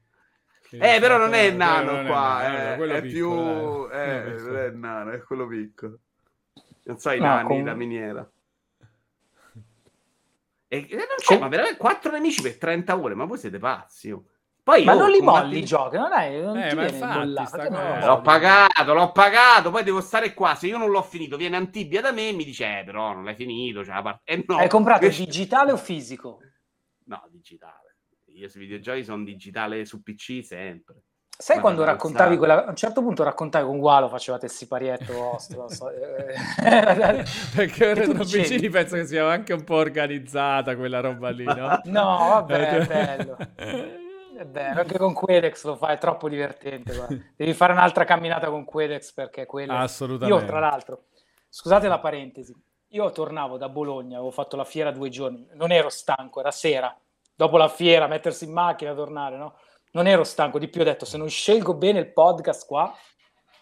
Eh, 0.80 1.00
però 1.00 1.18
non 1.18 1.34
è 1.34 1.44
il 1.44 1.54
eh, 1.54 1.58
nano 1.58 2.06
qua, 2.06 2.74
eh, 2.74 2.76
quello 2.76 2.94
è 2.94 3.02
più... 3.02 3.90
Eh, 3.92 3.94
Eh, 3.94 4.42
non 4.42 4.58
è 4.58 4.70
nano, 4.72 5.12
è 5.12 5.24
quello 5.24 5.48
piccolo. 5.48 6.00
Non 6.88 6.98
so 7.00 7.12
i 7.12 7.20
No, 7.20 7.26
nani 7.26 7.48
com- 7.48 7.64
da 7.64 7.74
miniera. 7.74 8.30
E, 10.70 10.86
e 10.90 10.96
non 10.96 11.06
c'è, 11.18 11.26
Com- 11.36 11.40
ma 11.40 11.48
veramente 11.48 11.78
quattro 11.78 12.12
nemici 12.12 12.42
per 12.42 12.58
30 12.58 12.98
ore, 13.00 13.14
ma 13.16 13.24
voi 13.24 13.38
siete 13.38 13.58
pazzi. 13.58 14.12
oh. 14.12 14.26
Poi, 14.64 14.84
Ma 14.84 14.96
oh, 14.96 14.98
non 15.00 15.10
li 15.12 15.22
molli 15.22 15.60
i 15.60 15.64
giochi, 15.64 15.96
non, 15.96 16.12
hai, 16.12 16.42
non 16.42 16.58
Eh, 16.58 16.68
ti 16.68 16.76
ma 16.76 16.82
viene 16.82 16.98
infatti, 16.98 17.70
non 17.70 18.00
l'ho 18.04 18.20
pagato, 18.22 18.94
l'ho 18.94 19.12
pagato, 19.14 19.72
poi 19.72 19.84
devo 19.86 20.02
stare 20.02 20.34
qua. 20.34 20.56
Se 20.56 20.68
io 20.68 20.78
non 20.78 20.90
l'ho 20.90 21.02
finito, 21.04 21.38
viene 21.38 21.56
Antibia 21.56 22.02
da 22.02 22.12
me 22.12 22.28
e 22.28 22.34
mi 22.34 22.44
dice, 22.44 22.80
eh, 22.80 22.84
però 22.84 23.14
non 23.14 23.24
l'hai 23.24 23.36
finito. 23.36 23.82
Cioè, 23.86 23.96
la 23.96 24.02
parte... 24.02 24.30
eh, 24.34 24.44
no. 24.46 24.58
Hai 24.58 24.68
comprato 24.68 25.06
Invece- 25.06 25.24
digitale 25.24 25.72
o 25.72 25.78
fisico? 25.78 26.40
No, 27.06 27.26
digitale. 27.32 27.96
Io 28.34 28.50
sui 28.50 28.60
videogiochi 28.60 29.06
sono 29.06 29.24
digitale 29.24 29.86
su 29.86 30.04
PC 30.04 30.44
sempre. 30.44 31.04
Sai 31.40 31.60
quando 31.60 31.84
raccontavi 31.84 32.36
quella, 32.36 32.66
a 32.66 32.70
un 32.70 32.76
certo 32.76 33.04
punto 33.04 33.24
raccontavi 33.24 33.64
con 33.64 33.78
Gualo, 33.78 34.10
facevate 34.10 34.48
il 34.48 34.52
siparietto 34.52 35.14
vostro, 35.14 35.70
so, 35.70 35.92
eh, 35.92 36.34
Perché 37.54 37.68
Che 37.68 37.94
tu 37.94 38.00
Retro 38.00 38.24
dicevi? 38.24 38.42
Vicini 38.44 38.70
penso 38.70 38.96
che 38.96 39.06
sia 39.06 39.30
anche 39.30 39.54
un 39.54 39.64
po' 39.64 39.76
organizzata 39.76 40.76
quella 40.76 41.00
roba 41.00 41.30
lì, 41.30 41.44
no? 41.44 41.80
No, 41.86 42.18
vabbè, 42.18 42.54
Eh, 42.60 42.78
è 42.80 42.86
bello. 42.88 43.38
È 44.36 44.46
bello, 44.46 44.80
anche 44.80 44.98
con 44.98 45.14
Quedex 45.14 45.64
lo 45.66 45.76
fai, 45.76 45.94
è 45.96 45.98
troppo 46.00 46.28
divertente. 46.28 46.96
guarda. 46.96 47.16
Devi 47.36 47.54
fare 47.54 47.72
un'altra 47.74 48.04
camminata 48.04 48.50
con 48.50 48.66
Quedex 48.66 49.14
perché 49.14 49.46
quello... 49.46 49.74
Assolutamente. 49.74 50.42
Io, 50.42 50.48
tra 50.50 50.60
l'altro, 50.60 51.04
scusate 51.50 51.88
la 51.88 52.00
parentesi, 52.00 52.52
io 52.90 53.12
tornavo 53.12 53.58
da 53.58 53.70
Bologna, 53.70 54.16
avevo 54.16 54.32
fatto 54.32 54.56
la 54.56 54.64
fiera 54.64 54.90
due 54.90 55.10
giorni, 55.10 55.48
non 55.54 55.72
ero 55.72 55.90
stanco, 55.90 56.40
era 56.40 56.50
sera, 56.52 56.96
dopo 57.36 57.58
la 57.58 57.68
fiera, 57.68 58.08
mettersi 58.08 58.46
in 58.46 58.54
macchina, 58.54 58.96
tornare, 58.96 59.38
no? 59.38 59.54
Non 59.92 60.08
ero 60.08 60.24
stanco, 60.24 60.60
di 60.60 60.68
più 60.68 60.82
ho 60.82 60.84
detto, 60.84 61.06
se 61.06 61.18
non 61.18 61.30
scelgo 61.30 61.74
bene 61.74 62.00
il 62.00 62.12
podcast 62.12 62.66
qua, 62.68 62.94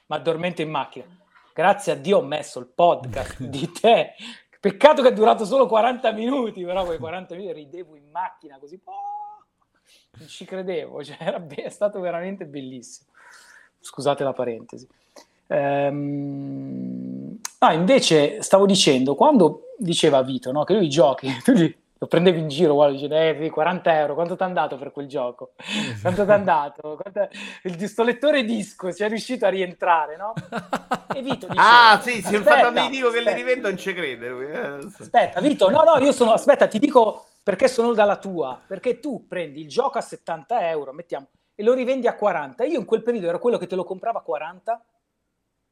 mi 0.08 0.16
addormento 0.16 0.62
in 0.62 0.70
macchina. 0.70 1.06
Grazie 1.54 1.94
a 1.94 1.96
Dio 1.96 2.18
ho 2.18 2.24
messo 2.24 2.60
il 2.60 2.68
podcast 2.68 3.42
di 3.44 3.72
te. 3.72 4.14
Peccato 4.60 5.02
che 5.02 5.10
è 5.10 5.14
durato 5.14 5.46
solo 5.46 5.68
40 5.68 6.12
minuti, 6.12 6.64
però 6.66 6.84
quei 6.86 6.98
40 6.98 7.36
minuti 7.36 7.54
ridevo 7.54 7.96
in 7.96 8.10
macchina 8.12 8.58
così. 8.60 8.80
oh, 8.84 9.46
non 10.18 10.28
ci 10.28 10.46
credevo, 10.46 11.04
cioè, 11.04 11.18
era 11.20 11.46
è 11.48 11.70
stato 11.70 12.00
veramente 12.00 12.46
bellissimo. 12.46 13.10
Scusate 13.80 14.24
la 14.24 14.34
parentesi. 14.34 14.88
Ehm, 15.48 17.38
ah, 17.60 17.74
invece 17.74 18.42
stavo 18.42 18.66
dicendo, 18.66 19.16
quando 19.16 19.74
diceva 19.78 20.24
Vito 20.24 20.52
no, 20.52 20.64
che 20.64 20.74
lui 20.74 20.86
i 20.86 20.90
giochi, 20.90 21.30
tu 21.44 21.52
gli- 21.52 21.76
lo 21.98 22.08
prendevi 22.08 22.40
in 22.40 22.48
giro, 22.50 22.74
guarda, 22.74 22.94
dicevi, 22.98 23.46
eh, 23.46 23.50
40 23.50 24.00
euro, 24.00 24.14
quanto 24.16 24.36
ti 24.36 24.42
è 24.44 24.46
andato 24.46 24.78
per 24.78 24.92
quel 24.92 25.08
gioco? 25.08 25.54
Quanto 26.02 26.24
ti 26.26 26.30
è 26.30 26.34
andato? 26.34 27.00
Quanto- 27.02 27.30
Il 27.64 27.88
sto 27.88 28.04
lettore 28.04 28.44
disco, 28.44 28.92
ci 28.94 29.04
è 29.04 29.08
riuscito 29.08 29.46
a 29.46 29.50
rientrare, 29.50 30.18
no? 30.18 30.34
E 31.14 31.22
Vito 31.22 31.48
diceva, 31.48 31.92
Ah, 31.94 32.00
sì, 32.02 32.18
"Aspetta, 32.24 32.36
infatti 32.68 32.80
mi 32.82 32.90
dico 32.90 33.10
che 33.10 33.22
le 33.22 33.30
aspetta." 33.32 33.36
rivendo 33.36 33.68
non 33.70 33.78
ci 33.78 33.94
crede. 33.94 34.28
lui, 34.30 34.46
eh. 34.46 34.60
Aspetta, 35.00 35.40
Vito, 35.40 35.70
no, 35.70 35.84
no, 35.84 35.98
io 36.00 36.12
sono, 36.12 36.34
aspetta, 36.34 36.68
ti 36.68 36.80
dico 36.80 37.28
perché 37.42 37.68
sono 37.68 37.94
dalla 37.94 38.18
tua, 38.18 38.60
perché 38.66 39.00
tu 39.00 39.26
prendi 39.28 39.62
il 39.62 39.68
gioco 39.70 39.98
a 39.98 40.02
70 40.02 40.68
euro, 40.70 40.92
mettiamo, 40.92 41.28
e 41.56 41.64
lo 41.64 41.74
rivendi 41.74 42.08
a 42.08 42.16
40. 42.16 42.66
Io 42.66 42.80
in 42.80 42.86
quel 42.86 43.04
periodo 43.04 43.28
ero 43.30 43.40
quello 43.40 43.58
che 43.58 43.68
te 43.68 43.76
lo 43.76 43.84
comprava 43.86 44.20
a 44.20 44.24
40, 44.24 44.84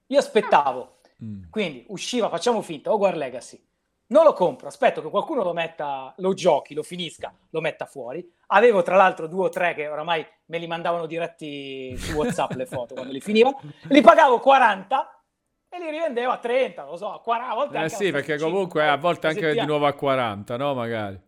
io 0.08 0.20
aspettavo, 0.20 1.00
Mm. 1.24 1.44
quindi 1.50 1.86
usciva, 1.90 2.30
facciamo 2.30 2.62
finta, 2.62 2.92
Hogwarts 2.94 3.18
Legacy, 3.18 3.64
non 4.08 4.24
lo 4.24 4.34
compro, 4.34 4.68
aspetto 4.68 5.02
che 5.02 5.10
qualcuno 5.10 5.44
lo 5.44 5.54
metta, 5.54 6.14
lo 6.18 6.34
giochi, 6.34 6.74
lo 6.74 6.84
finisca, 6.84 7.34
lo 7.50 7.62
metta 7.62 7.86
fuori. 7.86 8.28
Avevo 8.48 8.82
tra 8.82 8.96
l'altro 8.96 9.28
due 9.28 9.46
o 9.46 9.50
tre 9.50 9.74
che 9.74 9.88
oramai 9.88 10.26
me 10.46 10.58
li 10.58 10.68
mandavano 10.68 11.06
diretti 11.06 11.96
su 11.98 12.14
WhatsApp 12.14 12.52
le 12.52 12.66
foto 12.66 12.94
quando 12.94 13.12
li 13.12 13.22
finiva, 13.22 13.52
li 13.90 14.02
pagavo 14.02 14.40
40 14.40 15.24
e 15.70 15.80
li 15.80 15.90
rivendevo 15.90 16.32
a 16.32 16.38
30, 16.38 16.86
lo 16.86 16.98
so, 16.98 17.12
a 17.12 17.20
40, 17.20 17.52
a 17.52 17.56
volte 17.56 17.78
Eh 17.78 17.90
sì, 17.90 18.12
perché 18.12 18.34
65, 18.34 18.52
comunque 18.52 18.88
a 18.88 18.98
volte 18.98 19.28
anche 19.28 19.54
di 19.54 19.66
nuovo 19.66 19.88
a 19.88 19.94
40, 19.94 20.58
no? 20.58 20.74
Magari. 20.76 21.20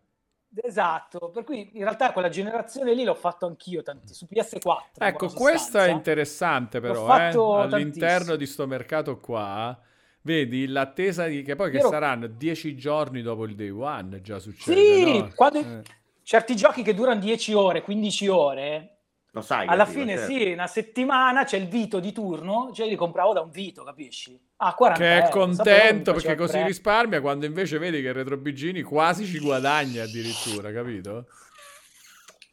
Esatto, 0.62 1.32
per 1.32 1.44
cui 1.44 1.72
in 1.74 1.84
realtà 1.84 2.14
quella 2.14 2.30
generazione 2.30 2.94
lì 2.94 3.04
l'ho 3.04 3.16
fatto 3.16 3.46
anch'io 3.46 3.82
tanti, 3.82 4.14
su 4.14 4.26
PS4. 4.32 4.58
in 5.00 5.08
Ecco, 5.08 5.28
questo 5.30 5.80
è 5.80 5.90
interessante 5.90 6.80
però, 6.80 7.08
eh? 7.08 7.24
all'interno 7.24 7.68
tantissimo. 7.68 8.36
di 8.36 8.46
sto 8.46 8.68
mercato 8.68 9.20
qua, 9.20 9.78
vedi 10.26 10.66
l'attesa 10.68 11.28
di 11.28 11.44
che 11.44 11.56
poi 11.56 11.70
che 11.70 11.78
Io 11.78 11.84
ero- 11.84 11.92
saranno 11.92 12.26
10 12.28 12.76
giorni 12.76 13.22
dopo 13.22 13.46
il 13.46 13.56
day 13.56 13.70
one, 13.70 14.22
già 14.22 14.40
succede, 14.40 14.82
Sì, 14.82 15.18
no? 15.20 15.32
quando- 15.36 15.60
Eh. 15.60 15.82
certi 16.24 16.56
giochi 16.56 16.82
che 16.82 16.94
durano 16.96 17.20
10 17.20 17.54
ore, 17.54 17.84
15 17.84 18.28
ore, 18.28 18.98
Lo 19.32 19.42
sai. 19.42 19.68
alla 19.68 19.84
capito, 19.84 20.00
fine 20.00 20.18
certo. 20.18 20.34
sì, 20.34 20.52
una 20.52 20.68
settimana 20.68 21.44
c'è 21.44 21.58
il 21.58 21.68
Vito 21.68 22.00
di 22.00 22.12
turno, 22.12 22.72
cioè 22.74 22.86
io 22.86 22.92
li 22.92 22.98
compravo 22.98 23.34
da 23.34 23.42
un 23.42 23.52
Vito, 23.52 23.84
capisci? 23.84 24.40
Ah, 24.58 24.74
40 24.74 25.00
Che 25.04 25.10
è 25.10 25.16
euro, 25.26 25.26
mi 25.26 25.56
contento 25.56 26.14
perché 26.14 26.36
così 26.36 26.64
risparmia 26.64 27.22
quando 27.22 27.46
invece 27.46 27.78
vedi 27.78 28.02
che 28.02 28.08
il 28.08 28.14
Retrobigini 28.16 28.82
quasi 28.82 29.26
ci 29.26 29.38
guadagna 29.40 30.04
addirittura, 30.04 30.72
capito? 30.72 31.28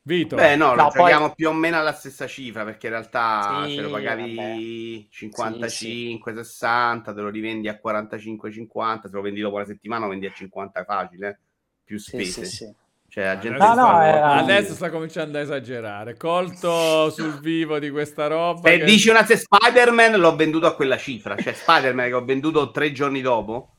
Vito, 0.04 0.34
Beh, 0.34 0.56
no, 0.56 0.74
lo 0.74 0.82
No, 0.82 0.88
poi- 0.90 1.32
più 1.36 1.48
o 1.48 1.52
meno 1.52 1.78
alla 1.78 1.92
stessa 1.92 2.26
cifra 2.26 2.64
perché 2.64 2.86
in 2.86 2.92
realtà 2.94 3.66
Sì, 3.68 3.74
se 3.74 3.82
lo 3.82 3.90
pagavi 3.90 4.36
vabbè. 4.36 5.06
55, 5.10 6.34
60, 6.34 7.14
te 7.14 7.20
lo 7.20 7.28
rivendi 7.28 7.68
a 7.68 7.78
45, 7.78 8.50
50, 8.50 9.08
se 9.08 9.14
lo 9.14 9.22
vendi 9.22 9.40
dopo 9.40 9.56
una 9.56 9.64
settimana 9.64 10.04
lo 10.04 10.10
vendi 10.10 10.26
a 10.26 10.32
50 10.32 10.82
facile, 10.84 11.28
eh, 11.28 11.38
più 11.84 11.98
Sì, 11.98 12.10
spese. 12.10 12.44
sì, 12.46 12.56
sì. 12.56 12.74
Cioè, 13.08 13.24
la 13.24 13.38
gente 13.38 13.62
Adesso, 13.62 13.74
No, 13.80 13.86
no, 13.86 13.92
sta- 13.92 14.08
era- 14.08 14.30
adesso 14.32 14.74
sta 14.74 14.90
cominciando 14.90 15.38
a 15.38 15.42
esagerare. 15.42 16.16
Colto 16.16 17.10
sul 17.10 17.38
vivo 17.40 17.78
di 17.78 17.90
questa 17.90 18.26
roba. 18.26 18.70
Se 18.70 18.78
che- 18.78 18.84
dici 18.84 19.08
una 19.10 19.24
se 19.24 19.36
Spider-Man 19.36 20.18
l'ho 20.18 20.34
venduto 20.34 20.66
a 20.66 20.74
quella 20.74 20.96
cifra, 20.96 21.36
cioè 21.36 21.52
Spider-Man 21.52 22.06
che 22.08 22.14
ho 22.14 22.24
venduto 22.24 22.70
tre 22.70 22.90
giorni 22.90 23.20
dopo, 23.20 23.71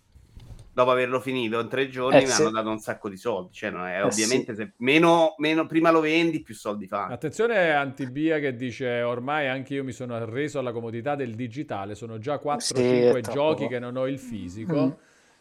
dopo 0.73 0.91
averlo 0.91 1.19
finito 1.19 1.59
in 1.59 1.67
tre 1.69 1.87
giorni, 1.87 2.17
Eh, 2.17 2.21
mi 2.21 2.27
sì. 2.27 2.41
hanno 2.41 2.51
dato 2.51 2.69
un 2.69 2.79
sacco 2.79 3.09
di 3.09 3.17
soldi. 3.17 3.53
Cioè, 3.53 3.69
non 3.69 3.85
è, 3.85 3.97
Eh, 3.97 4.01
ovviamente, 4.01 4.55
se 4.55 4.73
meno, 4.77 5.35
meno 5.37 5.65
prima 5.65 5.91
lo 5.91 5.99
vendi, 5.99 6.41
più 6.41 6.55
soldi 6.55 6.87
fai. 6.87 7.11
Attenzione 7.13 7.71
Antibia 7.71 8.39
che 8.39 8.55
dice 8.55 9.01
ormai 9.01 9.47
anche 9.47 9.75
io 9.75 9.83
mi 9.83 9.91
sono 9.91 10.15
arreso 10.15 10.59
alla 10.59 10.71
comodità 10.71 11.15
del 11.15 11.35
digitale, 11.35 11.95
sono 11.95 12.17
già 12.17 12.39
4-5 12.39 13.23
Sì, 13.23 13.31
giochi 13.31 13.67
che 13.67 13.79
non 13.79 13.95
ho 13.97 14.07
il 14.07 14.19
fisico. 14.19 14.85
Mm. 14.87 14.91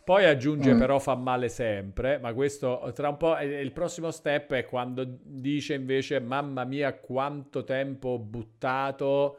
Poi 0.04 0.24
aggiunge 0.24 0.74
Mm. 0.74 0.78
però 0.78 0.98
fa 0.98 1.14
male 1.14 1.48
sempre, 1.48 2.18
ma 2.18 2.32
questo 2.34 2.90
tra 2.92 3.08
un 3.08 3.16
po' 3.16 3.38
il 3.38 3.70
prossimo 3.70 4.10
step 4.10 4.52
è 4.52 4.64
quando 4.64 5.04
dice 5.06 5.74
invece 5.74 6.18
mamma 6.20 6.64
mia 6.64 6.92
quanto 6.94 7.62
tempo 7.62 8.08
ho 8.08 8.18
buttato 8.18 9.36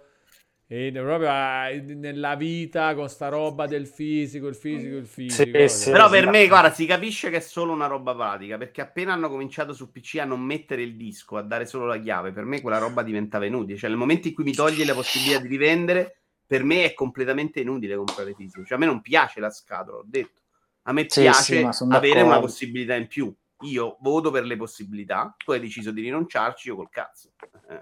e 0.75 0.91
proprio 0.91 1.29
ah, 1.29 1.67
nella 1.69 2.33
vita 2.35 2.95
con 2.95 3.07
sta 3.07 3.27
roba 3.27 3.67
del 3.67 3.85
fisico, 3.85 4.47
il 4.47 4.55
fisico, 4.55 4.95
il 4.95 5.05
fisico. 5.05 5.67
Sì, 5.67 5.67
sì. 5.67 5.91
Però 5.91 6.05
sì, 6.07 6.13
per 6.13 6.27
me, 6.27 6.47
guarda, 6.47 6.71
si 6.71 6.87
capisce 6.87 7.29
che 7.29 7.37
è 7.37 7.41
solo 7.41 7.73
una 7.73 7.85
roba 7.85 8.15
pratica, 8.15 8.57
perché 8.57 8.81
appena 8.81 9.13
hanno 9.13 9.29
cominciato 9.29 9.71
su 9.73 9.91
PC 9.91 10.17
a 10.19 10.25
non 10.25 10.41
mettere 10.41 10.81
il 10.81 10.97
disco, 10.97 11.37
a 11.37 11.43
dare 11.43 11.67
solo 11.67 11.85
la 11.85 11.99
chiave, 11.99 12.31
per 12.31 12.45
me 12.45 12.59
quella 12.59 12.79
roba 12.79 13.03
diventava 13.03 13.45
inutile. 13.45 13.77
Cioè, 13.77 13.87
nel 13.89 13.99
momento 13.99 14.27
in 14.27 14.33
cui 14.33 14.43
mi 14.43 14.53
toglie 14.53 14.83
la 14.83 14.95
possibilità 14.95 15.39
di 15.39 15.47
rivendere, 15.47 16.21
per 16.47 16.63
me 16.63 16.85
è 16.85 16.95
completamente 16.95 17.59
inutile 17.59 17.95
comprare 17.95 18.33
fisico. 18.33 18.65
Cioè, 18.65 18.77
a 18.77 18.79
me 18.79 18.87
non 18.87 19.01
piace 19.01 19.39
la 19.39 19.51
scatola, 19.51 19.97
ho 19.97 20.05
detto. 20.07 20.41
A 20.83 20.91
me 20.91 21.05
Sì, 21.07 21.21
piace 21.21 21.59
avere 21.59 21.69
d'accordo. 21.89 22.25
una 22.25 22.39
possibilità 22.39 22.95
in 22.95 23.05
più. 23.05 23.31
Io 23.61 23.97
voto 24.01 24.31
per 24.31 24.43
le 24.43 24.57
possibilità, 24.57 25.35
tu 25.37 25.51
hai 25.51 25.59
deciso 25.59 25.91
di 25.91 26.01
rinunciarci, 26.01 26.69
io 26.69 26.75
col 26.75 26.89
cazzo. 26.89 27.31
Eh, 27.69 27.81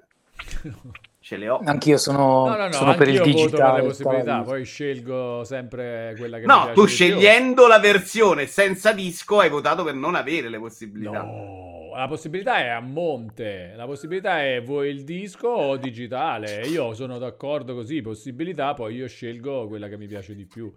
ce 1.20 1.38
le 1.38 1.50
ho. 1.50 1.62
Anch'io 1.64 1.98
sono, 1.98 2.48
No, 2.48 2.56
no, 2.56 2.66
no, 2.66 2.72
sono 2.72 2.96
per 2.96 3.08
il 3.08 3.22
digitale. 3.22 3.82
per 3.94 4.42
poi 4.44 4.66
scelgo 4.66 5.44
sempre 5.44 6.16
quella 6.18 6.38
che 6.40 6.46
mi 6.46 6.54
No, 6.54 6.72
tu 6.74 6.86
scegliendo 6.86 7.68
la 7.68 7.80
versione 7.80 8.46
senza 8.48 8.92
disco 8.92 9.40
hai 9.40 9.50
votato 9.50 9.84
per 9.84 9.94
non 9.96 10.16
avere 10.16 10.50
le 10.50 10.60
possibilità. 10.60 11.22
No, 11.22 11.92
la 11.96 12.08
possibilità 12.08 12.58
è 12.58 12.68
a 12.70 12.80
monte. 12.80 13.74
La 13.76 13.86
possibilità 13.86 14.42
è 14.44 14.62
vuoi 14.62 14.90
il 14.90 15.04
disco 15.04 15.48
o 15.48 15.78
digitale. 15.78 16.62
Io 16.68 16.94
sono 16.94 17.18
d'accordo 17.18 17.74
così, 17.74 18.02
possibilità, 18.02 18.74
poi 18.74 18.96
io 18.96 19.08
scelgo 19.08 19.68
quella 19.68 19.88
che 19.88 19.98
mi 19.98 20.08
piace 20.08 20.36
di 20.36 20.46
più. 20.46 20.72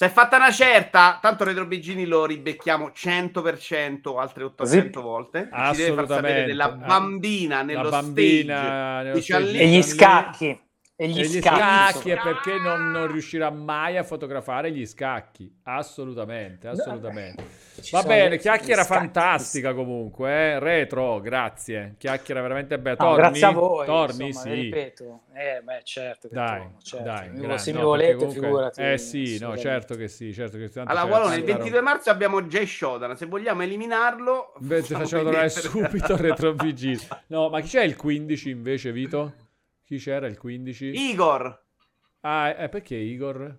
Se 0.00 0.06
è 0.06 0.08
fatta 0.08 0.38
una 0.38 0.50
certa, 0.50 1.18
tanto 1.20 1.44
Retro 1.44 1.66
Bigini 1.66 2.06
lo 2.06 2.24
ribecchiamo 2.24 2.88
100%, 2.88 4.18
altre 4.18 4.44
800 4.44 5.02
volte. 5.02 5.50
Ci 5.72 5.76
deve 5.76 5.92
far 5.92 6.06
sapere 6.06 6.06
Assolutamente. 6.06 6.46
della 6.46 6.68
bambina 6.70 7.60
nello 7.62 7.82
La 7.82 7.90
bambina 7.90 8.56
stage 8.56 9.02
nello 9.04 9.20
stage 9.20 9.58
E 9.58 9.66
gli 9.66 9.70
lì- 9.74 9.82
scacchi. 9.82 10.60
E 11.00 11.08
gli, 11.08 11.18
E 11.18 11.22
gli 11.22 11.40
scacchi. 11.40 11.56
scacchi 11.96 12.10
è 12.10 12.18
perché 12.20 12.58
non, 12.58 12.90
non 12.90 13.10
riuscirà 13.10 13.48
mai 13.48 13.96
a 13.96 14.02
fotografare 14.02 14.70
gli 14.70 14.84
scacchi. 14.84 15.50
Assolutamente, 15.62 16.68
assolutamente. 16.68 17.42
Ci 17.80 17.90
Va 17.92 18.02
bene, 18.02 18.36
chiacchiera 18.36 18.84
fantastica 18.84 19.72
comunque, 19.72 20.30
eh? 20.30 20.58
retro, 20.58 21.18
grazie. 21.20 21.94
Chiacchiera 21.96 22.42
veramente 22.42 22.78
bella. 22.78 22.96
No, 22.98 23.04
Torni? 23.14 23.16
grazie 23.22 23.46
a 23.46 23.50
voi. 23.52 23.86
Torni, 23.86 24.26
insomma, 24.26 24.54
sì. 24.54 24.60
ripeto. 24.60 25.20
Eh, 25.32 25.60
beh, 25.62 25.80
certo 25.84 26.28
che 26.28 26.34
Dai, 26.34 26.58
torno, 26.58 26.76
certo. 26.82 27.04
dai, 27.06 27.30
Mi- 27.30 27.38
grande, 27.40 27.58
se 27.58 27.72
mi 27.72 27.78
no, 27.78 27.84
volete, 27.84 28.08
perché 28.10 28.24
comunque- 28.26 28.46
figurati. 28.46 28.82
Eh 28.82 28.98
sì, 28.98 29.38
no, 29.40 29.56
certo 29.56 29.94
che 29.94 30.08
sì, 30.08 30.34
certo 30.34 30.58
che 30.58 30.66
sì. 30.68 30.74
tanto 30.74 30.90
Allora, 30.92 31.06
Gualone, 31.06 31.34
il 31.36 31.44
tanta 31.44 31.56
22 31.62 31.80
marzo 31.80 32.10
abbiamo 32.10 32.42
Jay 32.42 32.66
Shodan. 32.66 33.16
Se 33.16 33.24
vogliamo 33.24 33.62
eliminarlo, 33.62 34.52
ti 34.60 34.82
facciamo 34.92 35.22
tornare 35.22 35.48
subito 35.48 36.14
retro 36.18 36.52
vigile. 36.52 37.00
No, 37.28 37.48
ma 37.48 37.60
chi 37.60 37.68
c'è 37.68 37.84
il 37.84 37.96
15 37.96 38.50
invece, 38.50 38.92
Vito? 38.92 39.32
Chi 39.90 39.98
c'era 39.98 40.28
il 40.28 40.38
15? 40.38 40.92
Igor, 41.10 41.64
Ah, 42.20 42.50
eh, 42.50 42.68
perché 42.68 42.94
Igor? 42.94 43.58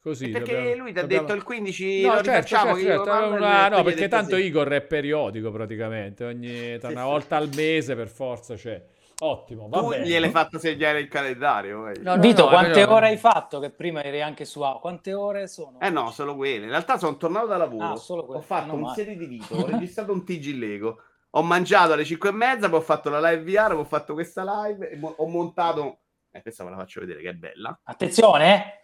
Così. 0.00 0.28
perché 0.30 0.54
dobbiamo- 0.56 0.82
lui 0.82 0.92
ti 0.92 0.98
ha 0.98 1.02
dobbiamo- 1.02 1.26
detto 1.28 1.36
il 1.38 1.44
15 1.44 2.00
No, 2.02 2.14
lo 2.14 2.22
certo, 2.24 2.46
certo, 2.48 2.76
certo, 2.80 3.02
una- 3.02 3.68
no, 3.68 3.82
perché 3.84 4.08
tanto 4.08 4.34
sì. 4.34 4.42
Igor 4.42 4.68
è 4.70 4.80
periodico 4.82 5.52
praticamente, 5.52 6.24
ogni 6.24 6.76
tra 6.80 6.88
una 6.90 7.02
sì. 7.02 7.06
volta 7.06 7.36
al 7.36 7.48
mese 7.54 7.94
per 7.94 8.08
forza 8.08 8.56
c'è. 8.56 8.84
Ottimo, 9.20 9.68
va 9.68 9.78
Tu 9.78 9.88
bene. 9.90 10.04
gliel'hai 10.06 10.30
fatto 10.30 10.58
segnare 10.58 10.98
il 10.98 11.06
calendario. 11.06 11.92
No, 12.02 12.16
no, 12.16 12.20
Vito, 12.20 12.42
no, 12.42 12.48
quante 12.48 12.72
però- 12.72 12.94
ore 12.96 13.06
hai 13.06 13.16
fatto? 13.16 13.60
Che 13.60 13.70
prima 13.70 14.02
eri 14.02 14.20
anche 14.22 14.44
su 14.44 14.62
A. 14.62 14.80
Quante 14.80 15.14
ore 15.14 15.46
sono? 15.46 15.78
Eh 15.80 15.90
no, 15.90 16.10
solo 16.10 16.34
quelle. 16.34 16.64
In 16.64 16.70
realtà 16.70 16.98
sono 16.98 17.16
tornato 17.16 17.46
da 17.46 17.56
lavoro. 17.56 17.84
Ah, 17.92 17.94
solo 17.96 18.24
quelle. 18.24 18.40
Ho 18.40 18.42
fatto 18.42 18.74
un 18.74 18.88
serie 18.94 19.16
di 19.16 19.26
video, 19.26 19.58
ho 19.58 19.66
registrato 19.66 20.10
un 20.12 20.24
TG 20.24 20.54
Lego. 20.58 21.00
Ho 21.36 21.42
mangiato 21.42 21.92
alle 21.92 22.04
5 22.04 22.30
e 22.30 22.32
mezza, 22.32 22.68
poi 22.70 22.78
ho 22.78 22.82
fatto 22.82 23.10
la 23.10 23.20
live 23.30 23.42
VR, 23.42 23.72
poi 23.72 23.80
ho 23.80 23.84
fatto 23.84 24.14
questa 24.14 24.42
live 24.64 24.90
e 24.90 24.96
mo- 24.96 25.14
ho 25.16 25.26
montato... 25.26 26.00
Eh, 26.30 26.40
questa 26.40 26.64
ve 26.64 26.70
la 26.70 26.76
faccio 26.76 27.00
vedere 27.00 27.20
che 27.20 27.28
è 27.28 27.34
bella. 27.34 27.78
Attenzione, 27.84 28.54
eh. 28.54 28.80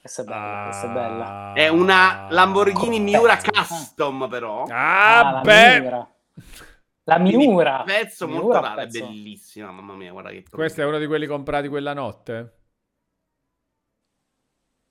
Questa 0.00 0.22
è 0.22 0.24
bella, 0.24 0.62
questa 0.64 0.88
è 0.88 0.92
bella. 0.92 1.50
Ah. 1.50 1.52
È 1.52 1.68
una 1.68 2.26
Lamborghini 2.30 2.98
Miura 2.98 3.36
Pezzo. 3.36 3.50
Custom, 3.50 4.28
però. 4.28 4.64
Ah, 4.68 5.32
la 5.32 5.40
beh. 5.42 5.80
Miura. 5.80 6.14
La 7.04 7.16
Quindi, 7.16 7.36
Miura. 7.36 7.82
Pezzo 7.84 8.26
Miura, 8.26 8.42
molto 8.42 8.60
raro, 8.60 8.80
è 8.80 8.86
bellissima, 8.86 9.70
mamma 9.70 9.94
mia, 9.94 10.12
guarda 10.12 10.30
che 10.30 10.44
Questo 10.50 10.80
è 10.80 10.84
uno 10.86 10.98
di 10.98 11.06
quelli 11.06 11.26
comprati 11.26 11.68
quella 11.68 11.92
notte? 11.92 12.61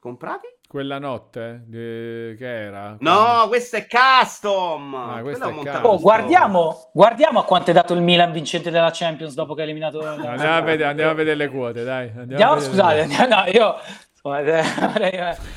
Comprati? 0.02 0.48
Quella 0.68 0.98
notte 0.98 1.66
eh, 1.72 2.36
che 2.36 2.48
era? 2.64 2.96
No, 3.02 3.46
questo 3.50 3.76
è 3.76 3.86
custom. 3.86 4.96
Ah, 4.96 5.22
questo 5.22 5.48
è 5.48 5.54
custom. 5.54 5.86
Oh, 5.86 5.96
di 5.98 6.02
guardiamo, 6.02 6.90
guardiamo 6.92 7.40
a 7.40 7.44
quanto 7.44 7.70
è 7.70 7.74
dato 7.74 7.94
il 7.94 8.02
Milan 8.02 8.32
vincente 8.32 8.72
della 8.72 8.90
Champions 8.92 9.36
dopo 9.36 9.54
che 9.54 9.62
ha 9.62 9.64
eliminato 9.66 10.00
la- 10.00 10.14
Andiamo 10.14 10.56
a 10.56 10.62
vedere, 10.62 10.90
andiamo 10.90 11.12
a 11.12 11.14
vedere 11.14 11.36
le 11.36 11.50
quote, 11.50 11.84
dai. 11.84 12.08
Andiamo, 12.08 12.22
Andiamo, 12.32 12.52
a 12.52 12.56
vedere 12.56 12.72
scusate, 12.72 12.96
le- 12.96 13.02
andiamo- 13.02 13.36
no, 13.36 13.50
io 13.52 13.76
insomma, 14.12 14.40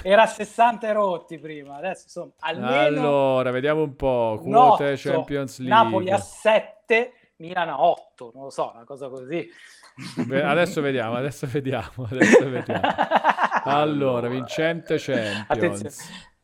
era 0.03 0.23
a 0.23 0.27
60 0.27 0.89
e 0.89 0.93
rotti 0.93 1.39
prima, 1.39 1.77
adesso 1.77 2.03
insomma, 2.05 2.33
almeno 2.41 2.77
Allora, 2.99 3.51
vediamo 3.51 3.83
un 3.83 3.97
po'. 3.97 4.41
Quote 4.43 4.97
Champions 4.99 5.59
League. 5.61 5.75
Napoli 5.75 6.11
a 6.11 6.19
7, 6.19 7.13
Milan 7.37 7.71
a 7.71 7.81
8, 7.83 8.31
non 8.35 8.43
lo 8.45 8.51
so, 8.51 8.73
una 8.75 8.85
cosa 8.85 9.09
così. 9.09 9.49
Adesso 10.29 10.81
vediamo, 10.81 11.15
adesso 11.15 11.47
vediamo, 11.47 12.07
adesso 12.11 12.49
vediamo. 12.51 12.89
Allora, 13.65 14.29
vincente 14.29 14.97
Champions. 14.99 15.45
Attenzione. 15.49 15.95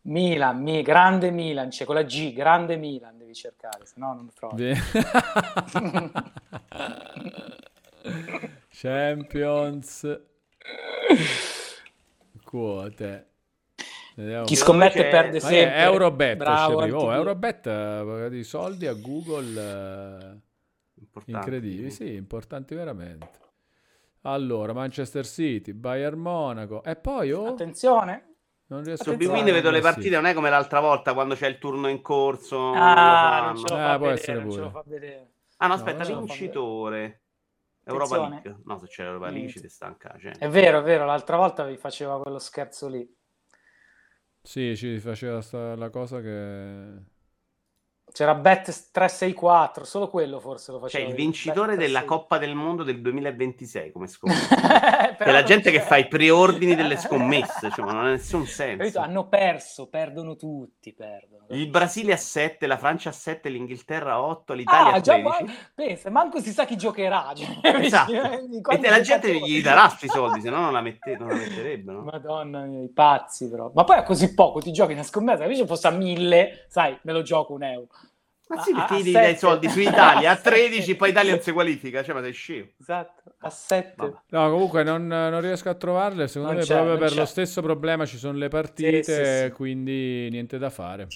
Milan, 0.03 0.63
mi- 0.63 0.83
grande 0.83 1.31
Milan, 1.31 1.69
c'è 1.69 1.85
con 1.85 1.95
la 1.97 2.03
G, 2.03 2.33
grande 2.33 2.77
Milan 2.77 3.19
devi 3.19 3.35
cercare, 3.35 3.85
se 3.85 3.95
no 3.97 4.15
non 4.15 4.31
trovi. 4.33 4.73
Vi- 4.73 4.81
Champions 8.71 10.21
quote. 12.45 13.27
Vediamo 14.15 14.45
Chi 14.45 14.57
scommette 14.57 15.03
c'è- 15.03 15.11
perde 15.11 15.41
sempre. 15.41 15.77
Eurobet 15.83 16.37
Bravo. 16.37 16.81
Oh. 16.83 17.13
Eurobet 17.13 17.67
eh, 17.67 18.29
di 18.31 18.43
soldi 18.43 18.87
a 18.87 18.95
Google 18.95 20.41
eh, 20.95 21.23
incredibili, 21.27 21.91
sì, 21.91 22.15
importanti 22.15 22.75
veramente. 22.75 23.29
Allora, 24.23 24.73
Manchester 24.75 25.25
City, 25.27 25.73
Bayern 25.73 26.19
Monaco 26.19 26.83
e 26.83 26.95
poi 26.97 27.33
oh, 27.33 27.47
Attenzione. 27.47 28.35
non 28.67 28.83
riesco 28.85 29.05
Su 29.05 29.11
a 29.11 29.13
Attenzione. 29.15 29.43
B-Win 29.43 29.55
vedo 29.55 29.71
le 29.71 29.77
sì. 29.79 29.83
partite, 29.83 30.15
non 30.17 30.27
è 30.27 30.35
come 30.35 30.51
l'altra 30.51 30.81
volta 30.81 31.15
quando 31.15 31.35
c'è 31.35 31.49
il 31.49 31.59
turno 31.59 31.89
in 31.89 32.03
corso. 32.03 32.73
Ah, 32.73 33.53
non 33.55 33.63
lo 33.63 33.75
Ah, 33.77 33.79
fa 33.79 33.99
può 33.99 34.09
vedere, 34.09 34.13
essere 34.21 34.39
non 34.41 34.51
ce 34.51 34.57
pure. 34.57 34.61
lo 34.61 34.71
fa 34.71 34.83
vedere. 34.87 35.31
Ah, 35.57 35.67
no, 35.67 35.75
No, 35.75 35.79
aspetta, 35.79 36.05
non 36.05 36.27
fa 36.27 36.35
vincitore. 36.35 37.23
Europa 37.83 38.15
Attenzione. 38.17 38.41
League. 38.45 38.63
No, 38.67 38.79
se 38.79 38.87
c'è 38.87 39.03
l'Europa 39.05 39.31
League 39.31 39.49
ci 39.51 39.61
ti 39.61 39.69
stanca. 39.69 40.17
Cioè. 40.21 40.33
È 40.37 40.49
vero, 40.49 40.79
è 40.79 40.83
vero, 40.83 41.07
l'altra 41.07 41.37
volta 41.39 41.65
vi 41.65 41.77
faceva 41.79 42.21
quello 42.21 42.39
scherzo 42.39 42.89
lì. 42.89 43.17
Sì, 44.43 44.77
ci 44.77 44.99
faceva 45.01 45.41
sta- 45.43 45.75
la 45.77 45.91
cosa 45.91 46.21
che 46.21 46.93
C'era 48.13 48.35
Bet 48.35 48.65
364, 48.93 49.85
solo 49.85 50.09
quello 50.09 50.41
forse 50.41 50.73
lo 50.73 50.79
C'è 50.79 50.83
faceva. 50.85 51.05
il 51.05 51.11
vedere. 51.11 51.23
vincitore 51.29 51.77
della 51.77 52.01
364. 52.01 52.17
Coppa 52.17 52.39
del 52.39 52.55
Mondo 52.55 52.83
del 52.83 53.01
2026 53.01 53.93
come 53.93 54.07
scommessa. 54.09 54.57
C'è 55.21 55.31
la 55.31 55.43
gente 55.43 55.71
che 55.71 55.79
c'è. 55.79 55.85
fa 55.85 55.97
i 55.97 56.09
preordini 56.09 56.75
delle 56.75 56.97
scommesse, 56.99 57.71
cioè, 57.71 57.85
ma 57.85 57.93
non 57.93 58.07
ha 58.07 58.11
nessun 58.11 58.47
senso. 58.47 58.99
Hanno 59.01 59.29
perso, 59.29 59.89
perdono 59.89 60.35
tutti, 60.37 60.93
perdono. 60.95 61.45
Il 61.51 61.69
Brasile 61.69 62.13
a 62.13 62.17
7, 62.17 62.67
la 62.67 62.79
Francia 62.79 63.11
a 63.11 63.13
7, 63.13 63.49
l'Inghilterra 63.49 64.13
a 64.15 64.23
8, 64.23 64.53
l'Italia 64.55 64.93
Ah, 64.93 64.97
a 64.97 65.01
già, 65.01 65.13
13. 65.19 65.45
ma- 65.45 65.53
pensa, 65.75 66.11
manco 66.11 66.41
si 66.41 66.53
sa 66.53 66.65
chi 66.65 66.77
giocherà. 66.77 67.33
cioè, 67.35 67.77
Esatto. 67.81 68.13
E 68.13 68.89
la 68.89 69.01
gente 69.01 69.33
gli 69.39 69.61
darà 69.61 69.89
sti 69.89 70.09
soldi, 70.09 70.41
se 70.41 70.51
no 70.51 70.61
non 70.61 70.73
la, 70.73 70.81
mette- 70.81 71.17
non 71.17 71.29
la 71.29 71.35
metterebbe, 71.35 71.93
no? 71.93 72.03
Madonna 72.03 72.61
mia, 72.65 72.83
i 72.83 72.89
pazzi 72.91 73.49
però. 73.49 73.71
Ma 73.75 73.85
poi 73.85 73.97
a 73.99 74.03
così 74.03 74.33
poco 74.35 74.61
ti 74.61 74.73
giochi 74.73 74.93
una 74.95 75.03
scommessa, 75.03 75.43
invece 75.45 75.67
fosse 75.67 75.87
a 75.87 75.91
mille, 75.91 76.65
sai, 76.69 76.97
me 77.03 77.13
lo 77.13 77.23
gioco 77.23 77.53
un 77.53 77.63
euro. 77.65 77.89
Ma 78.51 78.63
sì, 78.63 78.73
perché 78.75 78.95
gli 78.97 79.03
devi 79.03 79.13
dare 79.13 79.27
i 79.27 79.35
sette. 79.35 79.39
soldi 79.39 79.69
su 79.69 79.79
Italia 79.81 80.33
a 80.33 80.37
13, 80.41 80.97
poi 80.97 81.11
Italia 81.11 81.33
non 81.33 81.41
si 81.41 81.53
qualifica, 81.53 82.03
cioè 82.03 82.15
ma 82.15 82.21
sei 82.23 82.33
scemo. 82.33 82.67
Esatto, 82.81 83.23
a 83.39 83.51
7. 83.51 83.95
Vabbè. 83.97 84.17
No, 84.31 84.51
comunque 84.51 84.83
non, 84.83 85.07
non 85.07 85.41
riesco 85.41 85.69
a 85.69 85.75
trovarle. 85.75 86.27
Secondo 86.27 86.55
Non 86.55 86.61
me 86.61 86.67
proprio 86.67 86.99
per 86.99 87.11
c'è. 87.11 87.15
lo 87.15 87.25
stesso 87.27 87.63
problema 87.63 88.05
ci 88.07 88.19
sono 88.19 88.37
le 88.39 88.49
partite, 88.49 89.03
Sì, 89.03 89.13
sì, 89.13 89.25
sì. 89.45 89.51
quindi 89.53 90.29
niente 90.31 90.59
da 90.59 90.69
fare. 90.71 91.07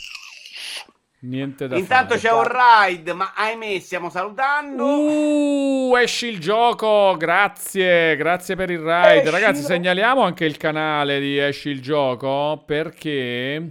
Niente 1.21 1.67
da 1.69 1.77
Intanto 1.79 2.19
fare. 2.19 2.21
c'è 2.21 2.33
un 2.33 2.89
ride, 2.93 3.13
ma 3.15 3.33
ahimè 3.35 3.79
stiamo 3.81 4.11
salutando. 4.11 4.85
Uh, 4.85 5.97
esci 5.97 6.27
il 6.27 6.39
gioco, 6.39 7.17
grazie, 7.17 8.15
grazie 8.17 8.57
per 8.57 8.71
il 8.71 8.79
ride. 8.81 9.15
Escilo. 9.15 9.31
Ragazzi, 9.31 9.63
segnaliamo 9.63 10.21
anche 10.23 10.45
il 10.45 10.59
canale 10.59 11.19
di 11.21 11.39
Esci 11.39 11.71
il 11.71 11.81
gioco 11.81 12.63
perché 12.67 13.71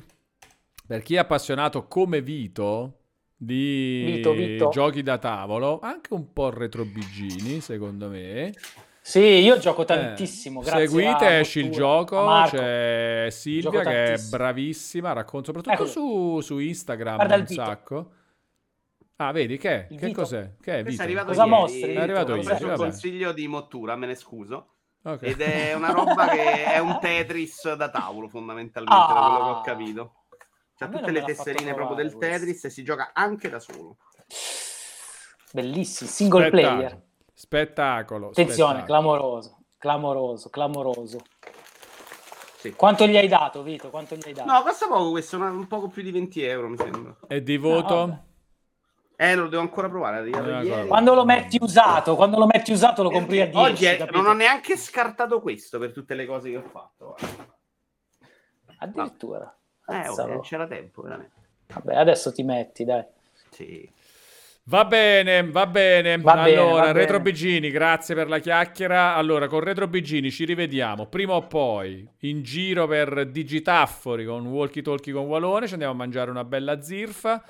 per 0.87 1.01
chi 1.03 1.13
è 1.15 1.19
appassionato 1.19 1.87
come 1.87 2.21
Vito 2.21 3.01
di 3.35 4.03
Vito, 4.15 4.31
Vito. 4.33 4.69
giochi 4.69 5.01
da 5.03 5.17
tavolo, 5.17 5.79
anche 5.81 6.13
un 6.13 6.31
po' 6.31 6.49
retrobigini, 6.49 7.59
secondo 7.61 8.07
me. 8.09 8.53
Sì, 9.01 9.19
io 9.19 9.57
gioco 9.57 9.83
tantissimo, 9.83 10.61
Eh, 10.61 10.65
Seguite 10.65 11.25
a 11.25 11.31
Esci 11.31 11.59
il 11.59 11.71
gioco, 11.71 12.25
c'è 12.49 13.27
Silvia 13.31 13.69
Gioco 13.71 13.83
che 13.89 14.13
è 14.13 14.17
bravissima, 14.29 15.11
racconta 15.11 15.47
soprattutto 15.47 15.73
Eccolo. 15.75 15.89
su, 15.89 16.39
su 16.41 16.57
Instagram 16.59 17.15
Guarda 17.15 17.35
un 17.35 17.47
sacco. 17.47 18.11
Ah, 19.17 19.31
vedi 19.33 19.57
che? 19.57 19.87
Il 19.89 19.99
Che 19.99 20.05
Vito. 20.07 20.21
cos'è? 20.21 20.53
Che 20.61 20.79
è 20.79 20.83
Vito? 20.83 21.01
è 21.01 21.05
arrivato 21.05 21.27
Cosa 21.27 21.43
ieri. 21.43 21.55
mostri? 21.55 21.93
È 21.93 21.99
arrivato 21.99 22.31
Ho 22.31 22.35
ieri, 22.35 22.47
preso 22.47 22.67
un 22.67 22.75
consiglio 22.75 23.31
di 23.33 23.47
Mottura, 23.47 23.95
me 23.97 24.05
ne 24.07 24.15
scuso. 24.15 24.67
Ok. 25.03 25.21
Ed 25.21 25.41
è 25.41 25.73
una 25.73 25.91
roba 25.91 26.27
che 26.29 26.63
è 26.63 26.79
un 26.79 26.97
Tetris 27.01 27.73
da 27.73 27.89
tavolo, 27.89 28.29
fondamentalmente, 28.29 28.95
da 29.13 29.19
quello 29.19 29.35
che 29.37 29.51
ho 29.51 29.59
Ah. 29.59 29.61
capito. 29.61 30.13
C'ha 30.75 30.87
me 30.87 30.97
tutte 30.99 31.11
le 31.11 31.23
tesserine 31.23 31.73
proprio 31.73 31.95
del 31.95 32.13
questo. 32.13 32.31
Tetris 32.39 32.63
e 32.65 32.69
si 32.69 32.83
gioca 32.83 33.11
anche 33.13 33.49
da 33.49 33.59
solo. 33.59 33.97
Bellissimo, 35.51 36.09
single 36.09 36.47
Spettacolo. 36.47 36.75
player. 36.77 37.01
Spettacolo. 37.33 38.27
Attenzione, 38.29 38.79
spettacolo. 38.79 38.85
clamoroso, 38.85 39.57
clamoroso, 39.77 40.49
clamoroso. 40.49 41.21
Sì. 42.57 42.71
Quanto 42.73 43.05
gli 43.05 43.17
hai 43.17 43.27
dato, 43.27 43.61
Vito? 43.61 43.89
Quanto 43.89 44.15
gli 44.15 44.21
hai 44.25 44.33
dato? 44.33 44.49
No, 44.51 44.63
costa 44.63 44.87
poco 44.87 45.11
questo, 45.11 45.37
un 45.37 45.67
poco 45.67 45.89
più 45.89 46.01
di 46.01 46.11
20 46.11 46.41
euro, 46.43 46.69
mi 46.69 46.77
sembra. 46.77 47.15
E 47.27 47.43
di 47.43 47.55
No, 47.57 47.61
voto? 47.69 47.95
vabbè. 47.95 48.21
Eh, 49.15 49.35
lo 49.35 49.47
devo 49.47 49.61
ancora 49.61 49.89
provare. 49.89 50.25
Eh, 50.25 50.29
ieri. 50.65 50.87
Quando 50.87 51.13
lo 51.13 51.23
metti 51.25 51.57
usato, 51.61 52.15
quando 52.15 52.39
lo 52.39 52.45
metti 52.47 52.71
usato 52.71 53.03
lo 53.03 53.09
compri 53.11 53.41
a 53.41 53.45
Perché 53.45 53.57
10. 53.59 53.71
Oggi 53.73 53.85
è- 53.85 54.11
non 54.11 54.25
ho 54.25 54.33
neanche 54.33 54.75
scartato 54.75 55.39
questo 55.41 55.77
per 55.77 55.91
tutte 55.91 56.15
le 56.15 56.25
cose 56.25 56.49
che 56.49 56.57
ho 56.57 56.63
fatto. 56.63 57.15
guarda. 57.17 57.57
Addirittura. 58.79 59.57
Eh, 59.87 60.07
oh, 60.07 60.25
non 60.25 60.41
c'era 60.41 60.67
tempo, 60.67 61.01
veramente. 61.01 61.31
Vabbè, 61.73 61.95
adesso 61.95 62.31
ti 62.31 62.43
metti, 62.43 62.83
dai. 62.83 63.03
Sì. 63.49 63.89
Va 64.65 64.85
bene, 64.85 65.43
va 65.49 65.67
bene. 65.67 66.17
Va 66.19 66.35
bene, 66.35 66.57
allora, 66.57 66.85
va 66.85 66.91
Retro 66.93 67.17
bene. 67.19 67.31
Bigini, 67.31 67.69
grazie 67.69 68.15
per 68.15 68.29
la 68.29 68.39
chiacchiera. 68.39 69.15
Allora, 69.15 69.47
con 69.47 69.59
Retro 69.59 69.87
Bigini 69.87 70.31
ci 70.31 70.45
rivediamo 70.45 71.07
prima 71.07 71.33
o 71.33 71.47
poi 71.47 72.07
in 72.19 72.43
giro 72.43 72.87
per 72.87 73.27
Digitaffori 73.27 74.23
con 74.25 74.45
Walkie 74.45 74.81
Talkie 74.81 75.11
con 75.11 75.25
Walone. 75.25 75.67
Ci 75.67 75.73
andiamo 75.73 75.93
a 75.93 75.97
mangiare 75.97 76.31
una 76.31 76.45
bella 76.45 76.81
zirfa. 76.81 77.43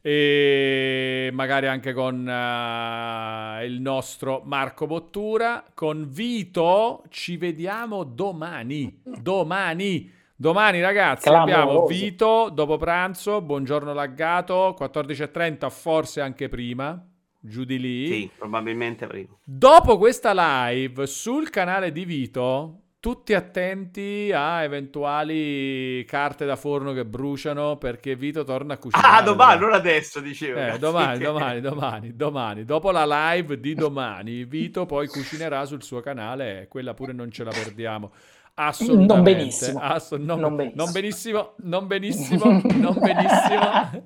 E 0.00 1.30
magari 1.32 1.66
anche 1.66 1.92
con 1.92 2.28
eh, 2.28 3.64
il 3.64 3.80
nostro 3.80 4.42
Marco 4.44 4.86
Bottura. 4.86 5.64
Con 5.74 6.08
Vito 6.08 7.04
ci 7.08 7.36
vediamo 7.36 8.02
domani. 8.02 9.00
Domani. 9.04 10.16
Domani, 10.40 10.80
ragazzi, 10.80 11.28
abbiamo 11.28 11.64
Clamoroso. 11.64 11.86
Vito 11.86 12.48
dopo 12.52 12.76
pranzo. 12.76 13.42
Buongiorno 13.42 13.92
laggato, 13.92 14.76
14.30, 14.78 15.68
forse 15.68 16.20
anche 16.20 16.48
prima. 16.48 17.04
Giù 17.40 17.64
di 17.64 17.76
lì. 17.76 18.06
Sì, 18.06 18.30
probabilmente 18.38 19.08
prima. 19.08 19.36
Dopo 19.42 19.98
questa 19.98 20.30
live 20.70 21.08
sul 21.08 21.50
canale 21.50 21.90
di 21.90 22.04
Vito, 22.04 22.82
tutti 23.00 23.34
attenti 23.34 24.30
a 24.32 24.62
eventuali 24.62 26.04
carte 26.04 26.46
da 26.46 26.54
forno 26.54 26.92
che 26.92 27.04
bruciano 27.04 27.76
perché 27.76 28.14
Vito 28.14 28.44
torna 28.44 28.74
a 28.74 28.78
cucinare. 28.78 29.16
Ah, 29.16 29.22
domani, 29.22 29.60
non 29.60 29.72
adesso, 29.72 30.20
dicevo. 30.20 30.60
Eh, 30.60 30.78
domani, 30.78 31.18
domani, 31.24 31.60
domani, 31.60 32.14
domani. 32.14 32.64
Dopo 32.64 32.92
la 32.92 33.32
live 33.32 33.58
di 33.58 33.74
domani, 33.74 34.44
Vito 34.44 34.86
poi 34.86 35.08
cucinerà 35.08 35.64
sul 35.64 35.82
suo 35.82 35.98
canale 35.98 36.60
e 36.60 36.68
quella 36.68 36.94
pure 36.94 37.12
non 37.12 37.28
ce 37.32 37.42
la 37.42 37.50
perdiamo. 37.50 38.12
Assolutamente. 38.60 39.14
Non 39.14 39.22
benissimo. 39.22 39.80
Asso- 39.80 40.16
non, 40.16 40.40
Non 40.40 40.56
benissimo. 40.56 40.82
non 40.84 40.92
benissimo, 40.92 41.52
non 41.62 41.86
benissimo, 41.86 42.44
non 42.74 42.98
benissimo. 42.98 44.04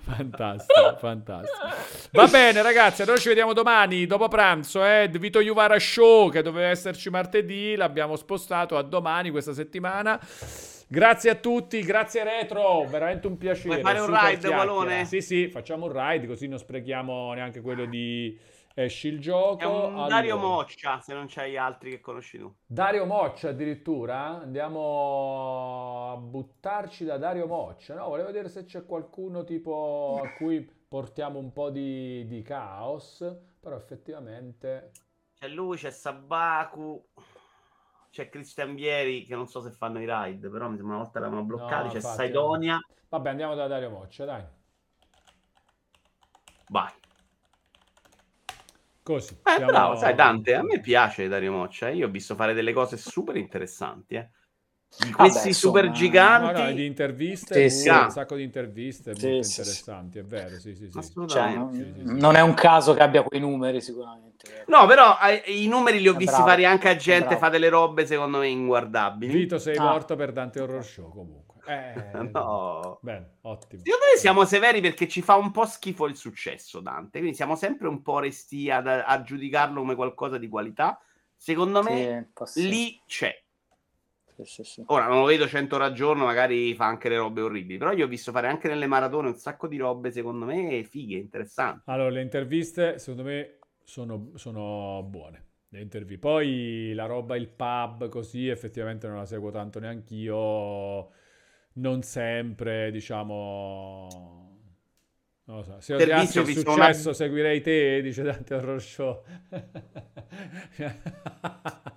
fantastico, 0.00 0.96
fantastico. 0.98 1.66
Va 2.12 2.26
bene, 2.26 2.62
ragazzi. 2.62 3.02
Allora 3.02 3.18
ci 3.18 3.28
vediamo 3.28 3.52
domani 3.52 4.06
dopo 4.06 4.28
pranzo. 4.28 4.84
Eh? 4.84 5.08
Vito 5.12 5.40
Juvara 5.40 5.78
Show 5.78 6.30
che 6.30 6.42
doveva 6.42 6.68
esserci 6.68 7.10
martedì, 7.10 7.74
l'abbiamo 7.76 8.16
spostato 8.16 8.76
a 8.76 8.82
domani 8.82 9.30
questa 9.30 9.52
settimana. 9.52 10.18
Grazie 10.86 11.30
a 11.30 11.34
tutti, 11.34 11.80
grazie 11.80 12.22
Retro, 12.24 12.84
veramente 12.88 13.26
un 13.26 13.36
piacere. 13.36 13.68
Vuoi 13.68 13.80
fare 13.82 13.98
un 14.00 14.06
super 14.06 14.28
ride. 14.30 14.48
Walone? 14.48 15.04
Sì, 15.06 15.20
sì, 15.20 15.48
facciamo 15.48 15.86
un 15.86 15.92
ride, 15.92 16.26
così 16.26 16.46
non 16.46 16.58
sprechiamo 16.58 17.32
neanche 17.32 17.60
quello 17.60 17.84
di 17.86 18.38
Esci 18.76 19.06
il 19.06 19.20
gioco. 19.20 19.62
È 19.62 19.66
un 19.66 20.08
Dario 20.08 20.34
Allora. 20.34 20.48
Moccia, 20.48 21.00
se 21.00 21.14
non 21.14 21.26
c'hai 21.28 21.56
altri 21.56 21.90
che 21.90 22.00
conosci 22.00 22.38
tu. 22.38 22.52
Dario 22.66 23.06
Moccia 23.06 23.50
addirittura? 23.50 24.40
Andiamo 24.40 26.10
a 26.10 26.16
buttarci 26.16 27.04
da 27.04 27.16
Dario 27.16 27.46
Moccia. 27.46 27.94
No, 27.94 28.08
volevo 28.08 28.26
vedere 28.26 28.48
se 28.48 28.64
c'è 28.64 28.84
qualcuno 28.84 29.44
tipo 29.44 30.20
a 30.20 30.30
cui 30.34 30.68
portiamo 30.88 31.38
un 31.38 31.52
po' 31.52 31.70
di, 31.70 32.26
di 32.26 32.42
caos, 32.42 33.24
però 33.60 33.76
effettivamente... 33.76 34.90
C'è 35.38 35.48
lui, 35.48 35.76
c'è 35.76 35.90
Sabaku, 35.90 37.10
c'è 38.10 38.28
Christian 38.28 38.74
Vieri 38.74 39.24
che 39.24 39.36
non 39.36 39.46
so 39.46 39.60
se 39.60 39.70
fanno 39.70 40.00
i 40.00 40.06
ride, 40.08 40.48
però 40.48 40.68
mi 40.68 40.76
sembra 40.76 40.94
una 40.96 41.04
volta 41.04 41.20
l'avevano 41.20 41.44
bloccati, 41.44 41.84
No, 41.84 41.90
c'è 41.90 41.96
infatti, 41.96 42.16
Saidonia. 42.16 42.78
Vabbè, 43.08 43.28
andiamo 43.28 43.54
da 43.54 43.68
Dario 43.68 43.90
Moccia, 43.90 44.24
dai. 44.24 44.44
Vai. 46.70 46.92
Così. 49.04 49.34
Eh, 49.34 49.38
siamo- 49.56 49.70
bravo, 49.70 49.96
sai 49.96 50.14
Dante, 50.14 50.54
a 50.54 50.62
me 50.62 50.80
piace 50.80 51.28
Dario 51.28 51.52
Moccia, 51.52 51.88
eh. 51.90 51.94
io 51.96 52.06
ho 52.06 52.10
visto 52.10 52.34
fare 52.34 52.54
delle 52.54 52.72
cose 52.72 52.96
super 52.96 53.36
interessanti, 53.36 54.14
eh. 54.14 54.30
Di 54.96 55.10
questi 55.10 55.48
insomma, 55.48 55.78
super 55.78 55.84
No, 55.88 55.92
giganti, 55.92 56.62
no, 56.62 56.72
di 56.72 56.86
interviste, 56.86 57.68
Sì, 57.68 57.80
sì. 57.82 57.88
un 57.90 58.10
sacco 58.10 58.36
di 58.36 58.44
interviste 58.44 59.12
Sì, 59.14 59.26
molto 59.26 59.42
sì, 59.42 59.50
sì. 59.50 59.58
interessanti, 59.60 60.18
è 60.20 60.24
vero, 60.24 60.58
sì, 60.58 60.74
sì, 60.74 60.88
sì. 60.88 61.12
Cioè, 61.26 61.54
non 62.04 62.36
è 62.36 62.40
un 62.40 62.54
caso 62.54 62.94
che 62.94 63.02
abbia 63.02 63.22
quei 63.22 63.40
numeri 63.40 63.80
sicuramente. 63.80 64.64
No, 64.68 64.86
però 64.86 65.18
eh, 65.20 65.42
i 65.46 65.66
numeri 65.68 66.00
li 66.00 66.08
ho 66.08 66.14
È 66.14 66.16
visti 66.16 66.32
bravo, 66.32 66.48
fare 66.48 66.64
anche 66.64 66.88
a 66.88 66.96
gente, 66.96 67.36
fa 67.36 67.48
delle 67.48 67.68
robe 67.68 68.06
secondo 68.06 68.38
me 68.38 68.48
inguardabili. 68.48 69.32
Vito 69.34 69.58
sei 69.58 69.76
Ah. 69.78 69.90
morto 69.90 70.16
per 70.16 70.32
Dante 70.32 70.60
Horror 70.60 70.84
Show 70.84 71.10
comunque. 71.10 71.53
Eh, 71.66 72.12
No. 72.32 72.98
Bene, 73.02 73.38
ottimo. 73.42 73.82
Secondo 73.82 74.04
me 74.12 74.18
siamo 74.18 74.44
severi 74.44 74.80
perché 74.80 75.08
ci 75.08 75.22
fa 75.22 75.36
un 75.36 75.50
po' 75.50 75.66
schifo 75.66 76.06
il 76.06 76.16
successo, 76.16 76.80
Dante. 76.80 77.18
Quindi 77.18 77.36
siamo 77.36 77.56
sempre 77.56 77.88
un 77.88 78.02
po' 78.02 78.18
resti 78.18 78.70
ad- 78.70 78.86
a, 78.86 79.22
giudicarlo 79.22 79.80
come 79.80 79.94
qualcosa 79.94 80.38
di 80.38 80.48
qualità. 80.48 80.98
Secondo 81.36 81.82
me 81.82 82.32
Sì, 82.44 82.68
lì 82.68 83.00
c'è. 83.06 83.42
Sì, 84.36 84.44
sì, 84.44 84.64
sì. 84.64 84.82
Ora 84.86 85.06
non 85.06 85.20
lo 85.20 85.26
vedo 85.26 85.46
100 85.46 85.76
ore 85.76 85.84
al 85.84 85.92
giorno, 85.92 86.24
magari 86.24 86.74
fa 86.74 86.86
anche 86.86 87.08
le 87.08 87.16
robe 87.18 87.40
orribili. 87.42 87.78
Però 87.78 87.92
io 87.92 88.06
ho 88.06 88.08
visto 88.08 88.32
fare 88.32 88.48
anche 88.48 88.68
nelle 88.68 88.86
maratone 88.86 89.28
un 89.28 89.36
sacco 89.36 89.68
di 89.68 89.76
robe, 89.76 90.10
secondo 90.10 90.44
me, 90.44 90.82
fighe, 90.84 91.16
interessanti. 91.18 91.82
Allora, 91.86 92.10
le 92.10 92.22
interviste 92.22 92.98
secondo 92.98 93.22
me 93.22 93.58
sono, 93.84 94.30
sono 94.34 95.04
buone. 95.08 95.42
Le 95.68 95.80
interviste. 95.80 96.20
Poi 96.20 96.92
la 96.94 97.06
roba, 97.06 97.36
il 97.36 97.48
pub, 97.48 98.08
così 98.08 98.48
effettivamente 98.48 99.06
non 99.06 99.16
la 99.18 99.26
seguo 99.26 99.50
tanto 99.50 99.78
neanch'io. 99.78 101.10
Non 101.74 102.02
sempre, 102.02 102.90
diciamo. 102.90 104.08
Non 105.46 105.56
lo 105.58 105.62
so. 105.62 105.80
Se 105.80 105.94
odiassi 105.94 106.38
il 106.40 106.46
successo, 106.56 107.08
una- 107.08 107.16
seguirei 107.16 107.60
te, 107.60 108.00
dice 108.02 108.22
Dante 108.22 108.78
Show. 108.78 109.22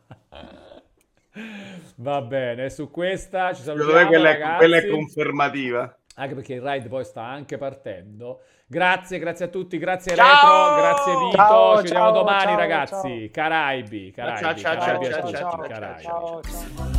Va 2.00 2.22
bene, 2.22 2.70
su 2.70 2.90
questa 2.92 3.54
ci 3.54 3.62
Secondo 3.62 3.84
salutiamo, 3.84 4.10
me 4.10 4.16
quella 4.16 4.30
è, 4.30 4.34
ragazzi. 4.34 4.58
quella 4.58 4.78
è 4.78 4.88
confermativa. 4.88 5.98
Anche 6.16 6.34
perché 6.34 6.54
il 6.56 6.62
ride 6.62 6.88
poi 6.90 7.06
sta 7.06 7.24
anche 7.24 7.58
partendo. 7.58 8.42
Grazie, 8.66 9.20
grazie 9.20 9.46
a 9.46 9.48
tutti, 9.50 9.78
grazie 9.78 10.16
Ciao! 10.16 10.76
Retro, 10.76 10.82
grazie 10.82 11.14
Vito. 11.26 11.38
Ciao, 11.38 11.76
ci 11.78 11.82
vediamo 11.84 12.06
ciao, 12.06 12.14
domani 12.14 12.56
ragazzi. 12.56 13.30
Caraibi, 13.32 14.12
Caraibi, 14.12 14.40
ciao, 14.42 14.56
ciao, 14.56 14.78
Caraibi 14.78 15.06
ciao, 15.06 15.32
ciao, 15.32 15.32
ciao, 15.32 16.02
ciao, 16.02 16.42
ciao. 16.42 16.97